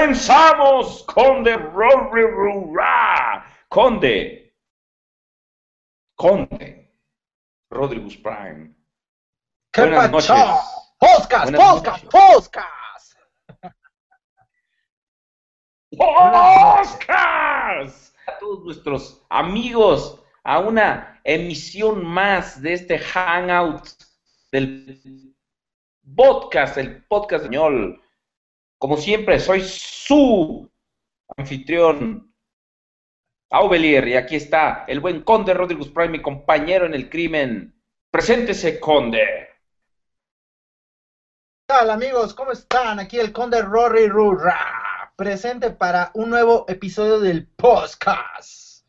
Comenzamos, 0.00 1.02
Conde 1.02 1.56
Conde. 3.68 4.56
Conde. 6.16 6.90
Rodriguez 7.70 8.16
Prime. 8.16 8.74
¿Qué 9.70 9.82
Buenas 9.82 10.10
noches. 10.10 10.30
Podcast, 10.98 11.50
Buenas 11.50 11.60
podcast, 11.60 12.04
noches. 12.04 12.48
podcast. 12.48 13.18
Podcast. 17.04 18.16
A 18.26 18.38
todos 18.38 18.64
nuestros 18.64 19.22
amigos 19.28 20.18
a 20.44 20.60
una 20.60 21.20
emisión 21.24 22.06
más 22.06 22.62
de 22.62 22.72
este 22.72 22.98
Hangout 22.98 23.86
del 24.50 25.36
podcast, 26.16 26.78
el 26.78 27.04
podcast 27.04 27.44
español. 27.44 28.02
Como 28.80 28.96
siempre, 28.96 29.38
soy 29.38 29.62
su 29.62 30.66
anfitrión, 31.36 32.34
Aubelier, 33.50 34.08
y 34.08 34.16
aquí 34.16 34.36
está 34.36 34.86
el 34.88 35.00
buen 35.00 35.22
Conde 35.22 35.52
Rodríguez 35.52 35.88
Prime, 35.88 36.08
mi 36.08 36.22
compañero 36.22 36.86
en 36.86 36.94
el 36.94 37.10
crimen. 37.10 37.78
Preséntese, 38.10 38.80
Conde. 38.80 39.20
¿Qué 41.58 41.66
tal 41.66 41.90
amigos? 41.90 42.32
¿Cómo 42.32 42.52
están? 42.52 42.98
Aquí 43.00 43.18
el 43.18 43.32
Conde 43.32 43.60
Rory 43.60 44.08
Rura, 44.08 45.12
presente 45.14 45.72
para 45.72 46.10
un 46.14 46.30
nuevo 46.30 46.64
episodio 46.66 47.20
del 47.20 47.48
podcast. 47.48 48.86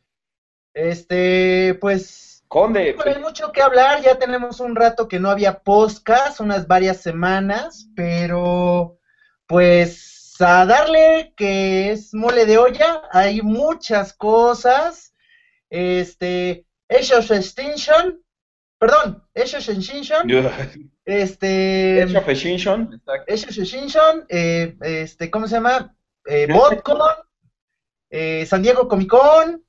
Este, 0.74 1.78
pues, 1.82 2.46
Conde, 2.48 2.96
hay 3.06 3.20
mucho 3.20 3.52
que 3.52 3.62
hablar, 3.62 4.02
ya 4.02 4.18
tenemos 4.18 4.62
un 4.62 4.74
rato 4.74 5.10
que 5.10 5.20
no 5.20 5.30
había 5.30 5.60
podcast, 5.60 6.40
unas 6.40 6.66
varias 6.66 7.02
semanas, 7.02 7.90
pero 7.94 9.01
pues 9.52 10.36
a 10.40 10.66
darle 10.66 11.34
que 11.36 11.92
es 11.92 12.14
mole 12.14 12.46
de 12.46 12.58
olla, 12.58 13.02
hay 13.12 13.42
muchas 13.42 14.14
cosas. 14.14 15.14
Este, 15.70 16.66
Age 16.90 17.16
of 17.16 17.30
Extinction, 17.32 18.22
perdón, 18.80 19.24
Age 19.36 19.58
of 19.58 19.70
Extinction, 19.70 20.30
este... 21.06 22.04
Age 22.04 22.18
of 22.18 22.28
Extinction. 22.30 23.02
Age 23.28 23.46
of 23.50 23.58
Extinction, 23.58 24.26
eh, 24.30 24.76
este, 24.82 25.30
¿cómo 25.30 25.48
se 25.48 25.56
llama? 25.56 25.94
Eh, 26.26 26.48
BotCon, 26.52 27.00
eh, 28.10 28.46
San 28.46 28.62
Diego 28.64 28.88
Comic 28.88 29.10
Con, 29.10 29.64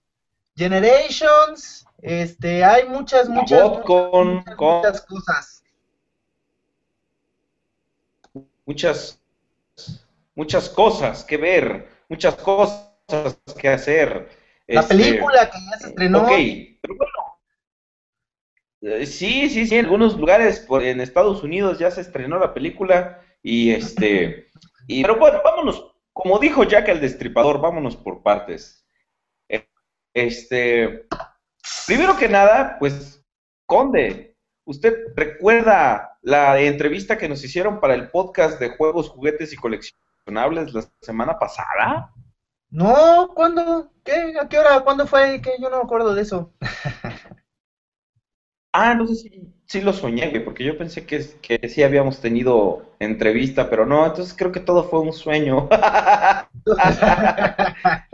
Generations, 0.56 1.84
este, 2.00 2.64
hay 2.64 2.88
muchas, 2.88 3.28
muchas, 3.28 3.62
BotCon, 3.62 4.34
muchas, 4.36 4.54
con- 4.56 4.76
muchas 4.76 5.00
cosas. 5.02 5.64
muchas, 8.64 9.18
muchas 10.34 10.68
cosas 10.68 11.24
que 11.24 11.36
ver, 11.36 11.88
muchas 12.08 12.34
cosas 12.36 12.90
que 13.60 13.68
hacer. 13.68 14.28
La 14.66 14.80
Este, 14.80 14.94
película 14.96 15.50
que 15.50 15.58
ya 15.70 15.78
se 15.78 15.88
estrenó, 15.88 16.22
Ok, 16.22 16.30
pero 16.80 16.96
bueno. 16.96 17.12
eh, 18.82 19.06
Sí, 19.06 19.48
sí, 19.50 19.66
sí, 19.66 19.76
en 19.76 19.84
algunos 19.86 20.16
lugares 20.18 20.60
por- 20.60 20.82
en 20.82 21.00
Estados 21.00 21.42
Unidos 21.42 21.78
ya 21.78 21.90
se 21.90 22.00
estrenó 22.00 22.38
la 22.38 22.54
película 22.54 23.20
y 23.42 23.70
este, 23.72 24.48
y, 24.86 25.02
pero 25.02 25.16
bueno, 25.18 25.40
vámonos, 25.44 25.94
como 26.12 26.38
dijo 26.38 26.64
Jack 26.64 26.88
el 26.88 27.00
Destripador, 27.00 27.60
vámonos 27.60 27.96
por 27.96 28.22
partes. 28.22 28.86
Eh, 29.48 29.66
Este, 30.14 31.06
primero 31.86 32.16
que 32.16 32.28
nada, 32.28 32.76
pues, 32.78 33.24
Conde, 33.66 34.36
¿usted 34.64 34.94
recuerda 35.16 36.18
la 36.22 36.60
entrevista 36.60 37.16
que 37.18 37.28
nos 37.28 37.42
hicieron 37.44 37.80
para 37.80 37.94
el 37.94 38.10
podcast 38.10 38.60
de 38.60 38.70
juegos, 38.76 39.08
juguetes 39.08 39.52
y 39.52 39.56
coleccionables 39.56 40.01
la 40.26 40.82
semana 41.00 41.38
pasada? 41.38 42.12
no, 42.70 43.28
¿cuándo? 43.34 43.90
¿Qué? 44.04 44.34
¿A 44.40 44.48
qué 44.48 44.58
hora? 44.58 44.80
¿Cuándo 44.82 45.06
fue? 45.06 45.40
Que 45.42 45.52
yo 45.60 45.70
no 45.70 45.76
me 45.78 45.82
acuerdo 45.84 46.14
de 46.14 46.22
eso. 46.22 46.52
Ah, 48.74 48.94
no 48.94 49.06
sé 49.06 49.14
si, 49.16 49.52
si 49.66 49.80
lo 49.82 49.92
soñé, 49.92 50.30
güey, 50.30 50.44
porque 50.44 50.64
yo 50.64 50.78
pensé 50.78 51.04
que, 51.06 51.22
que 51.42 51.68
sí 51.68 51.82
habíamos 51.82 52.20
tenido 52.20 52.94
entrevista, 53.00 53.68
pero 53.68 53.84
no, 53.86 54.06
entonces 54.06 54.34
creo 54.36 54.50
que 54.52 54.60
todo 54.60 54.84
fue 54.84 55.00
un 55.00 55.12
sueño. 55.12 55.68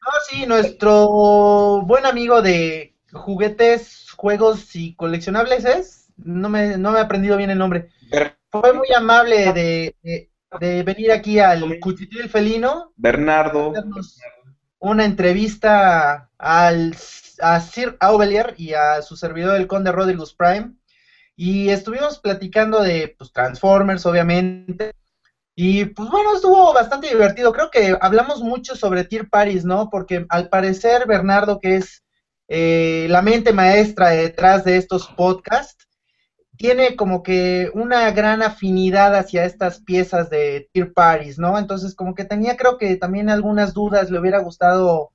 No, 0.00 0.10
sí, 0.28 0.46
nuestro 0.46 1.82
buen 1.82 2.06
amigo 2.06 2.42
de 2.42 2.94
juguetes, 3.12 4.10
juegos 4.16 4.74
y 4.76 4.94
coleccionables 4.94 5.64
es, 5.64 6.12
no 6.16 6.48
me, 6.48 6.78
no 6.78 6.92
me 6.92 6.98
he 6.98 7.02
aprendido 7.02 7.36
bien 7.36 7.50
el 7.50 7.58
nombre. 7.58 7.90
Fue 8.50 8.72
muy 8.74 8.88
amable 8.96 9.52
de, 9.52 9.96
de- 10.02 10.29
de 10.58 10.82
venir 10.82 11.12
aquí 11.12 11.38
al 11.38 11.78
Cuchitril 11.78 12.28
Felino, 12.28 12.92
Bernardo, 12.96 13.72
una 14.78 15.04
entrevista 15.04 16.30
al, 16.38 16.96
a 17.40 17.60
Sir 17.60 17.96
Aubelier 18.00 18.54
y 18.56 18.72
a 18.72 19.02
su 19.02 19.16
servidor 19.16 19.56
el 19.56 19.66
Conde 19.66 19.92
Rodriguez 19.92 20.32
Prime. 20.32 20.74
Y 21.36 21.70
estuvimos 21.70 22.18
platicando 22.18 22.82
de 22.82 23.14
pues, 23.16 23.32
Transformers, 23.32 24.04
obviamente. 24.06 24.92
Y 25.54 25.86
pues 25.86 26.10
bueno, 26.10 26.34
estuvo 26.34 26.72
bastante 26.72 27.08
divertido. 27.08 27.52
Creo 27.52 27.70
que 27.70 27.96
hablamos 28.00 28.42
mucho 28.42 28.74
sobre 28.76 29.04
Tier 29.04 29.28
Paris, 29.28 29.64
¿no? 29.64 29.88
Porque 29.90 30.26
al 30.28 30.48
parecer 30.48 31.06
Bernardo, 31.06 31.60
que 31.60 31.76
es 31.76 32.02
eh, 32.48 33.06
la 33.08 33.22
mente 33.22 33.52
maestra 33.52 34.10
detrás 34.10 34.64
de 34.64 34.76
estos 34.76 35.06
podcasts, 35.08 35.86
tiene 36.60 36.94
como 36.94 37.22
que 37.22 37.70
una 37.72 38.10
gran 38.10 38.42
afinidad 38.42 39.16
hacia 39.16 39.46
estas 39.46 39.80
piezas 39.80 40.28
de 40.28 40.68
Tier 40.74 40.92
Paris, 40.92 41.38
¿no? 41.38 41.56
Entonces, 41.58 41.94
como 41.94 42.14
que 42.14 42.26
tenía, 42.26 42.58
creo 42.58 42.76
que 42.76 42.96
también 42.96 43.30
algunas 43.30 43.72
dudas, 43.72 44.10
le 44.10 44.18
hubiera 44.18 44.40
gustado, 44.40 45.10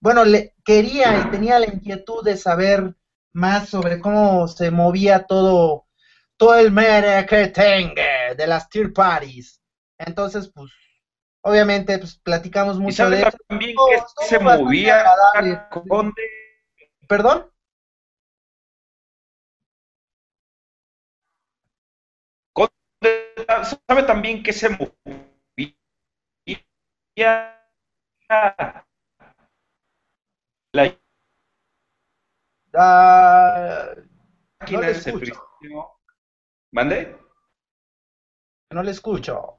bueno, 0.00 0.24
le 0.24 0.54
quería 0.64 1.18
y 1.18 1.30
tenía 1.30 1.58
la 1.58 1.66
inquietud 1.66 2.24
de 2.24 2.38
saber 2.38 2.96
más 3.34 3.68
sobre 3.68 4.00
cómo 4.00 4.48
se 4.48 4.70
movía 4.70 5.26
todo, 5.26 5.84
todo 6.38 6.54
el 6.54 6.72
marketing 6.72 7.94
de 8.38 8.46
las 8.46 8.70
Tier 8.70 8.94
Paris. 8.94 9.60
Entonces, 9.98 10.50
pues, 10.54 10.72
obviamente, 11.42 11.98
pues, 11.98 12.16
platicamos 12.16 12.78
¿y 12.78 12.80
mucho 12.80 13.10
de 13.10 13.20
eso. 13.20 13.36
también 13.46 13.76
que 13.76 14.24
se 14.24 14.38
movía. 14.38 15.04
Conde? 15.68 16.22
¿Perdón? 17.06 17.51
¿Sabe 23.88 24.02
también 24.04 24.42
que 24.42 24.52
se 24.52 24.68
movía 24.68 24.92
la 30.74 30.96
Ah, 32.74 33.94
máquina 34.60 34.80
no 34.80 34.80
le 34.80 34.92
de 34.92 34.98
escucho. 34.98 35.32
¿Mande? 36.72 36.98
no 38.72 38.82
le 38.82 38.90
escucho. 38.90 39.56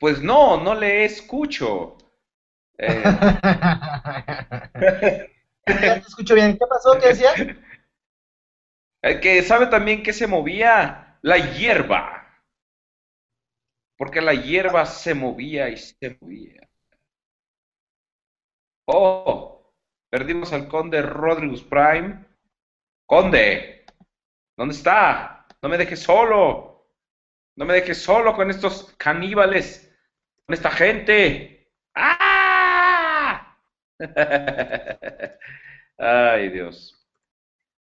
Pues 0.00 0.20
no, 0.22 0.56
no 0.62 0.74
le 0.74 1.04
escucho. 1.04 1.96
Eh, 2.78 3.04
Ya 5.66 6.00
te 6.00 6.06
escucho 6.08 6.34
bien. 6.34 6.52
¿Qué 6.58 6.66
pasó? 6.68 6.98
¿Qué 6.98 7.08
decía? 7.08 7.30
El 9.02 9.18
que 9.20 9.42
sabe 9.42 9.66
también 9.66 10.04
que 10.04 10.12
se 10.12 10.28
movía 10.28 11.07
la 11.22 11.38
hierba. 11.38 12.14
Porque 13.96 14.20
la 14.20 14.34
hierba 14.34 14.86
se 14.86 15.14
movía 15.14 15.68
y 15.68 15.76
se 15.76 16.16
movía. 16.20 16.68
Oh, 18.86 19.72
perdimos 20.08 20.52
al 20.52 20.68
conde 20.68 21.02
Rodriguez 21.02 21.62
Prime. 21.62 22.24
Conde, 23.06 23.84
¿dónde 24.56 24.74
está? 24.74 25.46
No 25.62 25.68
me 25.68 25.78
dejes 25.78 26.00
solo. 26.00 26.86
No 27.56 27.64
me 27.64 27.74
dejes 27.74 28.00
solo 28.00 28.34
con 28.34 28.50
estos 28.50 28.94
caníbales. 28.96 29.92
Con 30.46 30.54
esta 30.54 30.70
gente. 30.70 31.72
¡Ah! 31.94 33.58
Ay, 35.98 36.48
Dios. 36.50 36.94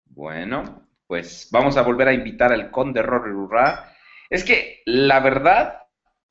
Bueno, 0.07 0.88
pues 1.09 1.49
vamos 1.51 1.77
a 1.79 1.83
volver 1.83 2.07
a 2.07 2.13
invitar 2.13 2.53
al 2.53 2.71
conde 2.71 3.03
Rory 3.03 3.33
Rurra. 3.33 3.93
Es 4.29 4.45
que 4.45 4.83
la 4.85 5.21
verdad, 5.21 5.87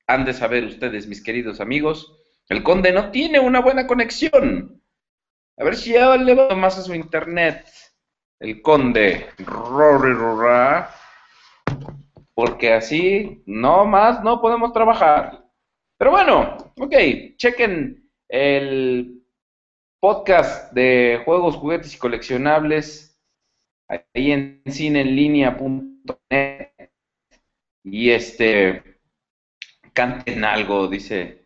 han 0.06 0.24
de 0.24 0.34
saber 0.34 0.64
ustedes, 0.64 1.08
mis 1.08 1.24
queridos 1.24 1.60
amigos, 1.60 2.16
el 2.48 2.64
conde 2.64 2.94
no 2.94 3.10
tiene 3.12 3.40
una 3.40 3.60
buena 3.60 3.88
conexión. 3.88 4.82
A 5.58 5.64
ver 5.64 5.76
si 5.76 5.94
ya 5.94 6.16
le 6.16 6.36
va 6.36 6.56
más 6.56 6.78
a 6.78 6.84
su 6.84 6.94
internet. 6.94 7.68
El 8.40 8.62
conde 8.62 9.28
Rory 9.40 10.14
Rurra. 10.14 10.92
Porque 12.36 12.72
así 12.72 13.42
no 13.48 13.86
más 13.86 14.24
no 14.24 14.40
podemos 14.40 14.72
trabajar. 14.74 15.44
Pero 15.98 16.12
bueno, 16.12 16.56
ok, 16.80 16.94
chequen 17.36 18.08
el 18.30 19.24
podcast 20.00 20.72
de 20.72 21.24
juegos, 21.26 21.56
juguetes 21.56 21.96
y 21.96 21.98
coleccionables 21.98 23.17
ahí 23.88 24.32
en 24.32 24.62
cineenlinea.net 24.66 26.72
y 27.84 28.12
este 28.12 28.84
canten 29.94 30.44
algo, 30.44 30.88
dice, 30.88 31.46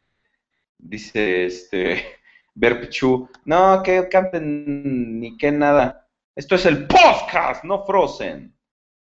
dice 0.77 1.45
este 1.45 2.03
Berpichu. 2.55 3.29
No, 3.45 3.81
que 3.83 4.07
canten 4.09 5.19
ni 5.19 5.37
que 5.37 5.51
nada. 5.51 6.09
Esto 6.35 6.55
es 6.55 6.65
el 6.65 6.87
podcast, 6.87 7.63
no 7.63 7.85
Frozen. 7.85 8.53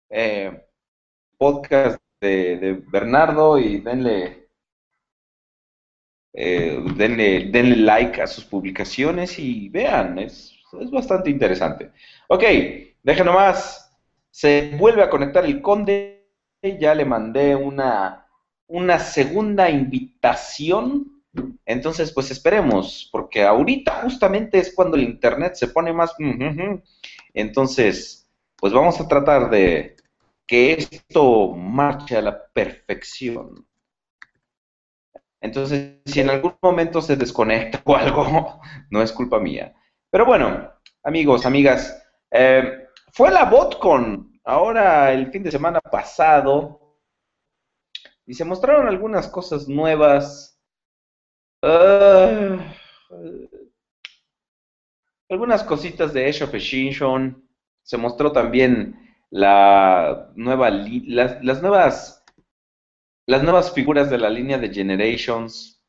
Eh, 0.09 0.65
podcast 1.37 2.01
de, 2.19 2.83
Bernardo 2.91 3.57
y 3.57 3.79
denle, 3.79 4.49
eh, 6.33 6.83
denle, 6.95 7.49
denle 7.51 7.77
like 7.77 8.21
a 8.21 8.27
sus 8.27 8.43
publicaciones 8.43 9.39
y 9.39 9.69
vean, 9.69 10.19
es, 10.19 10.53
es 10.81 10.91
bastante 10.91 11.29
interesante. 11.29 11.91
Ok, 12.27 12.43
deja 13.03 13.23
nomás. 13.23 13.97
Se 14.31 14.75
vuelve 14.77 15.03
a 15.03 15.09
conectar 15.09 15.45
el 15.45 15.61
conde. 15.61 16.27
Ya 16.61 16.93
le 16.93 17.05
mandé 17.05 17.55
una, 17.55 18.27
una 18.67 18.99
segunda 18.99 19.69
invitación. 19.69 21.23
Entonces, 21.65 22.11
pues 22.11 22.31
esperemos, 22.31 23.07
porque 23.11 23.43
ahorita 23.43 24.01
justamente 24.03 24.59
es 24.59 24.73
cuando 24.73 24.97
el 24.97 25.03
internet 25.03 25.55
se 25.55 25.67
pone 25.67 25.93
más... 25.93 26.15
Entonces, 27.33 28.29
pues 28.55 28.73
vamos 28.73 28.99
a 28.99 29.07
tratar 29.07 29.49
de 29.49 29.95
que 30.47 30.73
esto 30.73 31.53
marche 31.53 32.17
a 32.17 32.21
la 32.21 32.47
perfección. 32.51 33.67
Entonces, 35.41 35.99
si 36.05 36.19
en 36.19 36.29
algún 36.29 36.55
momento 36.61 37.01
se 37.01 37.15
desconecta 37.15 37.81
o 37.85 37.95
algo, 37.95 38.59
no 38.89 39.01
es 39.01 39.11
culpa 39.11 39.39
mía. 39.39 39.73
Pero 40.09 40.25
bueno, 40.25 40.71
amigos, 41.03 41.45
amigas, 41.45 42.03
eh, 42.31 42.78
fue 43.13 43.31
la 43.31 43.45
BotCon 43.45 44.39
ahora 44.43 45.11
el 45.11 45.31
fin 45.31 45.43
de 45.43 45.51
semana 45.51 45.79
pasado 45.79 46.97
y 48.25 48.33
se 48.33 48.45
mostraron 48.45 48.87
algunas 48.87 49.27
cosas 49.27 49.67
nuevas. 49.67 50.59
Ah, 51.61 52.57
algunas 55.29 55.63
cositas 55.63 56.13
de 56.13 56.27
Age 56.27 56.43
of 56.43 56.53
Extinction. 56.53 57.47
Se 57.83 57.97
mostró 57.97 58.31
también 58.31 58.95
la 59.31 60.31
nueva 60.35 60.69
las, 60.69 61.43
las 61.43 61.61
nuevas 61.61 62.19
las 63.29 63.43
nuevas 63.43 63.71
figuras 63.71 64.09
de 64.09 64.17
la 64.17 64.29
línea 64.29 64.57
de 64.57 64.73
Generations. 64.73 65.79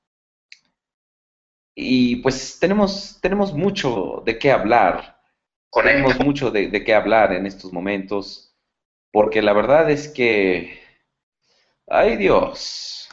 Y 1.75 2.17
pues 2.17 2.59
tenemos, 2.61 3.19
tenemos 3.23 3.55
mucho 3.55 4.23
de 4.27 4.39
qué 4.39 4.53
hablar. 4.53 5.20
Tenemos 5.73 6.19
mucho 6.21 6.51
de, 6.51 6.71
qué 6.85 6.95
hablar 6.95 7.33
en 7.33 7.47
estos 7.47 7.73
momentos, 7.73 8.55
porque 9.13 9.41
la 9.41 9.53
verdad 9.53 9.91
es 9.91 10.09
que, 10.09 10.81
ay 11.87 12.17
Dios, 12.17 13.09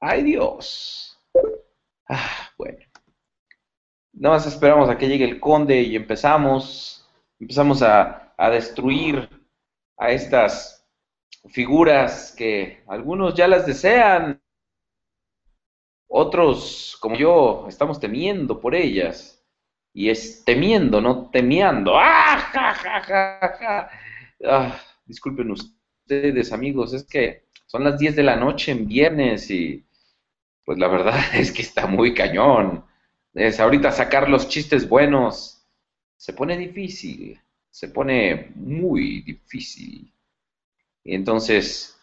ay 0.00 0.22
Dios. 0.22 1.18
Ah, 2.08 2.50
bueno. 2.58 2.78
Nada 4.12 4.36
más 4.36 4.46
esperamos 4.46 4.88
a 4.88 4.96
que 4.96 5.08
llegue 5.08 5.24
el 5.24 5.40
conde 5.40 5.82
y 5.82 5.96
empezamos, 5.96 7.06
empezamos 7.38 7.82
a 7.82 8.32
destruir 8.50 9.28
a 9.96 10.10
estas 10.10 10.86
figuras 11.48 12.34
que 12.36 12.82
algunos 12.86 13.34
ya 13.34 13.46
las 13.46 13.66
desean, 13.66 14.42
otros 16.08 16.96
como 17.00 17.16
yo 17.16 17.66
estamos 17.68 18.00
temiendo 18.00 18.60
por 18.60 18.74
ellas 18.74 19.35
y 19.96 20.10
es 20.10 20.44
temiendo, 20.44 21.00
no 21.00 21.30
temiendo. 21.30 21.96
¡Ah, 21.96 22.36
ja, 22.52 22.74
ja, 22.74 23.02
ja, 23.02 23.90
ah, 24.44 24.80
disculpen 25.06 25.50
ustedes, 25.50 26.52
amigos, 26.52 26.92
es 26.92 27.04
que 27.04 27.46
son 27.64 27.82
las 27.82 27.98
10 27.98 28.14
de 28.14 28.22
la 28.22 28.36
noche 28.36 28.72
en 28.72 28.86
viernes 28.86 29.50
y 29.50 29.86
pues 30.66 30.76
la 30.76 30.88
verdad 30.88 31.18
es 31.34 31.50
que 31.50 31.62
está 31.62 31.86
muy 31.86 32.12
cañón. 32.12 32.84
Es 33.32 33.58
ahorita 33.58 33.90
sacar 33.90 34.28
los 34.28 34.50
chistes 34.50 34.86
buenos 34.86 35.66
se 36.18 36.34
pone 36.34 36.58
difícil, 36.58 37.40
se 37.70 37.88
pone 37.88 38.52
muy 38.54 39.22
difícil. 39.22 40.12
Y 41.04 41.14
entonces, 41.14 41.98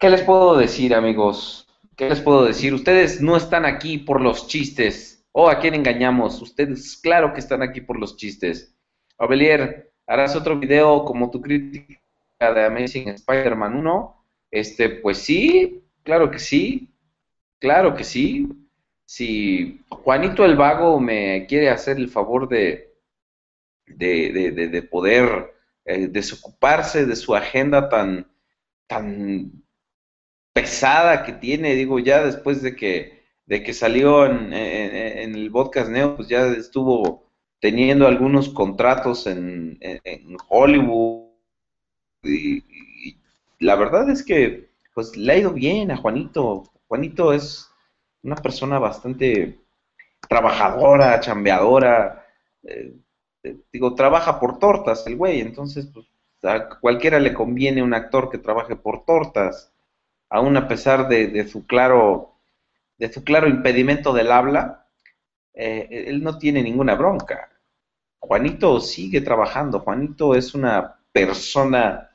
¿qué 0.00 0.10
les 0.10 0.22
puedo 0.22 0.56
decir, 0.56 0.92
amigos? 0.92 1.68
¿Qué 1.96 2.08
les 2.08 2.20
puedo 2.20 2.44
decir? 2.44 2.74
Ustedes 2.74 3.20
no 3.20 3.36
están 3.36 3.64
aquí 3.64 3.98
por 3.98 4.20
los 4.20 4.48
chistes 4.48 5.13
Oh, 5.36 5.48
¿a 5.48 5.58
quién 5.58 5.74
engañamos? 5.74 6.40
Ustedes, 6.40 6.96
claro 6.96 7.32
que 7.32 7.40
están 7.40 7.60
aquí 7.60 7.80
por 7.80 7.98
los 7.98 8.16
chistes. 8.16 8.72
Abelier, 9.18 9.92
¿harás 10.06 10.36
otro 10.36 10.56
video 10.56 11.04
como 11.04 11.28
tu 11.28 11.40
crítica 11.40 11.98
de 12.54 12.64
Amazing 12.64 13.08
Spider-Man 13.08 13.74
1? 13.74 14.26
Este, 14.52 14.90
pues 14.90 15.18
sí, 15.18 15.82
claro 16.04 16.30
que 16.30 16.38
sí. 16.38 16.88
Claro 17.58 17.96
que 17.96 18.04
sí. 18.04 18.48
Si 19.06 19.84
Juanito 19.88 20.44
el 20.44 20.54
Vago 20.54 21.00
me 21.00 21.46
quiere 21.48 21.68
hacer 21.68 21.96
el 21.96 22.08
favor 22.08 22.48
de, 22.48 22.94
de, 23.86 24.88
poder 24.88 25.52
eh, 25.84 26.06
desocuparse 26.06 27.06
de 27.06 27.16
su 27.16 27.34
agenda 27.34 27.88
tan, 27.88 28.30
tan 28.86 29.64
pesada 30.52 31.24
que 31.24 31.32
tiene, 31.32 31.74
digo, 31.74 31.98
ya 31.98 32.22
después 32.22 32.62
de 32.62 32.76
que 32.76 33.23
de 33.46 33.62
que 33.62 33.74
salió 33.74 34.26
en, 34.26 34.52
el 34.52 35.50
podcast 35.50 35.90
Neo, 35.90 36.16
pues 36.16 36.28
ya 36.28 36.46
estuvo 36.46 37.24
teniendo 37.60 38.06
algunos 38.06 38.48
contratos 38.48 39.26
en, 39.26 39.78
Hollywood 40.48 41.28
y, 42.22 42.64
la 43.60 43.76
verdad 43.76 44.10
es 44.10 44.22
que 44.22 44.68
pues 44.94 45.16
le 45.16 45.32
ha 45.32 45.38
ido 45.38 45.52
bien 45.52 45.90
a 45.90 45.96
Juanito. 45.96 46.64
Juanito 46.86 47.32
es 47.32 47.70
una 48.22 48.36
persona 48.36 48.78
bastante 48.78 49.58
trabajadora, 50.28 51.18
chambeadora, 51.20 52.26
eh, 52.62 52.94
eh, 53.42 53.56
digo, 53.72 53.94
trabaja 53.94 54.38
por 54.38 54.58
tortas 54.58 55.06
el 55.06 55.16
güey, 55.16 55.40
entonces 55.40 55.88
pues 55.92 56.06
a 56.42 56.68
cualquiera 56.80 57.18
le 57.18 57.34
conviene 57.34 57.82
un 57.82 57.94
actor 57.94 58.30
que 58.30 58.38
trabaje 58.38 58.76
por 58.76 59.04
tortas, 59.04 59.72
aún 60.28 60.56
a 60.56 60.68
pesar 60.68 61.08
de 61.08 61.48
su 61.48 61.66
claro 61.66 62.33
de 62.98 63.12
su 63.12 63.24
claro 63.24 63.48
impedimento 63.48 64.12
del 64.12 64.30
habla, 64.30 64.88
eh, 65.52 66.04
él 66.08 66.22
no 66.22 66.38
tiene 66.38 66.62
ninguna 66.62 66.94
bronca. 66.94 67.50
Juanito 68.18 68.80
sigue 68.80 69.20
trabajando, 69.20 69.80
Juanito 69.80 70.34
es 70.34 70.54
una 70.54 70.98
persona 71.12 72.10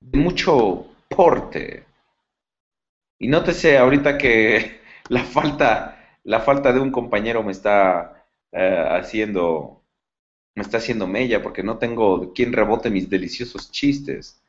de 0.00 0.18
mucho 0.18 0.86
porte. 1.08 1.84
Y 3.18 3.28
nótese 3.28 3.78
ahorita 3.78 4.18
que 4.18 4.80
la 5.08 5.24
falta, 5.24 6.18
la 6.24 6.40
falta 6.40 6.72
de 6.72 6.80
un 6.80 6.90
compañero 6.90 7.42
me 7.42 7.52
está 7.52 8.26
eh, 8.52 8.84
haciendo, 8.90 9.82
me 10.54 10.62
está 10.62 10.78
haciendo 10.78 11.06
mella 11.06 11.42
porque 11.42 11.62
no 11.62 11.78
tengo 11.78 12.32
quien 12.32 12.52
rebote 12.52 12.90
mis 12.90 13.08
deliciosos 13.08 13.70
chistes. 13.70 14.42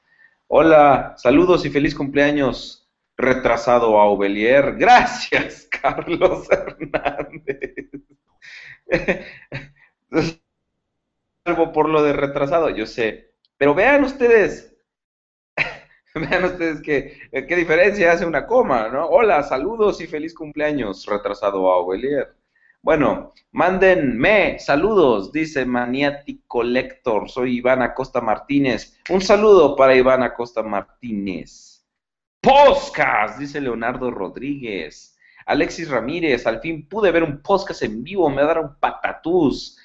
Hola, 0.48 1.16
saludos 1.18 1.66
y 1.66 1.70
feliz 1.70 1.94
cumpleaños 1.94 2.89
retrasado 3.20 4.00
a 4.00 4.06
Ovelier. 4.06 4.76
Gracias, 4.78 5.68
Carlos 5.82 6.48
Hernández. 6.50 7.92
Salvo 11.46 11.72
por 11.74 11.90
lo 11.90 12.02
de 12.02 12.14
retrasado, 12.14 12.70
yo 12.70 12.86
sé. 12.86 13.34
Pero 13.58 13.76
vean 13.76 14.06
ustedes, 14.06 14.74
vean 16.16 16.46
ustedes 16.46 16.82
que, 16.82 17.30
qué 17.32 17.56
diferencia 17.56 18.14
hace 18.14 18.26
una 18.26 18.48
coma, 18.48 18.88
¿no? 18.88 19.06
Hola, 19.08 19.44
saludos 19.44 20.00
y 20.00 20.08
feliz 20.08 20.34
cumpleaños, 20.34 21.06
retrasado 21.06 21.70
a 21.72 21.78
Ovelier. 21.78 22.36
Bueno, 22.82 23.34
mándenme 23.52 24.58
saludos, 24.60 25.34
dice 25.34 25.66
Maniático 25.66 26.64
Lector. 26.64 27.30
Soy 27.30 27.58
Iván 27.58 27.82
Acosta 27.82 28.22
Martínez. 28.22 28.98
Un 29.10 29.20
saludo 29.20 29.76
para 29.76 29.98
Iván 29.98 30.24
Acosta 30.24 30.64
Martínez. 30.64 31.79
Podcast, 32.42 33.38
dice 33.38 33.60
Leonardo 33.60 34.12
Rodríguez. 34.12 35.18
Alexis 35.46 35.90
Ramírez, 35.90 36.48
al 36.48 36.62
fin 36.62 36.88
pude 36.88 37.12
ver 37.12 37.24
un 37.24 37.42
podcast 37.42 37.84
en 37.84 38.04
vivo, 38.04 38.30
me 38.30 38.44
un 38.44 38.80
patatús. 38.80 39.78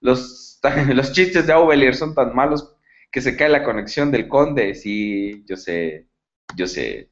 Los, 0.00 0.58
los 0.94 1.12
chistes 1.12 1.46
de 1.46 1.52
Aubelier 1.52 1.94
son 1.94 2.14
tan 2.14 2.34
malos 2.34 2.74
que 3.10 3.20
se 3.20 3.36
cae 3.36 3.48
la 3.50 3.64
conexión 3.64 4.10
del 4.10 4.28
conde. 4.28 4.74
Sí, 4.74 5.44
yo 5.46 5.56
sé, 5.56 6.08
yo 6.56 6.66
sé, 6.66 7.10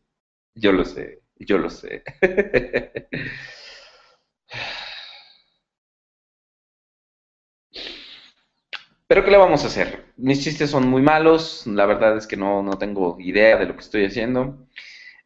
yo 0.55 0.73
lo 0.73 0.85
sé, 0.85 1.23
yo 1.37 1.59
lo 1.59 1.69
sé. 1.69 2.03
Pero 9.09 9.25
¿qué 9.25 9.31
le 9.31 9.37
vamos 9.37 9.63
a 9.63 9.69
hacer? 9.69 10.05
Mis 10.17 10.43
chistes 10.43 10.71
son 10.71 10.89
muy 10.89 11.01
malos, 11.01 11.67
la 11.67 11.87
verdad 11.87 12.17
es 12.17 12.27
que 12.27 12.37
no, 12.37 12.63
no 12.63 12.77
tengo 12.79 13.17
idea 13.21 13.57
de 13.57 13.67
lo 13.67 13.75
que 13.75 13.81
estoy 13.83 14.05
haciendo. 14.05 14.67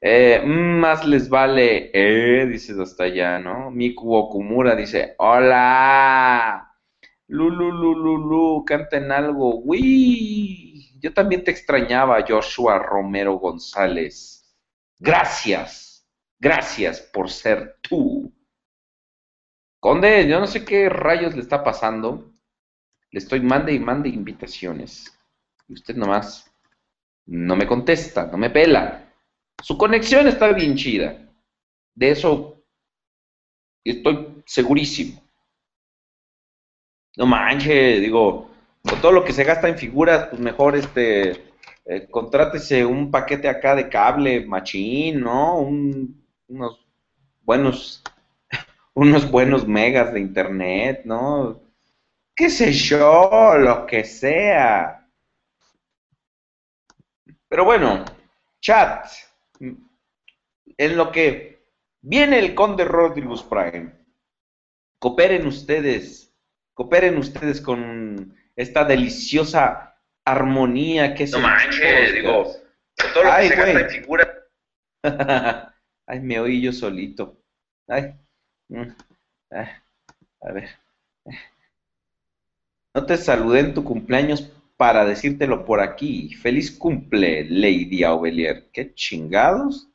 Eh, 0.02 0.42
más 0.46 1.04
les 1.06 1.28
vale, 1.28 1.90
eh, 1.92 2.46
dices 2.46 2.78
hasta 2.78 3.04
allá, 3.04 3.38
¿no? 3.38 3.70
Miku 3.70 4.14
Okumura 4.14 4.74
dice, 4.74 5.14
hola, 5.18 6.74
Lulu, 7.28 7.70
Lulu, 7.70 8.16
Lulu, 8.16 8.64
canten 8.64 9.12
algo, 9.12 9.60
uy, 9.62 10.90
yo 11.00 11.12
también 11.12 11.44
te 11.44 11.50
extrañaba, 11.50 12.24
Joshua 12.26 12.78
Romero 12.78 13.34
González. 13.34 14.56
Gracias, 14.98 16.06
gracias 16.38 17.00
por 17.00 17.30
ser 17.30 17.76
tú. 17.82 18.32
Conde, 19.80 20.28
yo 20.28 20.40
no 20.40 20.46
sé 20.46 20.64
qué 20.64 20.88
rayos 20.88 21.34
le 21.34 21.40
está 21.40 21.64
pasando. 21.64 22.32
Le 23.10 23.18
estoy 23.18 23.40
mande 23.40 23.72
y 23.72 23.78
mande 23.78 24.08
invitaciones. 24.10 25.18
Y 25.68 25.74
usted 25.74 25.96
nomás 25.96 26.52
no 27.26 27.56
me 27.56 27.66
contesta, 27.66 28.26
no 28.26 28.36
me 28.36 28.50
pela. 28.50 29.09
Su 29.62 29.76
conexión 29.76 30.26
está 30.26 30.52
bien 30.52 30.76
chida. 30.76 31.16
De 31.94 32.10
eso 32.10 32.62
estoy 33.84 34.42
segurísimo. 34.46 35.22
No 37.16 37.26
manches, 37.26 38.00
digo, 38.00 38.50
con 38.82 39.00
todo 39.00 39.12
lo 39.12 39.24
que 39.24 39.32
se 39.32 39.44
gasta 39.44 39.68
en 39.68 39.76
figuras, 39.76 40.28
pues 40.28 40.40
mejor 40.40 40.76
este, 40.76 41.52
eh, 41.84 42.08
contrátese 42.10 42.84
un 42.84 43.10
paquete 43.10 43.48
acá 43.48 43.74
de 43.74 43.88
cable 43.88 44.46
machín, 44.46 45.20
¿no? 45.20 45.58
unos 45.58 46.86
buenos, 47.42 48.02
unos 48.94 49.30
buenos 49.30 49.66
megas 49.66 50.12
de 50.12 50.20
internet, 50.20 51.02
¿no? 51.04 51.60
Qué 52.34 52.48
sé 52.48 52.72
yo, 52.72 53.56
lo 53.58 53.86
que 53.86 54.04
sea. 54.04 55.06
Pero 57.48 57.64
bueno, 57.64 58.04
chat, 58.60 59.06
en 60.80 60.96
lo 60.96 61.12
que 61.12 61.62
viene 62.00 62.38
el 62.38 62.54
Conde 62.54 62.86
Rodriguez 62.86 63.42
Prime, 63.42 63.92
cooperen 64.98 65.46
ustedes, 65.46 66.32
cooperen 66.72 67.18
ustedes 67.18 67.60
con 67.60 68.34
esta 68.56 68.86
deliciosa 68.86 69.98
armonía 70.24 71.14
que 71.14 71.24
es. 71.24 71.32
No 71.32 71.40
manches, 71.40 72.14
digo, 72.14 72.46
todo 73.12 73.24
lo 73.24 73.30
Ay, 73.30 73.50
que 73.50 73.56
se 73.56 73.88
figura. 73.90 74.26
Ay, 76.06 76.20
me 76.20 76.40
oí 76.40 76.62
yo 76.62 76.72
solito. 76.72 77.36
Ay. 77.86 78.14
Mm, 78.68 78.88
a 79.50 80.52
ver. 80.52 80.70
No 82.94 83.04
te 83.04 83.18
saludé 83.18 83.60
en 83.60 83.74
tu 83.74 83.84
cumpleaños 83.84 84.50
para 84.78 85.04
decírtelo 85.04 85.66
por 85.66 85.80
aquí. 85.80 86.32
Feliz 86.36 86.70
cumple, 86.70 87.44
Lady 87.50 88.02
Aubelier. 88.02 88.70
¿Qué 88.72 88.94
chingados? 88.94 89.89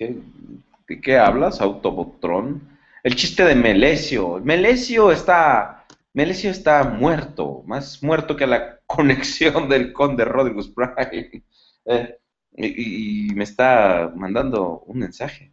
¿De 0.00 1.00
qué 1.02 1.18
hablas, 1.18 1.60
Autobotron? 1.60 2.66
El 3.02 3.16
chiste 3.16 3.44
de 3.44 3.54
Melesio. 3.54 4.40
Melesio 4.42 5.12
está, 5.12 5.84
Melesio 6.14 6.50
está 6.50 6.84
muerto, 6.84 7.62
más 7.66 8.02
muerto 8.02 8.34
que 8.34 8.46
la 8.46 8.78
conexión 8.86 9.68
del 9.68 9.92
conde 9.92 10.24
Rodriguez 10.24 10.68
Prime. 10.68 11.42
Eh, 11.86 12.18
y, 12.56 13.34
me 13.34 13.42
está 13.42 14.12
mandando 14.14 14.80
un 14.86 14.98
mensaje. 14.98 15.50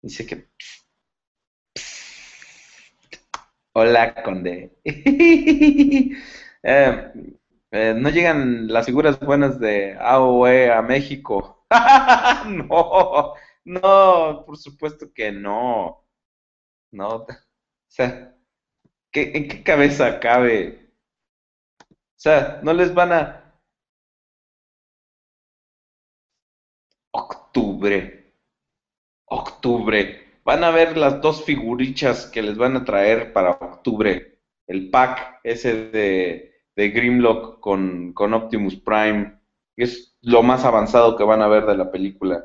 Dice 0.00 0.24
que... 0.24 0.48
Hola, 3.72 4.14
conde. 4.22 4.70
Eh, 4.84 6.12
eh, 7.70 7.94
no 7.96 8.10
llegan 8.10 8.68
las 8.68 8.86
figuras 8.86 9.20
buenas 9.20 9.60
de 9.60 9.94
AOE 9.98 10.72
a 10.72 10.80
México. 10.80 11.66
no, 12.46 13.34
no, 13.68 14.44
por 14.46 14.56
supuesto 14.56 15.12
que 15.12 15.30
no. 15.32 16.04
No, 16.92 17.08
o 17.16 17.26
sea, 17.88 18.34
¿en 19.12 19.48
qué 19.48 19.62
cabeza 19.62 20.20
cabe? 20.20 20.92
O 21.90 22.20
sea, 22.20 22.60
no 22.62 22.72
les 22.72 22.92
van 22.94 23.12
a... 23.12 23.60
Octubre. 27.12 28.32
Octubre. 29.26 30.40
Van 30.44 30.64
a 30.64 30.70
ver 30.70 30.96
las 30.96 31.20
dos 31.20 31.44
figurichas 31.44 32.26
que 32.26 32.42
les 32.42 32.56
van 32.56 32.76
a 32.76 32.84
traer 32.84 33.32
para 33.32 33.50
octubre. 33.50 34.40
El 34.66 34.90
pack 34.90 35.40
ese 35.44 35.90
de, 35.90 36.54
de 36.74 36.88
Grimlock 36.90 37.60
con, 37.60 38.12
con 38.14 38.32
Optimus 38.34 38.76
Prime. 38.76 39.38
Es 39.76 40.16
lo 40.22 40.42
más 40.42 40.64
avanzado 40.64 41.16
que 41.16 41.24
van 41.24 41.42
a 41.42 41.48
ver 41.48 41.66
de 41.66 41.76
la 41.76 41.90
película. 41.90 42.44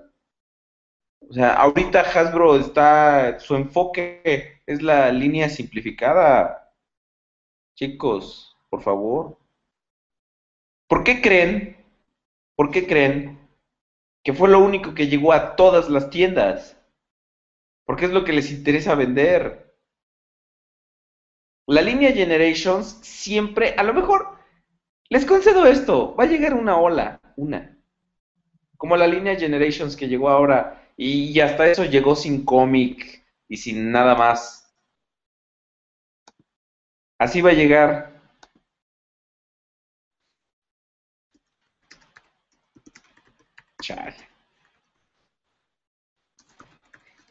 O 1.29 1.33
sea, 1.33 1.53
ahorita 1.53 2.01
Hasbro 2.01 2.57
está, 2.57 3.39
su 3.39 3.55
enfoque 3.55 4.61
es 4.65 4.81
la 4.81 5.11
línea 5.11 5.49
simplificada. 5.49 6.73
Chicos, 7.75 8.55
por 8.69 8.81
favor. 8.81 9.37
¿Por 10.87 11.03
qué 11.03 11.21
creen? 11.21 11.77
¿Por 12.55 12.71
qué 12.71 12.85
creen 12.85 13.39
que 14.23 14.33
fue 14.33 14.49
lo 14.49 14.59
único 14.59 14.93
que 14.93 15.07
llegó 15.07 15.33
a 15.33 15.55
todas 15.55 15.89
las 15.89 16.09
tiendas? 16.09 16.77
Porque 17.85 18.05
es 18.05 18.11
lo 18.11 18.23
que 18.23 18.33
les 18.33 18.51
interesa 18.51 18.95
vender. 18.95 19.75
La 21.65 21.81
línea 21.81 22.11
Generations 22.11 22.99
siempre, 23.01 23.73
a 23.77 23.83
lo 23.83 23.93
mejor, 23.93 24.37
les 25.09 25.25
concedo 25.25 25.65
esto, 25.65 26.15
va 26.15 26.25
a 26.25 26.27
llegar 26.27 26.53
una 26.53 26.77
ola, 26.77 27.21
una. 27.37 27.77
Como 28.77 28.97
la 28.97 29.07
línea 29.07 29.35
Generations 29.35 29.95
que 29.95 30.07
llegó 30.07 30.29
ahora 30.29 30.82
y 30.97 31.39
hasta 31.39 31.67
eso 31.67 31.85
llegó 31.85 32.15
sin 32.15 32.45
cómic 32.45 33.23
y 33.47 33.57
sin 33.57 33.91
nada 33.91 34.15
más. 34.15 34.63
Así 37.17 37.41
va 37.41 37.51
a 37.51 37.53
llegar. 37.53 38.13
Chale. 43.81 44.15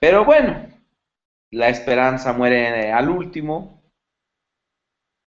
Pero 0.00 0.24
bueno, 0.24 0.68
la 1.50 1.68
esperanza 1.68 2.32
muere 2.32 2.92
al 2.92 3.08
último. 3.08 3.82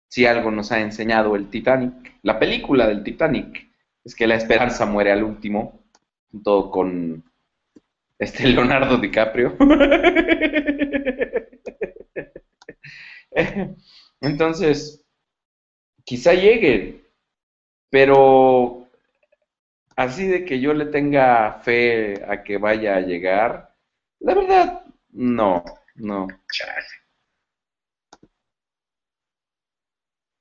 Si 0.09 0.25
algo 0.25 0.51
nos 0.51 0.71
ha 0.71 0.79
enseñado 0.79 1.35
el 1.35 1.49
Titanic, 1.49 2.17
la 2.23 2.39
película 2.39 2.87
del 2.87 3.03
Titanic, 3.03 3.69
es 4.03 4.15
que 4.15 4.27
la 4.27 4.35
esperanza 4.35 4.85
muere 4.85 5.11
al 5.11 5.23
último, 5.23 5.83
junto 6.31 6.71
con 6.71 7.26
este 8.19 8.47
Leonardo 8.47 8.97
DiCaprio. 8.97 9.55
Entonces, 14.21 15.05
quizá 16.03 16.33
llegue, 16.33 17.05
pero 17.89 18.87
así 19.95 20.27
de 20.27 20.45
que 20.45 20.59
yo 20.59 20.73
le 20.73 20.87
tenga 20.87 21.59
fe 21.61 22.23
a 22.27 22.43
que 22.43 22.57
vaya 22.57 22.95
a 22.95 23.01
llegar, 23.01 23.75
la 24.19 24.33
verdad, 24.33 24.81
no, 25.09 25.63
no. 25.95 26.27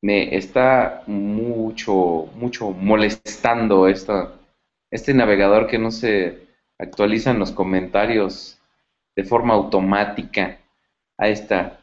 Me 0.03 0.37
está 0.37 1.03
mucho, 1.07 2.31
mucho 2.35 2.71
molestando 2.71 3.89
esta, 3.89 4.33
este 4.91 5.13
navegador 5.13 5.67
que 5.67 5.79
no 5.79 5.91
se 5.91 6.46
actualizan 6.79 7.39
los 7.39 7.53
comentarios 7.53 8.61
de 9.15 9.25
forma 9.25 9.55
automática. 9.55 10.61
Ahí 11.19 11.33
está. 11.33 11.81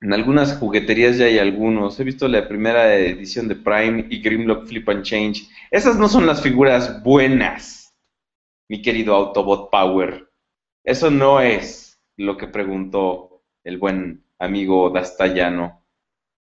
En 0.00 0.12
algunas 0.12 0.56
jugueterías 0.58 1.18
ya 1.18 1.26
hay 1.26 1.38
algunos. 1.38 1.98
He 1.98 2.04
visto 2.04 2.28
la 2.28 2.46
primera 2.46 2.94
edición 2.96 3.48
de 3.48 3.56
Prime 3.56 4.06
y 4.10 4.20
Grimlock 4.20 4.66
Flip 4.66 4.88
and 4.88 5.02
Change. 5.02 5.48
Esas 5.70 5.98
no 5.98 6.08
son 6.08 6.26
las 6.26 6.42
figuras 6.42 7.02
buenas, 7.02 7.96
mi 8.68 8.82
querido 8.82 9.14
Autobot 9.14 9.70
Power. 9.70 10.30
Eso 10.84 11.10
no 11.10 11.40
es 11.40 12.00
lo 12.16 12.36
que 12.36 12.46
preguntó 12.46 13.42
el 13.64 13.78
buen 13.78 14.24
amigo 14.38 14.90
Dastayano. 14.90 15.82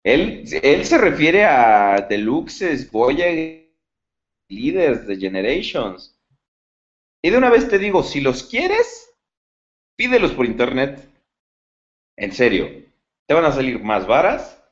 Él, 0.04 0.44
él 0.62 0.84
se 0.84 0.98
refiere 0.98 1.44
a 1.44 2.06
Deluxes, 2.08 2.90
Voyager, 2.90 3.72
Leaders 4.48 5.06
de 5.06 5.16
Generations. 5.16 6.15
Y 7.26 7.30
de 7.30 7.38
una 7.38 7.50
vez 7.50 7.68
te 7.68 7.80
digo, 7.80 8.04
si 8.04 8.20
los 8.20 8.44
quieres, 8.44 9.12
pídelos 9.96 10.30
por 10.30 10.46
internet. 10.46 11.10
En 12.16 12.30
serio, 12.30 12.68
te 13.26 13.34
van 13.34 13.44
a 13.44 13.50
salir 13.50 13.82
más 13.82 14.06
varas 14.06 14.62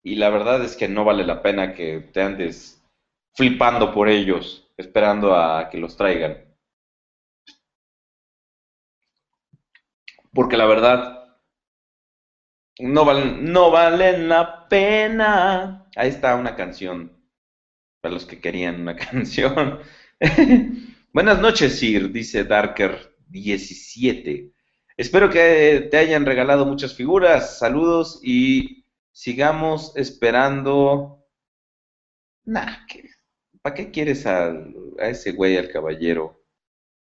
y 0.00 0.14
la 0.14 0.30
verdad 0.30 0.64
es 0.64 0.76
que 0.76 0.86
no 0.86 1.04
vale 1.04 1.24
la 1.24 1.42
pena 1.42 1.74
que 1.74 1.98
te 1.98 2.22
andes 2.22 2.80
flipando 3.34 3.92
por 3.92 4.08
ellos, 4.08 4.70
esperando 4.76 5.34
a 5.34 5.68
que 5.68 5.78
los 5.78 5.96
traigan. 5.96 6.44
Porque 10.32 10.56
la 10.56 10.66
verdad, 10.66 11.40
no 12.78 13.04
valen, 13.04 13.52
no 13.52 13.72
valen 13.72 14.28
la 14.28 14.68
pena. 14.68 15.90
Ahí 15.96 16.10
está 16.10 16.36
una 16.36 16.54
canción, 16.54 17.20
para 18.00 18.14
los 18.14 18.26
que 18.26 18.40
querían 18.40 18.80
una 18.80 18.94
canción. 19.10 19.80
Buenas 21.12 21.40
noches, 21.40 21.80
Sir, 21.80 22.12
dice 22.12 22.46
Darker17. 22.46 24.52
Espero 24.96 25.28
que 25.28 25.88
te 25.90 25.96
hayan 25.96 26.24
regalado 26.24 26.64
muchas 26.64 26.94
figuras. 26.94 27.58
Saludos 27.58 28.20
y 28.22 28.84
sigamos 29.10 29.90
esperando. 29.96 31.26
Nah, 32.44 32.86
¿para 33.60 33.74
qué 33.74 33.90
quieres 33.90 34.24
a 34.24 34.52
ese 35.00 35.32
güey, 35.32 35.56
al 35.56 35.68
caballero? 35.68 36.44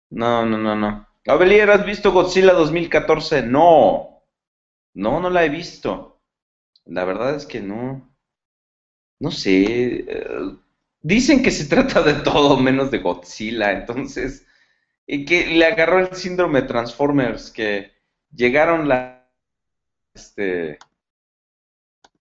No, 0.08 0.46
no, 0.46 0.56
no, 0.56 0.74
no. 0.74 1.06
Abelier, 1.26 1.70
¿has 1.70 1.84
visto 1.84 2.10
Godzilla 2.10 2.54
2014? 2.54 3.42
No. 3.42 4.22
No, 4.94 5.20
no 5.20 5.28
la 5.28 5.44
he 5.44 5.50
visto. 5.50 6.22
La 6.86 7.04
verdad 7.04 7.36
es 7.36 7.44
que 7.44 7.60
no. 7.60 8.10
No 9.20 9.30
sé. 9.30 10.06
Eh, 10.08 10.56
dicen 11.00 11.42
que 11.42 11.50
se 11.50 11.66
trata 11.66 12.02
de 12.02 12.14
todo 12.14 12.56
menos 12.58 12.90
de 12.90 12.98
Godzilla, 12.98 13.72
entonces. 13.72 14.46
Y 15.06 15.24
que 15.24 15.46
le 15.46 15.64
agarró 15.64 16.00
el 16.00 16.14
síndrome 16.14 16.62
Transformers, 16.62 17.50
que 17.50 17.92
llegaron 18.32 18.88
la. 18.88 19.30
Este. 20.14 20.78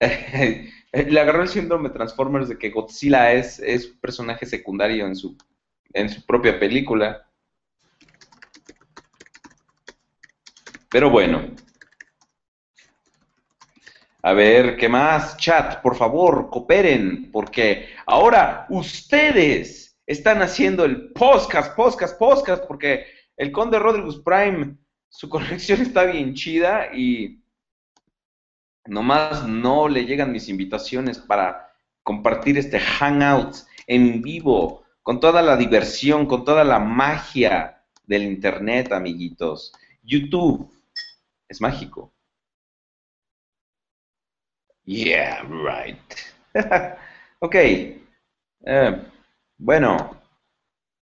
le 0.00 1.20
agarró 1.20 1.42
el 1.42 1.48
síndrome 1.48 1.90
Transformers 1.90 2.48
de 2.48 2.58
que 2.58 2.70
Godzilla 2.70 3.32
es, 3.32 3.58
es 3.58 3.86
un 3.90 4.00
personaje 4.00 4.46
secundario 4.46 5.06
en 5.06 5.16
su, 5.16 5.36
en 5.92 6.08
su 6.08 6.24
propia 6.24 6.58
película. 6.58 7.28
Pero 10.88 11.10
bueno. 11.10 11.54
A 14.28 14.34
ver, 14.34 14.76
¿qué 14.76 14.90
más? 14.90 15.38
Chat, 15.38 15.80
por 15.80 15.96
favor, 15.96 16.50
cooperen, 16.50 17.30
porque 17.32 17.88
ahora 18.04 18.66
ustedes 18.68 19.98
están 20.04 20.42
haciendo 20.42 20.84
el 20.84 21.12
podcast, 21.12 21.74
podcast, 21.74 22.18
podcast, 22.18 22.66
porque 22.66 23.06
el 23.38 23.50
Conde 23.50 23.78
Rodriguez 23.78 24.16
Prime, 24.22 24.76
su 25.08 25.28
conexión 25.30 25.80
está 25.80 26.04
bien 26.04 26.34
chida 26.34 26.94
y 26.94 27.42
nomás 28.84 29.48
no 29.48 29.88
le 29.88 30.04
llegan 30.04 30.30
mis 30.30 30.50
invitaciones 30.50 31.18
para 31.18 31.72
compartir 32.02 32.58
este 32.58 32.80
hangout 32.80 33.56
en 33.86 34.20
vivo, 34.20 34.84
con 35.02 35.20
toda 35.20 35.40
la 35.40 35.56
diversión, 35.56 36.26
con 36.26 36.44
toda 36.44 36.64
la 36.64 36.78
magia 36.78 37.82
del 38.04 38.24
Internet, 38.24 38.92
amiguitos. 38.92 39.72
YouTube, 40.02 40.70
es 41.48 41.62
mágico. 41.62 42.12
Yeah, 44.88 45.42
right. 45.42 46.00
ok. 47.40 47.54
Eh, 47.54 49.02
bueno, 49.58 50.16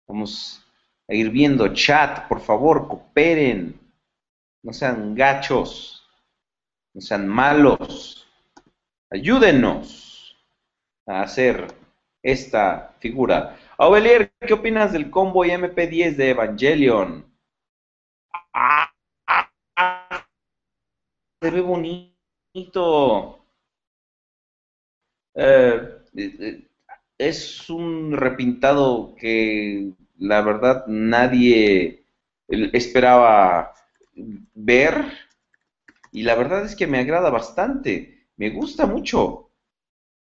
vamos 0.08 0.64
a 1.06 1.12
ir 1.12 1.28
viendo 1.28 1.68
chat. 1.74 2.26
Por 2.26 2.40
favor, 2.40 2.88
cooperen. 2.88 3.78
No 4.62 4.72
sean 4.72 5.14
gachos. 5.14 6.02
No 6.94 7.02
sean 7.02 7.28
malos. 7.28 8.26
Ayúdenos 9.10 10.34
a 11.06 11.20
hacer 11.20 11.66
esta 12.22 12.94
figura. 13.00 13.58
Aubelier, 13.76 14.32
¿qué 14.40 14.54
opinas 14.54 14.94
del 14.94 15.10
combo 15.10 15.44
MP10 15.44 16.16
de 16.16 16.30
Evangelion? 16.30 17.26
Ah, 18.54 18.90
se 21.42 21.50
ve 21.50 21.60
bonito. 21.60 23.43
Eh, 25.34 25.80
eh, 26.16 26.68
es 27.18 27.70
un 27.70 28.12
repintado 28.12 29.14
que 29.16 29.92
la 30.18 30.42
verdad 30.42 30.86
nadie 30.86 32.04
esperaba 32.48 33.72
ver 34.54 35.04
y 36.12 36.22
la 36.22 36.34
verdad 36.34 36.64
es 36.64 36.76
que 36.76 36.86
me 36.86 36.98
agrada 36.98 37.30
bastante, 37.30 38.26
me 38.36 38.50
gusta 38.50 38.86
mucho. 38.86 39.50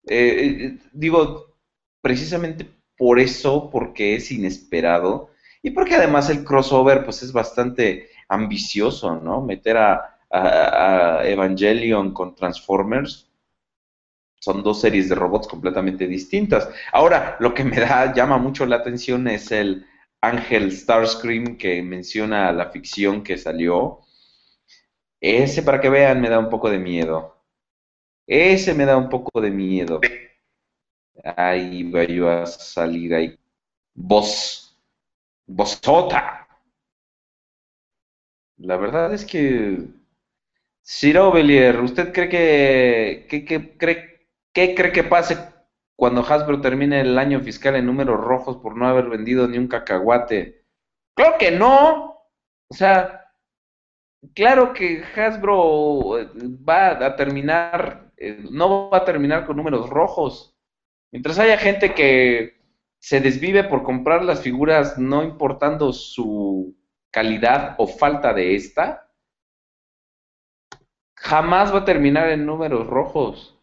Eh, 0.08 0.78
digo, 0.94 1.58
precisamente 2.02 2.66
por 2.98 3.20
eso, 3.20 3.70
porque 3.70 4.16
es 4.16 4.32
inesperado 4.32 5.32
y 5.62 5.72
porque 5.72 5.96
además 5.96 6.30
el 6.30 6.44
crossover 6.44 7.04
pues 7.04 7.24
es 7.24 7.32
bastante 7.34 8.10
ambicioso, 8.30 9.16
¿no? 9.20 9.42
Meter 9.42 9.78
a, 9.78 10.20
a, 10.30 11.28
Evangelion 11.28 12.14
con 12.14 12.36
Transformers, 12.36 13.31
son 14.42 14.64
dos 14.64 14.82
series 14.82 15.08
de 15.08 15.16
robots 15.16 15.48
completamente 15.48 16.08
distintas. 16.08 16.68
Ahora, 16.92 17.38
lo 17.40 17.54
que 17.54 17.64
me 17.64 17.80
da, 17.80 18.12
llama 18.14 18.40
mucho 18.40 18.66
la 18.66 18.78
atención 18.78 19.28
es 19.28 19.52
el 19.52 19.86
Ángel 20.20 20.72
Starscream 20.72 21.58
que 21.58 21.82
menciona 21.84 22.52
la 22.52 22.72
ficción 22.72 23.24
que 23.24 23.38
salió. 23.38 24.00
Ese, 25.20 25.62
para 25.62 25.80
que 25.80 25.90
vean, 25.90 26.22
me 26.22 26.30
da 26.30 26.40
un 26.40 26.50
poco 26.50 26.72
de 26.72 26.80
miedo. 26.80 27.38
Ese 28.26 28.74
me 28.74 28.86
da 28.86 28.98
un 28.98 29.10
poco 29.10 29.40
de 29.40 29.52
miedo. 29.52 30.02
Ahí 31.38 31.84
va 31.92 32.44
a 32.44 32.46
salir 32.48 33.14
ahí. 33.14 33.38
Vos. 33.94 34.76
Vosota. 35.46 36.48
La 38.58 38.78
verdad 38.78 39.14
es 39.14 39.24
que 39.26 39.88
Ciro 40.84 41.32
Belier, 41.32 41.80
¿usted 41.80 42.12
cree 42.12 42.30
que, 43.28 43.76
cree, 43.78 44.11
qué 44.54 44.76
cree 44.76 44.92
que 44.92 45.04
pase 45.04 45.38
cuando 45.96 46.22
Hasbro 46.22 46.62
termine 46.62 47.02
el 47.02 47.18
año 47.20 47.40
fiscal 47.42 47.76
en 47.76 47.86
números 47.86 48.20
rojos 48.20 48.58
por 48.58 48.76
no 48.76 48.88
haber 48.88 49.08
vendido 49.10 49.48
ni 49.48 49.58
un 49.58 49.68
cacahuate? 49.68 50.66
Claro 51.16 51.36
que 51.38 51.52
no. 51.52 52.26
O 52.70 52.74
sea, 52.74 53.32
claro 54.34 54.74
que 54.74 55.04
Hasbro 55.16 56.20
eh, 56.20 56.30
va 56.68 57.06
a 57.06 57.16
terminar, 57.16 58.12
eh, 58.18 58.44
no 58.50 58.90
va 58.90 58.98
a 58.98 59.06
terminar 59.06 59.46
con 59.46 59.58
números 59.58 59.90
rojos. 59.90 60.58
Mientras 61.12 61.38
haya 61.40 61.58
gente 61.58 61.94
que 61.94 62.62
se 63.00 63.20
desvive 63.20 63.64
por 63.64 63.84
comprar 63.84 64.24
las 64.24 64.42
figuras 64.42 64.98
no 64.98 65.24
importando 65.24 65.92
su 65.92 66.78
calidad 67.12 67.76
o 67.78 67.88
falta 67.88 68.34
de 68.34 68.56
esta, 68.56 69.12
jamás 71.16 71.74
va 71.74 71.80
a 71.80 71.86
terminar 71.86 72.30
en 72.30 72.46
números 72.46 72.88
rojos. 72.88 73.61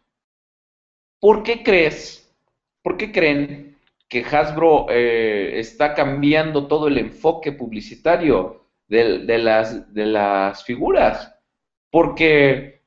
¿Por 1.19 1.43
qué 1.43 1.63
crees? 1.63 2.33
¿Por 2.81 2.97
qué 2.97 3.11
creen 3.11 3.77
que 4.07 4.23
Hasbro 4.23 4.87
eh, 4.89 5.59
está 5.59 5.93
cambiando 5.93 6.67
todo 6.67 6.87
el 6.87 6.97
enfoque 6.97 7.51
publicitario 7.51 8.65
de, 8.87 9.37
las, 9.37 9.93
de 9.93 10.05
las 10.05 10.63
figuras? 10.63 11.35
Porque 11.91 12.83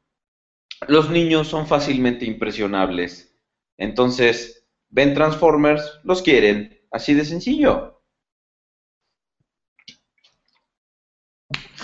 los 0.88 1.10
niños 1.10 1.48
son 1.48 1.66
fácilmente 1.66 2.24
impresionables. 2.24 3.38
Entonces, 3.76 4.66
ven 4.88 5.14
Transformers, 5.14 6.00
los 6.04 6.22
quieren, 6.22 6.80
así 6.90 7.14
de 7.14 7.24
sencillo. 7.24 8.02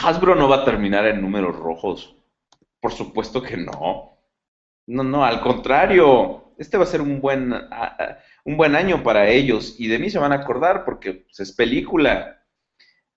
Hasbro 0.02 0.34
no 0.34 0.48
va 0.48 0.62
a 0.62 0.64
terminar 0.64 1.06
en 1.06 1.20
números 1.20 1.56
rojos. 1.56 2.14
Por 2.80 2.92
supuesto 2.92 3.42
que 3.42 3.56
no. 3.56 4.17
No, 4.88 5.04
no, 5.04 5.22
al 5.22 5.42
contrario. 5.42 6.54
Este 6.56 6.78
va 6.78 6.84
a 6.84 6.86
ser 6.86 7.02
un 7.02 7.20
buen, 7.20 7.52
un 8.44 8.56
buen 8.56 8.74
año 8.74 9.02
para 9.02 9.28
ellos 9.28 9.76
y 9.78 9.86
de 9.86 9.98
mí 9.98 10.08
se 10.08 10.18
van 10.18 10.32
a 10.32 10.36
acordar 10.36 10.84
porque 10.86 11.12
pues, 11.12 11.40
es 11.40 11.52
película. 11.52 12.42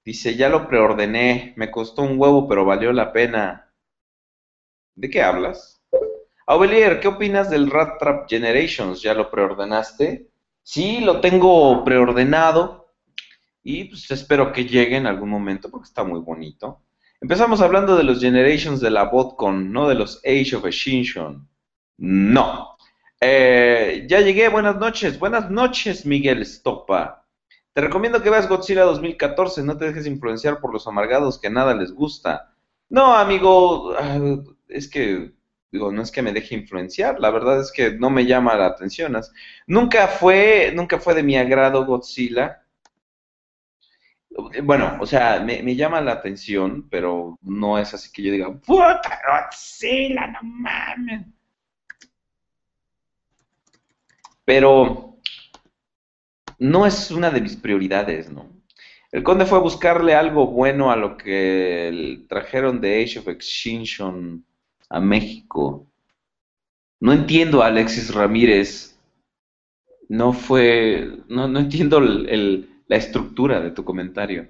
Dice, 0.03 0.35
ya 0.35 0.49
lo 0.49 0.67
preordené, 0.67 1.53
me 1.55 1.71
costó 1.71 2.01
un 2.01 2.19
huevo, 2.19 2.47
pero 2.47 2.65
valió 2.65 2.91
la 2.91 3.13
pena. 3.13 3.73
¿De 4.95 5.09
qué 5.09 5.21
hablas? 5.21 5.81
Aubelier, 6.45 6.99
¿qué 6.99 7.07
opinas 7.07 7.49
del 7.49 7.71
Rat 7.71 7.99
Trap 7.99 8.29
Generations? 8.29 9.01
¿Ya 9.01 9.13
lo 9.13 9.31
preordenaste? 9.31 10.27
Sí, 10.63 10.99
lo 10.99 11.21
tengo 11.21 11.85
preordenado 11.85 12.93
y 13.63 13.85
pues 13.85 14.11
espero 14.11 14.51
que 14.51 14.65
llegue 14.65 14.97
en 14.97 15.07
algún 15.07 15.29
momento 15.29 15.71
porque 15.71 15.87
está 15.87 16.03
muy 16.03 16.19
bonito. 16.19 16.81
Empezamos 17.21 17.61
hablando 17.61 17.95
de 17.95 18.03
los 18.03 18.19
Generations 18.19 18.81
de 18.81 18.91
la 18.91 19.05
BotCon, 19.05 19.71
no 19.71 19.87
de 19.87 19.95
los 19.95 20.17
Age 20.25 20.57
of 20.57 20.65
Extinction. 20.65 21.47
No. 22.01 22.77
Eh, 23.19 24.07
ya 24.09 24.21
llegué, 24.21 24.49
buenas 24.49 24.77
noches. 24.77 25.19
Buenas 25.19 25.51
noches, 25.51 26.03
Miguel 26.03 26.41
Stopa. 26.41 27.27
Te 27.73 27.81
recomiendo 27.81 28.23
que 28.23 28.31
veas 28.31 28.49
Godzilla 28.49 28.81
2014, 28.85 29.61
no 29.63 29.77
te 29.77 29.85
dejes 29.85 30.07
influenciar 30.07 30.59
por 30.59 30.73
los 30.73 30.87
amargados 30.87 31.39
que 31.39 31.51
nada 31.51 31.75
les 31.75 31.91
gusta. 31.91 32.55
No, 32.89 33.15
amigo, 33.15 33.93
ah, 33.99 34.19
es 34.67 34.89
que, 34.89 35.31
digo, 35.71 35.91
no 35.91 36.01
es 36.01 36.11
que 36.11 36.23
me 36.23 36.33
deje 36.33 36.55
influenciar, 36.55 37.19
la 37.19 37.29
verdad 37.29 37.61
es 37.61 37.71
que 37.71 37.91
no 37.91 38.09
me 38.09 38.25
llama 38.25 38.55
la 38.55 38.65
atención. 38.65 39.15
Nunca 39.67 40.07
fue, 40.07 40.73
nunca 40.75 40.99
fue 40.99 41.13
de 41.13 41.21
mi 41.21 41.37
agrado 41.37 41.85
Godzilla. 41.85 42.65
Bueno, 44.63 44.97
o 44.99 45.05
sea, 45.05 45.39
me, 45.39 45.75
llama 45.75 46.01
la 46.01 46.13
atención, 46.13 46.87
pero 46.89 47.37
no 47.43 47.77
es 47.77 47.93
así 47.93 48.11
que 48.11 48.23
yo 48.23 48.31
diga, 48.31 48.51
¡puta 48.53 49.21
Godzilla, 49.27 50.27
no 50.27 50.39
mames! 50.41 51.40
Pero 54.45 55.17
no 56.59 56.85
es 56.85 57.11
una 57.11 57.29
de 57.31 57.41
mis 57.41 57.55
prioridades, 57.55 58.31
¿no? 58.31 58.49
El 59.11 59.23
conde 59.23 59.45
fue 59.45 59.57
a 59.57 59.61
buscarle 59.61 60.15
algo 60.15 60.47
bueno 60.47 60.89
a 60.89 60.95
lo 60.95 61.17
que 61.17 62.23
trajeron 62.29 62.79
de 62.79 63.03
Age 63.03 63.19
of 63.19 63.27
Extinction 63.27 64.45
a 64.89 64.99
México. 65.01 65.85
No 67.01 67.11
entiendo 67.11 67.61
Alexis 67.61 68.13
Ramírez. 68.13 68.97
No 70.07 70.31
fue. 70.31 71.23
No 71.27 71.45
entiendo 71.59 71.99
la 71.99 72.95
estructura 72.95 73.59
de 73.59 73.71
tu 73.71 73.83
comentario. 73.83 74.47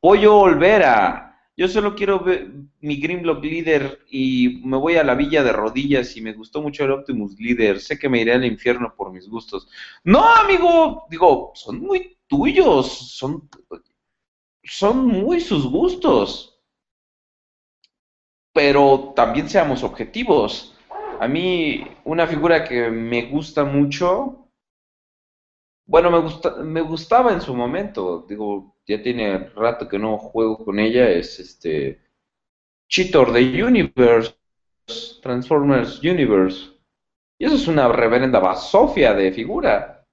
Pollo 0.00 0.36
Olvera. 0.40 1.25
Yo 1.58 1.68
solo 1.68 1.94
quiero 1.94 2.20
ver 2.20 2.52
mi 2.80 3.00
Grimlock 3.00 3.42
Leader 3.42 4.00
y 4.10 4.60
me 4.64 4.76
voy 4.76 4.96
a 4.96 5.04
la 5.04 5.14
villa 5.14 5.42
de 5.42 5.52
rodillas 5.52 6.14
y 6.14 6.20
me 6.20 6.34
gustó 6.34 6.60
mucho 6.60 6.84
el 6.84 6.90
Optimus 6.90 7.40
Leader. 7.40 7.80
Sé 7.80 7.98
que 7.98 8.10
me 8.10 8.20
iré 8.20 8.34
al 8.34 8.44
infierno 8.44 8.94
por 8.94 9.10
mis 9.10 9.26
gustos. 9.26 9.66
No, 10.04 10.22
amigo, 10.22 11.06
digo, 11.08 11.52
son 11.54 11.80
muy 11.80 12.18
tuyos, 12.26 13.16
son, 13.16 13.48
son 14.64 15.06
muy 15.06 15.40
sus 15.40 15.66
gustos. 15.66 16.60
Pero 18.52 19.14
también 19.16 19.48
seamos 19.48 19.82
objetivos. 19.82 20.76
A 21.20 21.26
mí, 21.26 21.86
una 22.04 22.26
figura 22.26 22.64
que 22.64 22.90
me 22.90 23.30
gusta 23.30 23.64
mucho, 23.64 24.50
bueno, 25.86 26.10
me, 26.10 26.18
gusta, 26.18 26.56
me 26.56 26.82
gustaba 26.82 27.32
en 27.32 27.40
su 27.40 27.54
momento, 27.54 28.26
digo, 28.28 28.75
ya 28.86 29.02
tiene 29.02 29.50
rato 29.50 29.88
que 29.88 29.98
no 29.98 30.18
juego 30.18 30.64
con 30.64 30.78
ella, 30.78 31.10
es 31.10 31.40
este 31.40 32.00
Cheetor 32.88 33.32
de 33.32 33.62
Universe, 33.62 34.34
Transformers 35.22 36.00
Universe. 36.00 36.72
Y 37.38 37.46
eso 37.46 37.56
es 37.56 37.66
una 37.68 37.88
reverenda 37.88 38.38
basofia 38.38 39.12
de 39.12 39.32
figura. 39.32 40.06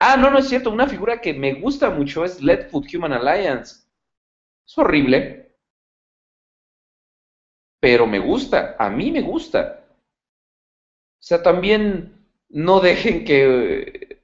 Ah, 0.00 0.16
no, 0.16 0.30
no 0.30 0.38
es 0.38 0.48
cierto, 0.48 0.70
una 0.70 0.88
figura 0.88 1.20
que 1.20 1.32
me 1.32 1.54
gusta 1.54 1.90
mucho 1.90 2.24
es 2.24 2.40
Food 2.70 2.86
Human 2.94 3.12
Alliance. 3.12 3.86
Es 4.66 4.78
horrible, 4.78 5.56
pero 7.80 8.06
me 8.06 8.18
gusta, 8.18 8.76
a 8.78 8.90
mí 8.90 9.10
me 9.10 9.22
gusta. 9.22 9.84
O 11.18 11.22
sea, 11.22 11.42
también 11.42 12.26
no 12.48 12.80
dejen 12.80 13.24
que... 13.24 14.22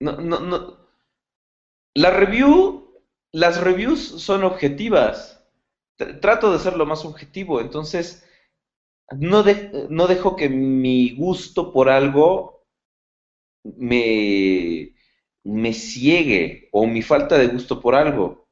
No, 0.00 0.16
no, 0.16 0.40
no, 0.40 0.81
la 1.94 2.10
review, 2.10 3.00
las 3.32 3.60
reviews 3.60 4.00
son 4.22 4.44
objetivas. 4.44 5.44
Trato 6.20 6.52
de 6.52 6.58
ser 6.58 6.76
lo 6.76 6.86
más 6.86 7.04
objetivo, 7.04 7.60
entonces 7.60 8.26
no, 9.18 9.44
no 9.90 10.06
dejo 10.06 10.36
que 10.36 10.48
mi 10.48 11.14
gusto 11.16 11.72
por 11.72 11.90
algo 11.90 12.64
me, 13.64 14.94
me 15.44 15.72
ciegue 15.72 16.68
o 16.72 16.86
mi 16.86 17.02
falta 17.02 17.38
de 17.38 17.48
gusto 17.48 17.80
por 17.80 17.94
algo. 17.94 18.48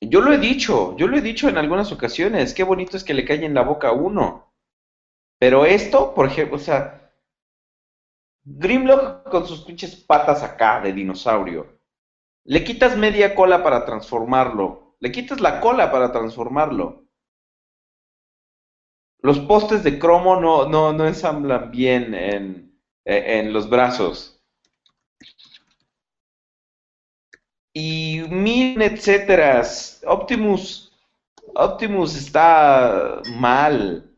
Yo 0.00 0.22
lo 0.22 0.32
he 0.32 0.38
dicho, 0.38 0.96
yo 0.96 1.06
lo 1.06 1.18
he 1.18 1.20
dicho 1.20 1.48
en 1.50 1.58
algunas 1.58 1.92
ocasiones, 1.92 2.54
qué 2.54 2.62
bonito 2.62 2.96
es 2.96 3.04
que 3.04 3.12
le 3.12 3.26
calle 3.26 3.44
en 3.44 3.52
la 3.54 3.62
boca 3.62 3.88
a 3.88 3.92
uno. 3.92 4.54
Pero 5.38 5.66
esto, 5.66 6.14
por 6.14 6.26
ejemplo, 6.26 6.56
o 6.56 6.60
sea, 6.60 7.12
Grimlock 8.46 9.28
con 9.28 9.46
sus 9.46 9.60
pinches 9.60 9.94
patas 9.94 10.42
acá 10.42 10.80
de 10.80 10.94
dinosaurio. 10.94 11.75
Le 12.54 12.60
quitas 12.64 12.96
media 12.96 13.34
cola 13.34 13.62
para 13.62 13.84
transformarlo. 13.84 14.96
Le 15.00 15.12
quitas 15.12 15.40
la 15.40 15.60
cola 15.60 15.90
para 15.92 16.12
transformarlo. 16.12 17.04
Los 19.20 19.38
postes 19.40 19.82
de 19.84 19.98
cromo 19.98 20.40
no, 20.40 20.66
no, 20.68 20.92
no 20.94 21.06
ensamblan 21.06 21.70
bien 21.70 22.14
en, 22.14 22.80
en 23.04 23.52
los 23.52 23.68
brazos. 23.68 24.40
Y 27.74 28.22
mil 28.30 28.80
etcétera. 28.82 29.62
Optimus, 30.06 30.92
Optimus 31.54 32.16
está 32.16 33.20
mal. 33.36 34.10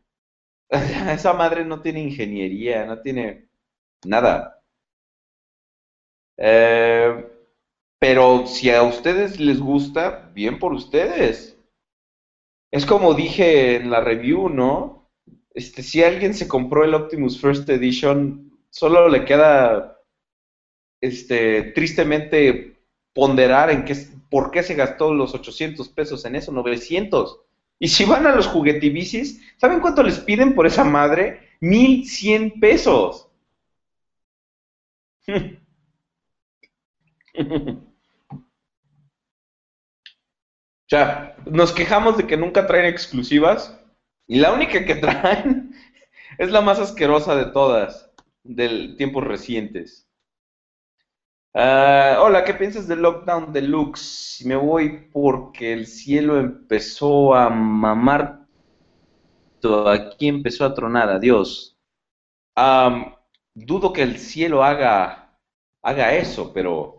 Esa 0.69 1.33
madre 1.33 1.65
no 1.65 1.81
tiene 1.81 2.01
ingeniería, 2.01 2.85
no 2.85 3.01
tiene 3.01 3.49
nada. 4.05 4.61
Eh, 6.37 7.38
pero 7.99 8.47
si 8.47 8.71
a 8.71 8.81
ustedes 8.83 9.39
les 9.39 9.59
gusta, 9.59 10.31
bien 10.33 10.57
por 10.57 10.73
ustedes. 10.73 11.57
Es 12.71 12.85
como 12.85 13.13
dije 13.13 13.75
en 13.75 13.91
la 13.91 13.99
review, 14.01 14.49
¿no? 14.49 15.09
Este, 15.53 15.83
si 15.83 16.03
alguien 16.03 16.33
se 16.33 16.47
compró 16.47 16.85
el 16.85 16.93
Optimus 16.93 17.39
First 17.41 17.67
Edition, 17.69 18.57
solo 18.69 19.09
le 19.09 19.25
queda 19.25 19.99
este, 21.01 21.63
tristemente 21.73 22.77
ponderar 23.13 23.69
en 23.69 23.83
qué, 23.83 23.95
por 24.29 24.51
qué 24.51 24.63
se 24.63 24.75
gastó 24.75 25.13
los 25.13 25.33
800 25.33 25.89
pesos 25.89 26.23
en 26.25 26.35
eso, 26.35 26.53
900. 26.53 27.41
Y 27.79 27.89
si 27.89 28.05
van 28.05 28.27
a 28.27 28.35
los 28.35 28.47
juguetibicis, 28.47 29.41
¿saben 29.57 29.81
cuánto 29.81 30.03
les 30.03 30.19
piden 30.19 30.55
por 30.55 30.65
esa 30.67 30.83
madre? 30.85 31.49
1100 31.59 32.59
pesos. 32.59 33.27
O 40.89 40.95
sea, 40.95 41.35
nos 41.45 41.71
quejamos 41.71 42.17
de 42.17 42.25
que 42.25 42.35
nunca 42.35 42.65
traen 42.65 42.87
exclusivas 42.87 43.79
y 44.27 44.39
la 44.39 44.51
única 44.51 44.83
que 44.85 44.95
traen 44.95 45.75
es 46.39 46.49
la 46.49 46.61
más 46.61 46.79
asquerosa 46.79 47.35
de 47.35 47.45
todas, 47.51 48.11
de 48.43 48.95
tiempos 48.97 49.23
recientes. 49.23 50.09
Ah, 51.53 52.17
hola, 52.23 52.43
¿qué 52.43 52.55
piensas 52.55 52.87
del 52.87 53.03
Lockdown 53.03 53.53
Deluxe? 53.53 54.43
Me 54.45 54.55
voy 54.55 55.09
porque 55.13 55.73
el 55.73 55.85
cielo 55.85 56.39
empezó 56.39 57.35
a 57.35 57.51
mamar. 57.51 58.47
Aquí 59.91 60.27
empezó 60.27 60.65
a 60.65 60.73
tronar, 60.73 61.09
adiós. 61.09 61.77
dudo 63.53 63.93
que 63.93 64.01
el 64.01 64.17
cielo 64.17 64.63
haga, 64.63 65.37
haga 65.83 66.15
eso, 66.15 66.51
pero 66.51 66.98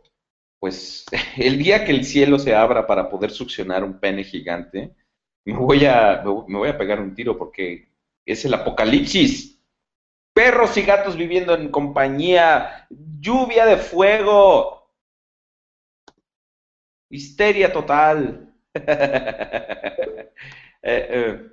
pues 0.60 1.06
el 1.36 1.58
día 1.58 1.84
que 1.84 1.90
el 1.90 2.04
cielo 2.04 2.38
se 2.38 2.54
abra 2.54 2.86
para 2.86 3.10
poder 3.10 3.32
succionar 3.32 3.82
un 3.82 3.98
pene 3.98 4.22
gigante, 4.22 4.94
me 5.44 5.54
voy 5.54 5.86
a, 5.86 6.22
me 6.46 6.58
voy 6.58 6.68
a 6.68 6.78
pegar 6.78 7.00
un 7.00 7.14
tiro 7.14 7.36
porque 7.36 7.88
es 8.24 8.44
el 8.44 8.54
apocalipsis. 8.54 9.58
Perros 10.32 10.76
y 10.76 10.82
gatos 10.82 11.16
viviendo 11.16 11.54
en 11.54 11.70
compañía, 11.70 12.86
lluvia 12.88 13.66
de 13.66 13.78
fuego, 13.78 14.92
histeria 17.10 17.72
total. 17.72 18.54
Eh, 20.82 21.06
eh. 21.10 21.50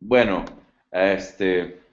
Bueno, 0.00 0.42
este... 0.90 1.87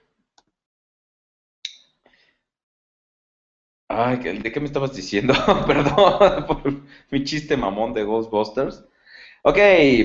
Ay, 3.88 4.18
¿de 4.18 4.52
qué 4.52 4.60
me 4.60 4.66
estabas 4.66 4.94
diciendo? 4.94 5.32
Perdón 5.66 6.46
por 6.46 6.62
mi 7.10 7.24
chiste 7.24 7.56
mamón 7.56 7.94
de 7.94 8.04
Ghostbusters. 8.04 8.84
Ok, 9.42 9.58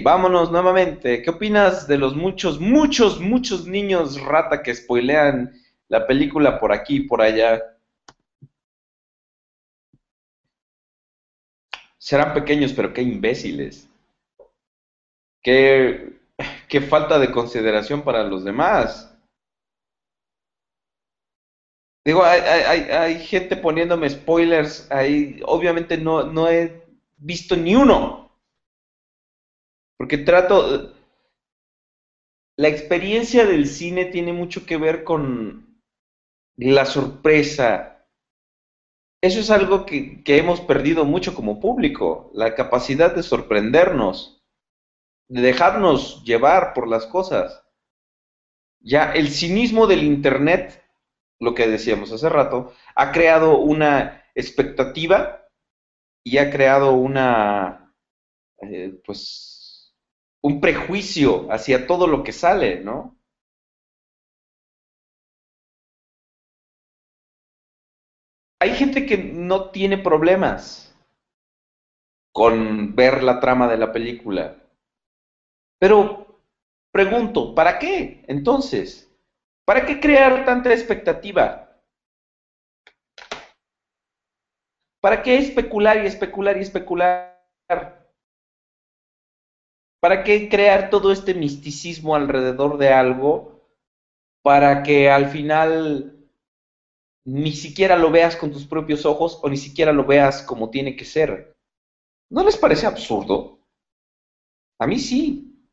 vámonos 0.03 0.51
nuevamente. 0.51 1.21
¿Qué 1.23 1.29
opinas 1.31 1.87
de 1.87 1.97
los 1.97 2.15
muchos, 2.15 2.59
muchos, 2.59 3.19
muchos 3.19 3.67
niños 3.67 4.21
rata 4.21 4.61
que 4.63 4.75
spoilean 4.75 5.53
la 5.89 6.05
película 6.07 6.59
por 6.59 6.71
aquí 6.71 6.97
y 6.97 7.07
por 7.07 7.21
allá? 7.21 7.61
Serán 11.97 12.33
pequeños, 12.33 12.73
pero 12.73 12.91
qué 12.93 13.01
imbéciles. 13.01 13.87
Qué, 15.43 16.13
qué 16.67 16.81
falta 16.81 17.19
de 17.19 17.31
consideración 17.31 18.01
para 18.01 18.23
los 18.23 18.43
demás. 18.43 19.10
Digo, 22.03 22.23
hay, 22.23 22.41
hay, 22.41 22.81
hay, 22.89 23.19
gente 23.19 23.55
poniéndome 23.55 24.09
spoilers 24.09 24.91
ahí. 24.91 25.39
Obviamente 25.45 25.97
no, 25.97 26.23
no 26.23 26.49
he 26.49 26.83
visto 27.17 27.55
ni 27.55 27.75
uno. 27.75 28.31
Porque 29.97 30.17
trato... 30.17 30.93
La 32.57 32.67
experiencia 32.67 33.45
del 33.45 33.67
cine 33.67 34.05
tiene 34.05 34.33
mucho 34.33 34.65
que 34.65 34.77
ver 34.77 35.03
con 35.03 35.81
la 36.57 36.85
sorpresa. 36.85 38.05
Eso 39.21 39.39
es 39.39 39.49
algo 39.49 39.85
que, 39.85 40.23
que 40.23 40.37
hemos 40.37 40.59
perdido 40.61 41.05
mucho 41.05 41.33
como 41.33 41.59
público. 41.59 42.29
La 42.33 42.55
capacidad 42.55 43.15
de 43.15 43.23
sorprendernos. 43.23 44.43
De 45.29 45.41
dejarnos 45.41 46.23
llevar 46.23 46.73
por 46.73 46.87
las 46.87 47.05
cosas. 47.05 47.63
Ya 48.79 49.11
el 49.13 49.29
cinismo 49.29 49.87
del 49.87 50.03
Internet 50.03 50.83
lo 51.41 51.53
que 51.53 51.67
decíamos 51.67 52.11
hace 52.13 52.29
rato, 52.29 52.73
ha 52.95 53.11
creado 53.11 53.57
una 53.57 54.23
expectativa 54.35 55.41
y 56.23 56.37
ha 56.37 56.49
creado 56.51 56.93
una, 56.93 57.93
eh, 58.61 58.93
pues, 59.05 59.93
un 60.41 60.61
prejuicio 60.61 61.51
hacia 61.51 61.87
todo 61.87 62.07
lo 62.07 62.23
que 62.23 62.31
sale, 62.31 62.81
¿no? 62.81 63.21
hay 68.61 68.75
gente 68.75 69.07
que 69.07 69.17
no 69.17 69.71
tiene 69.71 69.97
problemas 69.97 70.95
con 72.31 72.95
ver 72.95 73.23
la 73.23 73.39
trama 73.39 73.67
de 73.67 73.77
la 73.77 73.91
película. 73.91 74.55
Pero 75.79 76.39
pregunto, 76.93 77.55
¿para 77.55 77.79
qué? 77.79 78.23
Entonces, 78.27 79.10
¿para 79.71 79.85
qué 79.85 80.01
crear 80.01 80.43
tanta 80.43 80.73
expectativa? 80.73 81.81
¿Para 84.99 85.23
qué 85.23 85.37
especular 85.37 86.03
y 86.03 86.07
especular 86.07 86.57
y 86.57 86.59
especular? 86.59 87.39
¿Para 90.01 90.25
qué 90.25 90.49
crear 90.49 90.89
todo 90.89 91.13
este 91.13 91.33
misticismo 91.33 92.17
alrededor 92.17 92.77
de 92.77 92.89
algo 92.89 93.61
para 94.43 94.83
que 94.83 95.09
al 95.09 95.29
final 95.29 96.19
ni 97.25 97.53
siquiera 97.53 97.95
lo 97.95 98.11
veas 98.11 98.35
con 98.35 98.51
tus 98.51 98.67
propios 98.67 99.05
ojos 99.05 99.39
o 99.41 99.47
ni 99.47 99.55
siquiera 99.55 99.93
lo 99.93 100.03
veas 100.03 100.43
como 100.43 100.69
tiene 100.69 100.97
que 100.97 101.05
ser? 101.05 101.55
¿No 102.29 102.43
les 102.43 102.57
parece 102.57 102.87
absurdo? 102.87 103.61
A 104.79 104.85
mí 104.85 104.99
sí. 104.99 105.65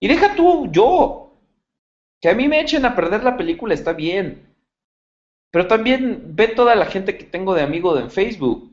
Y 0.00 0.08
deja 0.08 0.34
tú 0.34 0.66
yo. 0.72 1.27
Que 2.20 2.28
a 2.28 2.34
mí 2.34 2.48
me 2.48 2.60
echen 2.60 2.84
a 2.84 2.96
perder 2.96 3.22
la 3.22 3.36
película 3.36 3.74
está 3.74 3.92
bien. 3.92 4.54
Pero 5.50 5.66
también 5.66 6.36
ve 6.36 6.48
toda 6.48 6.74
la 6.74 6.86
gente 6.86 7.16
que 7.16 7.24
tengo 7.24 7.54
de 7.54 7.62
amigo 7.62 7.98
en 7.98 8.10
Facebook. 8.10 8.68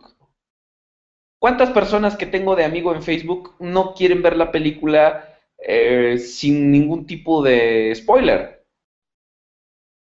¿Cuántas 1.40 1.70
personas 1.72 2.18
que 2.18 2.26
tengo 2.26 2.56
de 2.56 2.66
amigo 2.66 2.94
en 2.94 3.04
Facebook 3.04 3.56
no 3.60 3.94
quieren 3.94 4.22
ver 4.22 4.36
la 4.36 4.52
película 4.52 5.38
eh, 5.60 6.18
sin 6.18 6.72
ningún 6.72 7.06
tipo 7.06 7.44
de 7.44 7.94
spoiler? 7.96 8.66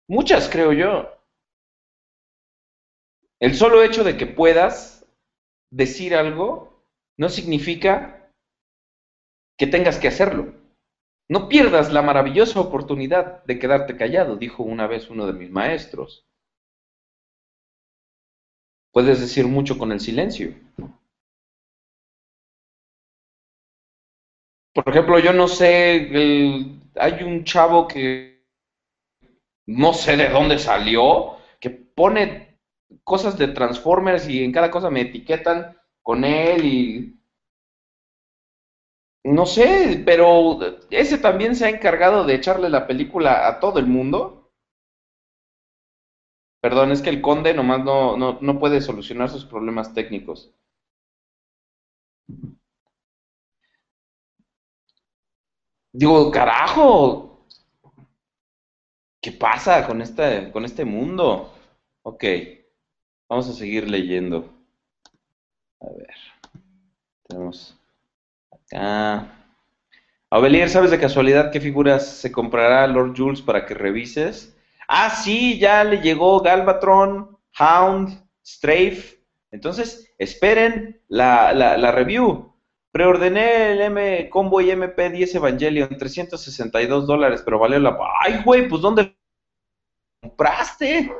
Muchas, 0.08 0.48
creo 0.48 0.72
yo. 0.72 1.08
El 3.40 3.54
solo 3.54 3.82
hecho 3.82 4.02
de 4.02 4.16
que 4.16 4.26
puedas 4.26 5.06
decir 5.70 6.14
algo 6.16 6.82
no 7.16 7.28
significa 7.28 8.32
que 9.56 9.66
tengas 9.66 9.98
que 9.98 10.08
hacerlo. 10.08 10.57
No 11.30 11.48
pierdas 11.48 11.92
la 11.92 12.00
maravillosa 12.00 12.58
oportunidad 12.60 13.44
de 13.44 13.58
quedarte 13.58 13.96
callado, 13.96 14.36
dijo 14.36 14.62
una 14.62 14.86
vez 14.86 15.10
uno 15.10 15.26
de 15.26 15.34
mis 15.34 15.50
maestros. 15.50 16.26
Puedes 18.92 19.20
decir 19.20 19.46
mucho 19.46 19.76
con 19.76 19.92
el 19.92 20.00
silencio. 20.00 20.54
Por 24.72 24.88
ejemplo, 24.88 25.18
yo 25.18 25.32
no 25.32 25.48
sé, 25.48 26.08
hay 26.94 27.22
un 27.22 27.44
chavo 27.44 27.86
que 27.86 28.46
no 29.66 29.92
sé 29.92 30.16
de 30.16 30.30
dónde 30.30 30.58
salió, 30.58 31.36
que 31.60 31.68
pone 31.70 32.58
cosas 33.04 33.36
de 33.36 33.48
Transformers 33.48 34.28
y 34.28 34.42
en 34.42 34.52
cada 34.52 34.70
cosa 34.70 34.88
me 34.88 35.02
etiquetan 35.02 35.76
con 36.02 36.24
él 36.24 36.64
y 36.64 37.17
no 39.24 39.46
sé, 39.46 40.02
pero 40.04 40.58
ese 40.90 41.18
también 41.18 41.54
se 41.54 41.66
ha 41.66 41.70
encargado 41.70 42.24
de 42.24 42.34
echarle 42.34 42.68
la 42.68 42.86
película 42.88 43.46
a 43.46 43.60
todo 43.60 43.78
el 43.78 43.86
mundo. 43.86 44.50
Perdón, 46.60 46.92
es 46.92 47.02
que 47.02 47.10
el 47.10 47.20
conde 47.20 47.52
nomás 47.52 47.82
no, 47.84 48.16
no, 48.16 48.38
no 48.40 48.58
puede 48.60 48.80
solucionar 48.80 49.28
sus 49.28 49.44
problemas 49.44 49.92
técnicos. 49.92 50.54
Digo, 55.92 56.30
carajo, 56.30 57.44
¿qué 59.20 59.30
pasa 59.32 59.86
con 59.86 60.02
este, 60.02 60.50
con 60.52 60.64
este 60.64 60.84
mundo? 60.84 61.52
Ok, 62.02 62.24
vamos 63.28 63.48
a 63.48 63.54
seguir 63.54 63.88
leyendo. 63.88 64.52
A 65.80 65.86
ver, 65.96 66.14
tenemos 67.28 67.77
Ah. 68.74 69.26
Avelier, 70.30 70.68
¿sabes 70.68 70.90
de 70.90 71.00
casualidad 71.00 71.50
qué 71.50 71.60
figuras 71.60 72.06
se 72.06 72.30
comprará 72.30 72.86
Lord 72.86 73.14
Jules 73.16 73.40
para 73.40 73.64
que 73.64 73.74
revises? 73.74 74.54
Ah, 74.86 75.10
sí, 75.10 75.58
ya 75.58 75.84
le 75.84 76.02
llegó 76.02 76.40
Galvatron, 76.40 77.38
Hound, 77.58 78.22
Strafe. 78.44 79.22
Entonces, 79.50 80.12
esperen 80.18 81.00
la, 81.08 81.52
la, 81.52 81.92
review. 81.92 82.52
Preordené 82.92 83.72
el 83.72 83.80
M 83.80 84.28
Combo 84.28 84.60
y 84.60 84.70
MP10 84.70 85.36
Evangelion, 85.36 85.96
362 85.96 87.06
dólares, 87.06 87.42
pero 87.44 87.58
valió 87.58 87.78
la... 87.78 87.96
¡Ay, 88.20 88.42
güey! 88.44 88.68
Pues 88.68 88.82
¿dónde 88.82 89.16
compraste? 90.20 91.10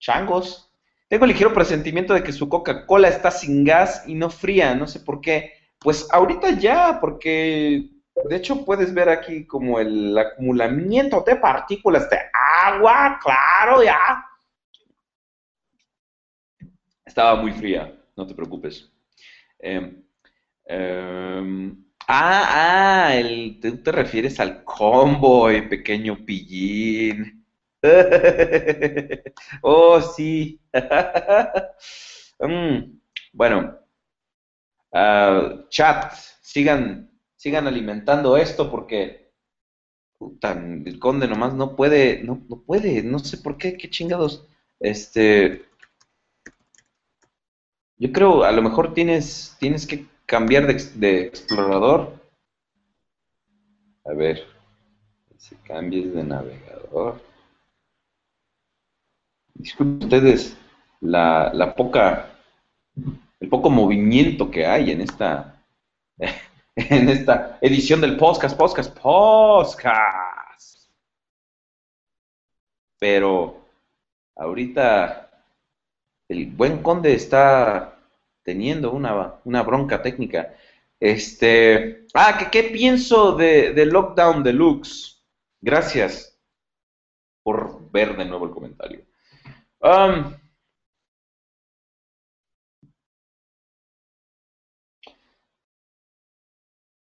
Changos. 0.00 0.72
Tengo 1.08 1.26
ligero 1.26 1.52
presentimiento 1.52 2.14
de 2.14 2.22
que 2.24 2.32
su 2.32 2.48
Coca-Cola 2.48 3.08
está 3.08 3.30
sin 3.30 3.64
gas 3.64 4.04
y 4.06 4.14
no 4.14 4.30
fría, 4.30 4.74
no 4.74 4.86
sé 4.86 4.98
por 4.98 5.20
qué. 5.20 5.52
Pues 5.82 6.08
ahorita 6.12 6.50
ya, 6.58 6.98
porque 7.00 7.90
de 8.28 8.36
hecho 8.36 8.64
puedes 8.64 8.92
ver 8.94 9.08
aquí 9.08 9.46
como 9.46 9.78
el 9.80 10.16
acumulamiento 10.16 11.22
de 11.26 11.36
partículas 11.36 12.08
de 12.08 12.18
agua, 12.64 13.18
claro, 13.22 13.82
ya. 13.82 14.24
Estaba 17.04 17.40
muy 17.40 17.52
fría, 17.52 17.92
no 18.16 18.26
te 18.26 18.34
preocupes. 18.34 18.90
Em, 19.58 20.02
em, 20.66 21.84
ah, 22.08 23.06
ah, 23.08 23.14
el, 23.16 23.58
tú 23.60 23.82
te 23.82 23.92
refieres 23.92 24.38
al 24.40 24.64
convoy, 24.64 25.68
pequeño 25.68 26.24
pillín. 26.24 27.44
oh, 29.62 30.00
sí. 30.00 30.60
Mm, 32.42 32.98
bueno, 33.32 33.78
Uh, 34.92 35.66
chat, 35.70 36.12
sigan, 36.42 37.10
sigan 37.36 37.66
alimentando 37.66 38.36
esto 38.36 38.70
porque 38.70 39.32
el 40.20 40.98
conde 40.98 41.26
nomás 41.26 41.54
no 41.54 41.74
puede, 41.74 42.22
no, 42.22 42.44
no 42.48 42.62
puede, 42.62 43.02
no 43.02 43.18
sé 43.18 43.38
por 43.38 43.56
qué, 43.56 43.76
qué 43.76 43.88
chingados. 43.88 44.46
Este, 44.78 45.64
yo 47.96 48.12
creo, 48.12 48.44
a 48.44 48.52
lo 48.52 48.62
mejor 48.62 48.94
tienes, 48.94 49.56
tienes 49.58 49.86
que 49.86 50.06
cambiar 50.26 50.66
de, 50.66 50.74
de 50.94 51.22
explorador. 51.22 52.20
A 54.04 54.12
ver, 54.12 54.44
si 55.38 55.54
cambies 55.56 56.12
de 56.12 56.24
navegador. 56.24 57.22
Disculpen 59.54 60.04
ustedes 60.04 60.56
la, 61.00 61.52
la 61.54 61.74
poca 61.74 62.31
el 63.42 63.48
poco 63.48 63.68
movimiento 63.70 64.50
que 64.52 64.64
hay 64.64 64.92
en 64.92 65.00
esta, 65.00 65.60
en 66.76 67.08
esta 67.08 67.58
edición 67.60 68.00
del 68.00 68.16
podcast, 68.16 68.56
podcast, 68.56 68.96
podcast. 68.96 70.88
Pero 73.00 73.66
ahorita 74.36 75.28
el 76.28 76.46
buen 76.52 76.84
conde 76.84 77.14
está 77.14 77.98
teniendo 78.44 78.92
una, 78.92 79.34
una 79.44 79.62
bronca 79.64 80.00
técnica. 80.00 80.54
Este, 81.00 82.06
ah, 82.14 82.48
¿qué, 82.48 82.62
pienso 82.62 83.34
de, 83.34 83.72
de, 83.72 83.86
Lockdown 83.86 84.44
Deluxe? 84.44 85.20
Gracias 85.60 86.38
por 87.42 87.90
ver 87.90 88.16
de 88.16 88.24
nuevo 88.24 88.44
el 88.44 88.52
comentario. 88.52 89.00
Um, 89.80 90.32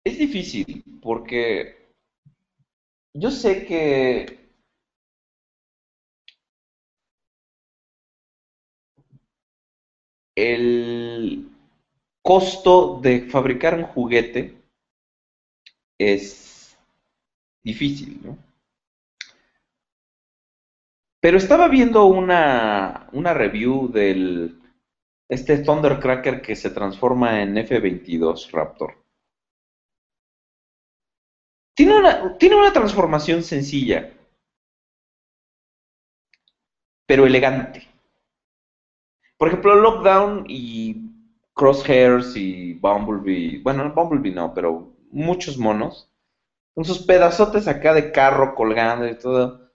Es 0.05 0.19
difícil 0.19 0.83
porque 1.01 1.89
yo 3.15 3.31
sé 3.31 3.65
que 3.65 4.37
el 10.35 11.49
costo 12.21 12.99
de 13.01 13.21
fabricar 13.29 13.73
un 13.73 13.85
juguete 13.85 14.61
es 15.97 16.77
difícil, 17.63 18.19
¿no? 18.23 18.37
Pero 21.19 21.37
estaba 21.37 21.67
viendo 21.67 22.05
una, 22.05 23.09
una 23.11 23.33
review 23.33 23.87
del 23.91 24.61
este 25.27 25.57
Thundercracker 25.63 26.43
que 26.43 26.55
se 26.55 26.69
transforma 26.69 27.41
en 27.41 27.57
F-22 27.57 28.51
Raptor. 28.51 29.04
Tiene 31.75 31.95
una, 31.99 32.39
tiene 32.39 32.55
una 32.55 32.73
transformación 32.73 33.43
sencilla, 33.43 34.09
pero 37.07 37.25
elegante. 37.25 37.87
Por 39.37 39.47
ejemplo, 39.47 39.75
Lockdown 39.75 40.45
y 40.49 41.09
Crosshairs 41.53 42.35
y 42.35 42.73
Bumblebee, 42.73 43.61
bueno, 43.63 43.91
Bumblebee 43.93 44.33
no, 44.33 44.53
pero 44.53 44.93
muchos 45.11 45.57
monos, 45.57 46.09
con 46.73 46.85
sus 46.85 46.99
pedazotes 46.99 47.67
acá 47.67 47.93
de 47.93 48.11
carro 48.11 48.55
colgando 48.55 49.07
y 49.07 49.17
todo. 49.17 49.71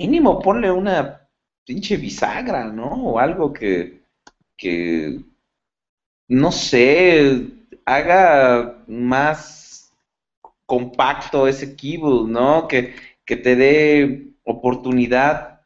Mínimo 0.00 0.38
ponle 0.44 0.70
una 0.70 1.28
pinche 1.66 1.96
bisagra, 1.96 2.64
¿no? 2.64 2.86
O 3.10 3.18
algo 3.18 3.52
que, 3.52 4.04
que 4.56 5.20
no 6.28 6.50
sé, 6.52 7.46
haga 7.84 8.82
más 8.86 9.59
compacto 10.70 11.48
ese 11.48 11.74
keyboard, 11.74 12.28
¿no? 12.28 12.68
Que, 12.68 12.94
que 13.26 13.36
te 13.36 13.56
dé 13.56 14.34
oportunidad 14.44 15.62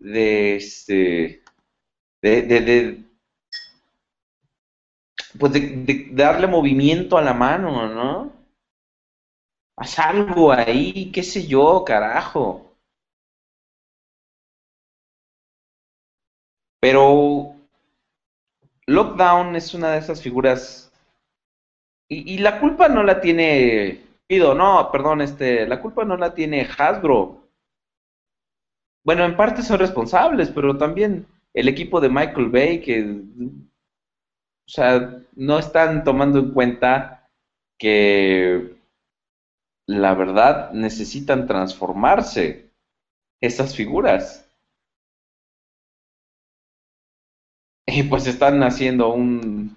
de, 0.00 0.56
este, 0.56 1.42
de, 2.22 2.42
de, 2.42 3.04
pues 5.38 5.52
de, 5.52 6.08
darle 6.12 6.46
movimiento 6.46 7.18
a 7.18 7.22
la 7.22 7.34
mano, 7.34 7.86
¿no? 7.86 8.32
Haz 9.76 9.98
algo 9.98 10.50
ahí, 10.52 11.12
qué 11.12 11.22
sé 11.22 11.46
yo, 11.46 11.84
carajo. 11.84 12.74
Pero 16.80 17.56
Lockdown 18.86 19.54
es 19.54 19.74
una 19.74 19.90
de 19.92 19.98
esas 19.98 20.22
figuras 20.22 20.90
y, 22.08 22.34
y 22.34 22.38
la 22.38 22.58
culpa 22.58 22.88
no 22.88 23.02
la 23.02 23.20
tiene 23.20 24.05
Pido, 24.28 24.54
no, 24.54 24.88
perdón, 24.92 25.20
este, 25.20 25.66
la 25.66 25.80
culpa 25.80 26.04
no 26.04 26.16
la 26.16 26.32
tiene 26.32 26.62
Hasbro. 26.78 27.48
Bueno, 29.04 29.24
en 29.24 29.36
parte 29.36 29.62
son 29.62 29.78
responsables, 29.78 30.50
pero 30.50 30.76
también 30.76 31.26
el 31.54 31.68
equipo 31.68 31.98
de 32.00 32.10
Michael 32.10 32.50
Bay, 32.50 32.80
que, 32.82 33.02
o 33.02 34.68
sea, 34.68 35.22
no 35.34 35.58
están 35.58 36.04
tomando 36.04 36.38
en 36.38 36.52
cuenta 36.52 37.28
que 37.78 38.76
la 39.88 40.14
verdad 40.14 40.70
necesitan 40.72 41.46
transformarse 41.48 42.70
esas 43.40 43.74
figuras. 43.74 44.48
Y 47.86 48.02
pues 48.04 48.26
están 48.26 48.62
haciendo 48.62 49.12
un 49.12 49.76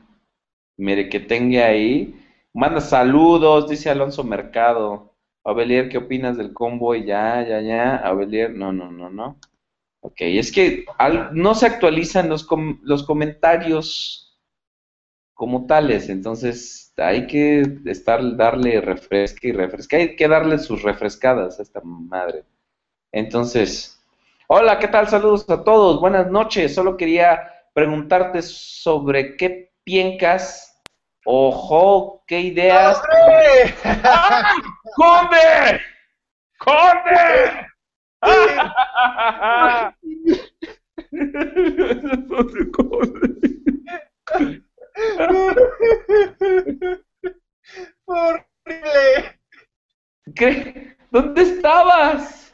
merequetengue 0.77 1.63
ahí. 1.63 2.18
Manda 2.59 2.81
saludos, 2.81 3.69
dice 3.69 3.89
Alonso 3.89 4.21
Mercado. 4.21 5.15
Abelier, 5.45 5.87
¿qué 5.87 5.97
opinas 5.97 6.35
del 6.35 6.51
convoy? 6.51 7.05
Ya, 7.05 7.41
ya, 7.47 7.61
ya. 7.61 7.95
Abelier, 7.95 8.51
no, 8.51 8.73
no, 8.73 8.91
no, 8.91 9.09
no. 9.09 9.37
Ok, 10.01 10.15
es 10.19 10.51
que 10.51 10.83
no 11.31 11.55
se 11.55 11.65
actualizan 11.65 12.27
los, 12.27 12.45
los 12.81 13.03
comentarios 13.03 14.37
como 15.33 15.67
tales, 15.67 16.09
entonces 16.09 16.93
hay 16.97 17.27
que 17.27 17.63
estar, 17.85 18.35
darle 18.35 18.81
refresca 18.81 19.47
y 19.47 19.53
refresca, 19.53 19.95
hay 19.95 20.17
que 20.17 20.27
darle 20.27 20.57
sus 20.57 20.81
refrescadas 20.81 21.59
a 21.59 21.63
esta 21.63 21.79
madre. 21.79 22.43
Entonces, 23.13 24.03
hola, 24.47 24.79
¿qué 24.79 24.89
tal? 24.89 25.07
Saludos 25.07 25.49
a 25.49 25.63
todos, 25.63 26.01
buenas 26.01 26.29
noches, 26.29 26.75
solo 26.75 26.97
quería 26.97 27.39
preguntarte 27.73 28.41
sobre 28.41 29.37
qué 29.37 29.71
piensas, 29.85 30.68
ojo, 31.31 32.23
qué 32.25 32.39
ideas... 32.39 32.99
¡Conde! 34.95 35.79
¡Conde! 36.57 37.67
Horrible. 48.05 49.39
¿Qué? 50.35 50.97
¿Dónde 51.11 51.41
estabas? 51.43 52.51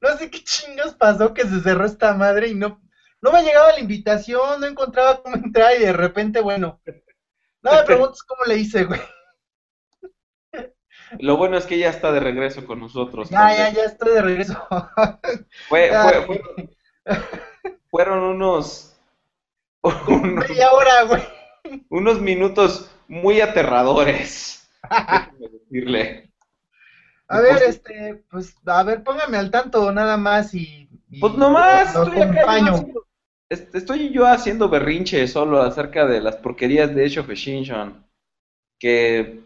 No 0.00 0.16
sé 0.16 0.30
qué 0.30 0.42
chingas 0.42 0.94
pasó 0.94 1.34
que 1.34 1.42
se 1.42 1.60
cerró 1.60 1.84
esta 1.84 2.14
madre 2.14 2.48
y 2.48 2.54
no, 2.54 2.81
no 3.22 3.32
me 3.32 3.42
llegaba 3.42 3.72
la 3.72 3.80
invitación, 3.80 4.60
no 4.60 4.66
encontraba 4.66 5.22
cómo 5.22 5.36
entrar 5.36 5.74
y 5.76 5.80
de 5.80 5.92
repente, 5.92 6.40
bueno, 6.40 6.80
no 7.62 7.72
me 7.72 7.82
preguntes 7.84 8.22
cómo 8.22 8.44
le 8.44 8.56
hice, 8.58 8.84
güey. 8.84 9.00
Lo 11.18 11.36
bueno 11.36 11.56
es 11.56 11.66
que 11.66 11.78
ya 11.78 11.90
está 11.90 12.10
de 12.10 12.20
regreso 12.20 12.66
con 12.66 12.80
nosotros. 12.80 13.30
Ya, 13.30 13.54
ya, 13.54 13.70
ya 13.70 13.84
estoy 13.84 14.12
de 14.12 14.22
regreso. 14.22 14.66
Fue, 15.68 15.90
fueron 17.90 18.20
unos, 18.20 18.96
media 20.08 20.72
hora, 20.72 21.02
güey. 21.04 21.22
Unos 21.90 22.20
minutos 22.20 22.90
muy 23.08 23.40
aterradores. 23.40 24.68
decirle. 25.38 26.32
A 27.28 27.40
ver, 27.40 27.52
pues, 27.52 27.68
este, 27.68 28.24
pues, 28.30 28.56
a 28.66 28.82
ver, 28.82 29.02
póngame 29.04 29.36
al 29.36 29.50
tanto 29.50 29.92
nada 29.92 30.16
más 30.16 30.54
y. 30.54 30.88
pues 31.20 31.34
nomás, 31.34 31.94
estoy, 31.94 32.20
estoy 33.52 34.10
yo 34.10 34.26
haciendo 34.26 34.68
berrinche 34.68 35.26
solo 35.28 35.62
acerca 35.62 36.06
de 36.06 36.20
las 36.20 36.36
porquerías 36.36 36.94
de 36.94 37.06
Age 37.06 37.20
of 37.20 37.30
Extinction. 37.30 38.04
Que 38.78 39.42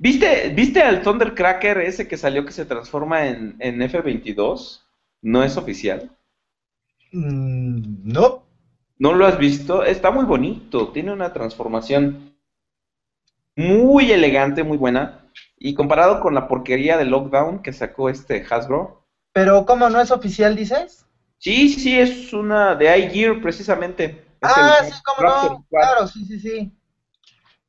¿Viste, 0.00 0.50
¿Viste 0.50 0.80
al 0.80 1.02
Thundercracker 1.02 1.78
ese 1.78 2.06
que 2.06 2.16
salió 2.16 2.44
que 2.44 2.52
se 2.52 2.64
transforma 2.64 3.26
en, 3.26 3.56
en 3.58 3.82
F-22? 3.82 4.82
¿No 5.22 5.42
es 5.42 5.56
oficial? 5.56 6.16
Mm, 7.10 8.12
no. 8.12 8.44
¿No 8.98 9.14
lo 9.14 9.26
has 9.26 9.38
visto? 9.38 9.82
Está 9.82 10.12
muy 10.12 10.24
bonito, 10.24 10.92
tiene 10.92 11.12
una 11.12 11.32
transformación 11.32 12.36
muy 13.56 14.12
elegante, 14.12 14.62
muy 14.62 14.76
buena. 14.76 15.24
Y 15.56 15.74
comparado 15.74 16.20
con 16.20 16.32
la 16.32 16.46
porquería 16.46 16.96
de 16.96 17.04
Lockdown 17.04 17.62
que 17.62 17.72
sacó 17.72 18.08
este 18.08 18.46
Hasbro. 18.48 19.04
Pero 19.32 19.66
¿cómo 19.66 19.90
no 19.90 20.00
es 20.00 20.12
oficial, 20.12 20.54
dices? 20.54 21.07
Sí, 21.38 21.68
sí, 21.68 21.98
es 21.98 22.32
una 22.32 22.74
de 22.74 22.98
iGear 22.98 23.40
precisamente. 23.40 24.24
ah, 24.42 24.80
sí, 24.84 24.92
cómo 25.04 25.28
no. 25.28 25.66
Claro, 25.70 26.06
sí, 26.06 26.24
sí, 26.24 26.40
sí. 26.40 26.72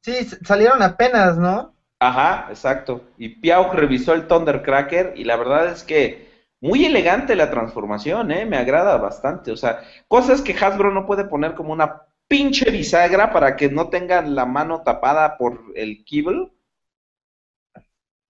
Sí, 0.02 0.26
salieron 0.44 0.82
apenas, 0.82 1.38
¿no? 1.38 1.76
Ajá, 2.00 2.48
exacto. 2.50 3.04
Y 3.18 3.30
Piau 3.30 3.72
revisó 3.74 4.14
el 4.14 4.28
Thundercracker 4.28 5.14
y 5.18 5.26
la 5.26 5.36
verdad 5.36 5.68
es 5.68 5.84
que 5.84 6.30
muy 6.62 6.86
elegante 6.86 7.36
la 7.36 7.52
transformación, 7.52 8.32
¿eh? 8.32 8.46
Me 8.46 8.58
agrada 8.58 8.98
bastante. 8.98 9.52
O 9.52 9.58
sea, 9.58 9.82
cosas 10.08 10.42
que 10.42 10.54
Hasbro 10.54 10.92
no 10.92 11.06
puede 11.06 11.26
poner 11.26 11.56
como 11.56 11.74
una 11.74 12.04
pinche 12.28 12.70
bisagra 12.72 13.32
para 13.34 13.56
que 13.56 13.70
no 13.70 13.90
tengan 13.90 14.36
la 14.36 14.46
mano 14.46 14.82
tapada 14.84 15.38
por 15.38 15.62
el 15.76 16.04
kibble. 16.06 16.52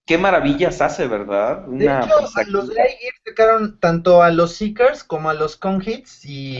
Qué 0.09 0.17
maravillas 0.17 0.81
hace, 0.81 1.05
¿verdad? 1.05 1.67
Una 1.67 1.99
de 1.99 2.07
hecho, 2.07 2.15
los 2.47 2.67
Lightyear 2.69 3.13
sacaron 3.23 3.79
tanto 3.79 4.23
a 4.23 4.31
los 4.31 4.55
Seekers 4.55 5.03
como 5.03 5.29
a 5.29 5.35
los 5.35 5.55
Conhits 5.55 6.25
y 6.25 6.57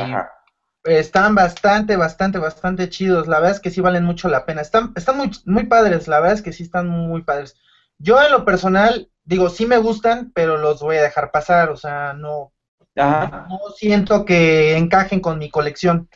están 0.83 1.33
bastante, 1.33 1.95
bastante, 1.95 2.37
bastante 2.37 2.89
chidos. 2.89 3.27
La 3.27 3.39
verdad 3.39 3.55
es 3.55 3.59
que 3.59 3.71
sí 3.71 3.81
valen 3.81 4.03
mucho 4.03 4.29
la 4.29 4.45
pena. 4.45 4.61
Están, 4.61 4.93
están 4.95 5.17
muy, 5.17 5.31
muy 5.45 5.63
padres, 5.63 6.07
la 6.07 6.19
verdad 6.19 6.35
es 6.35 6.43
que 6.43 6.53
sí 6.53 6.61
están 6.61 6.89
muy 6.89 7.23
padres. 7.23 7.55
Yo 7.97 8.21
en 8.21 8.31
lo 8.31 8.45
personal, 8.45 9.09
digo, 9.23 9.49
sí 9.49 9.65
me 9.65 9.79
gustan, 9.79 10.31
pero 10.35 10.57
los 10.57 10.79
voy 10.79 10.97
a 10.97 11.01
dejar 11.01 11.31
pasar, 11.31 11.69
o 11.69 11.75
sea, 11.75 12.13
no, 12.13 12.51
no 12.95 13.59
siento 13.75 14.25
que 14.25 14.77
encajen 14.77 15.21
con 15.21 15.39
mi 15.39 15.49
colección. 15.49 16.07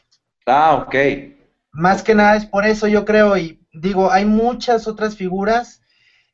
Ah, 0.46 0.76
ok. 0.76 0.96
Más 1.72 2.04
que 2.04 2.14
nada 2.14 2.36
es 2.36 2.46
por 2.46 2.64
eso 2.64 2.86
yo 2.86 3.06
creo, 3.06 3.36
y 3.38 3.60
digo, 3.74 4.12
hay 4.12 4.26
muchas 4.26 4.86
otras 4.88 5.16
figuras 5.16 5.80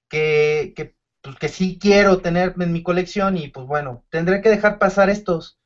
que, 0.10 0.74
que, 0.76 0.96
pues, 1.22 1.38
que 1.38 1.50
sí 1.50 1.78
quiero 1.80 2.20
tener 2.20 2.56
en 2.60 2.74
mi 2.74 2.84
colección 2.84 3.38
y 3.38 3.48
pues 3.50 3.66
bueno, 3.68 4.04
tendré 4.10 4.42
que 4.42 4.50
dejar 4.50 4.80
pasar 4.80 5.10
estos. 5.10 5.58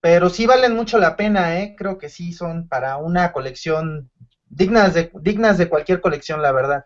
Pero 0.00 0.30
sí 0.30 0.46
valen 0.46 0.74
mucho 0.74 0.98
la 0.98 1.16
pena, 1.16 1.60
¿eh? 1.60 1.76
Creo 1.78 1.96
que 1.96 2.08
sí 2.08 2.32
son 2.32 2.68
para 2.68 2.96
una 2.96 3.32
colección 3.32 4.10
dignas 4.46 4.94
de, 4.94 5.10
dignas 5.20 5.58
de 5.58 5.68
cualquier 5.68 6.00
colección, 6.00 6.42
la 6.42 6.52
verdad. 6.52 6.84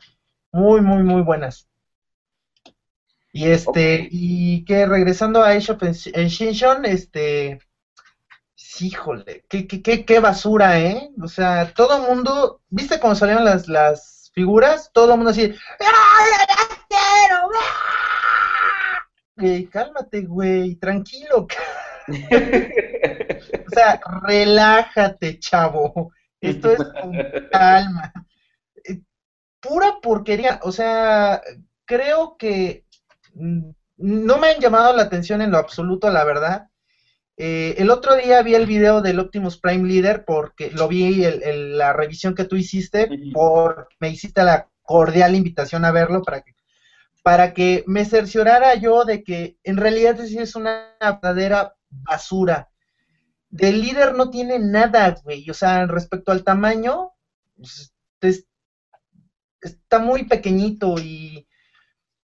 Muy, 0.53 0.81
muy, 0.81 1.03
muy 1.03 1.23
buenas. 1.23 1.69
Y 3.33 3.49
este, 3.49 4.09
y 4.11 4.65
que 4.65 4.87
regresando 4.87 5.43
a 5.43 5.51
Age 5.51 5.73
of 5.73 5.83
Extinction, 5.83 6.87
este, 6.87 7.59
híjole, 8.81 9.45
qué, 9.49 9.67
qué, 9.67 10.05
qué, 10.05 10.21
basura, 10.21 10.81
¿eh? 10.81 11.11
O 11.23 11.29
sea, 11.29 11.73
todo 11.75 11.97
el 11.97 12.15
mundo, 12.15 12.63
¿viste 12.71 12.99
cómo 12.99 13.15
salieron 13.15 13.45
las, 13.45 13.69
las 13.69 14.31
figuras? 14.35 14.91
Todo 14.93 15.13
el 15.13 15.19
mundo 15.19 15.31
así, 15.31 15.55
¡Ah, 15.81 16.77
¡Ah! 16.97 17.27
cálmate, 19.71 20.23
güey, 20.23 20.77
tranquilo, 20.77 21.47
o 22.09 23.71
sea, 23.71 24.01
relájate, 24.23 25.39
chavo. 25.39 26.13
Esto 26.41 26.71
es 26.73 26.79
con 26.79 27.13
calma. 27.51 28.13
Eh, 28.85 29.01
pura 29.61 29.99
porquería. 30.01 30.61
O 30.63 30.73
sea, 30.73 31.43
creo 31.85 32.37
que 32.39 32.85
mm, 33.35 33.71
no 33.99 34.39
me 34.39 34.49
han 34.49 34.61
llamado 34.61 34.95
la 34.95 35.03
atención 35.03 35.43
en 35.43 35.51
lo 35.51 35.59
absoluto, 35.59 36.11
la 36.11 36.25
verdad. 36.25 36.69
Eh, 37.39 37.75
el 37.79 37.91
otro 37.91 38.17
día 38.17 38.43
vi 38.43 38.55
el 38.55 38.67
video 38.67 39.03
del 39.03 39.21
Optimus 39.21 39.59
Prime 39.59 39.87
Leader 39.87 40.25
porque 40.25 40.71
lo 40.71 40.89
vi 40.89 41.25
en 41.25 41.77
la 41.77 41.93
revisión 41.93 42.35
que 42.35 42.45
tú 42.45 42.57
hiciste, 42.57 43.11
por, 43.35 43.89
me 44.01 44.09
hiciste 44.09 44.43
la 44.43 44.69
cordial 44.83 45.35
invitación 45.35 45.85
a 45.85 45.91
verlo 45.91 46.23
para 46.23 46.41
que 46.41 46.56
para 47.27 47.55
que 47.55 47.83
me 47.89 48.05
cerciorara 48.05 48.77
yo 48.77 49.05
de 49.05 49.25
que 49.25 49.59
en 49.65 49.79
realidad 49.79 50.21
es 50.21 50.55
una 50.55 50.95
verdadera 51.01 51.75
basura. 51.91 52.71
Del 53.49 53.81
líder 53.81 54.15
no 54.15 54.31
tiene 54.31 54.61
nada, 54.61 55.17
güey. 55.25 55.51
O 55.51 55.55
sea, 55.55 55.87
respecto 55.87 56.31
al 56.31 56.45
tamaño, 56.45 57.15
pues, 58.21 58.47
está 59.61 59.99
muy 59.99 60.27
pequeñito 60.27 61.01
y, 61.01 61.49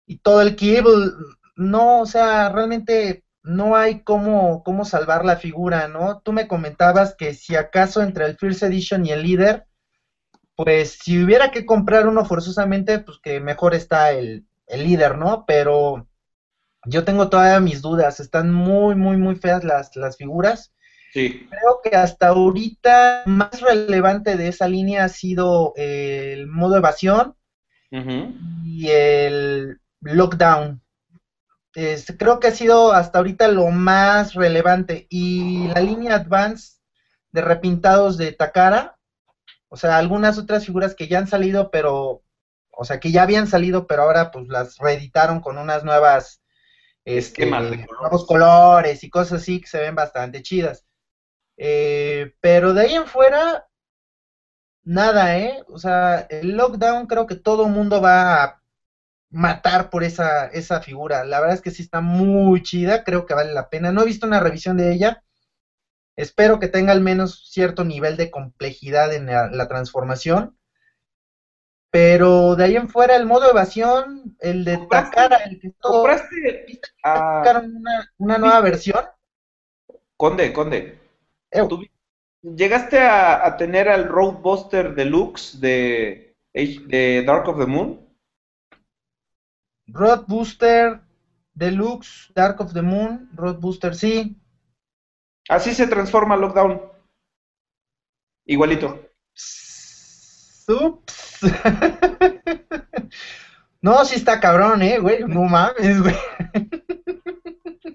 y 0.07 0.19
todo 0.19 0.41
el 0.43 0.55
cable, 0.55 1.11
no, 1.57 2.03
o 2.03 2.07
sea, 2.07 2.51
realmente 2.51 3.25
no 3.43 3.75
hay 3.75 4.05
cómo, 4.05 4.63
cómo 4.63 4.85
salvar 4.85 5.25
la 5.25 5.39
figura, 5.39 5.89
¿no? 5.89 6.21
Tú 6.21 6.33
me 6.33 6.47
comentabas 6.47 7.17
que 7.17 7.35
si 7.35 7.57
acaso 7.57 8.01
entre 8.01 8.27
el 8.27 8.37
First 8.37 8.63
Edition 8.63 9.05
y 9.05 9.11
el 9.11 9.25
líder, 9.25 9.67
pues 10.55 11.01
si 11.03 11.21
hubiera 11.21 11.51
que 11.51 11.67
comprar 11.67 12.07
uno 12.07 12.25
forzosamente, 12.25 13.01
pues 13.01 13.19
que 13.21 13.41
mejor 13.41 13.75
está 13.75 14.13
el, 14.13 14.47
el 14.67 14.85
líder, 14.85 15.19
¿no? 15.19 15.45
Pero 15.47 16.09
yo 16.87 17.05
tengo 17.05 17.29
todavía 17.29 17.61
mis 17.61 17.83
dudas, 17.83 18.21
están 18.21 18.53
muy, 18.53 18.95
muy, 18.95 19.17
muy 19.17 19.37
feas 19.37 19.65
las, 19.65 19.95
las 19.97 20.17
figuras. 20.17 20.73
Sí. 21.13 21.47
Creo 21.49 21.81
que 21.83 21.97
hasta 21.97 22.29
ahorita 22.29 23.23
más 23.27 23.61
relevante 23.61 24.37
de 24.37 24.49
esa 24.49 24.67
línea 24.67 25.05
ha 25.05 25.09
sido 25.09 25.73
el 25.77 26.49
modo 26.49 26.77
evasión 26.77 27.37
y 28.65 28.89
el 28.89 29.79
lockdown. 30.01 30.83
Este, 31.75 32.17
creo 32.17 32.41
que 32.41 32.49
ha 32.49 32.51
sido 32.51 32.93
hasta 32.93 33.19
ahorita 33.19 33.47
lo 33.47 33.71
más 33.71 34.35
relevante. 34.35 35.07
Y 35.09 35.69
la 35.69 35.81
línea 35.81 36.17
Advance 36.17 36.79
de 37.31 37.41
repintados 37.41 38.17
de 38.17 38.33
Takara, 38.33 38.99
o 39.69 39.77
sea, 39.77 39.99
algunas 39.99 40.39
otras 40.39 40.67
figuras 40.67 40.97
que 40.97 41.07
ya 41.07 41.19
han 41.19 41.29
salido, 41.29 41.71
pero, 41.71 42.24
o 42.77 42.85
sea, 42.85 43.01
que 43.01 43.13
ya 43.13 43.23
habían 43.23 43.47
salido, 43.47 43.87
pero 43.87 44.03
ahora 44.03 44.31
pues 44.31 44.47
las 44.49 44.79
reeditaron 44.79 45.41
con 45.41 45.59
unas 45.59 45.85
nuevas, 45.85 46.43
este, 47.05 47.47
nuevos 47.47 48.27
colores 48.27 49.05
y 49.05 49.11
cosas 49.11 49.43
así 49.43 49.61
que 49.61 49.67
se 49.67 49.81
ven 49.81 49.95
bastante 49.95 50.43
chidas. 50.43 50.85
Eh, 51.57 52.35
pero 52.41 52.75
de 52.75 52.83
ahí 52.83 52.95
en 52.95 53.07
fuera, 53.07 53.67
nada, 54.85 55.39
¿eh? 55.39 55.63
O 55.69 55.79
sea, 55.79 56.21
el 56.31 56.57
lockdown 56.57 57.07
creo 57.07 57.27
que 57.27 57.37
todo 57.37 57.67
el 57.67 57.73
mundo 57.73 58.01
va 58.01 58.45
a 58.45 58.63
matar 59.31 59.91
por 59.91 60.05
esa, 60.05 60.47
esa 60.47 60.81
figura. 60.81 61.25
La 61.25 61.41
verdad 61.41 61.57
es 61.57 61.63
que 61.63 61.71
sí 61.73 61.83
está 61.83 62.01
muy 62.01 62.63
chida, 62.63 63.05
creo 63.05 63.27
que 63.27 63.35
vale 63.35 63.53
la 63.53 63.69
pena. 63.69 63.93
No 63.93 64.03
he 64.03 64.07
visto 64.07 64.27
una 64.27 64.41
revisión 64.41 64.77
de 64.77 64.93
ella. 64.93 65.25
Espero 66.17 66.61
que 66.61 66.69
tenga 66.69 66.93
al 66.93 67.01
menos 67.01 67.51
cierto 67.51 67.85
nivel 67.85 68.17
de 68.17 68.31
complejidad 68.31 69.13
en 69.13 69.27
la, 69.27 69.69
transformación. 69.69 70.57
Pero 71.95 72.57
de 72.57 72.65
ahí 72.65 72.75
en 72.75 72.89
fuera, 72.89 73.15
el 73.15 73.25
modo 73.25 73.49
evasión, 73.49 74.37
el 74.41 74.65
de 74.65 74.85
Takara, 74.91 75.37
el 75.45 75.61
que 75.61 75.71
todo. 75.79 76.03
¿Compraste 76.03 76.81
una, 77.05 78.13
una 78.19 78.37
nueva 78.37 78.61
versión? 78.63 79.05
Conde, 80.17 80.53
Conde. 80.53 80.99
¿Llegaste 82.43 82.99
a, 82.99 83.57
tener 83.57 83.89
al 83.89 84.09
Roadbuster 84.09 84.97
Deluxe 84.97 85.61
de, 85.61 86.35
de 86.53 87.23
Dark 87.25 87.49
of 87.49 87.61
the 87.61 87.67
Moon? 87.67 88.05
Road 89.87 90.25
Booster 90.27 91.01
Deluxe, 91.55 92.33
Dark 92.35 92.61
of 92.61 92.73
the 92.73 92.83
Moon, 92.83 93.31
Road 93.35 93.61
Booster, 93.61 93.95
sí. 93.95 94.37
Así 95.49 95.73
se 95.73 95.87
transforma 95.87 96.37
Lockdown. 96.37 96.83
Igualito. 98.47 99.11
Ups. 100.69 101.41
no, 103.83 104.05
sí 104.05 104.17
está 104.17 104.41
cabrón, 104.41 104.83
eh, 104.83 104.99
güey. 104.99 105.25
No 105.25 105.43
mames, 105.43 106.03
güey. 106.03 106.17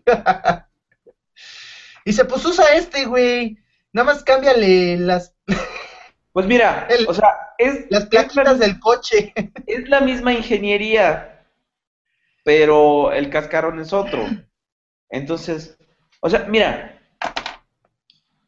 y 2.06 2.14
se 2.14 2.26
puso 2.26 2.50
usa 2.50 2.76
este, 2.76 3.06
güey. 3.06 3.58
Nada 3.92 4.14
más 4.14 4.24
cámbiale 4.24 4.98
las. 4.98 5.36
Pues 6.32 6.46
mira, 6.46 6.88
o 7.08 7.14
sea, 7.14 7.30
es. 7.58 7.86
Las 7.90 8.06
plaquitas 8.06 8.60
del 8.60 8.80
coche. 8.80 9.34
Es 9.66 9.90
la 9.90 10.02
misma 10.02 10.34
ingeniería, 10.34 11.46
pero 12.44 13.12
el 13.12 13.30
cascarón 13.30 13.80
es 13.80 13.94
otro. 13.94 14.26
Entonces, 15.10 15.78
o 16.22 16.30
sea, 16.30 16.46
mira, 16.48 17.02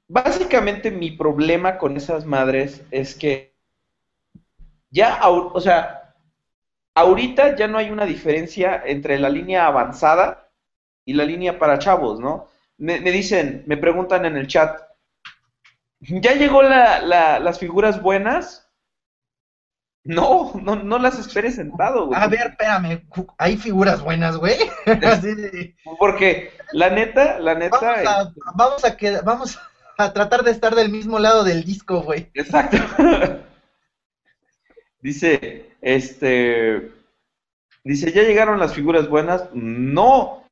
básicamente 0.07 0.91
mi 0.91 1.11
problema 1.11 1.77
con 1.77 1.97
esas 1.97 2.25
madres 2.25 2.83
es 2.91 3.15
que 3.15 3.50
ya, 4.91 5.19
o 5.27 5.59
sea, 5.59 6.13
ahorita 6.95 7.55
ya 7.55 7.67
no 7.67 7.77
hay 7.77 7.89
una 7.89 8.05
diferencia 8.05 8.81
entre 8.85 9.17
la 9.19 9.29
línea 9.29 9.65
avanzada 9.65 10.49
y 11.05 11.13
la 11.13 11.25
línea 11.25 11.57
para 11.57 11.79
chavos, 11.79 12.19
¿no? 12.19 12.49
Me, 12.77 12.99
dicen, 12.99 13.63
me 13.67 13.77
preguntan 13.77 14.25
en 14.25 14.37
el 14.37 14.47
chat, 14.47 14.81
¿ya 15.99 16.33
llegó 16.33 16.63
las 16.63 17.59
figuras 17.59 18.01
buenas? 18.01 18.67
No, 20.03 20.53
no, 20.55 20.75
no 20.75 20.97
las 20.97 21.19
esperes 21.19 21.55
sentado, 21.55 22.07
güey. 22.07 22.19
A 22.19 22.27
ver, 22.27 22.47
espérame, 22.47 23.07
hay 23.37 23.55
figuras 23.55 24.01
buenas, 24.01 24.37
güey. 24.37 24.57
Porque 25.99 26.51
la 26.71 26.89
neta, 26.89 27.39
la 27.39 27.53
neta. 27.53 28.33
Vamos 28.55 28.83
a, 28.83 28.97
vamos 29.23 29.59
a 29.99 30.11
tratar 30.11 30.43
de 30.43 30.49
estar 30.49 30.73
del 30.73 30.89
mismo 30.89 31.19
lado 31.19 31.43
del 31.43 31.63
disco, 31.63 32.01
güey. 32.01 32.31
Exacto. 32.33 32.77
dice, 35.01 35.75
este, 35.81 36.91
dice, 37.83 38.11
¿ya 38.11 38.23
llegaron 38.23 38.59
las 38.59 38.73
figuras 38.73 39.09
buenas? 39.09 39.49
No. 39.53 40.43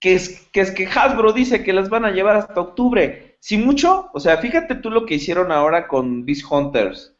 Que 0.00 0.14
es, 0.14 0.48
que 0.52 0.60
es 0.60 0.70
que 0.70 0.86
Hasbro 0.86 1.32
dice 1.32 1.64
que 1.64 1.72
las 1.72 1.88
van 1.88 2.04
a 2.04 2.10
llevar 2.10 2.36
hasta 2.36 2.60
octubre. 2.60 3.36
Si 3.40 3.56
mucho, 3.56 4.10
o 4.12 4.20
sea, 4.20 4.38
fíjate 4.38 4.74
tú 4.74 4.90
lo 4.90 5.06
que 5.06 5.14
hicieron 5.14 5.50
ahora 5.52 5.88
con 5.88 6.24
Beast 6.24 6.44
Hunters 6.50 7.14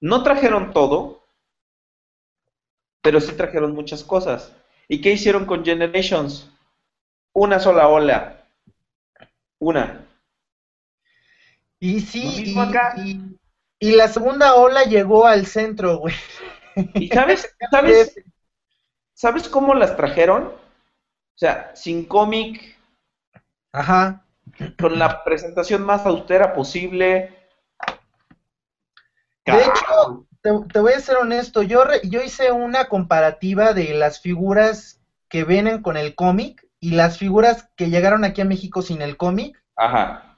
no 0.00 0.22
trajeron 0.22 0.72
todo, 0.72 1.24
pero 3.02 3.20
sí 3.20 3.32
trajeron 3.32 3.74
muchas 3.74 4.04
cosas. 4.04 4.54
¿Y 4.88 5.00
qué 5.00 5.12
hicieron 5.12 5.44
con 5.44 5.64
Generations? 5.64 6.50
Una 7.32 7.58
sola 7.58 7.88
ola. 7.88 8.44
Una. 9.58 10.06
Y 11.80 12.00
sí, 12.00 12.54
y, 12.54 12.54
la 13.80 14.08
segunda 14.08 14.54
ola 14.54 14.84
llegó 14.84 15.26
al 15.26 15.46
centro, 15.46 15.98
güey. 15.98 16.14
¿Y 16.94 17.08
sabes, 17.08 17.54
sabes, 17.70 18.14
sabes 19.14 19.48
cómo 19.48 19.74
las 19.74 19.96
trajeron? 19.96 20.48
O 20.48 21.38
sea, 21.38 21.74
sin 21.74 22.04
cómic. 22.04 22.76
Ajá. 23.72 24.24
Con 24.78 24.98
la 24.98 25.22
presentación 25.24 25.82
más 25.82 26.04
austera 26.06 26.52
posible 26.52 27.38
de 29.52 29.62
hecho, 29.62 30.26
te, 30.42 30.80
voy 30.80 30.92
a 30.92 31.00
ser 31.00 31.16
honesto, 31.16 31.62
yo, 31.62 31.84
yo 32.04 32.22
hice 32.22 32.52
una 32.52 32.86
comparativa 32.86 33.72
de 33.72 33.94
las 33.94 34.20
figuras 34.20 35.00
que 35.28 35.44
vienen 35.44 35.82
con 35.82 35.96
el 35.96 36.14
cómic 36.14 36.66
y 36.80 36.92
las 36.92 37.18
figuras 37.18 37.68
que 37.76 37.90
llegaron 37.90 38.24
aquí 38.24 38.40
a 38.40 38.46
México 38.46 38.82
sin 38.82 39.02
el 39.02 39.16
cómic. 39.16 39.62
Ajá. 39.76 40.36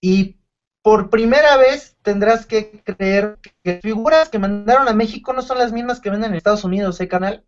Y 0.00 0.36
por 0.84 1.08
primera 1.08 1.56
vez 1.56 1.96
tendrás 2.02 2.44
que 2.44 2.82
creer 2.84 3.38
que 3.62 3.80
figuras 3.80 4.28
que 4.28 4.38
mandaron 4.38 4.86
a 4.86 4.92
México 4.92 5.32
no 5.32 5.40
son 5.40 5.56
las 5.56 5.72
mismas 5.72 5.98
que 5.98 6.10
venden 6.10 6.32
en 6.32 6.36
Estados 6.36 6.62
Unidos, 6.62 7.00
¿eh, 7.00 7.08
canal? 7.08 7.46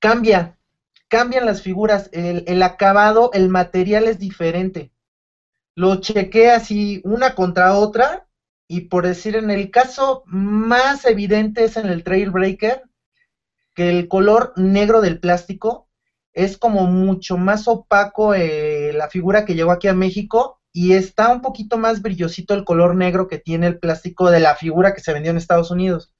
Cambia, 0.00 0.58
cambian 1.06 1.46
las 1.46 1.62
figuras, 1.62 2.10
el, 2.12 2.60
acabado, 2.64 3.30
el 3.32 3.48
material 3.48 4.08
es 4.08 4.18
diferente. 4.18 4.90
Lo 5.76 6.00
chequé 6.00 6.50
así 6.50 7.00
una 7.04 7.36
contra 7.36 7.72
otra 7.76 8.26
y 8.66 8.82
por 8.88 9.06
decir, 9.06 9.36
en 9.36 9.52
el 9.52 9.70
caso 9.70 10.24
más 10.26 11.04
evidente 11.04 11.62
es 11.62 11.76
en 11.76 11.86
el 11.86 12.02
Trailbreaker, 12.02 12.82
que 13.76 13.88
el 13.88 14.08
color 14.08 14.52
negro 14.56 15.00
del 15.00 15.20
plástico 15.20 15.88
es 16.32 16.58
como 16.58 16.86
mucho 16.86 17.36
más 17.36 17.68
opaco 17.68 18.34
eh, 18.34 18.92
la 18.94 19.08
figura 19.08 19.44
que 19.44 19.54
llegó 19.54 19.70
aquí 19.70 19.86
a 19.86 19.94
México 19.94 20.57
y 20.80 20.92
está 20.92 21.30
un 21.30 21.40
poquito 21.40 21.76
más 21.76 22.02
brillosito 22.02 22.54
el 22.54 22.64
color 22.64 22.94
negro 22.94 23.26
que 23.26 23.38
tiene 23.38 23.66
el 23.66 23.80
plástico 23.80 24.30
de 24.30 24.38
la 24.38 24.54
figura 24.54 24.94
que 24.94 25.00
se 25.00 25.12
vendió 25.12 25.32
en 25.32 25.36
Estados 25.36 25.72
Unidos. 25.72 26.14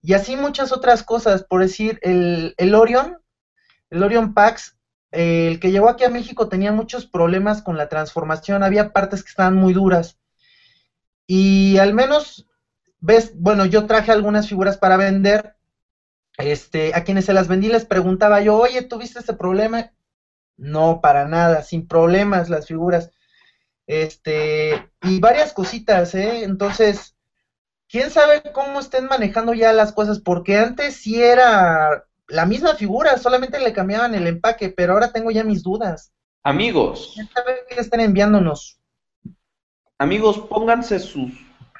Y 0.00 0.12
así 0.12 0.36
muchas 0.36 0.70
otras 0.70 1.02
cosas, 1.02 1.42
por 1.42 1.60
decir, 1.60 1.98
el, 2.02 2.54
el 2.56 2.76
Orion, 2.76 3.18
el 3.90 4.04
Orion 4.04 4.32
Pax, 4.32 4.78
eh, 5.10 5.48
el 5.48 5.58
que 5.58 5.72
llegó 5.72 5.88
aquí 5.88 6.04
a 6.04 6.08
México 6.08 6.48
tenía 6.48 6.70
muchos 6.70 7.04
problemas 7.04 7.62
con 7.62 7.76
la 7.76 7.88
transformación, 7.88 8.62
había 8.62 8.92
partes 8.92 9.24
que 9.24 9.30
estaban 9.30 9.56
muy 9.56 9.72
duras 9.72 10.20
y 11.26 11.76
al 11.78 11.94
menos, 11.94 12.46
ves, 13.00 13.32
bueno, 13.34 13.66
yo 13.66 13.86
traje 13.86 14.12
algunas 14.12 14.48
figuras 14.48 14.78
para 14.78 14.96
vender. 14.96 15.56
Este, 16.38 16.94
a 16.94 17.02
quienes 17.02 17.24
se 17.24 17.32
las 17.32 17.48
vendí 17.48 17.66
les 17.66 17.86
preguntaba 17.86 18.40
yo, 18.40 18.56
oye, 18.56 18.82
¿tuviste 18.82 19.18
ese 19.18 19.34
problema? 19.34 19.90
No, 20.56 21.00
para 21.00 21.26
nada, 21.26 21.64
sin 21.64 21.88
problemas 21.88 22.48
las 22.48 22.68
figuras. 22.68 23.10
Este, 23.86 24.90
y 25.02 25.20
varias 25.20 25.52
cositas, 25.52 26.14
¿eh? 26.14 26.44
Entonces, 26.44 27.14
quién 27.88 28.10
sabe 28.10 28.42
cómo 28.52 28.80
estén 28.80 29.06
manejando 29.06 29.54
ya 29.54 29.72
las 29.72 29.92
cosas, 29.92 30.20
porque 30.20 30.56
antes 30.58 30.96
sí 30.96 31.22
era 31.22 32.06
la 32.28 32.46
misma 32.46 32.74
figura, 32.74 33.18
solamente 33.18 33.60
le 33.60 33.72
cambiaban 33.72 34.14
el 34.14 34.26
empaque, 34.26 34.70
pero 34.70 34.94
ahora 34.94 35.12
tengo 35.12 35.30
ya 35.30 35.44
mis 35.44 35.62
dudas. 35.62 36.12
Amigos. 36.42 37.14
¿Qué 37.68 37.80
están 37.80 38.00
enviándonos? 38.00 38.78
Amigos, 39.98 40.38
pónganse 40.38 40.98
sus, 40.98 41.32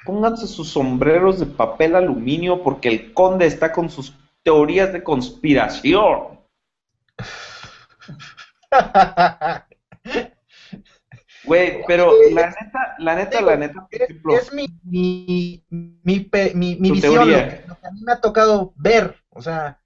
pónganse 0.05 0.47
sus 0.47 0.69
sombreros 0.69 1.39
de 1.39 1.45
papel 1.45 1.95
aluminio 1.95 2.63
porque 2.63 2.89
el 2.89 3.13
conde 3.13 3.45
está 3.45 3.71
con 3.71 3.89
sus 3.89 4.13
teorías 4.43 4.93
de 4.93 5.03
conspiración. 5.03 6.39
Güey, 11.45 11.83
pero 11.87 12.11
la 12.31 12.47
neta, 12.47 12.95
la 12.99 13.15
neta, 13.15 13.41
la 13.41 13.55
neta, 13.55 13.87
por 13.89 14.01
ejemplo, 14.01 14.35
es, 14.35 14.53
mi, 14.53 14.67
mi, 14.83 15.63
mi, 15.69 16.29
mi, 16.53 16.91
visión, 16.91 17.29
lo 17.29 17.37
que, 17.37 17.63
a 17.83 17.91
mí 17.91 18.01
me 18.01 18.11
ha 18.13 18.21
tocado 18.21 18.73
ver, 18.75 19.15
o 19.29 19.41
sea, 19.41 19.79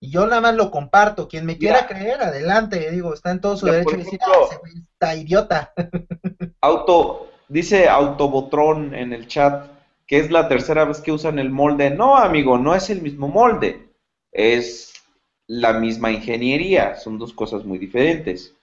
y 0.00 0.10
yo 0.10 0.26
nada 0.26 0.40
más 0.40 0.54
lo 0.56 0.70
comparto. 0.70 1.28
Quien 1.28 1.46
me 1.46 1.58
quiera 1.58 1.86
creer, 1.86 2.22
adelante, 2.22 2.90
digo, 2.90 3.14
está 3.14 3.30
en 3.30 3.40
todo 3.40 3.56
su 3.56 3.66
derecho 3.66 3.90
de 3.90 3.98
decir, 3.98 4.18
ah, 4.22 4.56
está 4.92 5.14
idiota. 5.14 5.72
Auto, 6.60 7.30
dice 7.48 7.88
Autobotrón 7.88 8.94
en 8.94 9.12
el 9.12 9.28
chat 9.28 9.70
que 10.12 10.18
es 10.18 10.30
la 10.30 10.46
tercera 10.48 10.84
vez 10.84 11.00
que 11.00 11.12
usan 11.12 11.38
el 11.38 11.48
molde. 11.50 11.88
No, 11.88 12.18
amigo, 12.18 12.58
no 12.58 12.74
es 12.74 12.90
el 12.90 13.00
mismo 13.00 13.28
molde, 13.28 13.88
es 14.30 14.92
la 15.46 15.72
misma 15.72 16.10
ingeniería, 16.10 16.96
son 16.96 17.18
dos 17.18 17.32
cosas 17.32 17.64
muy 17.64 17.78
diferentes. 17.78 18.54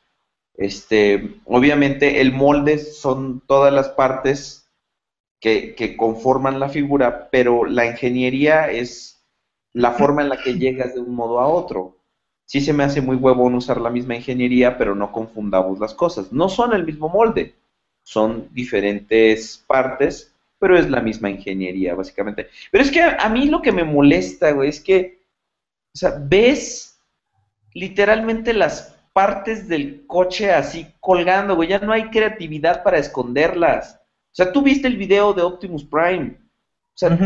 Este, 0.56 1.40
obviamente 1.46 2.22
el 2.22 2.34
molde 2.34 2.80
son 2.80 3.42
todas 3.48 3.74
las 3.74 3.90
partes 3.90 4.70
que, 5.40 5.96
conforman 5.98 6.60
la 6.60 6.70
figura, 6.70 7.30
pero 7.32 7.66
la 7.66 7.86
ingeniería 7.86 8.70
es 8.70 9.24
la 9.74 9.92
forma 9.92 10.22
en 10.22 10.30
la 10.30 10.42
que 10.42 10.58
llegas 10.58 10.94
de 10.94 11.00
un 11.00 11.16
modo 11.16 11.40
a 11.40 11.48
otro. 11.48 11.98
Sí 12.46 12.62
se 12.62 12.74
me 12.74 12.84
hace 12.84 13.02
muy 13.02 13.16
huevón 13.16 13.56
usar 13.56 13.80
la 13.80 13.90
misma 13.90 14.16
ingeniería, 14.16 14.78
pero 14.78 14.96
no 14.96 15.12
confundamos 15.12 15.80
las 15.80 15.94
cosas. 15.94 16.32
No 16.34 16.50
son 16.50 16.74
el 16.74 16.86
mismo 16.86 17.08
molde, 17.08 17.56
son 18.04 18.50
diferentes 18.52 19.64
partes, 19.68 20.34
pero 20.58 20.78
es 20.78 20.90
la 20.90 21.00
misma 21.00 21.30
ingeniería, 21.30 21.96
básicamente. 21.96 22.48
Pero 22.72 22.84
es 22.84 22.92
que 22.92 23.02
a, 23.02 23.30
mí 23.30 23.48
lo 23.48 23.62
que 23.62 23.72
me 23.72 23.84
molesta, 23.84 24.52
güey, 24.52 24.70
es 24.70 24.82
que, 24.82 25.22
o 25.94 25.98
sea, 25.98 26.16
ves 26.20 27.00
literalmente 27.74 28.54
las 28.54 28.99
partes 29.20 29.68
del 29.68 30.08
coche 30.08 30.50
así 30.50 30.88
colgando, 31.02 31.58
güey. 31.58 31.68
Ya 31.68 31.80
no 31.80 31.92
hay 31.92 32.10
creatividad 32.10 32.84
para 32.84 33.00
esconderlas. 33.00 34.00
O 34.32 34.36
sea, 34.36 34.54
tú 34.54 34.62
viste 34.62 34.88
el 34.88 34.96
video 34.96 35.34
de 35.34 35.42
Optimus 35.42 35.84
Prime. 35.84 36.38
O 36.40 36.98
sea, 36.98 37.18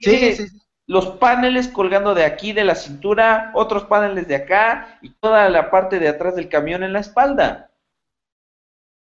sí, 0.00 0.34
sí, 0.34 0.46
los 0.88 1.06
paneles 1.18 1.68
colgando 1.68 2.16
de 2.16 2.24
aquí 2.24 2.52
de 2.52 2.64
la 2.64 2.74
cintura, 2.74 3.52
otros 3.54 3.84
paneles 3.84 4.26
de 4.26 4.34
acá 4.34 4.98
y 5.02 5.10
toda 5.10 5.48
la 5.48 5.70
parte 5.70 6.00
de 6.00 6.08
atrás 6.08 6.34
del 6.34 6.48
camión 6.48 6.82
en 6.82 6.92
la 6.92 6.98
espalda. 6.98 7.70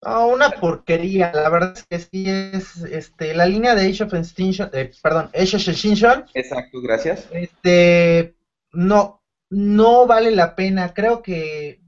una 0.01 0.51
porquería, 0.51 1.33
la 1.33 1.49
verdad 1.49 1.73
es 1.75 1.83
que 1.83 1.99
sí 1.99 2.29
es 2.29 2.77
este 2.83 3.33
la 3.33 3.45
línea 3.45 3.75
de 3.75 3.89
Age 3.89 4.05
of 4.05 4.13
Extinction, 4.13 4.69
eh, 4.71 4.89
perdón, 5.03 5.29
Age 5.33 5.57
of 5.57 5.67
Extinction. 5.67 6.23
Exacto, 6.33 6.79
gracias. 6.81 7.27
Este 7.33 8.37
no 8.71 9.21
no 9.49 10.07
vale 10.07 10.31
la 10.31 10.55
pena, 10.55 10.93
creo 10.93 11.21
que 11.21 11.81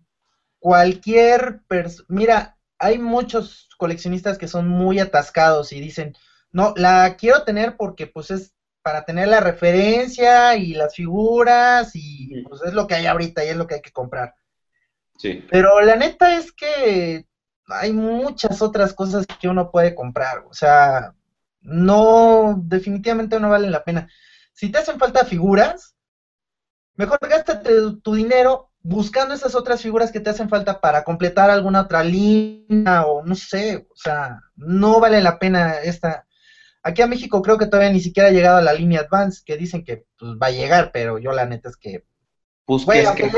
cualquier 0.63 1.59
persona, 1.67 2.05
mira, 2.07 2.57
hay 2.79 2.97
muchos 2.97 3.67
coleccionistas 3.77 4.37
que 4.37 4.47
son 4.47 4.69
muy 4.69 4.97
atascados 4.97 5.73
y 5.73 5.81
dicen, 5.81 6.15
no, 6.53 6.73
la 6.77 7.17
quiero 7.17 7.43
tener 7.43 7.75
porque 7.75 8.07
pues 8.07 8.31
es 8.31 8.53
para 8.81 9.03
tener 9.03 9.27
la 9.27 9.41
referencia 9.41 10.55
y 10.55 10.73
las 10.73 10.95
figuras 10.95 11.91
y 11.95 12.45
pues 12.47 12.61
es 12.63 12.73
lo 12.73 12.87
que 12.87 12.95
hay 12.95 13.07
ahorita 13.07 13.43
y 13.43 13.49
es 13.49 13.57
lo 13.57 13.67
que 13.67 13.75
hay 13.75 13.81
que 13.81 13.91
comprar. 13.91 14.35
Sí. 15.17 15.45
Pero 15.51 15.81
la 15.81 15.97
neta 15.97 16.37
es 16.37 16.53
que 16.53 17.27
hay 17.67 17.91
muchas 17.91 18.61
otras 18.61 18.93
cosas 18.93 19.25
que 19.41 19.49
uno 19.49 19.69
puede 19.69 19.93
comprar, 19.93 20.45
o 20.49 20.53
sea, 20.53 21.13
no, 21.59 22.55
definitivamente 22.63 23.37
no 23.37 23.49
vale 23.49 23.69
la 23.69 23.83
pena. 23.83 24.09
Si 24.53 24.71
te 24.71 24.77
hacen 24.77 24.97
falta 24.97 25.25
figuras, 25.25 25.93
mejor 26.95 27.19
gástate 27.21 27.69
tu 28.01 28.15
dinero 28.15 28.69
buscando 28.83 29.33
esas 29.33 29.55
otras 29.55 29.81
figuras 29.81 30.11
que 30.11 30.19
te 30.19 30.29
hacen 30.29 30.49
falta 30.49 30.81
para 30.81 31.03
completar 31.03 31.49
alguna 31.49 31.81
otra 31.81 32.03
línea 32.03 33.05
o 33.05 33.25
no 33.25 33.33
sé, 33.33 33.87
o 33.89 33.95
sea, 33.95 34.41
no 34.55 34.99
vale 34.99 35.21
la 35.21 35.39
pena 35.39 35.75
esta. 35.79 36.27
Aquí 36.83 37.01
a 37.01 37.07
México 37.07 37.41
creo 37.41 37.57
que 37.57 37.65
todavía 37.65 37.93
ni 37.93 38.01
siquiera 38.01 38.27
ha 38.27 38.33
llegado 38.33 38.57
a 38.57 38.61
la 38.61 38.73
línea 38.73 38.99
Advance, 39.01 39.41
que 39.45 39.55
dicen 39.55 39.85
que 39.85 40.05
pues, 40.19 40.33
va 40.33 40.47
a 40.47 40.51
llegar, 40.51 40.91
pero 40.91 41.17
yo 41.17 41.31
la 41.31 41.45
neta 41.45 41.69
es 41.69 41.77
que... 41.77 42.03
Pues 42.65 42.85
que, 42.85 43.01
es 43.01 43.11
que, 43.11 43.29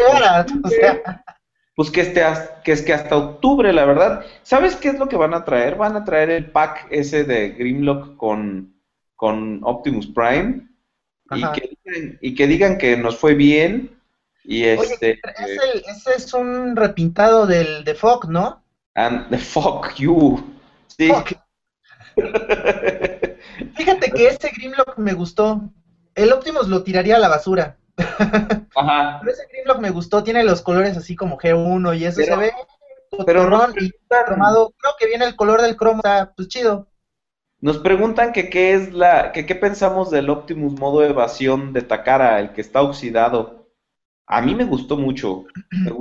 pues 1.75 1.89
que, 1.89 2.01
este, 2.01 2.23
que 2.63 2.71
es 2.71 2.81
que 2.83 2.93
hasta 2.93 3.17
octubre, 3.17 3.73
la 3.73 3.85
verdad. 3.85 4.23
¿Sabes 4.43 4.75
qué 4.75 4.89
es 4.89 4.99
lo 4.99 5.09
que 5.09 5.15
van 5.15 5.33
a 5.33 5.43
traer? 5.43 5.75
Van 5.75 5.95
a 5.95 6.03
traer 6.03 6.29
el 6.29 6.51
pack 6.51 6.87
ese 6.91 7.23
de 7.23 7.49
Grimlock 7.49 8.17
con, 8.17 8.75
con 9.15 9.61
Optimus 9.63 10.07
Prime 10.07 10.67
y 11.31 11.41
que, 11.53 12.17
y 12.21 12.35
que 12.35 12.47
digan 12.47 12.77
que 12.77 12.97
nos 12.97 13.17
fue 13.17 13.33
bien 13.33 13.95
y 14.47 14.63
este. 14.63 15.19
ese 15.87 16.15
es 16.15 16.33
un 16.33 16.75
repintado 16.75 17.45
del 17.45 17.83
de 17.83 17.95
Fuck, 17.95 18.25
¿no? 18.25 18.63
And 18.95 19.29
the 19.29 19.37
fuck 19.37 19.93
you. 19.95 20.41
Sí. 20.87 21.11
Fíjate 23.75 24.11
que 24.11 24.27
ese 24.27 24.49
Grimlock 24.55 24.97
me 24.97 25.13
gustó. 25.13 25.61
El 26.15 26.31
Optimus 26.31 26.69
lo 26.69 26.83
tiraría 26.83 27.17
a 27.17 27.19
la 27.19 27.27
basura. 27.27 27.77
Ajá. 27.97 29.19
Pero 29.19 29.31
ese 29.31 29.47
Grimlock 29.51 29.79
me 29.79 29.89
gustó, 29.89 30.23
tiene 30.23 30.43
los 30.45 30.61
colores 30.61 30.95
así 30.95 31.15
como 31.15 31.37
G1 31.37 31.97
y 31.97 32.05
eso 32.05 32.21
se 32.21 32.35
ve. 32.35 32.53
Pero 33.25 33.49
no, 33.49 33.67
y 33.79 33.91
cromado. 34.25 34.73
Creo 34.77 34.93
que 34.97 35.07
viene 35.07 35.25
el 35.25 35.35
color 35.35 35.61
del 35.61 35.75
cromo, 35.75 35.97
está 35.97 36.33
pues 36.33 36.47
chido. 36.47 36.87
Nos 37.59 37.79
preguntan 37.79 38.31
que 38.31 38.49
qué 38.49 38.73
es 38.75 38.93
la, 38.93 39.31
que 39.31 39.45
qué 39.45 39.55
pensamos 39.55 40.09
del 40.11 40.29
Optimus 40.29 40.79
modo 40.79 41.03
evasión 41.03 41.73
de 41.73 41.81
Takara, 41.81 42.39
el 42.39 42.53
que 42.53 42.61
está 42.61 42.81
oxidado. 42.81 43.64
A 44.27 44.41
mí 44.41 44.55
me 44.55 44.65
gustó 44.65 44.97
mucho. 44.97 45.45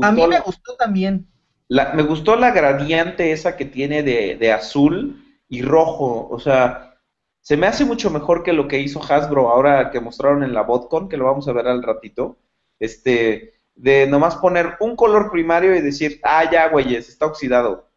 a 0.03 0.13
mí 0.13 0.27
me 0.27 0.41
gustó 0.41 0.75
también. 0.77 1.27
me 1.69 2.03
gustó 2.03 2.37
la 2.37 2.51
gradiente 2.51 3.33
esa 3.33 3.57
que 3.57 3.65
tiene 3.65 4.03
de, 4.03 4.53
azul 4.53 5.25
y 5.49 5.63
rojo. 5.63 6.29
O 6.31 6.39
sea, 6.39 6.99
se 7.41 7.57
me 7.57 7.67
hace 7.67 7.85
mucho 7.85 8.11
mejor 8.11 8.43
que 8.43 8.53
lo 8.53 8.69
que 8.69 8.81
hizo 8.81 9.03
Hasbro 9.03 9.51
ahora 9.51 9.91
que 9.91 10.01
mostraron 10.01 10.43
en 10.43 10.55
la 10.55 10.63
BotCon, 10.63 11.09
que 11.09 11.17
lo 11.17 11.27
vamos 11.27 11.49
a 11.49 11.53
ver 11.53 11.69
al 11.69 11.83
ratito. 11.83 12.39
Este, 12.81 13.55
de 13.75 14.07
nomás 14.07 14.37
poner 14.37 14.77
un 14.81 14.97
color 14.97 15.31
primario 15.31 15.75
y 15.75 15.81
decir, 15.81 16.21
ah, 16.23 16.51
ya, 16.51 16.69
güeyes, 16.69 17.09
está 17.09 17.27
oxidado. 17.27 17.91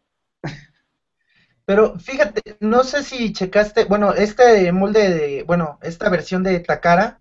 Pero 1.64 1.98
fíjate, 1.98 2.56
no 2.60 2.82
sé 2.82 3.02
si 3.02 3.32
checaste, 3.32 3.84
bueno, 3.84 4.14
este 4.14 4.72
molde 4.72 5.10
de, 5.10 5.42
bueno, 5.42 5.78
esta 5.82 6.08
versión 6.08 6.42
de 6.42 6.60
Takara 6.60 7.20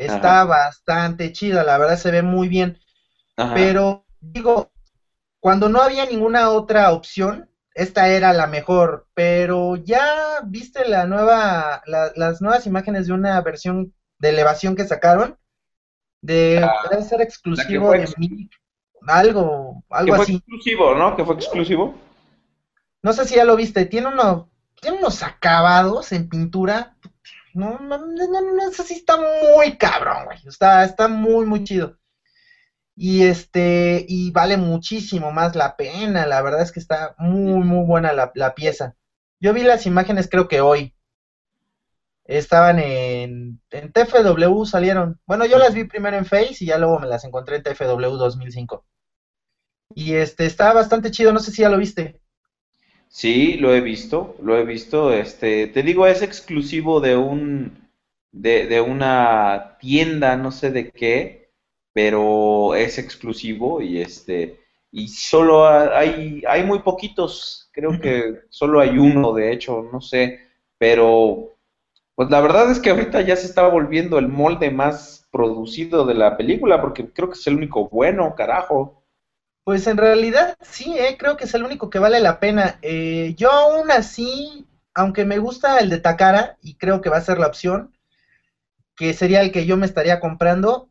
Está 0.00 0.44
bastante 0.44 1.30
chida, 1.32 1.62
la 1.62 1.76
verdad 1.76 1.98
se 1.98 2.10
ve 2.10 2.22
muy 2.22 2.48
bien. 2.48 2.78
Pero 3.36 4.06
digo, 4.20 4.70
cuando 5.40 5.68
no 5.68 5.82
había 5.82 6.06
ninguna 6.06 6.50
otra 6.50 6.92
opción, 6.92 7.50
esta 7.74 8.08
era 8.08 8.32
la 8.32 8.46
mejor. 8.46 9.08
Pero 9.12 9.76
ya 9.76 10.40
viste 10.44 10.88
la 10.88 11.06
nueva, 11.06 11.82
las 11.86 12.40
nuevas 12.40 12.66
imágenes 12.66 13.06
de 13.06 13.12
una 13.12 13.40
versión 13.42 13.94
de 14.18 14.30
elevación 14.30 14.74
que 14.74 14.86
sacaron. 14.86 15.36
De 16.22 16.62
ah, 16.62 17.02
ser 17.02 17.20
exclusivo 17.20 17.92
de 17.92 18.06
algo, 19.06 19.82
algo 19.88 20.12
que 20.12 20.22
fue 20.22 20.34
exclusivo, 20.34 20.94
¿no? 20.94 21.16
Que 21.16 21.24
fue 21.24 21.34
exclusivo. 21.34 21.94
No 23.02 23.12
sé 23.14 23.26
si 23.26 23.36
ya 23.36 23.44
lo 23.44 23.56
viste, 23.56 23.86
tiene 23.86 24.08
uno, 24.08 24.50
tiene 24.80 24.98
unos 24.98 25.22
acabados 25.22 26.12
en 26.12 26.28
pintura 26.28 26.96
no, 27.54 27.78
no, 27.78 27.98
no, 27.98 28.68
eso 28.70 28.82
sí 28.82 28.94
está 28.94 29.16
muy 29.16 29.76
cabrón, 29.76 30.24
güey. 30.26 30.38
Está, 30.46 30.84
está 30.84 31.08
muy, 31.08 31.46
muy 31.46 31.64
chido. 31.64 31.98
Y 32.96 33.22
este, 33.22 34.04
y 34.08 34.30
vale 34.30 34.56
muchísimo 34.56 35.32
más 35.32 35.56
la 35.56 35.76
pena. 35.76 36.26
La 36.26 36.42
verdad 36.42 36.62
es 36.62 36.72
que 36.72 36.80
está 36.80 37.14
muy, 37.18 37.64
muy 37.64 37.84
buena 37.86 38.12
la, 38.12 38.30
la 38.34 38.54
pieza. 38.54 38.94
Yo 39.40 39.52
vi 39.54 39.62
las 39.62 39.86
imágenes 39.86 40.28
creo 40.28 40.48
que 40.48 40.60
hoy. 40.60 40.94
Estaban 42.24 42.78
en, 42.78 43.60
en 43.70 43.92
TFW, 43.92 44.64
salieron. 44.64 45.20
Bueno, 45.26 45.46
yo 45.46 45.58
las 45.58 45.74
vi 45.74 45.84
primero 45.84 46.16
en 46.16 46.26
Face 46.26 46.58
y 46.60 46.66
ya 46.66 46.78
luego 46.78 46.98
me 47.00 47.08
las 47.08 47.24
encontré 47.24 47.56
en 47.56 47.62
TFW 47.64 48.16
2005. 48.16 48.84
Y 49.94 50.14
este, 50.14 50.46
está 50.46 50.72
bastante 50.72 51.10
chido, 51.10 51.32
no 51.32 51.40
sé 51.40 51.50
si 51.50 51.62
ya 51.62 51.68
lo 51.68 51.78
viste. 51.78 52.19
Sí, 53.10 53.54
lo 53.58 53.74
he 53.74 53.80
visto, 53.80 54.36
lo 54.42 54.56
he 54.56 54.64
visto. 54.64 55.12
Este, 55.12 55.66
te 55.66 55.82
digo, 55.82 56.06
es 56.06 56.22
exclusivo 56.22 57.00
de 57.00 57.16
un, 57.16 57.88
de, 58.32 58.66
de 58.66 58.80
una 58.80 59.76
tienda, 59.80 60.36
no 60.36 60.50
sé 60.52 60.70
de 60.70 60.90
qué, 60.92 61.50
pero 61.92 62.74
es 62.74 62.98
exclusivo 62.98 63.82
y 63.82 64.00
este, 64.00 64.60
y 64.92 65.08
solo 65.08 65.66
hay, 65.68 66.42
hay 66.48 66.64
muy 66.64 66.80
poquitos. 66.80 67.68
Creo 67.72 68.00
que 68.00 68.42
solo 68.48 68.80
hay 68.80 68.96
uno, 68.98 69.32
de 69.34 69.52
hecho, 69.52 69.82
no 69.92 70.00
sé, 70.00 70.38
pero 70.78 71.56
pues 72.14 72.30
la 72.30 72.40
verdad 72.40 72.70
es 72.70 72.80
que 72.80 72.90
ahorita 72.90 73.22
ya 73.22 73.36
se 73.36 73.46
está 73.46 73.66
volviendo 73.68 74.18
el 74.18 74.28
molde 74.28 74.70
más 74.70 75.26
producido 75.32 76.06
de 76.06 76.14
la 76.14 76.36
película, 76.36 76.80
porque 76.80 77.10
creo 77.12 77.28
que 77.30 77.38
es 77.38 77.46
el 77.46 77.56
único 77.56 77.88
bueno, 77.88 78.34
carajo. 78.36 78.99
Pues 79.64 79.86
en 79.86 79.98
realidad 79.98 80.56
sí, 80.62 80.96
eh, 80.98 81.16
creo 81.18 81.36
que 81.36 81.44
es 81.44 81.54
el 81.54 81.64
único 81.64 81.90
que 81.90 81.98
vale 81.98 82.20
la 82.20 82.40
pena. 82.40 82.78
Eh, 82.82 83.34
yo 83.36 83.50
aún 83.50 83.90
así, 83.90 84.66
aunque 84.94 85.24
me 85.24 85.38
gusta 85.38 85.78
el 85.78 85.90
de 85.90 85.98
Takara, 85.98 86.56
y 86.62 86.74
creo 86.76 87.00
que 87.00 87.10
va 87.10 87.18
a 87.18 87.22
ser 87.22 87.38
la 87.38 87.46
opción, 87.46 87.92
que 88.96 89.12
sería 89.14 89.40
el 89.40 89.52
que 89.52 89.66
yo 89.66 89.76
me 89.76 89.86
estaría 89.86 90.20
comprando, 90.20 90.88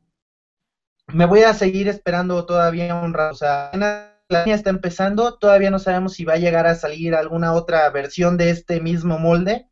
me 1.08 1.26
voy 1.26 1.42
a 1.44 1.54
seguir 1.54 1.88
esperando 1.88 2.46
todavía 2.46 2.96
un 2.96 3.14
rato. 3.14 3.34
O 3.34 3.38
sea, 3.38 3.72
la 3.74 4.16
línea 4.30 4.56
está 4.56 4.70
empezando, 4.70 5.38
todavía 5.38 5.72
no 5.72 5.80
sabemos 5.80 6.14
si 6.14 6.24
va 6.24 6.34
a 6.34 6.38
llegar 6.38 6.68
a 6.68 6.76
salir 6.76 7.16
alguna 7.16 7.54
otra 7.54 7.90
versión 7.90 8.38
de 8.38 8.52
este 8.52 8.80
mismo 8.80 9.18
molde. 9.18 9.68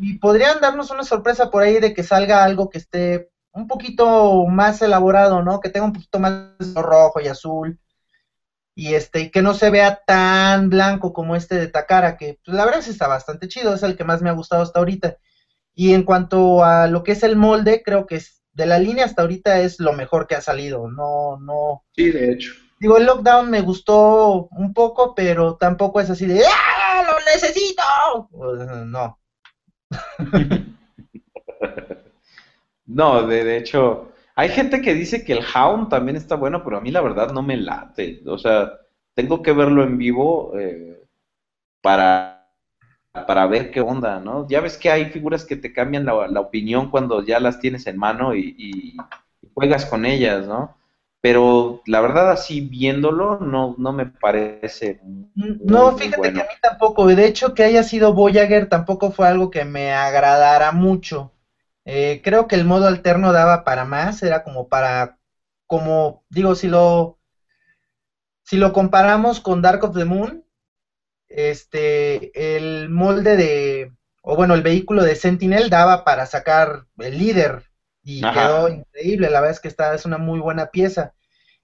Y 0.00 0.18
podrían 0.18 0.60
darnos 0.60 0.90
una 0.90 1.02
sorpresa 1.02 1.50
por 1.50 1.62
ahí 1.62 1.80
de 1.80 1.92
que 1.92 2.04
salga 2.04 2.44
algo 2.44 2.68
que 2.70 2.78
esté 2.78 3.30
un 3.52 3.66
poquito 3.66 4.46
más 4.46 4.80
elaborado, 4.82 5.42
¿no? 5.42 5.60
Que 5.60 5.70
tenga 5.70 5.86
un 5.86 5.92
poquito 5.92 6.20
más 6.20 6.52
rojo 6.74 7.20
y 7.20 7.26
azul. 7.26 7.78
Y 8.78 8.94
este, 8.94 9.22
y 9.22 9.30
que 9.32 9.42
no 9.42 9.54
se 9.54 9.70
vea 9.70 10.04
tan 10.06 10.70
blanco 10.70 11.12
como 11.12 11.34
este 11.34 11.56
de 11.56 11.66
Takara, 11.66 12.16
que 12.16 12.38
pues, 12.44 12.56
la 12.56 12.64
verdad 12.64 12.80
sí 12.80 12.90
está 12.90 13.08
bastante 13.08 13.48
chido, 13.48 13.74
es 13.74 13.82
el 13.82 13.96
que 13.96 14.04
más 14.04 14.22
me 14.22 14.30
ha 14.30 14.34
gustado 14.34 14.62
hasta 14.62 14.78
ahorita. 14.78 15.16
Y 15.74 15.94
en 15.94 16.04
cuanto 16.04 16.62
a 16.62 16.86
lo 16.86 17.02
que 17.02 17.10
es 17.10 17.24
el 17.24 17.34
molde, 17.34 17.82
creo 17.84 18.06
que 18.06 18.14
es, 18.14 18.40
de 18.52 18.66
la 18.66 18.78
línea 18.78 19.04
hasta 19.04 19.22
ahorita 19.22 19.58
es 19.62 19.80
lo 19.80 19.94
mejor 19.94 20.28
que 20.28 20.36
ha 20.36 20.40
salido. 20.40 20.88
No, 20.88 21.38
no. 21.40 21.82
Sí, 21.96 22.12
de 22.12 22.30
hecho. 22.30 22.52
Digo, 22.78 22.98
el 22.98 23.06
lockdown 23.06 23.50
me 23.50 23.62
gustó 23.62 24.46
un 24.52 24.72
poco, 24.72 25.12
pero 25.12 25.56
tampoco 25.56 26.00
es 26.00 26.10
así 26.10 26.26
de 26.26 26.44
¡Ah, 26.46 27.02
lo 27.04 27.18
necesito! 27.34 27.82
No. 28.86 29.18
no, 32.86 33.26
de, 33.26 33.56
hecho, 33.56 34.12
hay 34.38 34.48
gente 34.50 34.80
que 34.80 34.94
dice 34.94 35.24
que 35.24 35.32
el 35.32 35.44
Hound 35.54 35.88
también 35.88 36.16
está 36.16 36.36
bueno, 36.36 36.62
pero 36.62 36.78
a 36.78 36.80
mí 36.80 36.90
la 36.90 37.00
verdad 37.00 37.32
no 37.32 37.42
me 37.42 37.56
late. 37.56 38.22
O 38.26 38.38
sea, 38.38 38.72
tengo 39.14 39.42
que 39.42 39.52
verlo 39.52 39.82
en 39.82 39.98
vivo 39.98 40.52
eh, 40.58 41.02
para, 41.82 42.48
para 43.26 43.46
ver 43.46 43.70
qué 43.70 43.80
onda, 43.80 44.20
¿no? 44.20 44.46
Ya 44.48 44.60
ves 44.60 44.76
que 44.76 44.90
hay 44.90 45.06
figuras 45.06 45.44
que 45.44 45.56
te 45.56 45.72
cambian 45.72 46.06
la, 46.06 46.40
opinión 46.40 46.90
cuando 46.90 47.24
ya 47.24 47.40
las 47.40 47.58
tienes 47.58 47.86
en 47.86 47.98
mano 47.98 48.34
y 48.34 48.96
juegas 49.54 49.84
con 49.86 50.06
ellas, 50.06 50.46
¿no? 50.46 50.78
pero 51.20 51.82
la 51.86 52.00
verdad 52.00 52.30
así 52.30 52.60
viéndolo 52.60 53.38
no, 53.40 53.74
no 53.76 53.92
me 53.92 54.06
parece. 54.06 55.00
no, 55.34 55.96
fíjate 55.96 56.32
que 56.32 56.40
a 56.40 56.44
mí 56.44 56.54
tampoco, 56.62 57.06
de 57.06 57.26
hecho 57.26 57.54
que 57.54 57.64
haya 57.64 57.82
sido 57.82 58.12
Voyager 58.12 58.68
tampoco 58.68 59.10
fue 59.10 59.26
algo 59.26 59.50
que 59.50 59.64
me 59.64 59.92
agradara 59.92 60.72
mucho. 60.72 61.32
Eh, 61.90 62.20
creo 62.22 62.48
que 62.48 62.54
el 62.54 62.66
modo 62.66 62.86
alterno 62.86 63.32
daba 63.32 63.64
para 63.64 63.86
más, 63.86 64.22
era 64.22 64.42
como 64.44 64.68
para, 64.68 65.16
como 65.66 66.22
digo, 66.28 66.54
si 66.54 66.68
lo, 66.68 67.18
si 68.42 68.58
lo 68.58 68.74
comparamos 68.74 69.40
con 69.40 69.62
Dark 69.62 69.82
of 69.84 69.96
the 69.96 70.04
Moon, 70.04 70.44
este, 71.28 72.56
el 72.56 72.90
molde 72.90 73.38
de, 73.38 73.92
o 74.20 74.36
bueno, 74.36 74.52
el 74.52 74.60
vehículo 74.60 75.02
de 75.02 75.16
Sentinel 75.16 75.70
daba 75.70 76.04
para 76.04 76.26
sacar 76.26 76.84
el 76.98 77.18
líder 77.18 77.62
y 78.02 78.20
quedó 78.20 78.68
increíble, 78.68 79.30
la 79.30 79.40
verdad 79.40 79.54
es 79.54 79.60
que 79.60 79.68
esta 79.68 79.94
es 79.94 80.04
una 80.04 80.18
muy 80.18 80.40
buena 80.40 80.66
pieza. 80.66 81.14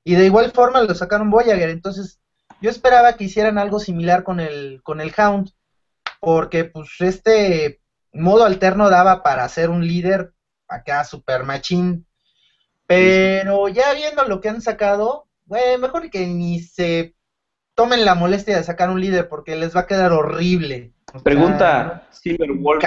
Y 0.05 0.15
de 0.15 0.25
igual 0.25 0.53
forma 0.53 0.81
lo 0.81 0.95
sacaron 0.95 1.31
Voyager, 1.31 1.69
entonces 1.69 2.19
yo 2.63 2.71
esperaba 2.71 3.13
que 3.19 3.25
hicieran 3.25 3.59
algo 3.59 3.79
similar 3.79 4.25
con 4.25 4.41
el, 4.41 4.81
con 4.85 5.03
el 5.03 5.13
Hound, 5.19 5.51
porque 6.19 6.65
pues 6.65 6.89
este 7.01 7.83
modo 8.15 8.45
alterno 8.45 8.89
daba 8.91 9.23
para 9.23 9.49
ser 9.49 9.71
un 9.71 9.87
líder 9.87 10.33
acá 10.69 11.05
super 11.05 11.45
machín, 11.45 12.07
pero 12.87 13.69
ya 13.69 13.93
viendo 13.95 14.25
lo 14.25 14.41
que 14.41 14.49
han 14.49 14.63
sacado, 14.63 15.27
mejor 15.47 16.11
que 16.11 16.27
ni 16.27 16.61
se 16.61 17.15
tomen 17.75 18.05
la 18.05 18.15
molestia 18.15 18.57
de 18.57 18.65
sacar 18.65 18.91
un 18.91 19.01
líder 19.01 19.29
porque 19.29 19.57
les 19.57 19.75
va 19.75 19.81
a 19.81 19.87
quedar 19.87 20.13
horrible. 20.13 20.93
Pregunta 21.23 22.07
Silver 22.11 22.53
Wolf. 22.53 22.85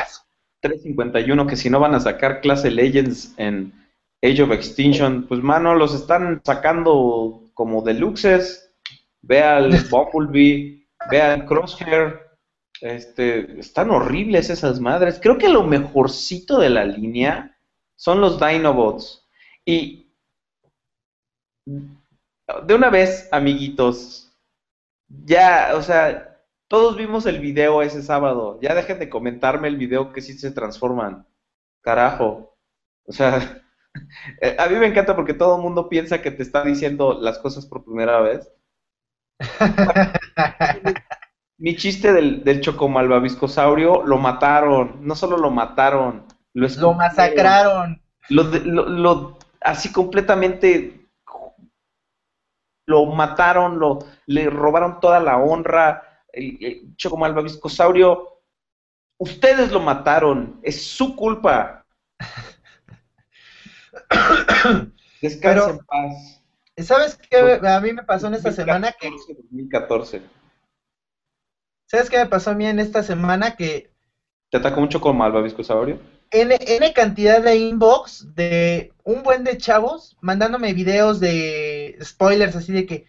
351 0.62 1.48
que 1.48 1.56
si 1.56 1.70
no 1.70 1.80
van 1.80 1.94
a 1.94 2.00
sacar 2.00 2.42
clase 2.42 2.72
Legends 2.72 3.34
en 3.38 3.74
Age 4.24 4.42
of 4.42 4.52
Extinction, 4.52 5.28
pues 5.28 5.42
mano, 5.42 5.76
los 5.76 5.94
están 5.94 6.42
sacando 6.44 7.44
como 7.54 7.84
deluxes. 7.84 8.74
Ve 9.22 9.44
al 9.44 9.70
Bumblebee, 9.90 10.88
ve 11.12 11.22
al 11.22 11.46
Crosshair. 11.46 12.27
Este, 12.82 13.60
están 13.60 13.90
horribles 13.90 14.50
esas 14.50 14.80
madres. 14.80 15.20
Creo 15.22 15.38
que 15.38 15.50
lo 15.50 15.64
mejorcito 15.64 16.60
de 16.60 16.70
la 16.70 16.86
línea 16.86 17.58
son 17.96 18.22
los 18.22 18.40
Dinobots. 18.40 19.28
Y 19.66 20.08
de 21.66 22.74
una 22.74 22.90
vez, 22.90 23.28
amiguitos, 23.32 24.32
ya, 25.08 25.72
o 25.76 25.82
sea, 25.82 26.42
todos 26.68 26.96
vimos 26.98 27.26
el 27.26 27.40
video 27.40 27.82
ese 27.82 28.02
sábado. 28.04 28.60
Ya 28.62 28.76
dejen 28.76 29.00
de 29.00 29.10
comentarme 29.10 29.68
el 29.68 29.78
video 29.78 30.14
que 30.14 30.22
sí 30.22 30.34
se 30.38 30.52
transforman. 30.52 31.26
Carajo. 31.82 32.56
O 33.06 33.12
sea, 33.12 33.64
eh, 34.42 34.56
a 34.60 34.68
mí 34.68 34.76
me 34.76 34.88
encanta 34.88 35.16
porque 35.16 35.34
todo 35.34 35.58
el 35.58 35.64
mundo 35.64 35.90
piensa 35.90 36.22
que 36.22 36.32
te 36.32 36.44
está 36.44 36.64
diciendo 36.64 37.20
las 37.20 37.40
cosas 37.40 37.66
por 37.66 37.84
primera 37.84 38.22
vez. 38.22 38.52
Mi 41.58 41.76
chiste 41.76 42.14
del, 42.14 42.44
del 42.44 42.62
chocomalvaviscosaurio 42.62 44.04
lo 44.04 44.18
mataron. 44.18 44.98
No 45.02 45.16
solo 45.16 45.38
lo 45.38 45.50
mataron, 45.50 46.26
lo, 46.54 46.68
lo 46.68 46.94
masacraron. 46.94 48.02
Lo, 48.30 48.44
lo, 48.44 49.38
así 49.62 49.92
completamente 49.92 51.08
lo 52.86 53.06
mataron, 53.06 53.80
lo, 53.80 54.00
le 54.26 54.50
robaron 54.50 55.00
toda 55.00 55.20
la 55.20 55.38
honra 55.38 56.08
el, 56.38 56.58
el 56.62 57.44
Viscosaurio, 57.44 58.42
ustedes 59.18 59.72
lo 59.72 59.80
mataron, 59.80 60.60
es 60.64 60.86
su 60.88 61.16
culpa. 61.16 61.86
Descansa 65.22 65.72
en 65.72 65.80
paz. 65.80 66.44
¿Sabes 66.78 67.18
qué 67.30 67.60
a 67.68 67.80
mí 67.82 67.92
me 67.92 68.04
pasó 68.04 68.28
en 68.28 68.36
esta 68.36 68.52
semana? 68.52 68.92
Que, 68.92 69.10
2014. 69.10 70.22
¿Sabes 71.88 72.10
qué 72.10 72.18
me 72.18 72.26
pasó 72.26 72.52
a 72.52 72.54
mí 72.54 72.66
en 72.68 72.80
esta 72.80 73.02
semana? 73.02 73.56
Que... 73.56 73.92
¿Te 74.52 74.58
atacó 74.58 74.82
mucho 74.82 75.00
con 75.00 75.18
Viscosaurio? 75.44 76.00
N, 76.32 76.58
N 76.60 76.94
cantidad 76.94 77.42
de 77.42 77.56
inbox 77.56 78.36
de 78.36 78.92
un 79.06 79.24
buen 79.24 79.46
de 79.46 79.58
chavos 79.58 80.18
mandándome 80.20 80.74
videos 80.74 81.22
de 81.22 81.98
spoilers 82.04 82.58
así 82.58 82.74
de 82.74 82.86
que, 82.86 83.06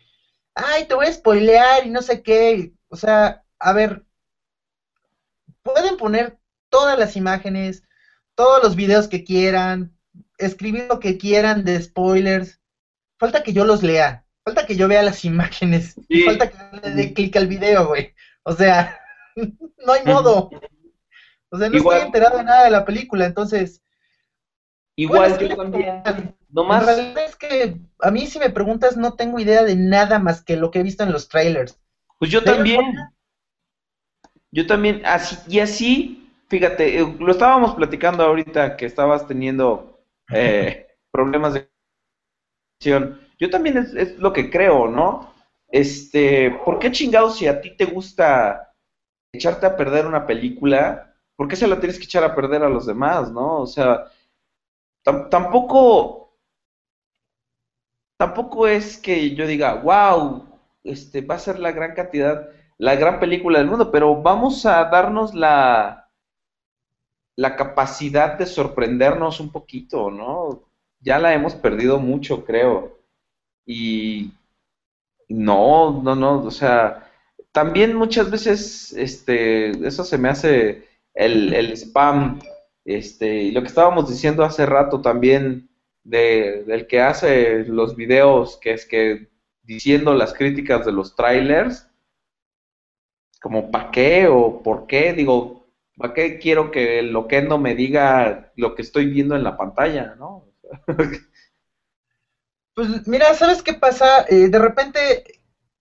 ay, 0.55 0.87
te 0.87 0.95
voy 0.95 1.07
a 1.07 1.13
spoilear 1.13 1.87
y 1.87 1.91
no 1.91 2.03
sé 2.03 2.23
qué. 2.23 2.73
O 2.89 2.97
sea, 2.97 3.43
a 3.59 3.73
ver, 3.73 4.05
pueden 5.63 5.97
poner 5.97 6.39
todas 6.69 6.97
las 6.97 7.17
imágenes, 7.17 7.83
todos 8.37 8.63
los 8.63 8.77
videos 8.77 9.09
que 9.09 9.25
quieran, 9.25 9.93
escribir 10.39 10.87
lo 10.89 11.01
que 11.01 11.19
quieran 11.19 11.65
de 11.65 11.83
spoilers. 11.83 12.61
Falta 13.19 13.43
que 13.43 13.53
yo 13.53 13.65
los 13.65 13.83
lea, 13.83 14.25
falta 14.45 14.67
que 14.67 14.77
yo 14.77 14.87
vea 14.87 15.03
las 15.03 15.25
imágenes, 15.25 15.97
falta 16.25 16.49
que 16.49 16.89
le 16.89 16.95
dé 16.95 17.13
clic 17.13 17.35
al 17.37 17.49
video, 17.49 17.89
güey. 17.89 18.15
O 18.49 18.53
sea, 18.53 18.99
no 19.37 19.93
hay 19.93 20.05
modo. 20.05 20.51
O 21.51 21.59
sea, 21.59 21.69
no 21.69 21.77
estoy 21.77 22.01
enterado 22.01 22.39
de 22.39 22.45
nada 22.45 22.65
de 22.65 22.71
la 22.71 22.85
película, 22.87 23.27
entonces. 23.27 23.83
Igual 24.97 25.39
yo 25.39 25.55
también. 25.55 26.03
No 26.49 26.65
más. 26.65 26.85
La 26.85 26.95
realidad 26.95 27.25
es 27.27 27.37
que 27.37 27.77
a 28.01 28.11
mí, 28.11 28.27
si 28.27 28.39
me 28.39 28.49
preguntas, 28.49 28.97
no 28.97 29.15
tengo 29.15 29.39
idea 29.39 29.65
de 29.65 29.77
nada 29.77 30.19
más 30.19 30.43
que 30.43 30.57
lo 30.57 30.71
que 30.71 30.81
he 30.81 30.83
visto 30.83 31.05
en 31.05 31.13
los 31.13 31.29
trailers. 31.29 31.79
Pues 32.19 32.31
yo 32.31 32.43
también. 32.43 32.81
Yo 34.51 34.67
también, 34.67 35.03
así, 35.05 35.37
y 35.47 35.61
así, 35.61 36.33
fíjate, 36.49 37.01
eh, 37.01 37.17
lo 37.19 37.31
estábamos 37.31 37.75
platicando 37.75 38.25
ahorita 38.25 38.79
que 38.79 38.87
estabas 38.87 39.27
teniendo 39.27 40.01
eh, 40.33 40.87
problemas 41.13 41.53
de 41.53 41.69
yo 42.81 43.51
también 43.51 43.77
es, 43.77 44.19
lo 44.19 44.33
que 44.33 44.51
creo, 44.51 44.89
¿no? 44.89 45.35
Este, 45.71 46.51
¿por 46.65 46.79
qué 46.79 46.91
chingados 46.91 47.37
si 47.37 47.47
a 47.47 47.61
ti 47.61 47.77
te 47.77 47.85
gusta 47.85 48.75
echarte 49.33 49.67
a 49.67 49.77
perder 49.77 50.07
una 50.07 50.27
película, 50.27 51.15
por 51.37 51.49
qué 51.49 51.57
se 51.57 51.69
la 51.69 51.79
tienes 51.79 51.99
que 51.99 52.05
echar 52.05 52.25
a 52.25 52.35
perder 52.35 52.63
a 52.63 52.69
los 52.69 52.87
demás, 52.87 53.31
no? 53.31 53.61
O 53.61 53.67
sea, 53.67 54.07
tampoco, 55.03 56.35
tampoco 58.19 58.67
es 58.67 58.99
que 58.99 59.35
yo 59.35 59.47
diga, 59.47 59.75
wow, 59.75 60.47
este, 60.85 61.21
va 61.21 61.37
a 61.37 61.39
ser 61.39 61.59
la 61.59 61.73
gran 61.73 61.95
cantidad, 61.95 62.49
la 62.79 62.97
gran 62.97 63.21
película 63.21 63.59
del 63.59 63.69
mundo, 63.69 63.91
pero 63.91 64.23
vamos 64.23 64.65
a 64.67 64.85
darnos 64.85 65.35
la, 65.35 66.11
la 67.37 67.57
capacidad 67.57 68.39
de 68.39 68.47
sorprendernos 68.47 69.41
un 69.41 69.53
poquito, 69.53 70.11
¿no? 70.11 70.69
Ya 71.01 71.19
la 71.19 71.35
hemos 71.35 71.55
perdido 71.55 71.99
mucho, 71.99 72.45
creo. 72.45 72.99
Y 73.65 74.33
no, 75.29 76.03
no, 76.03 76.15
no, 76.15 76.43
o 76.43 76.51
sea, 76.51 77.11
también 77.53 77.95
muchas 77.97 78.31
veces, 78.31 78.93
este, 78.93 79.71
eso 79.87 80.05
se 80.05 80.19
me 80.19 80.29
hace 80.29 80.89
el, 81.15 81.53
el 81.55 81.73
spam, 81.73 82.41
este, 82.85 83.43
y 83.45 83.51
lo 83.53 83.61
que 83.63 83.69
estábamos 83.69 84.09
diciendo 84.09 84.45
hace 84.45 84.65
rato 84.67 85.01
también 85.03 85.69
de, 86.05 86.65
del 86.65 86.87
que 86.87 87.01
hace 87.01 87.65
los 87.65 87.97
videos, 87.97 88.59
que 88.59 88.73
es 88.73 88.87
que 88.87 89.29
diciendo 89.63 90.15
las 90.15 90.33
críticas 90.33 90.87
de 90.87 90.93
los 90.93 91.15
trailers, 91.15 91.87
como 93.41 93.71
¿para 93.71 93.91
qué 93.91 94.27
o 94.29 94.63
por 94.63 94.87
qué? 94.87 95.13
Digo, 95.13 95.67
¿para 95.97 96.15
qué 96.15 96.39
quiero 96.39 96.71
que 96.71 97.01
el 97.01 97.13
loquendo 97.13 97.59
me 97.59 97.75
diga 97.75 98.53
lo 98.57 98.75
que 98.75 98.83
estoy 98.83 99.07
viendo 99.07 99.37
en 99.37 99.45
la 99.45 99.57
pantalla, 99.57 100.15
no? 100.19 100.45
pues 102.79 103.09
mira, 103.09 103.35
¿sabes 103.35 103.61
qué 103.61 103.73
pasa? 103.73 104.25
Eh, 104.29 104.51
de 104.51 104.59
repente 104.61 105.25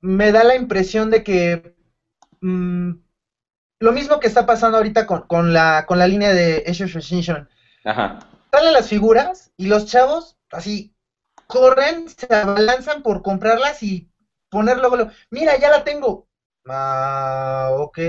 me 0.02 0.32
da 0.32 0.44
la 0.44 0.56
impresión 0.56 1.12
de 1.12 1.22
que 1.22 1.76
mm, 2.42 2.90
lo 3.82 3.92
mismo 3.92 4.20
que 4.20 4.26
está 4.26 4.48
pasando 4.48 4.78
ahorita 4.78 5.06
con, 5.06 5.28
con, 5.28 5.54
la, 5.54 5.86
con 5.86 6.00
la 6.00 6.08
línea 6.08 6.34
de 6.34 6.64
Age 6.66 6.86
of 6.86 7.48
Ajá. 7.86 8.18
Salen 8.52 8.74
las 8.74 8.88
figuras 8.88 9.52
y 9.58 9.68
los 9.68 9.86
chavos 9.86 10.38
así 10.52 10.92
corren, 11.46 12.08
se 12.10 12.34
abalanzan 12.34 13.04
por 13.04 13.22
comprarlas 13.22 13.84
y 13.84 14.10
ponerlo. 14.50 15.12
Mira, 15.30 15.56
ya 15.56 15.70
la 15.70 15.84
tengo. 15.84 16.26
Ah, 16.68 17.74
ok. 17.78 18.00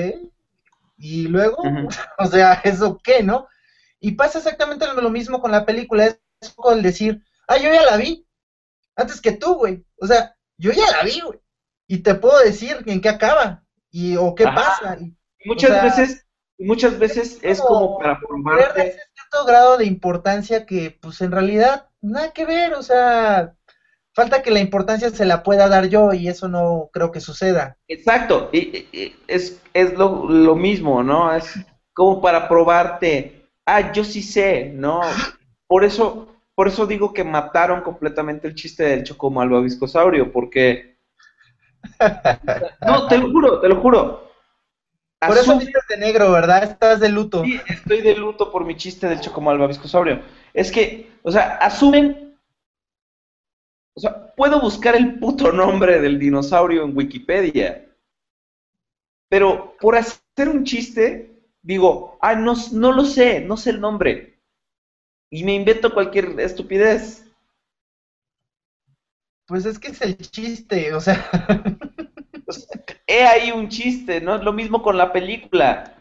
Y 0.97 1.29
luego, 1.29 1.59
o 2.17 2.25
sea, 2.25 2.55
¿eso 2.65 2.99
qué, 3.05 3.23
no? 3.23 3.49
Y 4.01 4.13
pasa 4.13 4.39
exactamente 4.39 4.87
lo 4.87 5.11
mismo 5.11 5.43
con 5.43 5.51
la 5.51 5.67
película. 5.67 6.07
Es 6.07 6.55
el 6.73 6.81
decir, 6.81 7.23
ah, 7.49 7.59
yo 7.59 7.71
ya 7.71 7.83
la 7.83 7.99
vi. 7.99 8.25
Antes 8.99 9.21
que 9.21 9.33
tú, 9.33 9.55
güey. 9.55 9.85
O 10.01 10.07
sea, 10.07 10.35
yo 10.59 10.73
ya 10.73 10.91
la 10.91 11.05
vi, 11.05 11.21
güey. 11.21 11.39
Y 11.87 11.99
te 11.99 12.15
puedo 12.17 12.39
decir 12.41 12.77
en 12.87 13.01
qué 13.01 13.09
acaba. 13.09 13.65
Y, 13.91 14.17
o 14.17 14.35
qué 14.35 14.45
pasa. 14.45 14.99
Y, 15.01 15.17
muchas 15.47 15.83
veces, 15.83 16.27
muchas 16.59 16.99
veces 16.99 17.39
es 17.43 17.61
como, 17.61 17.99
para 17.99 18.19
probarte. 18.19 18.97
cierto 19.15 19.47
grado 19.47 19.79
de 19.79 19.87
importancia 19.87 20.67
que, 20.67 20.99
pues 21.01 21.21
en 21.21 21.31
realidad, 21.31 21.89
nada 22.03 22.33
que 22.33 22.45
ver. 22.45 22.75
O 22.75 22.83
sea, 22.83 23.55
falta 24.19 24.43
que 24.43 24.51
la 24.51 24.59
importancia 24.59 25.11
se 25.11 25.25
la 25.25 25.45
pueda 25.45 25.69
dar 25.69 25.89
yo 25.89 26.13
y 26.13 26.27
eso 26.27 26.49
no 26.49 26.91
creo 26.93 27.13
que 27.13 27.21
suceda. 27.21 27.79
Exacto, 27.87 28.51
y, 28.53 29.15
es, 29.29 29.63
es 29.75 29.95
lo, 29.95 30.29
lo, 30.29 30.57
mismo, 30.57 31.05
¿no? 31.05 31.33
Es 31.33 31.55
como 31.95 32.21
para 32.21 32.49
probarte, 32.49 33.49
ah, 33.65 33.93
yo 33.93 34.03
sí 34.03 34.23
sé, 34.23 34.73
¿no? 34.75 35.03
Por 35.69 35.85
eso, 35.85 36.35
por 36.59 36.67
eso 36.67 36.89
digo 36.89 37.13
que 37.15 37.23
mataron 37.23 37.83
completamente 37.83 38.49
el 38.49 38.57
chiste 38.57 38.83
del 38.83 39.05
chocomalva 39.05 39.61
viscosaurio, 39.61 40.33
porque... 40.33 40.99
no, 42.85 43.07
te 43.07 43.17
lo 43.17 43.31
juro, 43.31 43.61
te 43.61 43.69
lo 43.69 43.77
juro. 43.81 44.29
Por 45.25 45.39
eso 45.39 45.57
dices 45.57 45.85
de 45.89 45.99
negro, 45.99 46.33
¿verdad? 46.33 46.65
Estás 46.65 46.99
de 46.99 47.11
luto. 47.11 47.45
Sí, 47.45 47.61
estoy 47.69 48.01
de 48.01 48.17
luto 48.17 48.51
por 48.51 48.65
mi 48.65 48.77
chiste 48.77 49.07
del 49.07 49.21
chocomalva 49.21 49.69
viscosaurio. 49.69 50.21
Es 50.53 50.73
que, 50.73 51.13
o 51.23 51.31
sea, 51.31 51.59
asumen 51.59 52.37
o 53.95 54.01
sea, 54.01 54.35
puedo 54.35 54.61
buscar 54.61 54.97
el 54.97 55.21
puto 55.21 55.53
nombre 55.53 56.01
del 56.01 56.19
dinosaurio 56.19 56.83
en 56.83 56.97
Wikipedia. 56.97 57.89
Pero 59.29 59.77
por 59.79 59.95
hacer 59.95 60.49
un 60.49 60.65
chiste, 60.65 61.39
digo, 61.63 62.19
ah, 62.21 62.35
no, 62.35 62.55
no 62.73 62.91
lo 62.91 63.05
sé, 63.05 63.43
no 63.43 63.57
sé 63.57 63.71
el 63.71 63.81
nombre. 63.81 64.38
Y 65.31 65.45
me 65.45 65.55
invento 65.55 65.93
cualquier 65.93 66.39
estupidez. 66.41 67.25
Pues 69.47 69.65
es 69.65 69.79
que 69.79 69.89
es 69.89 70.01
el 70.03 70.17
chiste, 70.17 70.95
o 70.95 71.01
sea. 71.01 71.29
He 73.07 73.25
ahí 73.25 73.51
un 73.51 73.69
chiste, 73.69 74.21
¿no? 74.21 74.37
Es 74.37 74.43
lo 74.43 74.53
mismo 74.53 74.83
con 74.83 74.97
la 74.97 75.13
película. 75.13 75.95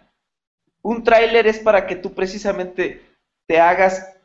Un 0.81 1.03
tráiler 1.03 1.47
es 1.47 1.59
para 1.59 1.87
que 1.87 1.95
tú 1.95 2.13
precisamente 2.13 3.01
te 3.47 3.59
hagas 3.59 4.17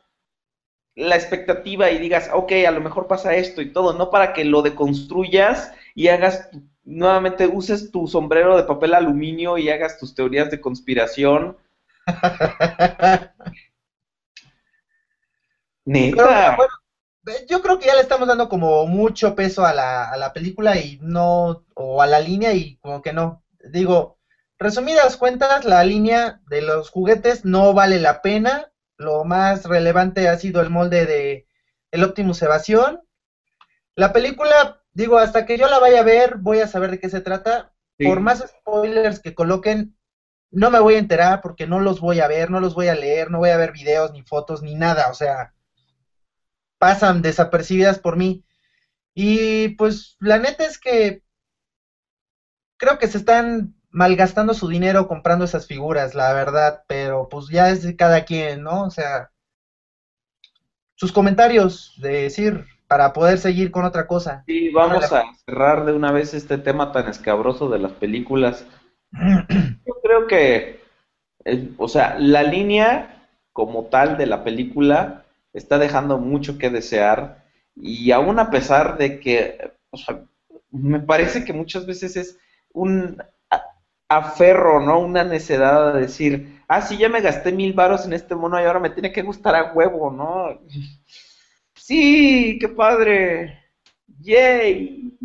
la 0.95 1.15
expectativa 1.15 1.89
y 1.89 1.97
digas, 1.97 2.29
ok, 2.33 2.51
a 2.67 2.71
lo 2.71 2.81
mejor 2.81 3.07
pasa 3.07 3.35
esto 3.35 3.61
y 3.61 3.71
todo, 3.71 3.93
no 3.93 4.11
para 4.11 4.33
que 4.33 4.45
lo 4.45 4.61
deconstruyas 4.61 5.73
y 5.95 6.07
hagas, 6.09 6.49
nuevamente 6.83 7.47
uses 7.47 7.91
tu 7.91 8.07
sombrero 8.07 8.55
de 8.55 8.63
papel 8.63 8.93
aluminio 8.93 9.57
y 9.57 9.69
hagas 9.69 9.97
tus 9.97 10.13
teorías 10.13 10.51
de 10.51 10.61
conspiración. 10.61 11.57
Neta. 15.85 16.57
yo 17.47 17.61
creo 17.61 17.79
que 17.79 17.87
ya 17.87 17.95
le 17.95 18.01
estamos 18.01 18.27
dando 18.27 18.49
como 18.49 18.85
mucho 18.85 19.35
peso 19.35 19.65
a 19.65 19.73
la, 19.73 20.09
a 20.09 20.17
la 20.17 20.33
película 20.33 20.77
y 20.77 20.99
no, 21.01 21.65
o 21.75 22.01
a 22.01 22.07
la 22.07 22.19
línea 22.19 22.53
y 22.53 22.77
como 22.77 23.01
que 23.01 23.13
no. 23.13 23.43
Digo, 23.71 24.17
resumidas 24.57 25.17
cuentas, 25.17 25.65
la 25.65 25.83
línea 25.83 26.41
de 26.47 26.61
los 26.61 26.89
juguetes 26.89 27.45
no 27.45 27.73
vale 27.73 27.99
la 27.99 28.21
pena 28.21 28.69
lo 28.97 29.23
más 29.23 29.65
relevante 29.65 30.27
ha 30.29 30.37
sido 30.37 30.61
el 30.61 30.69
molde 30.69 31.05
de 31.05 31.47
el 31.91 32.03
Optimus 32.03 32.41
Evasión. 32.41 33.01
La 33.95 34.13
película, 34.13 34.81
digo, 34.93 35.17
hasta 35.17 35.45
que 35.45 35.57
yo 35.57 35.67
la 35.67 35.79
vaya 35.79 35.99
a 35.99 36.03
ver, 36.03 36.37
voy 36.37 36.59
a 36.59 36.67
saber 36.67 36.91
de 36.91 36.99
qué 36.99 37.09
se 37.09 37.21
trata. 37.21 37.71
Por 38.03 38.21
más 38.21 38.39
spoilers 38.39 39.19
que 39.19 39.35
coloquen, 39.35 39.95
no 40.49 40.71
me 40.71 40.79
voy 40.79 40.95
a 40.95 40.99
enterar 40.99 41.41
porque 41.41 41.67
no 41.67 41.79
los 41.79 41.99
voy 41.99 42.19
a 42.19 42.27
ver, 42.27 42.49
no 42.49 42.59
los 42.59 42.73
voy 42.73 42.87
a 42.87 42.95
leer, 42.95 43.29
no 43.29 43.37
voy 43.37 43.51
a 43.51 43.57
ver 43.57 43.71
videos, 43.71 44.11
ni 44.11 44.23
fotos, 44.23 44.63
ni 44.63 44.73
nada. 44.73 45.09
O 45.09 45.13
sea, 45.13 45.53
pasan 46.83 47.21
desapercibidas 47.21 47.97
por 47.97 48.17
mí. 48.17 48.43
Y 49.15 49.69
pues 49.77 50.17
la 50.19 50.37
neta 50.37 50.65
es 50.65 50.77
que 50.77 51.23
creo 52.75 52.97
que 52.97 53.07
se 53.07 53.19
están 53.19 53.73
malgastando 53.89 54.53
su 54.53 54.67
dinero 54.67 55.07
comprando 55.07 55.45
esas 55.45 55.65
figuras, 55.65 56.13
la 56.13 56.33
verdad, 56.33 56.83
pero 56.89 57.29
pues 57.29 57.47
ya 57.47 57.69
es 57.69 57.83
de 57.83 57.95
cada 57.95 58.25
quien, 58.25 58.63
¿no? 58.63 58.83
O 58.83 58.89
sea, 58.89 59.31
sus 60.95 61.13
comentarios 61.13 61.93
de 62.01 62.23
decir 62.23 62.65
para 62.89 63.13
poder 63.13 63.37
seguir 63.37 63.71
con 63.71 63.85
otra 63.85 64.05
cosa. 64.05 64.43
Sí, 64.45 64.69
vamos 64.71 65.09
a 65.09 65.23
cerrar 65.45 65.85
de 65.85 65.93
una 65.93 66.11
vez 66.11 66.33
este 66.33 66.57
tema 66.57 66.91
tan 66.91 67.07
escabroso 67.07 67.69
de 67.69 67.79
las 67.79 67.93
películas. 67.93 68.65
Yo 69.13 70.01
creo 70.03 70.27
que, 70.27 70.81
o 71.77 71.87
sea, 71.87 72.19
la 72.19 72.43
línea 72.43 73.29
como 73.53 73.85
tal 73.85 74.17
de 74.17 74.25
la 74.25 74.43
película 74.43 75.22
está 75.53 75.77
dejando 75.77 76.17
mucho 76.17 76.57
que 76.57 76.69
desear 76.69 77.45
y 77.75 78.11
aún 78.11 78.39
a 78.39 78.49
pesar 78.49 78.97
de 78.97 79.19
que, 79.19 79.71
me 80.71 80.99
parece 80.99 81.45
que 81.45 81.53
muchas 81.53 81.85
veces 81.85 82.15
es 82.15 82.37
un 82.71 83.21
aferro, 84.09 84.79
¿no? 84.79 84.99
Una 84.99 85.23
necedad 85.23 85.93
de 85.93 86.01
decir, 86.01 86.61
ah, 86.67 86.81
sí, 86.81 86.97
ya 86.97 87.09
me 87.09 87.21
gasté 87.21 87.51
mil 87.51 87.73
varos 87.73 88.05
en 88.05 88.13
este 88.13 88.35
mono 88.35 88.59
y 88.59 88.65
ahora 88.65 88.79
me 88.79 88.89
tiene 88.89 89.11
que 89.11 89.21
gustar 89.21 89.55
a 89.55 89.73
huevo, 89.73 90.11
¿no? 90.11 90.59
Sí, 91.75 92.57
qué 92.61 92.69
padre. 92.69 93.59
Yay. 94.21 95.17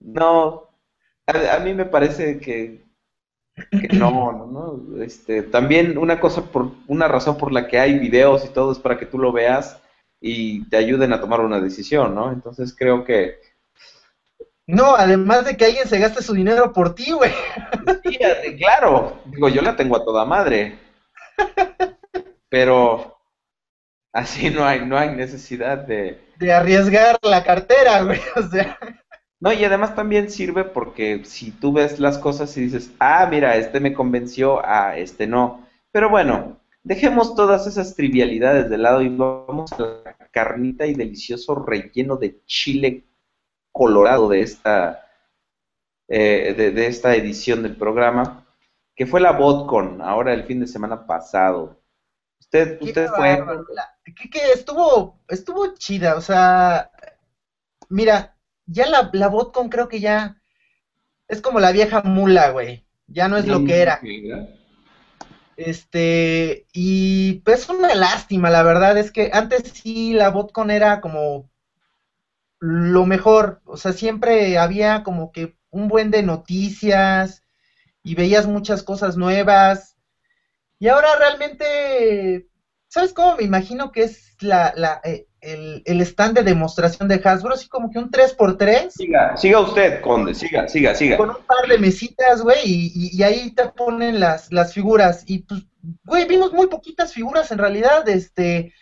No, 0.00 0.68
a, 1.26 1.58
mí 1.60 1.72
me 1.74 1.86
parece 1.86 2.38
que, 2.38 2.84
no, 3.92 4.32
no, 4.32 4.46
no. 4.46 5.02
Este, 5.02 5.42
también 5.42 5.98
una 5.98 6.20
cosa 6.20 6.44
por 6.44 6.70
una 6.86 7.08
razón 7.08 7.36
por 7.36 7.52
la 7.52 7.68
que 7.68 7.78
hay 7.78 7.98
videos 7.98 8.44
y 8.44 8.48
todo 8.48 8.72
es 8.72 8.78
para 8.78 8.98
que 8.98 9.06
tú 9.06 9.18
lo 9.18 9.32
veas 9.32 9.80
y 10.20 10.68
te 10.68 10.76
ayuden 10.76 11.12
a 11.12 11.20
tomar 11.20 11.40
una 11.40 11.60
decisión, 11.60 12.14
¿no? 12.14 12.32
Entonces 12.32 12.74
creo 12.76 13.04
que 13.04 13.38
no, 14.70 14.94
además 14.94 15.44
de 15.44 15.56
que 15.56 15.64
alguien 15.64 15.88
se 15.88 15.98
gaste 15.98 16.22
su 16.22 16.32
dinero 16.32 16.72
por 16.72 16.94
ti, 16.94 17.10
güey. 17.10 17.32
Sí, 18.04 18.18
claro. 18.58 19.20
Digo, 19.24 19.48
yo 19.48 19.62
la 19.62 19.74
tengo 19.74 19.96
a 19.96 20.04
toda 20.04 20.24
madre. 20.24 20.78
Pero 22.48 23.18
así 24.12 24.50
no 24.50 24.64
hay, 24.64 24.84
no 24.86 24.96
hay 24.96 25.10
necesidad 25.10 25.78
de... 25.78 26.20
De 26.36 26.52
arriesgar 26.52 27.18
la 27.22 27.42
cartera, 27.42 28.02
güey. 28.02 28.20
O 28.36 28.42
sea... 28.42 28.78
No, 29.40 29.52
y 29.52 29.64
además 29.64 29.94
también 29.94 30.30
sirve 30.30 30.64
porque 30.64 31.24
si 31.24 31.50
tú 31.50 31.72
ves 31.72 31.98
las 31.98 32.18
cosas 32.18 32.54
y 32.56 32.60
dices, 32.60 32.92
ah, 32.98 33.26
mira, 33.30 33.56
este 33.56 33.80
me 33.80 33.94
convenció, 33.94 34.60
ah, 34.62 34.98
este 34.98 35.26
no. 35.26 35.66
Pero 35.90 36.10
bueno, 36.10 36.60
dejemos 36.82 37.34
todas 37.34 37.66
esas 37.66 37.96
trivialidades 37.96 38.68
de 38.68 38.76
lado 38.76 39.00
y 39.00 39.08
vamos 39.08 39.72
a 39.72 40.02
la 40.04 40.16
carnita 40.30 40.86
y 40.86 40.94
delicioso 40.94 41.54
relleno 41.54 42.16
de 42.16 42.44
chile 42.44 43.06
colorado 43.72 44.28
de 44.28 44.42
esta, 44.42 45.06
eh, 46.08 46.54
de, 46.54 46.86
esta 46.86 47.14
edición 47.14 47.62
del 47.62 47.76
programa, 47.76 48.46
que 48.94 49.06
fue 49.06 49.20
la 49.20 49.32
BotCon, 49.32 50.02
ahora 50.02 50.34
el 50.34 50.44
fin 50.44 50.60
de 50.60 50.66
semana 50.66 51.06
pasado. 51.06 51.80
Usted, 52.40 52.78
usted 52.82 53.08
fue... 53.08 53.42
que, 54.30 54.52
estuvo, 54.52 55.18
estuvo 55.28 55.74
chida, 55.76 56.16
o 56.16 56.20
sea, 56.20 56.90
mira, 57.88 58.36
ya 58.70 58.86
la, 58.86 59.10
la 59.12 59.28
BotCon 59.28 59.68
creo 59.68 59.88
que 59.88 60.00
ya 60.00 60.36
es 61.28 61.40
como 61.40 61.60
la 61.60 61.72
vieja 61.72 62.00
mula, 62.04 62.50
güey. 62.50 62.84
Ya 63.06 63.28
no 63.28 63.36
es 63.36 63.46
lo 63.46 63.64
que 63.64 63.82
era. 63.82 64.00
Este, 65.56 66.66
y 66.72 67.34
pues 67.44 67.68
una 67.68 67.94
lástima, 67.94 68.48
la 68.50 68.62
verdad 68.62 68.96
es 68.96 69.10
que 69.10 69.28
antes 69.32 69.62
sí 69.74 70.12
la 70.14 70.30
BotCon 70.30 70.70
era 70.70 71.00
como 71.00 71.50
lo 72.60 73.04
mejor, 73.04 73.60
o 73.64 73.76
sea, 73.76 73.92
siempre 73.92 74.58
había 74.58 75.02
como 75.02 75.32
que 75.32 75.54
un 75.70 75.88
buen 75.88 76.10
de 76.10 76.22
noticias 76.22 77.42
y 78.02 78.14
veías 78.14 78.46
muchas 78.46 78.82
cosas 78.82 79.16
nuevas. 79.16 79.96
Y 80.78 80.88
ahora 80.88 81.14
realmente, 81.16 82.46
¿sabes 82.88 83.12
cómo 83.12 83.36
me 83.36 83.44
imagino 83.44 83.92
que 83.92 84.04
es 84.04 84.36
la, 84.40 84.72
la, 84.76 85.00
eh, 85.04 85.26
el, 85.40 85.82
el, 85.84 86.00
stand 86.02 86.36
de 86.36 86.42
demostración 86.42 87.08
de 87.08 87.20
Hasbro? 87.22 87.54
Así 87.54 87.68
como 87.68 87.90
que 87.90 87.98
un 87.98 88.10
3x3. 88.10 88.90
Siga, 88.90 89.36
siga 89.36 89.60
usted, 89.60 90.00
Conde, 90.00 90.34
siga, 90.34 90.68
siga, 90.68 90.94
siga. 90.94 91.16
Con 91.16 91.30
un 91.30 91.42
par 91.46 91.68
de 91.68 91.78
mesitas, 91.78 92.42
güey, 92.42 92.60
y, 92.64 93.10
y, 93.12 93.22
ahí 93.22 93.50
te 93.52 93.68
ponen 93.68 94.20
las, 94.20 94.52
las 94.52 94.72
figuras. 94.72 95.24
Y 95.26 95.40
pues, 95.40 95.62
güey, 96.04 96.26
vimos 96.26 96.52
muy 96.52 96.66
poquitas 96.66 97.12
figuras 97.12 97.50
en 97.50 97.58
realidad, 97.58 98.08
este... 98.08 98.72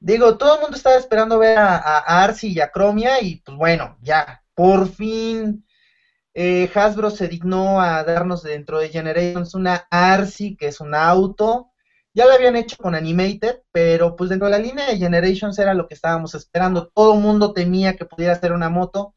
Digo, 0.00 0.36
todo 0.36 0.56
el 0.56 0.60
mundo 0.60 0.76
estaba 0.76 0.96
esperando 0.96 1.38
ver 1.38 1.56
a, 1.56 1.76
a 1.76 2.24
Arcee 2.24 2.50
y 2.50 2.60
a 2.60 2.70
Chromia 2.70 3.22
y 3.22 3.36
pues 3.36 3.56
bueno, 3.56 3.96
ya, 4.02 4.42
por 4.54 4.86
fin 4.86 5.64
eh, 6.36 6.68
Hasbro 6.74 7.10
se 7.10 7.28
dignó 7.28 7.80
a 7.80 8.02
darnos 8.02 8.42
dentro 8.42 8.80
de 8.80 8.88
Generations 8.88 9.54
una 9.54 9.86
Arcee, 9.88 10.56
que 10.56 10.66
es 10.66 10.80
un 10.80 10.94
auto. 10.94 11.70
Ya 12.14 12.26
lo 12.26 12.32
habían 12.32 12.54
hecho 12.54 12.76
con 12.76 12.94
Animated, 12.94 13.62
pero 13.72 14.14
pues 14.14 14.30
dentro 14.30 14.46
de 14.46 14.52
la 14.52 14.58
línea 14.58 14.86
de 14.86 14.96
Generations 14.96 15.58
era 15.58 15.74
lo 15.74 15.88
que 15.88 15.94
estábamos 15.94 16.34
esperando. 16.36 16.88
Todo 16.94 17.14
el 17.14 17.20
mundo 17.20 17.52
temía 17.52 17.96
que 17.96 18.04
pudiera 18.04 18.38
ser 18.38 18.52
una 18.52 18.70
moto. 18.70 19.14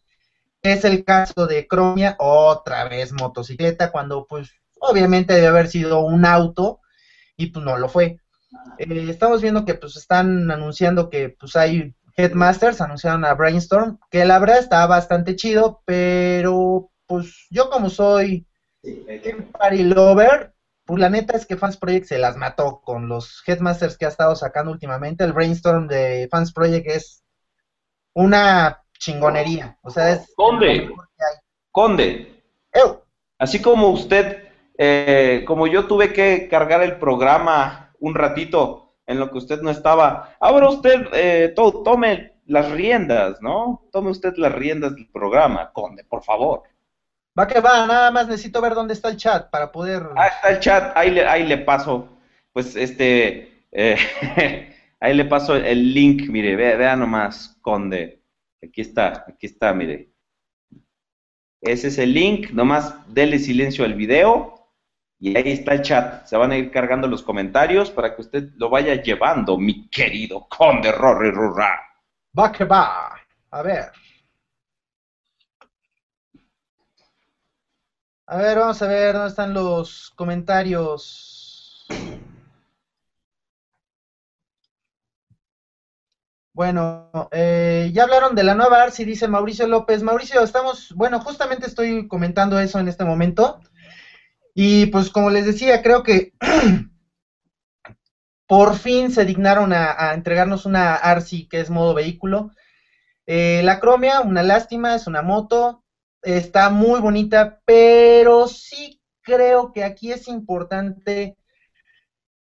Es 0.63 0.83
el 0.83 1.05
caso 1.05 1.45
de 1.45 1.67
Chromia, 1.67 2.15
otra 2.17 2.89
vez 2.89 3.13
motocicleta, 3.13 3.91
cuando 3.91 4.25
pues 4.27 4.49
obviamente 4.79 5.33
debe 5.33 5.47
haber 5.47 5.67
sido 5.67 5.99
un 5.99 6.25
auto 6.25 6.79
y 7.37 7.51
pues 7.51 7.63
no 7.63 7.77
lo 7.77 7.87
fue. 7.87 8.17
Eh, 8.79 9.07
estamos 9.09 9.41
viendo 9.43 9.63
que 9.63 9.75
pues 9.75 9.95
están 9.95 10.49
anunciando 10.49 11.09
que 11.11 11.29
pues 11.39 11.55
hay 11.55 11.93
Headmasters, 12.15 12.81
anunciaron 12.81 13.25
a 13.25 13.35
Brainstorm, 13.35 13.99
que 14.09 14.25
la 14.25 14.39
verdad 14.39 14.57
está 14.57 14.85
bastante 14.87 15.35
chido, 15.35 15.81
pero 15.85 16.89
pues 17.05 17.45
yo 17.51 17.69
como 17.69 17.91
soy 17.91 18.47
Party 19.51 19.83
Lover, 19.83 20.51
pues 20.87 21.01
la 21.01 21.09
neta 21.09 21.35
es 21.35 21.45
que 21.45 21.57
Fans 21.57 21.77
Project 21.77 22.07
se 22.07 22.17
las 22.17 22.37
mató 22.37 22.79
con 22.81 23.09
los 23.09 23.43
Headmasters 23.45 23.97
que 23.97 24.05
ha 24.05 24.09
estado 24.09 24.35
sacando 24.35 24.71
últimamente. 24.71 25.25
El 25.25 25.33
Brainstorm 25.33 25.87
de 25.87 26.29
Fans 26.31 26.53
Project 26.53 26.87
es 26.87 27.23
una 28.13 28.81
chingonería. 28.97 29.77
O 29.81 29.89
sea, 29.89 30.11
es... 30.11 30.33
Conde, 30.35 30.89
Conde, 31.71 32.41
así 33.37 33.61
como 33.61 33.89
usted, 33.89 34.47
eh, 34.77 35.43
como 35.45 35.67
yo 35.67 35.87
tuve 35.87 36.13
que 36.13 36.47
cargar 36.47 36.81
el 36.81 36.97
programa 36.97 37.93
un 37.99 38.15
ratito 38.15 38.95
en 39.05 39.19
lo 39.19 39.29
que 39.29 39.39
usted 39.39 39.61
no 39.61 39.69
estaba. 39.69 40.35
Ahora 40.39 40.69
usted 40.69 41.07
eh, 41.13 41.53
tome 41.55 42.33
las 42.45 42.71
riendas, 42.71 43.41
¿no? 43.41 43.83
Tome 43.91 44.11
usted 44.11 44.35
las 44.37 44.53
riendas 44.53 44.95
del 44.95 45.09
programa, 45.09 45.71
Conde, 45.73 46.05
por 46.05 46.23
favor. 46.23 46.63
Va 47.37 47.47
que 47.47 47.59
va, 47.59 47.85
nada 47.85 48.09
más 48.09 48.27
necesito 48.27 48.61
ver 48.61 48.73
dónde 48.73 48.93
está 48.93 49.09
el 49.09 49.17
chat 49.17 49.49
para 49.51 49.71
poder... 49.71 50.01
Ah, 50.15 50.27
está 50.27 50.49
el 50.49 50.59
chat, 50.59 50.97
ahí 50.97 51.11
le, 51.11 51.25
ahí 51.25 51.45
le 51.45 51.59
paso. 51.59 52.17
Pues 52.51 52.75
este, 52.75 53.63
eh, 53.71 53.95
ahí 54.99 55.13
le 55.13 55.25
paso 55.25 55.55
el 55.55 55.93
link, 55.93 56.29
mire, 56.29 56.55
vea, 56.55 56.75
vea 56.75 56.95
nomás, 56.95 57.55
Conde. 57.61 58.23
Aquí 58.63 58.81
está, 58.81 59.25
aquí 59.27 59.45
está, 59.45 59.71
mire. 59.73 60.09
Ese 61.61 61.89
es 61.89 61.99
el 61.99 62.13
link, 62.13 62.49
nomás 62.51 62.95
dele 63.13 63.37
silencio 63.37 63.85
al 63.85 63.93
video 63.93 64.71
y 65.19 65.37
ahí 65.37 65.51
está 65.51 65.73
el 65.73 65.81
chat. 65.83 66.25
Se 66.25 66.37
van 66.37 66.51
a 66.51 66.57
ir 66.57 66.71
cargando 66.71 67.07
los 67.07 67.21
comentarios 67.21 67.91
para 67.91 68.15
que 68.15 68.21
usted 68.21 68.49
lo 68.55 68.69
vaya 68.69 69.01
llevando, 69.01 69.57
mi 69.57 69.87
querido 69.89 70.47
Conde 70.47 70.91
Rory 70.91 71.29
Rurra. 71.29 71.81
Va 72.37 72.51
que 72.51 72.65
va. 72.65 73.15
A 73.51 73.61
ver. 73.61 73.91
A 78.29 78.35
ver, 78.35 78.59
vamos 78.59 78.81
a 78.81 78.87
ver 78.87 79.13
dónde 79.13 79.29
están 79.29 79.53
los 79.53 80.11
comentarios. 80.15 81.87
Bueno, 86.53 87.09
eh, 87.31 87.89
ya 87.93 88.03
hablaron 88.03 88.35
de 88.35 88.43
la 88.43 88.53
nueva 88.53 88.81
Arsi, 88.81 89.05
dice 89.05 89.29
Mauricio 89.29 89.65
López. 89.65 90.03
Mauricio, 90.03 90.41
estamos, 90.41 90.91
bueno, 90.93 91.21
justamente 91.21 91.67
estoy 91.67 92.05
comentando 92.09 92.59
eso 92.59 92.79
en 92.79 92.89
este 92.89 93.05
momento. 93.05 93.61
Y 94.53 94.87
pues 94.87 95.09
como 95.09 95.29
les 95.29 95.45
decía, 95.45 95.81
creo 95.81 96.03
que 96.03 96.33
por 98.45 98.75
fin 98.75 99.09
se 99.09 99.23
dignaron 99.23 99.71
a, 99.71 100.13
entregarnos 100.13 100.65
una 100.65 100.95
Arsi 100.95 101.47
que 101.47 101.61
es 101.61 101.69
modo 101.69 101.93
vehículo. 101.93 102.51
Eh, 103.25 103.61
la 103.63 103.79
Cromia, 103.79 104.19
una 104.19 104.43
lástima, 104.43 104.95
es 104.95 105.07
una 105.07 105.21
moto, 105.21 105.81
está 106.21 106.69
muy 106.69 106.99
bonita, 106.99 107.61
pero 107.65 108.47
sí 108.47 109.01
creo 109.21 109.71
que 109.71 109.83
aquí 109.83 110.11
es 110.11 110.27
importante 110.27 111.37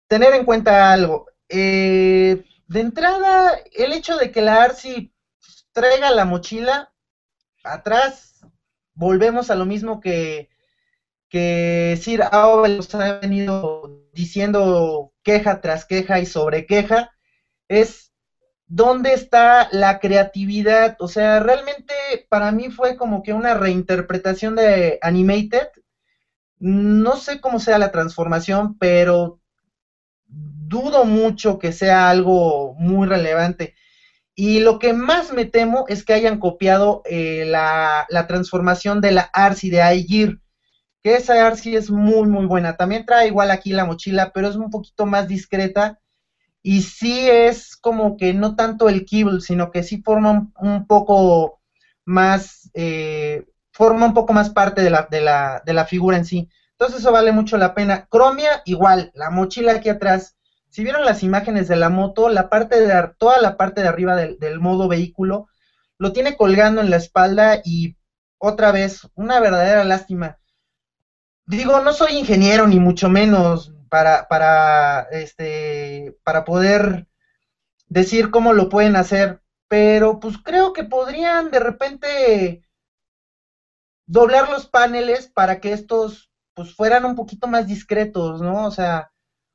tener 0.07 0.35
en 0.35 0.45
cuenta 0.45 0.93
algo. 0.93 1.27
Eh, 1.49 2.45
de 2.67 2.81
entrada, 2.81 3.59
el 3.73 3.93
hecho 3.93 4.17
de 4.17 4.31
que 4.31 4.43
la 4.43 4.63
Arsi 4.63 5.13
traiga 5.73 6.11
la 6.11 6.25
mochila 6.25 6.93
atrás, 7.65 8.47
volvemos 8.95 9.51
a 9.51 9.55
lo 9.55 9.67
mismo 9.67 10.01
que 10.01 10.51
que 11.33 11.99
Sir 11.99 12.25
Aubel 12.31 12.77
nos 12.77 12.95
ha 12.95 13.19
venido 13.19 14.05
diciendo 14.13 15.15
queja 15.23 15.63
tras 15.63 15.87
queja 15.87 16.21
y 16.21 16.27
sobre 16.27 16.67
queja, 16.67 17.11
es 17.69 18.12
dónde 18.75 19.13
está 19.13 19.69
la 19.71 19.99
creatividad. 19.99 20.97
O 20.99 21.07
sea, 21.07 21.41
realmente 21.41 21.95
para 22.31 22.53
mí 22.53 22.71
fue 22.71 22.97
como 22.97 23.23
que 23.23 23.35
una 23.35 23.53
reinterpretación 23.53 24.57
de 24.57 24.99
Animated. 25.03 25.69
No 26.59 27.17
sé 27.17 27.41
cómo 27.41 27.61
sea 27.61 27.79
la 27.79 27.93
transformación, 27.93 28.79
pero 28.79 29.41
dudo 30.27 31.05
mucho 31.05 31.59
que 31.59 31.73
sea 31.73 32.09
algo 32.09 32.75
muy 32.79 33.07
relevante. 33.07 33.75
Y 34.35 34.61
lo 34.61 34.79
que 34.79 34.95
más 34.95 35.35
me 35.35 35.45
temo 35.45 35.85
es 35.89 36.03
que 36.03 36.15
hayan 36.15 36.39
copiado 36.39 37.03
eh, 37.05 37.45
la, 37.47 38.07
la, 38.09 38.27
transformación 38.27 39.03
de 39.03 39.13
la 39.13 39.23
Arsi 39.35 39.69
de 39.69 39.83
Aegir 39.83 40.41
que 41.03 41.17
esa 41.17 41.47
Arcee 41.47 41.77
es 41.77 41.91
muy, 41.91 42.29
muy 42.29 42.47
buena. 42.47 42.77
También 42.77 43.05
trae 43.05 43.27
igual 43.27 43.51
aquí 43.51 43.73
la 43.73 43.85
mochila, 43.85 44.33
pero 44.33 44.49
es 44.49 44.57
un 44.57 44.71
poquito 44.71 45.05
más 45.05 45.29
discreta. 45.29 45.99
Y 46.63 46.83
sí 46.83 47.29
es 47.29 47.72
como 47.83 48.17
que 48.17 48.33
no 48.33 48.57
tanto 48.57 48.89
el 48.89 49.05
kibble, 49.05 49.43
sino 49.43 49.71
que 49.71 49.83
sí 49.83 50.01
forma 50.03 50.51
un, 50.57 50.87
poco 50.87 51.61
más, 52.07 52.71
eh, 52.73 53.45
forma 53.73 54.07
un 54.07 54.15
poco 54.15 54.33
más 54.33 54.49
parte 54.49 54.81
de 54.81 54.89
la, 54.89 55.07
de, 55.11 55.21
la, 55.21 55.63
de 55.67 55.75
la 55.75 55.85
figura 55.85 56.17
en 56.17 56.25
sí. 56.25 56.49
Entonces 56.71 57.01
eso 57.01 57.13
vale 57.13 57.33
mucho 57.33 57.59
la 57.59 57.75
pena. 57.75 58.09
Chromia, 58.11 58.63
igual, 58.65 59.13
la 59.15 59.29
mochila 59.29 59.73
aquí 59.73 59.91
atrás. 59.91 60.37
Si 60.71 60.83
vieron 60.83 61.05
las 61.05 61.23
imágenes 61.23 61.69
de 61.69 61.77
la 61.77 61.91
moto, 61.91 62.31
la 62.31 62.49
parte 62.49 62.81
de, 62.81 63.11
toda 63.19 63.39
la 63.43 63.59
parte 63.59 63.83
de 63.83 63.89
arriba 63.89 64.17
del, 64.17 64.39
del 64.39 64.59
modo 64.59 64.89
vehículo, 64.89 65.49
lo 65.99 66.13
tiene 66.15 66.37
colgando 66.37 66.81
en 66.81 66.89
la 66.89 66.97
espalda 66.97 67.61
y 67.63 67.97
otra 68.39 68.73
vez, 68.73 69.09
una 69.15 69.39
verdadera 69.39 69.85
lástima 69.85 70.39
digo, 71.47 71.81
no 71.81 71.93
soy 71.93 72.17
ingeniero 72.17 72.67
ni 72.67 72.79
mucho 72.79 73.09
menos 73.09 73.73
para, 73.89 74.29
para, 74.29 75.03
este, 75.11 76.17
para 76.25 76.45
poder 76.45 77.07
decir 77.93 78.31
cómo 78.31 78.53
lo 78.53 78.69
pueden 78.69 78.97
hacer, 78.97 79.41
pero 79.69 80.19
pues 80.19 80.39
creo 80.39 80.73
que 80.73 80.85
podrían 80.85 81.51
de 81.51 81.61
repente 81.61 82.63
doblar 84.07 84.49
los 84.49 84.67
paneles 84.67 85.29
para 85.29 85.61
que 85.61 85.73
estos 85.73 86.31
pues 86.55 86.75
fueran 86.75 87.05
un 87.05 87.15
poquito 87.15 87.47
más 87.47 87.67
discretos, 87.67 88.41
¿no? 88.43 88.67
O 88.67 88.71
sea, 88.71 89.11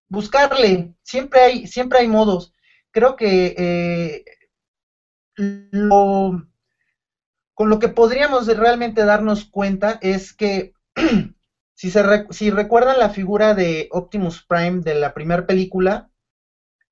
buscarle, 0.09 0.93
siempre 1.03 1.41
hay, 1.41 1.67
siempre 1.67 1.99
hay 1.99 2.07
modos. 2.07 2.53
Creo 2.91 3.15
que 3.15 3.53
eh, 3.57 4.23
lo, 5.35 6.47
con 7.53 7.69
lo 7.69 7.79
que 7.79 7.89
podríamos 7.89 8.47
realmente 8.47 9.05
darnos 9.05 9.45
cuenta 9.45 9.99
es 10.01 10.33
que 10.33 10.73
Si, 11.77 11.91
si 12.31 12.49
recuerdan 12.49 12.97
la 12.97 13.11
figura 13.11 13.53
de 13.53 13.87
Optimus 13.91 14.43
Prime 14.43 14.81
de 14.81 14.95
la 14.95 15.13
primera 15.13 15.45
película, 15.45 16.09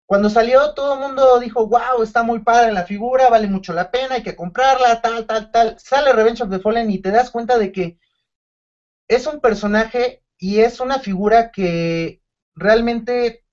cuando 0.05 0.29
salió 0.29 0.73
todo 0.73 0.93
el 0.93 0.99
mundo 0.99 1.39
dijo, 1.39 1.67
wow, 1.67 2.03
está 2.03 2.21
muy 2.21 2.39
padre 2.39 2.71
la 2.71 2.83
figura, 2.85 3.29
vale 3.29 3.47
mucho 3.47 3.73
la 3.73 3.89
pena, 3.89 4.15
hay 4.15 4.23
que 4.23 4.35
comprarla, 4.35 5.01
tal, 5.01 5.25
tal, 5.25 5.49
tal. 5.51 5.75
Sale 5.79 6.13
Revenge 6.13 6.43
of 6.43 6.49
the 6.49 6.59
Fallen 6.59 6.91
y 6.91 6.99
te 6.99 7.11
das 7.11 7.31
cuenta 7.31 7.57
de 7.57 7.71
que 7.71 7.97
es 9.07 9.25
un 9.25 9.39
personaje 9.39 10.21
y 10.37 10.59
es 10.59 10.79
una 10.79 10.99
figura 10.99 11.51
que 11.51 12.21
realmente 12.53 13.43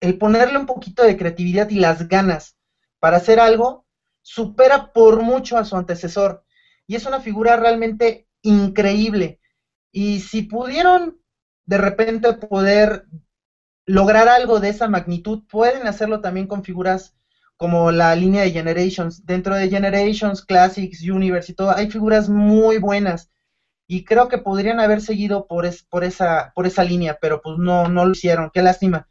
el 0.00 0.18
ponerle 0.18 0.58
un 0.58 0.66
poquito 0.66 1.02
de 1.02 1.16
creatividad 1.16 1.68
y 1.70 1.80
las 1.80 2.06
ganas 2.06 2.56
para 3.00 3.16
hacer 3.16 3.40
algo 3.40 3.84
supera 4.22 4.92
por 4.92 5.22
mucho 5.22 5.56
a 5.56 5.64
su 5.64 5.76
antecesor. 5.76 6.44
Y 6.86 6.94
es 6.94 7.06
una 7.06 7.20
figura 7.20 7.56
realmente 7.56 8.26
increíble. 8.42 9.40
Y 9.90 10.20
si 10.20 10.42
pudieron 10.42 11.20
de 11.64 11.78
repente 11.78 12.32
poder 12.32 13.04
lograr 13.86 14.28
algo 14.28 14.60
de 14.60 14.68
esa 14.68 14.88
magnitud, 14.88 15.44
pueden 15.48 15.86
hacerlo 15.86 16.20
también 16.20 16.46
con 16.46 16.64
figuras 16.64 17.14
como 17.56 17.90
la 17.90 18.14
línea 18.14 18.42
de 18.42 18.50
Generations. 18.50 19.24
Dentro 19.24 19.54
de 19.54 19.70
Generations, 19.70 20.42
Classics, 20.44 21.02
Universe 21.02 21.52
y 21.52 21.54
todo, 21.54 21.74
hay 21.74 21.90
figuras 21.90 22.28
muy 22.28 22.78
buenas. 22.78 23.30
Y 23.86 24.04
creo 24.04 24.28
que 24.28 24.38
podrían 24.38 24.80
haber 24.80 25.00
seguido 25.00 25.46
por, 25.46 25.68
por, 25.88 26.04
esa, 26.04 26.52
por 26.54 26.66
esa 26.66 26.84
línea, 26.84 27.16
pero 27.20 27.40
pues 27.40 27.56
no, 27.58 27.88
lo 27.88 28.10
hicieron. 28.10 28.50
Qué 28.52 28.62
lástima. 28.62 29.06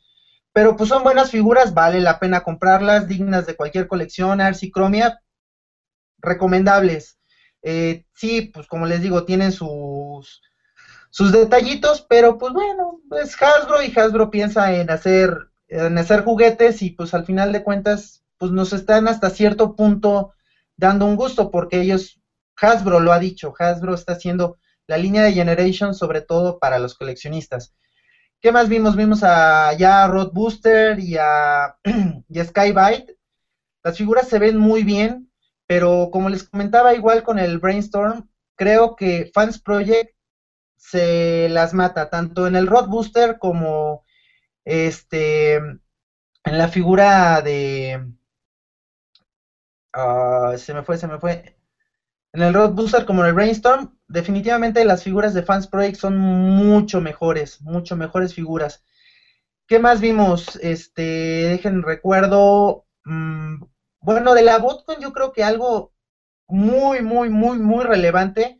pero 0.53 0.75
pues 0.77 0.89
son 0.89 1.03
buenas 1.03 1.31
figuras, 1.31 1.73
vale 1.73 2.01
la 2.01 2.19
pena 2.19 2.43
comprarlas, 2.43 3.07
dignas 3.07 3.45
de 3.45 3.55
cualquier 3.55 3.87
colección, 3.87 4.39
Chromia, 4.73 5.19
recomendables. 6.19 7.17
Eh, 7.61 8.05
sí, 8.13 8.51
pues 8.53 8.67
como 8.67 8.85
les 8.85 9.01
digo, 9.01 9.25
tienen 9.25 9.51
sus, 9.51 10.41
sus 11.15 11.31
detallitos, 11.31 12.05
pero 12.09 12.37
pues 12.37 12.51
bueno, 12.51 12.99
es 13.17 13.41
Hasbro 13.41 13.81
y 13.81 13.97
Hasbro 13.97 14.29
piensa 14.29 14.73
en 14.73 14.91
hacer, 14.91 15.47
en 15.69 15.97
hacer 15.97 16.25
juguetes 16.25 16.81
y 16.81 16.89
pues 16.89 17.13
al 17.13 17.23
final 17.23 17.53
de 17.53 17.63
cuentas, 17.63 18.25
pues 18.37 18.51
nos 18.51 18.73
están 18.73 19.07
hasta 19.07 19.29
cierto 19.29 19.77
punto 19.77 20.33
dando 20.75 21.05
un 21.05 21.15
gusto 21.15 21.51
porque 21.51 21.79
ellos, 21.79 22.19
Hasbro 22.57 22.99
lo 22.99 23.13
ha 23.13 23.19
dicho, 23.19 23.53
Hasbro 23.57 23.93
está 23.93 24.11
haciendo 24.11 24.57
la 24.87 24.97
línea 24.97 25.23
de 25.23 25.31
Generation 25.31 25.95
sobre 25.95 26.19
todo 26.19 26.59
para 26.59 26.79
los 26.79 26.95
coleccionistas. 26.95 27.73
¿Qué 28.41 28.51
más 28.51 28.67
vimos? 28.67 28.97
Vimos 28.97 29.23
a 29.23 29.71
ya 29.71 30.05
Rod 30.07 30.33
Booster 30.33 30.99
y 30.99 31.15
a, 31.15 31.77
y 32.27 32.39
a 32.39 32.43
Skybite. 32.43 33.15
Las 33.85 33.97
figuras 33.97 34.27
se 34.27 34.37
ven 34.37 34.57
muy 34.57 34.83
bien, 34.83 35.31
pero 35.65 36.09
como 36.11 36.27
les 36.27 36.43
comentaba 36.43 36.93
igual 36.93 37.23
con 37.23 37.39
el 37.39 37.57
Brainstorm, 37.57 38.27
creo 38.57 38.97
que 38.97 39.31
Fans 39.33 39.61
Project 39.61 40.14
se 40.89 41.47
las 41.49 41.73
mata, 41.73 42.09
tanto 42.09 42.47
en 42.47 42.55
el 42.55 42.67
Rod 42.67 42.87
Booster 42.87 43.37
como 43.39 44.03
este 44.65 45.55
en 46.45 46.57
la 46.57 46.67
figura 46.67 47.41
de... 47.41 47.99
Ah, 49.93 50.53
se 50.57 50.73
me 50.73 50.83
fue, 50.83 50.97
se 50.97 51.07
me 51.07 51.17
fue. 51.19 51.55
En 52.33 52.41
el 52.43 52.53
Road 52.53 52.71
Booster 52.71 53.05
como 53.05 53.21
en 53.21 53.27
el 53.27 53.33
Brainstorm, 53.33 53.97
definitivamente 54.07 54.83
las 54.85 55.03
figuras 55.03 55.33
de 55.33 55.43
Fans 55.43 55.67
Project 55.67 55.97
son 55.97 56.17
mucho 56.17 57.01
mejores, 57.01 57.61
mucho 57.61 57.95
mejores 57.95 58.33
figuras. 58.33 58.83
¿Qué 59.67 59.79
más 59.79 60.01
vimos? 60.01 60.57
Este, 60.61 61.01
dejen 61.01 61.83
recuerdo. 61.83 62.85
Mm, 63.05 63.63
bueno, 64.01 64.33
de 64.33 64.43
la 64.43 64.59
Botcon 64.59 64.99
yo 65.01 65.13
creo 65.13 65.31
que 65.31 65.43
algo 65.43 65.93
muy, 66.47 67.01
muy, 67.01 67.29
muy, 67.29 67.57
muy 67.59 67.83
relevante 67.85 68.59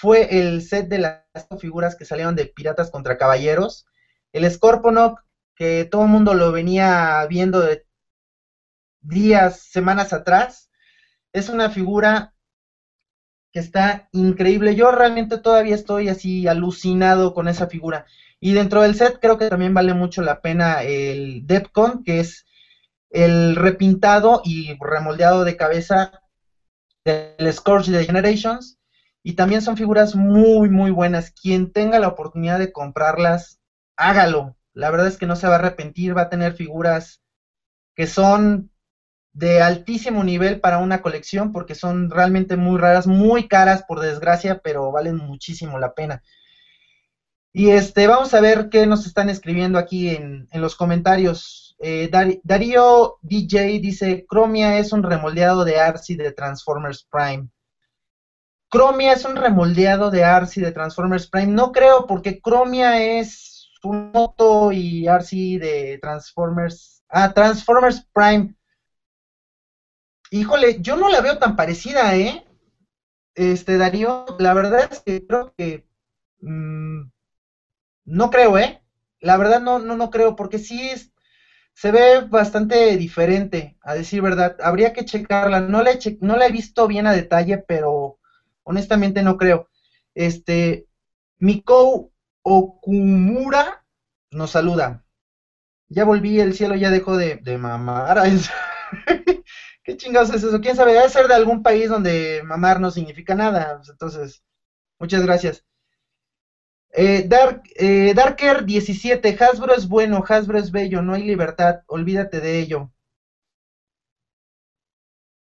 fue 0.00 0.38
el 0.40 0.62
set 0.62 0.88
de 0.88 0.98
las 0.98 1.46
figuras 1.60 1.94
que 1.94 2.06
salieron 2.06 2.34
de 2.34 2.46
Piratas 2.46 2.90
contra 2.90 3.18
Caballeros. 3.18 3.84
El 4.32 4.50
Scorponok, 4.50 5.20
que 5.54 5.84
todo 5.84 6.04
el 6.04 6.08
mundo 6.08 6.32
lo 6.32 6.52
venía 6.52 7.26
viendo 7.28 7.60
de 7.60 7.84
días, 9.02 9.60
semanas 9.60 10.14
atrás. 10.14 10.70
Es 11.34 11.50
una 11.50 11.68
figura 11.68 12.32
que 13.52 13.60
está 13.60 14.08
increíble. 14.12 14.74
Yo 14.74 14.90
realmente 14.90 15.36
todavía 15.36 15.74
estoy 15.74 16.08
así 16.08 16.48
alucinado 16.48 17.34
con 17.34 17.46
esa 17.46 17.66
figura. 17.66 18.06
Y 18.40 18.54
dentro 18.54 18.80
del 18.80 18.94
set 18.94 19.18
creo 19.20 19.36
que 19.36 19.50
también 19.50 19.74
vale 19.74 19.92
mucho 19.92 20.22
la 20.22 20.40
pena 20.40 20.82
el 20.82 21.46
Depcon, 21.46 22.04
que 22.04 22.20
es 22.20 22.46
el 23.10 23.54
repintado 23.54 24.40
y 24.46 24.78
remoldeado 24.80 25.44
de 25.44 25.58
cabeza 25.58 26.22
del 27.04 27.52
Scourge 27.52 27.90
de 27.90 28.06
Generations. 28.06 28.79
Y 29.22 29.34
también 29.34 29.62
son 29.62 29.76
figuras 29.76 30.14
muy, 30.14 30.70
muy 30.70 30.90
buenas. 30.90 31.30
Quien 31.30 31.72
tenga 31.72 31.98
la 31.98 32.08
oportunidad 32.08 32.58
de 32.58 32.72
comprarlas, 32.72 33.60
hágalo. 33.96 34.56
La 34.72 34.90
verdad 34.90 35.08
es 35.08 35.18
que 35.18 35.26
no 35.26 35.36
se 35.36 35.46
va 35.46 35.54
a 35.54 35.58
arrepentir, 35.58 36.16
va 36.16 36.22
a 36.22 36.30
tener 36.30 36.54
figuras 36.54 37.20
que 37.94 38.06
son 38.06 38.70
de 39.32 39.62
altísimo 39.62 40.24
nivel 40.24 40.60
para 40.60 40.78
una 40.78 41.02
colección 41.02 41.52
porque 41.52 41.74
son 41.74 42.10
realmente 42.10 42.56
muy 42.56 42.78
raras, 42.78 43.06
muy 43.06 43.46
caras 43.46 43.84
por 43.86 44.00
desgracia, 44.00 44.60
pero 44.62 44.90
valen 44.90 45.16
muchísimo 45.16 45.78
la 45.78 45.94
pena. 45.94 46.22
Y 47.52 47.70
este, 47.70 48.06
vamos 48.06 48.32
a 48.32 48.40
ver 48.40 48.68
qué 48.70 48.86
nos 48.86 49.06
están 49.06 49.28
escribiendo 49.28 49.78
aquí 49.78 50.10
en, 50.10 50.48
los 50.52 50.76
comentarios. 50.76 51.76
Eh, 51.80 52.10
Darío 52.44 53.16
DJ 53.22 53.80
dice, 53.80 54.24
Chromia 54.28 54.78
es 54.78 54.92
un 54.92 55.02
remoldeado 55.02 55.64
de 55.64 55.80
Arcee 55.80 56.16
de 56.16 56.32
Transformers 56.32 57.06
Prime. 57.10 57.48
Chromia 58.70 59.12
es 59.12 59.24
un 59.24 59.36
remoldeado 59.36 60.10
de 60.10 60.24
Arcee 60.24 60.62
de 60.62 60.72
Transformers 60.72 61.26
Prime. 61.26 61.52
No 61.52 61.72
creo, 61.72 62.06
porque 62.06 62.40
Chromia 62.40 63.02
es 63.18 63.68
un 63.82 64.12
moto 64.12 64.72
y 64.72 65.06
Arcee 65.08 65.58
de 65.58 65.98
Transformers... 66.00 67.02
Ah, 67.08 67.32
Transformers 67.32 68.06
Prime 68.12 68.54
Híjole, 70.32 70.80
yo 70.80 70.94
no 70.96 71.08
la 71.08 71.20
veo 71.20 71.38
tan 71.38 71.56
parecida, 71.56 72.16
¿eh? 72.16 72.46
Este, 73.34 73.78
Darío, 73.78 74.26
la 74.38 74.54
verdad 74.54 74.88
es 74.90 75.00
que 75.00 75.26
creo 75.26 75.52
que... 75.56 75.88
Mm, 76.40 77.10
no 78.04 78.30
creo, 78.30 78.56
¿eh? 78.56 78.80
La 79.18 79.36
verdad 79.36 79.60
no, 79.60 79.80
no, 79.80 79.96
no 79.96 80.10
creo, 80.10 80.36
porque 80.36 80.58
sí 80.58 80.88
es, 80.88 81.12
se 81.74 81.90
ve 81.90 82.20
bastante 82.20 82.96
diferente, 82.96 83.76
a 83.82 83.94
decir 83.94 84.22
verdad. 84.22 84.56
Habría 84.62 84.92
que 84.92 85.04
checarla. 85.04 85.60
No 85.60 85.82
la, 85.82 85.90
he 85.92 86.18
no 86.20 86.36
la 86.36 86.46
he 86.46 86.52
visto 86.52 86.86
bien 86.86 87.08
a 87.08 87.12
detalle, 87.12 87.58
pero 87.58 88.19
honestamente 88.70 89.22
no 89.22 89.36
creo. 89.36 89.68
Este, 90.14 90.86
Miko 91.38 92.12
Okumura 92.42 93.84
nos 94.30 94.50
saluda. 94.50 95.04
Ya 95.88 96.04
volví, 96.04 96.38
el 96.40 96.54
cielo 96.54 96.76
ya 96.76 96.90
dejó 96.90 97.16
de, 97.16 97.40
mamar. 97.58 98.22
¿Qué 99.84 99.96
chingados 99.96 100.30
es 100.30 100.44
eso? 100.44 100.60
¿Quién 100.60 100.76
sabe? 100.76 100.94
Debe 100.94 101.08
ser 101.08 101.26
de 101.26 101.34
algún 101.34 101.62
país 101.62 101.88
donde 101.88 102.42
mamar 102.44 102.80
no 102.80 102.90
significa 102.90 103.34
nada. 103.34 103.76
Pues, 103.76 103.88
entonces, 103.88 104.42
muchas 105.00 105.22
gracias. 105.22 105.64
Eh, 106.92 107.28
eh, 107.76 108.14
Darker 108.14 108.64
17, 108.64 109.36
Hasbro 109.40 109.74
es 109.74 109.88
bueno, 109.88 110.24
Hasbro 110.28 110.58
es 110.58 110.72
bello, 110.72 111.02
no 111.02 111.14
hay 111.14 111.22
libertad, 111.22 111.82
olvídate 111.86 112.40
de 112.40 112.58
ello. 112.58 112.92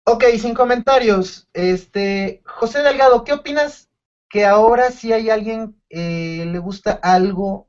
Ok, 0.05 0.24
sin 0.38 0.55
comentarios. 0.55 1.48
Este, 1.53 2.42
José 2.44 2.82
Delgado, 2.82 3.24
¿qué 3.24 3.32
opinas 3.32 3.88
que 4.28 4.44
ahora 4.44 4.90
si 4.90 5.12
hay 5.12 5.30
alguien 5.30 5.80
eh, 5.88 6.44
le 6.46 6.59
gusta 6.59 6.92
algo, 7.03 7.68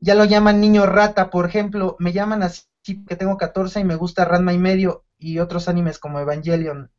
ya 0.00 0.14
lo 0.14 0.24
llaman 0.24 0.60
niño 0.60 0.86
rata, 0.86 1.30
por 1.30 1.46
ejemplo, 1.46 1.96
me 1.98 2.12
llaman 2.12 2.42
así 2.42 2.64
que 3.06 3.16
tengo 3.16 3.36
14 3.36 3.80
y 3.80 3.84
me 3.84 3.94
gusta 3.94 4.24
Ranma 4.24 4.52
y 4.52 4.58
medio, 4.58 5.04
y 5.18 5.38
otros 5.38 5.68
animes 5.68 5.98
como 5.98 6.18
Evangelion. 6.20 6.90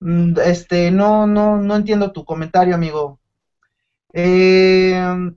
Mm, 0.00 0.38
este, 0.44 0.90
no, 0.90 1.26
no, 1.26 1.56
no 1.58 1.76
entiendo 1.76 2.12
tu 2.12 2.24
comentario, 2.24 2.74
amigo. 2.74 3.20
Eh, 4.12 5.32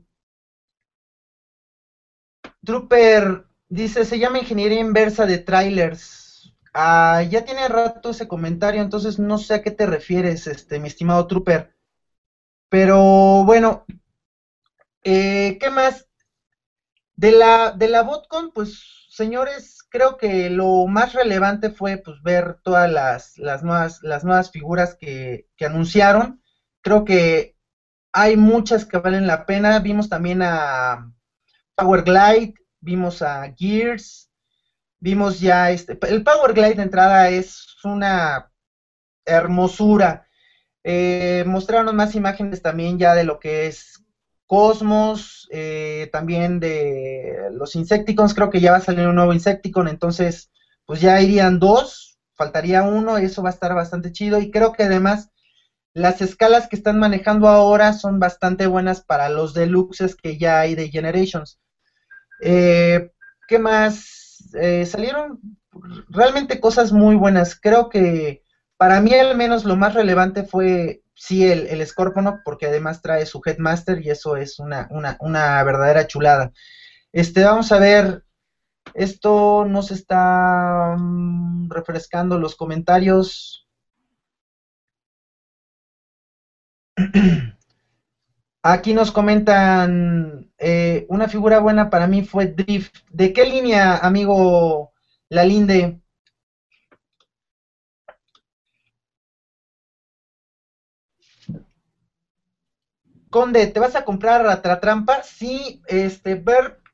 Trooper 2.66 3.46
dice, 3.70 4.04
se 4.04 4.18
llama 4.18 4.40
ingeniería 4.40 4.80
inversa 4.80 5.28
de 5.28 5.38
trailers. 5.38 6.21
Ah, 6.74 7.22
ya 7.30 7.44
tiene 7.44 7.68
rato 7.68 8.12
ese 8.12 8.28
comentario, 8.28 8.82
entonces 8.82 9.20
no 9.20 9.38
sé 9.38 9.56
a 9.56 9.62
qué 9.62 9.72
te 9.72 9.86
refieres, 9.86 10.48
este, 10.48 10.80
mi 10.80 10.88
estimado 10.88 11.28
Trooper. 11.28 11.74
Pero 12.70 13.44
bueno, 13.46 13.86
eh, 15.04 15.58
¿qué 15.60 15.70
más? 15.70 16.08
De 17.16 17.32
la, 17.32 17.72
de 17.72 17.88
la 17.90 18.04
botcon, 18.04 18.52
pues, 18.54 18.82
señores, 19.10 19.80
creo 19.90 20.18
que 20.18 20.50
lo 20.50 20.88
más 20.88 21.14
relevante 21.14 21.70
fue 21.70 21.98
pues 21.98 22.22
ver 22.24 22.58
todas 22.64 22.90
las, 22.90 23.38
las 23.38 23.64
nuevas, 23.64 24.00
las 24.02 24.24
nuevas 24.24 24.50
figuras 24.52 24.96
que, 25.00 25.46
que, 25.58 25.66
anunciaron. 25.66 26.42
Creo 26.82 27.04
que 27.06 27.56
hay 28.14 28.38
muchas 28.38 28.86
que 28.86 28.98
valen 28.98 29.28
la 29.28 29.46
pena. 29.46 29.80
Vimos 29.80 30.10
también 30.10 30.42
a 30.42 31.12
Power 31.76 32.04
Glide, 32.04 32.54
vimos 32.80 33.22
a 33.22 33.54
Gears, 33.56 34.31
vimos 35.02 35.42
ya 35.42 35.72
este. 35.72 35.98
El 36.08 36.24
Power 36.24 36.54
Glide 36.54 36.76
de 36.76 36.84
entrada 36.84 37.30
es 37.30 37.76
una 37.84 38.50
hermosura. 39.26 40.26
Eh, 40.84 41.44
mostraron 41.46 41.94
más 41.96 42.16
imágenes 42.16 42.62
también 42.62 42.98
ya 42.98 43.14
de 43.14 43.26
lo 43.26 43.40
que 43.40 43.68
es 43.68 44.02
Cosmos, 44.48 45.48
eh, 45.52 46.10
también 46.12 46.60
de 46.60 47.50
los 47.54 47.76
Insecticons, 47.76 48.34
creo 48.34 48.50
que 48.50 48.60
ya 48.60 48.72
va 48.72 48.78
a 48.78 48.82
salir 48.82 49.08
un 49.08 49.16
nuevo 49.16 49.32
Insecticon, 49.32 49.88
entonces 49.88 50.52
pues 50.86 51.00
ya 51.00 51.22
irían 51.22 51.58
dos, 51.58 52.20
faltaría 52.34 52.84
uno, 52.84 53.18
y 53.18 53.26
eso 53.26 53.42
va 53.42 53.50
a 53.50 53.54
estar 53.54 53.74
bastante 53.74 54.12
chido, 54.12 54.42
y 54.42 54.52
creo 54.52 54.74
que 54.74 54.84
además 54.84 55.30
las 55.94 56.22
escalas 56.22 56.68
que 56.68 56.76
están 56.76 57.00
manejando 57.00 57.48
ahora 57.48 57.94
son 57.94 58.20
bastante 58.20 58.68
buenas 58.68 59.02
para 59.02 59.30
los 59.30 59.54
deluxes 59.54 60.16
que 60.16 60.38
ya 60.38 60.60
hay 60.60 60.76
de 60.76 60.90
Generations. 60.90 61.58
Eh, 62.42 63.10
¿Qué 63.48 63.58
más? 63.58 64.21
Eh, 64.54 64.86
salieron 64.86 65.40
realmente 66.10 66.60
cosas 66.60 66.92
muy 66.92 67.16
buenas, 67.16 67.60
creo 67.60 67.90
que 67.90 68.44
para 68.78 69.00
mí 69.00 69.14
al 69.14 69.38
menos 69.38 69.64
lo 69.64 69.76
más 69.76 69.94
relevante 69.94 70.44
fue 70.44 71.02
sí 71.14 71.46
el, 71.46 71.68
el 71.68 71.86
porque 72.44 72.66
además 72.66 73.02
trae 73.02 73.26
su 73.28 73.40
Headmaster 73.46 74.04
y 74.04 74.10
eso 74.10 74.36
es 74.36 74.58
una, 74.60 74.88
una, 75.20 75.64
verdadera 75.64 76.08
chulada. 76.08 76.52
Este, 77.12 77.44
vamos 77.44 77.72
a 77.72 77.78
ver, 77.78 78.24
esto 78.96 79.66
nos 79.66 79.92
está 79.92 80.96
mm, 80.98 81.70
refrescando 81.70 82.40
los 82.40 82.56
comentarios. 82.56 83.68
Aquí 88.64 88.94
nos 88.94 89.12
comentan 89.12 90.41
eh, 90.62 91.06
una 91.10 91.28
figura 91.28 91.60
buena 91.60 91.90
para 91.90 92.08
mí 92.08 92.24
fue 92.24 92.46
Drift. 92.46 92.96
¿De 93.10 93.34
qué 93.34 93.46
línea, 93.46 93.98
amigo 93.98 94.92
La 95.28 95.44
Linde? 95.44 96.00
Conde, 103.32 103.66
¿te 103.68 103.80
vas 103.80 103.96
a 103.96 104.06
comprar 104.06 104.62
trampa? 104.80 105.24
Sí, 105.24 105.82
este, 105.88 106.36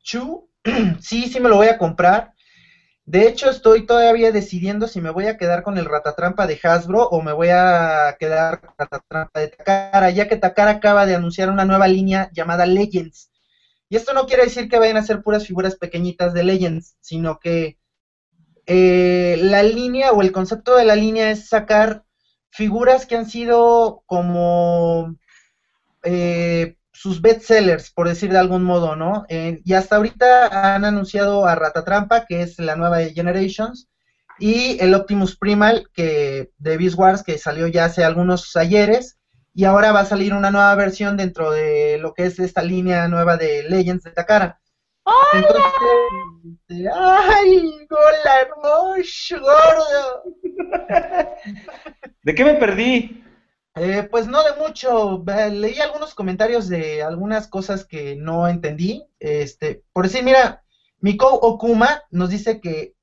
Chu, 0.01 0.49
sí, 1.01 1.28
sí 1.28 1.39
me 1.39 1.49
lo 1.49 1.57
voy 1.57 1.68
a 1.68 1.78
comprar. 1.78 2.34
De 3.05 3.28
hecho, 3.28 3.49
estoy 3.49 3.86
todavía 3.86 4.32
decidiendo 4.32 4.88
si 4.88 5.01
me 5.01 5.09
voy 5.09 5.28
a 5.28 5.38
quedar 5.38 5.63
con 5.63 5.78
el 5.78 5.86
ratatrampa 5.86 6.45
de 6.45 6.59
Hasbro 6.61 7.07
o 7.07 7.22
me 7.22 7.34
voy 7.34 7.49
a 7.51 8.15
quedar 8.20 8.59
con 8.59 8.70
el 8.70 8.76
ratatrampa 8.78 9.39
de 9.39 9.47
Takara, 9.47 10.09
ya 10.09 10.28
que 10.28 10.36
Takara 10.38 10.72
acaba 10.72 11.05
de 11.05 11.15
anunciar 11.15 11.49
una 11.49 11.65
nueva 11.65 11.88
línea 11.88 12.30
llamada 12.34 12.65
Legends. 12.65 13.26
Y 13.90 13.96
esto 13.96 14.14
no 14.14 14.26
quiere 14.26 14.44
decir 14.44 14.68
que 14.70 14.80
vayan 14.80 14.98
a 14.98 15.04
ser 15.04 15.22
puras 15.22 15.48
figuras 15.48 15.76
pequeñitas 15.76 16.34
de 16.34 16.44
Legends, 16.44 16.98
sino 17.00 17.40
que 17.40 17.78
eh, 18.66 19.38
la 19.40 19.64
línea 19.64 20.12
o 20.12 20.22
el 20.22 20.32
concepto 20.32 20.76
de 20.76 20.84
la 20.84 20.96
línea 20.96 21.32
es 21.32 21.48
sacar 21.48 22.04
figuras 22.50 23.06
que 23.06 23.16
han 23.16 23.30
sido 23.30 24.04
como 24.06 25.16
eh, 26.04 26.76
sus 26.92 27.22
bestsellers, 27.22 27.92
por 27.92 28.08
decir 28.08 28.32
de 28.32 28.40
algún 28.40 28.64
modo, 28.64 28.96
¿no? 28.96 29.26
Eh, 29.30 29.62
y 29.64 29.74
hasta 29.74 29.96
ahorita 29.96 30.76
han 30.76 30.84
anunciado 30.84 31.46
a 31.46 31.56
Ratatrampa, 31.56 32.26
que 32.26 32.42
es 32.42 32.60
la 32.60 32.76
nueva 32.76 32.98
de 32.98 33.14
Generations, 33.14 33.88
y 34.40 34.78
el 34.82 34.94
Optimus 34.94 35.38
Primal, 35.38 35.90
que 35.94 36.52
de 36.58 36.78
Beast 36.78 36.98
Wars, 36.98 37.24
que 37.24 37.38
salió 37.38 37.68
ya 37.68 37.86
hace 37.86 38.04
algunos 38.04 38.56
ayeres, 38.56 39.18
y 39.58 39.66
ahora 39.66 39.91
va 39.91 40.01
a 40.01 40.05
salir 40.05 40.36
una 40.36 40.51
nueva 40.51 40.76
versión 40.76 41.18
dentro 41.18 41.49
de 41.49 41.97
lo 41.97 42.14
que 42.14 42.28
es 42.28 42.38
esta 42.38 42.62
línea 42.62 43.08
nueva 43.08 43.38
de 43.38 43.64
Legends 43.64 44.03
de 44.03 44.12
Takara. 44.12 44.62
¡Ay! 45.03 45.14
Entonces, 45.34 46.88
¡ay, 46.93 47.88
hola, 47.89 48.41
hermoso, 48.41 49.39
gordo! 49.39 50.24
¿De 52.22 52.36
qué 52.36 52.45
me 52.45 52.53
perdí? 52.53 53.24
Eh, 53.74 54.08
pues 54.12 54.28
no 54.28 54.43
de 54.43 54.62
mucho. 54.62 55.24
Leí 55.26 55.80
algunos 55.80 56.14
comentarios 56.14 56.70
de 56.70 57.01
algunas 57.01 57.47
cosas 57.47 57.84
que 57.84 58.16
no 58.16 58.47
entendí. 58.47 59.08
Este, 59.20 59.82
por 59.91 60.05
decir, 60.05 60.22
mira, 60.24 60.64
Miko 60.99 61.34
Okuma 61.34 62.03
nos 62.12 62.30
dice 62.30 62.62
que 62.62 62.93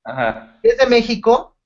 es 0.62 0.78
de 0.78 0.86
México. 0.86 1.56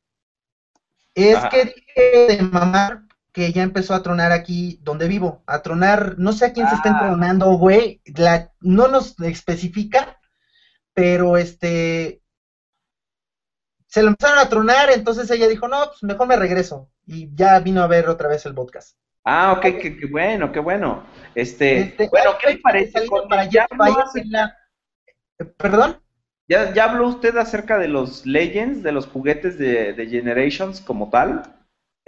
Es 1.15 1.45
que 1.51 1.65
dije 1.67 2.37
de 2.37 2.43
mamar 2.43 3.08
que 3.39 3.53
ya 3.53 3.63
empezó 3.63 3.95
a 3.95 4.03
tronar 4.03 4.33
aquí 4.33 4.81
donde 4.83 5.07
vivo. 5.07 5.45
A 5.47 5.63
tronar, 5.63 6.17
no 6.19 6.33
sé 6.33 6.47
a 6.47 6.53
quién 6.53 6.69
se 6.69 6.75
está 6.75 6.89
ah. 6.89 6.93
entronando, 6.95 7.53
güey. 7.53 8.03
no 8.61 8.89
nos 8.89 9.19
especifica, 9.21 10.19
pero 10.93 11.37
este. 11.37 12.21
Se 13.87 14.03
lo 14.03 14.09
empezaron 14.09 14.41
a 14.41 14.49
tronar, 14.49 14.91
entonces 14.91 15.31
ella 15.31 15.47
dijo, 15.47 15.69
no, 15.69 15.87
pues 15.87 16.03
mejor 16.03 16.27
me 16.27 16.37
regreso 16.37 16.91
y 17.07 17.33
ya 17.35 17.61
vino 17.61 17.81
a 17.81 17.87
ver 17.87 18.09
otra 18.09 18.29
vez 18.29 18.45
el 18.45 18.55
podcast. 18.55 18.99
Ah, 19.25 19.53
ok, 19.57 19.63
qué, 19.63 20.09
bueno, 20.11 20.51
qué 20.51 20.59
bueno. 20.59 21.05
Este, 21.37 21.79
este 21.79 22.09
bueno, 22.09 22.33
¿qué 22.41 22.55
le 22.55 22.59
parece? 22.59 23.07
Para 23.29 23.45
ya 23.45 23.69
¿Perdón? 25.57 26.03
¿Ya, 26.49 26.75
¿Ya 26.75 26.91
habló 26.91 27.07
usted 27.07 27.37
acerca 27.37 27.79
de 27.79 27.87
los 27.87 28.27
Legends, 28.27 28.83
de 28.83 28.91
los 28.91 29.07
juguetes 29.07 29.59
de, 29.59 30.09
Generations 30.11 30.81
como 30.81 31.09
tal? 31.09 31.58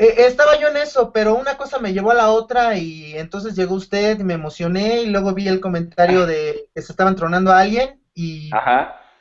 Eh, 0.00 0.24
estaba 0.24 0.58
yo 0.58 0.68
en 0.68 0.78
eso, 0.78 1.12
pero 1.12 1.34
una 1.34 1.58
cosa 1.58 1.78
me 1.78 1.92
llevó 1.92 2.12
a 2.12 2.14
la 2.14 2.30
otra 2.30 2.74
y 2.78 3.18
entonces 3.18 3.54
llegó 3.54 3.74
usted 3.74 4.18
y 4.18 4.24
me 4.24 4.32
emocioné 4.32 5.02
y 5.02 5.06
luego 5.06 5.34
vi 5.34 5.46
el 5.46 5.60
comentario 5.60 6.24
de 6.24 6.70
que 6.74 6.80
se 6.80 6.92
estaban 6.92 7.16
tronando 7.16 7.52
a 7.52 7.60
alguien 7.60 8.02
y 8.14 8.48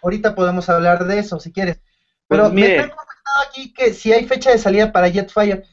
ahorita 0.01 0.35
podemos 0.35 0.69
hablar 0.69 1.05
de 1.05 1.19
eso 1.19 1.37
si 1.37 1.51
quieres. 1.51 1.81
Pero 2.29 2.43
pues 2.43 2.53
me 2.53 2.61
están 2.61 2.91
comentando 2.91 3.49
aquí 3.49 3.73
que 3.73 3.93
si 3.93 4.13
hay 4.13 4.25
fecha 4.25 4.51
de 4.51 4.57
salida 4.57 4.93
para 4.93 5.09
Jetfire. 5.09 5.65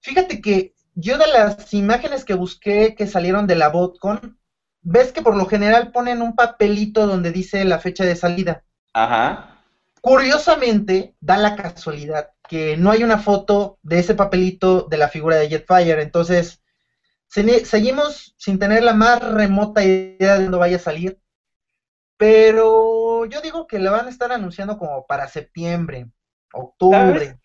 Fíjate 0.00 0.40
que 0.40 0.74
yo 0.96 1.18
de 1.18 1.28
las 1.28 1.72
imágenes 1.72 2.24
que 2.24 2.34
busqué 2.34 2.96
que 2.96 3.06
salieron 3.06 3.46
de 3.46 3.54
la 3.54 3.68
BotCon, 3.68 4.40
ves 4.80 5.12
que 5.12 5.22
por 5.22 5.36
lo 5.36 5.46
general 5.46 5.92
ponen 5.92 6.20
un 6.20 6.34
papelito 6.34 7.06
donde 7.06 7.30
dice 7.30 7.64
la 7.64 7.78
fecha 7.78 8.04
de 8.04 8.16
salida. 8.16 8.64
Ajá. 8.92 9.62
Curiosamente, 10.00 11.14
da 11.20 11.36
la 11.36 11.54
casualidad 11.54 12.30
que 12.48 12.76
no 12.76 12.90
hay 12.90 13.04
una 13.04 13.18
foto 13.18 13.78
de 13.82 13.98
ese 13.98 14.14
papelito 14.14 14.82
de 14.82 14.96
la 14.96 15.08
figura 15.08 15.36
de 15.36 15.48
Jetfire. 15.48 16.02
Entonces, 16.02 16.62
seguimos 17.28 18.34
sin 18.38 18.58
tener 18.58 18.82
la 18.82 18.94
más 18.94 19.22
remota 19.22 19.84
idea 19.84 20.36
de 20.36 20.44
dónde 20.44 20.58
vaya 20.58 20.76
a 20.76 20.80
salir. 20.80 21.20
Pero 22.16 23.26
yo 23.26 23.40
digo 23.40 23.66
que 23.66 23.78
la 23.78 23.92
van 23.92 24.06
a 24.06 24.10
estar 24.10 24.32
anunciando 24.32 24.76
como 24.76 25.06
para 25.06 25.28
septiembre, 25.28 26.08
octubre, 26.52 27.38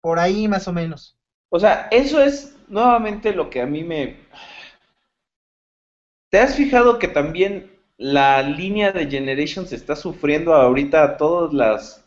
por 0.00 0.18
ahí 0.18 0.48
más 0.48 0.66
o 0.66 0.72
menos. 0.72 1.18
O 1.50 1.60
sea, 1.60 1.88
eso 1.90 2.22
es 2.22 2.56
nuevamente 2.68 3.34
lo 3.34 3.50
que 3.50 3.60
a 3.60 3.66
mí 3.66 3.84
me... 3.84 4.16
¿Te 6.30 6.40
has 6.40 6.56
fijado 6.56 6.98
que 6.98 7.08
también 7.08 7.70
la 7.96 8.42
línea 8.42 8.92
de 8.92 9.06
Generations 9.06 9.72
está 9.72 9.94
sufriendo 9.94 10.54
ahorita 10.54 11.16
todos 11.16 11.52
las, 11.52 12.04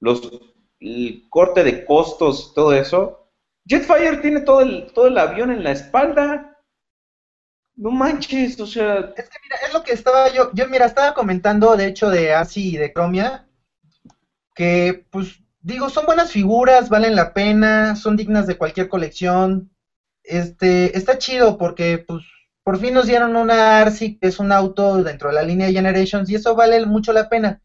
los, 0.00 0.47
el 0.80 1.26
corte 1.28 1.64
de 1.64 1.84
costos, 1.84 2.52
todo 2.54 2.72
eso? 2.72 3.28
Jetfire 3.66 4.18
tiene 4.18 4.40
todo 4.40 4.60
el, 4.60 4.90
todo 4.92 5.08
el 5.08 5.18
avión 5.18 5.50
en 5.50 5.62
la 5.62 5.72
espalda. 5.72 6.56
No 7.76 7.90
manches, 7.90 8.58
o 8.60 8.66
sea... 8.66 9.12
Es 9.16 9.28
que 9.28 9.38
mira, 9.42 9.56
es 9.66 9.72
lo 9.72 9.82
que 9.82 9.92
estaba 9.92 10.28
yo, 10.32 10.50
yo 10.52 10.66
mira, 10.68 10.86
estaba 10.86 11.14
comentando 11.14 11.76
de 11.76 11.86
hecho 11.86 12.10
de 12.10 12.32
Asi 12.32 12.74
y 12.74 12.76
de 12.76 12.92
Chromia, 12.92 13.46
que 14.54 15.06
pues 15.10 15.40
digo, 15.60 15.88
son 15.90 16.06
buenas 16.06 16.32
figuras, 16.32 16.88
valen 16.88 17.14
la 17.14 17.32
pena, 17.32 17.94
son 17.94 18.16
dignas 18.16 18.46
de 18.46 18.56
cualquier 18.56 18.88
colección. 18.88 19.70
Este, 20.24 20.96
está 20.96 21.18
chido 21.18 21.58
porque, 21.58 21.98
pues, 21.98 22.24
por 22.62 22.78
fin 22.78 22.94
nos 22.94 23.06
dieron 23.06 23.36
una 23.36 23.80
Arsi, 23.80 24.18
que 24.18 24.28
es 24.28 24.38
un 24.38 24.52
auto 24.52 25.02
dentro 25.02 25.28
de 25.28 25.36
la 25.36 25.42
línea 25.42 25.66
de 25.66 25.72
Generations, 25.72 26.28
y 26.28 26.34
eso 26.34 26.54
vale 26.54 26.84
mucho 26.86 27.12
la 27.12 27.28
pena. 27.28 27.60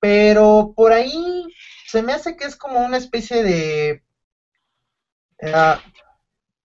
Pero 0.00 0.72
por 0.76 0.92
ahí 0.92 1.46
se 1.92 2.02
me 2.02 2.14
hace 2.14 2.36
que 2.36 2.44
es 2.44 2.56
como 2.56 2.80
una 2.80 2.96
especie 2.96 3.42
de... 3.42 4.02
Ah, 5.42 5.78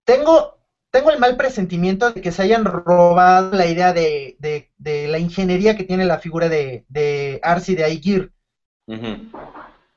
tengo, 0.04 0.58
tengo 0.90 1.10
el 1.10 1.18
mal 1.18 1.36
presentimiento 1.36 2.10
de 2.10 2.22
que 2.22 2.32
se 2.32 2.40
hayan 2.40 2.64
robado 2.64 3.54
la 3.54 3.66
idea 3.66 3.92
de, 3.92 4.38
de, 4.38 5.08
la 5.08 5.18
ingeniería 5.18 5.76
que 5.76 5.84
tiene 5.84 6.06
la 6.06 6.18
figura 6.18 6.48
de, 6.48 6.86
de 6.88 7.42
de 7.42 7.84
Aigir. 7.84 8.32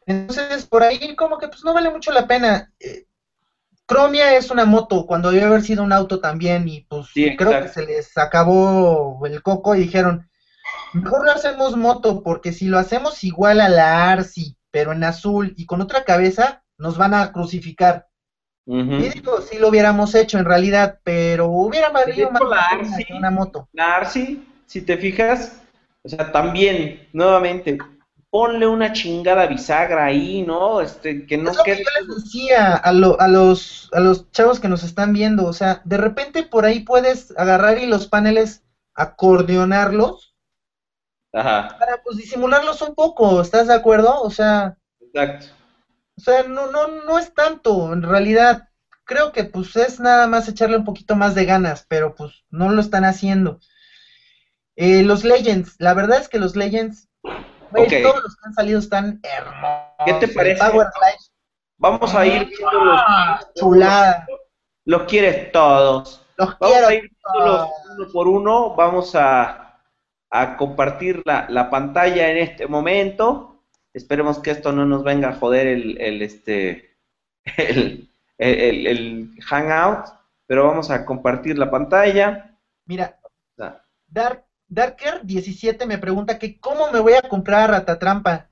Entonces, 0.05 0.65
por 0.65 0.83
ahí 0.83 1.15
como 1.15 1.37
que 1.37 1.47
pues 1.47 1.63
no 1.63 1.73
vale 1.73 1.89
mucho 1.89 2.11
la 2.11 2.27
pena. 2.27 2.73
Eh, 2.77 3.05
Chromia 3.87 4.35
es 4.35 4.51
una 4.51 4.65
moto, 4.65 5.05
cuando 5.05 5.31
debe 5.31 5.45
haber 5.45 5.61
sido 5.61 5.81
un 5.81 5.93
auto 5.93 6.19
también, 6.19 6.67
y 6.67 6.81
pues 6.81 7.07
creo 7.13 7.61
que 7.61 7.69
se 7.69 7.85
les 7.85 8.17
acabó 8.17 9.25
el 9.25 9.41
coco 9.41 9.75
y 9.75 9.79
dijeron, 9.79 10.29
mejor 10.91 11.23
lo 11.23 11.31
hacemos 11.31 11.77
moto, 11.77 12.21
porque 12.21 12.51
si 12.51 12.65
lo 12.65 12.77
hacemos 12.77 13.23
igual 13.23 13.61
a 13.61 13.69
la 13.69 14.11
Arsi, 14.11 14.57
pero 14.71 14.93
en 14.93 15.03
azul 15.03 15.53
y 15.57 15.65
con 15.65 15.81
otra 15.81 16.03
cabeza, 16.03 16.63
nos 16.77 16.97
van 16.97 17.13
a 17.13 17.31
crucificar. 17.31 18.07
Y 18.65 19.09
digo, 19.09 19.41
si 19.41 19.57
lo 19.57 19.69
hubiéramos 19.69 20.15
hecho 20.15 20.37
en 20.37 20.45
realidad, 20.45 20.99
pero 21.03 21.47
hubiera 21.47 21.89
valido 21.89 22.31
más 22.31 22.41
la 22.49 23.17
una 23.17 23.31
moto. 23.31 23.67
La 23.73 23.97
Arsi, 23.97 24.47
si 24.65 24.81
te 24.81 24.97
fijas, 24.97 25.61
o 26.03 26.09
sea, 26.09 26.31
también, 26.31 27.07
nuevamente, 27.11 27.77
ponle 28.29 28.65
una 28.65 28.93
chingada 28.93 29.45
bisagra 29.47 30.05
ahí, 30.05 30.43
¿no? 30.43 30.79
Este, 30.79 31.25
que 31.25 31.37
no 31.37 31.51
es 31.51 31.57
lo 31.57 31.63
que 31.63 31.77
yo 31.77 31.83
les 31.99 32.23
decía 32.23 32.75
a, 32.75 32.77
a, 32.77 33.27
los, 33.27 33.89
a 33.91 33.99
los 33.99 34.31
chavos 34.31 34.59
que 34.59 34.69
nos 34.69 34.83
están 34.83 35.11
viendo, 35.11 35.45
o 35.45 35.53
sea, 35.53 35.81
de 35.83 35.97
repente 35.97 36.43
por 36.43 36.65
ahí 36.65 36.79
puedes 36.79 37.37
agarrar 37.37 37.77
y 37.77 37.87
los 37.87 38.07
paneles 38.07 38.63
acordeonarlos 38.95 40.30
Ajá. 41.33 41.77
para 41.79 42.01
pues 42.03 42.17
disimularlos 42.17 42.81
un 42.81 42.93
poco, 42.95 43.41
¿estás 43.41 43.67
de 43.67 43.73
acuerdo? 43.73 44.21
O 44.21 44.29
sea, 44.29 44.77
Exacto. 44.99 45.47
O 46.17 46.21
sea, 46.21 46.43
no, 46.43 46.67
no, 46.71 46.87
no 46.87 47.17
es 47.19 47.33
tanto, 47.33 47.93
en 47.93 48.03
realidad 48.03 48.69
creo 49.05 49.31
que 49.31 49.43
pues 49.45 49.75
es 49.75 49.99
nada 49.99 50.27
más 50.27 50.47
echarle 50.47 50.77
un 50.77 50.85
poquito 50.85 51.15
más 51.15 51.35
de 51.35 51.45
ganas, 51.45 51.85
pero 51.87 52.15
pues 52.15 52.43
no 52.49 52.69
lo 52.69 52.81
están 52.81 53.05
haciendo. 53.05 53.59
Eh, 54.75 55.03
los 55.03 55.23
Legends, 55.23 55.75
la 55.79 55.93
verdad 55.93 56.19
es 56.19 56.29
que 56.29 56.39
los 56.39 56.55
Legends 56.55 57.09
todos 57.71 58.23
los 58.23 58.35
que 58.35 58.47
han 58.47 58.53
salido 58.53 58.79
están 58.79 59.19
hermosos. 59.23 60.05
¿Qué 60.05 60.13
te 60.13 60.27
parece? 60.29 60.61
Vamos 61.77 62.13
a 62.13 62.25
ir 62.25 62.47
viendo 62.47 62.83
los. 62.83 63.01
Ah, 63.07 63.41
chulada. 63.55 64.27
Los 64.85 65.03
quieres 65.03 65.51
todos. 65.51 66.25
Los 66.37 66.57
Vamos 66.59 66.75
quiero 66.75 66.87
a 66.87 66.93
ir 66.93 67.11
todos. 67.23 67.69
uno 67.97 68.07
por 68.11 68.27
uno. 68.27 68.75
Vamos 68.75 69.15
a, 69.15 69.60
a 70.31 70.55
compartir 70.57 71.21
la, 71.25 71.47
la, 71.49 71.69
pantalla 71.69 72.31
en 72.31 72.37
este 72.37 72.65
momento. 72.65 73.61
Esperemos 73.93 74.39
que 74.39 74.51
esto 74.51 74.71
no 74.71 74.85
nos 74.85 75.03
venga 75.03 75.29
a 75.29 75.35
joder 75.35 75.67
el, 75.67 75.99
el 75.99 76.21
este 76.21 76.95
el, 77.57 78.09
el, 78.37 78.87
el 78.87 79.39
hangout. 79.43 80.05
Pero 80.47 80.67
vamos 80.67 80.89
a 80.89 81.05
compartir 81.05 81.57
la 81.57 81.69
pantalla. 81.69 82.57
Mira, 82.85 83.19
Dark 84.07 84.45
Darker17 84.69 85.85
me 85.85 85.97
pregunta 85.97 86.39
que 86.39 86.59
cómo 86.59 86.91
me 86.91 86.99
voy 87.01 87.13
a 87.13 87.27
comprar 87.27 87.63
a 87.63 87.67
Ratatrampa. 87.67 88.49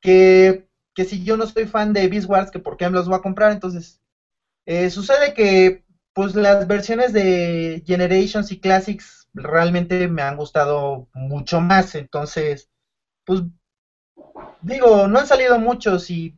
Que, 0.00 0.68
que 0.94 1.04
si 1.04 1.22
yo 1.22 1.36
no 1.36 1.46
soy 1.46 1.66
fan 1.66 1.92
de 1.92 2.08
Beast 2.08 2.28
Wars, 2.28 2.50
que 2.50 2.58
por 2.58 2.76
qué 2.76 2.88
me 2.88 2.96
los 2.96 3.06
voy 3.06 3.16
a 3.16 3.22
comprar. 3.22 3.52
Entonces, 3.52 4.00
eh, 4.66 4.90
sucede 4.90 5.32
que 5.32 5.84
pues 6.12 6.34
las 6.34 6.66
versiones 6.66 7.12
de 7.12 7.82
Generations 7.86 8.50
y 8.50 8.60
Classics 8.60 9.21
realmente 9.34 10.08
me 10.08 10.22
han 10.22 10.36
gustado 10.36 11.08
mucho 11.14 11.60
más. 11.60 11.94
Entonces, 11.94 12.68
pues 13.24 13.42
digo, 14.60 15.06
no 15.08 15.18
han 15.18 15.26
salido 15.26 15.58
muchos 15.58 16.10
y 16.10 16.36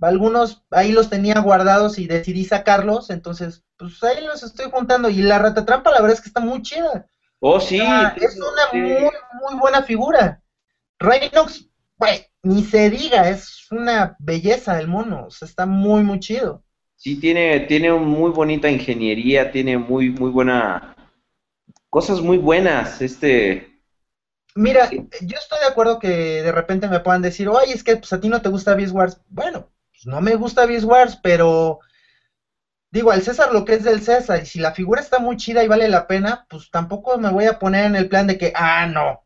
algunos 0.00 0.64
ahí 0.70 0.92
los 0.92 1.10
tenía 1.10 1.34
guardados 1.40 1.98
y 1.98 2.06
decidí 2.06 2.44
sacarlos, 2.44 3.10
entonces 3.10 3.62
pues 3.76 4.02
ahí 4.02 4.24
los 4.24 4.42
estoy 4.42 4.70
juntando 4.70 5.10
y 5.10 5.16
la 5.16 5.38
rata 5.38 5.66
trampa 5.66 5.90
la 5.90 6.00
verdad 6.00 6.14
es 6.16 6.20
que 6.22 6.28
está 6.28 6.40
muy 6.40 6.62
chida. 6.62 7.06
Oh, 7.40 7.60
sí. 7.60 7.78
es 7.78 8.36
una 8.36 8.82
muy, 8.82 9.10
muy 9.42 9.60
buena 9.60 9.82
figura. 9.82 10.40
Pues, 10.98 12.30
ni 12.42 12.62
se 12.64 12.90
diga, 12.90 13.28
es 13.28 13.66
una 13.70 14.16
belleza 14.18 14.78
el 14.78 14.88
mono, 14.88 15.26
o 15.26 15.30
sea, 15.30 15.46
está 15.46 15.66
muy, 15.66 16.02
muy 16.02 16.20
chido. 16.20 16.62
Sí, 16.96 17.20
tiene, 17.20 17.60
tiene 17.60 17.92
muy 17.92 18.30
bonita 18.30 18.70
ingeniería, 18.70 19.52
tiene 19.52 19.76
muy, 19.76 20.10
muy 20.10 20.30
buena, 20.30 20.95
cosas 21.96 22.20
muy 22.20 22.36
buenas, 22.36 23.00
este... 23.00 23.80
Mira, 24.54 24.90
yo 24.90 25.38
estoy 25.38 25.58
de 25.60 25.66
acuerdo 25.66 25.98
que 25.98 26.42
de 26.42 26.52
repente 26.52 26.88
me 26.88 27.00
puedan 27.00 27.22
decir, 27.22 27.48
oye, 27.48 27.72
es 27.72 27.82
que 27.82 27.96
pues, 27.96 28.12
a 28.12 28.20
ti 28.20 28.28
no 28.28 28.42
te 28.42 28.50
gusta 28.50 28.74
Beast 28.74 28.92
Wars. 28.92 29.22
Bueno, 29.30 29.70
pues, 29.90 30.04
no 30.04 30.20
me 30.20 30.34
gusta 30.34 30.66
Beast 30.66 30.84
Wars, 30.84 31.18
pero 31.22 31.80
digo, 32.90 33.12
al 33.12 33.22
César 33.22 33.50
lo 33.50 33.64
que 33.64 33.76
es 33.76 33.84
del 33.84 34.02
César, 34.02 34.42
y 34.42 34.44
si 34.44 34.58
la 34.58 34.72
figura 34.72 35.00
está 35.00 35.20
muy 35.20 35.38
chida 35.38 35.64
y 35.64 35.68
vale 35.68 35.88
la 35.88 36.06
pena, 36.06 36.46
pues 36.50 36.70
tampoco 36.70 37.16
me 37.16 37.30
voy 37.30 37.46
a 37.46 37.58
poner 37.58 37.86
en 37.86 37.96
el 37.96 38.10
plan 38.10 38.26
de 38.26 38.36
que, 38.36 38.52
ah, 38.54 38.86
no, 38.86 39.24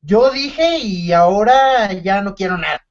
yo 0.00 0.30
dije 0.30 0.78
y 0.78 1.12
ahora 1.12 1.92
ya 1.92 2.20
no 2.20 2.34
quiero 2.34 2.58
nada. 2.58 2.84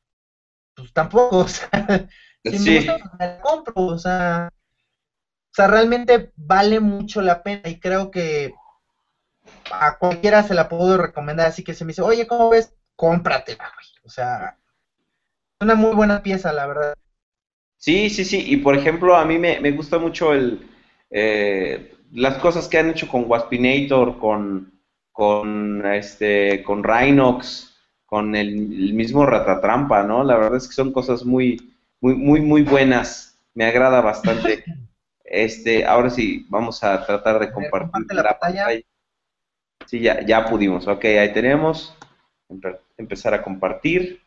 Pues 0.74 0.94
tampoco, 0.94 1.38
o 1.40 1.48
sea, 1.50 2.08
si 2.46 2.60
me 2.60 2.78
gusta, 2.78 2.98
me 3.20 3.26
la 3.26 3.42
compro, 3.42 3.74
o 3.76 3.98
sea, 3.98 4.50
o 4.54 5.54
sea, 5.54 5.68
realmente 5.68 6.32
vale 6.38 6.80
mucho 6.80 7.22
la 7.22 7.44
pena 7.44 7.68
y 7.68 7.78
creo 7.78 8.10
que 8.10 8.54
a 9.72 9.98
cualquiera 9.98 10.44
se 10.44 10.54
la 10.54 10.70
puedo 10.70 10.98
recomendar, 10.98 11.48
así 11.48 11.64
que 11.64 11.74
se 11.74 11.86
me 11.86 11.90
dice, 11.90 12.02
oye, 12.02 12.28
¿cómo 12.28 12.50
ves? 12.50 12.74
Cómpratela, 12.96 13.72
güey. 13.76 13.88
O 14.04 14.10
sea, 14.10 14.58
es 15.60 15.66
una 15.66 15.76
muy 15.76 15.96
buena 15.96 16.24
pieza, 16.24 16.54
la 16.54 16.68
verdad. 16.68 16.94
Sí, 17.78 18.10
sí, 18.10 18.26
sí. 18.26 18.44
Y 18.48 18.58
por 18.58 18.76
ejemplo, 18.76 19.16
a 19.16 19.26
mí 19.26 19.38
me, 19.38 19.60
me 19.60 19.72
gusta 19.72 19.98
mucho 19.98 20.34
el, 20.34 20.70
eh, 21.10 21.96
las 22.14 22.38
cosas 22.38 22.68
que 22.68 22.78
han 22.78 22.90
hecho 22.90 23.08
con 23.08 23.26
Waspinator, 23.28 24.18
con, 24.20 24.72
con, 25.12 25.86
este, 25.86 26.64
con 26.64 26.84
Rhinox, 26.84 27.76
con 28.06 28.36
el, 28.36 28.94
mismo 28.94 29.26
Ratatrampa, 29.26 30.04
¿no? 30.04 30.24
La 30.24 30.38
verdad 30.38 30.58
es 30.58 30.68
que 30.68 30.74
son 30.74 30.92
cosas 30.92 31.26
muy, 31.26 31.76
muy, 32.00 32.16
muy, 32.16 32.42
muy 32.42 32.64
buenas. 32.64 33.38
Me 33.54 33.66
agrada 33.66 34.02
bastante. 34.02 34.64
Este, 35.34 35.86
ahora 35.86 36.10
sí, 36.10 36.46
vamos 36.50 36.84
a 36.84 37.06
tratar 37.06 37.40
de 37.40 37.54
compartir 37.54 38.06
la, 38.12 38.38
pantalla. 38.38 38.68
Sí, 39.92 40.00
ya, 40.00 40.26
ya 40.26 40.46
pudimos. 40.46 40.88
Ok, 40.88 41.06
ahí 41.06 41.34
tenemos. 41.34 41.96
Empezar 42.98 43.34
a 43.34 43.44
compartir. 43.44 44.22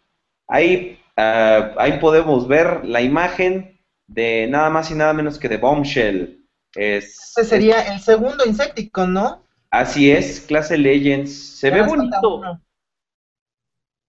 Ahí 0.47 1.01
Ah, 1.17 1.75
ahí 1.77 1.99
podemos 2.01 2.49
ver 2.49 2.85
la 2.85 3.01
imagen 3.01 3.79
de 4.07 4.47
nada 4.49 4.69
más 4.71 4.91
y 4.91 4.95
nada 4.95 5.13
menos 5.13 5.39
que 5.39 5.49
de 5.49 5.59
Bombshell. 5.59 6.45
Es, 6.75 7.37
Ese 7.37 7.45
sería 7.45 7.83
el 7.95 8.01
segundo 8.01 8.45
Insecticon, 8.45 9.13
¿no? 9.13 9.43
Así 9.71 10.11
es, 10.11 10.41
clase 10.41 10.77
Legends. 10.77 11.59
Se 11.59 11.71
ve 11.71 11.83
bonito. 11.83 12.43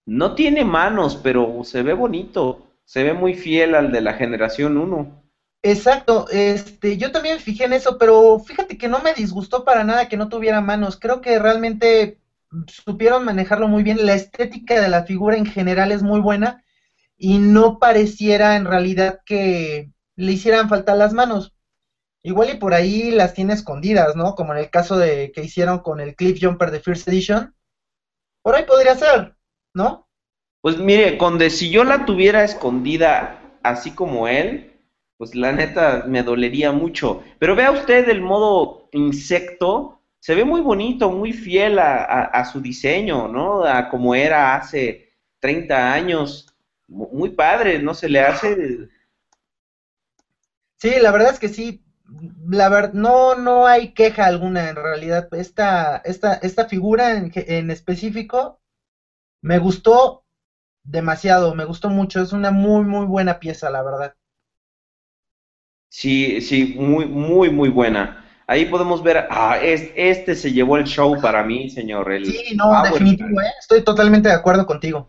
No 0.04 0.34
tiene 0.34 0.64
manos, 0.64 1.16
pero 1.16 1.62
se 1.64 1.82
ve 1.82 1.92
bonito. 1.92 2.66
Se 2.84 3.02
ve 3.02 3.12
muy 3.12 3.34
fiel 3.34 3.74
al 3.74 3.90
de 3.92 4.00
la 4.00 4.14
generación 4.14 4.76
1. 4.76 5.22
Exacto, 5.68 6.28
este, 6.30 6.96
yo 6.96 7.10
también 7.10 7.40
fijé 7.40 7.64
en 7.64 7.72
eso, 7.72 7.98
pero 7.98 8.38
fíjate 8.38 8.78
que 8.78 8.86
no 8.86 9.00
me 9.00 9.14
disgustó 9.14 9.64
para 9.64 9.82
nada 9.82 10.06
que 10.06 10.16
no 10.16 10.28
tuviera 10.28 10.60
manos. 10.60 10.96
Creo 10.96 11.20
que 11.20 11.40
realmente 11.40 12.20
supieron 12.68 13.24
manejarlo 13.24 13.66
muy 13.66 13.82
bien. 13.82 14.06
La 14.06 14.14
estética 14.14 14.80
de 14.80 14.88
la 14.88 15.02
figura 15.02 15.36
en 15.36 15.44
general 15.44 15.90
es 15.90 16.04
muy 16.04 16.20
buena 16.20 16.62
y 17.16 17.38
no 17.38 17.80
pareciera 17.80 18.54
en 18.54 18.64
realidad 18.64 19.22
que 19.26 19.90
le 20.14 20.32
hicieran 20.32 20.68
falta 20.68 20.94
las 20.94 21.12
manos. 21.12 21.52
Igual 22.22 22.50
y 22.50 22.58
por 22.58 22.72
ahí 22.72 23.10
las 23.10 23.34
tiene 23.34 23.52
escondidas, 23.54 24.14
¿no? 24.14 24.36
Como 24.36 24.52
en 24.52 24.60
el 24.60 24.70
caso 24.70 24.96
de 24.96 25.32
que 25.32 25.42
hicieron 25.42 25.80
con 25.80 25.98
el 25.98 26.14
Cliff 26.14 26.38
Jumper 26.40 26.70
de 26.70 26.78
First 26.78 27.08
Edition. 27.08 27.56
Por 28.40 28.54
ahí 28.54 28.62
podría 28.66 28.94
ser, 28.94 29.34
¿no? 29.74 30.08
Pues 30.60 30.78
mire, 30.78 31.18
Conde, 31.18 31.50
si 31.50 31.70
yo 31.70 31.82
la 31.82 32.04
tuviera 32.04 32.44
escondida 32.44 33.40
así 33.64 33.90
como 33.90 34.28
él, 34.28 34.74
pues 35.16 35.34
la 35.34 35.52
neta 35.52 36.04
me 36.06 36.22
dolería 36.22 36.72
mucho. 36.72 37.22
Pero 37.38 37.56
vea 37.56 37.70
usted 37.70 38.08
el 38.08 38.20
modo 38.20 38.88
insecto, 38.92 40.00
se 40.20 40.34
ve 40.34 40.44
muy 40.44 40.60
bonito, 40.60 41.10
muy 41.10 41.32
fiel 41.32 41.78
a, 41.78 42.44
su 42.50 42.60
diseño, 42.60 43.28
¿no? 43.28 43.64
A 43.64 43.88
como 43.88 44.14
era 44.14 44.56
hace 44.56 45.12
30 45.40 45.92
años 45.92 46.52
muy 46.88 47.30
padre, 47.30 47.78
¿no 47.78 47.94
se 47.94 48.08
le 48.08 48.20
hace? 48.20 48.88
Sí, 50.76 50.98
la 51.00 51.10
verdad 51.10 51.32
es 51.32 51.38
que 51.38 51.48
sí. 51.48 51.82
La 52.48 52.68
verdad, 52.68 52.92
no, 52.92 53.34
no 53.34 53.66
hay 53.66 53.92
queja 53.92 54.26
alguna 54.26 54.68
en 54.68 54.76
realidad. 54.76 55.28
Esta, 55.32 55.96
esta, 56.04 56.34
esta 56.34 56.66
figura 56.66 57.16
en, 57.16 57.32
en 57.34 57.70
específico 57.70 58.60
me 59.40 59.58
gustó 59.58 60.24
demasiado, 60.84 61.54
me 61.54 61.64
gustó 61.64 61.88
mucho. 61.88 62.22
Es 62.22 62.32
una 62.32 62.50
muy, 62.50 62.84
muy 62.84 63.06
buena 63.06 63.40
pieza, 63.40 63.70
la 63.70 63.82
verdad. 63.82 64.14
Sí, 65.88 66.40
sí, 66.40 66.74
muy, 66.78 67.06
muy, 67.06 67.50
muy 67.50 67.68
buena. 67.68 68.24
Ahí 68.46 68.66
podemos 68.66 69.02
ver, 69.02 69.26
ah, 69.30 69.58
este 69.60 70.34
se 70.36 70.52
llevó 70.52 70.76
el 70.76 70.84
show 70.84 71.20
para 71.20 71.42
mí, 71.42 71.68
señor. 71.68 72.12
El 72.12 72.26
sí, 72.26 72.54
no, 72.54 72.82
definitivo, 72.82 73.40
¿eh? 73.40 73.50
estoy 73.58 73.82
totalmente 73.82 74.28
de 74.28 74.34
acuerdo 74.34 74.66
contigo. 74.66 75.08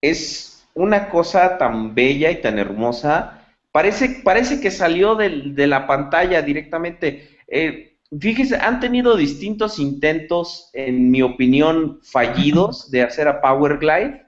Es 0.00 0.66
una 0.74 1.08
cosa 1.08 1.58
tan 1.58 1.94
bella 1.94 2.30
y 2.30 2.40
tan 2.40 2.58
hermosa. 2.58 3.40
Parece, 3.70 4.20
parece 4.24 4.60
que 4.60 4.70
salió 4.70 5.14
de 5.14 5.66
la 5.66 5.86
pantalla 5.86 6.42
directamente. 6.42 7.38
Eh, 7.46 7.98
fíjese, 8.20 8.56
han 8.56 8.80
tenido 8.80 9.16
distintos 9.16 9.78
intentos, 9.78 10.70
en 10.72 11.10
mi 11.10 11.22
opinión, 11.22 12.00
fallidos 12.02 12.90
de 12.90 13.02
hacer 13.02 13.28
a 13.28 13.40
Power 13.40 13.78
Glide. 13.78 14.26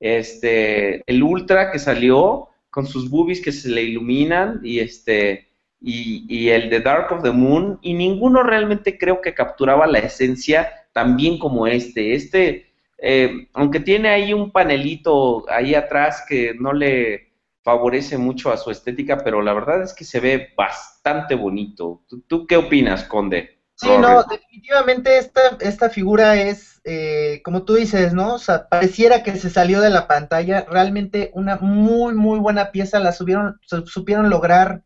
Este, 0.00 1.02
el 1.06 1.22
Ultra 1.22 1.70
que 1.70 1.78
salió 1.78 2.48
con 2.74 2.88
sus 2.88 3.08
boobies 3.08 3.40
que 3.40 3.52
se 3.52 3.68
le 3.68 3.82
iluminan 3.82 4.58
y 4.64 4.80
este 4.80 5.48
y, 5.80 6.48
el 6.48 6.70
de 6.70 6.80
Dark 6.80 7.12
of 7.12 7.22
the 7.22 7.30
Moon 7.30 7.78
y 7.82 7.94
ninguno 7.94 8.42
realmente 8.42 8.98
creo 8.98 9.20
que 9.20 9.32
capturaba 9.32 9.86
la 9.86 10.00
esencia 10.00 10.72
tan 10.92 11.16
bien 11.16 11.38
como 11.38 11.68
este. 11.68 12.14
Este 12.14 12.72
eh, 12.98 13.46
aunque 13.52 13.78
tiene 13.78 14.08
ahí 14.08 14.32
un 14.32 14.50
panelito 14.50 15.48
ahí 15.48 15.76
atrás 15.76 16.24
que 16.28 16.54
no 16.58 16.72
le 16.72 17.34
favorece 17.62 18.18
mucho 18.18 18.50
a 18.50 18.56
su 18.56 18.72
estética, 18.72 19.18
pero 19.18 19.40
la 19.40 19.54
verdad 19.54 19.84
es 19.84 19.94
que 19.94 20.04
se 20.04 20.18
ve 20.18 20.48
bastante 20.56 21.36
bonito. 21.36 22.02
¿Tú, 22.26 22.44
qué 22.44 22.56
opinas, 22.56 23.04
Conde? 23.04 23.60
Sí, 23.76 23.86
no, 24.00 24.24
definitivamente 24.24 25.16
esta, 25.16 25.58
esta 25.60 25.90
figura 25.90 26.40
es, 26.40 26.73
eh, 26.84 27.40
como 27.42 27.64
tú 27.64 27.74
dices, 27.74 28.12
¿no? 28.12 28.34
O 28.34 28.38
sea, 28.38 28.68
pareciera 28.68 29.22
que 29.22 29.36
se 29.36 29.48
salió 29.48 29.80
de 29.80 29.88
la 29.88 30.06
pantalla. 30.06 30.66
Realmente 30.68 31.30
una 31.32 31.56
muy, 31.56 32.14
muy 32.14 32.38
buena 32.38 32.70
pieza. 32.72 33.00
La 33.00 33.12
subieron, 33.12 33.58
supieron 33.86 34.28
lograr 34.28 34.82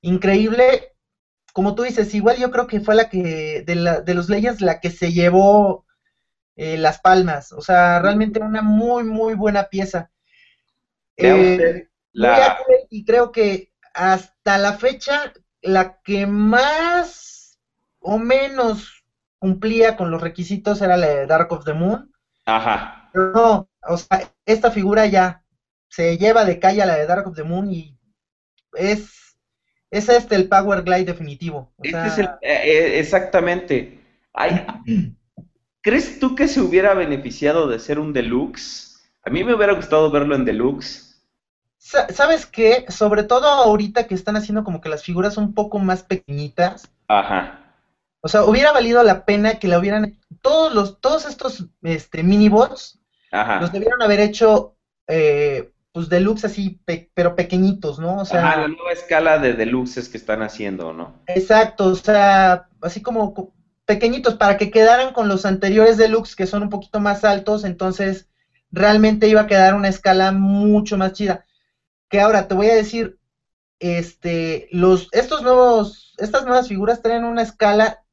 increíble. 0.00 0.94
Como 1.52 1.76
tú 1.76 1.84
dices, 1.84 2.12
igual 2.12 2.38
yo 2.38 2.50
creo 2.50 2.66
que 2.66 2.80
fue 2.80 2.96
la 2.96 3.08
que, 3.08 3.62
de, 3.64 3.74
la, 3.76 4.00
de 4.00 4.14
los 4.14 4.28
leyes, 4.28 4.60
la 4.60 4.80
que 4.80 4.90
se 4.90 5.12
llevó 5.12 5.86
eh, 6.56 6.76
Las 6.76 7.00
Palmas. 7.00 7.52
O 7.52 7.60
sea, 7.60 8.00
realmente 8.00 8.40
una 8.40 8.62
muy, 8.62 9.04
muy 9.04 9.34
buena 9.34 9.68
pieza. 9.68 10.10
Eh, 11.16 11.86
y 12.90 13.04
creo 13.04 13.30
que 13.30 13.72
hasta 13.94 14.58
la 14.58 14.72
fecha, 14.72 15.32
la 15.62 16.00
que 16.02 16.26
más 16.26 17.58
o 18.00 18.18
menos 18.18 19.04
cumplía 19.38 19.96
con 19.96 20.10
los 20.10 20.20
requisitos 20.20 20.80
era 20.82 20.96
la 20.96 21.06
de 21.06 21.26
Dark 21.26 21.52
of 21.52 21.64
the 21.64 21.74
Moon. 21.74 22.12
Ajá. 22.44 23.10
Pero 23.12 23.32
no, 23.32 23.68
o 23.82 23.96
sea, 23.96 24.30
esta 24.44 24.70
figura 24.70 25.06
ya 25.06 25.42
se 25.88 26.18
lleva 26.18 26.44
de 26.44 26.58
calle 26.58 26.82
a 26.82 26.86
la 26.86 26.96
de 26.96 27.06
Dark 27.06 27.26
of 27.26 27.36
the 27.36 27.44
Moon 27.44 27.70
y 27.70 27.98
es, 28.74 29.38
es 29.90 30.08
este 30.08 30.34
el 30.34 30.48
Power 30.48 30.82
Glide 30.82 31.04
definitivo. 31.04 31.72
este 31.82 32.06
es 32.06 32.18
el, 32.18 32.28
eh, 32.42 32.98
exactamente. 32.98 34.00
Hay, 34.32 34.66
¿Crees 35.86 36.18
tú 36.18 36.34
que 36.34 36.48
se 36.48 36.60
hubiera 36.60 36.94
beneficiado 36.94 37.68
de 37.68 37.78
ser 37.78 38.00
un 38.00 38.12
deluxe? 38.12 39.08
A 39.22 39.30
mí 39.30 39.44
me 39.44 39.54
hubiera 39.54 39.72
gustado 39.72 40.10
verlo 40.10 40.34
en 40.34 40.44
deluxe. 40.44 41.22
¿Sabes 41.78 42.44
qué? 42.44 42.86
Sobre 42.88 43.22
todo 43.22 43.46
ahorita 43.46 44.08
que 44.08 44.16
están 44.16 44.34
haciendo 44.34 44.64
como 44.64 44.80
que 44.80 44.88
las 44.88 45.04
figuras 45.04 45.36
un 45.36 45.54
poco 45.54 45.78
más 45.78 46.02
pequeñitas. 46.02 46.90
Ajá. 47.06 47.65
O 48.20 48.28
sea, 48.28 48.44
hubiera 48.44 48.72
valido 48.72 49.02
la 49.02 49.24
pena 49.24 49.58
que 49.58 49.68
la 49.68 49.78
hubieran... 49.78 50.18
Todos, 50.42 50.74
los, 50.74 51.00
todos 51.00 51.26
estos 51.26 51.66
este, 51.82 52.22
minibots 52.22 53.00
los 53.60 53.72
debieron 53.72 54.02
haber 54.02 54.20
hecho 54.20 54.76
eh, 55.06 55.72
pues 55.92 56.08
deluxe 56.08 56.44
así, 56.44 56.78
pero 57.14 57.34
pequeñitos, 57.34 57.98
¿no? 57.98 58.18
O 58.18 58.24
sea, 58.26 58.58
la 58.58 58.68
nueva 58.68 58.92
escala 58.92 59.38
de 59.38 59.54
deluxes 59.54 60.10
que 60.10 60.18
están 60.18 60.42
haciendo, 60.42 60.92
¿no? 60.92 61.22
Exacto, 61.26 61.86
o 61.86 61.94
sea, 61.94 62.68
así 62.82 63.00
como 63.00 63.54
pequeñitos 63.86 64.34
para 64.34 64.58
que 64.58 64.70
quedaran 64.70 65.14
con 65.14 65.28
los 65.28 65.46
anteriores 65.46 65.96
deluxe 65.96 66.36
que 66.36 66.46
son 66.46 66.64
un 66.64 66.68
poquito 66.68 67.00
más 67.00 67.24
altos, 67.24 67.64
entonces 67.64 68.28
realmente 68.70 69.28
iba 69.28 69.42
a 69.42 69.46
quedar 69.46 69.74
una 69.74 69.88
escala 69.88 70.32
mucho 70.32 70.98
más 70.98 71.14
chida. 71.14 71.46
Que 72.10 72.20
ahora 72.20 72.46
te 72.46 72.54
voy 72.54 72.68
a 72.68 72.74
decir, 72.74 73.18
este, 73.78 74.68
los, 74.72 75.08
estos 75.12 75.42
nuevos, 75.42 76.14
estas 76.18 76.44
nuevas 76.44 76.68
figuras 76.68 77.00
traen 77.00 77.24
una 77.24 77.42
escala 77.42 78.04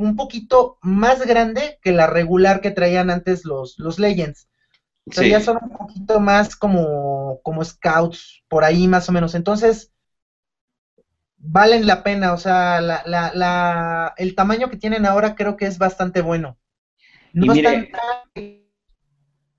un 0.00 0.16
poquito 0.16 0.78
más 0.80 1.26
grande 1.26 1.78
que 1.82 1.92
la 1.92 2.06
regular 2.06 2.62
que 2.62 2.70
traían 2.70 3.10
antes 3.10 3.44
los, 3.44 3.78
los 3.78 3.98
Legends. 3.98 4.48
O 5.04 5.12
sea, 5.12 5.28
ya 5.28 5.40
son 5.40 5.58
un 5.60 5.70
poquito 5.70 6.20
más 6.20 6.56
como, 6.56 7.40
como 7.42 7.62
scouts, 7.62 8.42
por 8.48 8.64
ahí 8.64 8.88
más 8.88 9.08
o 9.08 9.12
menos. 9.12 9.34
Entonces, 9.34 9.92
valen 11.36 11.86
la 11.86 12.02
pena. 12.02 12.32
O 12.32 12.38
sea, 12.38 12.80
la, 12.80 13.02
la, 13.04 13.32
la, 13.34 14.14
el 14.16 14.34
tamaño 14.34 14.70
que 14.70 14.78
tienen 14.78 15.04
ahora 15.04 15.34
creo 15.34 15.56
que 15.58 15.66
es 15.66 15.76
bastante 15.76 16.22
bueno. 16.22 16.56
No 17.34 17.52
mire, 17.52 17.92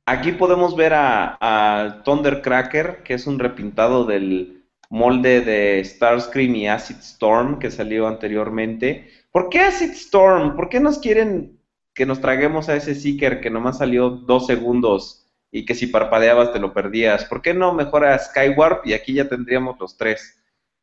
Aquí 0.08 0.32
podemos 0.32 0.76
ver 0.76 0.94
a, 0.96 1.38
a 1.40 2.02
Thundercracker, 2.04 3.04
que 3.04 3.14
es 3.14 3.28
un 3.28 3.38
repintado 3.38 4.06
del 4.06 4.66
molde 4.90 5.42
de 5.42 5.84
Starscream 5.86 6.56
y 6.56 6.68
Acid 6.68 6.98
Storm 6.98 7.60
que 7.60 7.70
salió 7.70 8.08
anteriormente. 8.08 9.21
¿Por 9.32 9.50
qué 9.50 9.62
Acid 9.62 9.92
Storm? 9.92 10.56
¿Por 10.56 10.70
qué 10.70 10.80
nos 10.80 11.00
quieren 11.00 11.60
que 11.94 12.06
nos 12.06 12.22
traguemos 12.22 12.70
a 12.70 12.76
ese 12.76 12.96
Seeker 12.96 13.42
que 13.42 13.50
nomás 13.50 13.78
salió 13.78 14.10
dos 14.10 14.48
segundos 14.48 15.22
y 15.52 15.66
que 15.66 15.76
si 15.76 15.88
parpadeabas 15.88 16.54
te 16.54 16.60
lo 16.60 16.74
perdías. 16.74 17.26
¿Por 17.26 17.42
qué 17.42 17.54
no 17.54 17.74
mejora 17.74 18.18
Skywarp? 18.18 18.86
Y 18.88 18.94
aquí 18.94 19.14
ya 19.14 19.28
tendríamos 19.28 19.78
los 19.80 19.98
tres. 19.98 20.42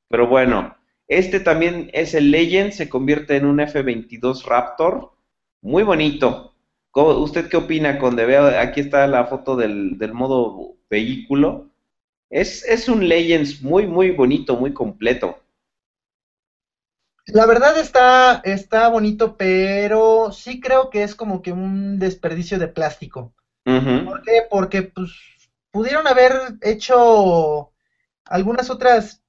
Pero 0.08 0.26
bueno, 0.26 0.76
este 1.06 1.40
también 1.40 1.90
es 1.94 2.14
el 2.14 2.30
Legend, 2.30 2.72
se 2.72 2.88
convierte 2.88 3.36
en 3.36 3.46
un 3.46 3.60
F-22 3.60 4.44
Raptor. 4.44 5.12
Muy 5.62 5.82
bonito. 5.82 6.54
¿Usted 6.92 7.48
qué 7.48 7.56
opina, 7.56 7.98
Conde? 7.98 8.26
Veo, 8.26 8.46
aquí 8.58 8.80
está 8.80 9.06
la 9.06 9.26
foto 9.26 9.56
del, 9.56 9.96
modo 10.12 10.76
vehículo. 10.90 11.70
Es, 12.28 12.64
es 12.64 12.88
un 12.88 13.08
Legends 13.08 13.62
muy, 13.62 13.86
muy 13.86 14.10
bonito, 14.10 14.56
muy 14.56 14.74
completo. 14.74 15.38
La 17.32 17.46
verdad 17.46 17.78
está, 17.78 18.40
está 18.44 18.88
bonito, 18.88 19.36
pero 19.36 20.30
sí 20.32 20.60
creo 20.60 20.90
que 20.90 21.02
es 21.02 21.14
como 21.14 21.42
que 21.42 21.52
un 21.52 21.98
desperdicio 21.98 22.59
de 22.59 22.68
plástico. 22.68 23.32
¿Por 23.64 24.22
qué? 24.22 24.42
Porque 24.48 24.82
pues 24.82 25.10
pudieron 25.70 26.06
haber 26.06 26.32
hecho 26.62 27.70
algunas 28.24 28.70
otras 28.70 29.22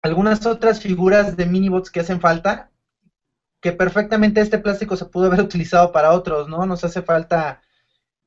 algunas 0.00 0.46
otras 0.46 0.80
figuras 0.80 1.36
de 1.36 1.44
minibots 1.44 1.90
que 1.90 2.00
hacen 2.00 2.20
falta 2.20 2.70
que 3.60 3.72
perfectamente 3.72 4.40
este 4.40 4.58
plástico 4.58 4.96
se 4.96 5.06
pudo 5.06 5.26
haber 5.26 5.40
utilizado 5.42 5.92
para 5.92 6.12
otros, 6.12 6.48
¿no? 6.48 6.66
Nos 6.66 6.84
hace 6.84 7.02
falta 7.02 7.60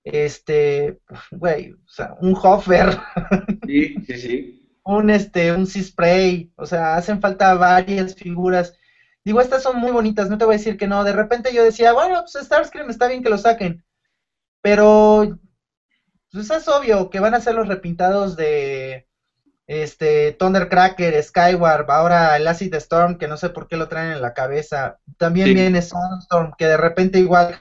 este, 0.04 1.00
güey, 1.32 1.72
o 1.72 1.88
sea, 1.88 2.16
un 2.22 2.36
hover. 2.36 2.98
Sí, 3.66 3.96
sí, 4.06 4.18
sí. 4.18 4.78
un 4.84 5.10
este, 5.10 5.54
un 5.54 5.66
sea 5.66 5.82
spray, 5.82 6.52
o 6.56 6.66
sea, 6.66 6.96
hacen 6.96 7.22
falta 7.22 7.54
varias 7.56 8.16
figuras. 8.16 8.74
Digo, 9.24 9.40
estas 9.40 9.64
son 9.64 9.78
muy 9.78 9.92
bonitas, 9.92 10.30
no 10.30 10.38
te 10.38 10.46
voy 10.46 10.56
a 10.56 10.58
decir 10.58 10.78
que 10.78 10.88
no. 10.88 11.04
De 11.04 11.14
repente 11.14 11.54
yo 11.54 11.64
decía, 11.64 11.94
bueno, 11.94 12.22
pues 12.22 12.44
Starscream 12.46 12.90
está 12.90 13.08
bien 13.08 13.22
que 13.22 13.30
lo 13.30 13.38
saquen. 13.38 13.84
Pero 14.62 15.40
pues 16.32 16.50
es 16.50 16.68
obvio 16.68 17.10
que 17.10 17.20
van 17.20 17.34
a 17.34 17.42
ser 17.42 17.56
los 17.56 17.68
repintados 17.68 18.36
de 18.36 19.08
este 19.68 20.34
Thundercracker, 20.34 21.22
Skyward, 21.24 21.90
ahora 21.90 22.36
el 22.36 22.48
Acid 22.48 22.74
Storm, 22.76 23.18
que 23.18 23.28
no 23.28 23.38
sé 23.38 23.50
por 23.50 23.68
qué 23.68 23.78
lo 23.78 23.88
traen 23.88 24.12
en 24.12 24.22
la 24.22 24.34
cabeza. 24.34 25.00
También 25.18 25.54
viene 25.54 25.82
Sunstorm, 25.82 26.54
que 26.58 26.68
de 26.68 26.78
repente 26.78 27.20
igual 27.20 27.60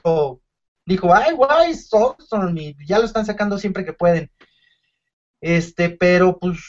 dijo, 0.85 1.13
ay, 1.13 1.33
guay, 1.33 1.73
Sunstorm, 1.75 2.57
y 2.57 2.75
ya 2.85 2.99
lo 2.99 3.05
están 3.05 3.25
sacando 3.25 3.57
siempre 3.57 3.85
que 3.85 3.93
pueden. 3.93 4.31
Este, 5.41 5.89
pero 5.89 6.37
pues 6.37 6.59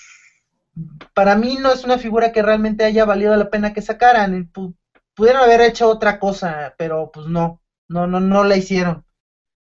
para 1.14 1.36
mí 1.36 1.58
no 1.60 1.72
es 1.72 1.84
una 1.84 1.98
figura 1.98 2.32
que 2.32 2.42
realmente 2.42 2.84
haya 2.84 3.04
valido 3.04 3.36
la 3.36 3.50
pena 3.50 3.72
que 3.72 3.82
sacaran. 3.82 4.50
Pudieron 5.14 5.42
haber 5.42 5.60
hecho 5.60 5.88
otra 5.88 6.18
cosa, 6.18 6.74
pero 6.78 7.10
pues 7.12 7.26
no, 7.26 7.60
no, 7.88 8.06
no, 8.06 8.20
no 8.20 8.44
la 8.44 8.56
hicieron. 8.56 9.04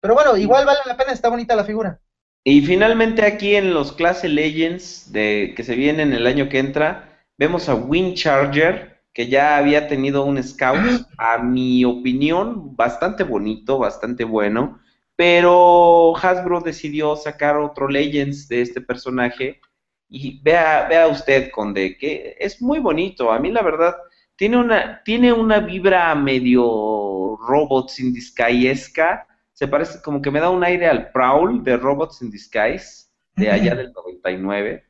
Pero 0.01 0.13
bueno, 0.13 0.37
igual 0.37 0.65
vale 0.65 0.79
la 0.85 0.97
pena, 0.97 1.11
está 1.11 1.29
bonita 1.29 1.55
la 1.55 1.63
figura. 1.63 1.99
Y 2.43 2.61
finalmente 2.61 3.25
aquí 3.25 3.55
en 3.55 3.73
los 3.73 3.91
Clase 3.91 4.29
Legends 4.29 5.11
de, 5.11 5.53
que 5.55 5.63
se 5.63 5.75
vienen 5.75 6.13
el 6.13 6.27
año 6.27 6.49
que 6.49 6.59
entra, 6.59 7.25
vemos 7.37 7.67
a 7.67 7.75
Wind 7.75 8.15
Charger, 8.15 9.01
que 9.13 9.27
ya 9.27 9.57
había 9.57 9.87
tenido 9.87 10.23
un 10.23 10.41
Scout, 10.41 10.77
a 11.17 11.39
mi 11.39 11.83
opinión, 11.83 12.75
bastante 12.75 13.23
bonito, 13.23 13.79
bastante 13.79 14.23
bueno, 14.23 14.79
pero 15.17 16.15
Hasbro 16.15 16.61
decidió 16.61 17.15
sacar 17.15 17.57
otro 17.57 17.89
Legends 17.89 18.47
de 18.47 18.61
este 18.61 18.79
personaje 18.79 19.59
y 20.07 20.39
vea, 20.41 20.87
vea 20.87 21.07
usted, 21.07 21.49
Conde, 21.51 21.97
que 21.97 22.37
es 22.39 22.61
muy 22.61 22.79
bonito. 22.79 23.31
A 23.31 23.39
mí 23.39 23.51
la 23.51 23.63
verdad, 23.63 23.95
tiene 24.37 24.57
una, 24.57 25.03
tiene 25.03 25.33
una 25.33 25.59
vibra 25.59 26.13
medio 26.15 27.37
Robots 27.47 27.99
in 27.99 28.13
Disguise-esca, 28.13 29.27
se 29.51 29.67
parece 29.67 30.01
como 30.01 30.21
que 30.21 30.31
me 30.31 30.39
da 30.39 30.49
un 30.49 30.63
aire 30.63 30.87
al 30.87 31.11
Prowl 31.11 31.63
de 31.63 31.75
Robots 31.75 32.21
in 32.21 32.29
Disguise, 32.29 33.07
de 33.35 33.51
allá 33.51 33.75
del 33.75 33.91
99. 33.91 34.85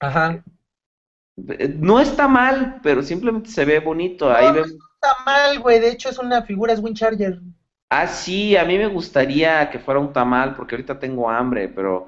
Ajá. 0.00 0.42
Eh, 1.48 1.74
no 1.76 2.00
está 2.00 2.28
mal, 2.28 2.80
pero 2.82 3.02
simplemente 3.02 3.50
se 3.50 3.64
ve 3.64 3.80
bonito. 3.80 4.32
Ahí 4.32 4.46
no, 4.52 4.64
está 4.64 5.16
mal, 5.26 5.58
güey. 5.58 5.80
De 5.80 5.90
hecho, 5.90 6.08
es 6.08 6.18
una 6.18 6.42
figura, 6.42 6.72
es 6.72 6.82
Charger. 6.94 7.40
Ah, 7.90 8.06
sí, 8.06 8.56
a 8.56 8.64
mí 8.64 8.76
me 8.78 8.86
gustaría 8.86 9.70
que 9.70 9.78
fuera 9.78 9.98
un 9.98 10.12
tamal, 10.12 10.54
porque 10.54 10.74
ahorita 10.74 10.98
tengo 10.98 11.28
hambre, 11.28 11.68
pero, 11.68 12.06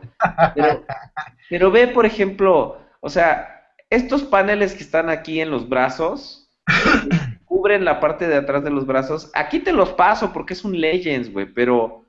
pero, 0.55 0.85
pero 1.49 1.71
ve, 1.71 1.89
por 1.89 2.05
ejemplo, 2.05 2.79
o 3.01 3.09
sea, 3.09 3.60
estos 3.91 4.23
paneles 4.23 4.75
que 4.75 4.85
están 4.85 5.11
aquí 5.11 5.41
en 5.41 5.51
los 5.51 5.69
brazos, 5.69 6.49
cubren 7.45 7.85
la 7.85 8.01
parte 8.01 8.29
de 8.29 8.37
atrás 8.37 8.65
de 8.65 8.71
los 8.71 8.87
brazos. 8.87 9.31
Aquí 9.35 9.59
te 9.59 9.73
los 9.73 9.91
paso 9.91 10.33
porque 10.33 10.55
es 10.55 10.65
un 10.65 10.81
Legends, 10.81 11.33
güey, 11.33 11.53
pero 11.53 12.07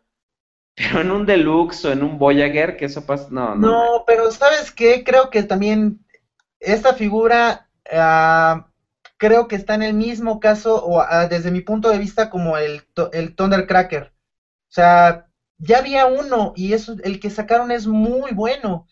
pero 0.76 1.02
en 1.02 1.12
un 1.12 1.26
Deluxe 1.26 1.86
o 1.86 1.92
en 1.92 2.04
un 2.04 2.18
Voyager, 2.18 2.78
que 2.78 2.86
eso 2.86 3.06
pasa, 3.06 3.28
no, 3.30 3.56
no. 3.56 3.68
No, 3.68 4.04
pero 4.08 4.32
¿sabes 4.32 4.72
qué? 4.72 5.04
Creo 5.04 5.30
que 5.30 5.44
también 5.44 6.00
esta 6.60 6.94
figura 6.94 7.68
ah, 7.92 8.68
creo 9.18 9.48
que 9.48 9.56
está 9.56 9.76
en 9.76 9.84
el 9.84 9.94
mismo 9.94 10.40
caso, 10.40 10.84
o 10.84 11.02
ah, 11.02 11.28
desde 11.28 11.52
mi 11.52 11.62
punto 11.62 11.90
de 11.90 12.00
vista, 12.00 12.30
como 12.30 12.58
el, 12.58 12.84
el 13.12 13.36
Thundercracker. 13.36 14.14
O 14.14 14.74
sea, 14.74 15.28
ya 15.58 15.80
había 15.80 16.06
uno 16.06 16.54
y 16.56 16.74
eso, 16.74 16.96
el 17.04 17.20
que 17.20 17.30
sacaron 17.30 17.72
es 17.72 17.86
muy 17.86 18.32
bueno. 18.32 18.88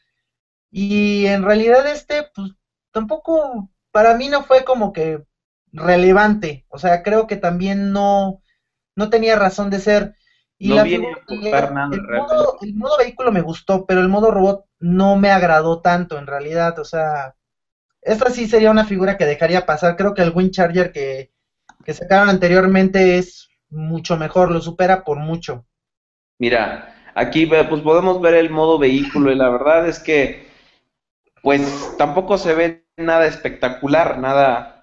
Y 0.71 1.25
en 1.25 1.43
realidad 1.43 1.87
este, 1.87 2.29
pues 2.35 2.51
tampoco, 2.91 3.69
para 3.91 4.15
mí 4.15 4.27
no 4.27 4.43
fue 4.43 4.63
como 4.63 4.93
que 4.93 5.23
relevante. 5.71 6.65
O 6.69 6.77
sea, 6.77 7.03
creo 7.03 7.27
que 7.27 7.37
también 7.37 7.91
no, 7.91 8.41
no 8.95 9.09
tenía 9.09 9.37
razón 9.37 9.69
de 9.69 9.79
ser. 9.79 10.15
Y 10.57 10.69
no 10.69 10.83
viene 10.83 11.07
a 11.53 11.69
nada 11.71 11.95
el, 11.95 12.01
modo, 12.01 12.57
el 12.61 12.75
modo 12.75 12.97
vehículo 12.97 13.31
me 13.31 13.41
gustó, 13.41 13.85
pero 13.85 14.01
el 14.01 14.09
modo 14.09 14.29
robot 14.29 14.65
no 14.79 15.15
me 15.15 15.31
agradó 15.31 15.79
tanto 15.79 16.17
en 16.17 16.27
realidad. 16.27 16.77
O 16.79 16.83
sea, 16.83 17.35
esta 18.01 18.29
sí 18.29 18.45
sería 18.47 18.71
una 18.71 18.83
figura 18.83 19.17
que 19.17 19.25
dejaría 19.25 19.65
pasar. 19.65 19.95
Creo 19.95 20.13
que 20.13 20.21
el 20.21 20.33
Wind 20.35 20.51
Charger 20.51 20.91
que, 20.91 21.31
que 21.85 21.93
sacaron 21.93 22.27
anteriormente 22.27 23.17
es 23.17 23.49
mucho 23.69 24.17
mejor, 24.17 24.51
lo 24.51 24.61
supera 24.61 25.05
por 25.05 25.19
mucho. 25.19 25.65
Mira, 26.39 26.93
aquí 27.15 27.45
pues 27.45 27.65
podemos 27.81 28.19
ver 28.21 28.33
el 28.33 28.49
modo 28.49 28.77
vehículo 28.79 29.31
y 29.31 29.35
la 29.35 29.49
verdad 29.49 29.87
es 29.87 29.99
que 29.99 30.48
pues 31.41 31.95
tampoco 31.97 32.37
se 32.37 32.53
ve 32.53 32.85
nada 32.97 33.27
espectacular, 33.27 34.19
nada 34.19 34.79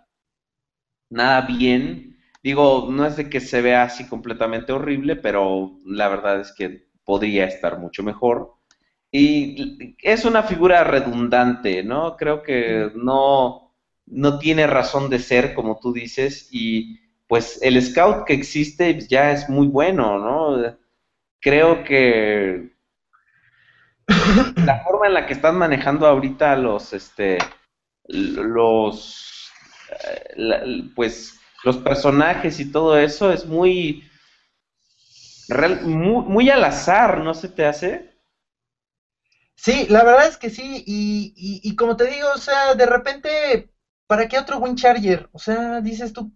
nada 1.11 1.43
bien. 1.43 2.19
Digo, 2.43 2.89
no 2.91 3.07
es 3.07 3.16
de 3.16 3.28
que 3.28 3.41
se 3.41 3.61
vea 3.61 3.83
así 3.83 4.07
completamente 4.09 4.73
horrible, 4.73 5.16
pero 5.16 5.78
la 5.85 6.09
verdad 6.09 6.41
es 6.41 6.53
que 6.53 6.87
podría 7.05 7.47
estar 7.47 7.78
mucho 7.78 8.03
mejor. 8.03 8.55
Y 9.11 9.97
es 10.03 10.24
una 10.24 10.43
figura 10.43 10.85
redundante, 10.85 11.83
¿no? 11.83 12.16
Creo 12.16 12.43
que 12.43 12.91
no, 12.95 13.74
no 14.07 14.39
tiene 14.39 14.66
razón 14.66 15.11
de 15.11 15.19
ser, 15.19 15.55
como 15.55 15.78
tú 15.81 15.93
dices, 15.93 16.49
y 16.53 16.99
pues 17.27 17.61
el 17.62 17.81
scout 17.83 18.24
que 18.27 18.35
existe 18.35 19.01
ya 19.09 19.33
es 19.33 19.49
muy 19.49 19.69
bueno, 19.69 20.19
¿no? 20.19 20.77
Creo 21.41 21.85
que 21.85 22.76
la 24.65 24.83
forma 24.85 25.07
en 25.07 25.15
la 25.15 25.27
que 25.27 25.33
están 25.33 25.57
manejando 25.57 26.07
ahorita 26.07 26.57
los, 26.57 26.93
este, 26.93 27.39
los 28.09 29.51
eh, 29.91 30.91
pues 30.95 31.41
los 31.65 31.78
personajes 31.78 32.61
y 32.61 32.70
todo 32.70 32.97
eso 32.97 33.33
es 33.33 33.45
muy, 33.45 34.09
muy, 35.83 36.49
al 36.49 36.65
azar, 36.65 37.19
¿no 37.19 37.35
se 37.35 37.49
te 37.49 37.66
hace? 37.66 38.16
Sí, 39.57 39.87
la 39.89 40.05
verdad 40.05 40.28
es 40.28 40.37
que 40.37 40.51
sí, 40.51 40.85
y, 40.87 41.35
y, 41.37 41.69
y, 41.69 41.74
como 41.74 41.97
te 41.97 42.05
digo, 42.07 42.28
o 42.33 42.39
sea, 42.39 42.74
de 42.74 42.87
repente, 42.87 43.70
¿para 44.07 44.28
qué 44.28 44.39
otro 44.39 44.59
Wind 44.59 44.78
Charger? 44.78 45.28
O 45.33 45.39
sea, 45.39 45.81
dices 45.81 46.12
tú. 46.12 46.33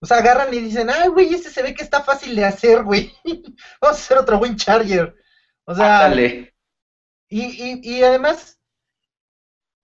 O 0.00 0.06
sea, 0.06 0.18
agarran 0.18 0.52
y 0.52 0.58
dicen, 0.58 0.90
ay, 0.90 1.08
güey, 1.08 1.32
este 1.32 1.48
se 1.48 1.62
ve 1.62 1.74
que 1.74 1.82
está 1.82 2.02
fácil 2.02 2.36
de 2.36 2.44
hacer, 2.44 2.82
güey. 2.82 3.10
Vamos 3.80 3.96
a 3.96 4.00
hacer 4.00 4.18
otro 4.18 4.36
Wind 4.38 4.58
Charger. 4.58 5.14
O 5.66 5.74
sea. 5.74 6.12
Y, 7.28 7.42
y, 7.42 7.80
y 7.82 8.02
además, 8.02 8.58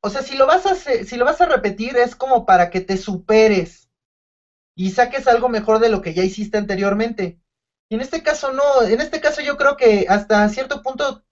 o 0.02 0.10
sea, 0.10 0.22
si 0.22 0.36
lo 0.36 0.46
vas 0.46 0.66
a 0.66 0.74
si 0.74 1.16
lo 1.16 1.24
vas 1.24 1.40
a 1.40 1.46
repetir, 1.46 1.96
es 1.96 2.14
como 2.14 2.46
para 2.46 2.70
que 2.70 2.80
te 2.80 2.96
superes 2.96 3.88
y 4.74 4.90
saques 4.90 5.26
algo 5.26 5.48
mejor 5.48 5.78
de 5.78 5.88
lo 5.88 6.00
que 6.00 6.14
ya 6.14 6.22
hiciste 6.22 6.58
anteriormente. 6.58 7.38
Y 7.88 7.96
en 7.96 8.00
este 8.00 8.22
caso 8.22 8.52
no, 8.52 8.82
en 8.82 9.00
este 9.00 9.20
caso 9.20 9.42
yo 9.42 9.56
creo 9.56 9.76
que 9.76 10.06
hasta 10.08 10.48
cierto 10.48 10.82
punto 10.82 11.22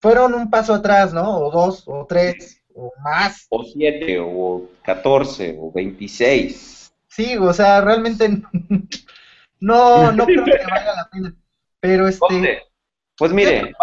fueron 0.00 0.34
un 0.34 0.50
paso 0.50 0.74
atrás, 0.74 1.12
¿no? 1.12 1.38
O 1.38 1.50
dos, 1.50 1.82
o 1.86 2.06
tres, 2.06 2.62
o 2.74 2.92
más. 3.02 3.46
O 3.50 3.64
siete, 3.64 4.18
o 4.20 4.68
catorce, 4.82 5.56
o 5.58 5.72
veintiséis. 5.72 6.92
Sí, 7.08 7.36
o 7.36 7.52
sea, 7.52 7.80
realmente 7.80 8.28
no, 9.60 10.12
no 10.12 10.26
creo 10.26 10.44
que 10.44 10.66
valga 10.70 10.94
la 10.94 11.08
pena. 11.10 11.34
Pero 11.80 12.08
este... 12.08 12.62
Pues 13.16 13.32
mire, 13.32 13.74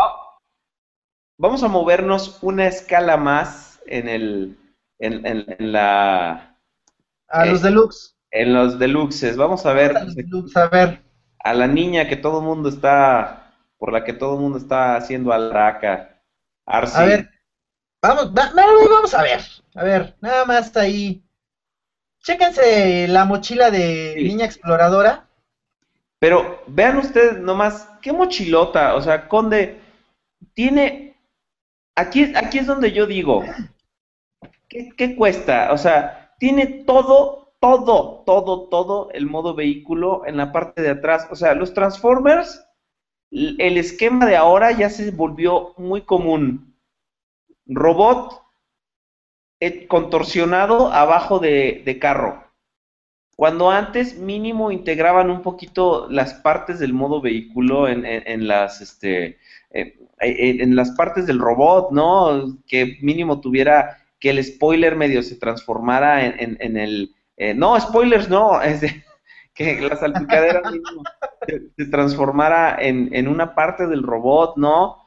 vamos 1.37 1.63
a 1.63 1.67
movernos 1.67 2.39
una 2.41 2.67
escala 2.67 3.17
más 3.17 3.79
en 3.85 4.09
el, 4.09 4.57
en, 4.99 5.25
en, 5.25 5.71
la... 5.71 6.57
A 7.27 7.45
los 7.45 7.61
deluxe. 7.61 8.15
En 8.31 8.53
los 8.53 8.79
deluxes, 8.79 9.37
vamos 9.37 9.65
a 9.65 9.73
ver. 9.73 9.95
a 9.95 10.67
ver 10.67 11.11
a 11.43 11.53
la 11.53 11.67
niña 11.67 12.07
que 12.07 12.15
todo 12.15 12.39
el 12.39 12.45
mundo 12.45 12.69
está, 12.69 13.53
por 13.77 13.91
la 13.91 14.03
que 14.03 14.13
todo 14.13 14.35
el 14.35 14.41
mundo 14.41 14.57
está 14.57 14.95
haciendo 14.95 15.33
alraca. 15.33 16.21
Arce. 16.65 16.97
A 16.97 17.05
ver, 17.05 17.29
vamos, 18.01 18.33
vamos 18.33 19.13
a 19.13 19.23
ver, 19.23 19.41
a 19.75 19.83
ver, 19.83 20.15
nada 20.21 20.45
más 20.45 20.75
ahí. 20.77 21.23
Chéquense 22.19 23.07
la 23.07 23.25
mochila 23.25 23.71
de 23.71 24.15
niña 24.17 24.45
exploradora. 24.45 25.27
Pero 26.21 26.63
vean 26.67 26.97
ustedes 26.97 27.39
nomás, 27.39 27.89
qué 28.01 28.13
mochilota, 28.13 28.95
o 28.95 29.01
sea, 29.01 29.27
Conde 29.27 29.81
tiene, 30.53 31.17
aquí, 31.95 32.31
aquí 32.35 32.59
es 32.59 32.67
donde 32.67 32.91
yo 32.93 33.05
digo, 33.07 33.43
¿qué, 34.69 34.91
¿qué 34.95 35.15
cuesta? 35.15 35.73
O 35.73 35.77
sea, 35.77 36.35
tiene 36.37 36.83
todo 36.85 37.41
todo, 37.61 38.23
todo, 38.25 38.67
todo 38.69 39.11
el 39.11 39.27
modo 39.27 39.53
vehículo 39.53 40.23
en 40.25 40.35
la 40.35 40.51
parte 40.51 40.81
de 40.81 40.89
atrás. 40.89 41.27
O 41.29 41.35
sea, 41.35 41.53
los 41.53 41.73
Transformers, 41.73 42.65
el 43.29 43.77
esquema 43.77 44.25
de 44.25 44.35
ahora 44.35 44.71
ya 44.71 44.89
se 44.89 45.11
volvió 45.11 45.75
muy 45.77 46.01
común. 46.01 46.75
Robot 47.67 48.41
eh, 49.59 49.87
contorsionado 49.87 50.91
abajo 50.91 51.37
de, 51.37 51.97
carro. 52.01 52.50
Cuando 53.41 53.71
antes 53.71 54.19
mínimo 54.19 54.71
integraban 54.71 55.31
un 55.31 55.41
poquito 55.41 56.07
las 56.11 56.35
partes 56.35 56.77
del 56.77 56.93
modo 56.93 57.21
vehículo 57.21 57.87
en, 57.87 58.47
las 58.47 58.81
este 58.81 59.39
eh, 59.71 59.95
en 60.19 60.75
las 60.75 60.91
partes 60.91 61.25
del 61.25 61.39
robot, 61.39 61.89
¿no? 61.91 62.59
Que 62.67 62.99
mínimo 63.01 63.41
tuviera 63.41 63.97
que 64.19 64.29
el 64.29 64.43
spoiler 64.43 64.95
medio 64.95 65.23
se 65.23 65.37
transformara 65.37 66.23
en 66.23 66.77
el 66.77 67.15
eh, 67.41 67.55
no, 67.55 67.79
spoilers 67.79 68.29
no, 68.29 68.59
que 69.55 69.81
la 69.81 69.95
salpicadera 69.95 70.61
se, 71.75 71.85
transformara 71.87 72.77
en, 72.79 73.27
una 73.27 73.55
parte 73.55 73.87
del 73.87 74.03
robot, 74.03 74.57
¿no? 74.57 74.97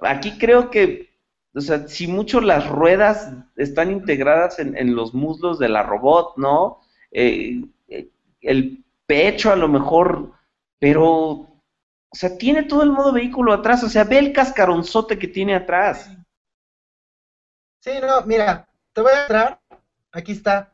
Aquí 0.00 0.38
creo 0.38 0.70
que, 0.70 1.10
o 1.54 1.60
sea, 1.60 1.86
si 1.86 2.06
mucho 2.06 2.40
las 2.40 2.66
ruedas 2.70 3.34
están 3.56 3.90
integradas 3.90 4.58
en, 4.58 4.96
los 4.96 5.12
muslos 5.12 5.58
de 5.58 5.68
la 5.68 5.82
robot, 5.82 6.38
¿no? 6.38 6.80
Eh, 7.10 7.62
eh, 7.88 8.08
el 8.40 8.84
pecho 9.06 9.50
a 9.50 9.56
lo 9.56 9.68
mejor, 9.68 10.32
pero, 10.78 11.04
o 11.04 11.60
sea, 12.12 12.36
tiene 12.36 12.64
todo 12.64 12.82
el 12.82 12.90
modo 12.90 13.12
vehículo 13.12 13.52
atrás, 13.52 13.82
o 13.84 13.88
sea, 13.88 14.04
ve 14.04 14.18
el 14.18 14.32
cascaronzote 14.32 15.18
que 15.18 15.28
tiene 15.28 15.54
atrás. 15.54 16.10
Sí, 17.80 17.90
no, 18.00 18.22
mira, 18.26 18.68
te 18.92 19.00
voy 19.00 19.12
a 19.12 19.22
entrar, 19.22 19.60
aquí 20.12 20.32
está, 20.32 20.72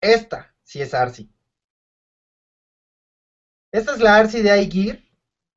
esta 0.00 0.54
sí 0.62 0.80
es 0.80 0.94
Arsi. 0.94 1.30
Esta 3.72 3.94
es 3.94 4.00
la 4.00 4.16
Arsi 4.16 4.42
de 4.42 4.62
iGear. 4.62 4.98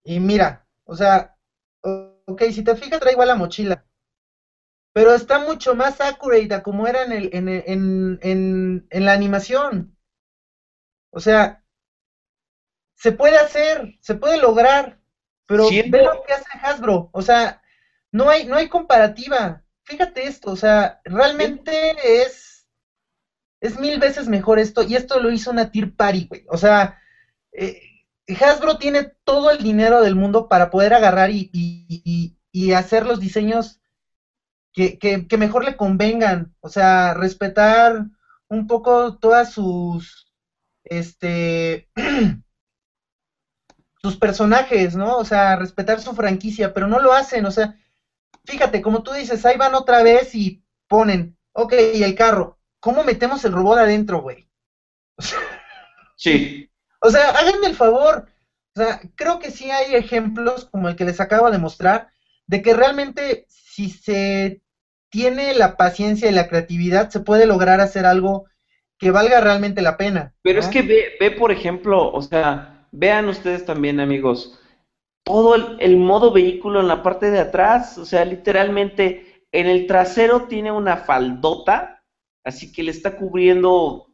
Y 0.04 0.20
mira, 0.20 0.66
o 0.86 0.96
sea, 0.96 1.38
ok, 1.84 2.44
si 2.52 2.64
te 2.64 2.76
fijas, 2.76 3.00
trae 3.00 3.14
igual 3.14 3.28
la 3.28 3.36
mochila. 3.36 3.86
Pero 4.94 5.14
está 5.14 5.40
mucho 5.40 5.74
más 5.74 6.02
accurate 6.02 6.62
como 6.62 6.88
era 6.88 7.04
en, 7.04 7.12
el, 7.12 7.30
en, 7.34 7.48
en, 7.48 8.20
en, 8.22 8.88
en 8.90 9.06
la 9.06 9.14
animación. 9.14 9.98
O 11.12 11.20
sea, 11.20 11.64
se 12.96 13.12
puede 13.12 13.38
hacer, 13.38 13.98
se 14.02 14.16
puede 14.16 14.38
lograr. 14.38 15.00
Pero 15.46 15.70
ve 15.70 16.04
lo 16.04 16.24
que 16.24 16.34
hace 16.34 16.46
Hasbro. 16.62 17.10
O 17.14 17.22
sea, 17.22 17.62
no 18.12 18.30
hay, 18.30 18.46
no 18.46 18.56
hay 18.56 18.68
comparativa. 18.68 19.64
Fíjate 19.84 20.26
esto, 20.26 20.52
o 20.52 20.56
sea, 20.56 21.02
realmente 21.06 21.96
es 22.22 22.52
es 23.62 23.80
mil 23.80 24.00
veces 24.00 24.28
mejor 24.28 24.60
esto, 24.60 24.82
y 24.82 24.96
esto 24.96 25.20
lo 25.20 25.32
hizo 25.32 25.52
una 25.52 25.72
Tier 25.72 25.96
Party, 25.96 26.26
güey. 26.28 26.46
O 26.50 26.58
sea, 26.58 27.00
eh, 27.54 27.80
Hasbro 28.28 28.78
tiene 28.78 29.14
todo 29.24 29.52
el 29.52 29.60
dinero 29.60 30.02
del 30.02 30.16
mundo 30.16 30.50
para 30.50 30.72
poder 30.72 30.94
agarrar 30.94 31.30
y, 31.32 32.36
hacer 32.76 33.06
los 33.06 33.20
diseños 33.20 33.81
que, 34.74 34.98
que, 35.00 35.38
mejor 35.38 35.64
le 35.66 35.76
convengan. 35.76 36.56
O 36.62 36.70
sea, 36.70 37.14
respetar 37.14 38.06
un 38.48 38.68
poco 38.68 39.18
todas 39.18 39.52
sus, 39.52 40.32
este, 40.84 41.90
sus 44.02 44.18
personajes, 44.18 44.96
¿no? 44.96 45.18
O 45.18 45.26
sea, 45.26 45.56
respetar 45.56 46.02
su 46.02 46.14
franquicia, 46.14 46.74
pero 46.74 46.88
no 46.88 47.00
lo 47.00 47.14
hacen, 47.14 47.46
o 47.46 47.52
sea, 47.52 47.76
fíjate, 48.46 48.82
como 48.82 49.04
tú 49.04 49.12
dices, 49.14 49.46
ahí 49.46 49.58
van 49.58 49.76
otra 49.76 50.04
vez 50.04 50.34
y 50.36 50.64
ponen, 50.88 51.38
ok, 51.54 51.74
y 51.94 52.04
el 52.04 52.16
carro, 52.16 52.60
¿cómo 52.80 53.04
metemos 53.04 53.46
el 53.46 53.54
robot 53.54 53.80
adentro, 53.80 54.22
güey? 54.22 54.50
sí. 56.16 56.70
O 57.00 57.10
sea, 57.10 57.30
háganme 57.30 57.68
el 57.68 57.76
favor. 57.76 58.28
O 58.76 58.80
sea, 58.80 59.02
creo 59.16 59.40
que 59.40 59.52
sí 59.52 59.70
hay 59.70 59.96
ejemplos 59.96 60.66
como 60.66 60.88
el 60.88 60.96
que 60.96 61.06
les 61.06 61.20
acabo 61.20 61.52
de 61.52 61.58
mostrar, 61.58 62.12
de 62.48 62.62
que 62.62 62.74
realmente 62.74 63.46
si 63.74 63.90
se 63.90 64.62
tiene 65.10 65.54
la 65.54 65.78
paciencia 65.78 66.30
y 66.30 66.34
la 66.34 66.48
creatividad, 66.48 67.10
se 67.10 67.20
puede 67.20 67.46
lograr 67.46 67.82
hacer 67.82 68.06
algo 68.06 68.46
que 68.98 69.12
valga 69.12 69.42
realmente 69.42 69.82
la 69.82 69.98
pena. 69.98 70.34
Pero 70.42 70.60
es 70.60 70.68
que 70.68 70.82
ve, 70.82 71.06
ve, 71.20 71.32
por 71.32 71.52
ejemplo, 71.52 72.12
o 72.12 72.22
sea, 72.22 72.88
vean 72.92 73.28
ustedes 73.28 73.66
también, 73.66 74.00
amigos, 74.00 74.60
todo 75.24 75.56
el, 75.56 75.78
el, 75.80 75.98
modo 75.98 76.32
vehículo 76.32 76.80
en 76.80 76.88
la 76.88 77.04
parte 77.04 77.32
de 77.32 77.40
atrás, 77.40 77.98
o 77.98 78.06
sea, 78.06 78.26
literalmente 78.26 79.46
en 79.52 79.68
el 79.68 79.88
trasero 79.88 80.44
tiene 80.44 80.72
una 80.72 80.98
faldota 80.98 82.02
así 82.44 82.72
que 82.72 82.84
le 82.84 82.92
está 82.92 83.16
cubriendo 83.16 84.08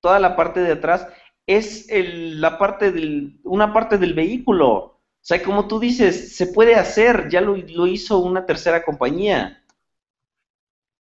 toda 0.00 0.18
la 0.18 0.36
parte 0.36 0.60
de 0.60 0.72
atrás, 0.72 1.06
es 1.46 1.86
la 1.90 2.58
parte 2.58 2.92
del, 2.92 3.40
una 3.44 3.72
parte 3.72 3.98
del 3.98 4.14
vehículo. 4.14 5.01
O 5.22 5.24
sea, 5.24 5.40
como 5.40 5.68
tú 5.68 5.78
dices, 5.78 6.36
se 6.36 6.48
puede 6.48 6.74
hacer, 6.74 7.28
ya 7.28 7.40
lo, 7.40 7.86
hizo 7.86 8.18
una 8.18 8.44
tercera 8.44 8.82
compañía. 8.82 9.64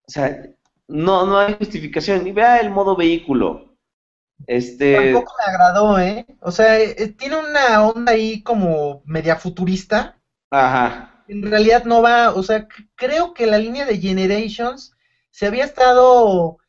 O 0.07 0.11
sea, 0.11 0.45
no, 0.87 1.25
no 1.25 1.39
hay 1.39 1.55
justificación. 1.55 2.27
Y 2.27 2.31
vea 2.31 2.59
el 2.59 2.69
modo 2.69 2.95
vehículo. 2.95 3.75
Este... 4.45 4.93
Tampoco 4.93 5.33
me 5.39 5.51
agradó, 5.51 5.99
¿eh? 5.99 6.27
O 6.41 6.51
sea, 6.51 6.79
eh, 6.79 7.15
tiene 7.17 7.37
una 7.37 7.83
onda 7.83 8.11
ahí 8.11 8.43
como 8.43 9.01
media 9.05 9.37
futurista. 9.37 10.19
Ajá. 10.51 11.23
En 11.27 11.41
realidad 11.41 11.85
no 11.85 12.03
va, 12.03 12.31
o 12.31 12.43
sea, 12.43 12.67
creo 12.95 13.33
que 13.33 13.47
la 13.47 13.57
línea 13.57 13.85
de 13.85 13.97
Generations 13.97 14.95
se 15.31 15.47
había 15.47 15.63
estado 15.63 16.59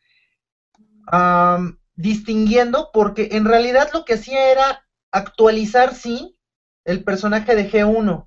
distinguiendo 1.97 2.91
porque 2.95 3.31
en 3.33 3.45
realidad 3.45 3.91
lo 3.93 4.07
que 4.07 4.15
hacía 4.15 4.51
era 4.51 4.87
actualizar, 5.11 5.95
sí, 5.95 6.39
el 6.85 7.05
personaje 7.05 7.55
de 7.55 7.71
G1, 7.71 8.27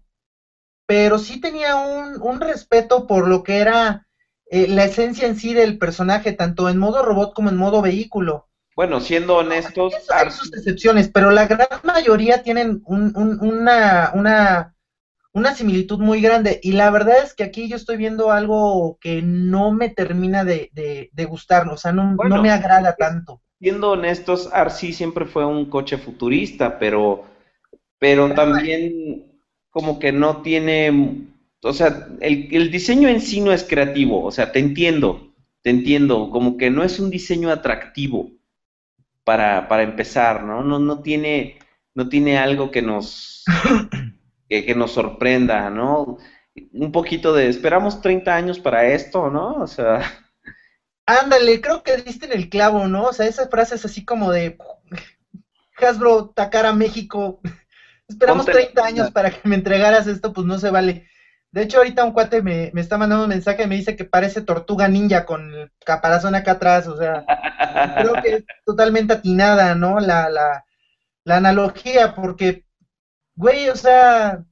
pero 0.86 1.20
sí 1.20 1.42
tenía 1.42 1.76
un, 1.76 2.22
un 2.22 2.42
respeto 2.42 3.08
por 3.08 3.28
lo 3.28 3.44
que 3.44 3.58
era 3.58 4.08
eh, 4.50 4.68
la 4.68 4.86
esencia 4.86 5.28
en 5.28 5.36
sí 5.36 5.54
del 5.54 5.78
personaje, 5.78 6.34
tanto 6.34 6.70
en 6.70 6.78
modo 6.78 7.04
robot 7.04 7.34
como 7.34 7.50
en 7.50 7.58
modo 7.58 7.82
vehículo. 7.82 8.48
Bueno, 8.76 9.00
siendo 9.00 9.38
honestos... 9.38 9.94
Hay 10.14 10.30
sus 10.32 10.54
excepciones, 10.54 11.10
pero 11.10 11.32
la 11.32 11.48
gran 11.48 11.68
mayoría 11.84 12.44
tienen 12.44 12.82
un, 12.86 13.14
una, 13.16 14.12
una 14.14 14.76
una 15.36 15.54
similitud 15.54 16.00
muy 16.00 16.22
grande. 16.22 16.62
Y 16.64 16.72
la 16.72 16.90
verdad 16.90 17.22
es 17.22 17.34
que 17.34 17.44
aquí 17.44 17.68
yo 17.68 17.76
estoy 17.76 17.98
viendo 17.98 18.32
algo 18.32 18.98
que 19.02 19.22
no 19.22 19.72
me 19.72 19.90
termina 19.90 20.46
de, 20.46 20.72
de, 20.74 21.26
gustar, 21.26 21.68
o 21.68 21.78
sea, 21.78 21.92
no, 21.92 22.16
no 22.16 22.42
me 22.42 22.52
agrada 22.52 22.96
tanto. 22.96 23.42
siendo 23.60 23.92
honestos, 23.92 24.50
RC 24.54 24.94
siempre 24.94 25.26
fue 25.26 25.46
un 25.46 25.66
coche 25.66 25.98
futurista, 25.98 26.80
pero, 26.80 27.26
pero 28.00 28.34
también 28.34 29.26
como 29.70 30.00
que 30.00 30.12
no 30.12 30.42
tiene, 30.42 31.28
o 31.62 31.74
sea, 31.74 32.08
el, 32.22 32.50
el 32.52 32.72
diseño 32.72 33.10
en 33.10 33.22
sí 33.22 33.42
no 33.42 33.52
es 33.52 33.64
creativo, 33.64 34.24
o 34.24 34.32
sea, 34.32 34.52
te 34.52 34.60
entiendo, 34.60 35.34
te 35.62 35.70
entiendo, 35.70 36.30
como 36.30 36.58
que 36.58 36.70
no 36.70 36.84
es 36.84 37.00
un 37.00 37.10
diseño 37.10 37.52
atractivo 37.52 38.30
para, 39.26 39.68
para 39.68 39.84
empezar, 39.84 40.44
¿no? 40.44 40.64
No, 40.64 40.80
no 40.80 41.02
tiene, 41.02 41.58
no 41.94 42.08
tiene 42.08 42.38
algo 42.38 42.72
que 42.72 42.82
nos, 42.82 43.44
que, 44.48 44.74
nos 44.76 44.92
sorprenda, 44.92 45.70
¿no? 45.70 46.20
Un 46.72 46.92
poquito 46.92 47.34
de, 47.34 47.50
esperamos 47.50 48.02
30 48.02 48.34
años 48.34 48.60
para 48.60 48.86
esto, 48.88 49.30
¿no? 49.30 49.56
O 49.56 49.68
sea... 49.68 50.02
Ándale, 51.08 51.60
creo 51.62 51.84
que 51.84 51.98
diste 51.98 52.28
en 52.28 52.34
el 52.34 52.50
clavo, 52.50 52.88
¿no? 52.88 53.06
O 53.06 53.14
sea, 53.14 53.28
esa 53.28 53.48
frase 53.48 53.76
es 53.76 53.86
así 53.86 54.06
como 54.06 54.32
de 54.32 54.58
Hasbro, 55.78 56.30
tacar 56.30 56.66
a 56.66 56.74
México. 56.74 57.42
Esperamos 58.08 58.46
30 58.46 58.86
años 58.86 59.12
para 59.12 59.32
que 59.32 59.48
me 59.48 59.56
entregaras 59.56 60.08
esto, 60.08 60.34
pues 60.34 60.46
no 60.46 60.60
se 60.60 60.70
vale. 60.70 61.08
De 61.52 61.64
hecho, 61.64 61.78
ahorita 61.78 62.04
un 62.04 62.12
cuate 62.12 62.42
me, 62.42 62.70
me, 62.74 62.82
está 62.82 62.98
mandando 62.98 63.24
un 63.24 63.30
mensaje 63.30 63.64
y 63.64 63.68
me 63.68 63.76
dice 63.76 63.96
que 63.96 64.04
parece 64.04 64.42
tortuga 64.42 64.88
ninja 64.88 65.26
con 65.26 65.54
el 65.54 65.72
caparazón 65.86 66.36
acá 66.36 66.52
atrás. 66.52 66.88
O 66.88 66.98
sea, 66.98 67.26
creo 67.98 68.14
que 68.22 68.36
es 68.36 68.46
totalmente 68.66 69.14
atinada, 69.14 69.74
¿no? 69.74 70.00
La, 70.00 70.30
la, 70.30 70.66
la 71.24 71.38
analogía, 71.38 72.14
porque, 72.14 72.66
güey, 73.36 73.70
o 73.70 73.76
sea, 73.76 74.44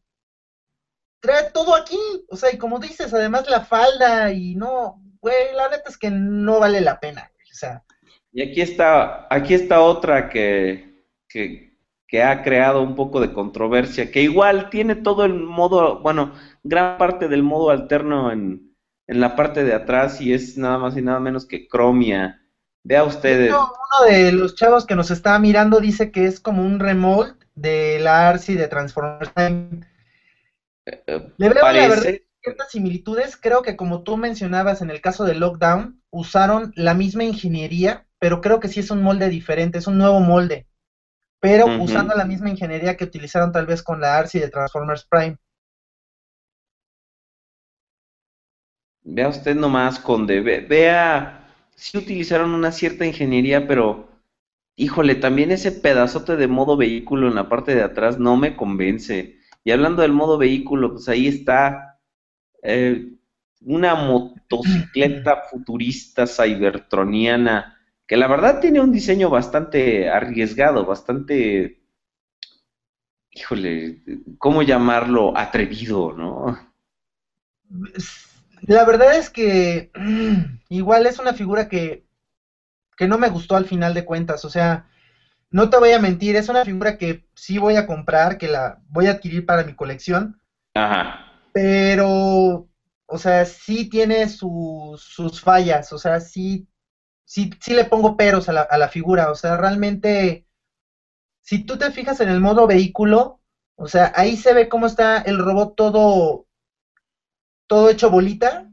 trae 1.20 1.52
todo 1.52 1.76
aquí. 1.76 2.00
O 2.30 2.38
sea, 2.38 2.54
y 2.54 2.58
como 2.58 2.80
dices, 2.80 3.14
además 3.14 3.50
la 3.50 3.66
falda 3.66 4.32
y 4.32 4.56
no, 4.56 5.02
güey, 5.22 5.54
la 5.56 5.70
neta 5.70 5.90
es 5.90 5.98
que 5.98 6.10
no 6.10 6.60
vale 6.60 6.82
la 6.82 7.00
pena. 7.00 7.32
O 7.52 7.56
sea. 7.56 7.84
Y 8.32 8.42
aquí 8.42 8.62
está, 8.62 9.28
aquí 9.30 9.54
está 9.54 9.82
otra 9.82 10.30
que, 10.30 11.06
que, 11.30 11.73
que 12.14 12.22
ha 12.22 12.44
creado 12.44 12.84
un 12.84 12.94
poco 12.94 13.20
de 13.20 13.34
controversia, 13.34 14.12
que 14.12 14.22
igual 14.22 14.70
tiene 14.70 14.94
todo 14.94 15.26
el 15.26 15.34
modo, 15.34 16.00
bueno, 16.02 16.36
gran 16.62 17.00
parte 17.00 17.28
del 17.28 17.42
modo 17.42 17.72
alterno 17.72 18.32
en, 18.32 18.76
en 19.08 19.20
la 19.20 19.36
parte 19.36 19.64
de 19.64 19.74
atrás 19.74 20.22
y 20.22 20.32
es 20.32 20.56
nada 20.56 20.78
más 20.78 20.96
y 20.96 21.02
nada 21.02 21.20
menos 21.20 21.48
que 21.48 21.68
Chromia. 21.68 22.40
Vea 22.84 23.04
ustedes. 23.04 23.52
Uno 23.52 24.08
de 24.08 24.32
los 24.32 24.54
chavos 24.54 24.86
que 24.86 24.94
nos 24.96 25.10
está 25.10 25.40
mirando 25.40 25.80
dice 25.80 26.12
que 26.12 26.28
es 26.28 26.40
como 26.40 26.64
un 26.64 26.80
remold 26.80 27.34
de 27.56 27.98
la 28.00 28.30
ARSI 28.30 28.54
de 28.54 28.68
Transformers 28.68 29.34
Time. 29.34 29.80
Eh, 30.86 31.32
Le 31.38 31.50
veo 31.50 31.64
la 31.64 31.88
verdad 31.88 32.14
ciertas 32.44 32.70
similitudes. 32.70 33.38
Creo 33.38 33.64
que 33.64 33.76
como 33.76 34.04
tú 34.04 34.18
mencionabas 34.18 34.84
en 34.84 34.92
el 34.92 35.02
caso 35.02 35.24
de 35.24 35.34
Lockdown, 35.34 36.00
usaron 36.12 36.74
la 36.76 36.94
misma 36.94 37.24
ingeniería, 37.24 38.06
pero 38.20 38.40
creo 38.40 38.60
que 38.60 38.68
sí 38.68 38.82
es 38.82 38.92
un 38.92 39.02
molde 39.02 39.30
diferente, 39.30 39.80
es 39.80 39.88
un 39.88 39.98
nuevo 39.98 40.20
molde. 40.20 40.68
Pero 41.44 41.66
usando 41.84 42.16
la 42.16 42.24
misma 42.24 42.50
ingeniería 42.50 42.96
que 42.96 43.04
utilizaron 43.04 43.52
tal 43.52 43.66
vez 43.66 43.84
con 43.84 44.00
la 44.00 44.18
ARSI 44.18 44.40
de 44.40 44.48
Transformers 44.48 45.06
Prime. 45.06 45.36
Vea 49.04 49.28
usted 49.28 49.54
nomás, 49.54 50.00
Conde, 50.00 50.40
vea, 50.40 51.46
sí 51.76 51.98
utilizaron 51.98 52.52
una 52.52 52.72
cierta 52.72 53.06
ingeniería, 53.06 53.68
pero 53.68 54.08
híjole, 54.78 55.16
también 55.16 55.52
ese 55.52 55.74
pedazote 55.74 56.38
de 56.38 56.48
modo 56.48 56.78
vehículo 56.78 57.28
en 57.28 57.36
la 57.36 57.50
parte 57.50 57.76
de 57.76 57.84
atrás 57.84 58.18
no 58.18 58.38
me 58.38 58.56
convence. 58.56 59.38
Y 59.66 59.72
hablando 59.72 60.02
del 60.02 60.14
modo 60.14 60.38
vehículo, 60.38 60.92
pues 60.94 61.10
ahí 61.10 61.28
está 61.28 62.00
eh, 62.62 63.18
una 63.60 63.96
motocicleta 63.96 65.42
futurista 65.52 66.26
cybertroniana, 66.26 67.82
que 68.14 68.18
la 68.18 68.28
verdad 68.28 68.60
tiene 68.60 68.80
un 68.80 68.92
diseño 68.92 69.32
bastante 69.32 70.08
arriesgado, 70.08 70.86
bastante, 70.86 71.82
híjole, 73.32 74.04
¿cómo 74.38 74.62
llamarlo? 74.62 75.36
Atrevido, 75.36 76.14
¿no? 76.14 76.56
La 78.68 78.86
verdad 78.86 79.16
es 79.16 79.32
que 79.32 79.90
igual 80.70 81.08
es 81.08 81.18
una 81.18 81.34
figura 81.34 81.68
que, 81.68 82.06
que 82.96 83.08
no 83.08 83.18
me 83.18 83.30
gustó 83.30 83.56
al 83.56 83.66
final 83.66 83.96
de 83.96 84.06
cuentas. 84.06 84.46
O 84.46 84.50
sea, 84.52 84.86
no 85.50 85.72
te 85.72 85.78
voy 85.78 85.94
a 85.94 86.00
mentir, 86.00 86.36
es 86.36 86.50
una 86.50 86.64
figura 86.64 87.00
que 87.00 87.26
sí 87.34 87.58
voy 87.58 87.78
a 87.78 87.88
comprar, 87.88 88.38
que 88.38 88.48
la 88.48 88.78
voy 88.90 89.08
a 89.08 89.14
adquirir 89.14 89.44
para 89.44 89.64
mi 89.64 89.74
colección. 89.74 90.40
Ajá. 90.76 91.34
Pero, 91.52 92.68
o 93.08 93.18
sea, 93.18 93.44
sí 93.46 93.90
tiene 93.90 94.30
sus 94.30 95.42
fallas. 95.42 95.92
O 95.92 95.98
sea, 95.98 96.20
sí, 96.20 96.68
sí, 97.26 97.52
sí 97.60 97.74
le 97.74 97.86
pongo 97.86 98.18
peros 98.18 98.50
a 98.50 98.54
la, 98.54 98.62
a 98.62 98.78
la 98.78 98.90
figura. 98.90 99.32
O 99.32 99.36
sea, 99.36 99.58
realmente, 99.58 100.46
si 101.42 101.64
tú 101.64 101.78
te 101.78 101.92
fijas 101.92 102.20
en 102.22 102.30
el 102.30 102.40
modo 102.40 102.68
vehículo, 102.68 103.40
o 103.76 103.88
sea, 103.88 104.14
ahí 104.16 104.38
se 104.38 104.54
ve 104.54 104.70
cómo 104.70 104.86
está 104.86 105.18
el 105.22 105.40
robot 105.40 105.76
todo 105.76 106.48
todo 107.68 107.90
hecho 107.90 108.10
bolita. 108.10 108.70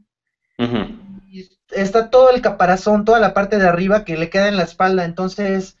y 1.27 1.49
está 1.71 2.09
todo 2.09 2.29
el 2.29 2.41
caparazón, 2.41 3.05
toda 3.05 3.19
la 3.19 3.33
parte 3.33 3.57
de 3.57 3.67
arriba 3.67 4.05
que 4.05 4.17
le 4.17 4.29
queda 4.29 4.47
en 4.47 4.57
la 4.57 4.63
espalda. 4.63 5.05
Entonces, 5.05 5.77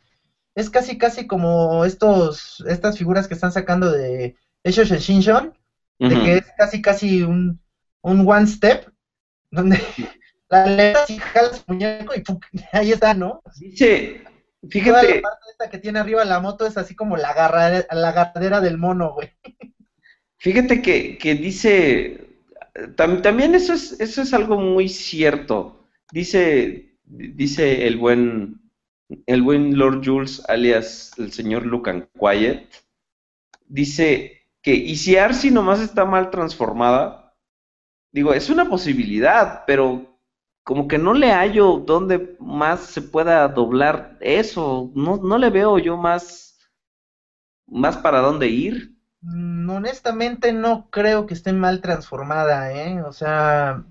es 0.55 0.69
casi, 0.69 0.97
casi 0.97 1.27
como 1.27 1.85
estos, 1.85 2.63
estas 2.67 2.97
figuras 2.97 3.27
que 3.27 3.35
están 3.35 3.51
sacando 3.51 3.91
de 3.91 4.35
Echo 4.63 4.83
Shinshin, 4.83 5.53
de 5.99 6.19
que 6.23 6.37
es 6.37 6.45
casi, 6.57 6.81
casi 6.81 7.21
un, 7.21 7.61
un 8.01 8.27
one 8.27 8.47
step, 8.47 8.91
donde 9.51 9.79
la 10.51 10.65
letra 10.67 11.05
y 11.07 11.17
jalas 11.17 11.63
muñeco 11.67 12.13
y 12.15 12.23
ahí 12.71 12.91
está, 12.91 13.13
¿no? 13.13 13.41
Dice, 13.59 14.23
fíjate. 14.69 15.15
la 15.15 15.21
parte 15.21 15.45
esta 15.51 15.69
que 15.69 15.79
tiene 15.79 15.99
arriba 15.99 16.23
la 16.25 16.39
moto 16.39 16.67
es 16.67 16.77
así 16.77 16.95
como 16.95 17.17
la, 17.17 17.33
garra, 17.33 17.85
la 17.91 18.09
agarradera 18.09 18.61
del 18.61 18.77
mono, 18.77 19.13
güey. 19.13 19.31
Fíjate 20.37 20.81
que, 20.81 21.17
que 21.17 21.35
dice 21.35 22.31
también 22.95 23.55
eso 23.55 23.73
es, 23.73 23.99
eso 23.99 24.21
es 24.21 24.33
algo 24.33 24.57
muy 24.57 24.89
cierto. 24.89 25.87
Dice, 26.11 26.97
dice 27.03 27.87
el 27.87 27.97
buen, 27.97 28.61
el 29.25 29.41
buen 29.41 29.77
Lord 29.77 30.01
Jules, 30.03 30.41
alias 30.47 31.11
el 31.17 31.31
señor 31.31 31.65
Lucan 31.65 32.09
Quiet, 32.17 32.67
dice 33.67 34.47
que, 34.61 34.73
y 34.73 34.95
si 34.95 35.17
Arsi 35.17 35.51
nomás 35.51 35.81
está 35.81 36.05
mal 36.05 36.29
transformada, 36.29 37.35
digo, 38.11 38.33
es 38.33 38.49
una 38.49 38.69
posibilidad, 38.69 39.63
pero 39.65 40.10
como 40.63 40.87
que 40.87 40.97
no 40.97 41.13
le 41.13 41.31
hallo 41.31 41.83
dónde 41.85 42.35
más 42.39 42.81
se 42.81 43.01
pueda 43.01 43.47
doblar 43.47 44.17
eso, 44.21 44.91
no, 44.93 45.17
no 45.17 45.37
le 45.37 45.49
veo 45.49 45.79
yo 45.79 45.97
más, 45.97 46.59
más 47.67 47.97
para 47.97 48.19
dónde 48.19 48.47
ir. 48.47 48.95
Mm, 49.21 49.69
honestamente 49.69 50.51
no 50.51 50.89
creo 50.89 51.25
que 51.25 51.33
esté 51.33 51.53
mal 51.53 51.81
transformada, 51.81 52.71
¿eh? 52.73 53.01
O 53.01 53.11
sea, 53.11 53.83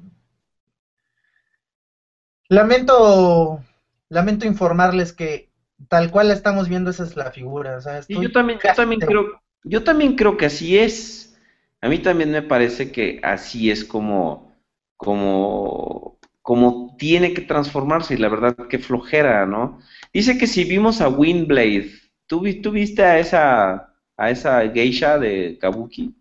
lamento, 2.49 3.65
lamento 4.09 4.47
informarles 4.47 5.13
que 5.13 5.51
tal 5.89 6.11
cual 6.11 6.29
la 6.29 6.35
estamos 6.35 6.69
viendo 6.69 6.91
esa 6.91 7.05
es 7.05 7.17
la 7.17 7.31
figura. 7.31 7.77
O 7.77 7.81
sea, 7.81 8.01
yo 8.09 8.31
también, 8.31 8.59
yo 8.63 8.75
también 8.75 9.01
creo, 9.01 9.41
yo 9.65 9.85
también 9.85 10.17
creo 10.17 10.37
que 10.37 10.47
así 10.47 10.79
es. 10.79 11.39
A 11.81 11.89
mí 11.89 11.99
también 11.99 12.31
me 12.31 12.43
parece 12.43 12.93
que 12.93 13.21
así 13.23 13.71
es 13.71 13.85
como, 13.85 14.55
como, 14.99 16.20
como 16.51 16.97
tiene 16.99 17.33
que 17.33 17.43
transformarse 17.43 18.15
y 18.15 18.17
la 18.17 18.29
verdad 18.29 18.57
que 18.69 18.81
flojera, 18.81 19.47
¿no? 19.47 19.79
Dice 20.13 20.37
que 20.37 20.49
si 20.49 20.65
vimos 20.65 21.01
a 21.01 21.09
Windblade, 21.09 21.93
¿tú, 22.27 22.43
tú 22.61 22.73
viste 22.73 23.05
a 23.05 23.21
esa 23.21 23.95
a 24.17 24.31
esa 24.31 24.69
geisha 24.69 25.17
de 25.17 25.57
Kabuki? 25.61 26.13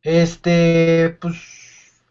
Este, 0.00 1.18
pues 1.20 1.36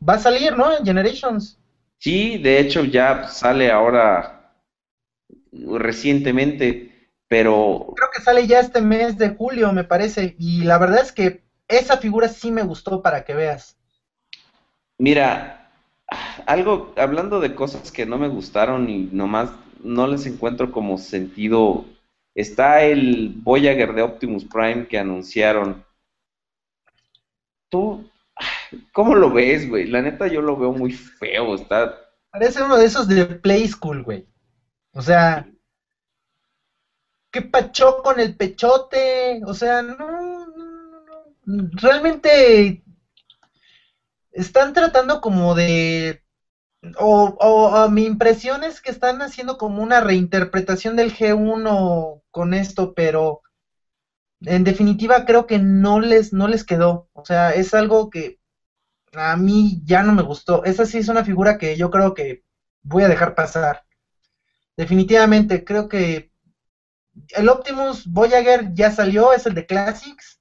va 0.08 0.14
a 0.14 0.20
salir, 0.20 0.56
¿no? 0.56 0.72
En 0.78 0.86
Generations. 0.86 1.58
Sí, 1.98 2.38
de 2.38 2.60
hecho 2.60 2.86
ya 2.86 3.28
sale 3.28 3.72
ahora 3.72 4.54
recientemente, 5.52 7.10
pero... 7.28 7.92
Creo 7.96 8.10
que 8.14 8.22
sale 8.22 8.46
ya 8.46 8.60
este 8.60 8.82
mes 8.82 9.18
de 9.18 9.30
julio, 9.30 9.74
me 9.74 9.84
parece, 9.84 10.36
y 10.38 10.62
la 10.62 10.78
verdad 10.78 11.02
es 11.02 11.12
que 11.12 11.42
esa 11.68 11.98
figura 11.98 12.28
sí 12.28 12.52
me 12.52 12.62
gustó 12.62 13.02
para 13.02 13.24
que 13.24 13.34
veas. 13.34 13.76
Mira, 15.00 15.61
algo, 16.46 16.94
hablando 16.98 17.40
de 17.40 17.56
cosas 17.56 17.92
que 17.92 18.06
no 18.06 18.18
me 18.18 18.28
gustaron 18.28 18.90
y 18.90 19.10
nomás 19.12 19.52
no 19.84 20.08
les 20.08 20.26
encuentro 20.26 20.72
como 20.72 20.98
sentido 20.98 21.86
Está 22.34 22.84
el 22.84 23.34
Voyager 23.36 23.94
de 23.94 24.04
Optimus 24.04 24.46
Prime 24.46 24.88
que 24.88 24.98
anunciaron. 24.98 25.84
¿Tú 27.70 28.10
cómo 28.94 29.16
lo 29.16 29.32
ves, 29.32 29.68
güey? 29.68 29.88
La 29.88 30.02
neta 30.02 30.28
yo 30.28 30.42
lo 30.42 30.58
veo 30.58 30.72
muy 30.72 30.94
feo, 30.94 31.56
está... 31.56 31.98
Parece 32.32 32.64
uno 32.64 32.78
de 32.78 32.86
esos 32.86 33.08
de 33.10 33.26
Play 33.26 33.68
School, 33.68 34.04
güey. 34.04 34.26
O 34.94 35.02
sea, 35.02 35.46
¿qué 37.30 37.42
pachó 37.42 38.02
con 38.02 38.22
el 38.22 38.38
pechote? 38.38 39.42
O 39.46 39.54
sea, 39.54 39.82
no, 39.82 39.98
no, 39.98 40.46
no, 41.46 41.70
realmente 41.74 42.82
están 44.32 44.74
tratando 44.74 45.22
como 45.22 45.56
de 45.56 46.24
O, 46.98 47.36
o, 47.40 47.90
mi 47.90 48.06
impresión 48.06 48.64
es 48.64 48.82
que 48.82 48.92
están 48.92 49.22
haciendo 49.22 49.58
como 49.58 49.84
una 49.84 50.02
reinterpretación 50.02 50.96
del 50.96 51.14
G1 51.14 52.24
con 52.32 52.54
esto, 52.54 52.94
pero 52.96 53.42
en 54.42 54.64
definitiva 54.64 55.26
creo 55.26 55.46
que 55.48 55.60
no 55.60 56.00
les, 56.00 56.34
no 56.34 56.48
les 56.48 56.64
quedó. 56.64 57.10
O 57.14 57.26
sea, 57.26 57.54
es 57.54 57.74
algo 57.74 58.10
que 58.10 58.40
a 59.14 59.36
mí 59.38 59.82
ya 59.86 60.04
no 60.04 60.14
me 60.14 60.24
gustó. 60.24 60.64
Esa 60.66 60.86
sí 60.86 61.00
es 61.00 61.08
una 61.10 61.24
figura 61.24 61.58
que 61.58 61.78
yo 61.78 61.92
creo 61.92 62.14
que 62.14 62.44
voy 62.84 63.04
a 63.04 63.10
dejar 63.10 63.36
pasar. 63.36 63.84
Definitivamente, 64.78 65.64
creo 65.64 65.88
que 65.88 66.32
el 67.30 67.50
Optimus 67.50 68.06
Voyager 68.08 68.74
ya 68.74 68.92
salió, 68.92 69.34
es 69.34 69.46
el 69.46 69.54
de 69.54 69.66
Classics. 69.66 70.41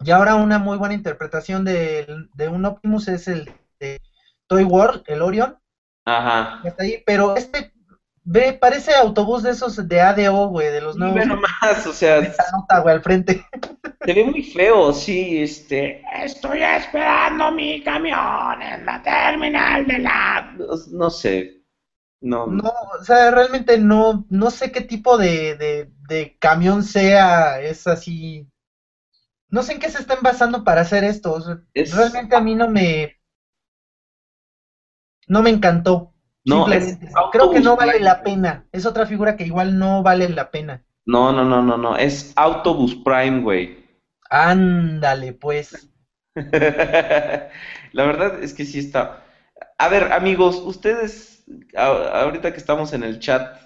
Y 0.00 0.10
ahora 0.10 0.36
una 0.36 0.58
muy 0.58 0.78
buena 0.78 0.94
interpretación 0.94 1.64
de, 1.64 2.06
de 2.34 2.48
un 2.48 2.64
Optimus 2.64 3.08
es 3.08 3.28
el 3.28 3.50
de 3.80 4.00
Toy 4.46 4.64
World, 4.64 5.02
el 5.06 5.22
Orion. 5.22 5.58
Ajá. 6.04 6.60
Está 6.64 6.84
ahí, 6.84 7.02
pero 7.04 7.36
este 7.36 7.72
ve, 8.28 8.52
parece 8.52 8.94
autobús 8.94 9.42
de 9.42 9.50
esos 9.50 9.88
de 9.88 10.00
ADO, 10.00 10.48
güey, 10.48 10.68
de 10.68 10.80
los 10.80 10.96
nuevos. 10.96 11.26
Nomás, 11.26 11.86
o 11.86 11.92
sea. 11.92 12.18
Esa 12.18 12.44
nota, 12.52 12.80
güey, 12.80 12.94
al 12.94 13.02
frente. 13.02 13.44
Se 14.04 14.14
ve 14.14 14.24
muy 14.24 14.42
feo, 14.42 14.92
sí, 14.92 15.42
este. 15.42 16.02
Estoy 16.22 16.62
esperando 16.62 17.50
mi 17.50 17.82
camión 17.82 18.62
en 18.62 18.86
la 18.86 19.02
terminal 19.02 19.86
de 19.86 19.98
la. 19.98 20.54
No, 20.92 21.10
sé. 21.10 21.62
No. 22.20 22.46
no, 22.46 22.72
o 23.00 23.04
sea, 23.04 23.30
realmente 23.30 23.78
no, 23.78 24.24
no 24.28 24.50
sé 24.50 24.72
qué 24.72 24.80
tipo 24.80 25.18
de, 25.18 25.56
de, 25.56 25.90
de 26.08 26.36
camión 26.38 26.82
sea, 26.82 27.60
es 27.60 27.86
así. 27.86 28.46
No 29.50 29.62
sé 29.62 29.72
en 29.72 29.80
qué 29.80 29.88
se 29.88 29.98
están 29.98 30.18
basando 30.22 30.64
para 30.64 30.82
hacer 30.82 31.04
esto. 31.04 31.38
Realmente 31.74 32.36
a 32.36 32.40
mí 32.40 32.54
no 32.54 32.68
me, 32.68 33.18
no 35.26 35.42
me 35.42 35.50
encantó. 35.50 36.14
No, 36.44 36.66
creo 37.30 37.50
que 37.50 37.60
no 37.60 37.76
vale 37.76 38.00
la 38.00 38.22
pena. 38.22 38.66
Es 38.72 38.86
otra 38.86 39.06
figura 39.06 39.36
que 39.36 39.44
igual 39.44 39.78
no 39.78 40.02
vale 40.02 40.28
la 40.28 40.50
pena. 40.50 40.84
No, 41.04 41.32
no, 41.32 41.44
no, 41.44 41.62
no, 41.62 41.76
no. 41.76 41.96
Es 41.96 42.32
Autobus 42.36 42.94
Prime, 43.04 43.40
güey. 43.42 43.86
Ándale, 44.30 45.34
pues. 45.34 45.90
la 46.34 47.50
verdad 47.92 48.42
es 48.42 48.54
que 48.54 48.64
sí 48.64 48.78
está. 48.78 49.24
A 49.78 49.88
ver, 49.88 50.12
amigos, 50.12 50.56
ustedes, 50.64 51.44
ahorita 51.76 52.52
que 52.52 52.58
estamos 52.58 52.92
en 52.92 53.02
el 53.02 53.20
chat, 53.20 53.58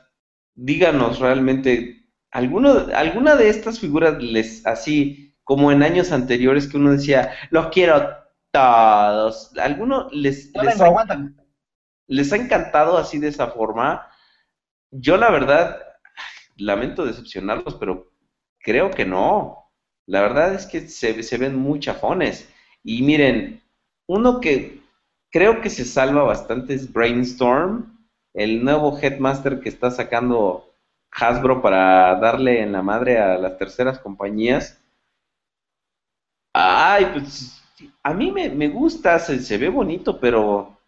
díganos 0.54 1.20
realmente, 1.20 2.08
¿alguno, 2.30 2.86
¿alguna 2.94 3.36
de 3.36 3.48
estas 3.48 3.78
figuras 3.78 4.22
les, 4.22 4.66
así 4.66 5.31
como 5.52 5.70
en 5.70 5.82
años 5.82 6.12
anteriores 6.12 6.66
que 6.66 6.78
uno 6.78 6.92
decía, 6.92 7.34
los 7.50 7.66
quiero 7.66 8.08
todos, 8.50 9.52
¿alguno 9.58 10.08
les, 10.12 10.50
les, 10.54 10.80
les 12.06 12.32
ha 12.32 12.36
encantado 12.36 12.96
así 12.96 13.18
de 13.18 13.28
esa 13.28 13.48
forma. 13.48 14.08
Yo 14.90 15.18
la 15.18 15.30
verdad, 15.30 15.76
lamento 16.56 17.04
decepcionarlos, 17.04 17.74
pero 17.74 18.10
creo 18.60 18.90
que 18.90 19.04
no. 19.04 19.70
La 20.06 20.22
verdad 20.22 20.54
es 20.54 20.64
que 20.64 20.88
se, 20.88 21.22
se 21.22 21.36
ven 21.36 21.54
muy 21.54 21.80
chafones. 21.80 22.48
Y 22.82 23.02
miren, 23.02 23.62
uno 24.06 24.40
que 24.40 24.80
creo 25.30 25.60
que 25.60 25.68
se 25.68 25.84
salva 25.84 26.22
bastante 26.22 26.72
es 26.72 26.90
Brainstorm, 26.90 28.08
el 28.32 28.64
nuevo 28.64 28.98
Headmaster 28.98 29.60
que 29.60 29.68
está 29.68 29.90
sacando 29.90 30.74
Hasbro 31.10 31.60
para 31.60 32.18
darle 32.20 32.62
en 32.62 32.72
la 32.72 32.80
madre 32.80 33.18
a 33.18 33.36
las 33.36 33.58
terceras 33.58 33.98
compañías. 33.98 34.81
Ay, 36.54 37.06
pues 37.12 37.62
a 38.02 38.14
mí 38.14 38.30
me, 38.30 38.48
me 38.50 38.68
gusta, 38.68 39.18
se, 39.18 39.40
se, 39.40 39.58
ve 39.58 39.68
bonito, 39.68 40.20
pero 40.20 40.78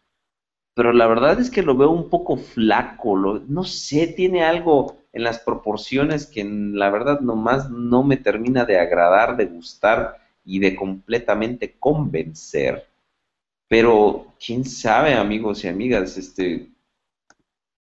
pero 0.74 0.92
la 0.92 1.06
verdad 1.06 1.38
es 1.40 1.50
que 1.50 1.62
lo 1.62 1.76
veo 1.76 1.90
un 1.90 2.10
poco 2.10 2.36
flaco, 2.36 3.16
lo, 3.16 3.38
no 3.40 3.62
sé, 3.64 4.08
tiene 4.08 4.42
algo 4.44 4.98
en 5.12 5.22
las 5.22 5.38
proporciones 5.38 6.26
que 6.26 6.44
la 6.44 6.90
verdad 6.90 7.20
nomás 7.20 7.70
no 7.70 8.02
me 8.02 8.16
termina 8.16 8.64
de 8.64 8.80
agradar, 8.80 9.36
de 9.36 9.46
gustar 9.46 10.16
y 10.44 10.58
de 10.58 10.74
completamente 10.74 11.76
convencer. 11.78 12.88
Pero 13.68 14.34
quién 14.44 14.64
sabe, 14.64 15.14
amigos 15.14 15.64
y 15.64 15.68
amigas, 15.68 16.18
este 16.18 16.68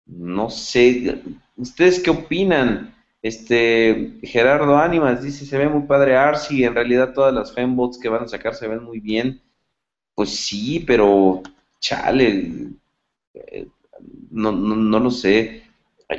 no 0.06 0.50
sé, 0.50 1.22
¿ustedes 1.56 2.00
qué 2.00 2.10
opinan? 2.10 2.94
Este 3.26 4.12
Gerardo 4.22 4.76
Ánimas 4.78 5.20
dice, 5.20 5.46
se 5.46 5.58
ve 5.58 5.68
muy 5.68 5.82
padre 5.88 6.16
Arsi, 6.16 6.62
en 6.62 6.74
realidad 6.74 7.12
todas 7.12 7.34
las 7.34 7.52
fembots 7.52 7.98
que 7.98 8.08
van 8.08 8.22
a 8.22 8.28
sacar 8.28 8.54
se 8.54 8.68
ven 8.68 8.84
muy 8.84 9.00
bien. 9.00 9.42
Pues 10.14 10.30
sí, 10.30 10.84
pero 10.86 11.42
chale, 11.80 12.52
eh, 13.34 13.66
no, 14.30 14.52
no, 14.52 15.00
lo 15.00 15.10
sé. 15.10 15.64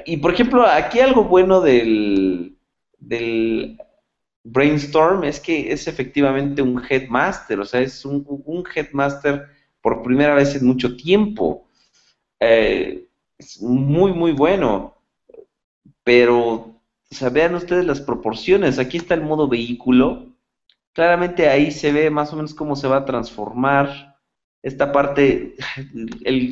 Y 0.05 0.17
por 0.17 0.33
ejemplo, 0.33 0.65
aquí 0.65 0.99
algo 0.99 1.23
bueno 1.23 1.61
del, 1.61 2.57
del 2.99 3.77
Brainstorm 4.43 5.23
es 5.23 5.39
que 5.39 5.71
es 5.71 5.87
efectivamente 5.87 6.61
un 6.61 6.83
headmaster, 6.89 7.57
o 7.61 7.65
sea, 7.65 7.79
es 7.79 8.03
un, 8.03 8.65
headmaster 8.75 9.47
por 9.81 10.03
primera 10.03 10.35
vez 10.35 10.55
en 10.55 10.67
mucho 10.67 10.97
tiempo. 10.97 11.65
Eh, 12.41 13.07
es 13.37 13.61
muy, 13.61 14.11
muy 14.11 14.33
bueno. 14.33 14.93
Pero, 16.03 16.76
o 17.11 17.15
sea, 17.15 17.29
vean 17.29 17.55
ustedes 17.55 17.85
las 17.85 18.01
proporciones. 18.01 18.79
Aquí 18.79 18.97
está 18.97 19.13
el 19.13 19.21
modo 19.21 19.47
vehículo. 19.47 20.35
Claramente 20.93 21.47
ahí 21.49 21.71
se 21.71 21.91
ve 21.91 22.09
más 22.09 22.33
o 22.33 22.35
menos 22.35 22.53
cómo 22.53 22.75
se 22.75 22.87
va 22.87 22.97
a 22.97 23.05
transformar 23.05 24.17
esta 24.67 24.91
parte, 24.91 25.55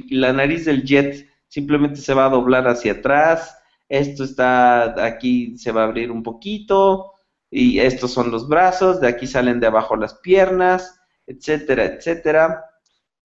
la 0.10 0.32
nariz 0.34 0.66
del 0.66 0.84
jet 0.84 1.28
simplemente 1.48 1.98
se 1.98 2.14
va 2.14 2.26
a 2.26 2.30
doblar 2.30 2.68
hacia 2.68 2.94
atrás, 2.94 3.58
esto 3.90 4.24
está 4.24 5.06
aquí, 5.06 5.58
se 5.58 5.72
va 5.72 5.82
a 5.82 5.86
abrir 5.86 6.12
un 6.12 6.24
poquito, 6.24 7.14
y 7.50 7.80
estos 7.80 8.12
son 8.14 8.32
los 8.32 8.48
brazos, 8.48 9.02
de 9.02 9.08
aquí 9.08 9.28
salen 9.28 9.60
de 9.60 9.68
abajo 9.68 9.96
las 9.96 10.16
piernas, 10.16 11.00
etcétera, 11.28 11.86
etcétera. 11.86 12.66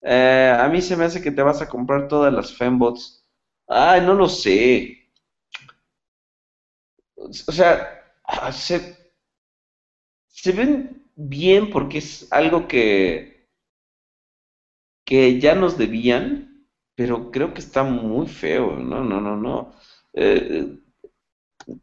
Eh, 0.01 0.55
a 0.59 0.67
mí 0.67 0.81
se 0.81 0.97
me 0.97 1.05
hace 1.05 1.21
que 1.21 1.31
te 1.31 1.41
vas 1.41 1.61
a 1.61 1.69
comprar 1.69 2.07
todas 2.07 2.33
las 2.33 2.55
fembots. 2.55 3.25
Ay, 3.67 4.01
no 4.01 4.13
lo 4.13 4.27
sé. 4.27 5.00
O 7.47 7.51
sea, 7.51 7.73
ah, 8.25 8.51
se, 8.51 8.77
se 10.27 10.51
ven 10.51 11.05
bien 11.15 11.69
porque 11.69 11.99
es 11.99 12.27
algo 12.31 12.67
que 12.67 13.47
que 15.05 15.39
ya 15.39 15.55
nos 15.55 15.77
debían, 15.77 16.67
pero 16.95 17.31
creo 17.31 17.53
que 17.53 17.59
está 17.61 17.83
muy 17.83 18.27
feo, 18.27 18.77
no, 18.77 19.03
no, 19.03 19.19
no, 19.21 19.35
no. 19.35 19.73
Eh, 20.13 20.77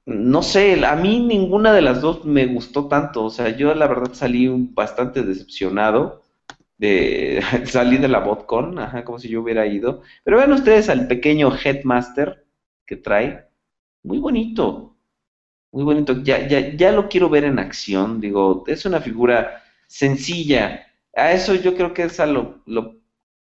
no 0.06 0.43
sé, 0.43 0.85
a 0.85 0.97
mí 0.97 1.20
ninguna 1.20 1.73
de 1.73 1.82
las 1.82 2.01
dos 2.01 2.24
me 2.24 2.47
gustó 2.47 2.89
tanto, 2.89 3.24
o 3.24 3.31
sea, 3.31 3.56
yo 3.56 3.74
la 3.74 3.86
verdad 3.86 4.12
salí 4.15 4.48
bastante 4.48 5.23
decepcionado, 5.23 6.23
de, 6.78 7.43
salí 7.66 7.98
de 7.98 8.09
la 8.09 8.20
botcon, 8.20 8.78
ajá, 8.78 9.05
como 9.05 9.19
si 9.19 9.28
yo 9.28 9.43
hubiera 9.43 9.66
ido, 9.66 10.02
pero 10.24 10.39
vean 10.39 10.52
ustedes 10.52 10.89
al 10.90 11.09
pequeño 11.09 11.52
Headmaster 11.56 12.47
que 12.86 12.97
trae, 12.97 13.47
muy 14.05 14.19
bonito, 14.19 14.97
muy 15.73 15.85
bonito, 15.85 16.23
ya, 16.23 16.47
ya, 16.49 16.74
ya 16.74 16.93
lo 16.93 17.09
quiero 17.09 17.28
ver 17.28 17.45
en 17.45 17.59
acción, 17.59 18.20
digo, 18.20 18.65
es 18.66 18.85
una 18.85 19.01
figura 19.01 19.62
sencilla, 19.86 20.86
a 21.15 21.32
eso 21.32 21.55
yo 21.55 21.74
creo 21.74 21.93
que 21.95 22.05
es 22.05 22.20
a 22.20 22.27
lo, 22.27 22.62
lo 22.66 22.97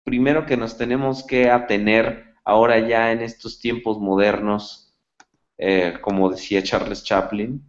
primero 0.03 0.45
que 0.45 0.57
nos 0.57 0.77
tenemos 0.77 1.23
que 1.23 1.49
atener 1.49 2.33
ahora 2.43 2.79
ya 2.87 3.11
en 3.11 3.21
estos 3.21 3.59
tiempos 3.59 3.99
modernos, 3.99 4.93
eh, 5.57 5.93
como 6.01 6.29
decía 6.29 6.63
Charles 6.63 7.03
Chaplin, 7.03 7.63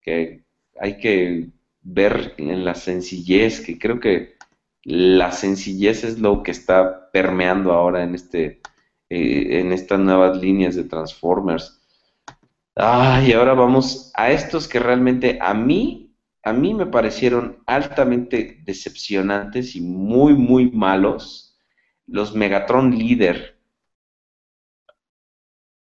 que 0.00 0.44
hay 0.80 0.98
que 0.98 1.50
ver 1.82 2.34
en 2.38 2.64
la 2.64 2.74
sencillez, 2.74 3.60
que 3.60 3.78
creo 3.78 4.00
que 4.00 4.36
la 4.82 5.32
sencillez 5.32 6.04
es 6.04 6.18
lo 6.18 6.42
que 6.42 6.50
está 6.50 7.10
permeando 7.10 7.72
ahora 7.72 8.02
en 8.02 8.14
este 8.14 8.60
eh, 9.10 9.60
en 9.60 9.72
estas 9.72 10.00
nuevas 10.00 10.38
líneas 10.38 10.74
de 10.74 10.84
Transformers. 10.84 11.83
Ah, 12.76 13.20
y 13.26 13.32
ahora 13.32 13.54
vamos 13.54 14.12
a 14.14 14.30
estos 14.30 14.68
que 14.68 14.78
realmente 14.78 15.38
a 15.40 15.54
mí, 15.54 16.14
a 16.44 16.52
mí 16.52 16.72
me 16.74 16.86
parecieron 16.86 17.62
altamente 17.66 18.60
decepcionantes 18.64 19.74
y 19.76 19.80
muy, 19.80 20.34
muy 20.34 20.70
malos 20.70 21.56
los 22.06 22.34
Megatron 22.34 22.96
líder. 22.96 23.58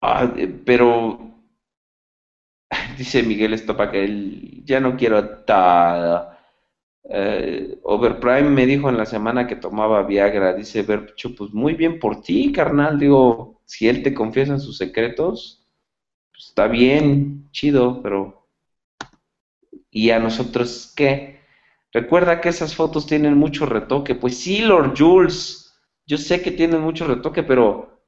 Ah, 0.01 0.31
pero 0.65 0.87
dice 2.97 3.23
Miguel 3.23 3.53
Estopa 3.53 3.91
que 3.91 4.03
él 4.03 4.61
ya 4.65 4.79
no 4.79 4.95
quiero 4.97 5.43
tal. 5.45 6.29
Eh, 7.09 7.79
Overprime 7.83 8.43
me 8.51 8.65
dijo 8.67 8.89
en 8.89 8.97
la 8.97 9.05
semana 9.07 9.47
que 9.47 9.57
tomaba 9.57 10.03
Viagra, 10.03 10.53
dice 10.53 10.83
Bercho, 10.83 11.35
pues 11.35 11.53
muy 11.53 11.75
bien 11.75 11.99
por 11.99 12.21
ti, 12.21 12.51
carnal. 12.53 12.99
Digo, 12.99 13.61
si 13.65 13.87
él 13.89 14.03
te 14.03 14.13
confiesa 14.13 14.59
sus 14.59 14.77
secretos, 14.77 15.64
pues 16.35 16.47
está 16.49 16.67
bien, 16.67 17.49
chido, 17.51 18.01
pero 18.01 18.47
¿y 19.89 20.09
a 20.09 20.19
nosotros 20.19 20.93
qué? 20.95 21.39
Recuerda 21.93 22.41
que 22.41 22.49
esas 22.49 22.75
fotos 22.75 23.07
tienen 23.07 23.37
mucho 23.37 23.65
retoque. 23.65 24.15
Pues 24.15 24.37
sí, 24.37 24.59
Lord 24.61 24.95
Jules, 24.97 25.61
Yo 26.05 26.17
sé 26.17 26.41
que 26.41 26.51
tienen 26.51 26.81
mucho 26.81 27.07
retoque, 27.07 27.41
pero 27.41 28.01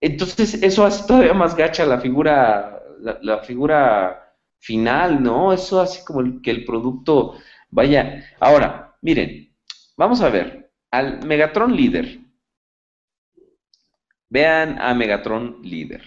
entonces 0.00 0.62
eso 0.62 0.84
hace 0.84 1.06
todavía 1.06 1.34
más 1.34 1.56
gacha 1.56 1.86
la 1.86 2.00
figura, 2.00 2.80
la, 3.22 3.38
figura 3.40 4.36
final, 4.58 5.22
¿no? 5.22 5.52
Eso 5.52 5.80
hace 5.80 6.04
como 6.04 6.42
que 6.42 6.50
el 6.50 6.64
producto 6.64 7.34
vaya. 7.70 8.24
Ahora, 8.38 8.96
miren, 9.02 9.52
vamos 9.96 10.20
a 10.20 10.28
ver, 10.28 10.70
al 10.90 11.26
Megatron 11.26 11.74
líder. 11.74 12.20
Vean 14.28 14.80
a 14.80 14.94
Megatron 14.94 15.60
líder. 15.62 16.02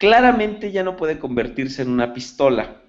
Claramente 0.00 0.72
ya 0.72 0.82
no 0.82 0.96
puede 0.96 1.18
convertirse 1.18 1.82
en 1.82 1.90
una 1.90 2.14
pistola 2.14 2.82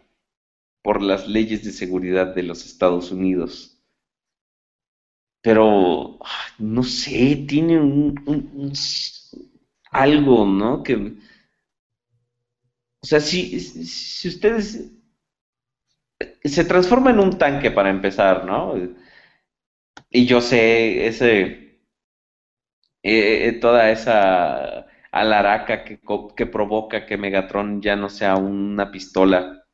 por 0.82 1.02
las 1.02 1.28
leyes 1.28 1.62
de 1.66 1.74
seguridad 1.74 2.34
de 2.34 2.44
los 2.44 2.66
Estados 2.66 3.12
Unidos. 3.12 3.78
Pero, 5.42 6.20
no 6.58 6.84
sé, 6.84 7.46
tiene 7.50 7.82
un, 7.82 8.72
algo, 9.92 10.46
¿no? 10.46 10.84
Que, 10.84 10.96
o 10.96 13.06
sea, 13.06 13.20
si, 13.20 13.60
si 13.60 14.30
ustedes 14.30 14.94
se 16.46 16.64
transforma 16.64 17.12
en 17.12 17.20
un 17.20 17.38
tanque 17.38 17.72
para 17.72 17.90
empezar, 17.90 18.46
¿no? 18.46 18.74
Y 20.10 20.26
yo 20.26 20.40
sé 20.40 21.08
ese, 21.08 21.82
eh, 23.04 23.50
eh, 23.50 23.52
toda 23.60 23.92
esa 23.92 24.88
alaraca 25.12 25.84
que, 25.84 26.00
que 26.36 26.46
provoca 26.46 27.06
que 27.06 27.18
Megatron 27.18 27.82
ya 27.82 27.96
no 27.96 28.10
sea 28.10 28.36
una 28.38 28.92
pistola. 28.92 29.66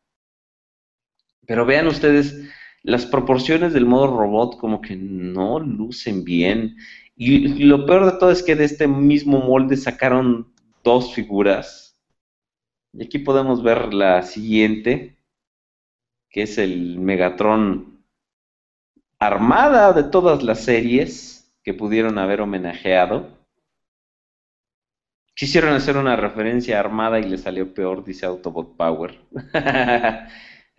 Pero 1.46 1.66
vean 1.66 1.88
ustedes, 1.88 2.50
las 2.84 3.06
proporciones 3.06 3.74
del 3.74 3.86
modo 3.86 4.08
robot 4.08 4.58
como 4.58 4.82
que 4.82 4.96
no 4.96 5.60
lucen 5.60 6.24
bien. 6.24 6.76
Y 7.16 7.64
lo 7.64 7.86
peor 7.86 8.06
de 8.06 8.20
todo 8.20 8.32
es 8.32 8.44
que 8.44 8.56
de 8.56 8.66
este 8.66 8.88
mismo 8.88 9.40
molde 9.40 9.78
sacaron 9.78 10.54
dos 10.84 11.14
figuras. 11.14 12.00
Y 12.94 13.06
aquí 13.06 13.20
podemos 13.20 13.64
ver 13.64 13.94
la 13.94 14.24
siguiente, 14.24 15.18
que 16.30 16.44
es 16.44 16.58
el 16.58 17.00
Megatron 17.00 18.04
armada 19.20 19.94
de 19.94 20.04
todas 20.04 20.44
las 20.44 20.64
series 20.64 21.52
que 21.64 21.74
pudieron 21.74 22.18
haber 22.18 22.42
homenajeado. 22.42 23.37
Quisieron 25.38 25.74
hacer 25.76 25.98
una 25.98 26.16
referencia 26.16 26.80
armada 26.80 27.20
y 27.20 27.30
le 27.30 27.38
salió 27.38 27.72
peor, 27.72 28.04
dice 28.04 28.26
Autobot 28.26 28.76
Power. 28.76 29.20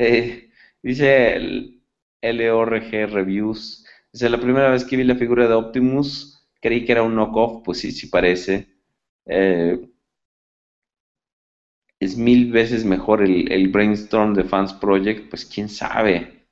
Eh, 0.01 0.53
dice 0.81 1.35
el 1.35 1.83
LORG 2.23 3.11
Reviews. 3.11 3.85
Dice, 4.13 4.29
la 4.31 4.39
primera 4.39 4.71
vez 4.71 4.85
que 4.85 4.97
vi 4.97 5.03
la 5.03 5.17
figura 5.17 5.49
de 5.49 5.55
Optimus, 5.55 6.49
creí 6.61 6.85
que 6.85 6.93
era 6.93 7.03
un 7.03 7.17
knockoff, 7.17 7.65
pues 7.65 7.79
sí, 7.81 7.91
sí 7.91 8.07
parece. 8.07 8.69
Eh, 9.27 9.89
es 11.99 12.17
mil 12.17 12.53
veces 12.53 12.85
mejor 12.85 13.23
el, 13.23 13.69
Brainstorm 13.69 14.35
de 14.35 14.45
Fans 14.45 14.73
Project, 14.75 15.31
pues 15.31 15.45
quién 15.45 15.69
sabe. 15.69 16.47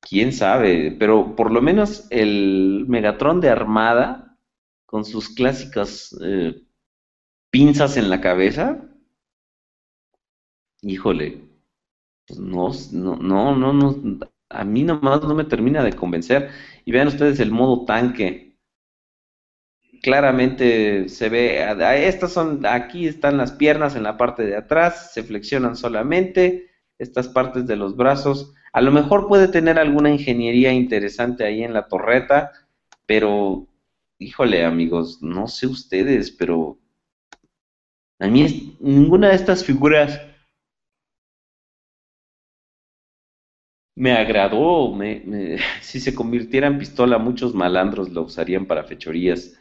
Quién 0.00 0.32
sabe, 0.32 0.90
pero 0.98 1.36
por 1.36 1.50
lo 1.50 1.60
menos 1.60 2.06
el 2.10 2.86
Megatron 2.88 3.42
de 3.42 3.50
Armada, 3.50 4.38
con 4.86 5.04
sus 5.04 5.28
clásicas 5.28 6.16
eh, 6.24 6.63
pinzas 7.54 7.96
en 7.96 8.10
la 8.10 8.20
cabeza, 8.20 8.82
híjole, 10.82 11.38
pues 12.26 12.40
no, 12.40 12.72
no, 12.90 13.54
no, 13.54 13.72
no, 13.72 14.18
a 14.48 14.64
mí 14.64 14.82
nomás 14.82 15.22
no 15.22 15.36
me 15.36 15.44
termina 15.44 15.84
de 15.84 15.92
convencer. 15.92 16.50
Y 16.84 16.90
vean 16.90 17.06
ustedes 17.06 17.38
el 17.38 17.52
modo 17.52 17.84
tanque. 17.84 18.58
Claramente 20.02 21.08
se 21.08 21.28
ve, 21.28 21.64
estas 22.04 22.32
son, 22.32 22.66
aquí 22.66 23.06
están 23.06 23.36
las 23.36 23.52
piernas 23.52 23.94
en 23.94 24.02
la 24.02 24.16
parte 24.16 24.44
de 24.44 24.56
atrás, 24.56 25.12
se 25.14 25.22
flexionan 25.22 25.76
solamente, 25.76 26.72
estas 26.98 27.28
partes 27.28 27.68
de 27.68 27.76
los 27.76 27.94
brazos. 27.94 28.52
A 28.72 28.80
lo 28.80 28.90
mejor 28.90 29.28
puede 29.28 29.46
tener 29.46 29.78
alguna 29.78 30.10
ingeniería 30.10 30.72
interesante 30.72 31.44
ahí 31.44 31.62
en 31.62 31.72
la 31.72 31.86
torreta, 31.86 32.50
pero, 33.06 33.68
híjole 34.18 34.64
amigos, 34.64 35.22
no 35.22 35.46
sé 35.46 35.68
ustedes, 35.68 36.32
pero 36.32 36.80
a 38.20 38.26
mí 38.26 38.76
ninguna 38.80 39.28
de 39.28 39.34
estas 39.34 39.64
figuras 39.64 40.20
me 43.96 44.12
agradó. 44.12 44.94
Si 45.80 46.00
se 46.00 46.14
convirtiera 46.14 46.66
en 46.66 46.78
pistola, 46.78 47.18
muchos 47.18 47.54
malandros 47.54 48.10
lo 48.10 48.22
usarían 48.22 48.66
para 48.66 48.84
fechorías. 48.84 49.52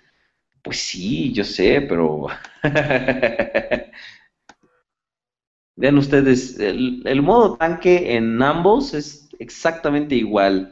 Pues 0.64 0.78
sí, 0.80 1.34
yo 1.34 1.44
sé, 1.44 1.82
pero... 1.82 2.28
Vean 5.76 5.98
ustedes, 5.98 6.60
el, 6.60 7.22
modo 7.24 7.58
tanque 7.58 8.16
en 8.16 8.42
ambos 8.42 8.94
es 8.94 9.28
exactamente 9.40 10.16
igual. 10.16 10.72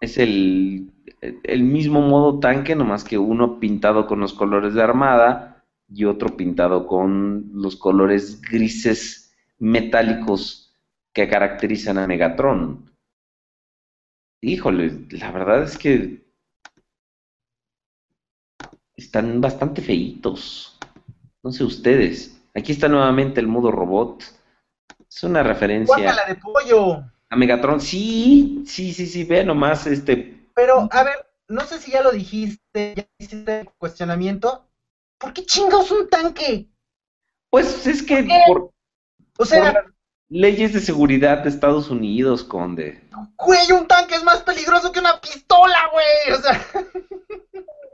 Es 0.00 0.16
el, 0.16 0.92
el 1.20 1.62
mismo 1.62 2.00
modo 2.00 2.40
tanque, 2.40 2.74
nomás 2.74 3.04
que 3.04 3.18
uno 3.18 3.60
pintado 3.60 4.06
con 4.06 4.20
los 4.20 4.32
colores 4.32 4.74
de 4.74 4.82
armada 4.82 5.64
y 5.88 6.04
otro 6.04 6.36
pintado 6.36 6.86
con 6.86 7.50
los 7.54 7.76
colores 7.76 8.40
grises 8.40 9.34
metálicos 9.58 10.74
que 11.12 11.28
caracterizan 11.28 11.98
a 11.98 12.06
Megatron. 12.06 12.90
Híjole, 14.40 15.06
la 15.10 15.32
verdad 15.32 15.62
es 15.64 15.76
que 15.76 16.24
están 18.96 19.40
bastante 19.40 19.82
feitos. 19.82 20.78
No 21.42 21.50
sé 21.50 21.64
ustedes. 21.64 22.40
Aquí 22.54 22.72
está 22.72 22.88
nuevamente 22.88 23.40
el 23.40 23.46
modo 23.46 23.70
robot. 23.70 24.24
Es 25.08 25.22
una 25.24 25.42
referencia. 25.42 26.14
de 26.26 26.34
pollo! 26.36 27.02
A 27.30 27.36
Megatron, 27.36 27.80
sí, 27.80 28.62
sí, 28.66 28.92
sí, 28.92 29.06
sí, 29.06 29.24
ve 29.24 29.44
nomás 29.44 29.86
este. 29.86 30.37
Pero, 30.58 30.88
a 30.90 31.04
ver, 31.04 31.24
no 31.46 31.60
sé 31.60 31.78
si 31.78 31.92
ya 31.92 32.02
lo 32.02 32.10
dijiste, 32.10 32.94
ya 32.96 33.06
hiciste 33.16 33.60
el 33.60 33.70
cuestionamiento. 33.78 34.68
¿Por 35.16 35.32
qué 35.32 35.46
chingados 35.46 35.92
un 35.92 36.08
tanque? 36.08 36.66
Pues 37.48 37.86
es 37.86 38.02
que 38.02 38.26
por, 38.44 38.72
o 39.38 39.44
sea, 39.44 39.84
leyes 40.28 40.72
de 40.72 40.80
seguridad 40.80 41.44
de 41.44 41.50
Estados 41.50 41.90
Unidos, 41.90 42.42
conde. 42.42 43.00
Güey, 43.36 43.70
un 43.70 43.86
tanque 43.86 44.16
es 44.16 44.24
más 44.24 44.42
peligroso 44.42 44.90
que 44.90 44.98
una 44.98 45.20
pistola, 45.20 45.78
güey. 45.92 46.36
O 46.36 46.42
sea. 46.42 46.60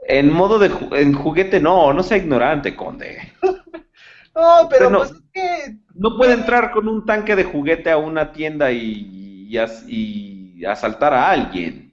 En 0.07 0.33
modo 0.33 0.57
de 0.57 0.71
en 0.99 1.13
juguete 1.13 1.59
no, 1.59 1.93
no 1.93 2.01
sea 2.01 2.17
ignorante, 2.17 2.75
conde. 2.75 3.31
no, 4.35 4.67
pero 4.71 4.89
no, 4.89 4.97
pues 4.99 5.11
es 5.11 5.21
que 5.31 5.77
no 5.93 6.17
puede 6.17 6.33
entrar 6.33 6.71
con 6.71 6.87
un 6.87 7.05
tanque 7.05 7.35
de 7.35 7.43
juguete 7.43 7.91
a 7.91 7.97
una 7.97 8.31
tienda 8.31 8.71
y, 8.71 9.49
y, 9.87 10.65
asaltar 10.65 11.13
a 11.13 11.29
alguien. 11.29 11.84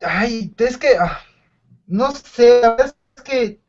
Ay, 0.00 0.54
es 0.58 0.78
que 0.78 0.96
ah, 0.98 1.20
no 1.86 2.12
sé, 2.12 2.62
es 2.78 2.94
que 3.22 3.60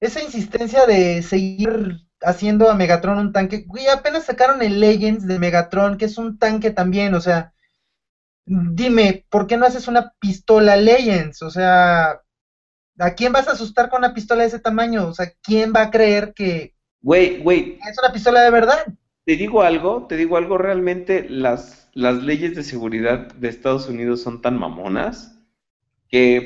esa 0.00 0.22
insistencia 0.22 0.86
de 0.86 1.22
seguir 1.22 2.00
haciendo 2.20 2.70
a 2.70 2.74
Megatron 2.74 3.18
un 3.18 3.32
tanque, 3.32 3.64
güey, 3.66 3.86
apenas 3.88 4.24
sacaron 4.24 4.62
el 4.62 4.80
Legends 4.80 5.26
de 5.26 5.38
Megatron, 5.38 5.98
que 5.98 6.06
es 6.06 6.18
un 6.18 6.38
tanque 6.38 6.70
también, 6.70 7.14
o 7.14 7.20
sea, 7.20 7.52
dime, 8.46 9.26
¿por 9.30 9.46
qué 9.46 9.56
no 9.56 9.66
haces 9.66 9.88
una 9.88 10.12
pistola 10.18 10.76
Legends? 10.76 11.42
O 11.42 11.50
sea, 11.50 12.20
¿a 12.98 13.14
quién 13.14 13.32
vas 13.32 13.48
a 13.48 13.52
asustar 13.52 13.88
con 13.90 13.98
una 13.98 14.14
pistola 14.14 14.42
de 14.42 14.48
ese 14.48 14.58
tamaño? 14.58 15.08
O 15.08 15.14
sea, 15.14 15.32
¿quién 15.42 15.72
va 15.74 15.82
a 15.82 15.90
creer 15.90 16.32
que 16.34 16.74
güey, 17.02 17.42
güey, 17.42 17.78
es 17.88 17.98
una 18.02 18.12
pistola 18.12 18.40
de 18.40 18.50
verdad? 18.50 18.86
Te 19.26 19.36
digo 19.36 19.62
algo, 19.62 20.06
te 20.06 20.16
digo 20.16 20.36
algo, 20.36 20.58
realmente 20.58 21.28
las, 21.28 21.88
las 21.92 22.22
leyes 22.22 22.54
de 22.54 22.62
seguridad 22.62 23.32
de 23.34 23.48
Estados 23.48 23.88
Unidos 23.88 24.22
son 24.22 24.40
tan 24.42 24.58
mamonas 24.58 25.33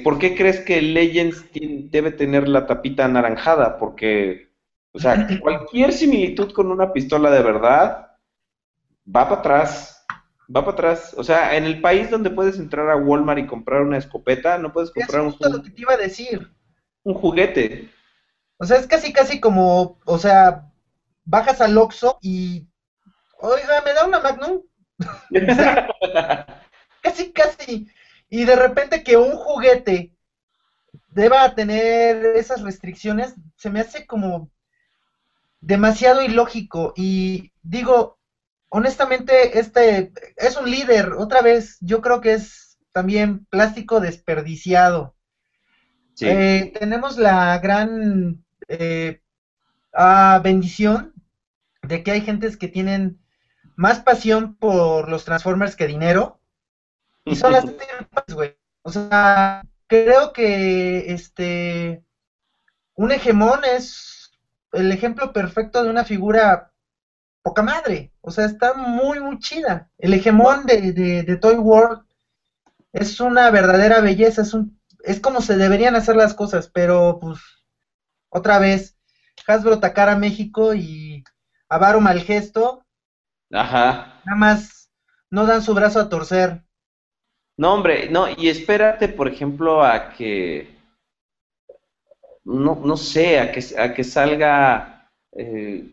¿por 0.04 0.18
qué 0.18 0.34
crees 0.34 0.60
que 0.60 0.80
Legends 0.80 1.44
debe 1.52 2.10
tener 2.12 2.48
la 2.48 2.66
tapita 2.66 3.04
anaranjada? 3.04 3.78
Porque, 3.78 4.50
o 4.92 4.98
sea, 4.98 5.26
cualquier 5.42 5.92
similitud 5.92 6.52
con 6.52 6.70
una 6.70 6.92
pistola 6.92 7.30
de 7.30 7.42
verdad 7.42 8.08
va 9.06 9.28
para 9.28 9.40
atrás, 9.40 10.06
va 10.54 10.64
para 10.64 10.72
atrás. 10.72 11.14
O 11.16 11.24
sea, 11.24 11.56
en 11.56 11.64
el 11.64 11.80
país 11.80 12.10
donde 12.10 12.30
puedes 12.30 12.58
entrar 12.58 12.88
a 12.90 12.96
Walmart 12.96 13.40
y 13.40 13.46
comprar 13.46 13.82
una 13.82 13.98
escopeta, 13.98 14.58
no 14.58 14.72
puedes 14.72 14.90
comprar 14.90 15.22
un 15.22 15.32
juguete. 15.32 15.56
lo 15.56 15.62
que 15.62 15.70
te 15.70 15.82
iba 15.82 15.94
a 15.94 15.98
decir. 15.98 16.50
Un 17.02 17.14
juguete. 17.14 17.90
O 18.58 18.64
sea, 18.64 18.78
es 18.78 18.86
casi, 18.86 19.12
casi 19.12 19.40
como, 19.40 19.98
o 20.04 20.18
sea, 20.18 20.70
bajas 21.24 21.60
al 21.60 21.76
Oxxo 21.78 22.18
y, 22.20 22.66
oiga, 23.40 23.82
¿me 23.84 23.92
da 23.92 24.06
una 24.06 24.20
Magnum? 24.20 24.62
casi, 27.02 27.32
casi. 27.32 27.88
Y 28.28 28.44
de 28.44 28.56
repente 28.56 29.02
que 29.02 29.16
un 29.16 29.32
juguete 29.32 30.12
deba 31.08 31.54
tener 31.54 32.24
esas 32.36 32.62
restricciones, 32.62 33.34
se 33.56 33.70
me 33.70 33.80
hace 33.80 34.06
como 34.06 34.50
demasiado 35.60 36.22
ilógico. 36.22 36.92
Y 36.96 37.52
digo, 37.62 38.18
honestamente, 38.68 39.58
este 39.58 40.12
es 40.36 40.56
un 40.56 40.70
líder, 40.70 41.12
otra 41.12 41.42
vez, 41.42 41.78
yo 41.80 42.00
creo 42.00 42.20
que 42.20 42.34
es 42.34 42.78
también 42.92 43.46
plástico 43.46 44.00
desperdiciado. 44.00 45.14
Eh, 46.20 46.72
tenemos 46.78 47.16
la 47.16 47.56
gran 47.58 48.44
eh, 48.66 49.20
ah, 49.92 50.40
bendición 50.42 51.14
de 51.82 52.02
que 52.02 52.10
hay 52.10 52.22
gentes 52.22 52.56
que 52.56 52.66
tienen 52.66 53.20
más 53.76 54.00
pasión 54.00 54.56
por 54.56 55.08
los 55.08 55.24
Transformers 55.24 55.76
que 55.76 55.86
dinero. 55.86 56.37
Y 57.30 57.36
son 57.36 57.52
las 57.52 57.64
güey. 58.34 58.56
O 58.82 58.90
sea, 58.90 59.62
creo 59.86 60.32
que 60.32 61.12
este 61.12 62.04
un 62.94 63.12
hegemón 63.12 63.60
es 63.64 64.32
el 64.72 64.92
ejemplo 64.92 65.32
perfecto 65.32 65.82
de 65.82 65.90
una 65.90 66.04
figura 66.04 66.72
poca 67.42 67.62
madre. 67.62 68.12
O 68.20 68.30
sea, 68.30 68.44
está 68.44 68.74
muy, 68.74 69.20
muy 69.20 69.38
chida. 69.38 69.90
El 69.98 70.14
hegemón 70.14 70.66
de, 70.66 70.92
de, 70.92 71.36
Toy 71.36 71.56
World 71.56 72.04
es 72.92 73.20
una 73.20 73.50
verdadera 73.50 74.00
belleza, 74.00 74.42
es 74.42 74.52
un 74.54 74.78
es 75.04 75.20
como 75.20 75.40
se 75.40 75.56
deberían 75.56 75.94
hacer 75.94 76.16
las 76.16 76.34
cosas, 76.34 76.68
pero 76.68 77.18
pues 77.20 77.38
otra 78.30 78.58
vez 78.58 78.96
Hasbro 79.46 79.78
tacar 79.78 80.08
a 80.08 80.16
México 80.16 80.74
y 80.74 81.24
Avaro 81.68 82.00
mal 82.00 82.20
gesto. 82.20 82.84
Ajá. 83.52 84.20
Nada 84.26 84.36
más 84.36 84.90
no 85.30 85.46
dan 85.46 85.62
su 85.62 85.72
brazo 85.74 86.00
a 86.00 86.08
torcer. 86.08 86.64
No, 87.58 87.74
hombre, 87.74 88.08
no, 88.08 88.26
y 88.30 88.48
espérate, 88.48 89.08
por 89.08 89.28
ejemplo, 89.28 89.82
a 89.84 90.10
que 90.10 90.68
no, 92.44 92.80
no 92.82 92.96
sé, 92.96 93.38
a 93.38 93.52
que, 93.52 93.60
a 93.78 93.92
que 93.92 94.04
salga 94.04 95.10
eh, 95.32 95.90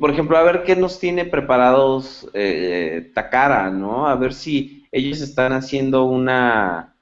por 0.00 0.10
ejemplo, 0.10 0.36
a 0.36 0.42
ver 0.42 0.64
qué 0.64 0.74
nos 0.74 0.98
tiene 0.98 1.24
preparados 1.24 2.28
eh, 2.34 3.10
Takara, 3.14 3.70
¿no? 3.70 4.06
A 4.08 4.16
ver 4.16 4.34
si 4.34 4.86
ellos 4.90 5.20
están 5.20 5.52
haciendo 5.52 6.04
una, 6.06 6.96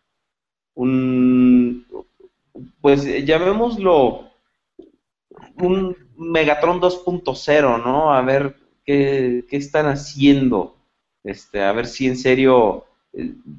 un, 0.74 1.86
pues 2.80 3.04
llamémoslo 3.24 4.30
un 5.56 5.96
Megatron 6.16 6.80
2.0, 6.80 7.82
¿no? 7.82 8.12
A 8.12 8.20
ver 8.22 8.56
qué, 8.84 9.44
qué, 9.48 9.56
están 9.56 9.86
haciendo, 9.86 10.76
este, 11.24 11.62
a 11.62 11.72
ver 11.72 11.86
si 11.86 12.06
en 12.06 12.16
serio 12.16 12.84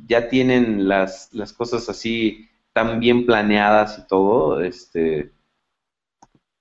ya 0.07 0.29
tienen 0.29 0.87
las, 0.87 1.33
las 1.33 1.53
cosas 1.53 1.87
así 1.89 2.49
tan 2.73 2.99
bien 2.99 3.25
planeadas 3.25 3.99
y 3.99 4.07
todo, 4.07 4.61
este, 4.61 5.31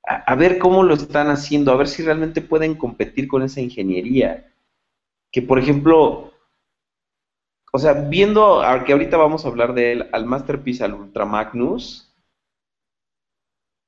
a, 0.06 0.34
ver 0.36 0.58
cómo 0.58 0.82
lo 0.82 0.94
están 0.94 1.28
haciendo, 1.28 1.72
a 1.72 1.76
ver 1.76 1.88
si 1.88 2.02
realmente 2.02 2.40
pueden 2.40 2.74
competir 2.74 3.26
con 3.26 3.42
esa 3.42 3.60
ingeniería. 3.60 4.52
Que 5.32 5.42
por 5.42 5.58
ejemplo, 5.58 6.32
o 7.72 7.78
sea, 7.78 7.94
viendo, 7.94 8.62
que 8.86 8.92
ahorita 8.92 9.16
vamos 9.16 9.44
a 9.44 9.48
hablar 9.48 9.74
de 9.74 9.92
él, 9.92 10.08
al 10.12 10.26
Masterpiece, 10.26 10.84
al 10.84 10.94
Ultra 10.94 11.24
Magnus, 11.24 12.14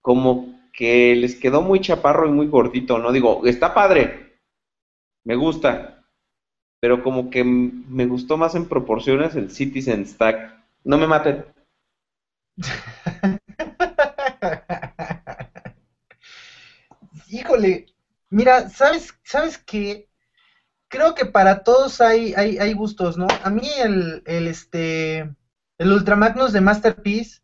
como 0.03 0.57
que 0.73 1.15
les 1.17 1.37
quedó 1.37 1.63
muy 1.63 1.81
chaparro 1.81 2.29
y 2.29 2.33
muy 2.33 2.49
gordito, 2.49 2.99
¿no? 2.99 3.13
Digo, 3.13 3.47
está 3.47 3.73
padre, 3.73 4.41
me 5.25 5.37
gusta, 5.37 5.96
pero 6.81 7.03
como 7.03 7.31
que 7.31 7.43
me 7.45 8.07
gustó 8.07 8.37
más 8.37 8.55
en 8.55 8.69
proporciones 8.69 9.35
el 9.35 9.51
Citizen 9.51 10.07
Stack. 10.07 10.55
No 10.85 10.99
me 10.99 11.07
maten. 11.07 11.45
híjole, 17.29 17.87
mira, 18.31 18.69
¿sabes, 18.69 19.15
sabes 19.23 19.59
qué? 19.59 20.09
Creo 20.89 21.15
que 21.15 21.27
para 21.27 21.65
todos 21.65 22.01
hay, 22.01 22.35
hay, 22.35 22.59
hay 22.59 22.73
gustos, 22.73 23.19
¿no? 23.19 23.27
A 23.43 23.51
mí 23.51 23.69
el, 23.79 24.23
el, 24.27 24.47
este, 24.47 25.19
el 25.79 25.93
Ultramagnus 25.93 26.53
de 26.53 26.61
Masterpiece 26.61 27.41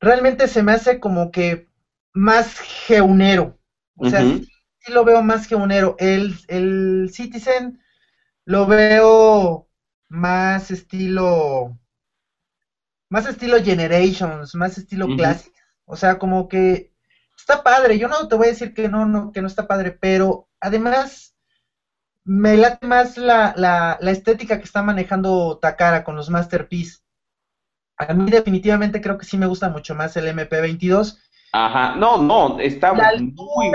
realmente 0.00 0.48
se 0.48 0.62
me 0.62 0.72
hace 0.72 0.98
como 0.98 1.30
que 1.30 1.68
más 2.12 2.58
geunero. 2.58 3.58
O 3.96 4.08
sea, 4.08 4.22
sí, 4.22 4.48
lo 4.90 5.04
veo 5.04 5.22
más 5.22 5.46
geunero. 5.46 5.96
El, 5.98 6.36
el 6.48 7.10
Citizen 7.12 7.80
lo 8.46 8.66
veo 8.66 9.68
más 10.08 10.70
estilo, 10.70 11.78
más 13.10 13.26
estilo 13.26 13.62
Generations, 13.62 14.54
más 14.54 14.78
estilo 14.78 15.14
clásico. 15.14 15.54
O 15.84 15.96
sea, 15.96 16.18
como 16.18 16.48
que 16.48 16.92
está 17.36 17.62
padre, 17.62 17.98
yo 17.98 18.08
no 18.08 18.28
te 18.28 18.34
voy 18.36 18.46
a 18.46 18.50
decir 18.50 18.72
que 18.74 18.88
no, 18.88 19.04
no, 19.06 19.32
que 19.32 19.40
no 19.40 19.46
está 19.46 19.66
padre, 19.66 19.90
pero 20.00 20.48
además 20.60 21.34
me 22.24 22.56
late 22.56 22.86
más 22.86 23.18
la, 23.18 23.54
la, 23.56 23.98
la 24.00 24.10
estética 24.10 24.58
que 24.58 24.64
está 24.64 24.82
manejando 24.82 25.58
Takara 25.60 26.04
con 26.04 26.16
los 26.16 26.30
Masterpiece. 26.30 26.98
A 27.96 28.12
mí 28.12 28.30
definitivamente 28.30 29.00
creo 29.00 29.16
que 29.16 29.24
sí 29.24 29.38
me 29.38 29.46
gusta 29.46 29.68
mucho 29.70 29.94
más 29.94 30.16
el 30.16 30.26
MP22. 30.26 31.18
Ajá, 31.52 31.96
no, 31.96 32.16
no, 32.16 32.58
está 32.60 32.94
muy, 32.94 33.34
muy 33.36 33.72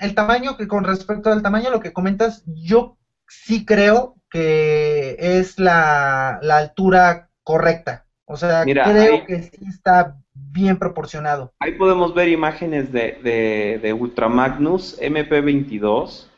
el, 0.00 0.14
tamaño 0.14 0.56
que 0.56 0.66
con 0.66 0.82
respecto 0.82 1.30
al 1.30 1.42
tamaño, 1.42 1.70
lo 1.70 1.80
que 1.80 1.92
comentas, 1.92 2.42
yo 2.46 2.96
sí 3.28 3.66
creo 3.66 4.16
que 4.30 5.16
es 5.18 5.58
la, 5.58 6.38
la 6.40 6.56
altura 6.56 7.28
correcta. 7.42 8.06
O 8.24 8.38
sea, 8.38 8.64
creo 8.64 9.26
que 9.26 9.42
sí 9.42 9.66
está 9.68 10.16
bien 10.32 10.78
proporcionado. 10.78 11.52
Ahí 11.58 11.72
podemos 11.72 12.14
ver 12.14 12.28
imágenes 12.28 12.90
de, 12.90 13.18
de, 13.22 13.78
de 13.82 13.92
Ultramagnus 13.92 14.98
MP22. 15.00 16.28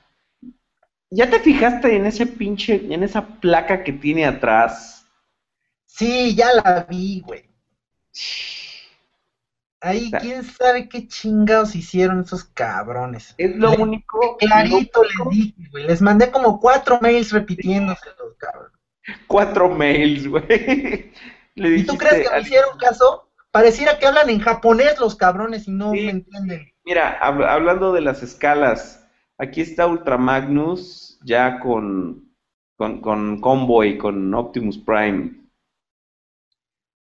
¿Ya 1.10 1.30
te 1.30 1.38
fijaste 1.38 1.94
en 1.94 2.06
ese 2.06 2.26
pinche, 2.26 2.92
en 2.92 3.04
esa 3.04 3.24
placa 3.24 3.84
que 3.84 3.92
tiene 3.92 4.26
atrás? 4.26 5.06
Sí, 5.84 6.34
ya 6.34 6.52
la 6.52 6.84
vi, 6.90 7.20
güey. 7.20 7.48
Ahí, 9.80 10.10
quién 10.10 10.42
sabe 10.42 10.88
qué 10.88 11.06
chingados 11.06 11.74
hicieron 11.76 12.20
esos 12.20 12.44
cabrones. 12.44 13.34
Es 13.36 13.54
lo 13.56 13.72
único. 13.72 14.36
Clarito 14.38 15.02
les 15.02 15.30
dije, 15.30 15.70
güey. 15.70 15.86
Les 15.86 16.00
mandé 16.00 16.30
como 16.30 16.58
cuatro 16.60 16.98
mails 17.00 17.30
repitiéndoselos, 17.32 18.36
cabrón. 18.38 18.72
Cuatro 19.26 19.68
mails, 19.68 20.26
güey. 20.26 21.12
¿Y 21.54 21.84
tú 21.84 21.96
crees 21.96 22.28
que 22.28 22.34
me 22.34 22.40
hicieron 22.40 22.78
caso? 22.78 23.30
Pareciera 23.50 23.98
que 23.98 24.06
hablan 24.06 24.28
en 24.28 24.40
japonés 24.40 24.98
los 24.98 25.14
cabrones 25.14 25.68
y 25.68 25.70
no 25.70 25.92
me 25.92 26.10
entienden. 26.10 26.72
Mira, 26.84 27.18
hablando 27.18 27.92
de 27.92 28.02
las 28.02 28.22
escalas, 28.22 29.06
aquí 29.38 29.60
está 29.60 29.86
Ultra 29.86 30.18
Magnus 30.18 31.18
ya 31.24 31.58
con, 31.60 32.34
con, 32.76 33.00
con 33.00 33.40
Convoy, 33.40 33.98
con 33.98 34.34
Optimus 34.34 34.78
Prime. 34.78 35.32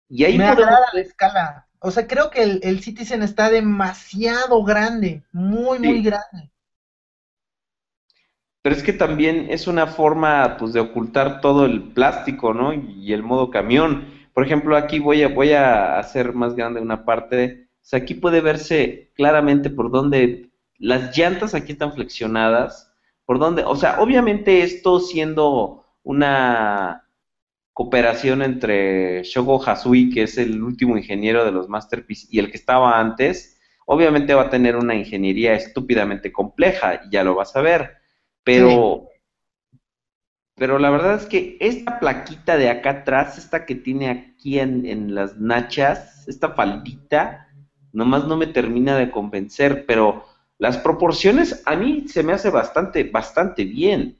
Y 0.07 0.23
ahí 0.23 0.37
me 0.37 0.45
agrada 0.45 0.85
la 0.93 1.01
escala. 1.01 1.67
O 1.85 1.91
sea, 1.91 2.07
creo 2.07 2.31
que 2.31 2.41
el, 2.41 2.79
Citizen 2.81 3.21
está 3.21 3.51
demasiado 3.51 4.63
grande, 4.63 5.21
muy, 5.31 5.77
muy 5.77 6.01
grande. 6.01 6.49
Pero 8.63 8.75
es 8.75 8.81
que 8.81 8.91
también 8.91 9.51
es 9.51 9.67
una 9.67 9.85
forma 9.85 10.57
pues 10.57 10.73
de 10.73 10.79
ocultar 10.79 11.41
todo 11.41 11.65
el 11.65 11.83
plástico, 11.93 12.55
¿no? 12.55 12.73
Y 12.73 13.13
el 13.13 13.21
modo 13.21 13.51
camión. 13.51 14.07
Por 14.33 14.43
ejemplo, 14.43 14.75
aquí 14.75 14.97
voy 14.97 15.21
a, 15.21 15.27
voy 15.27 15.51
a 15.51 15.99
hacer 15.99 16.33
más 16.33 16.55
grande 16.55 16.81
una 16.81 17.05
parte. 17.05 17.67
O 17.75 17.85
sea, 17.85 17.99
aquí 17.99 18.15
puede 18.15 18.41
verse 18.41 19.11
claramente 19.13 19.69
por 19.69 19.91
dónde 19.91 20.49
las 20.79 21.15
llantas 21.15 21.53
aquí 21.53 21.73
están 21.73 21.93
flexionadas. 21.93 22.91
Por 23.25 23.37
dónde, 23.37 23.63
o 23.63 23.75
sea, 23.75 24.01
obviamente 24.01 24.63
esto 24.63 24.99
siendo 24.99 25.85
una 26.01 27.04
cooperación 27.75 28.41
entre 28.41 29.21
Shogo 29.23 29.61
Hasui, 29.61 30.09
que 30.09 30.23
es 30.23 30.37
el 30.37 30.63
último 30.63 30.97
ingeniero 30.97 31.43
de 31.43 31.51
los 31.51 31.67
Masterpiece, 31.67 32.25
y 32.31 32.39
el 32.39 32.49
que 32.49 32.55
estaba 32.55 33.01
antes, 33.01 33.59
obviamente 33.85 34.33
va 34.33 34.43
a 34.43 34.49
tener 34.49 34.77
una 34.77 34.95
ingeniería 34.95 35.55
estúpidamente 35.55 36.31
compleja, 36.31 37.01
y 37.05 37.11
ya 37.11 37.25
lo 37.25 37.35
vas 37.35 37.53
a 37.57 37.61
ver. 37.61 37.97
Pero 38.45 39.09
pero 40.55 40.79
la 40.79 40.89
verdad 40.89 41.15
es 41.15 41.25
que 41.25 41.57
esta 41.59 41.99
plaquita 41.99 42.55
de 42.55 42.69
acá 42.69 42.91
atrás, 42.91 43.37
esta 43.37 43.65
que 43.65 43.75
tiene 43.75 44.09
aquí 44.09 44.57
en, 44.57 45.13
las 45.13 45.37
nachas, 45.37 46.25
esta 46.29 46.51
faldita, 46.53 47.49
nomás 47.91 48.25
no 48.25 48.37
me 48.37 48.47
termina 48.47 48.97
de 48.97 49.11
convencer, 49.11 49.85
pero 49.85 50.23
las 50.57 50.77
proporciones 50.77 51.61
a 51.65 51.75
mí 51.75 52.07
se 52.07 52.23
me 52.23 52.31
hace 52.31 52.49
bastante, 52.51 53.03
bastante 53.03 53.65
bien. 53.65 54.17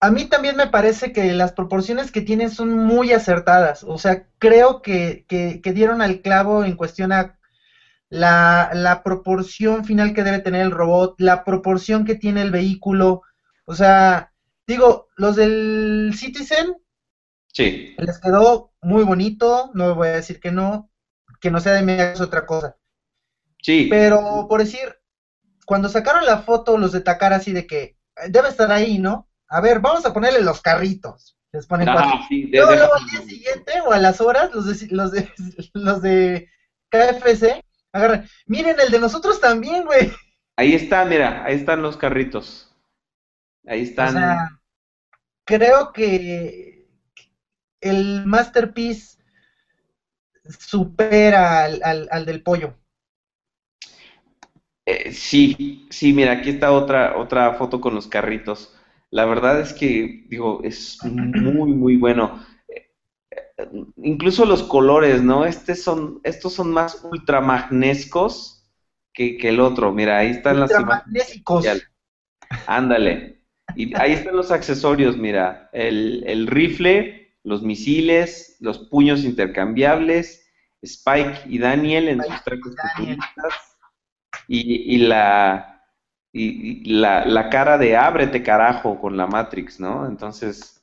A 0.00 0.10
mí 0.10 0.26
también 0.26 0.56
me 0.56 0.68
parece 0.68 1.12
que 1.12 1.32
las 1.32 1.52
proporciones 1.52 2.12
que 2.12 2.20
tiene 2.20 2.48
son 2.48 2.76
muy 2.76 3.12
acertadas. 3.12 3.82
O 3.82 3.98
sea, 3.98 4.26
creo 4.38 4.80
que, 4.80 5.24
que, 5.28 5.72
dieron 5.72 6.02
al 6.02 6.20
clavo 6.20 6.64
en 6.64 6.76
cuestión 6.76 7.12
a 7.12 7.38
la, 8.08 8.70
la, 8.72 9.02
proporción 9.02 9.84
final 9.84 10.14
que 10.14 10.22
debe 10.22 10.38
tener 10.38 10.62
el 10.62 10.70
robot, 10.70 11.16
la 11.18 11.44
proporción 11.44 12.04
que 12.04 12.14
tiene 12.14 12.42
el 12.42 12.52
vehículo. 12.52 13.22
O 13.64 13.74
sea, 13.74 14.32
Digo, 14.68 15.08
los 15.16 15.34
del 15.34 16.12
Citizen. 16.14 16.76
Sí. 17.54 17.94
Les 17.96 18.18
quedó 18.20 18.74
muy 18.82 19.02
bonito, 19.02 19.70
no 19.72 19.94
voy 19.94 20.08
a 20.08 20.16
decir 20.16 20.38
que 20.38 20.52
no, 20.52 20.90
que 21.40 21.50
no 21.50 21.58
sea 21.58 21.72
de 21.72 21.82
mí 21.82 21.92
es 21.92 22.20
otra 22.20 22.44
cosa. 22.44 22.76
Sí. 23.62 23.86
Pero 23.88 24.46
por 24.46 24.60
decir, 24.60 24.94
cuando 25.64 25.88
sacaron 25.88 26.26
la 26.26 26.42
foto 26.42 26.76
los 26.76 26.92
de 26.92 27.00
Takara 27.00 27.36
así 27.36 27.52
de 27.52 27.66
que 27.66 27.96
debe 28.28 28.50
estar 28.50 28.70
ahí, 28.70 28.98
¿no? 28.98 29.26
A 29.48 29.60
ver, 29.60 29.80
vamos 29.80 30.04
a 30.04 30.12
ponerle 30.12 30.40
los 30.40 30.60
carritos. 30.60 31.36
Les 31.52 31.66
ponen 31.66 31.88
ah, 31.88 32.26
luego, 32.30 32.72
luego 32.72 32.94
al 32.94 33.06
día 33.06 33.22
siguiente 33.22 33.80
o 33.86 33.92
a 33.92 33.98
las 33.98 34.20
horas, 34.20 34.50
los 34.54 34.66
de, 34.66 34.88
los 34.90 35.12
de, 35.12 35.32
los 35.72 36.02
de 36.02 36.50
KFC 36.90 37.64
agarran. 37.92 38.28
Miren, 38.46 38.78
el 38.78 38.90
de 38.90 38.98
nosotros 38.98 39.40
también, 39.40 39.84
güey. 39.84 40.12
Ahí 40.56 40.74
está, 40.74 41.04
mira, 41.04 41.44
ahí 41.44 41.56
están 41.56 41.82
los 41.82 41.96
carritos. 41.96 42.74
Ahí 43.66 43.82
están. 43.82 44.08
O 44.08 44.18
sea, 44.18 44.60
creo 45.44 45.92
que 45.92 46.86
el 47.80 48.26
Masterpiece 48.26 49.18
supera 50.58 51.64
al, 51.64 52.08
al, 52.10 52.26
del 52.26 52.42
pollo. 52.42 52.74
Eh, 54.84 55.12
sí, 55.12 55.86
sí, 55.90 56.12
mira, 56.12 56.32
aquí 56.32 56.50
está 56.50 56.72
otra, 56.72 57.16
otra 57.16 57.54
foto 57.54 57.80
con 57.80 57.94
los 57.94 58.06
carritos. 58.06 58.74
La 59.10 59.24
verdad 59.24 59.60
es 59.60 59.72
que, 59.72 60.24
digo, 60.28 60.60
es 60.64 60.98
muy, 61.04 61.72
muy 61.72 61.96
bueno. 61.96 62.44
Incluso 63.96 64.44
los 64.44 64.62
colores, 64.62 65.22
¿no? 65.22 65.44
Este 65.44 65.74
son, 65.74 66.20
estos 66.24 66.52
son 66.52 66.70
más 66.70 67.04
ultramagnescos 67.04 68.70
que, 69.12 69.36
que 69.36 69.48
el 69.48 69.60
otro. 69.60 69.92
Mira, 69.92 70.18
ahí 70.18 70.30
están 70.30 70.60
las 70.60 70.70
imágenes. 70.78 71.42
Ándale. 72.66 73.42
Y 73.74 73.94
ahí 73.96 74.12
están 74.12 74.36
los 74.36 74.50
accesorios, 74.50 75.16
mira. 75.16 75.70
El, 75.72 76.24
el 76.26 76.46
rifle, 76.46 77.36
los 77.44 77.62
misiles, 77.62 78.56
los 78.60 78.78
puños 78.88 79.24
intercambiables, 79.24 80.46
Spike 80.82 81.40
y 81.46 81.58
Daniel 81.58 82.08
en 82.08 82.22
sus 82.22 82.44
trajes 82.44 82.74
y, 84.46 84.94
y 84.94 84.98
la 84.98 85.77
y, 86.32 86.92
la, 86.92 87.24
la, 87.24 87.48
cara 87.48 87.78
de 87.78 87.96
ábrete 87.96 88.42
carajo 88.42 89.00
con 89.00 89.16
la 89.16 89.26
Matrix, 89.26 89.80
¿no? 89.80 90.06
Entonces, 90.06 90.82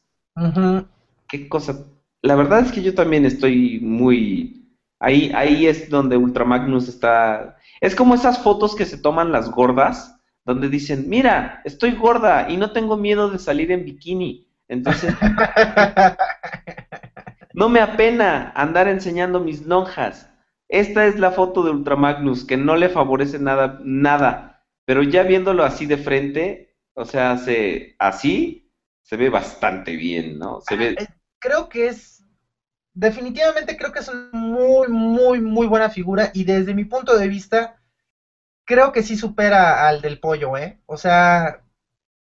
qué 1.28 1.48
cosa. 1.48 1.86
La 2.22 2.36
verdad 2.36 2.62
es 2.62 2.72
que 2.72 2.82
yo 2.82 2.96
también 2.96 3.26
estoy 3.26 3.80
muy... 3.80 4.64
Ahí, 5.00 5.32
ahí 5.36 5.68
es 5.68 5.90
donde 5.90 6.18
Ultramagnus 6.18 6.88
está... 6.88 7.58
Es 7.82 7.96
como 7.96 8.16
esas 8.16 8.40
fotos 8.40 8.76
que 8.76 8.86
se 8.86 8.98
toman 8.98 9.32
las 9.32 9.52
gordas, 9.52 10.20
donde 10.46 10.70
dicen, 10.70 11.06
mira, 11.08 11.62
estoy 11.66 11.92
gorda 11.92 12.50
y 12.50 12.58
no 12.58 12.72
tengo 12.72 12.98
miedo 12.98 13.30
de 13.30 13.38
salir 13.38 13.72
en 13.72 13.86
bikini. 13.86 14.48
Entonces, 14.68 15.14
no 17.54 17.70
me 17.70 17.82
apena 17.82 18.52
andar 18.56 18.88
enseñando 18.88 19.40
mis 19.40 19.66
lonjas. 19.66 20.30
Esta 20.68 21.06
es 21.06 21.20
la 21.20 21.32
foto 21.32 21.64
de 21.64 21.72
Ultramagnus, 21.72 22.44
que 22.44 22.58
no 22.58 22.76
le 22.76 22.90
favorece 22.90 23.38
nada, 23.38 23.80
nada 23.84 24.55
pero 24.86 25.04
ya 25.04 25.24
viéndolo 25.24 25.64
así 25.64 25.86
de 25.86 25.98
frente, 25.98 26.76
o 26.94 27.06
sea, 27.06 27.38
se, 27.38 27.96
así 28.00 28.72
se 29.02 29.18
ve 29.18 29.30
bastante 29.30 29.96
bien, 29.96 30.40
¿no? 30.40 30.62
Se 30.62 30.76
ve... 30.76 30.96
Eh, 30.98 31.08
creo 31.40 31.70
que 31.70 31.88
es, 31.88 32.24
definitivamente 32.94 33.78
creo 33.78 33.92
que 33.92 34.00
es 34.00 34.08
una 34.08 34.30
muy, 34.32 34.88
muy, 34.88 35.42
muy 35.42 35.68
buena 35.68 35.90
figura 35.90 36.32
y 36.34 36.44
desde 36.44 36.74
mi 36.74 36.86
punto 36.86 37.18
de 37.18 37.28
vista, 37.28 37.82
creo 38.64 38.92
que 38.92 39.04
sí 39.04 39.16
supera 39.16 39.88
al 39.88 40.02
del 40.02 40.20
pollo, 40.20 40.58
¿eh? 40.58 40.80
O 40.86 40.98
sea, 40.98 41.62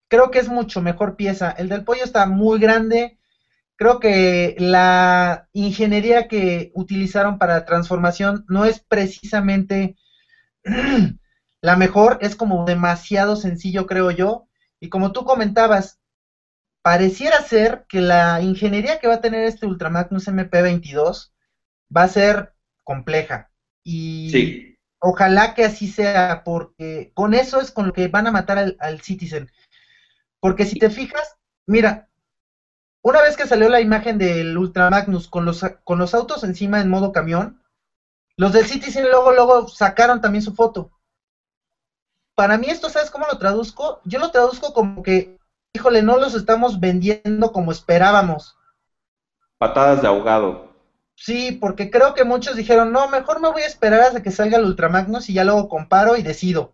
creo 0.08 0.32
que 0.32 0.40
es 0.40 0.48
mucho 0.48 0.82
mejor 0.82 1.16
pieza. 1.16 1.52
El 1.52 1.70
del 1.70 1.84
pollo 1.84 2.04
está 2.04 2.26
muy 2.26 2.60
grande. 2.60 3.18
Creo 3.76 4.00
que 4.00 4.56
la 4.60 5.48
ingeniería 5.54 6.28
que 6.28 6.72
utilizaron 6.74 7.38
para 7.38 7.54
la 7.54 7.66
transformación 7.66 8.46
no 8.48 8.66
es 8.66 8.80
precisamente 8.80 9.96
La 11.64 11.78
mejor 11.78 12.18
es 12.20 12.36
como 12.36 12.66
demasiado 12.66 13.38
sencillo, 13.38 13.88
creo 13.88 14.12
yo. 14.12 14.50
Y 14.82 14.90
como 14.90 15.14
tú 15.14 15.24
comentabas, 15.24 15.98
pareciera 16.82 17.42
ser 17.42 17.86
que 17.88 18.02
la 18.02 18.42
ingeniería 18.42 19.00
que 19.00 19.08
va 19.08 19.16
a 19.16 19.22
tener 19.22 19.46
este 19.46 19.66
Ultramagnus 19.66 20.28
MP22 20.28 21.32
va 21.96 22.04
a 22.04 22.08
ser 22.10 22.54
compleja. 22.84 23.50
Y 23.82 24.76
ojalá 25.00 25.54
que 25.54 25.64
así 25.64 25.88
sea, 25.88 26.44
porque 26.44 27.14
con 27.14 27.34
eso 27.34 27.62
es 27.62 27.72
con 27.72 27.88
lo 27.88 27.94
que 27.94 28.10
van 28.10 28.28
a 28.28 28.32
matar 28.32 28.76
al, 28.78 29.02
Citizen. 29.02 29.50
Porque 30.42 30.66
si 30.66 30.78
te 30.78 30.90
fijas, 30.90 31.38
mira, 31.66 32.10
una 33.02 33.22
vez 33.22 33.38
que 33.38 33.48
salió 33.48 33.70
la 33.70 33.80
imagen 33.80 34.18
del 34.18 34.58
Ultramagnus 34.58 35.30
con 35.30 35.46
los, 35.46 35.64
con 35.86 35.98
los 35.98 36.14
autos 36.14 36.44
encima 36.44 36.82
en 36.82 36.90
modo 36.90 37.14
camión, 37.14 37.64
los 38.36 38.52
del 38.52 38.66
Citizen 38.66 39.10
luego, 39.10 39.32
luego 39.32 39.70
sacaron 39.70 40.20
también 40.20 40.42
su 40.42 40.54
foto 40.54 40.92
para 42.36 42.58
mí 42.58 42.70
esto, 42.70 42.90
¿sabes 42.90 43.10
cómo 43.10 43.26
lo 43.28 43.38
traduzco? 43.38 44.02
Yo 44.04 44.20
lo 44.20 44.32
traduzco 44.32 44.74
como 44.74 45.04
que, 45.04 45.38
híjole, 45.74 46.02
no 46.02 46.18
los 46.18 46.34
estamos 46.34 46.80
vendiendo 46.80 47.52
como 47.52 47.72
esperábamos. 47.72 48.56
Patadas 49.58 50.02
de 50.02 50.08
ahogado. 50.08 50.74
Sí, 51.16 51.52
porque 51.52 51.90
creo 51.90 52.14
que 52.14 52.24
muchos 52.24 52.56
dijeron, 52.56 52.92
no, 52.92 53.08
mejor 53.08 53.40
me 53.40 53.50
voy 53.50 53.62
a 53.62 53.68
esperar 53.68 54.02
hasta 54.02 54.22
que 54.22 54.32
salga 54.32 54.58
el 54.58 54.66
Ultramagnus 54.66 55.30
y 55.30 55.34
ya 55.34 55.44
luego 55.44 55.70
comparo 55.70 56.18
y 56.18 56.24
decido. 56.24 56.74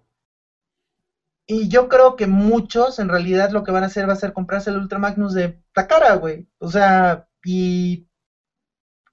Y 1.46 1.68
yo 1.68 1.90
creo 1.90 2.16
que 2.16 2.28
muchos 2.28 3.00
en 3.00 3.10
realidad 3.10 3.50
lo 3.50 3.64
que 3.64 3.72
van 3.72 3.84
a 3.84 3.88
hacer 3.88 4.08
va 4.08 4.14
a 4.14 4.18
ser 4.18 4.34
comprarse 4.34 4.70
el 4.70 4.78
Ultramagnus 4.78 5.34
de 5.34 5.60
Takara, 5.74 6.14
güey. 6.16 6.48
O 6.60 6.70
sea, 6.70 7.28
y 7.44 8.08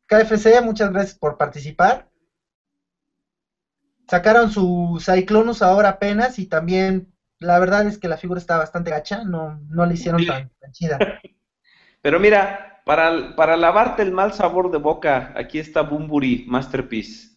KFC, 0.06 0.60
muchas 0.62 0.92
gracias 0.92 1.18
por 1.18 1.36
participar. 1.36 2.08
Sacaron 4.08 4.50
su 4.50 5.02
Cyclonus 5.04 5.62
ahora 5.62 5.90
apenas 5.90 6.38
y 6.38 6.46
también 6.46 7.12
la 7.38 7.58
verdad 7.58 7.86
es 7.86 7.98
que 7.98 8.08
la 8.08 8.16
figura 8.16 8.40
está 8.40 8.56
bastante 8.56 8.90
gacha, 8.90 9.24
no, 9.24 9.60
no 9.68 9.86
le 9.86 9.94
hicieron 9.94 10.24
tan, 10.24 10.50
chida. 10.72 10.98
Pero 12.02 12.20
mira, 12.20 12.82
para, 12.84 13.34
para 13.34 13.56
lavarte 13.56 14.02
el 14.02 14.12
mal 14.12 14.32
sabor 14.32 14.70
de 14.70 14.78
boca, 14.78 15.32
aquí 15.36 15.58
está 15.58 15.82
Bumburi 15.82 16.44
Masterpiece. 16.46 17.36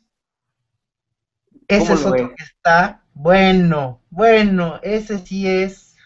Ese 1.68 1.94
es 1.94 2.06
otro 2.06 2.30
que 2.36 2.44
está 2.44 3.04
bueno, 3.14 4.02
bueno, 4.10 4.80
ese 4.82 5.20
sí 5.20 5.46
es. 5.46 5.98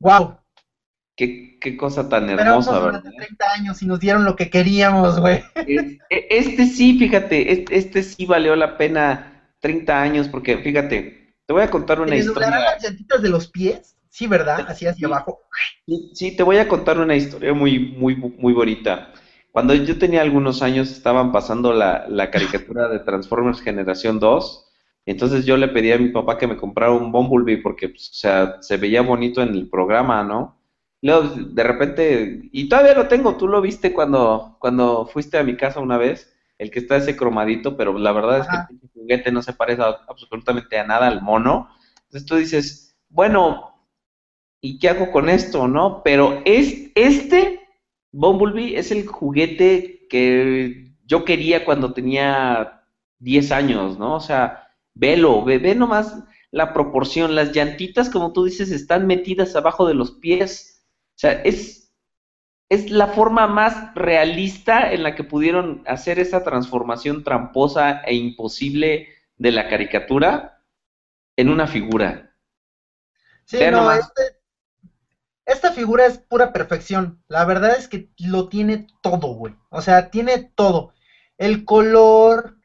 Wow. 0.00 0.39
Qué, 1.60 1.76
cosa 1.76 2.08
tan 2.08 2.30
hermosa, 2.30 2.78
¿verdad? 2.78 3.02
30 3.02 3.52
años 3.52 3.82
y 3.82 3.86
nos 3.86 4.00
dieron 4.00 4.24
lo 4.24 4.36
que 4.36 4.48
queríamos, 4.48 5.20
güey. 5.20 5.42
E, 5.54 5.98
este, 6.08 6.66
sí, 6.66 6.98
fíjate, 6.98 7.76
este, 7.76 8.02
sí 8.02 8.24
valió 8.24 8.56
la 8.56 8.78
pena 8.78 9.52
30 9.60 10.00
años, 10.00 10.28
porque 10.28 10.56
fíjate, 10.56 11.34
te 11.44 11.52
voy 11.52 11.62
a 11.62 11.70
contar 11.70 12.00
una 12.00 12.16
historia. 12.16 12.48
las 12.48 12.82
llantitas 12.82 13.20
de 13.20 13.28
los 13.28 13.48
pies? 13.48 13.96
Sí, 14.08 14.26
¿verdad? 14.26 14.64
Así 14.66 14.86
hacia 14.86 15.06
abajo. 15.06 15.42
Sí, 16.14 16.34
te 16.34 16.42
voy 16.42 16.56
a 16.56 16.66
contar 16.66 16.98
una 16.98 17.14
historia 17.14 17.52
muy, 17.52 17.78
muy, 17.78 18.16
muy 18.16 18.54
bonita. 18.54 19.12
Cuando 19.52 19.74
yo 19.74 19.98
tenía 19.98 20.22
algunos 20.22 20.62
años 20.62 20.90
estaban 20.90 21.32
pasando 21.32 21.74
la, 21.74 22.06
la 22.08 22.30
caricatura 22.30 22.88
de 22.88 23.00
Transformers 23.00 23.60
Generación 23.60 24.18
2, 24.18 24.70
entonces 25.04 25.44
yo 25.44 25.58
le 25.58 25.68
pedí 25.68 25.92
a 25.92 25.98
mi 25.98 26.08
papá 26.08 26.38
que 26.38 26.46
me 26.46 26.56
comprara 26.56 26.92
un 26.92 27.12
Bumblebee 27.12 27.62
porque, 27.62 27.90
pues, 27.90 28.08
o 28.10 28.14
sea, 28.14 28.56
se 28.62 28.78
veía 28.78 29.02
bonito 29.02 29.42
en 29.42 29.50
el 29.50 29.68
programa, 29.68 30.24
¿no? 30.24 30.59
Luego, 31.02 31.34
de 31.34 31.62
repente, 31.62 32.48
y 32.52 32.68
todavía 32.68 32.94
lo 32.94 33.08
tengo, 33.08 33.36
tú 33.36 33.48
lo 33.48 33.60
viste 33.60 33.92
cuando, 33.92 34.56
cuando 34.58 35.06
fuiste 35.06 35.38
a 35.38 35.44
mi 35.44 35.56
casa 35.56 35.80
una 35.80 35.96
vez, 35.96 36.34
el 36.58 36.70
que 36.70 36.80
está 36.80 36.96
ese 36.96 37.16
cromadito, 37.16 37.76
pero 37.76 37.98
la 37.98 38.12
verdad 38.12 38.40
es 38.40 38.46
que 38.46 38.74
el 38.74 38.90
juguete 38.92 39.32
no 39.32 39.40
se 39.40 39.54
parece 39.54 39.82
absolutamente 39.82 40.78
a 40.78 40.86
nada 40.86 41.06
al 41.06 41.22
mono. 41.22 41.70
Entonces 42.04 42.26
tú 42.26 42.36
dices, 42.36 42.98
bueno, 43.08 43.74
¿y 44.60 44.78
qué 44.78 44.90
hago 44.90 45.10
con 45.10 45.30
esto, 45.30 45.68
no? 45.68 46.02
Pero 46.04 46.42
es, 46.44 46.90
este 46.94 47.60
Bumblebee 48.12 48.76
es 48.76 48.90
el 48.90 49.06
juguete 49.06 50.06
que 50.10 50.92
yo 51.06 51.24
quería 51.24 51.64
cuando 51.64 51.94
tenía 51.94 52.82
10 53.20 53.52
años, 53.52 53.98
¿no? 53.98 54.16
O 54.16 54.20
sea, 54.20 54.68
velo, 54.92 55.42
ve, 55.44 55.56
ve 55.56 55.74
nomás 55.74 56.24
la 56.50 56.74
proporción, 56.74 57.34
las 57.34 57.52
llantitas, 57.52 58.10
como 58.10 58.34
tú 58.34 58.44
dices, 58.44 58.70
están 58.70 59.06
metidas 59.06 59.56
abajo 59.56 59.86
de 59.86 59.94
los 59.94 60.10
pies 60.10 60.79
sea, 61.20 61.32
es, 61.42 61.92
es 62.70 62.90
la 62.90 63.08
forma 63.08 63.46
más 63.46 63.94
realista 63.94 64.92
en 64.92 65.02
la 65.02 65.14
que 65.14 65.24
pudieron 65.24 65.82
hacer 65.86 66.18
esa 66.18 66.42
transformación 66.42 67.24
tramposa 67.24 68.00
e 68.00 68.14
imposible 68.14 69.08
de 69.36 69.52
la 69.52 69.68
caricatura 69.68 70.62
en 71.36 71.50
una 71.50 71.66
figura. 71.66 72.34
Sí, 73.44 73.58
no, 73.70 73.92
este, 73.92 74.22
esta 75.44 75.72
figura 75.72 76.06
es 76.06 76.18
pura 76.18 76.52
perfección. 76.52 77.22
La 77.28 77.44
verdad 77.44 77.76
es 77.76 77.88
que 77.88 78.08
lo 78.18 78.48
tiene 78.48 78.86
todo, 79.02 79.34
güey. 79.34 79.54
O 79.70 79.82
sea, 79.82 80.10
tiene 80.10 80.50
todo. 80.54 80.94
El 81.38 81.64
color, 81.64 82.56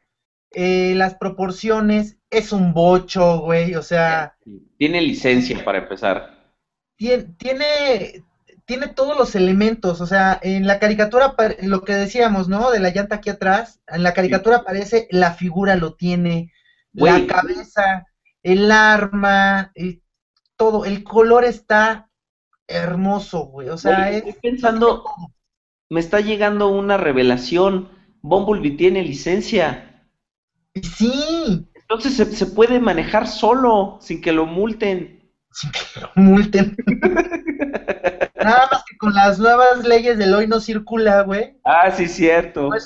eh, 0.52 0.94
las 0.94 1.14
proporciones, 1.16 2.16
es 2.30 2.52
un 2.52 2.72
bocho, 2.72 3.40
güey. 3.40 3.74
O 3.74 3.82
sea. 3.82 4.36
Tiene 4.78 5.00
licencia 5.00 5.64
para 5.64 5.78
empezar. 5.78 6.54
Tiene, 6.96 7.24
tiene, 7.38 8.24
tiene 8.66 8.88
todos 8.88 9.16
los 9.16 9.34
elementos, 9.36 10.00
o 10.00 10.06
sea, 10.06 10.38
en 10.42 10.66
la 10.66 10.80
caricatura, 10.80 11.34
lo 11.62 11.82
que 11.82 11.94
decíamos, 11.94 12.48
¿no? 12.48 12.70
De 12.72 12.80
la 12.80 12.90
llanta 12.90 13.16
aquí 13.16 13.30
atrás, 13.30 13.80
en 13.86 14.02
la 14.02 14.12
caricatura 14.12 14.58
aparece, 14.58 15.06
la 15.10 15.32
figura 15.32 15.76
lo 15.76 15.94
tiene, 15.94 16.52
la 16.92 17.26
cabeza, 17.26 18.06
el 18.42 18.72
arma, 18.72 19.70
y 19.76 20.02
todo, 20.56 20.84
el 20.84 21.04
color 21.04 21.44
está 21.44 22.10
hermoso, 22.66 23.46
güey. 23.46 23.68
O 23.68 23.78
sea, 23.78 24.10
estoy 24.10 24.34
pensando, 24.42 25.04
me 25.88 26.00
está 26.00 26.20
llegando 26.20 26.68
una 26.68 26.96
revelación. 26.96 27.88
Bumblebee 28.20 28.76
tiene 28.76 29.02
licencia. 29.02 30.10
Sí. 30.82 31.68
Entonces 31.74 32.14
se, 32.16 32.24
se 32.34 32.46
puede 32.46 32.80
manejar 32.80 33.28
solo, 33.28 33.98
sin 34.00 34.20
que 34.20 34.32
lo 34.32 34.46
multen. 34.46 35.15
Sin 35.56 35.70
que 35.72 36.00
lo 36.02 36.10
multen. 36.16 36.76
Nada 38.36 38.68
más 38.70 38.84
que 38.84 38.98
con 38.98 39.14
las 39.14 39.38
nuevas 39.38 39.86
leyes 39.86 40.18
del 40.18 40.34
hoy 40.34 40.46
no 40.46 40.60
circula, 40.60 41.22
güey. 41.22 41.56
Ah, 41.64 41.90
sí, 41.90 42.06
cierto. 42.06 42.70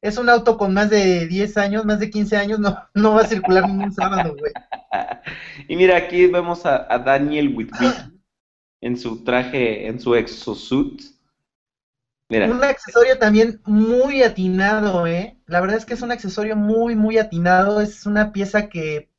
Es, 0.00 0.18
un 0.18 0.28
auto 0.28 0.56
con 0.56 0.74
más 0.74 0.90
de 0.90 1.28
10 1.28 1.56
años, 1.58 1.84
más 1.84 2.00
de 2.00 2.10
15 2.10 2.36
años, 2.36 2.58
no, 2.58 2.76
no 2.92 3.14
va 3.14 3.20
a 3.20 3.26
circular 3.26 3.68
ningún 3.68 3.92
sábado, 3.92 4.34
güey. 4.36 4.52
Y 5.68 5.76
mira, 5.76 5.96
aquí 5.96 6.26
vemos 6.26 6.66
a, 6.66 6.98
Daniel 6.98 7.54
Whitwick 7.54 8.10
en 8.80 8.96
su 8.96 9.22
traje, 9.22 9.86
en 9.86 10.00
su 10.00 10.16
exosuit. 10.16 11.02
Mira. 12.28 12.50
Un 12.50 12.64
accesorio 12.64 13.16
también 13.18 13.60
muy 13.64 14.22
atinado, 14.24 15.06
¿eh? 15.06 15.36
La 15.46 15.60
verdad 15.60 15.76
es 15.76 15.84
que 15.84 15.94
es 15.94 16.02
un 16.02 16.10
accesorio 16.10 16.56
muy, 16.56 16.96
muy 16.96 17.18
atinado. 17.18 17.80
Es 17.80 18.04
una 18.04 18.32
pieza 18.32 18.68
que 18.68 19.11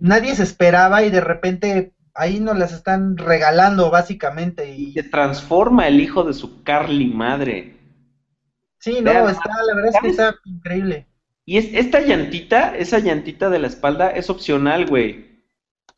nadie 0.00 0.34
se 0.34 0.42
esperaba 0.42 1.02
y 1.02 1.10
de 1.10 1.20
repente 1.20 1.92
ahí 2.14 2.40
nos 2.40 2.58
las 2.58 2.72
están 2.72 3.16
regalando 3.16 3.90
básicamente. 3.90 4.74
Y 4.74 4.92
se 4.92 5.04
transforma 5.04 5.86
el 5.86 6.00
hijo 6.00 6.24
de 6.24 6.34
su 6.34 6.62
Carly 6.62 7.06
madre. 7.06 7.76
Sí, 8.78 9.00
no, 9.02 9.28
está, 9.28 9.50
la 9.66 9.74
verdad 9.74 9.92
es 9.94 10.00
que 10.00 10.08
está 10.08 10.34
increíble. 10.44 11.06
Y 11.44 11.58
es, 11.58 11.72
esta 11.72 12.00
llantita, 12.00 12.76
esa 12.76 12.98
llantita 12.98 13.50
de 13.50 13.58
la 13.58 13.68
espalda 13.68 14.10
es 14.10 14.30
opcional, 14.30 14.86
güey. 14.86 15.44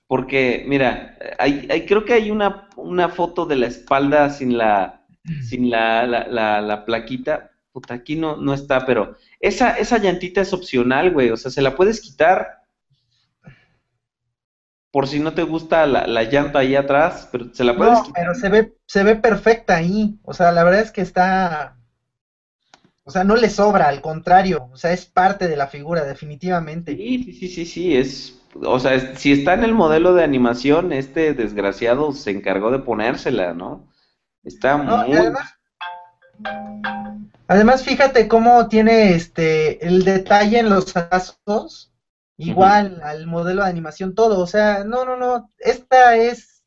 Porque, 0.07 0.65
mira, 0.67 1.19
hay, 1.39 1.69
hay, 1.71 1.87
creo 1.87 2.05
que 2.05 2.15
hay 2.15 2.31
una, 2.31 2.69
una 2.77 3.09
foto 3.09 3.45
de 3.47 3.57
la 3.57 3.67
espalda 3.67 4.31
sin 4.31 4.57
la, 4.57 5.07
sin 5.43 5.71
la, 5.71 6.07
la, 6.07 6.61
la, 6.61 6.85
plaquita. 6.85 7.51
Puta, 7.73 7.95
aquí 7.95 8.17
no, 8.17 8.37
no 8.37 8.55
está, 8.55 8.87
pero 8.87 9.17
esa, 9.41 9.73
esa 9.73 9.99
llantita 9.99 10.41
es 10.41 10.53
opcional, 10.53 11.13
güey. 11.13 11.31
O 11.31 11.37
sea, 11.37 11.51
se 11.51 11.63
la 11.63 11.77
puedes 11.77 12.01
quitar 12.01 12.58
por 14.99 15.07
si 15.07 15.21
no 15.21 15.33
te 15.33 15.45
gusta 15.45 15.87
la, 15.87 16.09
la 16.09 16.25
llanta 16.25 16.59
ahí 16.59 16.75
atrás, 16.75 17.29
pero 17.31 17.55
se 17.55 17.63
la 17.63 17.77
puedes 17.77 18.01
no, 18.01 18.13
pero 18.13 18.35
se 18.35 18.49
ve, 18.49 18.75
se 18.85 19.05
ve 19.05 19.15
perfecta 19.15 19.77
ahí. 19.77 20.19
O 20.25 20.35
sea, 20.35 20.51
la 20.51 20.65
verdad 20.65 20.81
es 20.81 20.91
que 20.91 21.03
está. 21.03 21.77
O 23.05 23.13
sea, 23.13 23.23
no 23.23 23.37
le 23.37 23.49
sobra, 23.49 23.87
al 23.87 24.01
contrario. 24.01 24.69
O 24.73 24.77
sea, 24.77 24.93
es 24.93 25.07
parte 25.07 25.47
de 25.47 25.57
la 25.57 25.69
figura, 25.69 26.03
definitivamente. 26.03 26.97
Sí, 26.97 27.33
sí, 27.33 27.47
sí, 27.47 27.65
sí, 27.65 27.97
es. 27.97 28.41
O 28.61 28.81
sea, 28.81 29.15
si 29.15 29.31
está 29.31 29.55
en 29.55 29.63
el 29.63 29.73
modelo 29.73 30.15
de 30.15 30.25
animación, 30.25 30.93
este 30.93 31.33
desgraciado 31.33 32.11
se 32.11 32.33
encargó 32.33 32.73
de 32.73 32.81
ponérsela, 32.81 33.55
¿no? 33.55 33.87
Está 34.43 34.79
muy. 34.79 35.15
Además, 35.15 35.55
además, 37.47 37.85
fíjate 37.85 38.27
cómo 38.27 38.67
tiene 38.67 39.15
este 39.15 39.87
el 39.87 40.03
detalle 40.05 40.59
en 40.59 40.71
los 40.71 40.93
brazos 40.93 41.93
igual 42.39 43.01
al 43.03 43.27
modelo 43.27 43.63
de 43.63 43.69
animación, 43.69 44.15
todo. 44.15 44.41
O 44.41 44.47
sea, 44.47 44.85
no, 44.85 45.05
no, 45.05 45.17
no. 45.17 45.53
Esta 45.59 46.17
es 46.17 46.65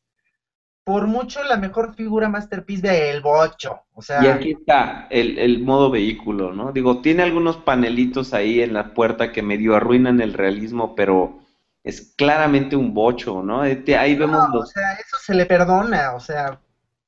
por 0.84 1.06
mucho 1.06 1.42
la 1.44 1.56
mejor 1.56 1.94
figura 1.94 2.28
Masterpiece 2.28 2.88
del 2.88 3.20
Bocho. 3.20 3.80
O 3.94 4.02
sea, 4.02 4.22
y 4.22 4.26
aquí 4.28 4.50
está 4.52 5.06
el, 5.10 5.38
el, 5.38 5.60
modo 5.60 5.90
vehículo, 5.90 6.52
¿no? 6.52 6.72
Digo, 6.72 7.00
tiene 7.00 7.22
algunos 7.22 7.56
panelitos 7.56 8.34
ahí 8.34 8.60
en 8.60 8.74
la 8.74 8.94
puerta 8.94 9.32
que 9.32 9.42
medio 9.42 9.76
arruinan 9.76 10.20
el 10.20 10.34
realismo, 10.34 10.94
pero 10.94 11.40
es 11.84 12.14
claramente 12.16 12.76
un 12.76 12.94
bocho, 12.94 13.42
¿no? 13.42 13.64
Eh, 13.64 13.84
ahí 13.96 14.14
vemos 14.14 14.48
los... 14.52 14.64
O 14.64 14.66
sea, 14.66 14.92
eso 14.94 15.16
se 15.20 15.34
le 15.34 15.46
perdona, 15.46 16.14
o 16.14 16.20
sea, 16.20 16.60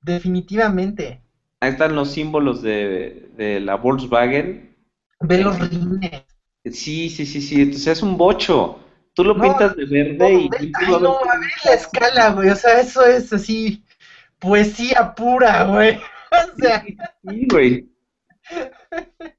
definitivamente. 0.03 1.21
Ahí 1.61 1.71
están 1.71 1.95
los 1.95 2.11
símbolos 2.11 2.63
de, 2.63 3.31
de 3.37 3.61
la 3.61 3.77
Volkswagen. 3.77 4.77
Ve 5.21 5.39
los 5.39 5.59
rines. 5.59 6.25
Sí, 6.73 7.11
sí, 7.11 7.27
sí, 7.27 7.41
sí. 7.41 7.63
Entonces 7.63 7.99
es 7.99 8.03
un 8.03 8.17
bocho. 8.17 8.81
Tú 9.15 9.23
lo 9.23 9.41
pintas 9.41 9.77
de 9.77 9.85
verde 9.85 10.33
y. 10.33 10.51
Ay, 10.75 10.87
no, 11.01 11.19
a 11.19 11.39
ver 11.39 11.51
la 11.65 11.75
escala, 11.75 12.31
güey. 12.31 12.51
O 12.51 12.57
sea, 12.57 12.81
eso 12.81 13.05
es 13.07 13.33
así. 13.33 13.85
Poesía 14.39 15.15
pura, 15.15 15.65
güey. 15.65 16.01
O 16.35 16.61
sea. 16.61 16.85
Sí, 17.29 17.47
güey. 17.51 17.89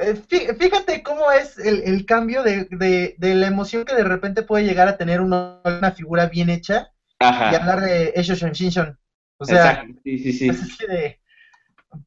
Eh, 0.00 0.14
fíjate 0.14 1.02
cómo 1.02 1.32
es 1.32 1.58
el, 1.58 1.82
el 1.82 2.06
cambio 2.06 2.44
de, 2.44 2.68
de, 2.70 3.16
de, 3.18 3.34
la 3.34 3.48
emoción 3.48 3.84
que 3.84 3.96
de 3.96 4.04
repente 4.04 4.44
puede 4.44 4.64
llegar 4.64 4.86
a 4.86 4.96
tener 4.96 5.20
una, 5.20 5.60
una 5.64 5.90
figura 5.90 6.26
bien 6.26 6.50
hecha 6.50 6.92
Ajá. 7.18 7.50
y 7.50 7.56
hablar 7.56 7.80
de 7.80 8.12
Esho 8.14 8.36
Shinshin. 8.36 8.96
O 9.38 9.44
sea, 9.44 9.84
sí, 10.04 10.18
sí, 10.18 10.32
sí. 10.32 10.50
de, 10.86 11.18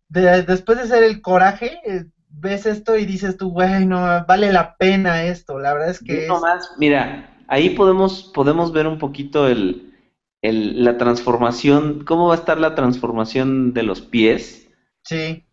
de, 0.07 0.43
después 0.43 0.77
de 0.77 0.88
ser 0.88 1.03
el 1.03 1.22
coraje, 1.22 1.80
eh, 1.85 2.06
ves 2.34 2.66
esto 2.66 2.98
y 2.98 3.06
dices 3.06 3.38
tú, 3.38 3.52
güey, 3.52 3.86
no, 3.86 4.26
vale 4.26 4.52
la 4.52 4.76
pena 4.78 5.24
esto. 5.26 5.60
La 5.60 5.74
verdad 5.74 5.90
es 5.90 5.99
que... 5.99 6.28
No 6.28 6.40
más, 6.40 6.72
mira, 6.78 7.36
ahí 7.48 7.72
podemos, 7.72 8.32
podemos 8.34 8.72
ver 8.72 8.88
un 8.88 8.98
poquito 8.98 9.48
el, 9.48 9.94
el, 10.41 10.84
la 10.84 10.98
transformación, 10.98 12.03
cómo 12.06 12.28
va 12.28 12.36
a 12.36 12.38
estar 12.38 12.60
la 12.60 12.76
transformación 12.76 13.74
de 13.74 13.84
los 13.84 14.02
pies. 14.02 14.68
Sí. 15.03 15.45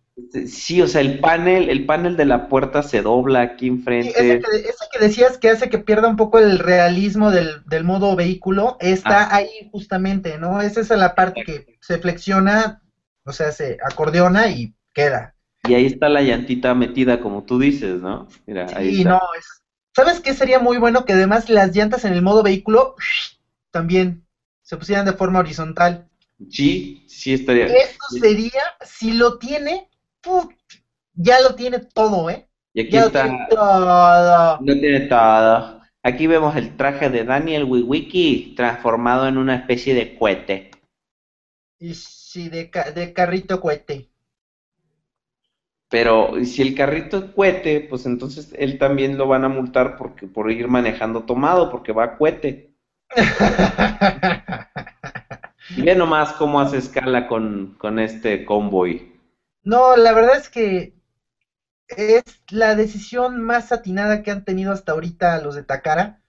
Sí, 0.46 0.82
o 0.82 0.88
sea, 0.88 1.00
el 1.00 1.20
panel, 1.20 1.70
el 1.70 1.86
panel 1.86 2.16
de 2.16 2.24
la 2.24 2.48
puerta 2.48 2.82
se 2.82 3.02
dobla 3.02 3.40
aquí 3.40 3.68
enfrente. 3.68 4.12
Sí, 4.16 4.26
ese, 4.26 4.40
que, 4.40 4.56
ese, 4.56 4.84
que, 4.92 4.98
decías 4.98 5.38
que 5.38 5.50
hace 5.50 5.70
que 5.70 5.78
pierda 5.78 6.08
un 6.08 6.16
poco 6.16 6.40
el 6.40 6.58
realismo 6.58 7.30
del, 7.30 7.62
del 7.66 7.84
modo 7.84 8.16
vehículo, 8.16 8.76
está 8.80 9.24
ah. 9.24 9.36
ahí 9.36 9.48
justamente, 9.70 10.38
¿no? 10.38 10.60
Esa 10.60 10.80
es 10.80 10.90
la 10.90 11.14
parte 11.14 11.44
que 11.44 11.78
se 11.80 11.98
flexiona, 11.98 12.82
o 13.24 13.32
sea, 13.32 13.52
se 13.52 13.78
acordeona 13.84 14.48
y 14.48 14.74
queda. 14.92 15.36
Y 15.64 15.74
ahí 15.74 15.86
está 15.86 16.08
la 16.08 16.22
llantita 16.22 16.74
metida, 16.74 17.20
como 17.20 17.42
tú 17.44 17.58
dices, 17.58 18.00
¿no? 18.00 18.28
Mira, 18.46 18.66
ahí 18.74 18.96
sí, 18.96 19.04
no, 19.04 19.20
es... 19.38 19.62
¿Sabes 19.94 20.20
qué 20.20 20.32
sería 20.32 20.60
muy 20.60 20.78
bueno? 20.78 21.04
Que 21.04 21.14
además 21.14 21.50
las 21.50 21.74
llantas 21.74 22.04
en 22.04 22.12
el 22.12 22.22
modo 22.22 22.42
vehículo 22.42 22.94
también 23.70 24.24
se 24.62 24.76
pusieran 24.76 25.04
de 25.04 25.12
forma 25.12 25.40
horizontal. 25.40 26.08
Sí, 26.48 27.04
sí 27.08 27.34
estaría. 27.34 27.66
Eso 27.66 27.98
sería, 28.20 28.62
si 28.84 29.12
lo 29.12 29.38
tiene, 29.38 29.88
ya 31.14 31.40
lo 31.40 31.56
tiene 31.56 31.80
todo, 31.80 32.30
¿eh? 32.30 32.48
Y 32.74 32.82
aquí 32.82 32.96
está. 32.96 33.24
Lo 33.24 33.30
tiene 33.30 33.46
todo. 33.50 34.58
Lo 34.60 34.72
tiene 34.74 35.00
todo. 35.00 35.80
Aquí 36.04 36.26
vemos 36.28 36.54
el 36.54 36.76
traje 36.76 37.10
de 37.10 37.24
Daniel 37.24 37.64
Wiwiki 37.64 38.54
transformado 38.56 39.26
en 39.26 39.36
una 39.36 39.56
especie 39.56 39.94
de 39.94 40.16
cohete. 40.16 40.70
Y 41.80 41.94
sí, 41.94 42.48
de, 42.48 42.70
de 42.94 43.12
carrito 43.12 43.60
cohete. 43.60 44.08
Pero 45.90 46.32
si 46.44 46.62
el 46.62 46.74
carrito 46.74 47.18
es 47.18 47.24
cohete, 47.32 47.80
pues 47.88 48.04
entonces 48.04 48.54
él 48.58 48.78
también 48.78 49.16
lo 49.16 49.26
van 49.26 49.44
a 49.44 49.48
multar 49.48 49.96
porque 49.96 50.26
por 50.26 50.50
ir 50.50 50.68
manejando 50.68 51.24
tomado, 51.24 51.70
porque 51.70 51.92
va 51.92 52.04
a 52.04 52.18
cohete. 52.18 52.74
y 55.76 55.82
ve 55.82 55.94
nomás 55.94 56.32
cómo 56.34 56.60
hace 56.60 56.76
escala 56.76 57.26
con, 57.26 57.74
con 57.78 57.98
este 57.98 58.44
convoy. 58.44 59.18
No, 59.62 59.96
la 59.96 60.12
verdad 60.12 60.36
es 60.36 60.50
que 60.50 60.94
es 61.88 62.22
la 62.50 62.74
decisión 62.74 63.40
más 63.40 63.72
atinada 63.72 64.22
que 64.22 64.30
han 64.30 64.44
tenido 64.44 64.72
hasta 64.72 64.92
ahorita 64.92 65.40
los 65.40 65.54
de 65.54 65.62
Takara. 65.62 66.22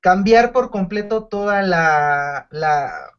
Cambiar 0.00 0.52
por 0.52 0.70
completo 0.70 1.26
toda 1.26 1.60
la, 1.62 2.48
la, 2.50 3.12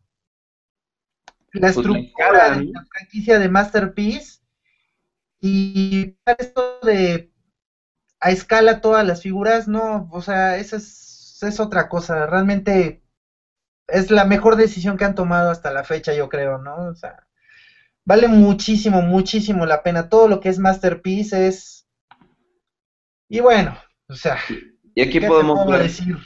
la 1.51 1.59
pues 1.59 1.77
estructura 1.77 2.57
de 2.57 2.65
la 2.65 2.85
franquicia 2.85 3.37
de 3.37 3.49
Masterpiece 3.49 4.38
y 5.41 6.05
esto 6.37 6.79
de 6.83 7.29
a 8.19 8.31
escala 8.31 8.81
todas 8.81 9.05
las 9.05 9.21
figuras, 9.21 9.67
no, 9.67 10.07
o 10.11 10.21
sea, 10.21 10.57
esa 10.57 10.75
es, 10.75 11.39
es 11.41 11.59
otra 11.59 11.87
cosa. 11.87 12.25
Realmente 12.25 13.01
es 13.87 14.11
la 14.11 14.25
mejor 14.25 14.55
decisión 14.55 14.97
que 14.97 15.05
han 15.05 15.15
tomado 15.15 15.49
hasta 15.49 15.71
la 15.71 15.83
fecha, 15.83 16.13
yo 16.13 16.29
creo, 16.29 16.57
¿no? 16.57 16.89
O 16.89 16.95
sea, 16.95 17.15
vale 18.05 18.27
muchísimo, 18.27 19.01
muchísimo 19.01 19.65
la 19.65 19.83
pena. 19.83 20.09
Todo 20.09 20.27
lo 20.27 20.39
que 20.39 20.49
es 20.49 20.59
Masterpiece 20.59 21.47
es... 21.47 21.87
Y 23.29 23.39
bueno, 23.39 23.77
o 24.07 24.15
sea... 24.15 24.37
Y 24.95 25.01
aquí 25.01 25.19
podemos 25.19 25.65
ver 25.65 25.83
decir? 25.83 26.17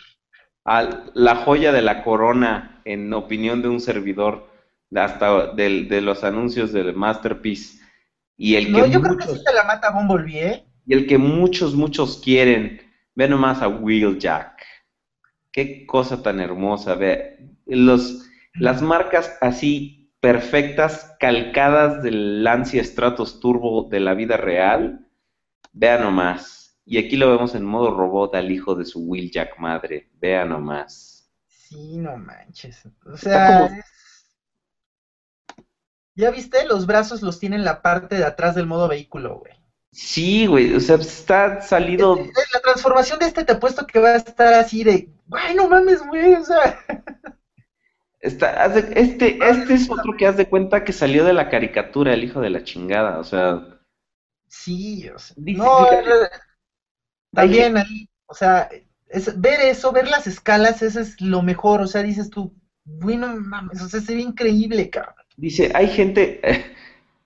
A 0.65 1.11
la 1.13 1.35
joya 1.35 1.71
de 1.71 1.81
la 1.81 2.03
corona, 2.03 2.81
en 2.85 3.13
opinión 3.13 3.61
de 3.61 3.67
un 3.67 3.79
servidor, 3.79 4.47
hasta 4.95 5.53
del, 5.53 5.89
de 5.89 6.01
los 6.01 6.23
anuncios 6.23 6.71
del 6.71 6.93
Masterpiece. 6.93 7.82
Y 8.37 8.55
el 8.55 8.71
no, 8.71 8.85
yo 8.85 9.01
creo 9.01 9.17
que 9.17 9.25
sí 9.25 9.39
se 9.45 9.53
la 9.53 9.63
mata 9.63 9.91
Bumblebee, 9.91 10.47
¿eh? 10.47 10.65
Y 10.85 10.93
el 10.93 11.07
que 11.07 11.17
muchos, 11.17 11.75
muchos 11.75 12.21
quieren. 12.23 12.81
Ve 13.15 13.27
nomás 13.27 13.61
a 13.61 13.67
Wheeljack. 13.67 14.63
Qué 15.51 15.85
cosa 15.85 16.21
tan 16.23 16.39
hermosa. 16.39 16.95
Ve, 16.95 17.55
los, 17.65 18.25
las 18.55 18.81
marcas 18.81 19.37
así 19.41 20.11
perfectas, 20.19 21.15
calcadas 21.19 22.01
del 22.01 22.43
Lancia 22.43 22.83
Stratos 22.83 23.39
Turbo 23.39 23.87
de 23.89 23.99
la 23.99 24.13
vida 24.13 24.37
real. 24.37 25.07
Vea 25.71 25.99
nomás. 25.99 26.79
Y 26.85 26.97
aquí 26.97 27.15
lo 27.15 27.29
vemos 27.29 27.55
en 27.55 27.63
modo 27.63 27.95
robot 27.95 28.35
al 28.35 28.51
hijo 28.51 28.75
de 28.75 28.85
su 28.85 29.01
Will 29.01 29.31
Jack 29.31 29.59
madre. 29.59 30.09
Vea 30.19 30.43
nomás. 30.43 31.29
Sí, 31.47 31.97
no 31.97 32.17
manches. 32.17 32.83
O 33.05 33.15
sea, 33.15 33.69
¿ya 36.15 36.31
viste? 36.31 36.65
Los 36.65 36.85
brazos 36.85 37.21
los 37.21 37.39
tiene 37.39 37.55
en 37.55 37.65
la 37.65 37.81
parte 37.81 38.17
de 38.17 38.25
atrás 38.25 38.55
del 38.55 38.67
modo 38.67 38.87
vehículo, 38.87 39.39
güey. 39.39 39.53
Sí, 39.91 40.47
güey, 40.47 40.73
o 40.73 40.79
sea, 40.79 40.95
está 40.95 41.61
salido. 41.61 42.15
La 42.15 42.61
transformación 42.61 43.19
de 43.19 43.27
este 43.27 43.45
te 43.45 43.53
he 43.53 43.57
puesto 43.57 43.85
que 43.85 43.99
va 43.99 44.09
a 44.09 44.15
estar 44.15 44.53
así 44.55 44.83
de, 44.83 45.09
güey, 45.27 45.53
no 45.55 45.69
mames, 45.69 46.05
güey, 46.05 46.33
o 46.33 46.43
sea. 46.43 46.79
Está, 48.19 48.65
este, 48.95 49.37
este 49.37 49.73
es 49.73 49.91
otro 49.91 50.15
que 50.17 50.25
haz 50.25 50.37
de 50.37 50.47
cuenta 50.47 50.85
que 50.85 50.93
salió 50.93 51.25
de 51.25 51.33
la 51.33 51.49
caricatura, 51.49 52.13
el 52.13 52.23
hijo 52.23 52.39
de 52.39 52.49
la 52.49 52.63
chingada, 52.63 53.19
o 53.19 53.23
sea. 53.25 53.81
Sí, 54.47 55.09
o 55.09 55.19
sea, 55.19 55.35
no, 55.37 55.87
también 57.33 57.77
ahí, 57.77 58.09
o 58.25 58.33
sea, 58.33 58.69
es, 59.07 59.39
ver 59.41 59.59
eso, 59.61 59.91
ver 59.91 60.07
las 60.07 60.25
escalas, 60.25 60.81
eso 60.81 61.01
es 61.01 61.19
lo 61.19 61.41
mejor, 61.41 61.81
o 61.81 61.87
sea, 61.87 62.01
dices 62.01 62.29
tú, 62.29 62.55
bueno, 62.85 63.35
mames, 63.35 63.81
o 63.81 63.89
sea, 63.89 63.99
se 63.99 64.15
ve 64.15 64.21
increíble, 64.21 64.89
cabrón. 64.89 65.22
Dice, 65.37 65.71
hay 65.73 65.87
gente, 65.87 66.41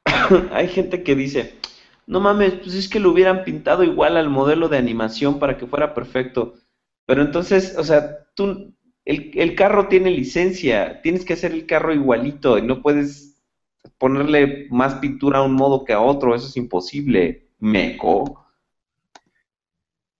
hay 0.51 0.67
gente 0.67 1.03
que 1.03 1.15
dice, 1.15 1.55
no 2.05 2.19
mames, 2.19 2.53
pues 2.55 2.73
es 2.73 2.87
que 2.87 2.99
lo 2.99 3.11
hubieran 3.11 3.43
pintado 3.43 3.83
igual 3.83 4.17
al 4.17 4.29
modelo 4.29 4.69
de 4.69 4.77
animación 4.77 5.39
para 5.39 5.57
que 5.57 5.67
fuera 5.67 5.93
perfecto. 5.93 6.55
Pero 7.05 7.21
entonces, 7.21 7.75
o 7.77 7.83
sea, 7.83 8.25
tú, 8.35 8.73
el, 9.07 9.55
carro 9.55 9.87
tiene 9.87 10.11
licencia, 10.11 11.01
tienes 11.01 11.23
que 11.23 11.33
hacer 11.33 11.53
el 11.53 11.65
carro 11.65 11.93
igualito 11.93 12.57
y 12.57 12.61
no 12.61 12.81
puedes 12.81 13.41
ponerle 13.97 14.67
más 14.69 14.95
pintura 14.95 15.39
a 15.39 15.43
un 15.43 15.53
modo 15.53 15.85
que 15.85 15.93
a 15.93 16.01
otro, 16.01 16.35
eso 16.35 16.47
es 16.47 16.57
imposible, 16.57 17.49
meco. 17.59 18.45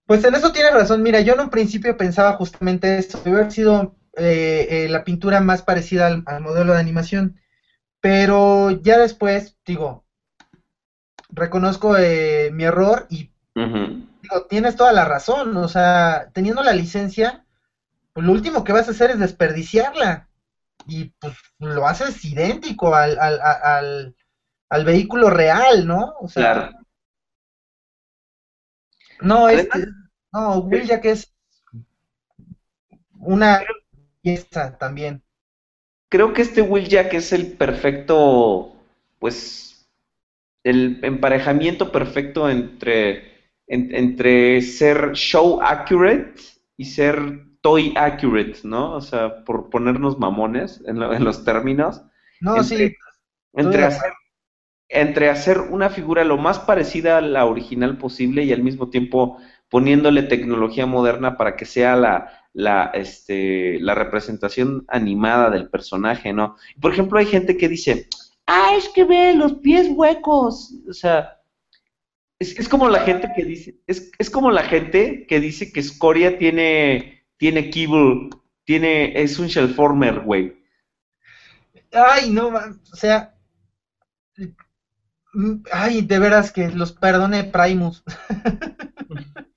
Pues 0.06 0.24
en 0.24 0.34
eso 0.34 0.52
tienes 0.52 0.72
razón, 0.72 1.02
mira, 1.02 1.20
yo 1.20 1.34
en 1.34 1.40
un 1.40 1.50
principio 1.50 1.96
pensaba 1.98 2.32
justamente 2.34 2.96
esto, 2.96 3.20
haber 3.26 3.52
sido 3.52 3.94
eh, 4.16 4.66
eh, 4.70 4.88
la 4.88 5.04
pintura 5.04 5.42
más 5.42 5.60
parecida 5.62 6.06
al, 6.06 6.40
modelo 6.40 6.72
de 6.72 6.80
animación, 6.80 7.38
pero 8.00 8.70
ya 8.70 8.98
después, 8.98 9.56
digo, 9.64 10.04
reconozco 11.30 11.96
eh, 11.96 12.50
mi 12.52 12.64
error 12.64 13.06
y 13.10 13.30
digo, 13.54 14.46
tienes 14.48 14.76
toda 14.76 14.92
la 14.92 15.04
razón, 15.04 15.56
o 15.56 15.68
sea, 15.68 16.30
teniendo 16.32 16.62
la 16.62 16.72
licencia, 16.72 17.44
pues 18.12 18.26
lo 18.26 18.32
último 18.32 18.64
que 18.64 18.72
vas 18.72 18.88
a 18.88 18.92
hacer 18.92 19.10
es 19.10 19.18
desperdiciarla. 19.18 20.28
Y 20.86 21.06
pues 21.20 21.36
lo 21.58 21.86
haces 21.86 22.24
idéntico 22.24 22.94
al, 22.94 23.18
al, 23.18 24.14
al, 24.70 24.84
vehículo 24.84 25.28
real, 25.28 25.86
¿no? 25.86 26.14
O 26.20 26.28
sea, 26.28 26.52
claro. 26.54 26.78
No, 29.20 29.48
este, 29.48 29.86
no, 30.32 30.58
Will 30.60 30.86
Jack 30.86 31.04
es 31.04 31.34
una 33.18 33.62
pieza 34.22 34.78
también. 34.78 35.22
Creo 36.08 36.32
que 36.32 36.42
este 36.42 36.62
Will 36.62 36.88
Jack 36.88 37.14
es 37.14 37.32
el 37.32 37.52
perfecto, 37.52 38.74
pues, 39.18 39.88
el 40.64 41.00
emparejamiento 41.02 41.92
perfecto 41.92 42.48
entre, 42.48 43.50
entre 43.66 44.62
ser 44.62 45.12
show 45.12 45.60
accurate 45.62 46.34
y 46.76 46.86
ser 46.86 47.44
toy 47.60 47.92
accurate, 47.96 48.56
¿no? 48.64 48.94
O 48.94 49.00
sea, 49.00 49.44
por 49.44 49.68
ponernos 49.68 50.18
mamones 50.18 50.82
en, 50.86 50.98
los 50.98 51.44
términos. 51.44 52.02
No, 52.40 52.62
sí. 52.62 52.94
Entre 53.52 53.84
hacer, 53.84 54.12
entre 54.88 55.28
hacer 55.28 55.58
una 55.58 55.90
figura 55.90 56.24
lo 56.24 56.38
más 56.38 56.58
parecida 56.58 57.18
a 57.18 57.20
la 57.20 57.44
original 57.44 57.98
posible 57.98 58.44
y 58.44 58.52
al 58.52 58.62
mismo 58.62 58.88
tiempo 58.88 59.38
poniéndole 59.68 60.22
tecnología 60.22 60.86
moderna 60.86 61.36
para 61.36 61.56
que 61.56 61.64
sea 61.64 61.96
la, 61.96 62.48
la, 62.52 62.90
este, 62.94 63.78
la 63.80 63.94
representación 63.94 64.84
animada 64.88 65.50
del 65.50 65.68
personaje, 65.68 66.32
¿no? 66.32 66.56
Por 66.80 66.92
ejemplo, 66.92 67.18
hay 67.18 67.26
gente 67.26 67.56
que 67.56 67.68
dice, 67.68 68.08
ah, 68.46 68.72
es 68.76 68.88
que 68.88 69.04
ve 69.04 69.34
los 69.34 69.54
pies 69.54 69.88
huecos, 69.90 70.74
o 70.88 70.92
sea, 70.92 71.40
es, 72.38 72.58
es 72.58 72.68
como 72.68 72.88
la 72.88 73.00
gente 73.00 73.28
que 73.36 73.44
dice, 73.44 73.76
es, 73.86 74.10
es 74.18 74.30
como 74.30 74.50
la 74.50 74.62
gente 74.62 75.26
que 75.28 75.40
dice 75.40 75.72
que 75.72 75.82
Scoria 75.82 76.38
tiene 76.38 77.18
tiene 77.38 77.70
Kibble, 77.70 78.30
tiene, 78.64 79.20
es 79.20 79.38
un 79.38 79.46
Shellformer, 79.46 80.20
güey. 80.20 80.60
Ay, 81.92 82.30
no, 82.30 82.48
o 82.48 82.96
sea, 82.96 83.34
mm, 85.32 85.62
ay, 85.72 86.02
de 86.02 86.18
veras 86.18 86.52
que 86.52 86.68
los 86.68 86.92
perdone 86.92 87.44
Primus. 87.44 88.04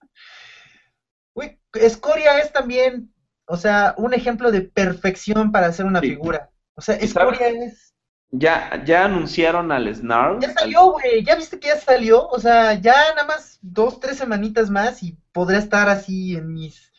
Escoria 1.74 2.40
es 2.40 2.52
también, 2.52 3.14
o 3.46 3.58
sea, 3.58 3.94
un 3.98 4.14
ejemplo 4.14 4.52
de 4.52 4.62
perfección 4.62 5.52
para 5.52 5.68
hacer 5.68 5.86
una 5.86 6.00
figura. 6.00 6.50
O 6.76 6.82
sea, 6.82 6.96
Escoria 6.96 7.48
es... 7.48 7.94
Ya, 8.34 8.82
ya 8.86 9.06
anunciaron 9.06 9.74
al 9.74 9.94
Snarl. 9.94 10.40
Ya 10.40 10.54
salió, 10.54 10.92
güey, 10.92 11.24
ya 11.24 11.36
viste 11.36 11.60
que 11.60 11.68
ya 11.68 11.78
salió. 11.78 12.28
O 12.30 12.40
sea, 12.40 12.76
ya 12.76 12.94
nada 13.14 13.28
más 13.28 13.60
dos, 13.62 14.00
tres 14.00 14.18
semanitas 14.18 14.70
más 14.70 15.04
y 15.04 15.18
podrá 15.34 15.58
estar 15.58 15.90
así 15.90 16.36
en 16.36 16.54
mis 16.54 16.92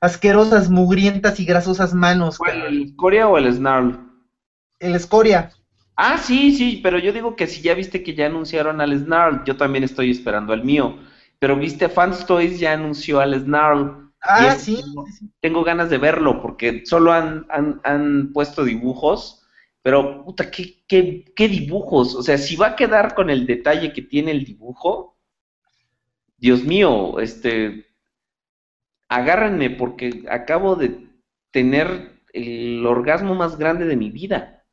asquerosas, 0.00 0.68
mugrientas 0.68 1.38
y 1.38 1.44
grasosas 1.44 1.94
manos. 1.94 2.38
¿El 2.52 2.82
escoria 2.82 3.28
o 3.28 3.38
el 3.38 3.52
snarl? 3.52 4.00
El 4.80 4.96
escoria. 4.96 5.52
Ah, 5.94 6.18
sí, 6.18 6.56
sí, 6.56 6.80
pero 6.82 6.98
yo 6.98 7.12
digo 7.12 7.36
que 7.36 7.46
si 7.46 7.62
ya 7.62 7.74
viste 7.74 8.02
que 8.02 8.14
ya 8.14 8.26
anunciaron 8.26 8.80
al 8.80 8.98
snarl, 8.98 9.44
yo 9.44 9.56
también 9.56 9.84
estoy 9.84 10.10
esperando 10.10 10.52
al 10.52 10.64
mío. 10.64 10.98
Pero 11.38 11.54
viste, 11.56 11.88
Fans 11.88 12.26
Toys 12.26 12.58
ya 12.58 12.72
anunció 12.72 13.20
al 13.20 13.38
snarl. 13.38 14.11
Ah, 14.22 14.54
sí. 14.56 14.80
Tengo, 15.40 15.64
ganas 15.64 15.90
de 15.90 15.98
verlo 15.98 16.40
porque 16.40 16.86
solo 16.86 17.12
han, 17.12 17.46
han, 17.48 18.32
puesto 18.32 18.64
dibujos, 18.64 19.44
pero 19.82 20.24
puta, 20.24 20.50
¿qué, 20.50 20.84
qué, 20.86 21.24
qué 21.34 21.48
dibujos. 21.48 22.14
O 22.14 22.22
sea, 22.22 22.38
si 22.38 22.54
va 22.56 22.68
a 22.68 22.76
quedar 22.76 23.14
con 23.14 23.30
el 23.30 23.46
detalle 23.46 23.92
que 23.92 24.02
tiene 24.02 24.30
el 24.30 24.44
dibujo, 24.44 25.18
Dios 26.36 26.62
mío, 26.64 27.18
este, 27.18 27.86
agárrenme 29.08 29.70
porque 29.70 30.24
acabo 30.30 30.76
de 30.76 31.08
tener 31.50 32.22
el 32.32 32.84
orgasmo 32.86 33.34
más 33.34 33.58
grande 33.58 33.84
de 33.86 33.96
mi 33.96 34.10
vida. 34.10 34.64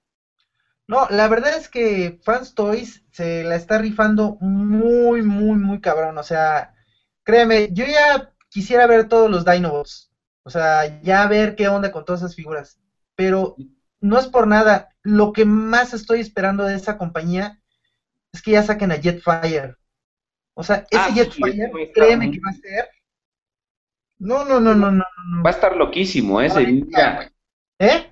No, 0.87 1.07
la 1.11 1.27
verdad 1.27 1.55
es 1.55 1.69
que 1.69 2.19
Fans 2.23 2.55
Toys 2.55 3.03
se 3.11 3.43
la 3.43 3.55
está 3.55 3.77
rifando 3.77 4.37
muy, 4.41 5.21
muy, 5.21 5.57
muy 5.57 5.81
cabrón. 5.81 6.17
O 6.17 6.23
sea, 6.23 6.73
créeme, 7.23 7.69
yo 7.73 7.85
ya 7.85 8.28
quisiera 8.49 8.87
ver 8.87 9.07
todos 9.07 9.29
los 9.29 9.45
Dinobots. 9.45 10.11
O 10.43 10.49
sea, 10.49 11.01
ya 11.01 11.27
ver 11.27 11.55
qué 11.55 11.67
onda 11.67 11.91
con 11.91 12.05
todas 12.05 12.21
esas 12.21 12.35
figuras. 12.35 12.79
Pero 13.15 13.55
no 13.99 14.19
es 14.19 14.27
por 14.27 14.47
nada. 14.47 14.89
Lo 15.03 15.33
que 15.33 15.45
más 15.45 15.93
estoy 15.93 16.19
esperando 16.19 16.63
de 16.63 16.75
esa 16.75 16.97
compañía 16.97 17.61
es 18.31 18.41
que 18.41 18.51
ya 18.51 18.63
saquen 18.63 18.91
a 18.91 18.97
Jetfire. 18.97 19.75
O 20.53 20.63
sea, 20.63 20.85
ese 20.89 21.01
ah, 21.01 21.11
Jetfire, 21.13 21.91
créeme 21.93 22.31
que 22.31 22.39
va 22.39 22.49
a 22.49 22.53
ser 22.53 22.89
no, 24.19 24.43
no, 24.43 24.59
no, 24.59 24.75
no, 24.75 24.91
no, 24.91 25.03
Va 25.45 25.49
a 25.49 25.53
estar 25.53 25.77
loquísimo 25.77 26.41
ese. 26.41 26.61
¿Eh? 27.79 28.11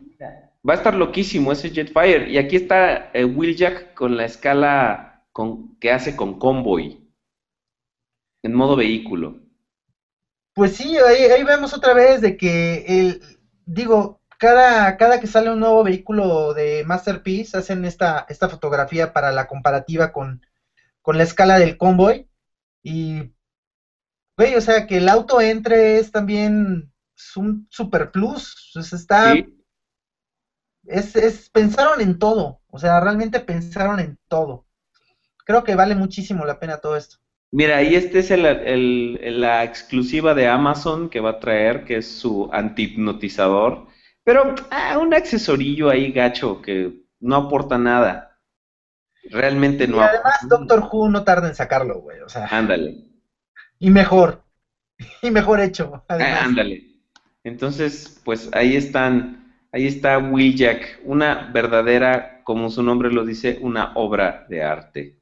Va 0.67 0.73
a 0.73 0.77
estar 0.77 0.95
loquísimo 0.95 1.51
ese 1.51 1.69
Jetfire. 1.69 2.29
Y 2.29 2.37
aquí 2.37 2.55
está 2.55 3.11
eh, 3.11 3.25
Will 3.25 3.57
Jack 3.57 3.93
con 3.93 4.15
la 4.15 4.23
escala 4.23 5.25
con, 5.33 5.77
que 5.79 5.91
hace 5.91 6.15
con 6.15 6.39
Convoy. 6.39 7.05
En 8.41 8.53
modo 8.53 8.77
vehículo. 8.77 9.41
Pues 10.57 10.75
sí, 10.75 10.97
ahí, 10.97 11.43
vemos 11.43 11.73
otra 11.75 11.93
vez 11.93 12.19
de 12.19 12.35
que 12.35 12.83
el, 12.87 13.21
digo, 13.67 14.21
cada, 14.39 14.97
cada 14.97 15.19
que 15.19 15.27
sale 15.27 15.51
un 15.51 15.59
nuevo 15.59 15.83
vehículo 15.83 16.55
de 16.55 16.83
Masterpiece 16.83 17.55
hacen 17.55 17.85
esta, 17.85 18.25
esta 18.27 18.49
fotografía 18.49 19.13
para 19.13 19.31
la 19.31 19.47
comparativa 19.47 20.11
con, 20.11 20.41
con 21.03 21.17
la 21.17 21.23
escala 21.23 21.59
del 21.59 21.77
convoy. 21.77 22.27
Y 22.81 23.35
Güey, 24.35 24.55
o 24.55 24.61
sea, 24.61 24.87
que 24.87 24.97
el 24.97 25.09
auto 25.09 25.41
entre 25.41 25.99
es 25.99 26.11
también 26.11 26.91
un 27.35 27.67
super 27.69 28.09
plus. 28.09 28.75
O 28.75 28.79
está. 28.79 29.35
Es, 30.87 31.15
es, 31.15 31.51
pensaron 31.51 32.01
en 32.01 32.17
todo. 32.17 32.61
O 32.67 32.79
sea, 32.79 32.99
realmente 32.99 33.39
pensaron 33.39 33.99
en 33.99 34.17
todo. 34.27 34.65
Creo 35.45 35.63
que 35.63 35.75
vale 35.75 35.93
muchísimo 35.93 36.45
la 36.45 36.59
pena 36.59 36.77
todo 36.77 36.95
esto. 36.95 37.17
Mira, 37.51 37.81
y 37.81 37.95
este 37.95 38.19
es 38.19 38.31
el, 38.31 39.41
la 39.41 39.63
exclusiva 39.63 40.33
de 40.33 40.47
Amazon 40.47 41.09
que 41.09 41.21
va 41.21 41.31
a 41.31 41.39
traer, 41.39 41.85
que 41.85 41.97
es 41.97 42.07
su 42.19 42.49
antihipnotizador. 42.51 43.87
Pero 44.23 44.55
ah, 44.69 44.97
un 44.97 45.13
accesorillo 45.13 45.89
ahí 45.89 46.11
gacho 46.11 46.61
que 46.61 47.05
no 47.19 47.35
aporta 47.35 47.77
nada. 47.77 48.37
Realmente 49.29 49.87
no. 49.87 49.97
Y 49.97 49.99
además, 50.01 50.47
Doctor 50.47 50.89
Who 50.91 51.09
no 51.09 51.23
tarda 51.23 51.47
en 51.47 51.55
sacarlo, 51.55 52.01
güey. 52.01 52.19
O 52.21 52.29
sea. 52.29 52.47
Ándale. 52.47 53.05
Y 53.79 53.89
mejor. 53.89 54.43
Y 55.21 55.29
mejor 55.31 55.59
hecho. 55.59 56.03
Ah, 56.09 56.41
ándale. 56.43 56.87
Entonces, 57.43 58.19
pues 58.25 58.49
ahí 58.53 58.75
están, 58.75 59.53
ahí 59.71 59.87
está 59.87 60.17
Will 60.17 60.55
Jack, 60.55 60.99
una 61.05 61.49
verdadera, 61.53 62.41
como 62.43 62.69
su 62.69 62.83
nombre 62.83 63.11
lo 63.11 63.23
dice, 63.23 63.59
una 63.61 63.93
obra 63.95 64.45
de 64.49 64.63
arte. 64.63 65.21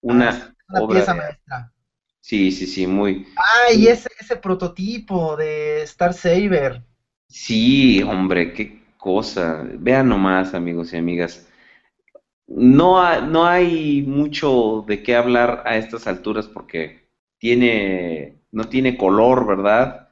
Una, 0.00 0.30
ah, 0.30 0.53
pieza 0.88 1.14
maestra. 1.14 1.72
Sí, 2.20 2.52
sí, 2.52 2.66
sí, 2.66 2.86
muy. 2.86 3.26
Ah, 3.36 3.72
y 3.72 3.86
ese, 3.86 4.08
ese 4.18 4.36
prototipo 4.36 5.36
de 5.36 5.82
Star 5.82 6.14
Saber. 6.14 6.82
Sí, 7.28 8.02
hombre, 8.02 8.54
qué 8.54 8.82
cosa. 8.96 9.62
Vean 9.78 10.08
nomás, 10.08 10.54
amigos 10.54 10.92
y 10.92 10.96
amigas. 10.96 11.46
No, 12.46 13.20
no 13.22 13.46
hay 13.46 14.02
mucho 14.02 14.84
de 14.86 15.02
qué 15.02 15.16
hablar 15.16 15.62
a 15.66 15.76
estas 15.76 16.06
alturas 16.06 16.46
porque 16.46 17.08
tiene, 17.38 18.38
no 18.52 18.68
tiene 18.68 18.96
color, 18.96 19.46
¿verdad? 19.46 20.08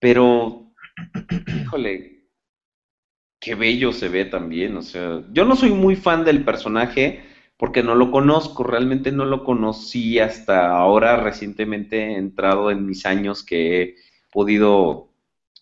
Pero, 0.00 0.72
híjole, 1.46 2.26
qué 3.40 3.54
bello 3.54 3.92
se 3.92 4.08
ve 4.08 4.24
también. 4.24 4.76
O 4.76 4.82
sea, 4.82 5.22
yo 5.32 5.44
no 5.44 5.54
soy 5.54 5.70
muy 5.70 5.94
fan 5.94 6.24
del 6.24 6.44
personaje 6.44 7.22
porque 7.62 7.84
no 7.84 7.94
lo 7.94 8.10
conozco, 8.10 8.64
realmente 8.64 9.12
no 9.12 9.24
lo 9.24 9.44
conocí 9.44 10.18
hasta 10.18 10.70
ahora, 10.70 11.18
recientemente 11.18 11.96
he 11.96 12.16
entrado 12.16 12.72
en 12.72 12.84
mis 12.84 13.06
años 13.06 13.44
que 13.44 13.82
he 13.82 13.96
podido, 14.32 15.10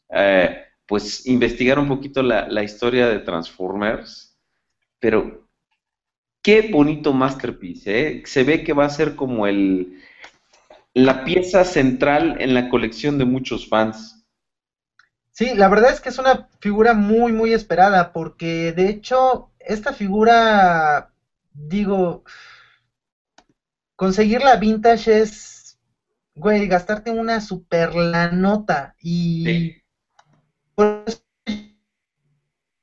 eh, 0.09 0.63
pues, 0.87 1.27
investigar 1.27 1.79
un 1.79 1.89
poquito 1.89 2.23
la, 2.23 2.49
la 2.49 2.63
historia 2.63 3.07
de 3.07 3.19
Transformers, 3.19 4.35
pero 4.99 5.47
qué 6.41 6.71
bonito 6.73 7.13
masterpiece, 7.13 8.09
¿eh? 8.09 8.23
Se 8.25 8.45
ve 8.45 8.65
que 8.65 8.73
va 8.73 8.87
a 8.87 8.89
ser 8.89 9.15
como 9.15 9.47
el, 9.47 10.01
la 10.95 11.23
pieza 11.23 11.67
central 11.67 12.39
en 12.41 12.55
la 12.55 12.71
colección 12.71 13.19
de 13.19 13.27
muchos 13.27 13.69
fans. 13.69 14.25
Sí, 15.33 15.55
la 15.55 15.69
verdad 15.69 15.93
es 15.93 16.01
que 16.01 16.09
es 16.09 16.19
una 16.19 16.49
figura 16.61 16.95
muy, 16.95 17.35
muy 17.35 17.53
esperada, 17.53 18.15
porque 18.15 18.73
de 18.73 18.89
hecho, 18.89 19.51
esta 19.59 19.93
figura 19.93 21.10
digo, 21.53 22.25
conseguir 23.97 24.43
la 24.43 24.57
vintage 24.57 25.21
es, 25.21 25.79
güey, 26.35 26.67
gastarte 26.69 27.11
una 27.11 27.41
super 27.41 27.95
la 27.95 28.31
nota 28.31 28.95
y 29.01 29.77
pues 30.75 31.25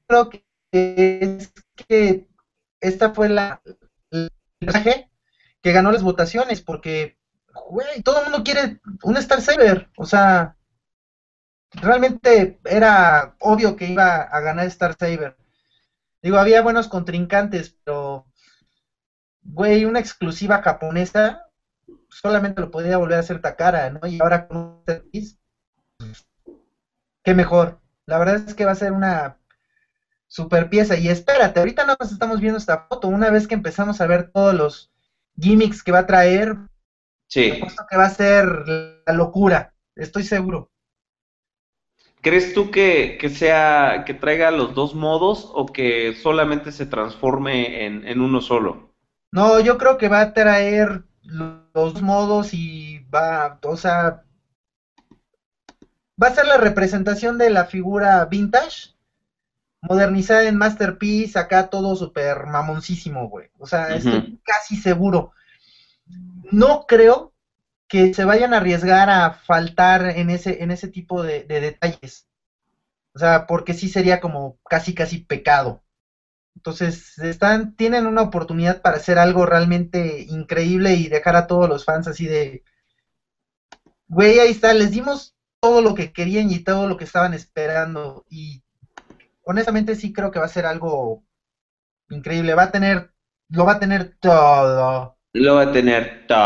creo 0.07 0.29
que 0.29 0.43
es 0.71 1.53
que 1.87 2.27
esta 2.79 3.13
fue 3.13 3.29
la, 3.29 3.61
mensaje 4.59 5.09
que 5.61 5.71
ganó 5.71 5.91
las 5.91 6.03
votaciones 6.03 6.61
porque, 6.61 7.17
güey, 7.69 8.01
todo 8.03 8.19
el 8.19 8.25
mundo 8.25 8.43
quiere 8.43 8.79
un 9.03 9.17
Star 9.17 9.41
Saber, 9.41 9.89
o 9.97 10.05
sea, 10.05 10.55
realmente 11.71 12.59
era 12.65 13.35
obvio 13.39 13.75
que 13.75 13.87
iba 13.87 14.21
a 14.21 14.39
ganar 14.41 14.67
Star 14.67 14.95
Saber. 14.97 15.37
Digo, 16.21 16.37
había 16.37 16.61
buenos 16.61 16.87
contrincantes, 16.87 17.75
pero 17.83 18.25
güey, 19.47 19.85
una 19.85 19.99
exclusiva 19.99 20.61
japonesa, 20.61 21.47
solamente 22.09 22.61
lo 22.61 22.71
podía 22.71 22.97
volver 22.97 23.17
a 23.17 23.21
hacer 23.21 23.41
Takara, 23.41 23.89
¿no? 23.89 24.05
Y 24.07 24.19
ahora 24.21 24.47
con 24.47 24.57
un 24.57 24.83
service, 24.85 25.37
qué 27.23 27.33
mejor. 27.33 27.79
La 28.05 28.19
verdad 28.19 28.35
es 28.35 28.53
que 28.53 28.65
va 28.65 28.71
a 28.71 28.75
ser 28.75 28.91
una 28.91 29.37
super 30.27 30.69
pieza. 30.69 30.97
Y 30.97 31.09
espérate, 31.09 31.59
ahorita 31.59 31.85
no 31.85 31.95
nos 31.99 32.11
estamos 32.11 32.39
viendo 32.39 32.57
esta 32.57 32.87
foto. 32.87 33.07
Una 33.07 33.29
vez 33.29 33.47
que 33.47 33.55
empezamos 33.55 33.99
a 34.01 34.07
ver 34.07 34.31
todos 34.31 34.53
los 34.53 34.91
gimmicks 35.39 35.83
que 35.83 35.91
va 35.91 35.99
a 35.99 36.07
traer, 36.07 36.55
sí. 37.27 37.61
que 37.89 37.97
va 37.97 38.05
a 38.05 38.09
ser 38.09 38.45
la 39.05 39.13
locura. 39.13 39.73
Estoy 39.95 40.23
seguro. 40.23 40.69
¿Crees 42.21 42.53
tú 42.53 42.71
que, 42.71 43.17
sea 43.33 44.03
que 44.05 44.13
traiga 44.13 44.51
los 44.51 44.73
dos 44.73 44.95
modos 44.95 45.49
o 45.53 45.65
que 45.67 46.13
solamente 46.15 46.71
se 46.71 46.85
transforme 46.85 47.85
en, 47.85 48.07
en 48.07 48.21
uno 48.21 48.41
solo? 48.41 48.86
No, 49.31 49.59
yo 49.59 49.77
creo 49.77 49.97
que 49.97 50.07
va 50.07 50.21
a 50.21 50.33
traer 50.33 51.03
los 51.23 52.01
modos 52.01 52.53
y 52.53 52.99
va, 53.13 53.59
o 53.63 53.77
sea, 53.77 54.23
va 56.21 56.27
a 56.27 56.33
ser 56.33 56.45
la 56.45 56.57
representación 56.57 57.37
de 57.37 57.49
la 57.49 57.65
figura 57.65 58.25
vintage, 58.25 58.95
modernizada 59.81 60.47
en 60.47 60.57
Masterpiece, 60.57 61.37
acá 61.37 61.69
todo 61.69 61.95
súper 61.95 62.45
mamoncísimo, 62.47 63.29
güey. 63.29 63.49
O 63.59 63.67
sea, 63.67 63.95
estoy 63.95 64.39
casi 64.43 64.75
seguro. 64.75 65.31
No 66.51 66.85
creo 66.87 67.33
que 67.87 68.13
se 68.13 68.25
vayan 68.25 68.53
a 68.53 68.57
arriesgar 68.57 69.09
a 69.09 69.31
faltar 69.31 70.05
en 70.05 70.29
ese, 70.29 70.63
en 70.63 70.71
ese 70.71 70.87
tipo 70.87 71.23
de, 71.23 71.43
de 71.43 71.59
detalles. 71.59 72.27
O 73.13 73.19
sea, 73.19 73.47
porque 73.47 73.73
sí 73.73 73.89
sería 73.89 74.19
como 74.19 74.57
casi, 74.69 74.93
casi 74.93 75.19
pecado. 75.19 75.81
Entonces, 76.57 77.19
están, 77.19 77.75
tienen 77.75 78.07
una 78.07 78.23
oportunidad 78.23 78.81
para 78.81 78.97
hacer 78.97 79.19
algo 79.19 79.45
realmente 79.45 80.25
increíble 80.27 80.95
y 80.95 81.07
dejar 81.07 81.35
a 81.35 81.45
todos 81.45 81.69
los 81.69 81.85
fans 81.85 82.07
así 82.07 82.25
de, 82.25 82.63
güey, 84.07 84.39
ahí 84.39 84.49
está, 84.49 84.73
les 84.73 84.89
dimos 84.89 85.35
todo 85.59 85.83
lo 85.83 85.93
que 85.93 86.11
querían 86.11 86.49
y 86.49 86.63
todo 86.63 86.87
lo 86.87 86.97
que 86.97 87.03
estaban 87.03 87.35
esperando. 87.35 88.25
Y 88.27 88.63
honestamente 89.43 89.95
sí 89.95 90.11
creo 90.11 90.31
que 90.31 90.39
va 90.39 90.45
a 90.45 90.49
ser 90.49 90.65
algo 90.65 91.23
increíble. 92.09 92.55
Va 92.55 92.63
a 92.63 92.71
tener, 92.71 93.11
lo 93.49 93.63
va 93.63 93.73
a 93.73 93.79
tener 93.79 94.17
todo. 94.19 95.15
Lo 95.33 95.55
va 95.55 95.61
a 95.61 95.71
tener 95.71 96.25
todo. 96.25 96.37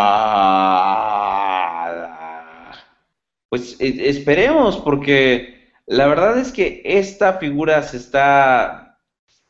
Pues 3.48 3.78
e, 3.80 4.10
esperemos, 4.10 4.76
porque 4.76 5.72
la 5.86 6.08
verdad 6.08 6.38
es 6.38 6.52
que 6.52 6.82
esta 6.84 7.34
figura 7.40 7.82
se 7.84 7.96
está 7.96 8.91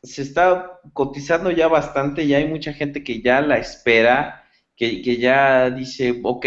se 0.02 0.22
está 0.22 0.80
cotizando 0.92 1.50
ya 1.50 1.68
bastante, 1.68 2.26
ya 2.26 2.38
hay 2.38 2.46
mucha 2.46 2.72
gente 2.72 3.04
que 3.04 3.22
ya 3.22 3.40
la 3.40 3.58
espera, 3.58 4.44
que, 4.76 5.02
que 5.02 5.16
ya 5.18 5.70
dice, 5.70 6.20
ok, 6.22 6.46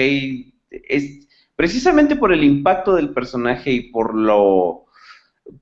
es 0.69 1.27
precisamente 1.55 2.15
por 2.15 2.33
el 2.33 2.43
impacto 2.43 2.95
del 2.95 3.13
personaje 3.13 3.71
y 3.71 3.91
por 3.91 4.13
lo 4.15 4.85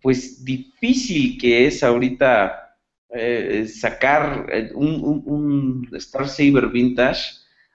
pues 0.02 0.44
difícil 0.44 1.38
que 1.38 1.68
es 1.68 1.84
ahorita 1.84 2.78
eh, 3.10 3.68
sacar 3.68 4.48
eh, 4.52 4.72
un, 4.74 5.22
un, 5.26 5.90
Star 5.98 6.28
Saber 6.28 6.68
Vintage. 6.70 7.22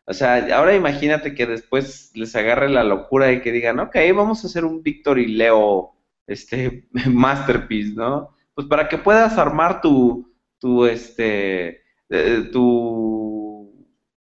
O 0.06 0.14
sea, 0.14 0.56
ahora 0.56 0.74
imagínate 0.74 1.34
que 1.34 1.46
después 1.46 2.10
les 2.14 2.34
agarre 2.34 2.68
la 2.70 2.82
locura 2.82 3.30
y 3.30 3.40
que 3.40 3.52
digan, 3.52 3.78
ok, 3.78 3.96
vamos 4.14 4.42
a 4.42 4.46
hacer 4.48 4.64
un 4.64 4.82
Victory 4.82 5.26
Leo 5.26 5.92
este 6.26 6.88
Masterpiece, 7.10 7.94
¿no? 7.94 8.34
Pues 8.58 8.66
para 8.66 8.88
que 8.88 8.98
puedas 8.98 9.38
armar 9.38 9.80
tu, 9.80 10.34
tu, 10.58 10.84
este, 10.84 11.80
eh, 12.08 12.50
tu 12.52 13.72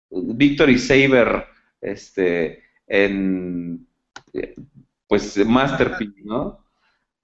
Victory 0.09 0.79
Saber, 0.79 1.47
este, 1.81 2.63
en, 2.87 3.85
pues, 5.05 5.35
Masterpiece, 5.45 6.21
¿no? 6.23 6.63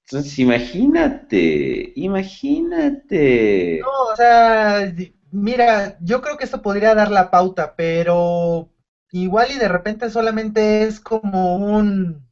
Entonces, 0.03 0.37
imagínate, 0.37 1.93
imagínate. 1.95 3.79
No, 3.81 4.11
o 4.11 4.15
sea, 4.17 4.93
mira, 5.31 5.97
yo 6.01 6.19
creo 6.19 6.35
que 6.35 6.43
esto 6.43 6.61
podría 6.61 6.93
dar 6.93 7.09
la 7.09 7.31
pauta, 7.31 7.73
pero 7.77 8.67
igual 9.11 9.51
y 9.51 9.57
de 9.57 9.69
repente 9.69 10.09
solamente 10.09 10.83
es 10.83 10.99
como 10.99 11.55
un, 11.55 12.27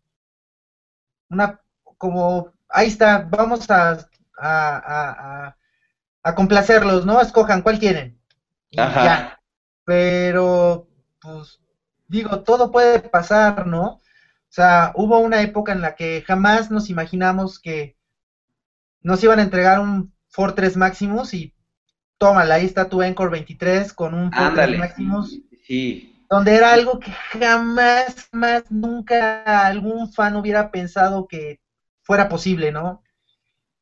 una, 1.29 1.61
como, 1.97 2.51
ahí 2.67 2.87
está, 2.87 3.25
vamos 3.31 3.71
a 3.71 4.05
a, 4.37 5.55
a, 6.23 6.35
complacerlos, 6.35 7.05
¿no? 7.05 7.21
Escojan 7.21 7.61
cuál 7.61 7.79
quieren. 7.79 8.19
Ya. 8.71 9.39
Pero, 9.83 10.87
pues, 11.21 11.59
digo, 12.07 12.41
todo 12.41 12.71
puede 12.71 12.99
pasar, 12.99 13.67
¿no? 13.67 13.85
O 13.85 14.01
sea, 14.55 14.91
hubo 14.95 15.19
una 15.19 15.41
época 15.41 15.71
en 15.71 15.81
la 15.81 15.95
que 15.95 16.23
jamás 16.25 16.71
nos 16.71 16.89
imaginamos 16.89 17.59
que 17.59 17.95
nos 19.01 19.23
iban 19.23 19.39
a 19.39 19.43
entregar 19.43 19.79
un 19.79 20.13
Fortress 20.29 20.75
Maximus 20.75 21.33
y 21.33 21.53
tómala, 22.17 22.55
ahí 22.55 22.65
está 22.65 22.89
tu 22.89 23.01
Encore 23.01 23.29
23 23.29 23.93
con 23.93 24.13
un 24.13 24.31
Fortress 24.31 24.79
Maximus. 24.79 25.39
Sí. 25.65 26.25
Donde 26.29 26.55
era 26.55 26.73
algo 26.73 26.99
que 26.99 27.11
jamás, 27.11 28.29
más, 28.31 28.63
nunca 28.71 29.65
algún 29.65 30.11
fan 30.11 30.35
hubiera 30.35 30.71
pensado 30.71 31.27
que 31.27 31.59
fuera 32.01 32.27
posible, 32.27 32.71
¿no? 32.71 33.03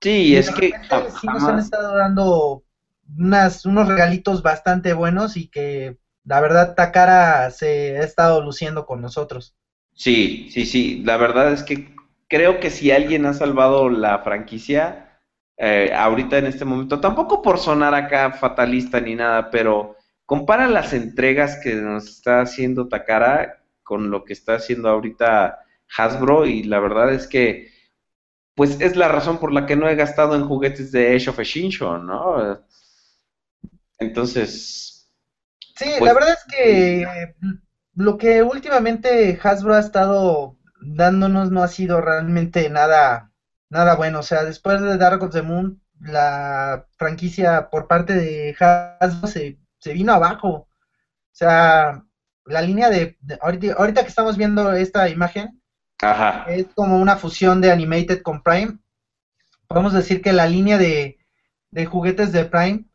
Sí, 0.04 0.36
es 0.36 0.52
que 0.52 0.74
sí 1.22 1.28
nos 1.28 1.44
han 1.46 1.60
estado 1.60 1.96
dando 1.96 2.64
unas, 3.18 3.66
unos 3.66 3.88
regalitos 3.88 4.44
bastante 4.44 4.92
buenos 4.92 5.38
y 5.38 5.48
que 5.48 5.98
la 6.26 6.42
verdad 6.42 6.76
Takara 6.76 7.50
se 7.52 7.98
ha 7.98 8.04
estado 8.04 8.44
luciendo 8.44 8.86
con 8.86 9.02
nosotros. 9.02 9.56
Sí, 9.94 10.50
sí, 10.52 10.66
sí. 10.66 11.02
La 11.06 11.16
verdad 11.16 11.54
es 11.54 11.64
que 11.64 11.96
creo 12.28 12.60
que 12.60 12.70
si 12.70 12.92
alguien 12.92 13.26
ha 13.26 13.34
salvado 13.34 13.90
la 13.90 14.20
franquicia 14.20 15.22
eh, 15.56 15.94
ahorita 15.96 16.38
en 16.38 16.48
este 16.48 16.66
momento, 16.66 17.00
tampoco 17.00 17.42
por 17.42 17.58
sonar 17.58 17.96
acá 17.96 18.34
fatalista 18.34 19.00
ni 19.00 19.16
nada, 19.16 19.50
pero 19.52 19.96
compara 20.26 20.68
las 20.68 20.92
entregas 20.92 21.60
que 21.64 21.76
nos 21.76 22.10
está 22.10 22.42
haciendo 22.42 22.90
Takara 22.90 23.64
con 23.84 24.10
lo 24.10 24.26
que 24.26 24.34
está 24.34 24.56
haciendo 24.56 24.90
ahorita 24.90 25.60
Hasbro 25.96 26.46
y 26.46 26.64
la 26.64 26.82
verdad 26.82 27.14
es 27.14 27.26
que 27.28 27.73
pues 28.56 28.80
es 28.82 28.96
la 28.96 29.08
razón 29.08 29.40
por 29.40 29.52
la 29.52 29.66
que 29.66 29.76
no 29.76 29.88
he 29.90 29.96
gastado 29.96 30.36
en 30.36 30.46
juguetes 30.46 30.92
de 30.92 31.16
Age 31.16 31.30
of 31.30 31.40
Extinction, 31.40 32.06
¿no? 32.06 32.60
Entonces... 34.00 35.10
Sí, 35.76 35.90
la 35.90 36.00
pues, 36.00 36.14
verdad 36.14 36.38
es 36.38 36.54
que 36.56 37.08
lo 37.96 38.18
que 38.18 38.44
últimamente 38.44 39.40
Hasbro 39.42 39.76
ha 39.76 39.80
estado 39.80 40.58
dándonos 40.82 41.52
no 41.52 41.64
ha 41.64 41.68
sido 41.68 42.02
realmente 42.02 42.70
nada, 42.70 43.32
nada 43.70 43.96
bueno. 43.96 44.20
O 44.20 44.24
sea, 44.24 44.44
después 44.44 44.82
de 44.82 44.98
Dark 44.98 45.24
of 45.24 45.34
the 45.34 45.42
Moon, 45.42 45.82
la 46.00 46.86
franquicia 46.98 47.70
por 47.70 47.88
parte 47.88 48.14
de 48.14 48.56
Hasbro 48.60 49.28
se, 49.28 49.60
se 49.80 49.94
vino 49.94 50.14
abajo. 50.14 50.50
O 50.50 51.36
sea, 51.36 52.04
la 52.46 52.62
línea 52.62 52.90
de, 52.90 53.18
ahorita, 53.42 54.04
que 54.04 54.10
estamos 54.10 54.38
viendo 54.38 54.74
esta 54.74 55.10
imagen, 55.10 55.62
es 56.48 56.68
como 56.76 56.98
una 56.98 57.18
fusión 57.18 57.62
de 57.62 57.72
Animated 57.72 58.22
con 58.22 58.42
Prime. 58.42 58.78
Podemos 59.68 59.94
decir 59.94 60.22
que 60.22 60.34
la 60.34 60.48
línea 60.48 60.78
de, 60.78 61.18
de 61.72 61.86
juguetes 61.86 62.32
de 62.32 62.46
Prime, 62.46 62.86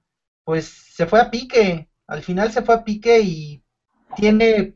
pues 0.44 0.66
se 0.66 1.06
fue 1.06 1.20
a 1.20 1.30
pique. 1.30 1.88
Al 2.06 2.22
final 2.22 2.52
se 2.52 2.62
fue 2.62 2.74
a 2.74 2.84
pique 2.84 3.20
y 3.20 3.62
tiene 4.16 4.74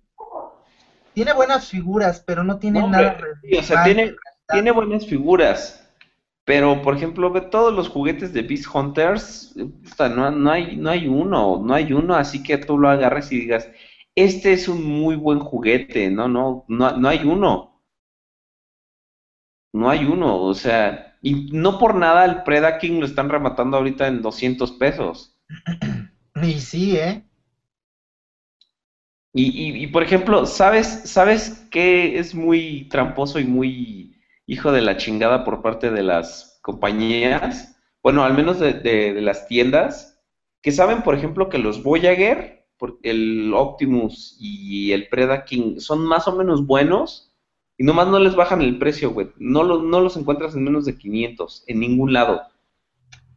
tiene 1.15 1.33
buenas 1.35 1.69
figuras, 1.69 2.23
pero 2.27 2.43
no 2.45 2.59
tiene 2.59 2.87
nada. 2.87 3.19
o 3.59 3.63
sea, 3.63 3.85
tiene, 3.85 4.15
tiene 4.49 4.71
buenas 4.71 5.07
figuras. 5.07 5.79
Pero, 6.45 6.83
por 6.83 6.97
ejemplo, 6.97 7.31
ve 7.31 7.43
todos 7.43 7.73
los 7.73 7.89
juguetes 7.89 8.33
de 8.33 8.43
Beast 8.43 8.67
Hunters, 8.73 9.55
no, 9.99 10.31
no, 10.31 10.51
hay, 10.51 10.77
no 10.77 10.91
hay 10.91 11.07
uno, 11.07 11.63
no 11.65 11.75
hay 11.75 11.93
uno 11.93 12.17
así 12.17 12.43
que 12.43 12.59
tú 12.59 12.77
lo 12.79 12.89
agarres 12.89 13.31
y 13.31 13.39
digas, 13.39 13.69
este 14.17 14.53
es 14.53 14.69
un 14.69 14.83
muy 14.85 15.15
buen 15.15 15.39
juguete, 15.39 16.11
no, 16.11 16.27
no, 16.27 16.65
no, 16.67 16.97
no 16.97 17.09
hay 17.09 17.25
uno. 17.25 17.72
No 19.73 19.89
hay 19.89 20.05
uno, 20.05 20.40
o 20.40 20.55
sea, 20.55 21.16
y 21.23 21.51
no 21.53 21.78
por 21.78 21.94
nada 21.94 22.24
el 22.24 22.43
Predaking 22.43 23.01
lo 23.01 23.07
están 23.07 23.28
rematando 23.28 23.77
ahorita 23.77 24.07
en 24.07 24.23
200 24.23 24.73
pesos. 24.73 25.36
Y 26.43 26.59
sí, 26.61 26.97
¿eh? 26.97 27.24
Y, 29.35 29.85
y, 29.85 29.86
por 29.89 30.03
ejemplo, 30.03 30.44
¿sabes, 30.44 31.03
¿sabes 31.05 31.66
qué 31.70 32.19
es 32.19 32.35
muy 32.35 32.89
tramposo 32.89 33.39
y 33.39 33.44
muy 33.44 34.20
hijo 34.47 34.73
de 34.73 34.81
la 34.81 34.97
chingada 34.97 35.44
por 35.44 35.62
parte 35.62 35.90
de 35.90 36.03
las 36.03 36.59
compañías? 36.62 37.73
Bueno, 38.03 38.24
al 38.24 38.35
menos 38.35 38.59
de, 38.59 39.15
las 39.20 39.47
tiendas, 39.47 40.20
que 40.61 40.73
saben, 40.73 41.03
por 41.03 41.15
ejemplo, 41.15 41.49
que 41.49 41.59
los 41.59 41.82
Voyager, 41.82 42.66
el 43.03 43.55
Optimus 43.55 44.36
y 44.40 44.93
el 44.93 45.09
Predaking 45.09 45.81
son 45.81 46.05
más 46.05 46.27
o 46.27 46.36
menos 46.36 46.66
buenos 46.66 47.32
y 47.83 47.85
nomás 47.85 48.07
no 48.07 48.21
les 48.21 48.37
bajan 48.37 48.63
el 48.63 48.79
precio, 48.79 49.11
güey. 49.11 49.33
No, 49.39 49.65
no 49.65 50.01
los 50.01 50.17
encuentras 50.17 50.55
en 50.55 50.63
menos 50.63 50.85
de 50.85 50.97
500, 50.97 51.65
en 51.67 51.81
ningún 51.81 52.13
lado. 52.13 52.43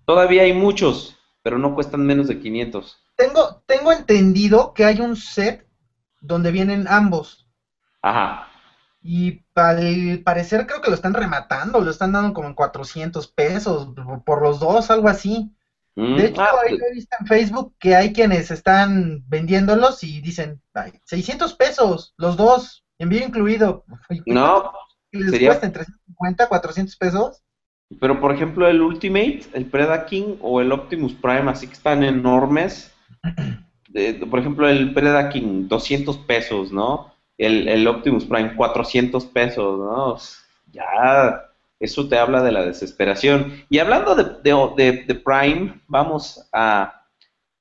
Todavía 0.05 0.43
hay 0.43 0.53
muchos, 0.53 1.17
pero 1.41 1.57
no 1.57 1.73
cuestan 1.73 2.05
menos 2.05 2.27
de 2.27 2.37
500. 2.37 2.95
Tengo, 3.15 3.63
tengo 3.65 3.91
entendido 3.91 4.75
que 4.75 4.85
hay 4.85 5.01
un 5.01 5.15
set 5.15 5.67
donde 6.21 6.51
vienen 6.51 6.85
ambos. 6.87 7.47
Ajá. 8.03 8.47
Y 9.01 9.43
al 9.55 10.21
parecer 10.23 10.67
creo 10.67 10.79
que 10.79 10.91
lo 10.91 10.95
están 10.95 11.15
rematando, 11.15 11.81
lo 11.81 11.89
están 11.89 12.11
dando 12.11 12.35
como 12.35 12.47
en 12.47 12.53
400 12.53 13.27
pesos 13.29 13.95
por 14.27 14.43
los 14.43 14.59
dos, 14.59 14.91
algo 14.91 15.09
así. 15.09 15.55
Mm, 15.95 16.17
de 16.17 16.25
hecho, 16.27 16.41
ah, 16.43 16.51
ahí 16.67 16.75
he 16.75 16.93
visto 16.93 17.17
en 17.19 17.25
Facebook 17.25 17.73
que 17.79 17.95
hay 17.95 18.13
quienes 18.13 18.51
están 18.51 19.23
vendiéndolos 19.27 20.03
y 20.03 20.21
dicen, 20.21 20.61
600 21.05 21.55
pesos, 21.55 22.13
los 22.17 22.37
dos, 22.37 22.84
envío 22.99 23.25
incluido. 23.25 23.83
No, 24.25 24.71
les 25.11 25.31
sería... 25.31 25.49
cuesta 25.49 25.65
entre 25.65 25.83
350, 25.83 26.47
400 26.47 26.95
pesos. 26.95 27.41
Pero 27.99 28.19
por 28.19 28.33
ejemplo, 28.33 28.67
el 28.67 28.81
Ultimate, 28.81 29.41
el 29.53 29.65
Predaking 29.65 30.39
o 30.41 30.59
el 30.59 30.71
Optimus 30.71 31.13
Prime, 31.13 31.49
así 31.49 31.67
que 31.67 31.73
están 31.73 32.03
enormes. 32.03 32.91
por 34.29 34.39
ejemplo, 34.39 34.67
el 34.67 34.93
Predaking, 34.93 35.67
200 35.67 36.17
pesos, 36.19 36.71
¿no? 36.71 37.13
El, 37.37 37.67
el, 37.67 37.87
Optimus 37.87 38.25
Prime, 38.25 38.55
400 38.55 39.25
pesos, 39.25 39.79
¿no? 39.79 40.17
Ya, 40.71 41.45
eso 41.79 42.07
te 42.07 42.17
habla 42.17 42.41
de 42.41 42.51
la 42.51 42.65
desesperación. 42.65 43.65
Y 43.69 43.79
hablando 43.79 44.15
de, 44.15 45.03
de, 45.05 45.15
Prime, 45.15 45.81
vamos 45.87 46.47
a 46.51 47.05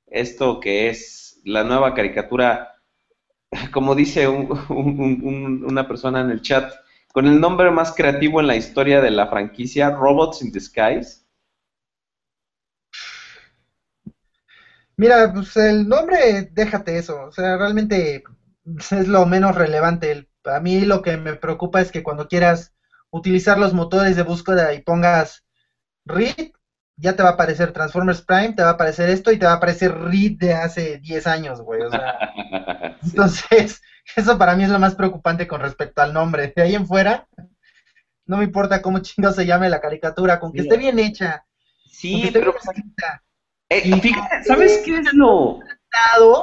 esto 0.07 0.61
que 0.61 0.89
es 0.89 1.41
la 1.45 1.65
nueva 1.65 1.95
caricatura, 1.95 2.74
como 3.73 3.95
dice 3.95 4.29
una 4.29 5.87
persona 5.87 6.21
en 6.21 6.31
el 6.31 6.43
chat, 6.43 6.73
con 7.13 7.27
el 7.27 7.41
nombre 7.41 7.71
más 7.71 7.93
creativo 7.93 8.41
en 8.41 8.49
la 8.49 8.57
historia 8.57 9.01
de 9.01 9.11
la 9.11 9.29
franquicia, 9.29 9.91
Robots 9.91 10.43
in 10.43 10.51
Disguise. 10.51 11.25
Mira, 14.97 15.33
pues 15.33 15.57
el 15.57 15.89
nombre, 15.89 16.51
déjate 16.53 16.99
eso, 16.99 17.25
o 17.25 17.33
sea, 17.33 17.57
realmente 17.57 18.23
es 18.65 19.09
lo 19.09 19.27
menos 19.27 19.55
relevante. 19.55 20.29
A 20.45 20.61
mí 20.61 20.81
lo 20.83 21.03
que 21.03 21.17
me 21.17 21.35
preocupa 21.35 21.81
es 21.81 21.91
que 21.91 22.03
cuando 22.03 22.29
quieras 22.29 22.75
utilizar 23.11 23.59
los 23.59 23.75
motores 23.75 24.17
de 24.17 24.23
búsqueda 24.23 24.73
y 24.75 24.83
pongas 24.83 25.45
READ, 26.05 26.53
ya 26.97 27.17
te 27.17 27.23
va 27.23 27.31
a 27.31 27.33
aparecer 27.33 27.73
Transformers 27.73 28.23
Prime, 28.23 28.53
te 28.53 28.63
va 28.63 28.71
a 28.71 28.73
aparecer 28.73 29.11
esto 29.11 29.33
y 29.33 29.39
te 29.39 29.47
va 29.47 29.53
a 29.53 29.57
aparecer 29.57 29.97
READ 29.97 30.39
de 30.39 30.55
hace 30.55 30.99
10 30.99 31.27
años, 31.27 31.61
güey. 31.61 31.83
O 31.83 31.91
sea, 31.91 32.19
entonces, 33.03 33.83
eso 34.17 34.39
para 34.39 34.55
mí 34.55 34.65
es 34.65 34.71
lo 34.71 34.79
más 34.79 34.95
preocupante 34.95 35.47
con 35.47 35.61
respecto 35.61 36.03
al 36.03 36.13
nombre. 36.13 36.53
De 36.55 36.63
ahí 36.63 36.75
en 36.75 36.87
fuera, 36.87 37.27
no 38.27 38.37
me 38.37 38.45
importa 38.45 38.83
cómo 38.83 39.01
chingo 39.01 39.33
se 39.33 39.47
llame 39.47 39.69
la 39.69 39.81
caricatura, 39.81 40.39
con 40.39 40.53
que 40.53 40.63
esté 40.63 40.77
bien 40.77 40.99
hecha. 40.99 41.45
Sí, 41.91 42.31
pero... 42.33 42.55
Eh, 43.71 44.01
¿sabes 44.47 44.83
qué 44.85 44.99
es 44.99 45.13
lo...? 45.15 45.61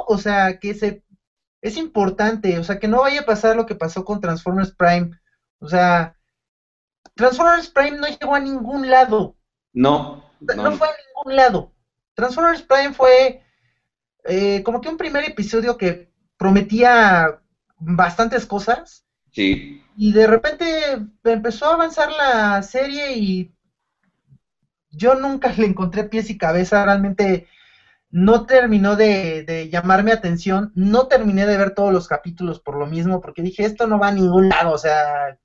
O 0.06 0.18
sea, 0.18 0.58
que 0.58 0.74
se, 0.74 1.02
es 1.60 1.76
importante, 1.76 2.58
o 2.58 2.64
sea, 2.64 2.78
que 2.78 2.88
no 2.88 3.02
vaya 3.02 3.20
a 3.20 3.26
pasar 3.26 3.54
lo 3.56 3.66
que 3.66 3.74
pasó 3.74 4.04
con 4.04 4.20
Transformers 4.20 4.74
Prime. 4.74 5.10
O 5.60 5.68
sea, 5.68 6.16
Transformers 7.14 7.68
Prime 7.68 7.98
no 7.98 8.08
llegó 8.08 8.34
a 8.34 8.40
ningún 8.40 8.90
lado. 8.90 9.36
No. 9.72 10.31
No, 10.56 10.72
fue 10.72 10.88
a 10.88 10.92
ningún 10.92 11.36
lado. 11.36 11.72
Transformers 12.14 12.62
Prime 12.62 12.92
fue 12.92 13.42
eh, 14.24 14.62
como 14.62 14.80
que 14.80 14.88
un 14.88 14.96
primer 14.96 15.24
episodio 15.24 15.76
que 15.76 16.10
prometía 16.36 17.40
bastantes 17.78 18.46
cosas. 18.46 19.04
Sí. 19.30 19.82
Y 19.96 20.12
de 20.12 20.26
repente 20.26 20.98
empezó 21.24 21.66
a 21.66 21.74
avanzar 21.74 22.10
la 22.12 22.62
serie 22.62 23.16
y 23.16 23.54
yo 24.90 25.14
nunca 25.14 25.52
le 25.52 25.66
encontré 25.66 26.04
pies 26.04 26.30
y 26.30 26.38
cabeza, 26.38 26.84
realmente 26.84 27.48
no 28.10 28.44
terminó 28.44 28.94
de, 28.94 29.68
llamarme 29.72 30.12
atención, 30.12 30.70
no 30.74 31.08
terminé 31.08 31.46
de 31.46 31.56
ver 31.56 31.74
todos 31.74 31.92
los 31.92 32.06
capítulos 32.06 32.60
por 32.60 32.76
lo 32.76 32.86
mismo, 32.86 33.20
porque 33.20 33.42
dije, 33.42 33.64
esto 33.64 33.86
no 33.86 33.98
va 33.98 34.08
a 34.08 34.12
ningún 34.12 34.50
lado, 34.50 34.72
o 34.72 34.78
sea, 34.78 35.38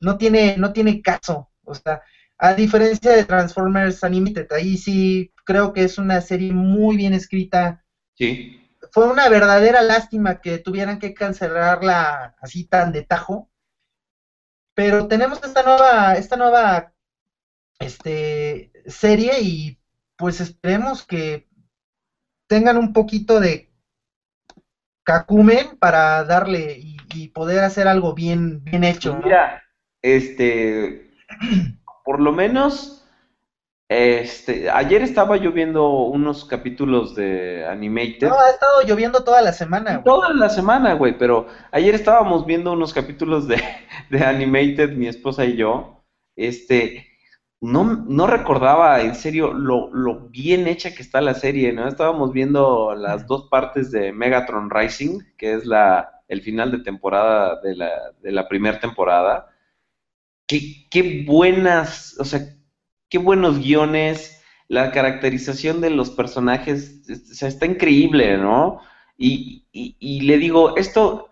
no 0.00 0.18
tiene, 0.18 0.56
no 0.58 0.72
tiene 0.72 1.00
caso, 1.00 1.48
o 1.64 1.74
sea, 1.74 2.02
a 2.42 2.54
diferencia 2.54 3.12
de 3.12 3.24
Transformers 3.26 4.02
Animated, 4.02 4.50
ahí 4.52 4.78
sí 4.78 5.30
creo 5.44 5.74
que 5.74 5.84
es 5.84 5.98
una 5.98 6.22
serie 6.22 6.52
muy 6.54 6.96
bien 6.96 7.12
escrita. 7.12 7.84
Sí. 8.14 8.66
Fue 8.92 9.06
una 9.06 9.28
verdadera 9.28 9.82
lástima 9.82 10.40
que 10.40 10.56
tuvieran 10.56 10.98
que 10.98 11.12
cancelarla 11.12 12.34
así 12.40 12.64
tan 12.64 12.92
de 12.92 13.02
tajo. 13.02 13.50
Pero 14.74 15.06
tenemos 15.06 15.42
esta 15.44 15.62
nueva, 15.62 16.14
esta 16.14 16.36
nueva 16.36 16.94
este, 17.78 18.72
serie 18.86 19.42
y 19.42 19.78
pues 20.16 20.40
esperemos 20.40 21.06
que 21.06 21.46
tengan 22.46 22.78
un 22.78 22.94
poquito 22.94 23.38
de 23.38 23.70
cacumen 25.02 25.76
para 25.78 26.24
darle 26.24 26.78
y, 26.78 27.28
poder 27.34 27.64
hacer 27.64 27.86
algo 27.86 28.14
bien, 28.14 28.64
bien 28.64 28.82
hecho. 28.82 29.20
Mira, 29.22 29.62
este, 30.00 31.10
por 32.10 32.18
lo 32.20 32.32
menos, 32.32 33.06
este, 33.88 34.68
ayer 34.68 35.00
estaba 35.00 35.36
lloviendo 35.36 35.90
unos 35.90 36.44
capítulos 36.44 37.14
de 37.14 37.64
Animated. 37.64 38.26
No, 38.26 38.36
ha 38.36 38.50
estado 38.50 38.82
lloviendo 38.84 39.22
toda 39.22 39.40
la 39.42 39.52
semana. 39.52 40.02
Toda 40.02 40.34
la 40.34 40.48
semana, 40.48 40.94
güey, 40.94 41.16
pero 41.16 41.46
ayer 41.70 41.94
estábamos 41.94 42.46
viendo 42.46 42.72
unos 42.72 42.92
capítulos 42.92 43.46
de, 43.46 43.62
de 44.10 44.24
Animated, 44.24 44.96
mi 44.96 45.06
esposa 45.06 45.44
y 45.44 45.54
yo. 45.54 46.02
Este, 46.34 47.06
no, 47.60 47.84
no 47.84 48.26
recordaba 48.26 49.02
en 49.02 49.14
serio 49.14 49.52
lo, 49.52 49.88
lo, 49.94 50.30
bien 50.30 50.66
hecha 50.66 50.92
que 50.92 51.02
está 51.02 51.20
la 51.20 51.34
serie, 51.34 51.72
¿no? 51.72 51.86
Estábamos 51.86 52.32
viendo 52.32 52.92
las 52.96 53.28
dos 53.28 53.48
partes 53.48 53.92
de 53.92 54.12
Megatron 54.12 54.68
Rising, 54.68 55.20
que 55.38 55.52
es 55.52 55.64
la, 55.64 56.22
el 56.26 56.42
final 56.42 56.72
de 56.72 56.80
temporada 56.80 57.60
de 57.60 57.76
la, 57.76 57.90
de 58.20 58.32
la 58.32 58.48
primera 58.48 58.80
temporada. 58.80 59.49
Qué, 60.50 60.88
qué 60.90 61.24
buenas, 61.24 62.16
o 62.18 62.24
sea, 62.24 62.40
qué 63.08 63.18
buenos 63.18 63.60
guiones, 63.60 64.42
la 64.66 64.90
caracterización 64.90 65.80
de 65.80 65.90
los 65.90 66.10
personajes, 66.10 67.02
o 67.08 67.34
sea, 67.34 67.48
está 67.48 67.66
increíble, 67.66 68.36
¿no? 68.36 68.80
Y, 69.16 69.68
y, 69.70 69.96
y 70.00 70.22
le 70.22 70.38
digo, 70.38 70.76
esto, 70.76 71.28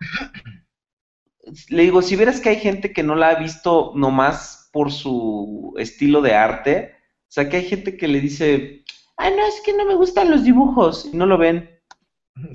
le 1.67 1.83
digo, 1.83 2.01
si 2.01 2.15
vieras 2.15 2.39
que 2.39 2.49
hay 2.49 2.59
gente 2.61 2.93
que 2.93 3.03
no 3.03 3.15
la 3.15 3.31
ha 3.31 3.35
visto 3.35 3.91
nomás 3.95 4.59
por 4.71 4.91
su 4.91 5.73
estilo 5.77 6.21
de 6.21 6.33
arte. 6.33 6.95
O 7.23 7.31
sea, 7.31 7.49
que 7.49 7.57
hay 7.57 7.65
gente 7.65 7.97
que 7.97 8.07
le 8.07 8.21
dice, 8.21 8.83
ay, 9.17 9.33
no, 9.35 9.45
es 9.45 9.61
que 9.63 9.73
no 9.73 9.85
me 9.85 9.95
gustan 9.95 10.31
los 10.31 10.43
dibujos 10.43 11.09
y 11.11 11.15
no 11.15 11.25
lo 11.25 11.37
ven. 11.37 11.69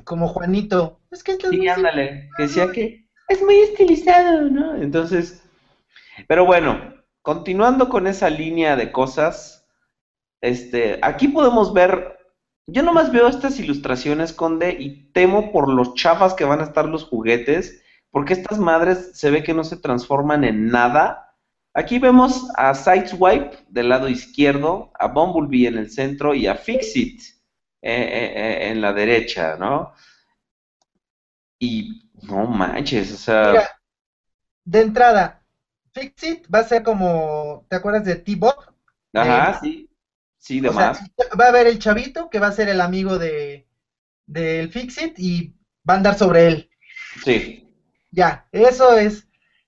Como 0.05 0.28
Juanito. 0.28 1.01
Es 1.11 1.23
que 1.23 1.36
sí, 1.36 1.69
ándale, 1.69 2.28
que 2.36 2.45
decía 2.45 2.73
que 2.73 3.07
es 3.28 3.43
muy 3.43 3.57
estilizado, 3.57 4.51
¿no? 4.51 4.74
Entonces, 4.77 5.43
pero 6.28 6.45
bueno, 6.45 6.95
continuando 7.23 7.89
con 7.89 8.07
esa 8.07 8.31
línea 8.31 8.77
de 8.77 8.93
cosas, 8.93 9.66
este, 10.41 10.99
aquí 11.03 11.28
podemos 11.28 11.73
ver, 11.73 12.19
yo 12.66 12.82
nomás 12.82 13.11
veo 13.11 13.28
estas 13.28 13.59
ilustraciones, 13.59 14.32
Conde, 14.32 14.77
y 14.78 15.11
temo 15.12 15.53
por 15.53 15.73
los 15.73 15.95
chafas 15.95 16.35
que 16.35 16.45
van 16.45 16.61
a 16.61 16.65
estar 16.65 16.86
los 16.86 17.05
juguetes, 17.05 17.82
porque 18.11 18.35
estas 18.35 18.59
madres 18.59 19.12
se 19.15 19.31
ve 19.31 19.43
que 19.43 19.55
no 19.55 19.65
se 19.65 19.77
transforman 19.77 20.45
en 20.45 20.69
nada. 20.69 21.35
Aquí 21.73 21.99
vemos 21.99 22.49
a 22.57 22.74
Sideswipe 22.74 23.59
del 23.69 23.89
lado 23.89 24.09
izquierdo, 24.09 24.93
a 24.99 25.09
Bumblebee 25.09 25.66
en 25.66 25.78
el 25.78 25.91
centro 25.91 26.35
y 26.35 26.47
a 26.47 26.55
Fixit 26.55 27.20
eh, 27.82 27.93
eh, 27.93 28.32
eh, 28.36 28.69
en 28.69 28.81
la 28.81 28.93
derecha, 28.93 29.57
¿no? 29.57 29.93
Y 31.59 32.11
no 32.23 32.47
manches, 32.47 33.12
o 33.12 33.16
sea... 33.16 33.69
de 34.65 34.81
entrada, 34.81 35.43
Fixit 35.94 36.46
va 36.52 36.58
a 36.58 36.64
ser 36.64 36.82
como, 36.82 37.64
¿te 37.68 37.76
acuerdas 37.76 38.04
de 38.04 38.16
T-Bot? 38.16 38.74
Ajá, 39.14 39.60
sí. 39.60 39.88
Sí, 40.36 40.60
de 40.60 40.68
va 40.68 40.92
a 41.38 41.48
haber 41.48 41.66
el 41.66 41.78
chavito 41.78 42.28
que 42.28 42.38
va 42.38 42.48
a 42.48 42.52
ser 42.52 42.68
el 42.68 42.82
amigo 42.82 43.16
de 43.16 43.66
del 44.26 44.70
Fixit 44.70 45.18
y 45.18 45.54
va 45.88 45.94
a 45.94 45.96
andar 45.96 46.18
sobre 46.18 46.46
él. 46.48 46.70
Sí. 47.24 47.66
Ya, 48.10 48.46
eso 48.52 48.96
es. 48.96 49.26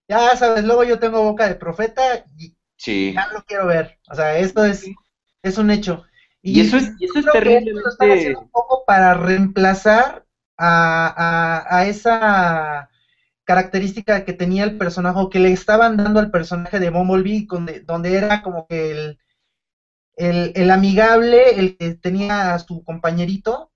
Ya 0.09 0.37
sabes, 0.37 0.65
luego 0.65 0.85
yo 0.85 0.99
tengo 0.99 1.23
boca 1.23 1.49
de 1.49 1.55
profeta 1.55 2.25
y 2.37 2.55
sí. 2.77 3.13
ya 3.15 3.29
lo 3.33 3.43
quiero 3.43 3.67
ver. 3.67 3.99
O 4.09 4.15
sea, 4.15 4.37
esto 4.37 4.65
es, 4.65 4.85
es 5.43 5.59
un 5.59 5.71
hecho. 5.71 6.05
Y, 6.43 6.61
eso 6.61 6.77
es, 6.77 6.91
eso 7.01 7.19
es 7.19 7.27
terrible. 7.33 7.73
Lo 7.73 7.89
están 7.89 8.11
haciendo 8.11 8.41
un 8.41 8.51
poco 8.51 8.85
para 8.87 9.15
reemplazar 9.15 10.25
a, 10.59 11.65
a, 11.69 11.79
a 11.79 11.87
esa 11.87 12.89
característica 13.47 14.25
que 14.25 14.33
tenía 14.33 14.65
el 14.65 14.77
personaje, 14.77 15.19
o 15.19 15.31
que 15.31 15.39
le 15.39 15.53
estaban 15.53 15.97
dando 15.97 16.21
al 16.21 16.31
personaje 16.31 16.81
de 16.81 16.91
Bumblebee, 16.91 17.47
donde, 17.49 17.81
donde 17.81 18.17
era 18.17 18.43
como 18.43 18.67
que 18.67 18.91
el, 18.91 19.19
el, 20.17 20.53
el, 20.55 20.71
amigable, 20.71 21.59
el 21.59 21.77
que 21.77 21.95
tenía 21.95 22.55
a 22.55 22.59
su 22.59 22.83
compañerito, 22.85 23.71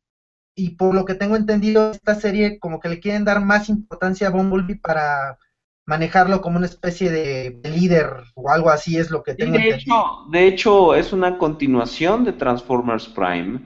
y 0.55 0.71
por 0.71 0.95
lo 0.95 1.05
que 1.05 1.15
tengo 1.15 1.37
entendido, 1.37 1.93
esta 1.93 2.17
serie 2.17 2.59
como 2.59 2.81
que 2.81 2.89
le 2.89 3.01
quieren 3.01 3.25
dar 3.25 3.41
más 3.41 3.69
importancia 3.69 4.27
a 4.27 4.31
Bumblebee 4.31 4.77
para 4.77 5.39
manejarlo 5.87 6.41
como 6.41 6.57
una 6.57 6.67
especie 6.67 7.11
de, 7.11 7.61
líder 7.65 8.11
o 8.35 8.51
algo 8.51 8.71
así 8.71 8.97
es 8.97 9.11
lo 9.11 9.23
que 9.23 9.35
tengo 9.35 9.53
de 9.53 9.59
entendido. 9.59 9.97
Hecho, 9.97 10.31
de 10.31 10.47
hecho, 10.47 10.95
es 10.95 11.13
una 11.13 11.39
continuación 11.39 12.25
de 12.25 12.33
Transformers 12.33 13.09
Prime, 13.09 13.61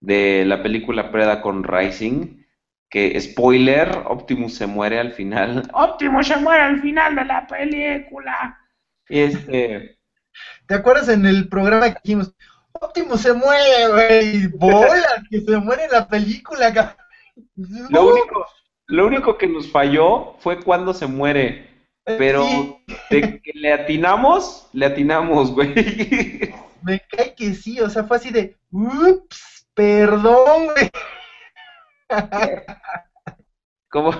de 0.00 0.44
la 0.44 0.62
película 0.62 1.10
Preda 1.10 1.40
con 1.40 1.64
Rising, 1.64 2.43
que 2.94 3.20
spoiler, 3.20 4.04
Optimus 4.06 4.54
se 4.54 4.68
muere 4.68 5.00
al 5.00 5.10
final. 5.10 5.68
Optimus 5.74 6.28
se 6.28 6.36
muere 6.36 6.62
al 6.62 6.80
final 6.80 7.16
de 7.16 7.24
la 7.24 7.44
película. 7.44 8.56
Este. 9.08 9.98
¿Te 10.68 10.74
acuerdas 10.76 11.08
en 11.08 11.26
el 11.26 11.48
programa 11.48 11.92
que 11.92 11.98
dijimos, 12.04 12.32
Optimus 12.70 13.20
se 13.20 13.32
muere, 13.32 13.88
güey? 13.90 14.46
Bola, 14.46 15.24
que 15.30 15.40
se 15.40 15.56
muere 15.56 15.86
en 15.86 15.90
la 15.90 16.06
película, 16.06 16.96
Lo 17.90 18.12
único, 18.12 18.46
lo 18.86 19.06
único 19.08 19.36
que 19.38 19.48
nos 19.48 19.68
falló 19.72 20.36
fue 20.38 20.62
cuando 20.62 20.94
se 20.94 21.08
muere. 21.08 21.68
Eh, 22.06 22.14
pero 22.16 22.46
de 23.10 23.40
que 23.40 23.52
le 23.54 23.72
atinamos, 23.72 24.68
le 24.72 24.86
atinamos, 24.86 25.50
güey. 25.50 25.74
Me 26.82 27.00
cae 27.10 27.34
que 27.34 27.54
sí, 27.54 27.80
o 27.80 27.90
sea, 27.90 28.04
fue 28.04 28.18
así 28.18 28.30
de, 28.30 28.56
ups, 28.70 29.66
perdón, 29.74 30.66
güey. 30.66 30.90
Como 33.88 34.12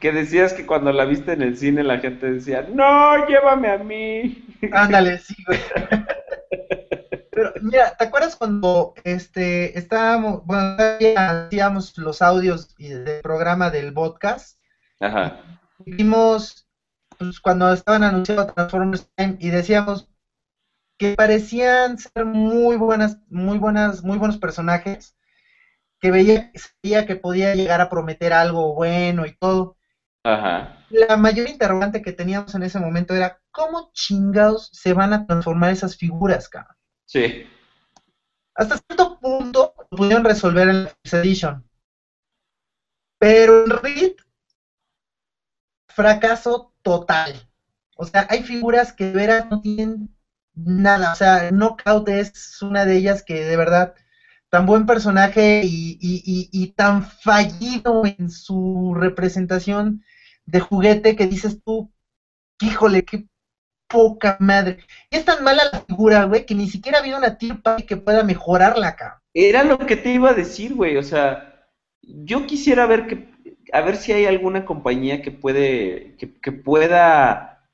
que 0.00 0.12
decías 0.12 0.52
que 0.52 0.66
cuando 0.66 0.92
la 0.92 1.04
viste 1.04 1.32
en 1.32 1.42
el 1.42 1.56
cine 1.56 1.82
la 1.82 1.98
gente 1.98 2.32
decía, 2.32 2.66
no, 2.72 3.26
llévame 3.26 3.70
a 3.70 3.78
mí. 3.78 4.46
Ándale, 4.72 5.18
sí, 5.18 5.34
güey. 5.46 5.60
Pero 7.30 7.52
mira, 7.62 7.96
¿te 7.96 8.04
acuerdas 8.04 8.36
cuando 8.36 8.94
este 9.02 9.76
estábamos, 9.76 10.44
bueno, 10.46 10.76
hacíamos 11.16 11.98
los 11.98 12.22
audios 12.22 12.76
del 12.76 13.20
programa 13.22 13.70
del 13.70 13.92
podcast? 13.92 14.58
Ajá. 15.00 15.40
Vimos, 15.80 16.68
pues, 17.18 17.40
cuando 17.40 17.72
estaban 17.72 18.04
anunciando 18.04 18.46
Transformers 18.46 19.10
Time 19.16 19.36
y 19.40 19.50
decíamos 19.50 20.08
que 20.96 21.14
parecían 21.16 21.98
ser 21.98 22.24
muy 22.24 22.76
buenas, 22.76 23.18
muy 23.28 23.58
buenas, 23.58 24.04
muy 24.04 24.16
buenos 24.16 24.38
personajes, 24.38 25.16
que 26.04 26.10
veía, 26.10 27.06
que 27.06 27.16
podía 27.16 27.54
llegar 27.54 27.80
a 27.80 27.88
prometer 27.88 28.34
algo 28.34 28.74
bueno 28.74 29.24
y 29.24 29.34
todo. 29.38 29.78
Ajá. 30.22 30.84
La 30.90 31.16
mayor 31.16 31.48
interrogante 31.48 32.02
que 32.02 32.12
teníamos 32.12 32.54
en 32.54 32.62
ese 32.62 32.78
momento 32.78 33.14
era, 33.14 33.40
¿cómo 33.50 33.90
chingados 33.94 34.68
se 34.70 34.92
van 34.92 35.14
a 35.14 35.26
transformar 35.26 35.70
esas 35.70 35.96
figuras, 35.96 36.50
cabrón? 36.50 36.76
Sí. 37.06 37.46
Hasta 38.54 38.76
cierto 38.86 39.18
punto 39.18 39.72
lo 39.78 39.96
pudieron 39.96 40.24
resolver 40.24 40.68
en 40.68 40.84
la 40.84 40.90
First 40.90 41.14
Edition. 41.14 41.70
Pero 43.18 43.64
en 43.64 43.70
Reed, 43.70 44.12
fracaso 45.88 46.74
total. 46.82 47.48
O 47.96 48.04
sea, 48.04 48.26
hay 48.28 48.42
figuras 48.42 48.92
que 48.92 49.06
de 49.06 49.12
veras 49.12 49.46
no 49.50 49.62
tienen 49.62 50.14
nada. 50.52 51.14
O 51.14 51.16
sea, 51.16 51.50
Knockout 51.50 52.10
es 52.10 52.60
una 52.60 52.84
de 52.84 52.94
ellas 52.94 53.22
que 53.22 53.42
de 53.42 53.56
verdad 53.56 53.94
tan 54.54 54.66
buen 54.66 54.86
personaje 54.86 55.62
y, 55.64 56.72
tan 56.76 57.02
fallido 57.02 58.04
en 58.06 58.30
su 58.30 58.94
representación 58.96 60.04
de 60.46 60.60
juguete 60.60 61.16
que 61.16 61.26
dices 61.26 61.60
tú, 61.64 61.90
híjole, 62.60 63.04
qué 63.04 63.26
poca 63.88 64.36
madre. 64.38 64.78
Y 65.10 65.16
es 65.16 65.24
tan 65.24 65.42
mala 65.42 65.64
la 65.72 65.80
figura, 65.80 66.22
güey, 66.26 66.46
que 66.46 66.54
ni 66.54 66.68
siquiera 66.68 66.98
ha 66.98 67.00
habido 67.00 67.18
una 67.18 67.36
tirpa 67.36 67.78
que 67.78 67.96
pueda 67.96 68.22
mejorarla 68.22 68.86
acá. 68.86 69.20
Era 69.34 69.64
lo 69.64 69.76
que 69.76 69.96
te 69.96 70.12
iba 70.12 70.30
a 70.30 70.34
decir, 70.34 70.72
güey, 70.74 70.98
o 70.98 71.02
sea, 71.02 71.66
yo 72.02 72.46
quisiera 72.46 72.86
ver 72.86 73.08
que, 73.08 73.28
a 73.72 73.80
ver 73.80 73.96
si 73.96 74.12
hay 74.12 74.26
alguna 74.26 74.64
compañía 74.64 75.20
que 75.20 75.32
puede, 75.32 76.14
que, 76.16 76.52
pueda 76.52 77.68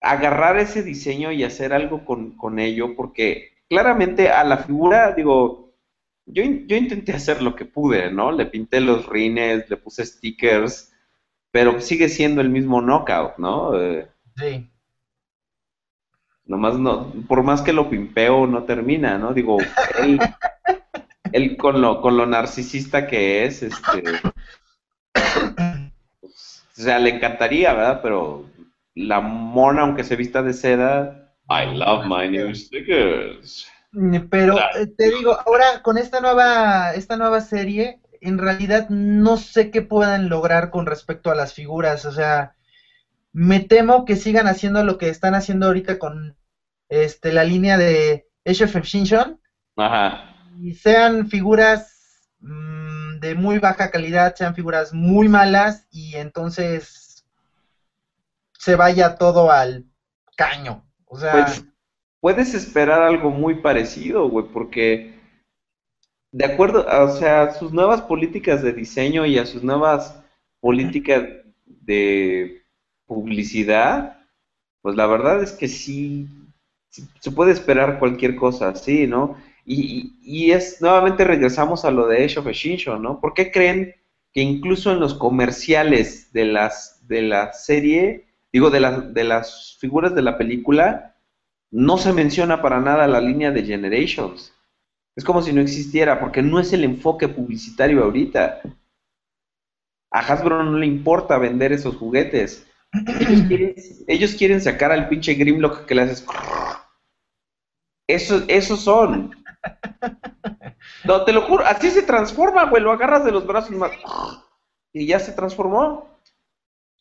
agarrar 0.00 0.58
ese 0.58 0.82
diseño 0.82 1.30
y 1.30 1.44
hacer 1.44 1.72
algo 1.72 2.04
con, 2.04 2.36
con 2.36 2.58
ello, 2.58 2.96
porque 2.96 3.52
claramente 3.68 4.30
a 4.30 4.42
la 4.42 4.56
figura, 4.56 5.12
digo, 5.12 5.63
yo, 6.26 6.42
yo 6.42 6.76
intenté 6.76 7.12
hacer 7.12 7.42
lo 7.42 7.54
que 7.54 7.64
pude, 7.64 8.10
¿no? 8.10 8.32
Le 8.32 8.46
pinté 8.46 8.80
los 8.80 9.06
rines, 9.06 9.68
le 9.68 9.76
puse 9.76 10.04
stickers, 10.04 10.92
pero 11.50 11.80
sigue 11.80 12.08
siendo 12.08 12.40
el 12.40 12.48
mismo 12.48 12.80
knockout, 12.80 13.38
¿no? 13.38 13.80
Eh, 13.80 14.08
sí. 14.36 14.70
Nomás 16.46 16.78
no, 16.78 17.12
por 17.26 17.42
más 17.42 17.62
que 17.62 17.72
lo 17.72 17.88
pimpeo, 17.88 18.46
no 18.46 18.64
termina, 18.64 19.18
¿no? 19.18 19.32
Digo, 19.32 19.58
él, 19.98 20.18
él 21.32 21.56
con 21.56 21.80
lo, 21.80 22.00
con 22.00 22.16
lo 22.16 22.26
narcisista 22.26 23.06
que 23.06 23.44
es, 23.44 23.62
este, 23.62 24.02
pues, 26.20 26.66
o 26.76 26.82
sea, 26.82 26.98
le 26.98 27.10
encantaría, 27.10 27.72
¿verdad? 27.72 28.00
Pero 28.02 28.44
la 28.94 29.20
mona, 29.20 29.82
aunque 29.82 30.04
se 30.04 30.16
vista 30.16 30.42
de 30.42 30.52
seda, 30.52 31.32
I 31.48 31.66
love 31.76 32.06
my 32.06 32.28
new 32.28 32.54
stickers. 32.54 33.70
Pero 34.30 34.58
eh, 34.58 34.86
te 34.86 35.10
digo, 35.10 35.38
ahora 35.46 35.82
con 35.82 35.98
esta 35.98 36.20
nueva, 36.20 36.94
esta 36.94 37.16
nueva 37.16 37.40
serie, 37.40 38.00
en 38.20 38.38
realidad 38.38 38.88
no 38.88 39.36
sé 39.36 39.70
qué 39.70 39.82
puedan 39.82 40.28
lograr 40.28 40.70
con 40.70 40.86
respecto 40.86 41.30
a 41.30 41.34
las 41.34 41.54
figuras. 41.54 42.04
O 42.04 42.12
sea, 42.12 42.56
me 43.32 43.60
temo 43.60 44.04
que 44.04 44.16
sigan 44.16 44.46
haciendo 44.46 44.84
lo 44.84 44.98
que 44.98 45.08
están 45.08 45.34
haciendo 45.34 45.66
ahorita 45.66 45.98
con 45.98 46.36
este 46.88 47.32
la 47.32 47.44
línea 47.44 47.78
de 47.78 48.26
Age 48.44 48.64
of 48.64 48.76
Extinction. 48.76 49.40
Ajá. 49.76 50.36
Y 50.60 50.74
sean 50.74 51.28
figuras 51.28 52.28
mm, 52.40 53.18
de 53.20 53.34
muy 53.34 53.58
baja 53.58 53.90
calidad, 53.90 54.34
sean 54.34 54.54
figuras 54.54 54.92
muy 54.92 55.28
malas 55.28 55.86
y 55.90 56.16
entonces 56.16 57.24
se 58.58 58.76
vaya 58.76 59.16
todo 59.16 59.50
al 59.50 59.84
caño. 60.36 60.84
O 61.04 61.18
sea, 61.18 61.32
pues, 61.44 61.64
puedes 62.24 62.54
esperar 62.54 63.02
algo 63.02 63.28
muy 63.28 63.56
parecido, 63.56 64.30
güey, 64.30 64.46
porque 64.50 65.12
de 66.32 66.46
acuerdo, 66.46 66.86
o 66.88 67.08
sea, 67.10 67.52
sus 67.52 67.70
nuevas 67.70 68.00
políticas 68.00 68.62
de 68.62 68.72
diseño 68.72 69.26
y 69.26 69.36
a 69.36 69.44
sus 69.44 69.62
nuevas 69.62 70.24
políticas 70.58 71.22
de 71.66 72.62
publicidad, 73.04 74.24
pues 74.80 74.96
la 74.96 75.06
verdad 75.06 75.42
es 75.42 75.52
que 75.52 75.68
sí, 75.68 76.26
se 76.88 77.30
puede 77.30 77.52
esperar 77.52 77.98
cualquier 77.98 78.36
cosa 78.36 78.70
así, 78.70 79.06
¿no? 79.06 79.36
Y, 79.66 80.14
y, 80.22 80.52
es, 80.52 80.80
nuevamente 80.80 81.24
regresamos 81.24 81.84
a 81.84 81.90
lo 81.90 82.06
de 82.06 82.24
Age 82.24 82.38
of 82.38 83.00
¿no? 83.02 83.20
¿Por 83.20 83.34
qué 83.34 83.52
creen 83.52 83.96
que 84.32 84.40
incluso 84.40 84.90
en 84.92 85.00
los 85.00 85.12
comerciales 85.12 86.32
de 86.32 86.46
las 86.46 87.06
de 87.06 87.20
la 87.20 87.52
serie, 87.52 88.28
digo, 88.50 88.70
de, 88.70 88.80
de 89.12 89.24
las 89.24 89.76
figuras 89.78 90.14
de 90.14 90.22
la 90.22 90.38
película, 90.38 91.13
no 91.74 91.98
se 91.98 92.12
menciona 92.12 92.62
para 92.62 92.78
nada 92.80 93.08
la 93.08 93.20
línea 93.20 93.50
de 93.50 93.64
Generations. 93.64 94.54
Es 95.16 95.24
como 95.24 95.42
si 95.42 95.52
no 95.52 95.60
existiera, 95.60 96.20
porque 96.20 96.40
no 96.40 96.60
es 96.60 96.72
el 96.72 96.84
enfoque 96.84 97.26
publicitario 97.26 98.04
ahorita. 98.04 98.60
A 100.12 100.18
Hasbro 100.20 100.62
no 100.62 100.78
le 100.78 100.86
importa 100.86 101.36
vender 101.36 101.72
esos 101.72 101.96
juguetes. 101.96 102.64
Ellos 104.06 104.34
quieren, 104.36 104.60
sacar 104.60 104.92
al 104.92 105.08
pinche 105.08 105.34
Grimlock 105.34 105.84
que 105.84 105.96
le 105.96 106.02
haces. 106.02 106.24
Esos 108.06 108.80
son. 108.80 109.34
No, 111.04 111.24
te 111.24 111.32
lo 111.32 111.42
juro, 111.42 111.64
así 111.66 111.90
se 111.90 112.02
transforma, 112.02 112.70
güey. 112.70 112.82
Lo 112.82 112.92
agarras 112.92 113.24
de 113.24 113.32
los 113.32 113.48
brazos. 113.48 113.74
Y 114.92 115.06
ya 115.06 115.18
se 115.18 115.32
transformó. 115.32 116.13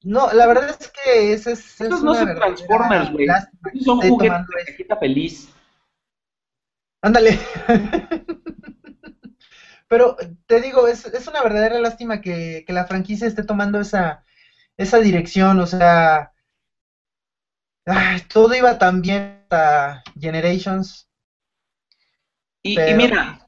No, 0.04 0.32
la 0.34 0.46
verdad 0.48 0.70
es 0.70 0.92
que 0.92 1.34
ese 1.34 1.54
es. 1.54 1.82
Esos 1.82 2.04
no 2.04 2.14
son 2.14 2.36
Transformers, 2.36 3.12
güey. 3.12 3.28
Son 3.84 4.02
juguetes 4.02 4.48
de 4.48 4.66
cajita 4.66 4.98
feliz. 4.98 5.50
Ándale. 7.02 7.40
Pero 9.88 10.18
te 10.48 10.60
digo, 10.60 10.88
es, 10.88 11.06
es 11.06 11.28
una 11.28 11.42
verdadera 11.42 11.80
lástima 11.80 12.20
que, 12.20 12.66
la 12.68 12.86
franquicia 12.86 13.28
esté 13.28 13.44
tomando 13.44 13.80
esa, 13.80 14.24
esa 14.76 14.98
dirección, 15.00 15.60
o 15.60 15.68
sea, 15.68 16.32
todo 18.28 18.56
iba 18.56 18.78
tan 18.80 19.02
bien 19.02 19.44
hasta 19.44 20.04
Generations. 20.20 21.08
Y, 22.64 22.78
mira, 22.96 23.43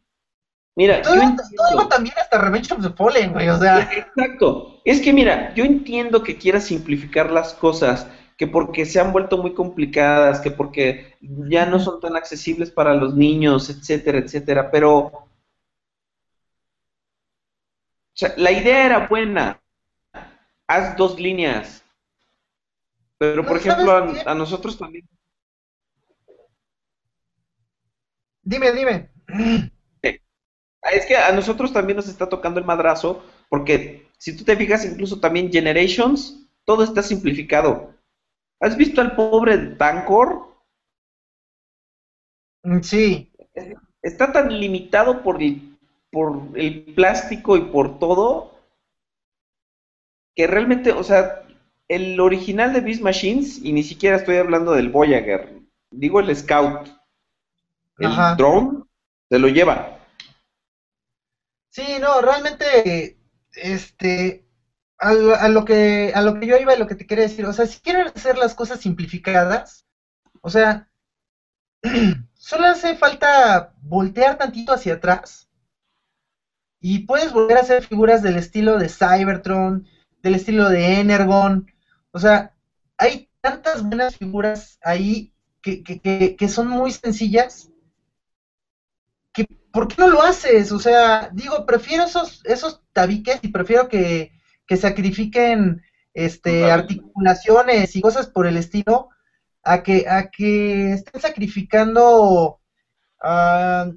mira, 0.75 1.01
todo, 1.01 1.15
iba 1.15 1.89
tan 1.89 2.03
bien 2.03 2.15
hasta 2.17 2.37
Revenge 2.37 2.73
of 2.73 2.81
the 2.81 2.89
Fallen, 2.91 3.33
güey, 3.33 3.49
o 3.49 3.57
sea. 3.57 3.89
Exacto, 3.91 4.81
es 4.85 5.01
que 5.01 5.13
mira, 5.13 5.53
yo 5.53 5.63
entiendo 5.63 6.23
que 6.23 6.37
quieras 6.37 6.65
simplificar 6.65 7.31
las 7.31 7.53
cosas, 7.53 8.07
que 8.37 8.47
porque 8.47 8.85
se 8.85 8.99
han 8.99 9.11
vuelto 9.13 9.37
muy 9.37 9.53
complicadas, 9.53 10.41
que 10.41 10.51
porque 10.51 11.15
ya 11.21 11.65
no 11.65 11.79
son 11.79 11.99
tan 11.99 12.15
accesibles 12.15 12.71
para 12.71 12.93
los 12.93 13.15
niños, 13.15 13.69
etcétera, 13.69 14.19
etcétera, 14.19 14.69
pero 14.71 15.25
o 18.15 18.17
sea, 18.17 18.33
la 18.37 18.49
idea 18.49 18.85
era 18.85 19.07
buena. 19.07 19.61
Haz 20.67 20.95
dos 20.95 21.19
líneas. 21.19 21.83
Pero, 23.17 23.45
por 23.45 23.57
ejemplo, 23.57 23.91
a, 24.25 24.33
nosotros 24.33 24.77
también. 24.77 25.05
Dime, 28.41 28.71
dime. 28.71 29.09
Es 30.93 31.05
que 31.05 31.17
a 31.17 31.31
nosotros 31.31 31.73
también 31.73 31.97
nos 31.97 32.07
está 32.07 32.29
tocando 32.29 32.59
el 32.59 32.65
madrazo, 32.65 33.23
porque 33.49 34.07
si 34.17 34.35
tú 34.35 34.43
te 34.43 34.55
fijas, 34.55 34.85
incluso 34.85 35.19
también 35.19 35.51
Generations, 35.51 36.47
todo 36.63 36.83
está 36.83 37.01
simplificado. 37.01 37.93
¿Has 38.59 38.77
visto 38.77 39.01
al 39.01 39.15
pobre 39.15 39.57
Tancor? 39.57 40.55
Mm, 42.63 42.81
sí. 42.81 43.31
Está 44.01 44.31
tan 44.31 44.59
limitado 44.59 45.23
por 45.23 45.41
el, 45.41 45.77
por 46.11 46.49
el 46.55 46.93
plástico 46.93 47.57
y 47.57 47.61
por 47.61 47.99
todo 47.99 48.55
que 50.35 50.47
realmente, 50.47 50.91
o 50.91 51.03
sea, 51.03 51.43
el 51.87 52.19
original 52.19 52.73
de 52.73 52.81
Beast 52.81 53.01
Machines, 53.01 53.63
y 53.63 53.71
ni 53.71 53.83
siquiera 53.83 54.17
estoy 54.17 54.37
hablando 54.37 54.73
del 54.73 54.89
Voyager, 54.89 55.61
digo 55.91 56.19
el 56.19 56.35
Scout, 56.35 56.89
el 57.99 58.11
drone, 58.37 58.83
se 59.29 59.39
lo 59.39 59.47
lleva. 59.47 59.94
Sí, 61.75 61.99
no, 61.99 62.21
realmente, 62.21 63.17
este, 63.51 64.45
a, 64.97 65.49
lo 65.49 65.65
que, 65.65 66.13
a 66.15 66.21
lo 66.21 66.39
que 66.39 66.47
yo 66.47 66.55
iba 66.55 66.73
y 66.73 66.79
lo 66.79 66.87
que 66.87 66.95
te 66.95 67.05
quería 67.05 67.25
decir, 67.25 67.45
o 67.45 67.51
sea, 67.51 67.65
si 67.65 67.81
quieren 67.81 68.07
hacer 68.15 68.37
las 68.37 68.55
cosas 68.55 68.79
simplificadas, 68.79 69.85
o 70.39 70.49
sea, 70.49 70.87
solo 72.33 72.67
hace 72.67 72.95
falta 72.95 73.73
voltear 73.81 74.37
tantito 74.37 74.71
hacia 74.71 74.93
atrás 74.93 75.49
y 76.79 76.99
puedes 76.99 77.33
volver 77.33 77.57
a 77.57 77.61
hacer 77.61 77.83
figuras 77.83 78.21
del 78.21 78.37
estilo 78.37 78.77
de 78.77 78.87
Cybertron, 78.87 79.85
del 80.23 80.35
estilo 80.35 80.69
de 80.69 81.01
Energon, 81.01 81.69
o 82.11 82.19
sea, 82.19 82.55
hay 82.95 83.29
tantas 83.41 83.83
buenas 83.83 84.15
figuras 84.15 84.79
ahí 84.81 85.33
que, 85.61 85.83
que, 85.83 86.37
que 86.37 86.47
son 86.47 86.69
muy 86.69 86.93
sencillas 86.93 87.69
¿por 89.75 89.89
qué 89.89 89.95
no 89.97 90.07
lo 90.07 90.21
haces? 90.21 90.71
O 90.71 90.79
sea, 90.79 91.29
digo, 91.33 91.65
prefiero 91.65 92.05
esos, 92.05 92.39
esos 92.45 92.81
tabiques 92.93 93.39
y 93.41 93.49
prefiero 93.49 93.89
que, 93.89 94.31
que 94.65 94.77
sacrifiquen 94.77 95.83
este, 96.13 96.71
articulaciones 96.71 97.93
y 97.97 98.01
cosas 98.01 98.27
por 98.27 98.47
el 98.47 98.55
estilo, 98.55 99.09
a 99.63 99.83
que, 99.83 100.07
a 100.07 100.29
que 100.29 100.93
estén 100.93 101.19
sacrificando 101.19 102.61
ah, 103.21 103.91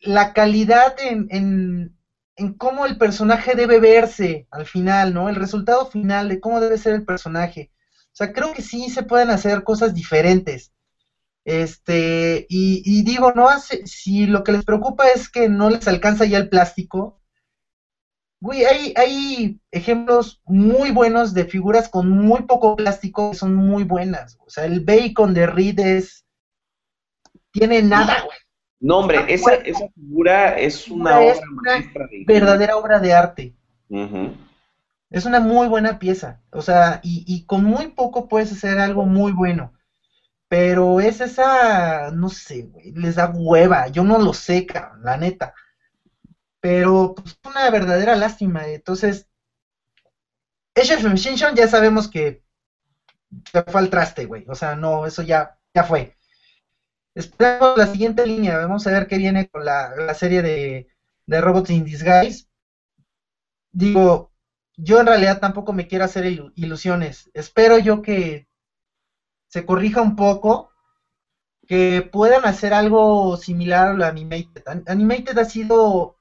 la 0.00 0.32
calidad 0.32 0.96
en, 0.98 1.26
en, 1.28 1.98
en, 2.36 2.54
cómo 2.54 2.86
el 2.86 2.96
personaje 2.96 3.54
debe 3.54 3.80
verse 3.80 4.48
al 4.50 4.64
final, 4.64 5.12
¿no? 5.12 5.28
El 5.28 5.34
resultado 5.34 5.84
final 5.84 6.30
de 6.30 6.40
cómo 6.40 6.60
debe 6.60 6.78
ser 6.78 6.94
el 6.94 7.04
personaje. 7.04 7.70
O 8.06 8.16
sea, 8.16 8.32
creo 8.32 8.54
que 8.54 8.62
sí 8.62 8.88
se 8.88 9.02
pueden 9.02 9.28
hacer 9.28 9.64
cosas 9.64 9.92
diferentes. 9.92 10.72
Este, 11.44 12.46
y, 12.48 12.82
y 12.84 13.02
digo, 13.02 13.32
no 13.32 13.48
hace, 13.48 13.86
si 13.86 14.26
lo 14.26 14.44
que 14.44 14.52
les 14.52 14.64
preocupa 14.64 15.08
es 15.08 15.28
que 15.28 15.48
no 15.48 15.68
les 15.70 15.86
alcanza 15.86 16.24
ya 16.24 16.38
el 16.38 16.48
plástico, 16.48 17.20
Güey, 18.44 18.62
hay, 18.66 18.92
hay 18.94 19.60
ejemplos 19.70 20.42
muy 20.44 20.90
buenos 20.90 21.32
de 21.32 21.46
figuras 21.46 21.88
con 21.88 22.10
muy 22.10 22.42
poco 22.42 22.76
plástico 22.76 23.30
que 23.30 23.38
son 23.38 23.54
muy 23.54 23.84
buenas. 23.84 24.36
O 24.44 24.50
sea, 24.50 24.66
el 24.66 24.80
bacon 24.80 25.32
de 25.32 25.46
Reed 25.46 25.80
es... 25.80 26.26
Tiene 27.52 27.80
nada, 27.80 28.20
güey. 28.22 28.36
No, 28.80 28.98
hombre, 28.98 29.24
esa, 29.28 29.54
esa, 29.54 29.88
figura 29.94 30.58
es 30.58 30.88
una 30.88 31.20
obra 31.20 31.40
maestra 31.64 32.06
verdadera 32.26 32.76
obra 32.76 33.00
de 33.00 33.14
arte. 33.14 33.54
Es 35.08 35.24
una 35.24 35.40
muy 35.40 35.66
buena 35.66 35.98
pieza. 35.98 36.42
O 36.50 36.60
sea, 36.60 37.00
y, 37.02 37.24
y 37.26 37.46
con 37.46 37.64
muy 37.64 37.92
poco 37.92 38.28
puedes 38.28 38.52
hacer 38.52 38.78
algo 38.78 39.06
muy 39.06 39.32
bueno. 39.32 39.72
Pero 40.56 41.00
es 41.00 41.20
esa, 41.20 42.12
no 42.12 42.28
sé, 42.28 42.62
güey, 42.62 42.92
les 42.92 43.16
da 43.16 43.28
hueva. 43.28 43.88
Yo 43.88 44.04
no 44.04 44.18
lo 44.20 44.32
sé, 44.32 44.66
cabrón, 44.66 45.02
la 45.02 45.16
neta. 45.16 45.52
Pero 46.60 47.16
pues 47.16 47.36
una 47.44 47.68
verdadera 47.70 48.14
lástima. 48.14 48.64
Entonces, 48.68 49.26
Age 50.76 50.94
of 50.94 51.06
Extinction 51.06 51.56
ya 51.56 51.66
sabemos 51.66 52.06
que 52.06 52.44
se 53.50 53.62
fue 53.64 53.80
al 53.80 53.90
traste, 53.90 54.26
güey. 54.26 54.44
O 54.46 54.54
sea, 54.54 54.76
no, 54.76 55.06
eso 55.06 55.22
ya, 55.22 55.58
ya 55.74 55.82
fue. 55.82 56.16
Esperamos 57.16 57.76
la 57.76 57.88
siguiente 57.88 58.24
línea. 58.24 58.58
Vamos 58.58 58.86
a 58.86 58.92
ver 58.92 59.08
qué 59.08 59.18
viene 59.18 59.48
con 59.48 59.64
la, 59.64 60.14
serie 60.14 60.40
de, 60.40 60.86
de, 61.26 61.40
Robots 61.40 61.70
in 61.70 61.84
Disguise. 61.84 62.46
Digo, 63.72 64.30
yo 64.76 65.00
en 65.00 65.06
realidad 65.08 65.40
tampoco 65.40 65.72
me 65.72 65.88
quiero 65.88 66.04
hacer 66.04 66.26
ilusiones. 66.54 67.28
Espero 67.34 67.76
yo 67.78 68.02
que 68.02 68.46
se 69.54 69.64
corrija 69.64 70.02
un 70.02 70.16
poco, 70.16 70.72
que 71.68 72.02
puedan 72.02 72.44
hacer 72.44 72.74
algo 72.74 73.36
similar 73.36 73.86
a 73.86 73.92
lo 73.92 74.04
Animated. 74.04 74.64
Animated 74.88 75.38
ha 75.38 75.44
sido 75.44 76.16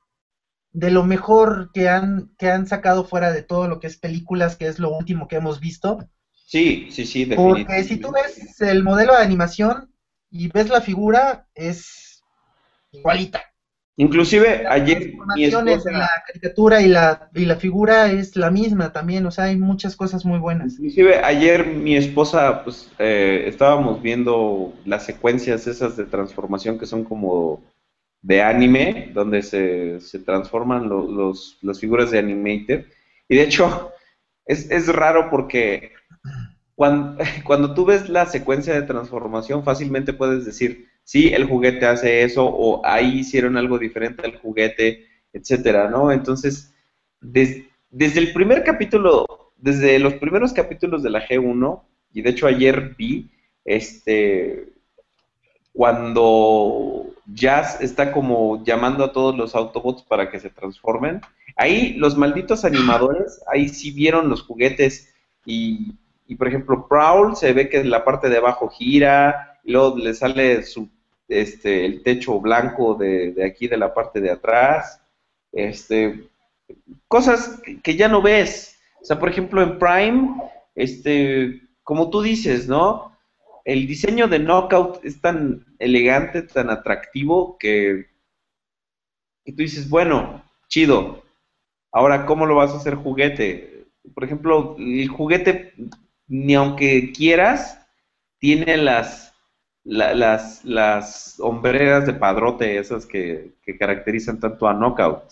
de 0.72 0.92
lo 0.92 1.04
mejor 1.04 1.72
que 1.74 1.90
han, 1.90 2.36
que 2.38 2.52
han 2.52 2.68
sacado 2.68 3.04
fuera 3.04 3.32
de 3.32 3.42
todo 3.42 3.68
lo 3.68 3.80
que 3.80 3.88
es 3.88 3.98
películas, 3.98 4.56
que 4.56 4.68
es 4.68 4.78
lo 4.78 4.92
último 4.92 5.28
que 5.28 5.38
hemos 5.38 5.60
visto. 5.60 5.98
Sí, 6.46 6.90
sí, 6.92 7.08
sí, 7.08 7.26
definitivamente. 7.26 7.66
Porque 7.66 7.84
si 7.84 7.98
tú 7.98 8.12
ves 8.12 8.62
el 8.62 8.84
modelo 8.84 9.16
de 9.16 9.24
animación 9.24 9.92
y 10.30 10.50
ves 10.50 10.70
la 10.70 10.82
figura, 10.82 11.48
es 11.56 12.24
igualita. 12.92 13.42
Inclusive 13.96 14.66
ayer 14.68 15.14
mi 15.36 15.44
esposa... 15.44 15.92
la 15.92 16.10
caricatura 16.26 16.82
y 16.82 16.88
la, 16.88 17.30
y 17.36 17.46
la 17.46 17.58
figura 17.58 18.12
es 18.12 18.36
la 18.36 18.50
misma 18.50 18.92
también, 18.92 19.26
o 19.28 19.32
sea, 19.32 19.46
hay 19.46 19.56
muchas 19.56 19.96
cosas 19.96 20.26
muy 20.26 20.40
buenas. 20.40 20.74
Inclusive 20.74 21.24
ayer 21.24 21.68
mi 21.68 21.96
esposa, 21.96 22.64
pues, 22.64 22.92
eh, 22.98 23.44
estábamos 23.46 24.02
viendo 24.02 24.74
las 24.86 25.06
secuencias 25.06 25.68
esas 25.68 25.96
de 25.96 26.06
transformación 26.06 26.80
que 26.80 26.88
son 26.88 27.04
como 27.04 27.62
de 28.24 28.42
anime, 28.42 29.12
donde 29.14 29.44
se, 29.44 30.00
se 30.00 30.20
transforman 30.20 30.90
los, 30.90 31.60
las 31.62 31.80
figuras 31.80 32.10
de 32.10 32.18
Animated. 32.18 32.86
Y 33.30 33.36
de 33.36 33.44
hecho, 33.44 33.92
es, 34.46 34.72
es 34.72 34.88
raro 34.88 35.30
porque 35.30 35.92
cuando, 36.74 37.24
cuando, 37.46 37.74
tú 37.76 37.86
ves 37.86 38.10
la 38.10 38.26
secuencia 38.26 38.74
de 38.74 38.88
transformación, 38.88 39.64
fácilmente 39.64 40.14
puedes 40.14 40.46
decir, 40.46 40.88
sí, 41.04 41.34
el 41.34 41.46
juguete 41.46 41.86
hace 41.86 42.24
eso, 42.24 42.46
o 42.46 42.86
ahí 42.86 43.20
hicieron 43.20 43.58
algo 43.58 43.78
diferente 43.78 44.26
al 44.26 44.38
juguete, 44.38 45.06
etcétera, 45.32 45.90
¿no? 45.90 46.12
Entonces, 46.12 46.74
desde 47.22 48.20
el 48.20 48.34
primer 48.34 48.64
capítulo, 48.64 49.26
desde 49.58 50.00
los 50.00 50.16
primeros 50.16 50.54
capítulos 50.54 51.04
de 51.04 51.10
la 51.10 51.28
G1, 51.28 51.82
y 52.14 52.22
de 52.22 52.30
hecho 52.30 52.48
ayer 52.48 52.96
vi, 52.98 53.32
este, 53.66 54.74
cuando 55.74 57.14
Jazz 57.26 57.82
está 57.82 58.12
como 58.12 58.64
llamando 58.64 59.04
a 59.04 59.12
todos 59.12 59.36
los 59.36 59.56
Autobots 59.56 60.04
para 60.04 60.30
que 60.30 60.40
se 60.40 60.50
transformen. 60.50 61.22
Ahí 61.56 61.94
los 61.94 62.18
malditos 62.18 62.66
animadores, 62.66 63.42
ahí 63.52 63.70
sí 63.70 63.92
vieron 63.92 64.30
los 64.30 64.44
juguetes 64.44 65.14
y, 65.46 65.94
por 66.38 66.48
ejemplo, 66.48 66.88
Prowl 66.88 67.36
se 67.36 67.54
ve 67.54 67.70
que 67.70 67.84
la 67.84 68.06
parte 68.06 68.30
de 68.30 68.38
abajo 68.38 68.70
gira, 68.70 69.60
y 69.64 69.72
luego 69.72 69.98
le 69.98 70.14
sale 70.14 70.64
su, 70.64 70.90
este, 71.28 71.86
el 71.86 72.04
techo 72.04 72.40
blanco 72.40 72.96
de, 72.96 73.32
de 73.34 73.46
aquí 73.46 73.68
de 73.68 73.78
la 73.78 73.94
parte 73.94 74.22
de 74.22 74.32
atrás, 74.32 75.02
este, 75.52 76.30
cosas 77.08 77.62
que 77.84 77.96
ya 77.96 78.08
no 78.08 78.22
ves, 78.22 78.80
O 79.02 79.06
sea, 79.06 79.20
por 79.20 79.30
ejemplo, 79.30 79.62
en 79.62 79.78
Prime, 79.80 80.42
este, 80.76 81.62
como 81.84 82.10
tú 82.10 82.22
dices, 82.22 82.68
¿no? 82.68 83.18
El 83.66 83.88
diseño 83.88 84.28
de 84.28 84.40
Knockout 84.40 85.04
es 85.06 85.22
tan 85.22 85.66
elegante, 85.80 86.42
tan 86.44 86.70
atractivo 86.70 87.58
que, 87.58 88.08
que 89.46 89.52
tú 89.52 89.58
dices, 89.58 89.90
bueno, 89.90 90.44
chido. 90.68 91.24
Ahora, 91.92 92.26
¿cómo 92.26 92.46
lo 92.46 92.56
vas 92.56 92.72
a 92.72 92.78
hacer 92.78 92.96
juguete? 92.96 93.86
Por 94.14 94.24
ejemplo, 94.24 94.76
el 94.80 95.08
juguete, 95.08 95.74
ni 96.28 96.56
aunque 96.56 97.12
quieras, 97.14 97.80
tiene 98.40 98.78
las, 98.78 99.33
las, 99.84 100.64
las 100.64 101.40
hombreras 101.40 102.06
de 102.06 102.14
padrote, 102.14 102.78
esas 102.78 103.06
que, 103.06 103.54
que 103.64 103.78
caracterizan 103.78 104.40
tanto 104.40 104.68
a 104.68 104.74
Knockout. 104.74 105.24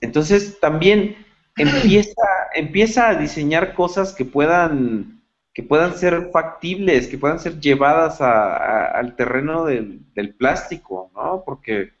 Entonces, 0.00 0.58
también 0.60 1.16
empieza, 1.56 2.22
empieza 2.54 3.08
a 3.08 3.14
diseñar 3.14 3.74
cosas 3.74 4.14
que 4.14 4.24
puedan, 4.24 5.22
que 5.52 5.62
puedan 5.62 5.96
ser 5.96 6.30
factibles, 6.30 7.08
que 7.08 7.18
puedan 7.18 7.40
ser 7.40 7.60
llevadas 7.60 8.20
al 8.20 9.16
terreno 9.16 9.64
del, 9.64 10.00
del, 10.14 10.34
plástico, 10.34 11.10
¿no? 11.14 11.42
Porque, 11.44 11.92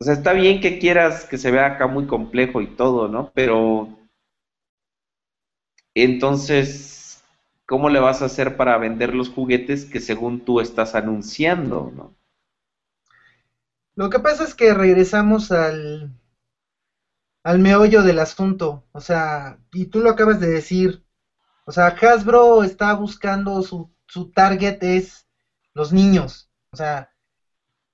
o 0.00 0.04
sea, 0.04 0.14
está 0.14 0.32
bien 0.32 0.60
que 0.60 0.78
quieras 0.78 1.24
que 1.24 1.38
se 1.38 1.50
vea 1.50 1.66
acá 1.66 1.86
muy 1.86 2.06
complejo 2.06 2.60
y 2.60 2.76
todo, 2.76 3.08
¿no? 3.08 3.30
Pero, 3.34 3.96
entonces, 5.94 6.95
¿cómo 7.66 7.88
le 7.88 7.98
vas 7.98 8.22
a 8.22 8.26
hacer 8.26 8.56
para 8.56 8.78
vender 8.78 9.14
los 9.14 9.28
juguetes 9.28 9.84
que 9.84 10.00
según 10.00 10.40
tú 10.44 10.60
estás 10.60 10.94
anunciando. 10.94 12.14
Lo 13.96 14.08
que 14.10 14.20
pasa 14.20 14.44
es 14.44 14.54
que 14.54 14.72
regresamos 14.74 15.50
al, 15.50 16.12
al 17.42 17.58
meollo 17.58 18.02
del 18.02 18.18
asunto. 18.18 18.86
O 18.92 19.00
sea, 19.00 19.58
y 19.72 19.86
tú 19.86 20.00
lo 20.00 20.10
acabas 20.10 20.40
de 20.40 20.48
decir. 20.48 21.04
O 21.66 21.72
sea, 21.72 21.88
Hasbro 21.88 22.62
está 22.62 22.94
buscando 22.94 23.62
su, 23.62 23.90
su 24.06 24.30
target 24.30 24.82
es 24.82 25.26
los 25.74 25.92
niños. 25.92 26.48
O 26.70 26.76
sea, 26.76 27.10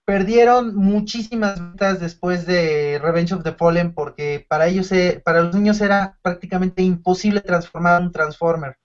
perdieron 0.04 0.74
muchísimas 0.74 1.58
ventas 1.58 2.00
después 2.00 2.46
de 2.46 2.98
Revenge 3.02 3.34
of 3.34 3.44
the 3.44 3.52
Fallen 3.52 3.94
porque 3.94 4.44
para 4.48 4.66
ellos, 4.66 4.92
e, 4.92 5.22
para 5.24 5.42
los 5.42 5.54
niños 5.54 5.80
era 5.80 6.18
prácticamente 6.22 6.82
imposible 6.82 7.40
transformar 7.40 8.02
un 8.02 8.12
Transformer. 8.12 8.76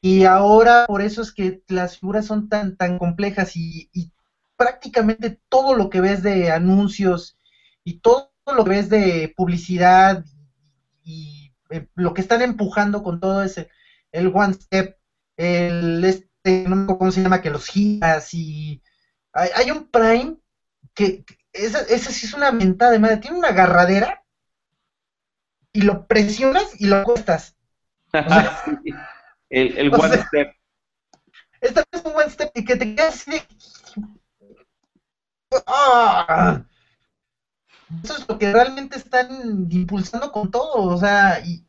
Y 0.00 0.24
ahora 0.24 0.84
por 0.86 1.02
eso 1.02 1.22
es 1.22 1.32
que 1.32 1.62
las 1.68 1.98
figuras 1.98 2.26
son 2.26 2.48
tan, 2.48 2.76
tan 2.76 2.98
complejas 2.98 3.56
y, 3.56 3.90
prácticamente 4.56 5.40
todo 5.48 5.74
lo 5.76 5.88
que 5.88 6.00
ves 6.00 6.24
de 6.24 6.50
anuncios 6.50 7.38
y 7.84 8.00
todo 8.00 8.32
lo 8.44 8.64
que 8.64 8.70
ves 8.70 8.88
de 8.88 9.32
publicidad 9.36 10.24
y 11.04 11.52
eh, 11.70 11.86
lo 11.94 12.12
que 12.12 12.22
están 12.22 12.42
empujando 12.42 13.04
con 13.04 13.20
todo 13.20 13.44
ese, 13.44 13.70
el 14.10 14.32
One 14.34 14.54
Step, 14.54 14.98
el 15.36 16.02
este, 16.04 16.64
no 16.68 16.98
cómo 16.98 17.12
se 17.12 17.22
llama, 17.22 17.40
que 17.40 17.50
los 17.50 17.66
giras 17.66 18.34
y 18.34 18.82
hay, 19.32 19.70
un 19.70 19.88
Prime 19.88 20.38
que, 20.92 21.24
ese, 21.52 22.12
sí 22.12 22.26
es 22.26 22.34
una 22.34 22.50
mentada 22.50 22.90
de 22.90 22.98
madre, 22.98 23.18
tiene 23.18 23.38
una 23.38 23.48
agarradera 23.48 24.24
y 25.72 25.82
lo 25.82 26.06
presionas 26.08 26.80
y 26.80 26.86
lo 26.86 27.04
cuestas. 27.04 27.56
el, 29.50 29.94
One 29.94 30.18
Step. 30.18 30.54
Esta 31.60 31.84
es 31.90 32.04
un 32.04 32.14
One 32.14 32.30
Step 32.30 32.50
y 32.54 32.64
que 32.64 32.76
te 32.76 32.94
quedas 32.94 33.14
así 33.14 33.42
¡Ah! 35.66 36.62
Eso 38.02 38.16
es 38.16 38.28
lo 38.28 38.38
que 38.38 38.52
realmente 38.52 38.98
están 38.98 39.66
impulsando 39.70 40.30
con 40.30 40.50
todo, 40.50 40.74
o 40.74 40.98
sea, 40.98 41.40
y, 41.44 41.64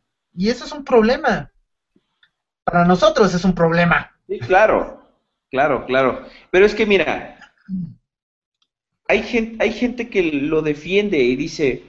eso 0.49 0.65
es 0.65 0.71
un 0.71 0.83
problema. 0.83 1.51
Para 2.63 2.85
nosotros 2.85 3.33
es 3.33 3.43
un 3.45 3.55
problema. 3.55 4.11
Sí, 4.27 4.39
claro, 4.39 5.01
claro, 5.49 5.85
claro. 5.85 6.25
Pero 6.51 6.65
es 6.65 6.75
que 6.75 6.85
mira, 6.85 7.53
hay 9.07 9.23
gente, 9.23 9.63
hay 9.63 9.71
gente 9.71 10.09
que 10.09 10.23
lo 10.23 10.61
defiende 10.61 11.17
y 11.19 11.35
dice, 11.35 11.83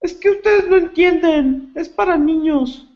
es 0.00 0.14
que 0.14 0.30
ustedes 0.30 0.66
no 0.68 0.76
entienden, 0.76 1.72
es 1.74 1.88
para 1.88 2.16
niños. 2.16 2.88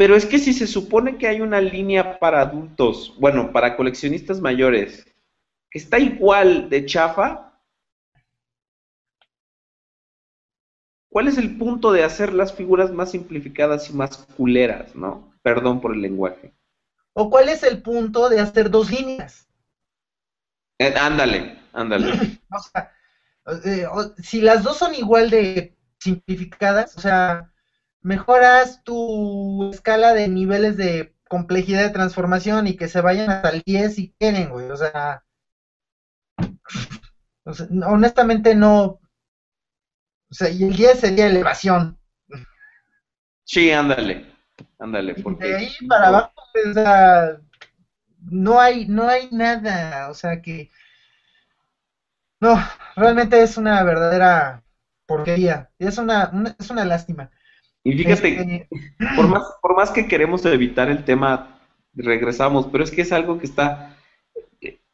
Pero 0.00 0.16
es 0.16 0.24
que 0.24 0.38
si 0.38 0.54
se 0.54 0.66
supone 0.66 1.18
que 1.18 1.28
hay 1.28 1.42
una 1.42 1.60
línea 1.60 2.18
para 2.18 2.40
adultos, 2.40 3.14
bueno, 3.18 3.52
para 3.52 3.76
coleccionistas 3.76 4.40
mayores, 4.40 5.04
que 5.70 5.78
está 5.78 5.98
igual 5.98 6.70
de 6.70 6.86
chafa, 6.86 7.52
¿Cuál 11.10 11.28
es 11.28 11.36
el 11.36 11.58
punto 11.58 11.92
de 11.92 12.02
hacer 12.02 12.32
las 12.32 12.54
figuras 12.54 12.90
más 12.92 13.10
simplificadas 13.10 13.90
y 13.90 13.92
más 13.92 14.16
culeras, 14.38 14.94
no? 14.96 15.34
Perdón 15.42 15.82
por 15.82 15.92
el 15.92 16.00
lenguaje. 16.00 16.54
¿O 17.12 17.28
cuál 17.28 17.50
es 17.50 17.62
el 17.62 17.82
punto 17.82 18.30
de 18.30 18.40
hacer 18.40 18.70
dos 18.70 18.90
líneas? 18.90 19.48
Eh, 20.78 20.94
ándale, 20.98 21.58
ándale. 21.74 22.12
o 22.50 22.58
sea, 22.58 22.92
eh, 23.66 23.86
si 24.22 24.40
las 24.40 24.62
dos 24.62 24.78
son 24.78 24.94
igual 24.94 25.28
de 25.28 25.76
simplificadas, 25.98 26.96
o 26.96 27.00
sea, 27.00 27.49
mejoras 28.02 28.82
tu 28.82 29.70
escala 29.70 30.14
de 30.14 30.28
niveles 30.28 30.76
de 30.76 31.14
complejidad 31.28 31.82
de 31.82 31.90
transformación 31.90 32.66
y 32.66 32.76
que 32.76 32.88
se 32.88 33.00
vayan 33.00 33.30
hasta 33.30 33.50
el 33.50 33.62
10 33.64 33.94
si 33.94 34.14
quieren, 34.18 34.50
güey. 34.50 34.70
O 34.70 34.76
sea, 34.76 35.22
honestamente 37.86 38.54
no, 38.54 39.00
o 40.30 40.34
sea, 40.34 40.48
y 40.48 40.62
el 40.62 40.76
10 40.76 41.00
sería 41.00 41.26
elevación. 41.26 41.98
Sí, 43.44 43.72
ándale, 43.72 44.32
ándale. 44.78 45.14
Porque... 45.14 45.48
de 45.48 45.56
ahí 45.56 45.72
para 45.88 46.08
abajo, 46.08 46.32
o 46.68 46.72
sea, 46.72 47.40
no 48.20 48.60
hay, 48.60 48.86
no 48.86 49.08
hay 49.08 49.28
nada, 49.32 50.08
o 50.08 50.14
sea 50.14 50.40
que... 50.40 50.70
No, 52.40 52.56
realmente 52.96 53.42
es 53.42 53.56
una 53.56 53.82
verdadera 53.82 54.62
porquería. 55.04 55.70
Es 55.78 55.98
una, 55.98 56.54
es 56.58 56.70
una 56.70 56.84
lástima. 56.84 57.30
Y 57.82 57.92
fíjate, 57.92 58.68
este, 58.70 59.16
por, 59.16 59.28
más, 59.28 59.42
por 59.62 59.76
más 59.76 59.90
que 59.90 60.06
queremos 60.06 60.44
evitar 60.44 60.90
el 60.90 61.04
tema, 61.04 61.60
regresamos, 61.94 62.68
pero 62.70 62.84
es 62.84 62.90
que 62.90 63.02
es 63.02 63.12
algo 63.12 63.38
que 63.38 63.46
está, 63.46 63.96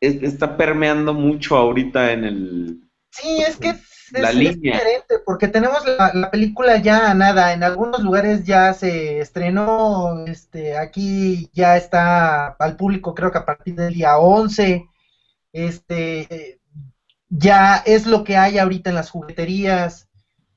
está 0.01 0.57
permeando 0.57 1.13
mucho 1.13 1.57
ahorita 1.57 2.13
en 2.13 2.25
el... 2.25 2.81
Sí, 3.11 3.39
es 3.41 3.57
que 3.57 3.71
es, 3.71 4.39
diferente 4.39 5.19
porque 5.25 5.49
tenemos 5.49 5.79
la, 5.87 6.31
película 6.31 6.77
ya 6.77 7.13
nada. 7.15 7.53
En 7.53 7.63
algunos 7.63 8.03
lugares 8.03 8.45
ya 8.45 8.73
se 8.73 9.21
estrenó, 9.21 10.25
este, 10.27 10.77
aquí 10.77 11.51
ya 11.53 11.77
está 11.77 12.49
al 12.59 12.77
público, 12.77 13.15
creo 13.15 13.33
que 13.33 13.39
a 13.39 13.47
partir 13.47 13.75
del 13.75 13.95
día 13.95 14.19
11. 14.19 14.85
Este, 15.53 16.61
ya 17.29 17.83
es 17.87 18.07
lo 18.07 18.23
que 18.23 18.37
hay 18.37 18.59
ahorita 18.59 18.91
en 18.91 18.97
las 18.97 19.11
jugueterías. 19.11 20.09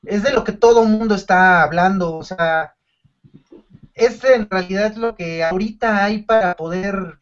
Es 0.04 0.24
de 0.24 0.32
lo 0.32 0.44
que 0.44 0.52
todo 0.52 0.84
el 0.84 0.90
mundo 0.90 1.16
está 1.16 1.64
hablando. 1.64 2.16
O 2.16 2.24
sea, 2.24 2.76
es 3.94 4.24
en 4.24 4.50
realidad 4.50 4.96
lo 4.96 5.16
que 5.16 5.44
ahorita 5.44 6.04
hay 6.04 6.24
para 6.24 6.56
poder 6.56 7.20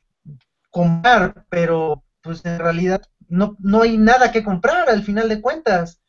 comprar, 0.70 1.46
pero 1.50 2.04
pues 2.22 2.46
en 2.46 2.60
realidad 2.60 3.02
no, 3.30 3.56
no 3.60 3.82
hay 3.82 3.98
nada 3.98 4.32
que 4.32 4.44
comprar 4.44 4.90
al 4.90 5.04
final 5.04 5.30
de 5.30 5.42
cuentas. 5.42 6.02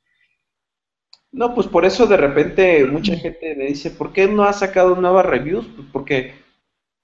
No, 1.31 1.55
pues 1.55 1.67
por 1.67 1.85
eso 1.85 2.07
de 2.07 2.17
repente 2.17 2.85
mucha 2.87 3.17
gente 3.17 3.55
me 3.55 3.67
dice, 3.67 3.91
¿por 3.91 4.13
qué 4.13 4.27
no 4.29 4.45
has 4.45 4.61
sacado 4.61 4.97
nuevas 4.97 5.27
reviews? 5.27 5.67
Pues 5.77 5.89
porque 5.93 6.35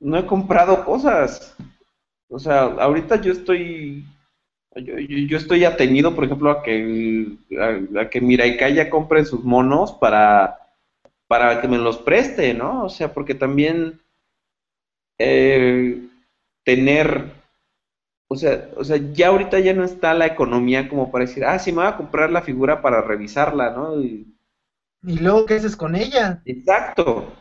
no 0.01 0.19
he 0.19 0.27
comprado 0.27 0.85
cosas. 0.85 1.55
O 2.29 2.39
sea, 2.39 2.63
ahorita 2.63 3.21
yo 3.21 3.33
estoy, 3.33 4.07
yo, 4.77 5.37
estoy 5.37 5.65
atenido, 5.65 6.15
por 6.15 6.25
ejemplo, 6.25 6.51
a 6.51 6.63
que, 6.63 7.29
a, 7.99 8.09
que 8.09 8.21
Miraikaya 8.21 8.91
compre 8.91 9.25
sus 9.25 9.45
monos 9.45 9.93
para, 9.93 10.59
para 11.27 11.61
que 11.61 11.69
me 11.69 11.79
los 11.79 11.99
preste, 11.99 12.55
¿no? 12.55 12.85
O 12.85 12.89
sea, 12.89 13.13
porque 13.13 13.35
también 13.35 14.01
eh, 15.19 16.01
tener 16.65 17.45
o 18.29 18.37
sea, 18.37 18.69
o 18.77 18.85
sea, 18.85 18.97
ya 19.13 19.29
ahorita 19.29 19.61
ya 19.61 19.75
no 19.75 19.85
está 19.85 20.15
la 20.15 20.27
economía 20.27 20.89
como 20.89 21.11
para 21.11 21.25
decir, 21.25 21.45
ah, 21.45 21.59
sí, 21.59 21.71
me 21.71 21.79
voy 21.79 21.87
a 21.87 21.97
comprar 21.97 22.31
la 22.31 22.43
figura 22.43 22.83
para 22.83 23.01
revisarla, 23.01 23.71
¿no? 23.71 24.01
Y, 24.01 24.27
luego, 25.03 25.47
¿qué 25.47 25.55
haces 25.55 25.77
con 25.77 25.95
ella? 25.95 26.43
Exacto. 26.45 27.33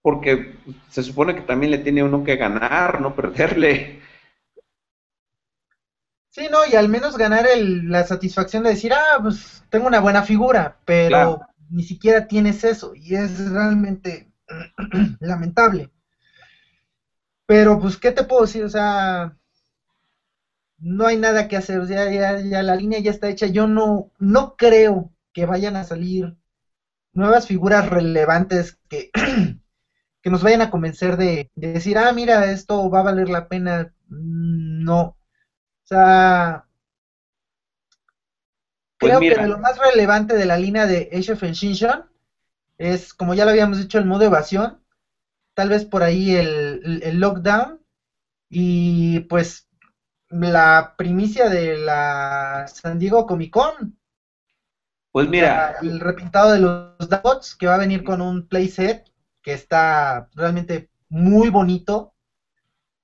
Porque 0.00 0.54
se 0.88 1.02
supone 1.02 1.34
que 1.34 1.42
también 1.42 1.72
le 1.72 1.78
tiene 1.78 2.02
uno 2.02 2.24
que 2.24 2.36
ganar, 2.36 3.00
no 3.00 3.14
perderle. 3.14 4.00
Sí, 6.30 6.48
no, 6.50 6.66
y 6.66 6.74
al 6.74 6.88
menos 6.88 7.16
ganar 7.16 7.46
el, 7.46 7.88
la 7.90 8.04
satisfacción 8.04 8.62
de 8.62 8.70
decir, 8.70 8.92
ah, 8.92 9.18
pues 9.20 9.62
tengo 9.70 9.86
una 9.86 10.00
buena 10.00 10.22
figura, 10.22 10.78
pero 10.84 11.40
ni 11.70 11.82
siquiera 11.82 12.26
tienes 12.26 12.64
eso, 12.64 12.92
y 12.94 13.14
es 13.14 13.50
realmente 13.50 14.30
lamentable. 15.20 15.90
Pero, 17.46 17.80
pues, 17.80 17.96
¿qué 17.96 18.12
te 18.12 18.24
puedo 18.24 18.42
decir? 18.42 18.62
O 18.64 18.68
sea, 18.68 19.34
no 20.78 21.06
hay 21.06 21.16
nada 21.16 21.48
que 21.48 21.56
hacer, 21.56 21.80
o 21.80 21.86
sea, 21.86 22.10
ya, 22.10 22.62
la 22.62 22.76
línea 22.76 23.00
ya 23.00 23.10
está 23.10 23.28
hecha. 23.28 23.46
Yo 23.46 23.66
no, 23.66 24.10
no 24.18 24.56
creo 24.56 25.12
que 25.32 25.46
vayan 25.46 25.76
a 25.76 25.84
salir 25.84 26.36
nuevas 27.12 27.46
figuras 27.46 27.88
relevantes 27.88 28.78
que, 28.88 29.10
que 30.22 30.30
nos 30.30 30.42
vayan 30.42 30.62
a 30.62 30.70
convencer 30.70 31.16
de, 31.16 31.50
decir, 31.54 31.98
ah, 31.98 32.12
mira, 32.12 32.50
esto 32.50 32.90
va 32.90 33.00
a 33.00 33.04
valer 33.04 33.28
la 33.28 33.48
pena. 33.48 33.92
Mm, 34.08 34.84
no. 34.84 35.17
O 35.88 35.94
sea, 35.94 36.66
pues 38.98 39.16
creo 39.16 39.20
que 39.20 39.46
lo 39.46 39.56
más 39.56 39.78
relevante 39.78 40.34
de 40.34 40.44
la 40.44 40.58
línea 40.58 40.86
de 40.86 41.08
Age 41.10 41.32
of 41.32 41.42
Extinction 41.42 42.04
es, 42.76 43.14
como 43.14 43.32
ya 43.32 43.46
lo 43.46 43.52
habíamos 43.52 43.78
dicho, 43.78 43.96
el 43.96 44.04
modo 44.04 44.24
evasión, 44.24 44.84
tal 45.54 45.70
vez 45.70 45.86
por 45.86 46.02
ahí 46.02 46.34
el, 46.34 47.00
el 47.02 47.18
lockdown 47.20 47.80
y 48.50 49.20
pues 49.20 49.66
la 50.28 50.94
primicia 50.98 51.48
de 51.48 51.78
la 51.78 52.66
San 52.68 52.98
Diego 52.98 53.26
Comic 53.26 53.50
Con. 53.50 53.96
Pues 55.10 55.26
mira. 55.26 55.76
el 55.80 56.00
repintado 56.00 56.52
de 56.52 56.58
los 56.58 57.08
Dabots 57.08 57.56
que 57.56 57.66
va 57.66 57.76
a 57.76 57.78
venir 57.78 58.04
con 58.04 58.20
un 58.20 58.46
playset 58.46 59.10
que 59.40 59.54
está 59.54 60.28
realmente 60.34 60.90
muy 61.08 61.48
bonito. 61.48 62.12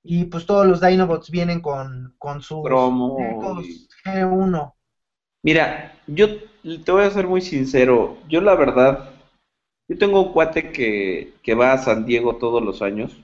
Y 0.07 0.27
pues 0.27 0.45
todos 0.45 0.67
los 0.67 0.83
Dinobots 0.83 1.31
vienen 1.31 1.61
con, 1.61 2.15
con 2.19 2.43
sus 2.43 2.59
G1. 2.59 4.75
Mira, 5.43 5.99
yo 6.07 6.29
te 6.85 6.93
voy 6.93 7.05
a 7.05 7.11
ser 7.11 7.27
muy 7.27 7.41
sincero. 7.41 8.19
Yo 8.29 8.43
la 8.43 8.55
verdad, 8.55 9.15
yo 9.89 9.97
tengo 9.97 10.21
un 10.21 10.33
cuate 10.33 10.73
que, 10.73 11.33
que 11.43 11.55
va 11.55 11.73
a 11.73 11.79
San 11.79 12.05
Diego 12.05 12.37
todos 12.37 12.63
los 12.63 12.83
años. 12.83 13.17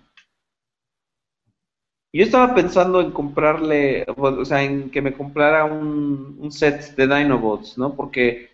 Yo 2.12 2.24
estaba 2.24 2.54
pensando 2.54 3.02
en 3.02 3.12
comprarle, 3.12 4.06
o 4.16 4.44
sea, 4.44 4.62
en 4.62 4.90
que 4.90 5.02
me 5.02 5.12
comprara 5.12 5.64
un, 5.64 6.38
un 6.40 6.50
set 6.50 6.96
de 6.96 7.06
Dinobots, 7.06 7.76
¿no? 7.76 7.94
Porque 7.94 8.48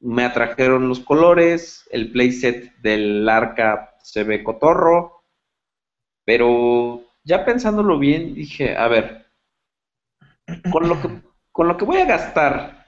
me 0.00 0.24
atrajeron 0.24 0.88
los 0.88 1.00
colores, 1.00 1.86
el 1.92 2.10
playset 2.10 2.74
del 2.78 3.28
arca 3.28 3.94
se 4.02 4.24
ve 4.24 4.42
cotorro, 4.42 5.22
pero 6.24 7.04
ya 7.24 7.44
pensándolo 7.44 7.98
bien, 7.98 8.34
dije, 8.34 8.76
a 8.76 8.88
ver, 8.88 9.26
con 10.70 10.88
lo 10.88 11.00
que, 11.00 11.22
con 11.52 11.68
lo 11.68 11.76
que 11.76 11.84
voy 11.84 11.98
a 11.98 12.06
gastar 12.06 12.86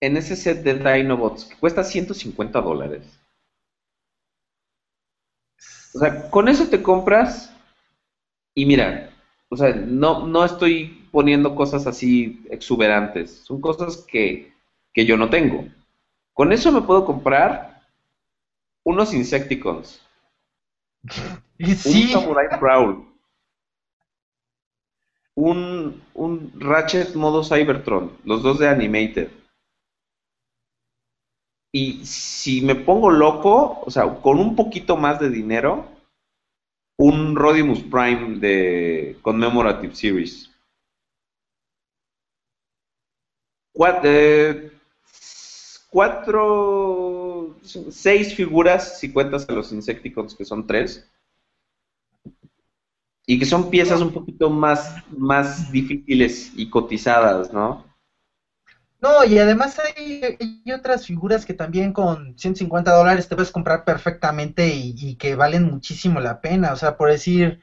en 0.00 0.16
ese 0.16 0.36
set 0.36 0.62
de 0.62 0.74
Dinobots, 0.74 1.44
que 1.44 1.56
cuesta 1.56 1.84
150 1.84 2.60
dólares. 2.60 3.18
O 5.94 5.98
sea, 5.98 6.30
con 6.30 6.48
eso 6.48 6.68
te 6.68 6.82
compras 6.82 7.54
y 8.54 8.66
mira, 8.66 9.10
o 9.48 9.56
sea, 9.56 9.74
no, 9.74 10.26
no 10.26 10.44
estoy 10.44 11.08
poniendo 11.10 11.54
cosas 11.54 11.86
así 11.86 12.42
exuberantes, 12.50 13.42
son 13.44 13.60
cosas 13.60 13.98
que, 13.98 14.52
yo 14.94 15.16
no 15.16 15.30
tengo. 15.30 15.66
Con 16.32 16.52
eso 16.52 16.72
me 16.72 16.82
puedo 16.82 17.04
comprar 17.04 17.82
unos 18.84 19.14
Insecticons. 19.14 20.00
¿Y 21.58 21.74
sí? 21.74 22.04
Un 22.14 22.22
Samurai 22.22 22.58
Prowl. 22.58 23.11
Un, 25.34 26.02
un 26.14 26.52
Ratchet 26.58 27.14
modo 27.14 27.42
Cybertron, 27.42 28.12
los 28.24 28.42
dos 28.42 28.58
de 28.58 28.68
Animated. 28.68 29.30
Y 31.74 32.04
si 32.04 32.60
me 32.60 32.74
pongo 32.74 33.10
loco, 33.10 33.80
o 33.84 33.90
sea, 33.90 34.20
con 34.20 34.38
un 34.38 34.54
poquito 34.54 34.96
más 34.96 35.18
de 35.20 35.30
dinero, 35.30 35.86
un 36.98 37.34
Rodimus 37.34 37.80
Prime 37.82 38.38
de 38.38 39.16
Commemorative 39.22 39.94
Series. 39.94 40.50
Eh, 44.04 44.70
cuatro, 45.88 47.56
seis 47.62 48.34
figuras, 48.34 48.98
si 49.00 49.12
cuentas 49.12 49.48
a 49.48 49.52
los 49.52 49.72
Insecticons, 49.72 50.34
que 50.34 50.44
son 50.44 50.66
tres. 50.66 51.08
Y 53.26 53.38
que 53.38 53.44
son 53.44 53.70
piezas 53.70 54.00
un 54.00 54.12
poquito 54.12 54.50
más, 54.50 54.96
más 55.16 55.70
difíciles 55.70 56.52
y 56.56 56.68
cotizadas, 56.68 57.52
¿no? 57.52 57.84
No, 59.02 59.24
y 59.24 59.36
además 59.40 59.80
hay, 59.80 60.38
otras 60.72 61.06
figuras 61.06 61.44
que 61.44 61.54
también 61.54 61.92
con 61.92 62.38
150 62.38 62.92
dólares 62.92 63.28
te 63.28 63.34
puedes 63.34 63.50
comprar 63.50 63.84
perfectamente 63.84 64.68
y, 64.68 65.16
que 65.16 65.34
valen 65.34 65.64
muchísimo 65.64 66.20
la 66.20 66.40
pena. 66.40 66.72
O 66.72 66.76
sea, 66.76 66.96
por 66.96 67.10
decir, 67.10 67.60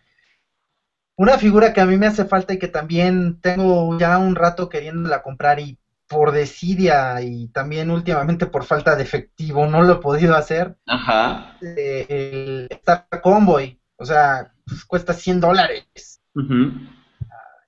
una 1.15 1.37
figura 1.37 1.71
que 1.71 1.79
a 1.79 1.85
mí 1.85 1.95
me 1.95 2.07
hace 2.07 2.25
falta 2.25 2.53
y 2.53 2.59
que 2.59 2.67
también 2.67 3.39
tengo 3.39 3.97
ya 3.97 4.17
un 4.17 4.35
rato 4.35 4.67
queriéndola 4.67 5.21
comprar 5.21 5.61
y 5.61 5.77
por 6.09 6.31
desidia 6.33 7.21
y 7.21 7.47
también 7.49 7.89
últimamente 7.89 8.47
por 8.47 8.65
falta 8.65 8.97
de 8.97 9.03
efectivo 9.03 9.65
no 9.67 9.81
lo 9.83 9.93
he 9.93 9.97
podido 9.97 10.35
hacer. 10.35 10.75
Ajá. 10.87 11.55
Eh, 11.61 12.05
el 12.09 12.67
Star 12.69 13.07
Convoy, 13.21 13.78
o 13.99 14.05
sea, 14.05 14.53
pues 14.65 14.85
cuesta 14.85 15.13
100 15.13 15.41
dólares. 15.41 16.21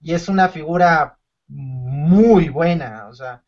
Y 0.01 0.13
es 0.13 0.29
una 0.29 0.47
figura 0.47 1.19
muy 1.47 2.47
buena, 2.49 3.07
o 3.09 3.13
sea, 3.13 3.43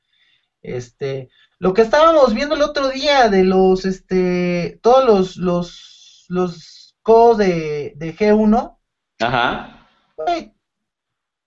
este, 0.61 1.29
lo 1.59 1.73
que 1.73 1.81
estábamos 1.81 2.33
viendo 2.33 2.55
el 2.55 2.61
otro 2.61 2.89
día 2.89 3.29
de 3.29 3.45
los, 3.45 3.85
este, 3.85 4.79
todos 4.83 5.05
los, 5.05 5.37
los, 5.37 6.25
los 6.27 6.95
codos 7.01 7.37
de, 7.37 7.93
de 7.95 8.15
G1. 8.15 8.77
Ajá. 9.21 9.87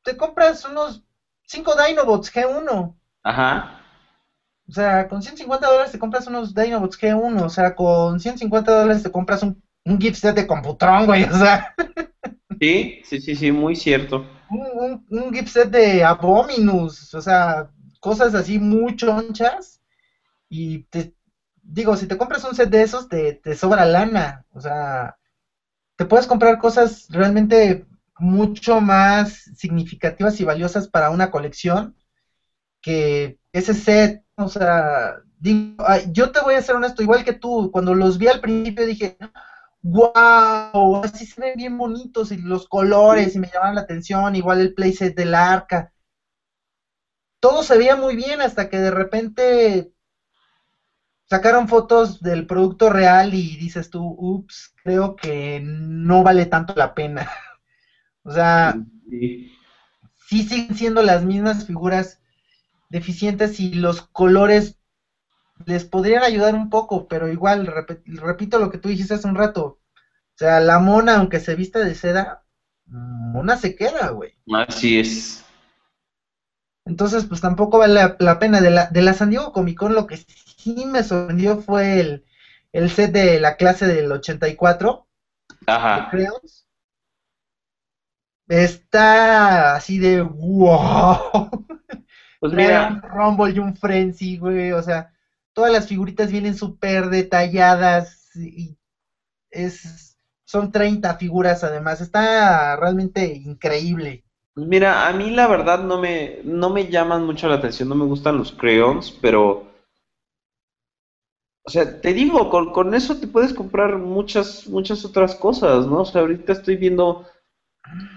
te 0.03 0.17
compras 0.17 0.65
unos 0.65 1.03
5 1.45 1.75
Dinobots 1.77 2.33
G1. 2.33 2.97
Ajá. 3.23 3.83
O 4.69 4.73
sea, 4.73 5.07
con 5.07 5.23
150 5.23 5.67
dólares 5.67 5.93
te 5.93 5.99
compras 5.99 6.27
unos 6.27 6.55
Dinobots 6.55 6.99
G1. 6.99 7.43
O 7.43 7.51
sea, 7.51 7.75
con 7.75 8.19
150 8.19 8.81
dólares 8.81 9.03
te 9.03 9.13
compras 9.13 9.43
un, 9.43 9.63
un 9.87 9.99
gift 9.99 10.19
set 10.19 10.35
de 10.35 10.47
Computron, 10.47 11.07
güey. 11.07 11.25
O 11.25 11.39
sea. 11.39 11.75
Sí, 12.61 13.01
sí, 13.05 13.21
sí, 13.21 13.35
sí, 13.35 13.53
muy 13.53 13.77
cierto. 13.77 14.27
Un, 14.51 14.67
un, 14.75 15.07
un 15.09 15.33
gift 15.33 15.49
set 15.49 15.71
de 15.71 16.05
Abominus. 16.05 17.15
O 17.15 17.21
sea, 17.21 17.71
cosas 18.01 18.35
así 18.35 18.59
muy 18.59 18.97
chonchas 18.97 19.81
y 20.49 20.85
te 20.85 21.15
digo, 21.63 21.97
si 21.97 22.07
te 22.07 22.17
compras 22.17 22.45
un 22.45 22.55
set 22.55 22.71
de 22.71 22.83
esos, 22.83 23.09
te, 23.09 23.35
te 23.35 23.55
sobra 23.55 23.85
lana, 23.85 24.45
o 24.53 24.61
sea, 24.61 25.17
te 25.97 26.05
puedes 26.05 26.27
comprar 26.27 26.59
cosas 26.59 27.07
realmente 27.11 27.85
mucho 28.19 28.81
más 28.81 29.51
significativas 29.57 30.41
y 30.41 30.45
valiosas 30.45 30.89
para 30.89 31.11
una 31.11 31.31
colección 31.31 31.97
que 32.81 33.39
ese 33.53 33.75
set, 33.75 34.25
o 34.37 34.49
sea, 34.49 35.17
digo, 35.39 35.85
yo 36.13 36.31
te 36.31 36.41
voy 36.41 36.55
a 36.55 36.63
ser 36.63 36.77
honesto, 36.77 37.03
igual 37.03 37.25
que 37.25 37.33
tú, 37.33 37.71
cuando 37.73 37.95
los 37.95 38.19
vi 38.19 38.29
al 38.29 38.41
principio 38.41 38.87
dije, 38.87 39.17
wow, 39.87 41.03
así 41.05 41.25
se 41.25 41.41
ven 41.41 41.55
bien 41.57 41.79
bonitos 41.79 42.33
y 42.33 42.39
los 42.39 42.67
colores 42.67 43.35
y 43.35 43.39
me 43.39 43.49
llamaban 43.53 43.77
la 43.77 43.83
atención, 43.83 44.35
igual 44.35 44.61
el 44.61 44.75
playset 44.75 45.15
del 45.15 45.35
arca, 45.35 45.91
todo 47.39 47.63
se 47.63 47.77
veía 47.77 47.95
muy 47.95 48.17
bien 48.17 48.41
hasta 48.41 48.69
que 48.69 48.79
de 48.79 48.91
repente 48.91 49.93
sacaron 51.27 51.69
fotos 51.69 52.21
del 52.21 52.47
producto 52.47 52.89
real 52.89 53.35
y 53.35 53.57
dices 53.57 53.89
tú, 53.89 54.15
ups, 54.19 54.73
creo 54.83 55.15
que 55.15 55.61
no 55.63 56.25
vale 56.25 56.47
tanto 56.47 56.75
la 56.77 56.93
pena. 56.93 57.31
o 58.25 58.33
sea, 58.33 58.75
sí. 59.09 59.53
siguen 60.29 60.75
siendo 60.75 61.03
las 61.03 61.23
mismas 61.23 61.65
figuras 61.65 62.21
deficientes 62.89 63.61
y 63.61 63.75
los 63.75 64.03
colores 64.03 64.77
les 65.65 65.85
podrían 65.85 66.23
ayudar 66.23 66.55
un 66.55 66.71
poco, 66.71 67.09
pero 67.09 67.29
igual, 67.29 67.67
repito 68.05 68.59
lo 68.59 68.71
que 68.71 68.79
tú 68.79 68.89
dijiste 68.89 69.15
hace 69.15 69.27
un 69.27 69.37
rato. 69.37 69.81
O 70.37 70.39
sea, 70.39 70.61
la 70.61 70.79
mona, 70.79 71.17
aunque 71.17 71.41
se 71.41 71.55
vista 71.55 71.79
de 71.79 71.95
seda, 71.95 72.45
mona 72.87 73.57
se 73.57 73.75
queda, 73.75 74.11
güey. 74.11 74.35
Así 74.53 74.99
es. 74.99 75.45
Entonces, 76.85 77.25
pues 77.25 77.41
tampoco 77.41 77.79
vale 77.79 78.15
la, 78.19 78.39
pena. 78.39 78.61
De 78.61 78.71
la, 78.71 78.87
de 78.87 79.03
la 79.03 79.13
San 79.13 79.31
Diego 79.31 79.53
Comic 79.53 79.77
Con 79.77 79.95
lo 79.95 80.07
que 80.07 80.19
sí 80.19 80.87
me 80.87 81.03
sorprendió 81.03 81.59
fue 81.59 82.01
el, 82.01 82.25
el 82.73 82.91
set 82.91 83.13
de 83.13 83.41
la 83.41 83.57
clase 83.57 83.87
del 83.87 84.13
84. 84.13 85.09
Ajá. 85.67 86.11
Está 88.49 89.75
así 89.75 89.99
de 89.99 90.23
wow. 90.23 91.51
Pues 92.39 92.53
mira. 92.53 92.89
un 92.89 93.03
Rumble 93.03 93.55
y 93.55 93.59
un 93.59 93.75
Frenzy, 93.75 94.37
güey. 94.37 94.73
O 94.73 94.83
sea, 94.83 95.16
todas 95.57 95.73
las 95.73 95.89
figuritas 95.89 96.31
vienen 96.31 96.55
súper 96.55 97.07
detalladas 97.07 98.31
y 98.37 98.77
es, 99.51 100.19
son 100.45 100.71
30 100.71 101.17
figuras 101.17 101.65
además. 101.65 102.03
Está 102.03 102.77
realmente 102.77 103.25
increíble. 103.35 104.25
Pues 104.55 104.67
mira, 104.67 105.09
a 105.09 105.13
mí 105.15 105.31
la 105.31 105.47
verdad 105.47 105.83
no 105.83 105.99
me, 105.99 106.41
no 106.45 106.69
me 106.69 106.89
llaman 106.91 107.25
mucho 107.25 107.49
la 107.49 107.55
atención, 107.55 107.89
no 107.89 107.95
me 107.95 108.05
gustan 108.05 108.37
los 108.37 108.53
crayons, 108.53 109.11
pero... 109.11 109.67
O 111.65 111.71
sea, 111.71 112.01
te 112.01 112.13
digo, 112.13 112.51
con, 112.51 112.71
con 112.73 112.95
eso 112.95 113.17
te 113.19 113.27
puedes 113.27 113.55
comprar 113.55 113.97
muchas, 113.97 114.69
muchas 114.69 115.05
otras 115.05 115.35
cosas, 115.35 115.87
¿no? 115.87 116.03
O 116.03 116.05
sea, 116.05 116.21
ahorita 116.21 116.53
estoy 116.53 116.77
viendo 116.77 117.27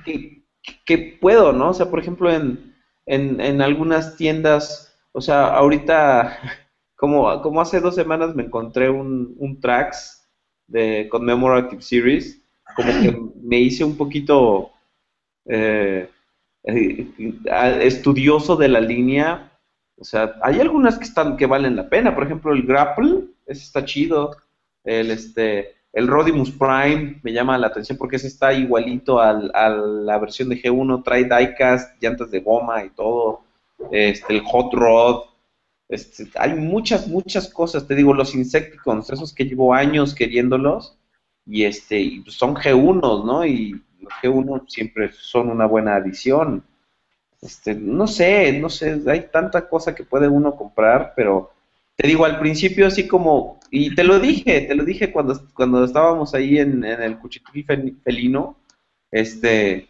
que, 0.06 0.46
que 0.86 1.18
puedo, 1.22 1.54
¿no? 1.54 1.70
O 1.70 1.74
sea, 1.74 1.90
por 1.90 2.00
ejemplo, 2.00 2.32
en, 2.32 2.76
en, 3.06 3.42
en 3.42 3.62
algunas 3.62 4.18
tiendas, 4.18 4.96
o 5.14 5.22
sea, 5.22 5.48
ahorita 5.48 6.38
como, 7.00 7.42
como 7.42 7.62
hace 7.62 7.80
dos 7.80 7.96
semanas 7.96 8.36
me 8.36 8.44
encontré 8.44 8.90
un, 8.90 9.34
un 9.38 9.62
tracks 9.62 10.30
de 10.68 11.08
Commemorative 11.10 11.82
Series, 11.82 12.42
como 12.76 12.92
que 13.02 13.18
me 13.42 13.58
hice 13.58 13.86
un 13.86 13.96
poquito 13.96 14.72
eh, 15.46 16.10
eh, 16.64 17.08
estudioso 17.82 18.58
de 18.58 18.68
la 18.68 18.82
línea. 18.82 19.50
O 19.98 20.04
sea, 20.04 20.36
hay 20.42 20.60
algunas 20.60 20.98
que 20.98 21.06
están 21.06 21.38
que 21.38 21.46
valen 21.46 21.78
la 21.78 21.88
pena. 21.88 22.14
Por 22.14 22.26
ejemplo, 22.26 22.52
el 22.52 22.64
Grapple, 22.64 23.22
ese 23.48 23.64
está 23.64 23.86
chido. 23.86 24.36
El 24.84 25.12
este 25.12 25.76
el 25.94 26.08
Rodimus 26.08 26.52
Prime 26.52 27.20
me 27.24 27.32
llama 27.32 27.58
la 27.58 27.68
atención 27.68 27.98
porque 27.98 28.18
ese 28.18 28.28
está 28.28 28.52
igualito 28.52 29.22
al, 29.22 29.52
a 29.56 29.70
la 29.70 30.18
versión 30.20 30.50
de 30.50 30.62
G1, 30.62 31.02
trae 31.04 31.24
diecast, 31.24 32.02
llantas 32.02 32.30
de 32.30 32.42
goma 32.42 32.84
y 32.84 32.90
todo. 32.90 33.42
Este, 33.90 34.36
el 34.36 34.42
Hot 34.42 34.74
Rod, 34.74 35.29
este, 35.90 36.30
hay 36.36 36.54
muchas, 36.54 37.08
muchas 37.08 37.52
cosas. 37.52 37.88
Te 37.88 37.96
digo, 37.96 38.14
los 38.14 38.36
Insecticons, 38.36 39.10
esos 39.10 39.34
que 39.34 39.46
llevo 39.46 39.74
años 39.74 40.14
queriéndolos, 40.14 40.98
y 41.46 41.64
este, 41.64 42.22
pues 42.24 42.36
son 42.36 42.56
G1, 42.56 43.26
¿no? 43.26 43.46
Y 43.46 43.72
los 44.00 44.14
G1 44.22 44.70
siempre 44.70 45.12
son 45.12 45.50
una 45.50 45.66
buena 45.66 45.96
adición. 45.96 46.64
Este, 47.42 47.74
no 47.74 48.06
sé, 48.06 48.60
no 48.60 48.70
sé, 48.70 49.02
hay 49.08 49.30
tanta 49.32 49.68
cosa 49.68 49.96
que 49.96 50.04
puede 50.04 50.28
uno 50.28 50.56
comprar, 50.56 51.14
pero 51.16 51.52
te 51.96 52.08
digo, 52.08 52.26
al 52.26 52.40
principio 52.40 52.86
así 52.86 53.08
como, 53.08 53.60
y 53.72 53.96
te 53.96 54.04
lo 54.04 54.20
dije, 54.20 54.62
te 54.62 54.76
lo 54.76 54.84
dije 54.84 55.12
cuando, 55.12 55.42
cuando 55.54 55.84
estábamos 55.84 56.34
ahí 56.34 56.60
en, 56.60 56.84
el 56.84 57.18
cuchitril 57.18 57.66
felino, 58.04 58.58
este, 59.12 59.88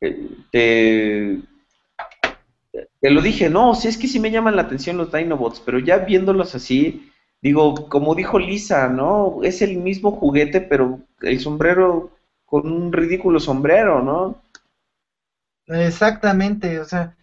eh, 0.00 0.28
te, 0.50 1.40
te 3.00 3.10
lo 3.10 3.22
dije, 3.22 3.48
no, 3.48 3.74
si 3.74 3.88
es 3.88 3.96
que 3.96 4.08
sí 4.08 4.18
me 4.20 4.30
llaman 4.30 4.56
la 4.56 4.62
atención 4.62 4.96
los 4.96 5.12
Dinobots, 5.12 5.60
pero 5.60 5.78
ya 5.78 5.98
viéndolos 5.98 6.54
así, 6.54 7.10
digo, 7.40 7.88
como 7.88 8.14
dijo 8.14 8.38
Lisa, 8.38 8.88
¿no? 8.88 9.40
Es 9.42 9.62
el 9.62 9.78
mismo 9.78 10.12
juguete, 10.12 10.60
pero 10.60 11.00
el 11.22 11.40
sombrero 11.40 12.10
con 12.44 12.70
un 12.70 12.92
ridículo 12.92 13.40
sombrero, 13.40 14.02
¿no? 14.02 14.42
Exactamente, 15.66 16.80
o 16.80 16.84
sea, 16.84 17.16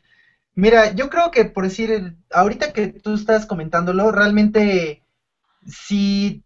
mira, 0.55 0.93
yo 0.93 1.09
creo 1.09 1.31
que 1.31 1.45
por 1.45 1.65
decir, 1.65 2.15
ahorita 2.31 2.73
que 2.73 2.87
tú 2.87 3.13
estás 3.13 3.45
comentándolo, 3.45 4.11
realmente 4.11 5.03
si 5.67 6.43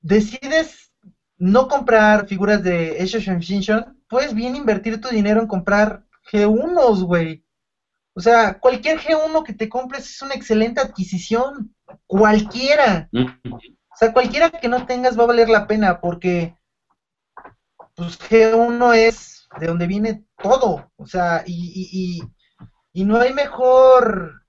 decides 0.00 0.92
no 1.38 1.66
comprar 1.66 2.28
figuras 2.28 2.62
de 2.62 2.98
Age 3.00 3.18
of 3.18 3.86
puedes 4.08 4.32
bien 4.32 4.54
invertir 4.54 5.00
tu 5.00 5.08
dinero 5.08 5.40
en 5.40 5.48
comprar 5.48 6.04
G1s, 6.30 7.02
güey. 7.02 7.41
O 8.14 8.20
sea, 8.20 8.58
cualquier 8.58 8.98
G1 8.98 9.42
que 9.44 9.54
te 9.54 9.68
compres 9.68 10.10
es 10.10 10.22
una 10.22 10.34
excelente 10.34 10.80
adquisición. 10.80 11.74
Cualquiera. 12.06 13.08
O 13.12 13.96
sea, 13.96 14.12
cualquiera 14.12 14.50
que 14.50 14.68
no 14.68 14.86
tengas 14.86 15.18
va 15.18 15.24
a 15.24 15.28
valer 15.28 15.48
la 15.48 15.66
pena 15.66 16.00
porque 16.00 16.54
pues 17.94 18.18
G1 18.18 18.94
es 18.94 19.48
de 19.58 19.66
donde 19.66 19.86
viene 19.86 20.24
todo. 20.42 20.90
O 20.96 21.06
sea, 21.06 21.42
y, 21.46 22.22
y, 22.92 23.04
no 23.04 23.20
hay 23.20 23.32
mejor 23.32 24.42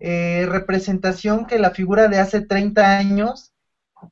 eh, 0.00 0.46
representación 0.48 1.46
que 1.46 1.58
la 1.58 1.70
figura 1.70 2.08
de 2.08 2.18
hace 2.18 2.40
30 2.40 2.98
años, 2.98 3.52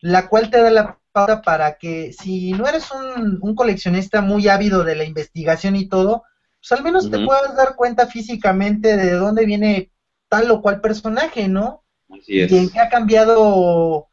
la 0.01 0.29
cual 0.29 0.51
te 0.51 0.61
da 0.61 0.71
la 0.71 0.99
pauta 1.13 1.43
para 1.43 1.79
que 1.79 2.13
si 2.13 2.53
no 2.53 2.67
eres 2.67 2.91
un, 2.91 3.39
un 3.41 3.55
coleccionista 3.55 4.21
muy 4.21 4.49
ávido 4.49 4.85
de 4.85 4.97
la 4.97 5.05
investigación 5.05 5.77
y 5.77 5.89
todo, 5.89 6.25
pues 6.61 6.73
al 6.73 6.83
menos 6.83 7.11
te 7.11 7.19
puedas 7.25 7.57
dar 7.57 7.77
cuenta 7.77 8.07
físicamente 8.07 8.97
de 8.97 9.13
dónde 9.13 9.45
viene 9.45 9.91
tal 10.29 10.51
o 10.51 10.61
cual 10.61 10.81
personaje, 10.81 11.49
¿no? 11.49 11.83
Así 12.11 12.41
es. 12.41 12.51
Y 12.51 12.57
en 12.57 12.69
qué 12.71 12.81
ha 12.81 12.89
cambiado 12.89 14.09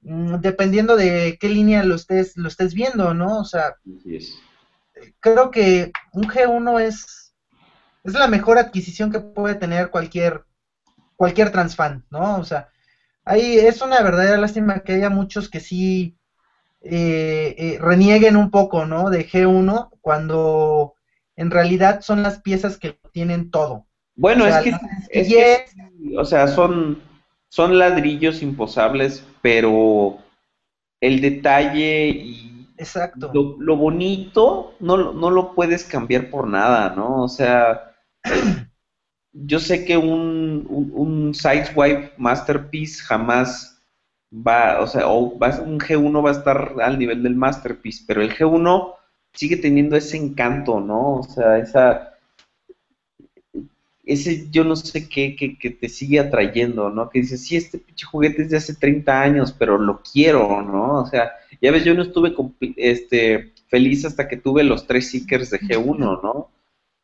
mm, 0.00 0.36
dependiendo 0.36 0.96
de 0.96 1.36
qué 1.38 1.48
línea 1.48 1.82
lo 1.82 1.94
estés, 1.94 2.36
lo 2.36 2.48
estés 2.48 2.74
viendo, 2.74 3.14
¿no? 3.14 3.40
O 3.40 3.44
sea, 3.44 3.74
Así 3.98 4.16
es. 4.16 4.38
creo 5.20 5.50
que 5.50 5.92
un 6.12 6.24
G1 6.24 6.80
es, 6.80 7.34
es 8.04 8.14
la 8.14 8.26
mejor 8.26 8.58
adquisición 8.58 9.10
que 9.10 9.20
puede 9.20 9.54
tener 9.54 9.90
cualquier, 9.90 10.42
cualquier 11.16 11.50
transfan, 11.50 12.04
¿no? 12.10 12.38
O 12.38 12.44
sea, 12.44 12.68
ahí 13.24 13.58
es 13.58 13.82
una 13.82 14.02
verdadera 14.02 14.38
lástima 14.38 14.80
que 14.80 14.94
haya 14.94 15.10
muchos 15.10 15.48
que 15.48 15.60
sí 15.60 16.16
eh, 16.80 17.54
eh, 17.58 17.78
renieguen 17.80 18.36
un 18.36 18.50
poco, 18.50 18.84
¿no? 18.86 19.10
De 19.10 19.24
G1 19.24 19.88
cuando 20.00 20.94
en 21.36 21.50
realidad 21.50 22.00
son 22.02 22.22
las 22.22 22.40
piezas 22.40 22.78
que 22.78 22.98
tienen 23.12 23.50
todo. 23.50 23.86
Bueno, 24.14 24.46
es, 24.46 24.56
que, 24.58 24.72
es 25.10 25.76
o 26.16 26.24
sea, 26.24 26.46
son, 26.48 27.00
son 27.48 27.78
ladrillos 27.78 28.42
imposables, 28.42 29.24
pero 29.40 30.18
el 31.00 31.20
detalle 31.20 32.08
y 32.08 32.52
Exacto. 32.82 33.30
Lo, 33.32 33.76
bonito 33.76 34.74
no, 34.80 35.12
no 35.12 35.30
lo 35.30 35.54
puedes 35.54 35.84
cambiar 35.84 36.30
por 36.30 36.48
nada, 36.48 36.94
¿no? 36.96 37.22
O 37.22 37.28
sea, 37.28 37.94
yo 39.32 39.60
sé 39.60 39.84
que 39.84 39.96
un, 39.96 40.66
un, 40.68 40.90
un 40.92 41.34
Sideswipe 41.34 42.12
Masterpiece 42.18 43.02
jamás 43.02 43.80
va, 44.32 44.80
o 44.80 44.86
sea, 44.86 45.08
o 45.08 45.38
va, 45.38 45.60
un 45.60 45.78
G1 45.78 46.24
va 46.24 46.30
a 46.30 46.32
estar 46.32 46.74
al 46.82 46.98
nivel 46.98 47.22
del 47.22 47.36
Masterpiece, 47.36 48.04
pero 48.06 48.22
el 48.22 48.34
G1 48.34 48.94
sigue 49.34 49.56
teniendo 49.56 49.96
ese 49.96 50.16
encanto, 50.16 50.80
¿no? 50.80 51.16
O 51.16 51.22
sea, 51.22 51.58
esa 51.58 52.12
ese 54.04 54.50
yo 54.50 54.64
no 54.64 54.76
sé 54.76 55.08
qué 55.08 55.36
que, 55.36 55.70
te 55.70 55.88
sigue 55.88 56.18
atrayendo, 56.18 56.90
¿no? 56.90 57.08
Que 57.08 57.20
dices, 57.20 57.42
sí, 57.44 57.56
este 57.56 57.78
pinche 57.78 58.06
juguete 58.06 58.42
es 58.42 58.50
de 58.50 58.56
hace 58.56 58.74
30 58.74 59.20
años, 59.20 59.54
pero 59.56 59.78
lo 59.78 60.02
quiero, 60.02 60.62
¿no? 60.62 61.02
O 61.02 61.06
sea, 61.06 61.32
ya 61.60 61.70
ves, 61.70 61.84
yo 61.84 61.94
no 61.94 62.02
estuve 62.02 62.34
este, 62.76 63.52
feliz 63.68 64.04
hasta 64.04 64.28
que 64.28 64.36
tuve 64.36 64.64
los 64.64 64.86
tres 64.86 65.10
Seekers 65.10 65.50
de 65.50 65.60
G1, 65.60 65.98
¿no? 66.22 66.50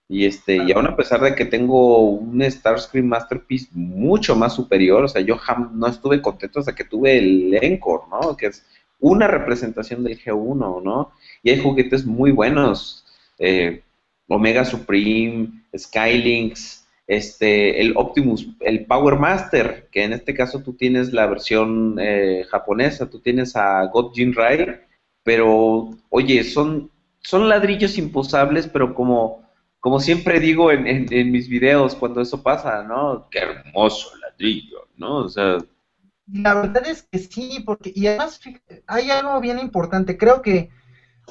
Y 0.08 0.24
este, 0.24 0.56
y 0.56 0.72
aún 0.72 0.86
a 0.86 0.96
pesar 0.96 1.20
de 1.20 1.34
que 1.34 1.44
tengo 1.44 2.00
un 2.10 2.42
Starscream 2.42 3.06
Masterpiece 3.06 3.68
mucho 3.72 4.34
más 4.34 4.54
superior, 4.54 5.04
o 5.04 5.08
sea, 5.08 5.20
yo 5.20 5.38
no 5.72 5.86
estuve 5.86 6.22
contento 6.22 6.60
hasta 6.60 6.74
que 6.74 6.84
tuve 6.84 7.18
el 7.18 7.58
Encore, 7.62 8.04
¿no? 8.10 8.36
Que 8.36 8.46
es 8.46 8.64
una 9.00 9.28
representación 9.28 10.02
del 10.02 10.18
G1, 10.18 10.82
¿no? 10.82 11.12
Y 11.42 11.50
hay 11.50 11.58
juguetes 11.58 12.04
muy 12.04 12.32
buenos, 12.32 13.04
eh, 13.38 13.82
Omega 14.26 14.64
Supreme, 14.64 15.62
Skylinks, 15.76 16.86
este, 17.06 17.80
el 17.80 17.94
Optimus, 17.96 18.48
el 18.60 18.84
Power 18.84 19.18
Master, 19.18 19.88
que 19.90 20.04
en 20.04 20.12
este 20.12 20.34
caso 20.34 20.62
tú 20.62 20.74
tienes 20.74 21.12
la 21.12 21.26
versión 21.26 21.96
eh, 21.98 22.44
japonesa, 22.50 23.08
tú 23.08 23.20
tienes 23.20 23.56
a 23.56 23.84
God 23.86 24.12
Jin 24.12 24.34
Rai, 24.34 24.80
pero 25.22 25.90
oye, 26.10 26.44
son, 26.44 26.90
son 27.20 27.48
ladrillos 27.48 27.96
imposables, 27.96 28.68
pero 28.68 28.94
como, 28.94 29.42
como 29.80 30.00
siempre 30.00 30.38
digo 30.38 30.70
en, 30.70 30.86
en, 30.86 31.32
mis 31.32 31.48
videos 31.48 31.94
cuando 31.94 32.20
eso 32.20 32.42
pasa, 32.42 32.82
¿no? 32.82 33.26
Qué 33.30 33.38
hermoso 33.38 34.10
ladrillo, 34.18 34.86
¿no? 34.96 35.16
O 35.18 35.28
sea, 35.30 35.58
la 36.30 36.54
verdad 36.54 36.86
es 36.86 37.02
que 37.10 37.18
sí, 37.18 37.62
porque 37.64 37.90
y 37.94 38.06
además 38.06 38.38
hay 38.86 39.10
algo 39.10 39.40
bien 39.40 39.58
importante. 39.58 40.18
Creo 40.18 40.42
que 40.42 40.68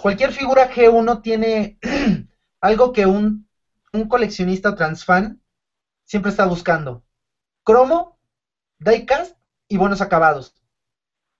cualquier 0.01 0.31
figura 0.31 0.69
G1 0.69 1.21
tiene 1.21 1.77
algo 2.61 2.93
que 2.93 3.05
un, 3.05 3.47
un 3.93 4.07
coleccionista 4.07 4.75
transfan 4.75 5.41
siempre 6.05 6.31
está 6.31 6.45
buscando. 6.45 7.03
Cromo, 7.63 8.17
diecast 8.79 9.35
y 9.67 9.77
buenos 9.77 10.01
acabados. 10.01 10.53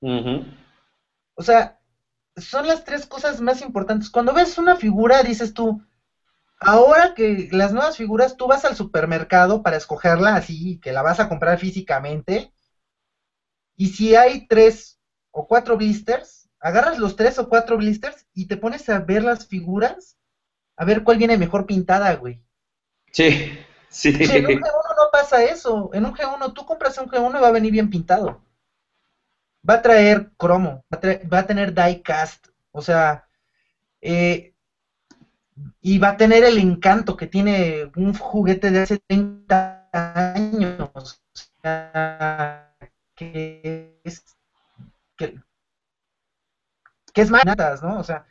O 0.02 1.44
sea, 1.44 1.80
son 2.36 2.68
las 2.68 2.84
tres 2.84 3.06
cosas 3.06 3.40
más 3.42 3.61
importantes. 3.61 4.10
Cuando 4.10 4.34
ves 4.34 4.58
una 4.58 4.76
figura, 4.76 5.24
dices 5.24 5.53
tú, 5.53 5.82
ahora 6.60 7.14
que 7.14 7.48
las 7.52 7.72
nuevas 7.72 7.98
figuras, 7.98 8.38
tú 8.38 8.48
vas 8.48 8.66
al 8.66 8.76
supermercado 8.76 9.64
para 9.64 9.77
escogerla 9.77 10.36
así, 10.36 10.80
que 10.80 10.92
la 10.92 11.02
vas 11.02 11.19
a 11.19 11.30
comprar 11.30 11.58
físicamente, 11.58 12.52
y 13.76 13.90
si 13.90 14.16
hay 14.16 14.48
tres 14.48 15.00
o 15.32 15.48
cuatro 15.48 15.77
blisters, 15.77 16.47
agarras 16.60 16.98
los 17.00 17.16
tres 17.16 17.40
o 17.40 17.50
cuatro 17.50 17.77
blisters 17.77 18.26
y 18.34 18.48
te 18.48 18.58
pones 18.58 18.90
a 18.90 19.00
ver 19.00 19.24
las 19.24 19.48
figuras, 19.48 20.18
a 20.76 20.86
ver 20.86 21.03
cuál 21.03 21.18
viene 21.18 21.38
mejor 21.38 21.66
pintada, 21.66 22.14
güey. 22.16 22.42
Sí, 23.11 23.58
sí. 23.90 24.10
en 24.10 24.45
un 24.45 24.61
G1 24.61 24.61
no 24.61 25.10
pasa 25.11 25.44
eso. 25.44 25.90
En 25.94 26.06
un 26.06 26.14
G1 26.14 26.53
tú 26.53 26.66
compras 26.66 26.98
un 26.98 27.08
G1 27.08 27.38
y 27.38 27.42
va 27.42 27.48
a 27.48 27.52
venir 27.52 27.72
bien 27.72 27.90
pintado. 27.90 28.42
Va 29.68 29.76
a 29.76 29.82
traer 29.82 30.32
cromo, 30.38 30.86
va 30.94 31.40
a, 31.40 31.48
tener 31.48 31.74
die 31.74 32.02
cast, 32.02 32.48
o 32.72 32.82
sea, 32.82 33.27
eh, 34.00 34.53
y 35.82 35.98
va 35.98 36.10
a 36.10 36.18
tener 36.18 36.44
el 36.44 36.58
encanto 36.58 37.18
que 37.18 37.27
tiene 37.27 37.92
un 37.95 38.14
juguete 38.14 38.72
de 38.72 38.80
hace 38.80 39.00
30 39.08 39.90
años. 39.92 40.90
O 40.94 41.02
sea, 41.61 42.76
que 43.16 44.00
es 44.03 44.24
que, 45.18 45.42
es 47.22 47.30
más 47.30 47.44
¿no? 47.82 48.00
O 48.00 48.04
sea, 48.04 48.26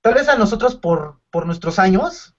tal 0.00 0.14
vez 0.14 0.28
a 0.28 0.36
nosotros 0.36 0.76
por, 0.76 1.20
por 1.30 1.46
nuestros 1.46 1.78
años 1.78 2.34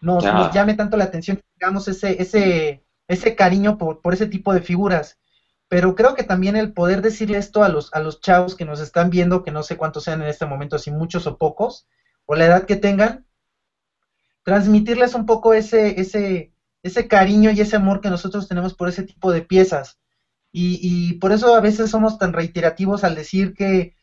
nos, 0.00 0.24
llame 0.52 0.74
tanto 0.74 0.96
la 0.96 1.04
atención 1.04 1.36
que 1.36 1.44
tengamos 1.58 1.88
ese, 1.88 2.20
ese, 2.22 2.84
ese 3.06 3.36
cariño 3.36 3.78
por, 3.78 4.00
por 4.00 4.14
ese 4.14 4.26
tipo 4.26 4.52
de 4.52 4.62
figuras. 4.62 5.18
pero 5.68 5.94
creo 5.94 6.14
que 6.14 6.24
también 6.24 6.56
el 6.56 6.72
poder 6.72 7.02
decir 7.02 7.34
esto 7.34 7.62
a 7.62 7.68
los, 7.68 7.92
a 7.94 8.00
los 8.00 8.20
chavos 8.20 8.56
que 8.56 8.64
nos 8.64 8.80
están 8.80 9.10
viendo, 9.10 9.44
que 9.44 9.52
no 9.52 9.62
sé 9.62 9.76
cuántos 9.76 10.04
sean 10.04 10.22
en 10.22 10.28
este 10.28 10.46
momento, 10.46 10.78
si 10.78 10.90
muchos 10.90 11.26
o 11.26 11.38
pocos, 11.38 11.86
o 12.26 12.34
la 12.34 12.46
edad 12.46 12.64
que 12.64 12.76
tengan, 12.76 13.26
transmitirles 14.42 15.14
un 15.14 15.26
poco 15.26 15.54
ese, 15.54 16.00
ese, 16.00 16.52
ese 16.82 17.06
cariño 17.06 17.50
y 17.50 17.60
ese 17.60 17.76
amor 17.76 18.00
que 18.00 18.10
nosotros 18.10 18.48
tenemos 18.48 18.74
por 18.74 18.88
ese 18.88 19.04
tipo 19.04 19.30
de 19.32 19.42
piezas. 19.42 19.98
Y, 20.50 20.80
y 20.82 21.14
por 21.14 21.30
eso 21.30 21.54
a 21.54 21.60
veces 21.60 21.90
somos 21.90 22.18
tan 22.18 22.32
reiterativos 22.32 23.04
al 23.04 23.14
decir 23.14 23.54
que 23.54 23.94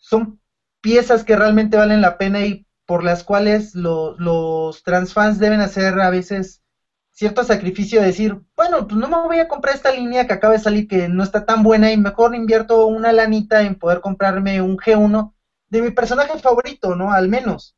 son 0.00 0.40
piezas 0.80 1.22
que 1.22 1.36
realmente 1.36 1.76
valen 1.76 2.00
la 2.00 2.18
pena 2.18 2.44
y 2.44 2.66
por 2.86 3.04
las 3.04 3.22
cuales 3.22 3.74
los 3.74 4.82
transfans 4.82 5.38
deben 5.38 5.60
hacer 5.60 6.00
a 6.00 6.10
veces 6.10 6.64
cierto 7.12 7.44
sacrificio 7.44 8.00
de 8.00 8.08
decir, 8.08 8.40
bueno, 8.56 8.88
pues 8.88 8.98
no 8.98 9.06
me 9.06 9.28
voy 9.28 9.38
a 9.38 9.46
comprar 9.46 9.76
esta 9.76 9.92
línea 9.92 10.26
que 10.26 10.32
acaba 10.32 10.54
de 10.54 10.58
salir 10.58 10.88
que 10.88 11.08
no 11.08 11.22
está 11.22 11.44
tan 11.44 11.62
buena 11.62 11.92
y 11.92 11.96
mejor 11.96 12.34
invierto 12.34 12.86
una 12.86 13.12
lanita 13.12 13.62
en 13.62 13.78
poder 13.78 14.00
comprarme 14.00 14.60
un 14.60 14.76
G1 14.76 15.32
de 15.68 15.82
mi 15.82 15.90
personaje 15.90 16.36
favorito, 16.38 16.96
¿no? 16.96 17.12
Al 17.12 17.28
menos. 17.28 17.76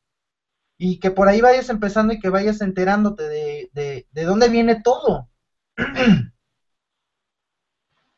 Y 0.78 0.98
que 0.98 1.10
por 1.10 1.28
ahí 1.28 1.40
vayas 1.40 1.68
empezando 1.68 2.14
y 2.14 2.20
que 2.20 2.30
vayas 2.30 2.60
enterándote 2.60 3.24
de, 3.24 3.70
de, 3.72 4.06
de 4.10 4.24
dónde 4.24 4.48
viene 4.48 4.80
todo. 4.80 5.28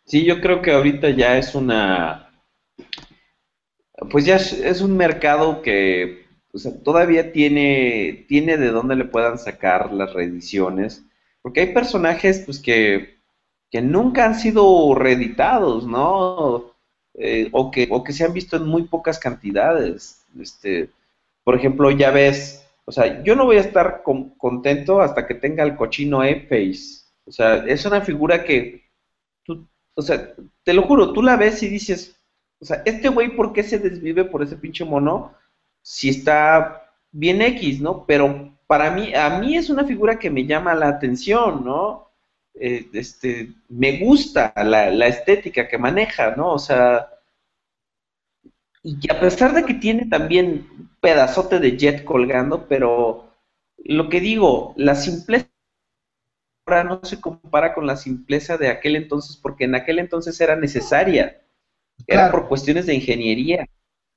Sí, 0.05 0.24
yo 0.24 0.41
creo 0.41 0.60
que 0.60 0.73
ahorita 0.73 1.10
ya 1.10 1.39
es 1.39 1.55
una, 1.55 2.24
pues 4.10 4.24
ya 4.24 4.36
es, 4.36 4.81
un 4.81 4.97
mercado 4.97 5.62
que 5.62 6.24
todavía 6.82 7.32
tiene, 7.32 8.24
tiene 8.28 8.56
de 8.56 8.68
dónde 8.68 8.97
le 8.97 9.05
puedan 9.05 9.39
sacar 9.39 9.92
las 9.92 10.12
reediciones, 10.12 11.05
porque 11.42 11.60
hay 11.60 11.74
personajes 11.74 12.42
pues 12.44 12.58
que, 12.58 13.18
que 13.70 13.82
nunca 13.82 14.24
han 14.24 14.34
sido 14.34 14.94
reeditados, 14.94 15.86
¿no? 15.86 16.74
Eh, 17.14 17.48
o, 17.52 17.70
que, 17.70 17.86
o 17.90 18.02
que 18.02 18.12
se 18.12 18.24
han 18.24 18.32
visto 18.32 18.56
en 18.56 18.66
muy 18.66 18.84
pocas 18.84 19.18
cantidades. 19.18 20.24
Este, 20.40 20.90
por 21.44 21.55
ejemplo, 21.55 21.90
ya 21.90 22.10
ves, 22.10 22.66
o 22.86 22.92
sea, 22.92 23.23
yo 23.23 23.36
no 23.36 23.44
voy 23.44 23.56
a 23.56 23.60
estar 23.60 24.02
contento 24.02 25.00
hasta 25.00 25.26
que 25.26 25.34
tenga 25.34 25.62
el 25.62 25.76
cochino 25.76 26.24
E-Face. 26.24 27.05
O 27.26 27.32
sea, 27.32 27.64
es 27.66 27.84
una 27.86 28.00
figura 28.00 28.44
que, 28.44 28.84
o 29.94 30.02
sea, 30.02 30.34
te 30.64 30.73
lo 30.73 30.82
juro, 30.82 31.12
tú 31.12 31.23
la 31.23 31.36
ves 31.36 31.62
y 31.62 31.68
dices, 31.68 32.18
o 32.60 32.65
sea, 32.65 32.83
este 32.84 33.08
güey, 33.08 33.36
¿por 33.36 33.52
qué 33.52 33.62
se 33.62 33.78
desvive 33.78 34.24
por 34.24 34.42
ese 34.42 34.57
pinche 34.57 34.84
mono? 34.84 35.34
Si 35.83 36.08
está 36.08 36.91
bien 37.12 37.42
X, 37.42 37.81
¿no? 37.81 38.05
Pero 38.07 38.57
para 38.66 38.91
mí, 38.91 39.15
a 39.15 39.39
mí 39.39 39.57
es 39.57 39.70
una 39.70 39.84
figura 39.84 40.18
que 40.18 40.31
me 40.31 40.47
llama 40.47 40.74
la 40.74 40.89
atención, 40.89 41.65
¿no? 41.65 42.10
Eh, 42.55 42.89
este, 42.92 43.52
me 43.68 43.99
gusta 43.99 44.52
la, 44.57 45.07
estética 45.07 45.68
que 45.68 45.78
maneja, 45.78 46.34
¿no? 46.36 46.52
O 46.52 46.58
sea, 46.58 47.08
y 48.83 49.10
a 49.10 49.18
pesar 49.18 49.55
de 49.55 49.65
que 49.65 49.74
tiene 49.74 50.07
también 50.07 50.68
un 50.78 50.91
pedazote 51.00 51.58
de 51.58 51.76
jet 51.76 52.05
colgando, 52.05 52.66
pero 52.68 53.31
lo 53.78 54.08
que 54.08 54.20
digo, 54.20 54.74
la 54.76 54.94
simpleza 54.94 55.49
ahora 56.66 56.84
no 56.84 57.00
se 57.02 57.20
compara 57.20 57.74
con 57.74 57.86
la 57.86 57.97
simpleza 57.97 58.57
de 58.57 58.68
aquel 58.68 58.97
entonces, 58.97 59.36
porque 59.36 59.65
en 59.65 59.74
aquel 59.74 59.99
entonces 59.99 60.41
era 60.41 60.57
necesaria. 60.57 61.43
Era 62.06 62.31
por 62.31 62.48
cuestiones 62.48 62.86
de 62.86 62.94
ingeniería. 62.94 63.66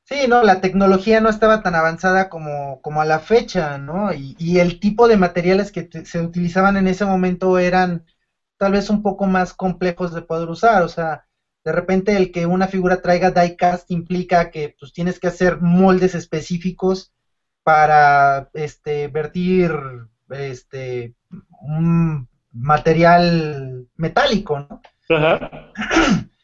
Sí, 0.03 0.27
no, 0.27 0.41
la 0.41 0.61
tecnología 0.61 1.19
no 1.19 1.29
estaba 1.29 1.61
tan 1.61 1.75
avanzada 1.75 2.29
como, 2.29 2.81
como 2.81 3.01
a 3.01 3.05
la 3.05 3.19
fecha, 3.19 3.77
¿no? 3.77 4.13
Y, 4.13 4.35
y 4.39 4.59
el 4.59 4.79
tipo 4.79 5.07
de 5.07 5.17
materiales 5.17 5.71
que 5.71 5.89
se 6.05 6.21
utilizaban 6.21 6.77
en 6.77 6.87
ese 6.87 7.03
momento 7.05 7.59
eran 7.59 8.05
tal 8.57 8.71
vez 8.71 8.89
un 8.89 9.03
poco 9.03 9.25
más 9.25 9.53
complejos 9.53 10.13
de 10.13 10.21
poder 10.21 10.49
usar, 10.49 10.83
o 10.83 10.87
sea, 10.87 11.25
de 11.63 11.71
repente 11.73 12.15
el 12.15 12.31
que 12.31 12.45
una 12.45 12.67
figura 12.67 13.01
traiga 13.01 13.31
diecast 13.31 13.91
implica 13.91 14.51
que 14.51 14.75
pues 14.79 14.93
tienes 14.93 15.19
que 15.19 15.27
hacer 15.27 15.61
moldes 15.61 16.15
específicos 16.15 17.11
para 17.63 18.49
este 18.53 19.09
vertir 19.09 19.71
este 20.29 21.13
un 21.61 22.29
material 22.53 23.87
metálico, 23.95 24.59
¿no? 24.59 24.81
Ajá. 25.09 25.73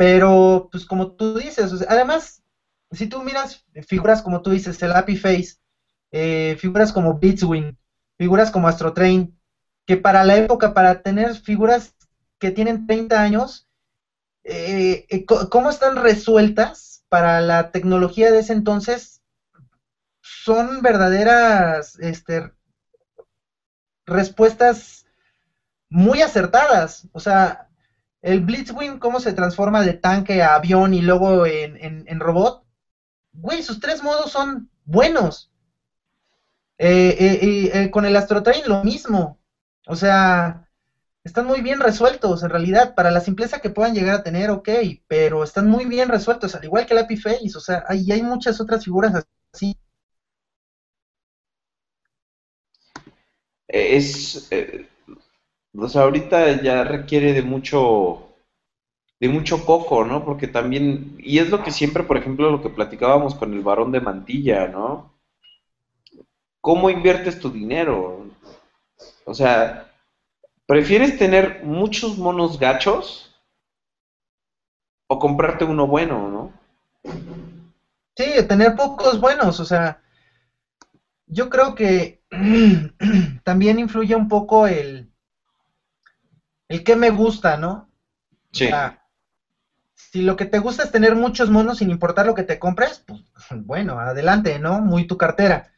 Pero, 0.00 0.70
pues 0.72 0.86
como 0.86 1.12
tú 1.12 1.36
dices, 1.36 1.84
además, 1.86 2.42
si 2.90 3.06
tú 3.06 3.22
miras 3.22 3.66
figuras 3.86 4.22
como 4.22 4.40
tú 4.40 4.48
dices, 4.48 4.82
el 4.82 4.92
Happy 4.92 5.14
Face, 5.14 5.56
eh, 6.10 6.56
figuras 6.58 6.90
como 6.90 7.18
Beatswing, 7.18 7.76
figuras 8.16 8.50
como 8.50 8.66
Astro 8.66 8.94
Train, 8.94 9.38
que 9.84 9.98
para 9.98 10.24
la 10.24 10.38
época, 10.38 10.72
para 10.72 11.02
tener 11.02 11.34
figuras 11.34 11.94
que 12.38 12.50
tienen 12.50 12.86
30 12.86 13.20
años, 13.20 13.68
eh, 14.42 15.04
eh, 15.10 15.26
¿cómo 15.26 15.68
están 15.68 15.96
resueltas 15.96 17.04
para 17.10 17.42
la 17.42 17.70
tecnología 17.70 18.32
de 18.32 18.38
ese 18.38 18.54
entonces? 18.54 19.20
Son 20.22 20.80
verdaderas 20.80 21.98
este, 21.98 22.50
respuestas 24.06 25.04
muy 25.90 26.22
acertadas. 26.22 27.06
O 27.12 27.20
sea, 27.20 27.69
el 28.22 28.40
Blitzwing, 28.40 28.98
cómo 28.98 29.20
se 29.20 29.32
transforma 29.32 29.82
de 29.82 29.94
tanque 29.94 30.42
a 30.42 30.54
avión 30.54 30.94
y 30.94 31.02
luego 31.02 31.46
en, 31.46 32.20
robot. 32.20 32.64
Güey, 33.32 33.62
sus 33.62 33.80
tres 33.80 34.02
modos 34.02 34.32
son 34.32 34.70
buenos. 34.84 35.50
Eh, 36.78 37.16
eh, 37.18 37.70
eh, 37.74 37.90
con 37.90 38.04
el 38.04 38.16
Astrotrain 38.16 38.62
lo 38.66 38.84
mismo. 38.84 39.38
O 39.86 39.96
sea, 39.96 40.68
están 41.24 41.46
muy 41.46 41.60
bien 41.62 41.80
resueltos 41.80 42.42
en 42.42 42.50
realidad. 42.50 42.94
Para 42.94 43.10
la 43.10 43.20
simpleza 43.20 43.60
que 43.60 43.70
puedan 43.70 43.94
llegar 43.94 44.16
a 44.16 44.22
tener, 44.22 44.50
ok, 44.50 44.68
pero 45.06 45.44
están 45.44 45.68
muy 45.68 45.86
bien 45.86 46.08
resueltos, 46.08 46.54
al 46.54 46.64
igual 46.64 46.86
que 46.86 46.94
el 46.94 47.18
Face. 47.20 47.56
O 47.56 47.60
sea, 47.60 47.84
hay, 47.88 48.10
hay 48.12 48.22
muchas 48.22 48.60
otras 48.60 48.84
figuras 48.84 49.24
así. 49.52 49.76
Es, 53.68 54.48
o 55.76 55.88
sea, 55.88 56.02
ahorita 56.02 56.62
ya 56.62 56.84
requiere 56.84 57.32
de 57.32 57.42
mucho, 57.42 58.28
de 59.20 59.28
mucho 59.28 59.64
coco, 59.64 60.04
¿no? 60.04 60.24
Porque 60.24 60.48
también, 60.48 61.16
y 61.18 61.38
es 61.38 61.50
lo 61.50 61.62
que 61.62 61.70
siempre, 61.70 62.02
por 62.02 62.16
ejemplo, 62.16 62.50
lo 62.50 62.62
que 62.62 62.70
platicábamos 62.70 63.34
con 63.34 63.52
el 63.52 63.62
varón 63.62 63.92
de 63.92 64.00
mantilla, 64.00 64.66
¿no? 64.66 65.12
¿Cómo 66.60 66.90
inviertes 66.90 67.38
tu 67.38 67.50
dinero? 67.50 68.26
O 69.24 69.34
sea, 69.34 69.92
¿prefieres 70.66 71.16
tener 71.18 71.62
muchos 71.64 72.18
monos 72.18 72.58
gachos 72.58 73.34
o 75.06 75.18
comprarte 75.18 75.64
uno 75.64 75.86
bueno, 75.86 76.28
no? 76.28 76.52
Sí, 78.16 78.46
tener 78.46 78.74
pocos 78.74 79.20
buenos, 79.20 79.60
o 79.60 79.64
sea, 79.64 80.02
yo 81.26 81.48
creo 81.48 81.74
que 81.74 82.20
también 83.44 83.78
influye 83.78 84.14
un 84.14 84.28
poco 84.28 84.66
el, 84.66 85.09
el 86.70 86.84
que 86.84 86.94
me 86.94 87.10
gusta, 87.10 87.56
¿no? 87.56 87.90
Sí. 88.52 88.70
si 89.94 90.22
lo 90.22 90.36
que 90.36 90.46
te 90.46 90.58
gusta 90.58 90.84
es 90.84 90.92
tener 90.92 91.14
muchos 91.16 91.50
monos 91.50 91.78
sin 91.78 91.90
importar 91.90 92.26
lo 92.26 92.34
que 92.34 92.44
te 92.44 92.58
compres, 92.60 93.02
pues 93.04 93.22
bueno, 93.50 93.98
adelante, 93.98 94.58
¿no? 94.58 94.80
Muy 94.80 95.06
tu 95.06 95.18
cartera. 95.18 95.70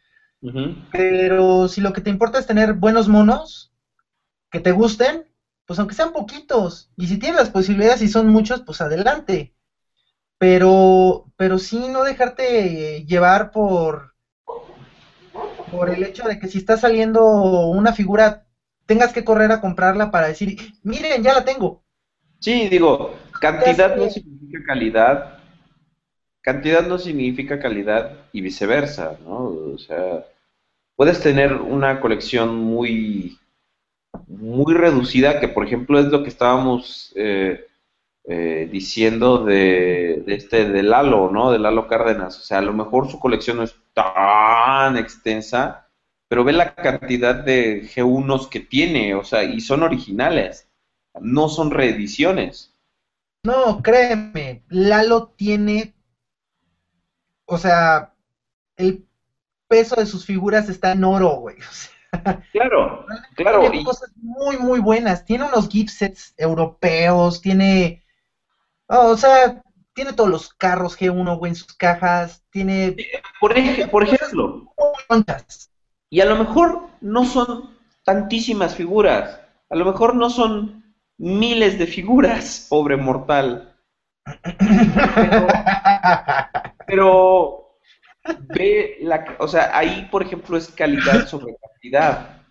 Pero 0.91 1.69
si 1.69 1.81
lo 1.81 1.93
que 1.93 2.01
te 2.01 2.11
importa 2.11 2.39
es 2.39 2.47
tener 2.47 2.75
buenos 2.75 3.09
monos 3.09 3.73
que 4.51 4.61
te 4.61 4.73
gusten, 4.73 5.25
pues 5.67 5.79
aunque 5.79 5.95
sean 5.95 6.12
poquitos, 6.12 6.91
y 6.97 7.07
si 7.07 7.17
tienes 7.17 7.39
las 7.39 7.51
posibilidades 7.51 8.03
y 8.03 8.09
son 8.09 8.27
muchos, 8.27 8.61
pues 8.61 8.81
adelante. 8.81 9.55
Pero, 10.37 11.25
pero 11.37 11.59
sí 11.59 11.89
no 11.89 12.03
dejarte 12.03 13.05
llevar 13.05 13.51
por, 13.51 14.12
por 15.71 15.89
el 15.89 16.03
hecho 16.03 16.25
de 16.25 16.39
que 16.39 16.49
si 16.49 16.59
está 16.59 16.77
saliendo 16.77 17.25
una 17.69 17.93
figura 17.93 18.43
tengas 18.86 19.12
que 19.12 19.25
correr 19.25 19.52
a 19.52 19.61
comprarla 19.61 20.11
para 20.11 20.28
decir, 20.28 20.57
miren, 20.83 21.23
ya 21.23 21.35
la 21.35 21.44
tengo. 21.44 21.83
Sí, 22.41 22.69
digo, 22.69 23.15
cantidad 23.41 23.97
no 23.97 24.11
significa 24.11 24.65
calidad, 24.67 25.39
cantidad 26.41 26.86
no 26.86 26.99
significa 26.99 27.61
calidad 27.61 28.27
y 28.33 28.41
viceversa, 28.41 29.17
¿no? 29.25 29.44
O 29.75 29.78
sea, 29.78 30.25
puedes 30.97 31.20
tener 31.20 31.55
una 31.55 32.01
colección 32.01 32.57
muy, 32.57 33.39
muy 34.27 34.75
reducida, 34.75 35.41
que 35.41 35.49
por 35.49 35.65
ejemplo 35.67 35.99
es 35.99 36.07
lo 36.07 36.23
que 36.23 36.28
estábamos 36.28 37.12
eh, 37.17 37.67
eh, 38.25 38.69
diciendo 38.70 39.44
de, 39.44 40.23
de, 40.27 40.35
este, 40.35 40.69
de 40.69 40.83
Lalo, 40.83 41.31
¿no? 41.31 41.51
De 41.51 41.59
Lalo 41.59 41.89
Cárdenas. 41.89 42.39
O 42.39 42.43
sea, 42.43 42.59
a 42.59 42.62
lo 42.62 42.73
mejor 42.73 43.11
su 43.11 43.19
colección 43.19 43.57
no 43.59 43.62
es 43.62 43.77
tan 43.94 44.97
extensa, 44.97 45.82
pero 46.33 46.44
ve 46.44 46.55
la 46.55 46.75
cantidad 46.75 47.35
de 47.35 47.83
G1s 47.83 48.49
que 48.49 48.61
tiene, 48.61 49.15
o 49.15 49.23
sea, 49.23 49.44
y 49.44 49.61
son 49.61 49.83
originales, 49.83 50.67
no 51.20 51.51
son 51.51 51.70
reediciones. 51.70 52.73
No, 53.44 53.83
créeme, 53.83 54.62
Lalo 54.70 55.27
tiene, 55.36 55.93
o 57.44 57.59
sea, 57.59 58.15
el 58.78 59.07
peso 59.69 59.97
de 59.97 60.07
sus 60.07 60.25
figuras 60.25 60.70
está 60.70 60.93
en 60.93 61.05
oro, 61.05 61.36
güey. 61.36 61.57
Claro, 62.52 63.05
claro. 63.35 63.61
Tiene 63.61 63.85
cosas 63.85 64.11
muy, 64.17 64.57
muy 64.57 64.81
buenas. 64.81 65.27
Tiene 65.27 65.44
unos 65.44 65.69
gift 65.69 65.91
sets 65.91 66.33
europeos, 66.39 67.43
tiene. 67.43 68.02
Oh, 68.86 69.11
o 69.11 69.17
sea, 69.19 69.62
tiene 69.93 70.15
todos 70.15 70.31
los 70.31 70.55
carros 70.55 70.99
G1, 70.99 71.39
güey, 71.39 71.51
en 71.51 71.57
sus 71.57 71.75
cajas. 71.75 72.43
Tiene. 72.51 72.97
Por, 73.39 73.55
por 73.91 74.02
ejemplo. 74.02 74.73
Y 76.12 76.20
a 76.20 76.26
lo 76.26 76.36
mejor 76.36 76.91
no 77.00 77.24
son 77.24 77.70
tantísimas 78.05 78.76
figuras. 78.76 79.41
A 79.70 79.76
lo 79.76 79.86
mejor 79.86 80.15
no 80.15 80.28
son 80.28 80.94
miles 81.16 81.78
de 81.78 81.86
figuras, 81.86 82.66
pobre 82.70 82.99
mortal. 82.99 83.74
Pero, 86.86 87.78
ve 88.55 88.99
la, 89.00 89.24
o 89.39 89.49
sea, 89.49 89.74
ahí 89.74 90.07
por 90.10 90.23
ejemplo 90.23 90.58
es 90.58 90.68
calidad 90.68 91.26
sobre 91.26 91.57
cantidad. 91.57 92.42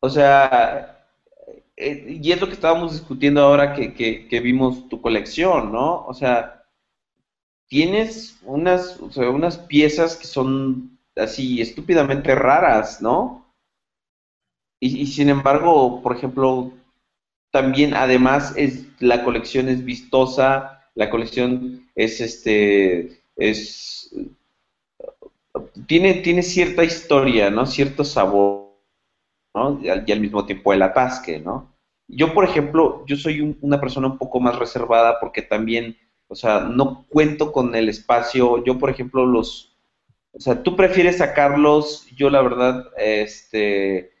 O 0.00 0.10
sea, 0.10 1.06
eh, 1.76 2.18
y 2.20 2.32
es 2.32 2.40
lo 2.40 2.48
que 2.48 2.54
estábamos 2.54 2.90
discutiendo 2.90 3.40
ahora 3.40 3.72
que, 3.72 3.94
que, 3.94 4.40
vimos 4.40 4.88
tu 4.88 5.00
colección, 5.00 5.70
¿no? 5.70 6.04
O 6.06 6.12
sea, 6.12 6.64
tienes 7.68 8.40
unas, 8.42 9.00
o 9.00 9.12
sea, 9.12 9.30
unas 9.30 9.58
piezas 9.58 10.16
que 10.16 10.26
son 10.26 10.93
así 11.16 11.60
estúpidamente 11.60 12.34
raras, 12.34 13.00
¿no? 13.00 13.44
Y, 14.80 15.06
sin 15.06 15.30
embargo, 15.30 16.02
por 16.02 16.14
ejemplo, 16.16 16.72
también 17.50 17.94
además 17.94 18.52
es 18.56 18.86
la 19.00 19.24
colección 19.24 19.68
es 19.68 19.84
vistosa, 19.84 20.90
la 20.94 21.08
colección 21.08 21.88
es 21.94 22.20
este 22.20 23.22
es 23.36 24.14
tiene, 25.86 26.14
tiene 26.14 26.42
cierta 26.42 26.84
historia, 26.84 27.50
¿no? 27.50 27.66
Cierto 27.66 28.04
sabor, 28.04 28.72
¿no? 29.54 29.80
Y 29.82 29.88
al, 29.88 30.20
mismo 30.20 30.44
tiempo 30.46 30.72
el 30.72 30.82
atasque, 30.82 31.38
¿no? 31.38 31.72
Yo, 32.08 32.34
por 32.34 32.44
ejemplo, 32.44 33.04
yo 33.06 33.16
soy 33.16 33.56
una 33.60 33.80
persona 33.80 34.08
un 34.08 34.18
poco 34.18 34.40
más 34.40 34.58
reservada 34.58 35.18
porque 35.20 35.42
también, 35.42 35.96
o 36.28 36.34
sea, 36.34 36.60
no 36.60 37.06
cuento 37.08 37.52
con 37.52 37.74
el 37.74 37.88
espacio. 37.88 38.62
Yo, 38.64 38.78
por 38.78 38.90
ejemplo, 38.90 39.24
los, 39.24 39.73
o 40.34 40.40
sea, 40.40 40.62
tú 40.62 40.76
prefieres 40.76 41.18
sacarlos, 41.18 42.06
yo 42.16 42.28
la 42.28 42.42
verdad, 42.42 42.86
este, 42.96 44.12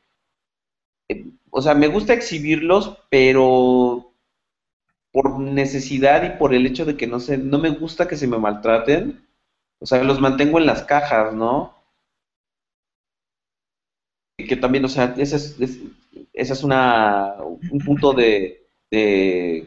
o 1.50 1.60
sea, 1.60 1.74
me 1.74 1.88
gusta 1.88 2.14
exhibirlos, 2.14 2.98
pero 3.10 4.12
por 5.12 5.38
necesidad 5.40 6.24
y 6.24 6.38
por 6.38 6.54
el 6.54 6.66
hecho 6.66 6.84
de 6.84 6.96
que 6.96 7.06
no 7.06 7.20
sé, 7.20 7.38
no 7.38 7.58
me 7.58 7.70
gusta 7.70 8.08
que 8.08 8.16
se 8.16 8.26
me 8.26 8.38
maltraten, 8.38 9.26
o 9.80 9.86
sea, 9.86 10.02
los 10.04 10.20
mantengo 10.20 10.58
en 10.58 10.66
las 10.66 10.82
cajas, 10.84 11.34
¿no? 11.34 11.74
Que 14.36 14.56
también, 14.56 14.84
o 14.84 14.88
sea, 14.88 15.14
ese 15.16 15.36
es, 15.36 15.80
esa 16.32 16.52
es 16.52 16.64
una, 16.64 17.36
un 17.42 17.78
punto 17.84 18.12
de, 18.12 18.66
de, 18.90 19.66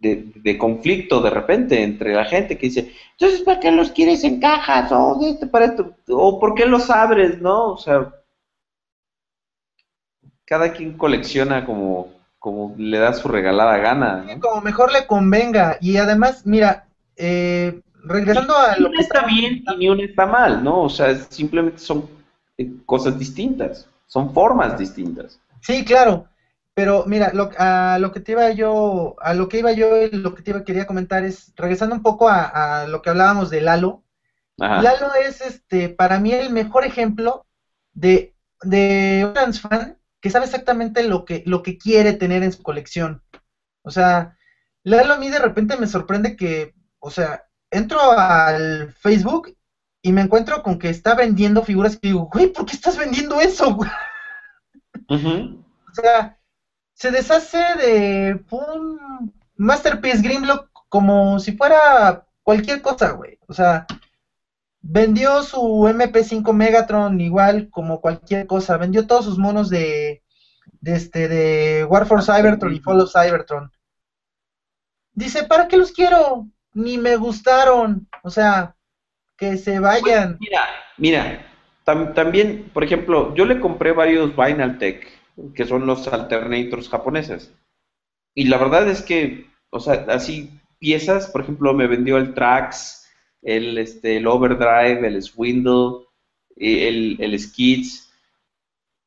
de, 0.00 0.58
conflicto 0.58 1.20
de 1.20 1.30
repente 1.30 1.82
entre 1.82 2.14
la 2.14 2.24
gente 2.24 2.56
que 2.56 2.66
dice, 2.66 2.92
entonces, 3.12 3.42
¿para 3.42 3.60
qué 3.60 3.70
los 3.70 3.90
quieres 3.90 4.24
en 4.24 4.40
cajas? 4.40 4.90
O, 4.92 5.20
para 5.50 5.66
esto, 5.66 5.94
o 6.08 6.40
¿por 6.40 6.54
qué 6.54 6.66
los 6.66 6.90
abres? 6.90 7.40
¿No? 7.40 7.72
O 7.72 7.76
sea, 7.76 8.10
cada 10.46 10.72
quien 10.72 10.96
colecciona 10.96 11.66
como, 11.66 12.08
como 12.38 12.74
le 12.78 12.98
da 12.98 13.12
su 13.12 13.28
regalada 13.28 13.76
gana. 13.76 14.26
Como 14.40 14.62
mejor 14.62 14.90
le 14.92 15.06
convenga. 15.06 15.76
Y 15.80 15.98
además, 15.98 16.46
mira, 16.46 16.86
eh, 17.16 17.80
regresando 18.04 18.56
a 18.56 18.76
lo 18.78 18.90
que 18.90 19.02
está 19.02 19.26
bien 19.26 19.62
y 19.66 19.76
ni 19.76 19.88
uno 19.88 20.02
está 20.02 20.24
mal, 20.24 20.64
¿no? 20.64 20.82
O 20.82 20.88
sea, 20.88 21.14
simplemente 21.14 21.78
son 21.78 22.08
eh, 22.56 22.70
cosas 22.86 23.18
distintas, 23.18 23.86
son 24.06 24.32
formas 24.32 24.78
distintas. 24.78 25.38
Sí, 25.60 25.84
claro. 25.84 26.26
Pero 26.80 27.04
mira, 27.06 27.30
lo, 27.34 27.50
a 27.58 27.98
lo 27.98 28.10
que 28.10 28.20
te 28.20 28.32
iba 28.32 28.50
yo, 28.52 29.14
a 29.20 29.34
lo 29.34 29.50
que 29.50 29.58
iba 29.58 29.70
yo, 29.70 29.90
lo 30.12 30.34
que 30.34 30.40
te 30.40 30.52
iba 30.52 30.64
quería 30.64 30.86
comentar 30.86 31.24
es, 31.24 31.52
regresando 31.54 31.94
un 31.94 32.02
poco 32.02 32.30
a, 32.30 32.86
lo 32.88 33.02
que 33.02 33.10
hablábamos 33.10 33.50
de 33.50 33.60
Lalo. 33.60 34.02
Lalo 34.56 35.12
es, 35.12 35.42
este, 35.42 35.90
para 35.90 36.18
mí 36.18 36.32
el 36.32 36.48
mejor 36.48 36.86
ejemplo 36.86 37.44
de, 37.92 38.34
de 38.62 39.24
un 39.26 39.34
trans 39.34 39.60
fan 39.60 39.98
que 40.22 40.30
sabe 40.30 40.46
exactamente 40.46 41.02
lo 41.02 41.26
que, 41.26 41.42
lo 41.44 41.62
que 41.62 41.76
quiere 41.76 42.14
tener 42.14 42.42
en 42.42 42.52
su 42.52 42.62
colección. 42.62 43.22
O 43.82 43.90
sea, 43.90 44.38
Lalo 44.82 45.12
a 45.12 45.18
mí 45.18 45.28
de 45.28 45.38
repente 45.38 45.76
me 45.76 45.86
sorprende 45.86 46.34
que, 46.34 46.72
o 46.98 47.10
sea, 47.10 47.44
entro 47.70 48.00
al 48.12 48.94
Facebook 48.94 49.54
y 50.00 50.12
me 50.12 50.22
encuentro 50.22 50.62
con 50.62 50.78
que 50.78 50.88
está 50.88 51.14
vendiendo 51.14 51.62
figuras 51.62 51.98
que 51.98 52.08
digo, 52.08 52.30
güey, 52.32 52.46
¿por 52.46 52.64
qué 52.64 52.72
estás 52.72 52.96
vendiendo 52.96 53.38
eso? 53.38 53.76
O 55.90 55.92
sea, 55.92 56.39
se 57.00 57.10
deshace 57.10 57.56
de 57.78 58.44
un 58.50 59.32
Masterpiece 59.56 60.20
Grimlock 60.20 60.68
como 60.90 61.40
si 61.40 61.52
fuera 61.52 62.26
cualquier 62.42 62.82
cosa, 62.82 63.12
güey. 63.12 63.38
O 63.48 63.54
sea, 63.54 63.86
Vendió 64.82 65.42
su 65.42 65.58
MP5 65.58 66.52
Megatron 66.52 67.18
igual 67.20 67.70
como 67.70 68.02
cualquier 68.02 68.46
cosa. 68.46 68.76
Vendió 68.76 69.06
todos 69.06 69.24
sus 69.24 69.38
monos 69.38 69.70
de, 69.70 70.22
de, 70.80 70.94
este, 70.94 71.28
de 71.28 71.84
War 71.84 72.06
for 72.06 72.22
Cybertron 72.22 72.74
y 72.74 72.80
Fall 72.80 73.00
of 73.00 73.12
Cybertron. 73.12 73.70
Dice, 75.14 75.44
¿para 75.44 75.68
qué 75.68 75.78
los 75.78 75.92
quiero? 75.92 76.48
Ni 76.74 76.98
me 76.98 77.16
gustaron. 77.16 78.08
O 78.22 78.28
sea, 78.28 78.76
que 79.38 79.56
se 79.56 79.80
vayan. 79.80 80.36
mira, 80.38 80.60
mira, 80.98 81.46
también, 82.14 82.70
por 82.74 82.84
ejemplo, 82.84 83.34
yo 83.34 83.46
le 83.46 83.58
compré 83.58 83.92
varios 83.92 84.36
Vinaltech, 84.36 85.19
que 85.54 85.64
son 85.64 85.86
los 85.86 86.06
alternators 86.08 86.88
japoneses. 86.88 87.52
Y 88.34 88.44
la 88.44 88.58
verdad 88.58 88.88
es 88.88 89.02
que, 89.02 89.46
o 89.70 89.80
sea, 89.80 90.06
así 90.08 90.50
piezas, 90.78 91.28
por 91.28 91.42
ejemplo, 91.42 91.74
me 91.74 91.86
vendió 91.86 92.16
el 92.16 92.34
Trax, 92.34 93.08
el, 93.42 93.78
este, 93.78 94.16
el 94.16 94.26
overdrive, 94.26 95.06
el 95.06 95.22
swindle, 95.22 96.06
el, 96.56 97.16
el 97.20 97.38
skids. 97.38 98.08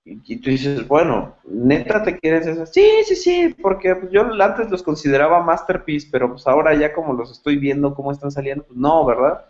Y, 0.05 0.35
tú 0.35 0.49
dices, 0.49 0.85
bueno, 0.85 1.37
neta 1.45 2.03
te 2.03 2.19
quieres 2.19 2.45
eso. 2.45 2.65
Sí, 2.65 2.85
sí, 3.05 3.15
sí, 3.15 3.55
porque 3.61 3.95
pues, 3.95 4.11
yo 4.11 4.21
antes 4.41 4.69
los 4.69 4.83
consideraba 4.83 5.41
masterpiece, 5.41 6.09
pero 6.11 6.29
pues 6.29 6.45
ahora 6.45 6.75
ya 6.75 6.93
como 6.93 7.13
los 7.13 7.31
estoy 7.31 7.57
viendo 7.57 7.95
cómo 7.95 8.11
están 8.11 8.29
saliendo, 8.29 8.65
pues 8.65 8.77
no, 8.77 9.05
¿verdad? 9.05 9.45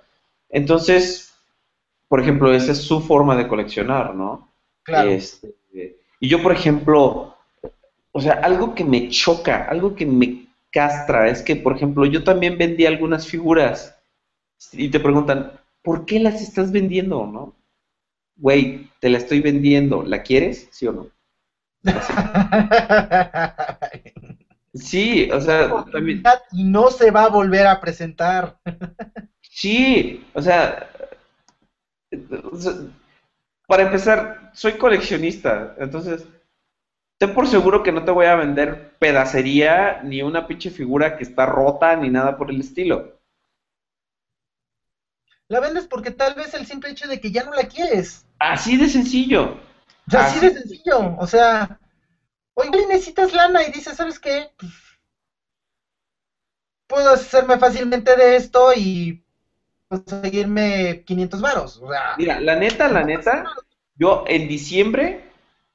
Entonces, 0.50 1.34
por 2.08 2.20
ejemplo, 2.20 2.54
esa 2.54 2.74
es 2.74 2.84
su 2.84 3.02
forma 3.02 3.36
de 3.36 3.48
coleccionar, 3.48 4.14
¿no? 4.14 4.54
Claro. 4.84 5.10
Este, 5.10 5.56
y 6.24 6.30
yo, 6.30 6.42
por 6.42 6.54
ejemplo, 6.54 7.36
o 8.14 8.22
sea, 8.22 8.36
algo 8.36 8.74
que 8.74 8.86
me 8.86 9.10
choca, 9.10 9.66
algo 9.66 9.94
que 9.94 10.06
me 10.06 10.48
castra, 10.72 11.28
es 11.28 11.42
que, 11.42 11.58
por 11.58 11.76
ejemplo, 11.76 12.06
yo 12.06 12.24
también 12.24 12.58
vendí 12.58 12.86
algunas 12.86 13.28
figuras 13.28 13.94
y 14.72 14.88
te 14.88 15.02
preguntan, 15.02 15.52
¿por 15.82 16.06
qué 16.06 16.22
las 16.22 16.42
estás 16.42 16.72
vendiendo, 16.72 17.28
no? 17.28 17.54
Güey, 18.38 18.90
te 19.02 19.10
la 19.10 19.18
estoy 19.18 19.42
vendiendo, 19.42 20.02
¿la 20.02 20.24
quieres? 20.24 20.70
¿Sí 20.72 20.88
o 20.88 20.94
no? 20.94 21.10
Sí, 24.76 25.30
o 25.32 25.40
sea, 25.40 25.86
también... 25.92 26.24
no 26.52 26.90
se 26.90 27.12
va 27.12 27.26
a 27.26 27.30
volver 27.30 27.68
a 27.68 27.80
presentar. 27.80 28.58
Sí, 29.42 30.26
o 30.34 30.42
sea, 30.42 30.90
para 33.68 33.84
empezar, 33.84 34.52
soy 34.54 34.74
coleccionista, 34.74 35.76
entonces 35.78 36.26
ten 37.18 37.34
por 37.34 37.48
seguro 37.48 37.84
que 37.84 37.92
no 37.92 38.04
te 38.04 38.12
voy 38.12 38.26
a 38.26 38.36
vender 38.36 38.98
pedacería 39.00 40.02
ni 40.04 40.22
una 40.22 40.48
pinche 40.48 40.70
figura 40.70 41.18
que 41.18 41.24
está 41.24 41.46
rota 41.46 41.96
ni 41.96 42.10
nada 42.10 42.38
por 42.38 42.50
el 42.50 42.60
estilo. 42.60 43.20
La 45.48 45.60
vendes 45.60 45.88
porque 45.88 46.12
tal 46.12 46.36
vez 46.36 46.54
el 46.54 46.66
simple 46.66 46.90
hecho 46.92 47.08
de 47.08 47.20
que 47.20 47.32
ya 47.32 47.44
no 47.44 47.54
la 47.54 47.68
quieres. 47.68 48.26
Así 48.40 48.78
de 48.78 48.90
sencillo. 48.90 49.58
Así, 50.12 50.40
de 50.40 50.54
sencillo. 50.54 51.16
O 51.18 51.28
sea, 51.28 51.80
oye, 52.56 52.88
necesitas 52.88 53.34
lana 53.34 53.64
y 53.64 53.72
dices, 53.72 53.96
¿sabes 53.96 54.20
qué? 54.20 54.52
Pues, 54.58 54.72
puedo 56.88 57.12
hacerme 57.12 57.58
fácilmente 57.58 58.16
de 58.16 58.36
esto 58.36 58.74
y 58.74 59.23
conseguirme 59.88 61.04
500 61.06 61.42
varos. 61.42 61.78
O 61.82 61.92
sea, 61.92 62.16
Mira, 62.18 62.40
la 62.40 62.56
neta, 62.56 62.90
la 62.90 63.04
neta, 63.04 63.46
yo 63.96 64.24
en 64.28 64.48
diciembre 64.48 65.24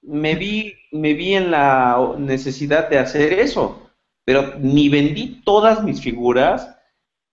me 0.02 0.34
vi, 0.34 0.74
me 0.92 1.14
vi 1.14 1.34
en 1.34 1.50
la 1.50 2.14
necesidad 2.18 2.88
de 2.88 2.98
hacer 2.98 3.32
eso, 3.34 3.90
pero 4.24 4.54
ni 4.58 4.88
vendí 4.88 5.42
todas 5.44 5.82
mis 5.82 6.00
figuras, 6.00 6.74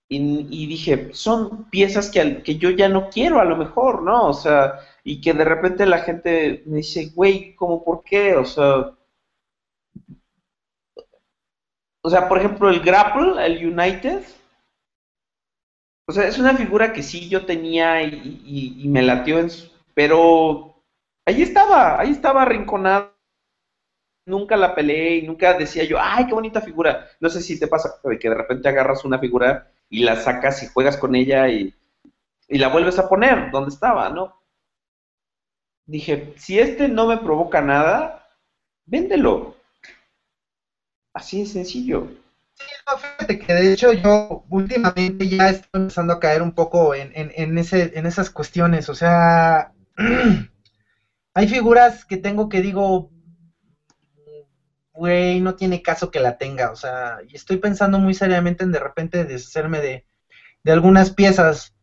y, 0.08 0.68
dije, 0.68 1.10
son 1.14 1.70
piezas 1.70 2.12
que, 2.12 2.44
que 2.44 2.58
yo 2.58 2.70
ya 2.70 2.88
no 2.90 3.10
quiero 3.10 3.40
a 3.40 3.46
lo 3.46 3.58
mejor, 3.58 4.04
¿no? 4.04 4.28
O 4.28 4.34
sea, 4.34 4.80
y 5.04 5.20
que 5.20 5.34
de 5.34 5.44
repente 5.44 5.86
la 5.86 6.00
gente 6.00 6.64
me 6.68 6.78
dice, 6.78 7.12
güey, 7.14 7.56
¿cómo 7.56 7.84
por 7.84 8.04
qué? 8.04 8.36
O 8.36 8.46
sea, 8.46 8.92
o 12.04 12.10
sea, 12.10 12.30
por 12.30 12.38
ejemplo, 12.38 12.70
el 12.70 12.82
Grapple, 12.82 13.44
el 13.46 13.66
United, 13.68 14.22
o 16.08 16.12
sea, 16.12 16.28
es 16.28 16.38
una 16.38 16.56
figura 16.56 16.94
que 16.94 17.02
sí 17.02 17.30
yo 17.30 17.46
tenía 17.46 18.04
y, 18.04 18.84
me 18.88 19.02
latió, 19.02 19.40
en 19.40 19.50
pero 19.94 20.84
ahí 21.26 21.42
estaba, 21.42 22.00
ahí 22.00 22.12
estaba 22.12 22.44
arrinconada. 22.44 23.12
Nunca 24.28 24.58
la 24.58 24.74
peleé 24.74 25.18
y 25.18 25.28
nunca 25.28 25.54
decía 25.56 25.84
yo, 25.84 25.98
ay, 26.02 26.26
qué 26.28 26.34
bonita 26.34 26.62
figura. 26.62 27.08
No 27.20 27.30
sé 27.30 27.42
si 27.42 27.60
te 27.60 27.68
pasa 27.68 28.00
de 28.04 28.20
que 28.20 28.30
de 28.30 28.36
repente 28.36 28.68
agarras 28.68 29.06
una 29.06 29.20
figura 29.20 29.72
y 29.90 30.04
la 30.04 30.16
sacas 30.16 30.64
y 30.64 30.68
juegas 30.68 30.98
con 30.98 31.16
ella 31.16 31.48
y, 31.48 31.74
y 32.48 32.58
la 32.58 32.70
vuelves 32.70 32.98
a 33.00 33.08
poner 33.08 33.52
donde 33.52 33.70
estaba, 33.70 34.10
¿no? 34.10 34.42
Dije, 35.86 36.34
si 36.38 36.60
este 36.60 36.88
no 36.88 37.06
me 37.08 37.18
provoca 37.18 37.62
nada, 37.62 38.28
véndelo. 38.86 39.56
Así 41.14 41.42
de 41.42 41.46
sencillo. 41.46 42.08
Sí, 42.58 42.66
no, 42.88 42.98
fíjate 42.98 43.38
que 43.40 43.54
de 43.54 43.74
hecho 43.74 43.92
yo 43.92 44.46
últimamente 44.50 45.28
ya 45.28 45.50
estoy 45.50 45.82
empezando 45.82 46.14
a 46.14 46.20
caer 46.20 46.42
un 46.42 46.54
poco 46.54 46.96
en, 46.96 47.12
en, 47.14 47.58
ese, 47.58 47.92
en 47.98 48.06
esas 48.06 48.30
cuestiones. 48.30 48.88
O 48.88 48.96
sea, 48.96 49.74
hay 51.34 51.48
figuras 51.48 52.06
que 52.06 52.16
tengo 52.16 52.48
que 52.48 52.62
digo, 52.62 53.12
güey, 54.94 55.42
no 55.42 55.56
tiene 55.56 55.82
caso 55.82 56.10
que 56.12 56.22
la 56.22 56.38
tenga. 56.38 56.72
O 56.72 56.78
sea, 56.78 57.18
y 57.28 57.36
estoy 57.36 57.58
pensando 57.58 58.00
muy 58.00 58.14
seriamente 58.14 58.64
en 58.64 58.72
de 58.72 58.80
repente 58.80 59.26
deshacerme 59.26 59.82
de, 59.82 60.06
de 60.64 60.72
algunas 60.72 61.12
piezas. 61.12 61.74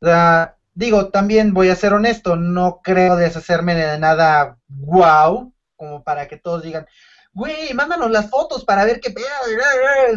O 0.00 0.06
sea, 0.06 0.56
digo, 0.72 1.10
también 1.10 1.52
voy 1.52 1.68
a 1.68 1.76
ser 1.76 1.92
honesto, 1.92 2.36
no 2.36 2.80
creo 2.82 3.16
deshacerme 3.16 3.74
de 3.74 3.98
nada 3.98 4.56
wow, 4.68 5.52
como 5.76 6.02
para 6.02 6.26
que 6.26 6.38
todos 6.38 6.62
digan, 6.62 6.86
güey, 7.32 7.72
mándanos 7.74 8.10
las 8.10 8.30
fotos 8.30 8.64
para 8.64 8.84
ver 8.84 9.00
qué 9.00 9.10
pedo. 9.10 9.26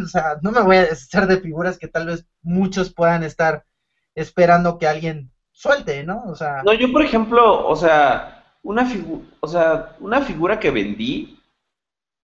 O 0.03 0.07
sea, 0.07 0.37
no 0.41 0.51
me 0.51 0.61
voy 0.61 0.77
a 0.77 0.85
deshacer 0.85 1.27
de 1.27 1.39
figuras 1.39 1.77
que 1.77 1.87
tal 1.87 2.07
vez 2.07 2.25
muchos 2.41 2.93
puedan 2.93 3.23
estar 3.23 3.65
esperando 4.13 4.77
que 4.77 4.87
alguien 4.87 5.31
suelte, 5.51 6.03
¿no? 6.03 6.23
O 6.27 6.35
sea. 6.35 6.63
No, 6.63 6.73
yo 6.73 6.91
por 6.91 7.01
ejemplo, 7.01 7.67
o 7.67 7.75
sea, 7.75 8.45
una 8.63 8.85
figura, 8.85 9.25
o 9.39 9.47
sea, 9.47 9.95
una 9.99 10.21
figura 10.21 10.59
que 10.59 10.71
vendí 10.71 11.39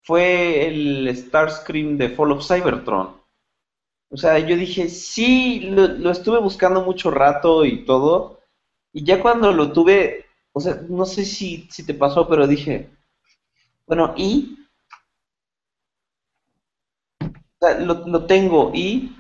fue 0.02 0.68
el 0.68 1.16
Starscream 1.16 1.98
de 1.98 2.10
Fall 2.10 2.32
of 2.32 2.48
Cybertron. 2.48 3.18
O 4.10 4.16
sea, 4.16 4.40
yo 4.40 4.56
dije, 4.56 4.88
sí, 4.88 5.60
lo, 5.60 5.88
lo 5.88 6.12
estuve 6.12 6.40
buscando 6.40 6.82
mucho 6.82 7.12
rato 7.12 7.66
y 7.66 7.84
todo. 7.84 8.40
Y 8.94 9.04
ya 9.04 9.22
cuando 9.22 9.52
lo 9.52 9.74
tuve, 9.74 10.26
o 10.54 10.62
sea, 10.62 10.82
no 10.88 11.06
sé 11.06 11.26
si, 11.26 11.68
si 11.70 11.86
te 11.86 11.94
pasó, 11.94 12.28
pero 12.28 12.48
dije, 12.48 12.90
bueno, 13.86 14.14
¿y? 14.18 14.58
Lo, 17.62 18.26
tengo 18.26 18.72
y... 18.74 19.16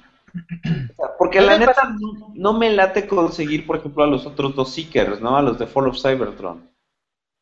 porque 1.18 1.42
la 1.42 1.58
neta 1.58 1.96
no, 2.36 2.54
me 2.54 2.70
late 2.70 3.08
conseguir, 3.08 3.66
por 3.66 3.78
ejemplo, 3.78 4.04
a 4.04 4.08
los 4.08 4.26
otros 4.26 4.56
dos 4.56 4.74
Seekers, 4.74 5.22
¿no? 5.22 5.38
A 5.38 5.42
los 5.42 5.58
de 5.58 5.68
Fall 5.68 5.88
of 5.88 6.02
Cybertron. 6.02 6.70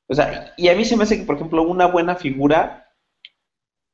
O 0.07 0.14
sea, 0.14 0.53
y 0.57 0.69
a 0.69 0.75
mí 0.75 0.85
se 0.85 0.95
me 0.95 1.03
hace 1.03 1.17
que, 1.17 1.25
por 1.25 1.35
ejemplo, 1.35 1.64
una 1.64 1.88
buena 1.88 2.15
figura, 2.15 2.93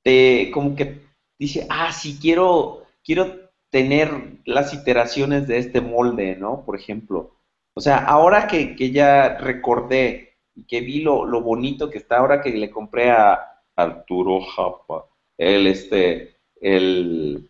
te, 0.04 0.52
como 0.54 0.76
que 0.76 1.02
dice, 1.40 1.66
ah, 1.70 1.92
sí, 1.92 2.20
quiero, 2.22 2.84
quiero 3.04 3.52
tener 3.72 4.40
las 4.46 4.74
iteraciones 4.74 5.48
de 5.48 5.58
este 5.58 5.82
molde, 5.82 6.36
¿no? 6.36 6.66
Por 6.66 6.76
ejemplo. 6.76 7.38
O 7.74 7.82
sea, 7.82 7.98
ahora 8.00 8.48
que, 8.48 8.76
que 8.76 8.92
ya 8.92 9.38
recordé 9.38 10.38
y 10.56 10.66
que 10.66 10.82
vi 10.82 11.02
lo, 11.02 11.26
lo, 11.26 11.42
bonito 11.42 11.90
que 11.90 11.98
está, 11.98 12.18
ahora 12.18 12.42
que 12.42 12.52
le 12.52 12.70
compré 12.70 13.10
a 13.12 13.64
Arturo 13.76 14.42
Japa, 14.42 15.08
el 15.38 15.68
este, 15.68 16.31
el, 16.62 17.50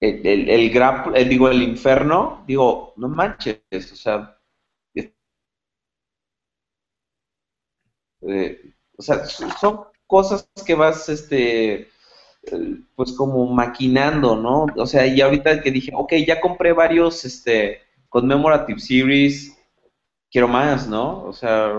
el, 0.00 0.26
el, 0.26 0.50
el, 0.50 1.28
digo, 1.28 1.50
el 1.50 1.62
infierno, 1.62 2.44
digo, 2.46 2.94
no 2.96 3.08
manches, 3.08 3.62
o 3.92 3.96
sea, 3.96 4.38
eh, 8.22 8.72
o 8.96 9.02
sea, 9.02 9.24
son 9.26 9.80
cosas 10.06 10.48
que 10.66 10.74
vas, 10.74 11.08
este, 11.08 11.88
pues 12.96 13.12
como 13.12 13.46
maquinando, 13.52 14.36
¿no? 14.36 14.66
O 14.76 14.86
sea, 14.86 15.06
y 15.06 15.20
ahorita 15.20 15.60
que 15.62 15.70
dije, 15.70 15.92
ok, 15.94 16.14
ya 16.26 16.40
compré 16.40 16.72
varios, 16.72 17.24
este, 17.24 17.80
Commemorative 18.08 18.78
Series, 18.80 19.56
quiero 20.30 20.48
más, 20.48 20.88
¿no? 20.88 21.24
O 21.24 21.32
sea, 21.32 21.72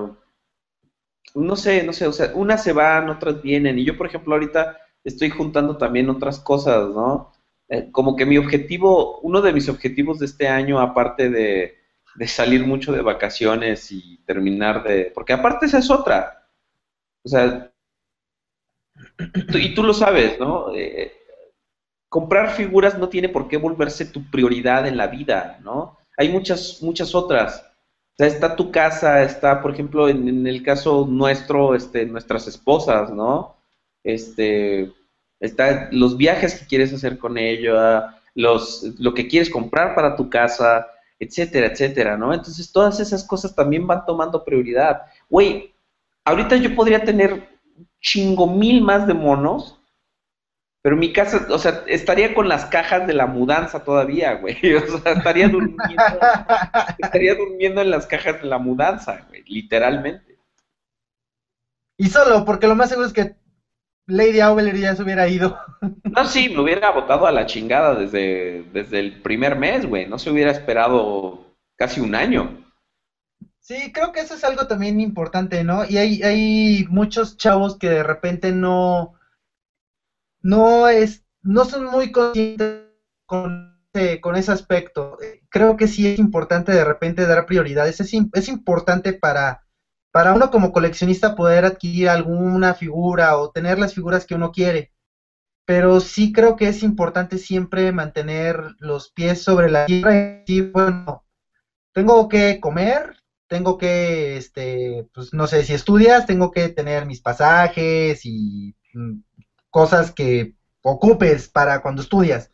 no 1.35 1.55
sé, 1.55 1.83
no 1.83 1.93
sé, 1.93 2.07
o 2.07 2.13
sea, 2.13 2.31
unas 2.35 2.63
se 2.63 2.73
van, 2.73 3.09
otras 3.09 3.41
vienen, 3.41 3.79
y 3.79 3.85
yo, 3.85 3.97
por 3.97 4.07
ejemplo, 4.07 4.33
ahorita 4.33 4.77
estoy 5.03 5.29
juntando 5.29 5.77
también 5.77 6.09
otras 6.09 6.39
cosas, 6.39 6.89
¿no? 6.89 7.31
Eh, 7.69 7.89
como 7.91 8.15
que 8.15 8.25
mi 8.25 8.37
objetivo, 8.37 9.19
uno 9.21 9.41
de 9.41 9.53
mis 9.53 9.69
objetivos 9.69 10.19
de 10.19 10.25
este 10.25 10.47
año, 10.47 10.79
aparte 10.79 11.29
de, 11.29 11.77
salir 12.27 12.65
mucho 12.65 12.91
de 12.91 13.01
vacaciones 13.01 13.91
y 13.91 14.17
terminar 14.25 14.83
de... 14.83 15.11
Porque 15.15 15.31
aparte 15.33 15.65
esa 15.65 15.77
es 15.79 15.89
otra. 15.89 16.49
O 17.23 17.29
sea, 17.29 17.71
y 19.53 19.73
tú 19.73 19.83
lo 19.83 19.93
sabes, 19.93 20.37
¿no? 20.37 20.75
Eh, 20.75 21.13
comprar 22.09 22.51
figuras 22.51 22.97
no 22.97 23.07
tiene 23.07 23.29
por 23.29 23.47
qué 23.47 23.55
volverse 23.55 24.05
tu 24.05 24.29
prioridad 24.29 24.85
en 24.85 24.97
la 24.97 25.07
vida, 25.07 25.59
¿no? 25.63 25.97
Hay 26.17 26.27
muchas, 26.27 26.79
muchas 26.81 27.15
otras. 27.15 27.61
O 27.61 28.15
sea, 28.17 28.27
está 28.27 28.57
tu 28.57 28.69
casa, 28.71 29.23
está, 29.23 29.61
por 29.61 29.71
ejemplo, 29.71 30.09
en, 30.09 30.27
en 30.27 30.45
el 30.45 30.61
caso 30.61 31.07
nuestro, 31.09 31.73
este, 31.73 32.05
nuestras 32.05 32.47
esposas, 32.47 33.11
¿no? 33.11 33.60
Este, 34.03 34.91
está 35.39 35.89
los 35.91 36.17
viajes 36.17 36.55
que 36.55 36.67
quieres 36.67 36.93
hacer 36.93 37.17
con 37.17 37.37
ella, 37.37 38.15
los, 38.35 38.83
lo 38.99 39.13
que 39.13 39.27
quieres 39.27 39.49
comprar 39.49 39.95
para 39.95 40.15
tu 40.15 40.29
casa, 40.29 40.87
etcétera, 41.19 41.67
etcétera, 41.67 42.17
¿no? 42.17 42.33
Entonces 42.33 42.71
todas 42.71 42.99
esas 42.99 43.23
cosas 43.23 43.53
también 43.55 43.85
van 43.85 44.05
tomando 44.05 44.43
prioridad. 44.43 45.03
Güey, 45.29 45.73
ahorita 46.25 46.55
yo 46.57 46.75
podría 46.75 47.03
tener 47.03 47.49
chingo 47.99 48.47
mil 48.47 48.81
más 48.81 49.05
de 49.07 49.13
monos, 49.13 49.79
pero 50.81 50.97
mi 50.97 51.13
casa, 51.13 51.45
o 51.51 51.59
sea, 51.59 51.83
estaría 51.85 52.33
con 52.33 52.49
las 52.49 52.65
cajas 52.65 53.05
de 53.05 53.13
la 53.13 53.27
mudanza 53.27 53.83
todavía, 53.83 54.33
güey. 54.35 54.57
O 54.75 54.97
sea, 54.97 55.13
estaría 55.13 55.47
durmiendo, 55.47 56.03
estaría 56.97 57.35
durmiendo 57.35 57.81
en 57.81 57.91
las 57.91 58.07
cajas 58.07 58.41
de 58.41 58.47
la 58.47 58.57
mudanza, 58.57 59.25
güey, 59.29 59.43
literalmente. 59.45 60.39
Y 61.97 62.09
solo, 62.09 62.45
porque 62.45 62.65
lo 62.65 62.75
más 62.75 62.89
seguro 62.89 63.07
es 63.07 63.13
que 63.13 63.35
Lady 64.11 64.41
Aubeler 64.41 64.77
ya 64.77 64.95
se 64.95 65.03
hubiera 65.03 65.27
ido. 65.27 65.57
No, 66.11 66.25
sí, 66.25 66.49
me 66.49 66.59
hubiera 66.59 66.91
votado 66.91 67.25
a 67.25 67.31
la 67.31 67.45
chingada 67.45 67.95
desde, 67.95 68.65
desde 68.73 68.99
el 68.99 69.21
primer 69.21 69.55
mes, 69.55 69.85
güey. 69.85 70.07
No 70.07 70.19
se 70.19 70.29
hubiera 70.29 70.51
esperado 70.51 71.45
casi 71.77 72.01
un 72.01 72.15
año. 72.15 72.65
Sí, 73.61 73.93
creo 73.93 74.11
que 74.11 74.19
eso 74.19 74.33
es 74.33 74.43
algo 74.43 74.67
también 74.67 74.99
importante, 74.99 75.63
¿no? 75.63 75.85
Y 75.85 75.97
hay, 75.97 76.21
hay 76.21 76.85
muchos 76.89 77.37
chavos 77.37 77.77
que 77.77 77.89
de 77.89 78.03
repente 78.03 78.51
no, 78.51 79.13
no 80.41 80.89
es, 80.89 81.23
no 81.43 81.63
son 81.63 81.85
muy 81.85 82.11
conscientes 82.11 82.87
con, 83.25 83.79
con 84.19 84.35
ese 84.35 84.51
aspecto. 84.51 85.17
Creo 85.47 85.77
que 85.77 85.87
sí 85.87 86.05
es 86.07 86.19
importante 86.19 86.73
de 86.73 86.83
repente 86.83 87.25
dar 87.25 87.45
prioridades. 87.45 88.01
Es, 88.01 88.11
es 88.33 88.49
importante 88.49 89.13
para 89.13 89.63
para 90.11 90.33
uno 90.33 90.49
como 90.51 90.71
coleccionista 90.71 91.35
poder 91.35 91.65
adquirir 91.65 92.09
alguna 92.09 92.73
figura 92.73 93.37
o 93.37 93.49
tener 93.49 93.79
las 93.79 93.93
figuras 93.93 94.25
que 94.25 94.35
uno 94.35 94.51
quiere. 94.51 94.91
Pero 95.65 95.99
sí 95.99 96.33
creo 96.33 96.55
que 96.55 96.67
es 96.67 96.83
importante 96.83 97.37
siempre 97.37 97.91
mantener 97.91 98.75
los 98.79 99.09
pies 99.09 99.41
sobre 99.43 99.69
la 99.69 99.85
tierra 99.85 100.13
y 100.15 100.39
decir, 100.41 100.71
bueno, 100.73 101.23
tengo 101.93 102.27
que 102.27 102.59
comer, 102.59 103.15
tengo 103.47 103.77
que, 103.77 104.37
este, 104.37 105.07
pues 105.13 105.33
no 105.33 105.47
sé, 105.47 105.63
si 105.63 105.73
estudias, 105.73 106.25
tengo 106.25 106.51
que 106.51 106.69
tener 106.69 107.05
mis 107.05 107.21
pasajes 107.21 108.25
y 108.25 108.75
mm, 108.93 109.19
cosas 109.69 110.11
que 110.11 110.55
ocupes 110.83 111.47
para 111.49 111.81
cuando 111.81 112.01
estudias. 112.01 112.51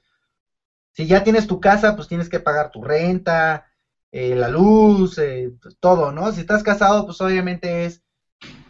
Si 0.94 1.08
ya 1.08 1.24
tienes 1.24 1.48
tu 1.48 1.60
casa, 1.60 1.96
pues 1.96 2.08
tienes 2.08 2.30
que 2.30 2.40
pagar 2.40 2.72
tu 2.72 2.84
renta, 2.84 3.67
eh, 4.12 4.36
la 4.36 4.50
luz, 4.50 5.18
eh, 5.18 5.52
pues, 5.62 5.78
todo, 5.80 6.12
¿no? 6.12 6.32
Si 6.32 6.42
estás 6.42 6.64
casado, 6.64 7.06
pues 7.06 7.20
obviamente 7.22 7.86
es 7.86 8.04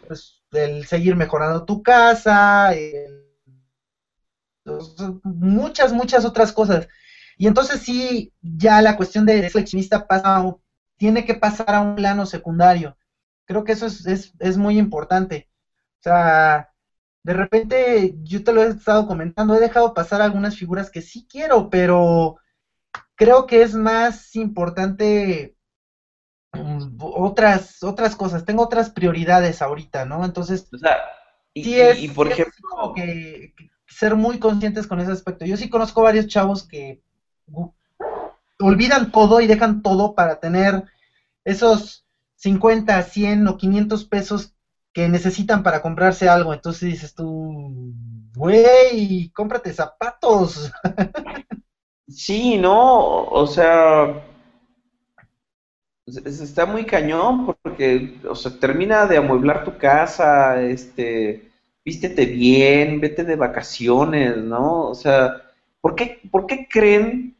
pues, 0.06 0.42
el 0.52 0.86
seguir 0.86 1.16
mejorando 1.16 1.64
tu 1.64 1.82
casa, 1.82 2.72
muchas, 5.22 5.92
muchas 5.92 6.24
otras 6.24 6.52
cosas. 6.52 6.88
Y 7.36 7.46
entonces 7.46 7.80
sí, 7.80 8.32
ya 8.42 8.82
la 8.82 8.96
cuestión 8.96 9.24
de 9.26 9.48
seleccionista 9.48 10.06
pasa, 10.06 10.44
tiene 10.96 11.24
que 11.24 11.34
pasar 11.34 11.74
a 11.74 11.80
un 11.80 11.94
plano 11.96 12.26
secundario. 12.26 12.96
Creo 13.46 13.64
que 13.64 13.72
eso 13.72 13.86
es, 13.86 14.06
es, 14.06 14.32
es 14.40 14.56
muy 14.56 14.78
importante. 14.78 15.48
O 16.00 16.02
sea, 16.02 16.70
de 17.22 17.32
repente, 17.32 18.14
yo 18.22 18.42
te 18.44 18.52
lo 18.52 18.62
he 18.62 18.68
estado 18.68 19.06
comentando, 19.06 19.54
he 19.54 19.60
dejado 19.60 19.94
pasar 19.94 20.20
algunas 20.22 20.56
figuras 20.56 20.90
que 20.90 21.00
sí 21.02 21.26
quiero, 21.30 21.70
pero 21.70 22.36
creo 23.18 23.46
que 23.46 23.62
es 23.62 23.74
más 23.74 24.34
importante 24.36 25.56
mm, 26.52 26.96
otras 27.00 27.82
otras 27.82 28.16
cosas, 28.16 28.44
tengo 28.44 28.62
otras 28.62 28.88
prioridades 28.88 29.60
ahorita, 29.60 30.06
¿no? 30.06 30.24
Entonces, 30.24 30.66
o 30.72 30.78
sea, 30.78 30.96
y, 31.52 32.08
por 32.08 32.28
ejemplo, 32.28 32.92
que, 32.94 33.52
ser 33.86 34.14
muy 34.14 34.38
conscientes 34.38 34.86
con 34.86 35.00
ese 35.00 35.10
aspecto. 35.10 35.44
Yo 35.44 35.56
sí 35.56 35.68
conozco 35.68 36.02
varios 36.02 36.28
chavos 36.28 36.66
que 36.66 37.02
olvidan 38.60 39.10
todo 39.10 39.40
y 39.40 39.46
dejan 39.46 39.82
todo 39.82 40.14
para 40.14 40.38
tener 40.38 40.84
esos 41.44 42.06
50, 42.36 43.02
100 43.02 43.48
o 43.48 43.56
500 43.56 44.04
pesos 44.04 44.54
que 44.92 45.08
necesitan 45.08 45.62
para 45.64 45.82
comprarse 45.82 46.28
algo. 46.28 46.54
Entonces 46.54 46.88
dices 46.88 47.14
tú, 47.14 47.92
güey, 48.34 49.30
cómprate 49.30 49.72
zapatos. 49.72 50.70
sí, 52.08 52.58
no, 52.58 53.24
o 53.24 53.46
sea, 53.46 54.24
está 56.06 56.66
muy 56.66 56.84
cañón 56.84 57.46
porque, 57.62 58.18
o 58.28 58.34
sea, 58.34 58.58
termina 58.58 59.06
de 59.06 59.18
amueblar 59.18 59.64
tu 59.64 59.76
casa, 59.78 60.60
este, 60.62 61.50
vístete 61.84 62.26
bien, 62.26 63.00
vete 63.00 63.24
de 63.24 63.36
vacaciones, 63.36 64.36
¿no? 64.38 64.88
O 64.88 64.94
sea, 64.94 65.42
¿por 65.80 65.94
qué, 65.94 66.20
por 66.30 66.46
qué 66.46 66.66
creen, 66.68 67.36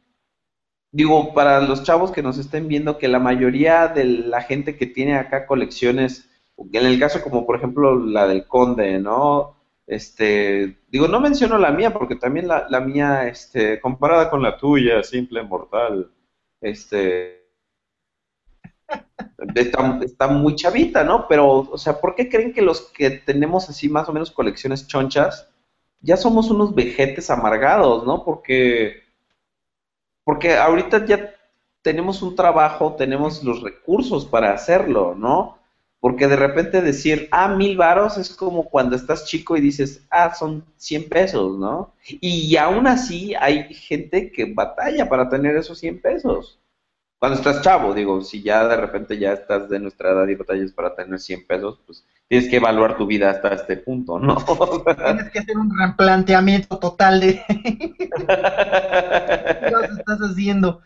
digo, 0.91 1.33
para 1.33 1.61
los 1.61 1.83
chavos 1.83 2.11
que 2.11 2.23
nos 2.23 2.37
estén 2.37 2.67
viendo, 2.67 2.97
que 2.97 3.07
la 3.07 3.19
mayoría 3.19 3.87
de 3.87 4.05
la 4.05 4.41
gente 4.41 4.77
que 4.77 4.87
tiene 4.87 5.15
acá 5.15 5.45
colecciones, 5.47 6.29
en 6.57 6.85
el 6.85 6.99
caso 6.99 7.21
como 7.21 7.45
por 7.45 7.55
ejemplo 7.57 7.97
la 7.97 8.27
del 8.27 8.45
Conde, 8.47 8.99
¿no? 8.99 9.58
Este, 9.89 10.77
digo, 10.89 11.07
no 11.07 11.19
menciono 11.19 11.57
la 11.57 11.71
mía 11.71 11.91
porque 11.91 12.15
también 12.15 12.47
la, 12.47 12.67
la 12.69 12.79
mía, 12.79 13.27
este, 13.27 13.81
comparada 13.81 14.29
con 14.29 14.43
la 14.43 14.55
tuya, 14.55 15.01
simple, 15.01 15.41
mortal, 15.41 16.11
este, 16.61 17.49
está, 19.55 20.27
muy 20.27 20.55
chavita, 20.55 21.03
¿no? 21.03 21.27
Pero, 21.27 21.61
o 21.71 21.77
sea, 21.79 21.99
¿por 21.99 22.13
qué 22.13 22.29
creen 22.29 22.53
que 22.53 22.61
los 22.61 22.81
que 22.91 23.09
tenemos 23.09 23.67
así 23.67 23.89
más 23.89 24.07
o 24.07 24.13
menos 24.13 24.29
colecciones 24.29 24.85
chonchas, 24.85 25.49
ya 26.01 26.17
somos 26.17 26.51
unos 26.51 26.75
vejetes 26.75 27.31
amargados, 27.31 28.05
¿no? 28.05 28.23
Porque, 28.23 29.03
porque 30.23 30.55
ahorita 30.55 31.03
ya 31.07 31.35
tenemos 31.81 32.21
un 32.21 32.35
trabajo, 32.35 32.95
tenemos 32.95 33.43
los 33.43 33.63
recursos 33.63 34.27
para 34.27 34.53
hacerlo, 34.53 35.15
¿no? 35.15 35.58
Porque 35.99 36.27
de 36.27 36.37
repente 36.37 36.81
decir, 36.81 37.27
ah, 37.31 37.49
mil 37.49 37.75
varos 37.75 38.17
es 38.17 38.29
como 38.29 38.63
cuando 38.69 38.95
estás 38.95 39.25
chico 39.25 39.57
y 39.57 39.61
dices, 39.61 40.05
ah, 40.09 40.33
son 40.33 40.63
100 40.77 41.09
pesos, 41.09 41.57
¿no? 41.57 41.93
Y 42.05 42.55
aún 42.55 42.87
así 42.87 43.35
hay 43.35 43.73
gente 43.73 44.31
que 44.31 44.53
batalla 44.53 45.09
para 45.09 45.29
tener 45.29 45.57
esos 45.57 45.79
100 45.79 46.01
pesos 46.01 46.59
cuando 47.19 47.37
estás 47.37 47.61
chavo, 47.61 47.93
digo, 47.93 48.21
si 48.21 48.41
ya 48.41 48.65
de 48.65 48.77
repente 48.77 49.19
ya 49.19 49.33
estás 49.33 49.67
de 49.67 49.77
nuestra 49.77 50.11
edad 50.11 50.25
y 50.29 50.35
batallas 50.35 50.71
para 50.71 50.95
tener 50.95 51.19
100 51.19 51.45
pesos, 51.45 51.77
pues 51.85 52.05
tienes 52.29 52.49
que 52.49 52.55
evaluar 52.55 52.95
tu 52.95 53.05
vida 53.05 53.29
hasta 53.29 53.55
este 53.55 53.75
punto, 53.75 54.17
¿no? 54.17 54.37
tienes 54.95 55.29
que 55.29 55.39
hacer 55.39 55.57
un 55.57 55.77
replanteamiento 55.77 56.79
total 56.79 57.19
de 57.19 57.43
qué 57.97 58.05
estás 59.97 60.19
haciendo. 60.21 60.81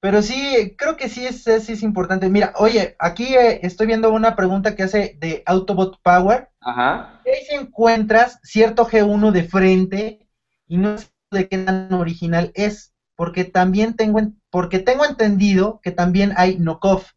Pero 0.00 0.22
sí, 0.22 0.74
creo 0.78 0.96
que 0.96 1.08
sí 1.08 1.26
es, 1.26 1.46
es, 1.46 1.82
importante. 1.82 2.30
Mira, 2.30 2.54
oye, 2.56 2.96
aquí 2.98 3.36
eh, 3.36 3.60
estoy 3.62 3.86
viendo 3.86 4.10
una 4.10 4.34
pregunta 4.34 4.74
que 4.74 4.84
hace 4.84 5.16
de 5.20 5.42
Autobot 5.44 6.00
Power. 6.02 6.48
Ajá. 6.60 7.20
¿Qué 7.24 7.44
si 7.46 7.54
encuentras 7.54 8.40
cierto 8.42 8.86
G1 8.86 9.30
de 9.30 9.44
frente 9.44 10.26
y 10.66 10.78
no 10.78 10.96
sé 10.96 11.08
de 11.30 11.46
qué 11.48 11.58
tan 11.58 11.92
original 11.92 12.50
es? 12.54 12.94
Porque 13.14 13.44
también 13.44 13.94
tengo 13.94 14.20
porque 14.48 14.78
tengo 14.78 15.04
entendido 15.04 15.80
que 15.82 15.90
también 15.90 16.32
hay 16.36 16.56
knockoff. 16.56 17.12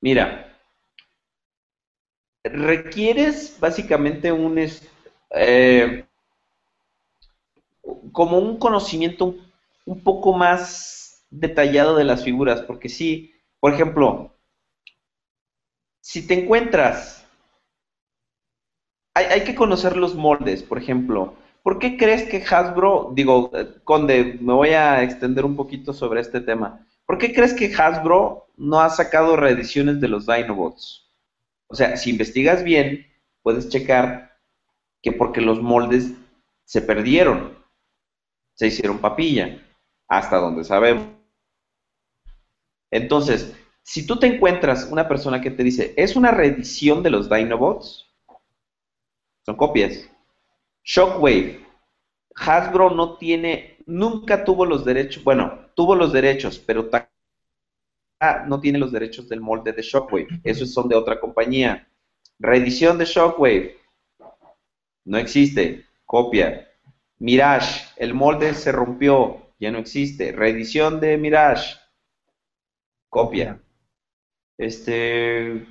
Mira, 0.00 0.52
requieres 2.44 3.58
básicamente 3.60 4.32
un 4.32 4.58
eh, 5.30 6.04
como 8.12 8.38
un 8.38 8.58
conocimiento 8.58 9.34
un, 9.84 10.00
poco 10.00 10.32
más 10.32 11.01
detallado 11.32 11.96
de 11.96 12.04
las 12.04 12.22
figuras, 12.24 12.62
porque 12.62 12.88
sí, 12.88 13.34
por 13.58 13.72
ejemplo, 13.74 14.36
si 16.00 16.26
te 16.26 16.34
encuentras, 16.34 17.26
hay, 19.14 19.26
hay 19.26 19.44
que 19.44 19.54
conocer 19.54 19.96
los 19.96 20.14
moldes, 20.14 20.62
por 20.62 20.78
ejemplo, 20.78 21.36
¿Por 21.62 21.78
qué 21.78 21.96
crees 21.96 22.24
que 22.24 22.42
Hasbro, 22.42 23.12
digo, 23.14 23.52
Conde, 23.84 24.38
me 24.40 24.52
voy 24.52 24.70
a 24.70 25.02
extender 25.02 25.44
un 25.44 25.54
poquito 25.54 25.92
sobre 25.92 26.20
este 26.20 26.40
tema. 26.40 26.84
¿Por 27.06 27.18
qué 27.18 27.32
crees 27.32 27.54
que 27.54 27.72
Hasbro 27.72 28.48
no 28.56 28.80
ha 28.80 28.90
sacado 28.90 29.36
reediciones 29.36 30.00
de 30.00 30.08
los 30.08 30.26
Dinobots? 30.26 31.08
O 31.68 31.74
sea, 31.74 31.96
si 31.96 32.10
investigas 32.10 32.64
bien, 32.64 33.06
puedes 33.42 33.68
checar 33.68 34.32
que 35.00 35.12
porque 35.12 35.40
los 35.40 35.62
moldes 35.62 36.12
se 36.64 36.82
perdieron, 36.82 37.56
se 38.54 38.66
hicieron 38.66 38.98
papilla, 38.98 39.62
hasta 40.08 40.38
donde 40.38 40.64
sabemos. 40.64 41.06
Entonces, 42.92 43.52
si 43.82 44.06
tú 44.06 44.18
te 44.18 44.28
encuentras 44.28 44.88
una 44.90 45.08
persona 45.08 45.40
que 45.40 45.50
te 45.50 45.64
dice, 45.64 45.94
es 45.96 46.14
una 46.14 46.30
reedición 46.30 47.02
de 47.02 47.10
los 47.10 47.28
Dinobots, 47.28 48.06
son 49.44 49.56
copias. 49.56 50.08
Shockwave. 50.84 51.66
Hasbro 52.36 52.90
no 52.90 53.16
tiene, 53.16 53.78
nunca 53.86 54.44
tuvo 54.44 54.64
los 54.64 54.84
derechos, 54.84 55.24
bueno, 55.24 55.68
tuvo 55.74 55.94
los 55.96 56.12
derechos, 56.12 56.58
pero 56.58 56.88
no 58.46 58.60
tiene 58.60 58.78
los 58.78 58.92
derechos 58.92 59.28
del 59.28 59.40
molde 59.40 59.72
de 59.72 59.82
Shockwave. 59.82 60.40
Esos 60.44 60.72
son 60.72 60.88
de 60.88 60.94
otra 60.94 61.18
compañía. 61.18 61.88
Reedición 62.38 62.98
de 62.98 63.04
Shockwave. 63.04 63.76
No 65.04 65.18
existe. 65.18 65.84
Copia. 66.04 66.68
Mirage. 67.18 67.84
El 67.96 68.14
molde 68.14 68.54
se 68.54 68.70
rompió. 68.70 69.38
Ya 69.58 69.70
no 69.70 69.78
existe. 69.78 70.32
Reedición 70.32 71.00
de 71.00 71.16
Mirage. 71.18 71.81
Copia. 73.12 73.60
Este. 74.56 75.66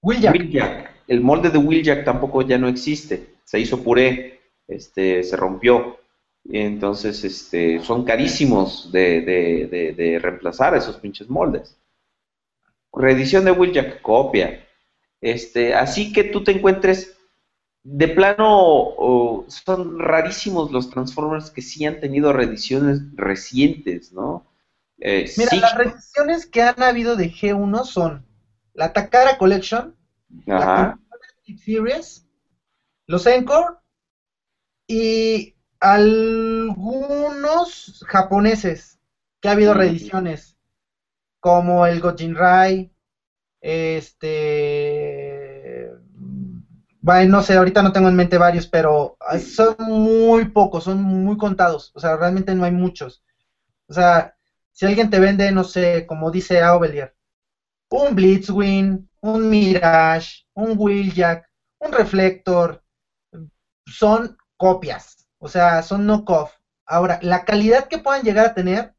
Wheeljack. 0.00 0.90
El 1.06 1.20
molde 1.20 1.50
de 1.50 1.58
Wheeljack 1.58 2.04
tampoco 2.04 2.40
ya 2.40 2.56
no 2.56 2.68
existe 2.68 3.32
se 3.52 3.60
hizo 3.60 3.82
puré, 3.82 4.40
este, 4.66 5.22
se 5.22 5.36
rompió. 5.36 5.98
Entonces, 6.44 7.22
este, 7.22 7.80
son 7.80 8.04
carísimos 8.04 8.90
de, 8.90 9.20
de, 9.20 9.92
de, 9.92 10.18
reemplazar 10.18 10.74
esos 10.74 10.96
pinches 10.96 11.28
moldes. 11.28 11.78
Reedición 12.94 13.44
de 13.44 13.52
Wheeljack, 13.52 14.00
copia. 14.00 14.66
Este, 15.20 15.74
así 15.74 16.14
que 16.14 16.24
tú 16.24 16.42
te 16.42 16.52
encuentres, 16.52 17.14
de 17.84 18.08
plano, 18.08 19.44
son 19.48 19.98
rarísimos 19.98 20.72
los 20.72 20.88
Transformers 20.88 21.50
que 21.50 21.60
sí 21.60 21.84
han 21.84 22.00
tenido 22.00 22.32
reediciones 22.32 23.02
recientes, 23.14 24.14
¿no? 24.14 24.46
Eh, 25.04 25.28
Mira, 25.36 25.56
las 25.56 25.74
reediciones 25.74 26.46
que 26.46 26.62
han 26.62 26.80
habido 26.80 27.16
de 27.16 27.28
G1 27.28 27.84
son 27.84 28.24
la 28.72 28.92
Takara 28.92 29.36
Collection, 29.36 29.96
la 30.46 30.96
Series, 31.44 32.24
los 33.08 33.26
Encore 33.26 33.78
y 34.86 35.56
algunos 35.80 36.84
japoneses 38.06 39.00
que 39.40 39.48
ha 39.48 39.52
habido 39.52 39.74
reediciones, 39.74 40.56
como 41.40 41.84
el 41.84 42.00
Gojin 42.00 42.36
Rai, 42.36 42.92
este, 43.60 44.30
bueno, 47.00 47.38
no 47.38 47.42
sé, 47.42 47.56
ahorita 47.56 47.82
no 47.82 47.90
tengo 47.90 48.08
en 48.08 48.14
mente 48.14 48.38
varios, 48.38 48.68
pero 48.68 49.16
son 49.40 49.74
muy 49.80 50.50
pocos, 50.50 50.84
son 50.84 51.02
muy 51.02 51.36
contados, 51.36 51.90
o 51.92 51.98
sea, 51.98 52.16
realmente 52.16 52.54
no 52.54 52.62
hay 52.62 52.70
muchos. 52.70 53.24
O 53.88 53.94
sea, 53.94 54.36
si 54.72 54.86
alguien 54.86 55.10
te 55.10 55.20
vende, 55.20 55.52
no 55.52 55.64
sé, 55.64 56.06
como 56.06 56.30
dice 56.30 56.62
Aubelier, 56.62 57.14
un 57.90 58.14
Blitzwing, 58.14 59.08
un 59.20 59.50
Mirage, 59.50 60.46
un 60.54 60.74
Wheeljack, 60.76 61.48
un 61.78 61.92
Reflector, 61.92 62.82
son 63.86 64.36
copias, 64.56 65.28
o 65.38 65.48
sea, 65.48 65.82
son 65.82 66.06
knockoff. 66.06 66.54
Ahora, 66.86 67.18
la 67.22 67.44
calidad 67.44 67.86
que 67.88 67.98
puedan 67.98 68.22
llegar 68.22 68.46
a 68.46 68.54
tener 68.54 68.94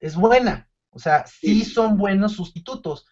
es 0.00 0.16
buena, 0.16 0.68
o 0.90 0.98
sea, 0.98 1.26
sí 1.26 1.64
son 1.64 1.96
buenos 1.96 2.32
sustitutos, 2.32 3.06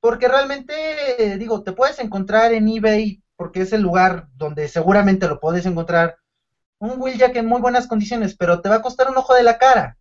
porque 0.00 0.28
realmente, 0.28 1.36
digo, 1.38 1.62
te 1.62 1.72
puedes 1.72 1.98
encontrar 1.98 2.52
en 2.52 2.68
eBay, 2.68 3.22
porque 3.36 3.62
es 3.62 3.72
el 3.72 3.82
lugar 3.82 4.28
donde 4.34 4.68
seguramente 4.68 5.26
lo 5.26 5.40
puedes 5.40 5.66
encontrar, 5.66 6.18
un 6.78 7.02
Jack 7.12 7.36
en 7.36 7.46
muy 7.46 7.60
buenas 7.60 7.86
condiciones, 7.86 8.36
pero 8.36 8.60
te 8.60 8.68
va 8.68 8.76
a 8.76 8.82
costar 8.82 9.08
un 9.10 9.16
ojo 9.16 9.34
de 9.34 9.42
la 9.42 9.58
cara. 9.58 9.95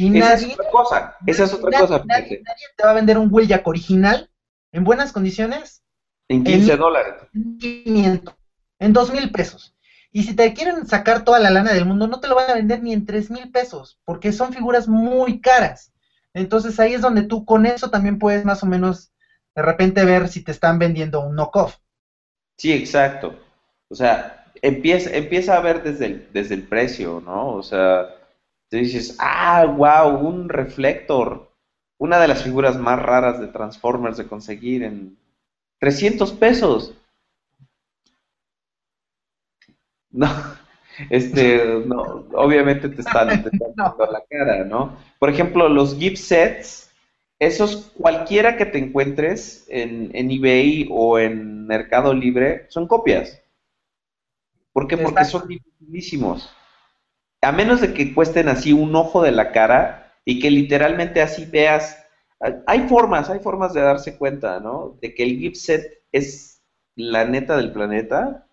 Y 0.00 0.18
esa 0.18 0.30
nadie, 0.30 0.46
es 0.46 0.54
otra 0.54 0.70
cosa, 0.70 1.16
esa 1.26 1.44
es 1.44 1.52
otra 1.52 1.80
cosa. 1.80 2.02
Nadie, 2.06 2.42
te 2.76 2.84
va 2.84 2.90
a 2.90 2.94
vender 2.94 3.18
un 3.18 3.30
Jack 3.46 3.66
original 3.66 4.30
en 4.72 4.84
buenas 4.84 5.12
condiciones. 5.12 5.82
En 6.28 6.44
15 6.44 6.76
dólares. 6.76 7.14
En 7.34 7.58
500 7.58 8.34
en 8.80 8.92
dos 8.92 9.12
mil 9.12 9.30
pesos. 9.30 9.76
Y 10.10 10.24
si 10.24 10.34
te 10.34 10.52
quieren 10.54 10.86
sacar 10.86 11.22
toda 11.22 11.38
la 11.38 11.50
lana 11.50 11.72
del 11.72 11.84
mundo, 11.84 12.08
no 12.08 12.18
te 12.18 12.26
lo 12.26 12.34
van 12.34 12.50
a 12.50 12.54
vender 12.54 12.82
ni 12.82 12.92
en 12.92 13.06
tres 13.06 13.30
mil 13.30 13.52
pesos, 13.52 14.00
porque 14.04 14.32
son 14.32 14.52
figuras 14.52 14.88
muy 14.88 15.40
caras. 15.40 15.92
Entonces 16.34 16.80
ahí 16.80 16.94
es 16.94 17.00
donde 17.00 17.22
tú 17.22 17.44
con 17.44 17.66
eso 17.66 17.90
también 17.90 18.18
puedes 18.18 18.44
más 18.44 18.62
o 18.64 18.66
menos 18.66 19.12
de 19.54 19.62
repente 19.62 20.04
ver 20.04 20.28
si 20.28 20.42
te 20.42 20.50
están 20.50 20.78
vendiendo 20.78 21.20
un 21.20 21.36
knockoff. 21.36 21.76
Sí, 22.56 22.72
exacto. 22.72 23.38
O 23.88 23.94
sea, 23.94 24.46
empieza, 24.62 25.10
empieza 25.10 25.56
a 25.56 25.60
ver 25.60 25.82
desde 25.82 26.06
el, 26.06 26.28
desde 26.32 26.54
el 26.54 26.62
precio, 26.62 27.22
¿no? 27.24 27.48
O 27.48 27.62
sea, 27.62 28.08
te 28.70 28.78
dices, 28.78 29.16
ah, 29.18 29.66
wow, 29.66 30.16
un 30.26 30.48
reflector. 30.48 31.50
Una 31.98 32.18
de 32.18 32.28
las 32.28 32.44
figuras 32.44 32.78
más 32.78 33.02
raras 33.02 33.40
de 33.40 33.48
Transformers 33.48 34.16
de 34.16 34.26
conseguir 34.26 34.84
en 34.84 35.18
300 35.80 36.32
pesos. 36.32 36.94
No, 40.12 40.28
este, 41.10 41.82
no, 41.84 42.26
obviamente 42.32 42.88
te 42.88 43.00
están, 43.00 43.42
te 43.42 43.50
están 43.52 43.74
dando 43.76 44.06
la 44.06 44.22
cara, 44.30 44.64
¿no? 44.64 44.96
Por 45.18 45.30
ejemplo, 45.30 45.68
los 45.68 45.98
gift 45.98 46.18
sets, 46.18 46.90
esos 47.40 47.92
cualquiera 47.96 48.56
que 48.56 48.66
te 48.66 48.78
encuentres 48.78 49.66
en, 49.68 50.10
en 50.14 50.30
eBay 50.30 50.88
o 50.90 51.18
en 51.18 51.66
Mercado 51.66 52.14
Libre, 52.14 52.66
son 52.68 52.86
copias. 52.86 53.42
¿Por 54.72 54.86
qué? 54.86 54.96
Porque 54.96 55.24
son 55.24 55.48
dificilísimos. 55.48 56.54
A 57.42 57.52
menos 57.52 57.80
de 57.80 57.94
que 57.94 58.14
cuesten 58.14 58.48
así 58.48 58.72
un 58.72 58.94
ojo 58.94 59.22
de 59.22 59.32
la 59.32 59.52
cara 59.52 60.14
y 60.24 60.40
que 60.40 60.50
literalmente 60.50 61.22
así 61.22 61.46
veas. 61.46 61.96
Hay 62.66 62.88
formas, 62.88 63.30
hay 63.30 63.40
formas 63.40 63.74
de 63.74 63.82
darse 63.82 64.16
cuenta, 64.16 64.60
¿no? 64.60 64.98
De 65.00 65.14
que 65.14 65.22
el 65.22 65.38
gift 65.38 65.56
set 65.56 66.02
es 66.12 66.62
la 66.96 67.24
neta 67.24 67.56
del 67.56 67.72
planeta 67.72 68.46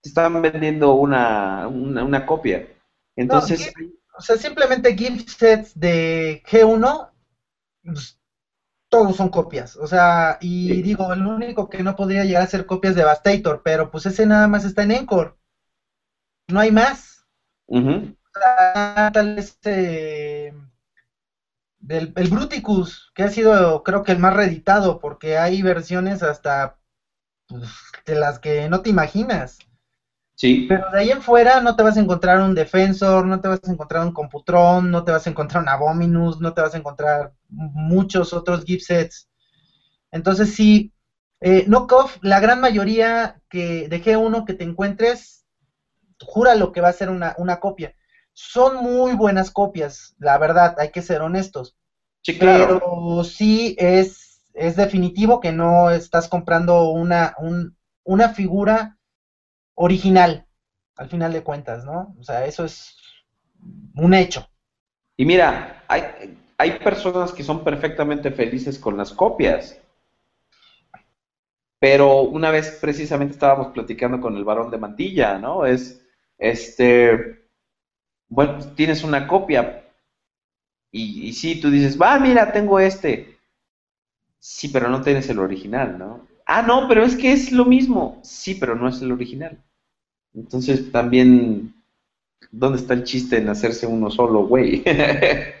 te 0.00 0.08
estaban 0.08 0.40
vendiendo 0.40 0.94
una, 0.94 1.68
una, 1.68 2.26
copia. 2.26 2.66
Entonces... 3.16 3.72
o 4.16 4.22
sea, 4.22 4.36
simplemente 4.36 4.96
gift 4.96 5.28
sets 5.28 5.78
de 5.78 6.42
G1, 6.46 7.10
pues, 7.84 8.18
todos 8.88 9.16
son 9.16 9.28
copias. 9.28 9.76
O 9.76 9.86
sea, 9.86 10.38
y 10.40 10.82
digo, 10.82 11.12
el 11.12 11.26
único 11.26 11.68
que 11.68 11.82
no 11.82 11.94
podría 11.94 12.24
llegar 12.24 12.42
a 12.42 12.46
ser 12.46 12.66
copias 12.66 12.94
de 12.94 13.02
Devastator, 13.02 13.62
pero 13.62 13.90
pues 13.90 14.06
ese 14.06 14.26
nada 14.26 14.48
más 14.48 14.64
está 14.64 14.82
en 14.82 14.92
Encore. 14.92 15.34
No 16.48 16.60
hay 16.60 16.72
más. 16.72 17.09
Tal 19.12 19.44
eh, 19.64 20.52
del, 21.78 22.12
el 22.16 22.28
Bruticus, 22.28 23.10
que 23.14 23.22
ha 23.22 23.28
sido 23.28 23.82
creo 23.82 24.02
que 24.02 24.12
el 24.12 24.18
más 24.18 24.34
reeditado, 24.34 24.98
porque 24.98 25.38
hay 25.38 25.62
versiones 25.62 26.22
hasta 26.22 26.78
pues, 27.46 27.70
de 28.06 28.14
las 28.16 28.38
que 28.38 28.68
no 28.68 28.80
te 28.80 28.90
imaginas. 28.90 29.58
Pero 30.68 30.90
de 30.90 30.98
ahí 30.98 31.10
en 31.10 31.20
fuera 31.20 31.60
no 31.60 31.76
te 31.76 31.82
vas 31.82 31.98
a 31.98 32.00
encontrar 32.00 32.40
un 32.40 32.54
Defensor, 32.54 33.26
no 33.26 33.40
te 33.40 33.48
vas 33.48 33.60
a 33.62 33.70
encontrar 33.70 34.06
un 34.06 34.12
Computron, 34.12 34.90
no 34.90 35.04
te 35.04 35.12
vas 35.12 35.26
a 35.26 35.30
encontrar 35.30 35.62
un 35.62 35.68
Abominus, 35.68 36.40
no 36.40 36.54
te 36.54 36.62
vas 36.62 36.74
a 36.74 36.78
encontrar 36.78 37.34
muchos 37.48 38.32
otros 38.32 38.64
gift 38.64 38.86
sets. 38.86 39.28
Entonces 40.10 40.54
sí, 40.54 40.94
eh, 41.40 41.64
knockoff, 41.66 42.16
la 42.22 42.40
gran 42.40 42.60
mayoría 42.60 43.42
que 43.50 43.86
de 43.88 44.02
G1 44.02 44.46
que 44.46 44.54
te 44.54 44.64
encuentres, 44.64 45.39
jura 46.20 46.54
lo 46.54 46.72
que 46.72 46.80
va 46.80 46.88
a 46.88 46.92
ser 46.92 47.10
una, 47.10 47.34
una 47.38 47.60
copia. 47.60 47.94
Son 48.32 48.76
muy 48.76 49.14
buenas 49.14 49.50
copias, 49.50 50.14
la 50.18 50.38
verdad, 50.38 50.76
hay 50.78 50.90
que 50.90 51.02
ser 51.02 51.20
honestos. 51.20 51.76
Sí, 52.22 52.38
claro. 52.38 52.80
Pero 52.80 53.24
sí 53.24 53.74
es, 53.78 54.42
es 54.54 54.76
definitivo 54.76 55.40
que 55.40 55.52
no 55.52 55.90
estás 55.90 56.28
comprando 56.28 56.90
una, 56.90 57.34
un, 57.38 57.76
una 58.04 58.28
figura 58.30 58.96
original, 59.74 60.46
al 60.96 61.08
final 61.08 61.32
de 61.32 61.42
cuentas, 61.42 61.84
¿no? 61.84 62.14
O 62.18 62.22
sea, 62.22 62.44
eso 62.44 62.64
es 62.64 62.96
un 63.94 64.14
hecho. 64.14 64.46
Y 65.16 65.24
mira, 65.24 65.84
hay, 65.88 66.04
hay 66.56 66.78
personas 66.78 67.32
que 67.32 67.42
son 67.42 67.64
perfectamente 67.64 68.30
felices 68.30 68.78
con 68.78 68.96
las 68.96 69.12
copias. 69.12 69.78
Pero 71.78 72.20
una 72.22 72.50
vez 72.50 72.78
precisamente 72.80 73.32
estábamos 73.32 73.68
platicando 73.68 74.20
con 74.20 74.36
el 74.36 74.44
varón 74.44 74.70
de 74.70 74.76
Mantilla, 74.76 75.38
¿no? 75.38 75.64
Es, 75.64 75.99
este, 76.40 77.44
bueno, 78.28 78.58
tienes 78.74 79.04
una 79.04 79.28
copia 79.28 79.84
y, 80.92 81.28
y 81.28 81.32
sí, 81.32 81.60
tú 81.60 81.70
dices, 81.70 82.00
va, 82.00 82.18
mira, 82.18 82.52
tengo 82.52 82.78
este. 82.78 83.38
Sí, 84.38 84.68
pero 84.68 84.88
no 84.88 85.02
tienes 85.02 85.28
el 85.28 85.38
original, 85.38 85.98
¿no? 85.98 86.26
Ah, 86.46 86.62
no, 86.62 86.88
pero 86.88 87.04
es 87.04 87.16
que 87.16 87.32
es 87.32 87.52
lo 87.52 87.64
mismo. 87.64 88.18
Sí, 88.22 88.54
pero 88.54 88.74
no 88.74 88.88
es 88.88 89.00
el 89.02 89.12
original. 89.12 89.62
Entonces 90.34 90.92
también, 90.92 91.74
¿dónde 92.52 92.78
está 92.78 92.94
el 92.94 93.04
chiste 93.04 93.38
en 93.38 93.50
hacerse 93.50 93.86
uno 93.86 94.10
solo, 94.10 94.46
güey? 94.46 94.84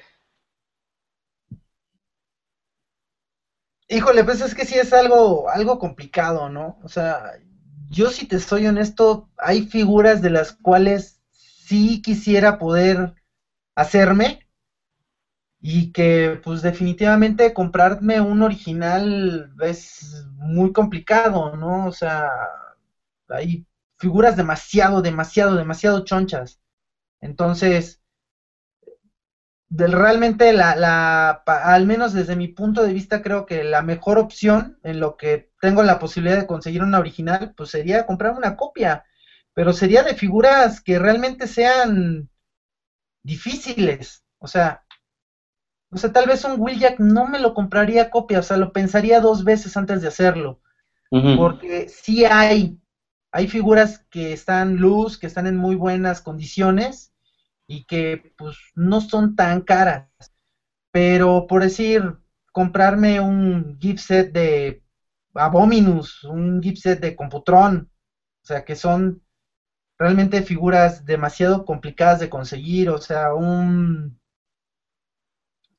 Híjole, 3.88 4.24
pues 4.24 4.40
es 4.40 4.54
que 4.54 4.64
sí 4.64 4.78
es 4.78 4.92
algo, 4.92 5.48
algo 5.50 5.78
complicado, 5.78 6.48
¿no? 6.48 6.78
O 6.82 6.88
sea, 6.88 7.32
yo 7.90 8.10
si 8.10 8.26
te 8.26 8.38
soy 8.40 8.66
honesto, 8.68 9.28
hay 9.36 9.62
figuras 9.62 10.22
de 10.22 10.30
las 10.30 10.52
cuales 10.52 11.20
sí 11.32 12.00
quisiera 12.02 12.58
poder 12.58 13.14
hacerme 13.76 14.40
y 15.60 15.92
que 15.92 16.40
pues 16.42 16.62
definitivamente 16.62 17.52
comprarme 17.52 18.20
un 18.20 18.42
original 18.42 19.52
es 19.60 20.24
muy 20.36 20.72
complicado, 20.72 21.54
¿no? 21.56 21.86
O 21.86 21.92
sea, 21.92 22.30
hay 23.28 23.66
figuras 23.98 24.36
demasiado, 24.36 25.02
demasiado, 25.02 25.56
demasiado 25.56 26.00
chonchas. 26.04 26.60
Entonces, 27.20 28.00
realmente 29.70 30.52
la, 30.52 30.74
la, 30.74 31.30
al 31.46 31.86
menos 31.86 32.12
desde 32.12 32.36
mi 32.36 32.48
punto 32.48 32.82
de 32.82 32.92
vista, 32.92 33.22
creo 33.22 33.46
que 33.46 33.64
la 33.64 33.82
mejor 33.82 34.18
opción 34.18 34.78
en 34.82 35.00
lo 35.00 35.16
que 35.16 35.49
tengo 35.60 35.82
la 35.82 35.98
posibilidad 35.98 36.38
de 36.38 36.46
conseguir 36.46 36.82
una 36.82 36.98
original, 36.98 37.54
pues 37.56 37.70
sería 37.70 38.06
comprar 38.06 38.32
una 38.32 38.56
copia. 38.56 39.04
Pero 39.54 39.72
sería 39.72 40.02
de 40.02 40.14
figuras 40.14 40.80
que 40.80 40.98
realmente 40.98 41.46
sean 41.46 42.28
difíciles. 43.22 44.24
O 44.38 44.46
sea, 44.46 44.84
o 45.90 45.98
sea, 45.98 46.12
tal 46.12 46.26
vez 46.26 46.44
un 46.44 46.66
Jack 46.68 47.00
no 47.00 47.26
me 47.26 47.40
lo 47.40 47.52
compraría 47.52 48.10
copia, 48.10 48.40
o 48.40 48.42
sea, 48.42 48.56
lo 48.56 48.72
pensaría 48.72 49.20
dos 49.20 49.44
veces 49.44 49.76
antes 49.76 50.02
de 50.02 50.08
hacerlo. 50.08 50.60
Porque 51.10 51.88
sí 51.88 52.24
hay 52.24 52.80
hay 53.32 53.48
figuras 53.48 54.04
que 54.10 54.32
están 54.32 54.76
luz, 54.76 55.18
que 55.18 55.26
están 55.26 55.46
en 55.46 55.56
muy 55.56 55.76
buenas 55.76 56.20
condiciones 56.20 57.12
y 57.66 57.84
que 57.84 58.32
pues 58.36 58.56
no 58.74 59.00
son 59.00 59.36
tan 59.36 59.62
caras. 59.62 60.08
Pero 60.90 61.46
por 61.46 61.62
decir, 61.62 62.16
comprarme 62.52 63.20
un 63.20 63.78
gift 63.80 64.00
set 64.00 64.32
de 64.32 64.82
Abominus, 65.34 66.24
un 66.24 66.60
gift 66.62 66.78
set 66.78 67.00
de 67.00 67.14
Computron, 67.14 67.88
o 68.42 68.46
sea 68.46 68.64
que 68.64 68.74
son 68.74 69.22
realmente 69.98 70.42
figuras 70.42 71.04
demasiado 71.04 71.64
complicadas 71.64 72.20
de 72.20 72.28
conseguir, 72.28 72.88
o 72.88 72.98
sea, 72.98 73.34
un 73.34 74.18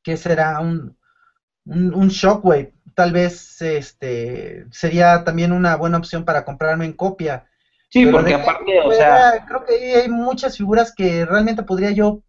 ¿qué 0.03 0.15
será? 0.15 0.59
Un, 0.59 0.95
un, 1.65 1.93
un 1.93 2.07
Shockwave 2.07 2.73
tal 2.95 3.11
vez 3.11 3.61
este 3.61 4.65
sería 4.71 5.23
también 5.23 5.51
una 5.51 5.75
buena 5.75 5.97
opción 5.97 6.23
para 6.23 6.43
comprarme 6.43 6.85
en 6.85 6.93
copia. 6.93 7.45
Sí, 7.89 8.05
porque 8.05 8.33
aparte, 8.33 8.79
o 8.79 8.91
sea... 8.91 9.45
Creo 9.45 9.65
que 9.65 9.95
hay 9.95 10.07
muchas 10.07 10.55
figuras 10.55 10.93
que 10.95 11.25
realmente 11.25 11.63
podría 11.63 11.91
yo 11.91 12.21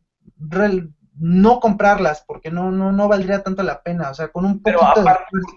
no 1.15 1.61
comprarlas 1.61 2.25
porque 2.27 2.51
no, 2.51 2.73
no, 2.73 2.91
no 2.91 3.07
valdría 3.07 3.43
tanto 3.43 3.63
la 3.63 3.81
pena. 3.81 4.11
O 4.11 4.15
sea, 4.15 4.29
con 4.29 4.45
un 4.45 4.61
poquito 4.61 5.05
de 5.05 5.15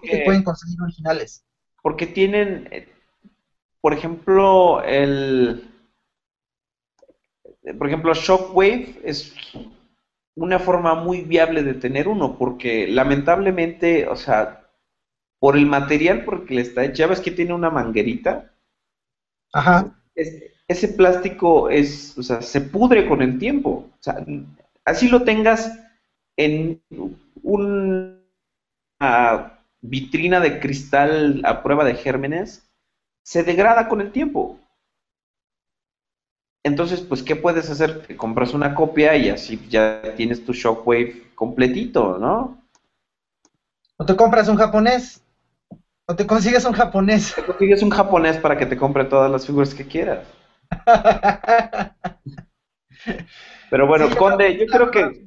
que 0.08 0.22
pueden 0.24 0.44
conseguir 0.44 0.80
originales. 0.80 1.44
Porque 1.86 2.08
tienen, 2.08 2.66
eh, 2.72 2.88
por 3.80 3.92
ejemplo, 3.92 4.82
el... 4.82 5.70
Por 7.78 7.86
ejemplo, 7.86 8.12
Shockwave 8.12 9.02
es 9.04 9.32
una 10.34 10.58
forma 10.58 10.96
muy 10.96 11.20
viable 11.20 11.62
de 11.62 11.74
tener 11.74 12.08
uno, 12.08 12.36
porque 12.38 12.88
lamentablemente, 12.88 14.08
o 14.08 14.16
sea, 14.16 14.68
por 15.38 15.56
el 15.56 15.66
material 15.66 16.24
porque 16.24 16.54
le 16.56 16.62
está 16.62 16.84
hecho. 16.84 16.96
Ya 16.96 17.06
ves 17.06 17.20
que 17.20 17.30
tiene 17.30 17.54
una 17.54 17.70
manguerita. 17.70 18.52
Ajá. 19.52 19.96
ese 20.16 20.88
plástico 20.88 21.70
es, 21.70 22.18
o 22.18 22.22
sea, 22.24 22.42
se 22.42 22.62
pudre 22.62 23.06
con 23.08 23.22
el 23.22 23.38
tiempo. 23.38 23.88
O 23.92 24.02
sea, 24.02 24.16
así 24.84 25.08
lo 25.08 25.22
tengas 25.22 25.72
en 26.36 26.82
una 27.44 28.18
vitrina 29.88 30.40
de 30.40 30.60
cristal 30.60 31.40
a 31.44 31.62
prueba 31.62 31.84
de 31.84 31.94
gérmenes, 31.94 32.68
se 33.22 33.42
degrada 33.42 33.88
con 33.88 34.00
el 34.00 34.12
tiempo. 34.12 34.58
Entonces, 36.64 37.00
pues, 37.00 37.22
¿qué 37.22 37.36
puedes 37.36 37.70
hacer? 37.70 38.06
Te 38.06 38.16
compras 38.16 38.52
una 38.52 38.74
copia 38.74 39.16
y 39.16 39.30
así 39.30 39.64
ya 39.68 40.02
tienes 40.16 40.44
tu 40.44 40.52
Shockwave 40.52 41.34
completito, 41.34 42.18
¿no? 42.18 42.60
¿O 43.96 44.04
te 44.04 44.16
compras 44.16 44.48
un 44.48 44.56
japonés? 44.56 45.22
O 46.06 46.14
te 46.16 46.26
consigues 46.26 46.64
un 46.64 46.72
japonés. 46.72 47.34
Te 47.34 47.44
consigues 47.44 47.82
un 47.82 47.90
japonés 47.90 48.36
para 48.38 48.56
que 48.56 48.66
te 48.66 48.76
compre 48.76 49.04
todas 49.04 49.30
las 49.30 49.46
figuras 49.46 49.74
que 49.74 49.86
quieras. 49.86 50.26
Pero 53.70 53.86
bueno, 53.86 54.08
Conde, 54.16 54.58
yo 54.58 54.66
creo 54.66 54.90
que, 54.90 55.26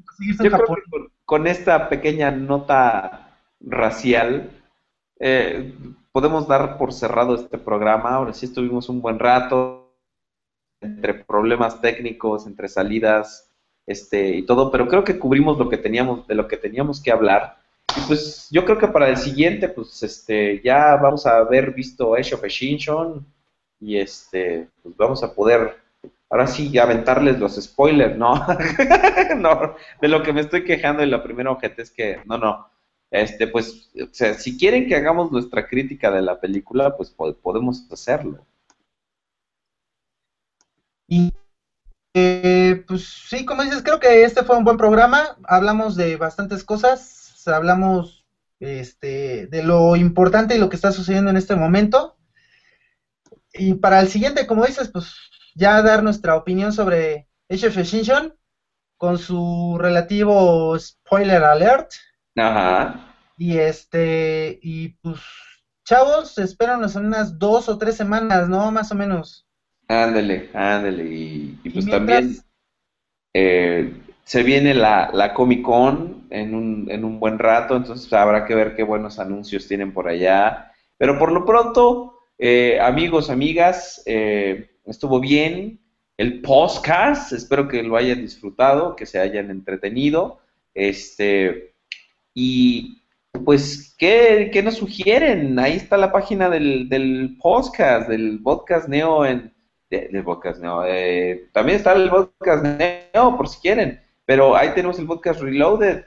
con, 1.26 1.48
esta 1.48 1.90
pequeña 1.90 2.32
nota 2.32 3.29
racial 3.60 4.52
eh, 5.20 5.74
podemos 6.12 6.48
dar 6.48 6.78
por 6.78 6.94
cerrado 6.94 7.36
este 7.36 7.58
programa. 7.58 8.12
Ahora 8.12 8.34
sí 8.34 8.46
estuvimos 8.46 8.90
un 8.90 9.02
buen 9.02 9.20
rato 9.20 9.94
entre 10.82 11.14
problemas 11.14 11.82
técnicos, 11.82 12.48
entre 12.48 12.70
salidas, 12.70 13.50
este 13.86 14.36
y 14.36 14.44
todo, 14.44 14.72
pero 14.72 14.88
creo 14.88 15.04
que 15.04 15.20
cubrimos 15.20 15.58
lo 15.58 15.70
que 15.70 15.78
teníamos 15.78 16.28
de 16.28 16.36
lo 16.36 16.48
que 16.48 16.58
teníamos 16.58 17.02
que 17.02 17.12
hablar. 17.12 17.58
Y 17.98 18.02
pues 18.08 18.48
yo 18.52 18.64
creo 18.64 18.78
que 18.78 18.88
para 18.88 19.10
el 19.10 19.18
siguiente, 19.18 19.68
pues 19.68 20.04
este, 20.04 20.62
ya 20.64 20.96
vamos 20.96 21.26
a 21.26 21.38
haber 21.38 21.72
visto 21.72 22.16
Age 22.16 22.36
of 22.36 22.44
Extinction, 22.44 23.26
y 23.80 23.98
este, 23.98 24.68
pues 24.84 24.96
vamos 24.98 25.24
a 25.24 25.34
poder, 25.34 25.78
ahora 26.30 26.48
sí, 26.48 26.78
aventarles 26.78 27.40
los 27.40 27.56
spoilers, 27.56 28.18
¿no? 28.18 28.34
no, 29.38 29.76
de 30.02 30.08
lo 30.08 30.22
que 30.22 30.34
me 30.34 30.42
estoy 30.42 30.64
quejando 30.64 31.04
y 31.04 31.10
la 31.10 31.24
primera 31.24 31.52
objeto 31.52 31.82
es 31.82 31.92
que, 31.92 32.22
no, 32.26 32.38
no, 32.38 32.68
este, 33.12 33.48
pues, 33.48 33.90
o 33.96 34.14
sea, 34.14 34.34
si 34.36 34.58
quieren 34.58 34.88
que 34.88 34.96
hagamos 34.96 35.32
nuestra 35.32 35.68
crítica 35.68 36.12
de 36.12 36.22
la 36.22 36.40
película, 36.40 36.96
pues 36.96 37.10
podemos 37.10 37.86
hacerlo. 37.92 38.46
Y 41.08 41.34
eh, 42.14 42.84
pues 42.88 43.06
sí, 43.30 43.46
como 43.46 43.64
dices, 43.64 43.82
creo 43.84 44.00
que 44.00 44.24
este 44.24 44.44
fue 44.44 44.58
un 44.58 44.64
buen 44.64 44.78
programa. 44.78 45.38
Hablamos 45.44 45.96
de 45.96 46.18
bastantes 46.18 46.64
cosas, 46.64 47.48
hablamos 47.48 48.26
este, 48.60 49.48
de 49.48 49.64
lo 49.64 49.96
importante 49.96 50.56
y 50.56 50.60
lo 50.60 50.70
que 50.70 50.76
está 50.76 50.92
sucediendo 50.92 51.32
en 51.32 51.38
este 51.38 51.56
momento. 51.56 52.18
Y 53.54 53.76
para 53.76 54.00
el 54.00 54.08
siguiente, 54.10 54.48
como 54.48 54.66
dices, 54.66 54.90
pues 54.90 55.16
ya 55.56 55.82
dar 55.82 56.04
nuestra 56.04 56.36
opinión 56.36 56.74
sobre 56.74 57.28
of 57.50 57.78
Extinction 57.78 58.36
con 58.98 59.18
su 59.18 59.78
relativo 59.80 60.78
spoiler 60.80 61.44
alert. 61.44 61.92
Ajá. 62.40 63.14
Y 63.38 63.58
este, 63.58 64.60
y 64.62 64.90
pues, 64.90 65.20
chavos, 65.86 66.38
espéranos 66.38 66.96
en 66.96 67.06
unas 67.06 67.40
dos 67.40 67.70
o 67.70 67.78
tres 67.78 67.96
semanas, 67.96 68.50
¿no? 68.50 68.72
Más 68.72 68.92
o 68.92 68.96
menos. 68.96 69.48
Ándale, 69.88 70.50
ándale. 70.54 71.04
Y, 71.04 71.70
pues 71.74 71.88
también 71.88 72.38
eh, 73.34 73.94
se 74.24 74.44
viene 74.44 74.74
la, 74.74 75.10
la 75.14 75.34
Comic 75.34 75.64
Con 75.64 76.28
en 76.30 76.54
un, 76.54 76.88
en 76.92 77.04
un 77.04 77.20
buen 77.20 77.40
rato, 77.40 77.76
entonces 77.76 78.12
habrá 78.14 78.46
que 78.46 78.56
ver 78.56 78.76
qué 78.76 78.84
buenos 78.84 79.20
anuncios 79.20 79.68
tienen 79.68 79.94
por 79.94 80.08
allá. 80.08 80.72
Pero 80.98 81.18
por 81.18 81.32
lo 81.32 81.46
pronto, 81.46 82.20
eh, 82.38 82.80
amigos, 82.80 83.30
amigas, 83.30 84.04
eh, 84.06 84.70
estuvo 84.86 85.20
bien 85.20 85.80
el 86.18 86.42
podcast. 86.42 87.32
Espero 87.32 87.68
que 87.68 87.82
lo 87.82 87.96
hayan 87.96 88.22
disfrutado, 88.22 88.96
que 88.96 89.06
se 89.06 89.20
hayan 89.20 89.50
entretenido. 89.50 90.40
Este, 90.74 91.74
y 92.34 93.02
pues, 93.46 93.96
¿qué, 93.98 94.50
qué 94.52 94.64
nos 94.64 94.76
sugieren? 94.76 95.58
Ahí 95.60 95.74
está 95.74 95.98
la 95.98 96.12
página 96.12 96.50
del, 96.50 96.90
del 96.90 97.38
podcast, 97.42 98.10
del 98.10 98.40
podcast 98.44 98.88
Neo 98.88 99.26
en 99.26 99.54
de, 99.90 100.24
podcast 100.24 100.62
Neo. 100.62 100.86
Eh, 100.86 101.50
también 101.52 101.78
está 101.78 101.94
el 101.94 102.10
podcast 102.10 102.64
Neo, 102.64 103.38
por 103.38 103.48
si 103.48 103.60
quieren, 103.60 104.02
pero 104.26 104.56
ahí 104.56 104.70
tenemos 104.76 105.00
el 105.00 105.08
podcast 105.08 105.42
Reloaded 105.42 106.04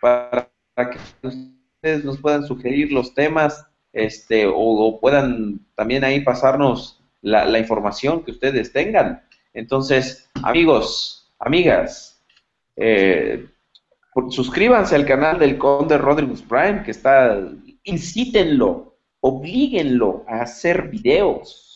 para, 0.00 0.50
que 0.76 0.98
ustedes 1.26 2.04
nos 2.04 2.18
puedan 2.18 2.46
sugerir 2.46 2.92
los 2.92 3.14
temas 3.14 3.66
este, 3.92 4.46
o, 4.46 4.98
puedan 5.00 5.60
también 5.74 6.04
ahí 6.04 6.20
pasarnos 6.20 7.02
la, 7.22 7.58
información 7.58 8.22
que 8.22 8.32
ustedes 8.32 8.72
tengan. 8.72 9.22
Entonces, 9.54 10.28
amigos, 10.42 11.32
amigas, 11.38 12.22
eh, 12.76 13.46
suscríbanse 14.30 14.94
al 14.94 15.06
canal 15.06 15.38
del 15.38 15.58
Conde 15.58 15.98
Rodriguez 15.98 16.42
Prime, 16.42 16.82
que 16.84 16.90
está, 16.90 17.38
incítenlo, 17.84 18.96
oblíguenlo 19.20 20.24
a 20.28 20.42
hacer 20.42 20.88
videos 20.88 21.66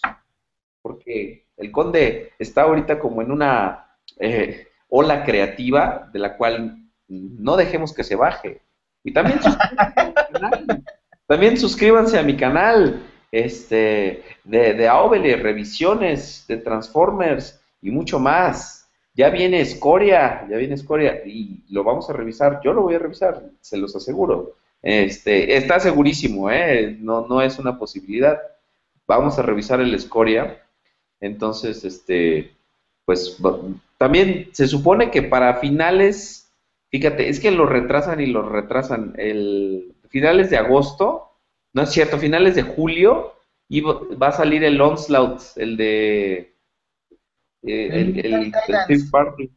porque 0.83 1.47
el 1.57 1.71
conde 1.71 2.33
está 2.39 2.63
ahorita 2.63 2.99
como 2.99 3.23
en 3.23 3.31
una 3.31 3.87
eh, 4.19 4.67
ola 4.89 5.25
creativa 5.25 6.09
de 6.13 6.19
la 6.19 6.37
cual 6.37 6.79
no 7.09 7.57
dejemos 7.57 7.93
que 7.93 8.05
se 8.05 8.17
baje. 8.17 8.63
Y 9.05 9.13
también 9.13 9.41
suscríbanse, 9.43 9.79
a, 9.79 10.05
mi 10.07 10.15
canal, 10.33 10.85
también 11.27 11.59
suscríbanse 11.59 12.19
a 12.19 12.23
mi 12.23 12.37
canal 12.37 13.03
este, 13.31 14.25
de, 14.45 14.75
de 14.75 15.37
revisiones 15.37 16.45
de 16.49 16.57
Transformers 16.59 17.61
y 17.83 17.91
mucho 17.91 18.19
más. 18.19 18.80
Ya 19.15 19.31
viene 19.31 19.61
Escoria, 19.61 20.47
ya 20.49 20.57
viene 20.57 20.75
Escoria 20.75 21.23
y 21.27 21.65
lo 21.69 21.85
vamos 21.85 22.09
a 22.09 22.13
revisar. 22.13 22.61
Yo 22.65 22.73
lo 22.73 22.83
voy 22.83 22.95
a 22.95 22.99
revisar, 22.99 23.43
se 23.61 23.77
los 23.77 23.95
aseguro. 23.97 24.57
Este, 24.83 25.57
está 25.57 25.79
segurísimo, 25.81 26.51
¿eh? 26.51 26.97
no, 26.99 27.27
no 27.27 27.43
es 27.43 27.59
una 27.59 27.79
posibilidad. 27.79 28.41
Vamos 29.07 29.39
a 29.39 29.43
revisar 29.43 29.81
el 29.81 29.95
Escoria 29.95 30.61
entonces, 31.21 31.85
este, 31.85 32.57
pues 33.05 33.37
también 33.99 34.49
se 34.53 34.67
supone 34.67 35.11
que 35.11 35.23
para 35.23 35.57
finales, 35.57 36.51
fíjate, 36.91 37.29
es 37.29 37.41
que 37.41 37.51
lo 37.51 37.67
retrasan 37.67 38.21
y 38.21 38.27
lo 38.27 38.43
retrasan. 38.43 39.15
El 39.19 39.95
finales 40.09 40.51
de 40.51 40.57
agosto, 40.57 41.31
no 41.73 41.83
es 41.83 41.91
cierto, 41.91 42.19
finales 42.19 42.55
de 42.55 42.63
julio, 42.63 43.35
y 43.69 43.83
va 43.83 44.29
a 44.29 44.33
salir 44.33 44.65
el 44.65 44.81
Onslaught, 44.81 45.41
el 45.57 45.77
de 45.77 46.55
eh, 47.63 47.89
el, 47.93 48.53
el, 48.89 49.11
Party. 49.11 49.51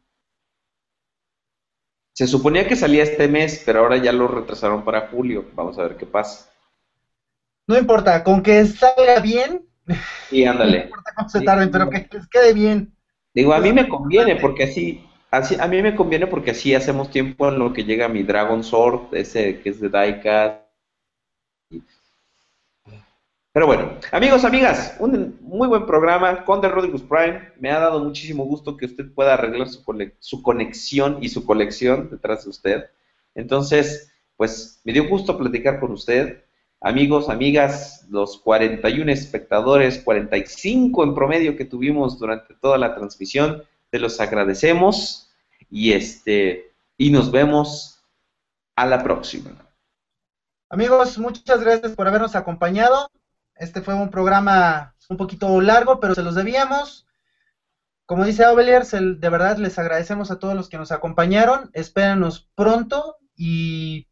Se 2.12 2.26
suponía 2.26 2.66
que 2.68 2.76
salía 2.76 3.02
este 3.02 3.28
mes, 3.28 3.62
pero 3.66 3.80
ahora 3.80 3.96
ya 3.96 4.12
lo 4.12 4.28
retrasaron 4.28 4.84
para 4.84 5.08
julio. 5.08 5.50
Vamos 5.54 5.78
a 5.78 5.82
ver 5.82 5.96
qué 5.96 6.06
pasa. 6.06 6.50
No 7.66 7.76
importa, 7.78 8.22
con 8.22 8.42
que 8.42 8.64
salga 8.66 9.20
bien, 9.20 9.66
Sí, 10.30 10.44
ándale. 10.44 10.90
se 11.28 11.40
pero 11.42 11.90
que 11.90 12.08
les 12.10 12.28
quede 12.28 12.52
bien. 12.52 12.94
Digo, 13.34 13.52
a 13.52 13.60
mí 13.60 13.72
me 13.72 13.88
conviene 13.88 14.36
porque 14.36 14.64
así, 14.64 15.04
así, 15.30 15.56
a 15.58 15.66
mí 15.66 15.82
me 15.82 15.94
conviene 15.94 16.26
porque 16.26 16.52
así 16.52 16.74
hacemos 16.74 17.10
tiempo 17.10 17.48
en 17.48 17.58
lo 17.58 17.72
que 17.72 17.84
llega 17.84 18.08
mi 18.08 18.22
Dragon 18.22 18.62
Sword, 18.62 19.12
ese 19.12 19.60
que 19.60 19.70
es 19.70 19.80
de 19.80 19.88
Diecast. 19.88 20.63
Pero 23.54 23.68
bueno, 23.68 24.00
amigos, 24.10 24.44
amigas, 24.44 24.96
un 24.98 25.38
muy 25.40 25.68
buen 25.68 25.86
programa 25.86 26.44
con 26.44 26.60
The 26.60 26.68
Rodriguez 26.68 27.02
Prime. 27.02 27.52
Me 27.60 27.70
ha 27.70 27.78
dado 27.78 28.02
muchísimo 28.02 28.44
gusto 28.44 28.76
que 28.76 28.86
usted 28.86 29.14
pueda 29.14 29.34
arreglar 29.34 29.68
su, 29.68 29.84
su 30.18 30.42
conexión 30.42 31.18
y 31.20 31.28
su 31.28 31.46
colección 31.46 32.10
detrás 32.10 32.42
de 32.42 32.50
usted. 32.50 32.90
Entonces, 33.36 34.12
pues 34.36 34.80
me 34.82 34.92
dio 34.92 35.08
gusto 35.08 35.38
platicar 35.38 35.78
con 35.78 35.92
usted. 35.92 36.42
Amigos, 36.80 37.28
amigas, 37.28 38.04
los 38.10 38.38
41 38.38 39.12
espectadores, 39.12 40.00
45 40.00 41.04
en 41.04 41.14
promedio 41.14 41.56
que 41.56 41.64
tuvimos 41.64 42.18
durante 42.18 42.54
toda 42.54 42.76
la 42.76 42.96
transmisión, 42.96 43.62
te 43.90 44.00
los 44.00 44.20
agradecemos 44.20 45.30
y 45.70 45.92
este 45.92 46.72
y 46.98 47.12
nos 47.12 47.30
vemos 47.30 48.02
a 48.74 48.84
la 48.84 49.04
próxima. 49.04 49.52
Amigos, 50.68 51.18
muchas 51.18 51.60
gracias 51.60 51.92
por 51.92 52.08
habernos 52.08 52.34
acompañado. 52.34 53.08
Este 53.56 53.82
fue 53.82 53.94
un 53.94 54.10
programa 54.10 54.94
un 55.08 55.16
poquito 55.16 55.60
largo, 55.60 56.00
pero 56.00 56.14
se 56.14 56.22
los 56.22 56.34
debíamos. 56.34 57.06
Como 58.06 58.24
dice 58.24 58.44
Aubelier, 58.44 58.84
de 58.84 59.28
verdad 59.28 59.56
les 59.58 59.78
agradecemos 59.78 60.30
a 60.30 60.38
todos 60.38 60.54
los 60.54 60.68
que 60.68 60.78
nos 60.78 60.92
acompañaron. 60.92 61.70
Espérenos 61.72 62.48
pronto 62.54 63.16
y 63.36 64.06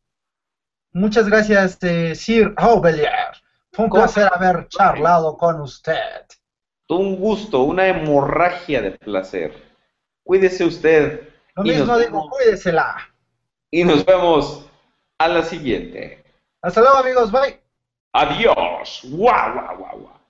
Muchas 0.95 1.27
gracias, 1.27 1.79
eh, 1.83 2.15
Sir 2.15 2.53
Aubelier. 2.57 3.33
Fue 3.73 3.87
un 3.87 3.91
placer 3.91 4.29
haber 4.31 4.69
charlado 4.69 5.39
con 5.39 5.61
usted. 5.63 6.27
Un 6.89 7.17
gusto, 7.17 7.63
una 7.63 7.89
hemorragia 7.89 8.83
de 8.83 8.91
placer. 8.91 9.55
Cuídese 10.23 10.65
usted. 10.65 11.29
Lo 11.57 11.63
mismo 11.63 11.97
digo, 11.97 12.29
cuídesela. 12.29 12.97
Y 13.71 13.85
nos 13.85 14.05
vemos 14.05 14.67
a 15.17 15.29
la 15.29 15.43
siguiente. 15.43 16.23
Hasta 16.61 16.83
luego, 16.83 16.99
amigos. 16.99 17.33
Bye. 17.33 17.62
Adiós. 18.13 19.03
Guau, 19.07 19.53
guau, 19.55 19.77
guau, 19.77 19.99
guau. 19.99 20.22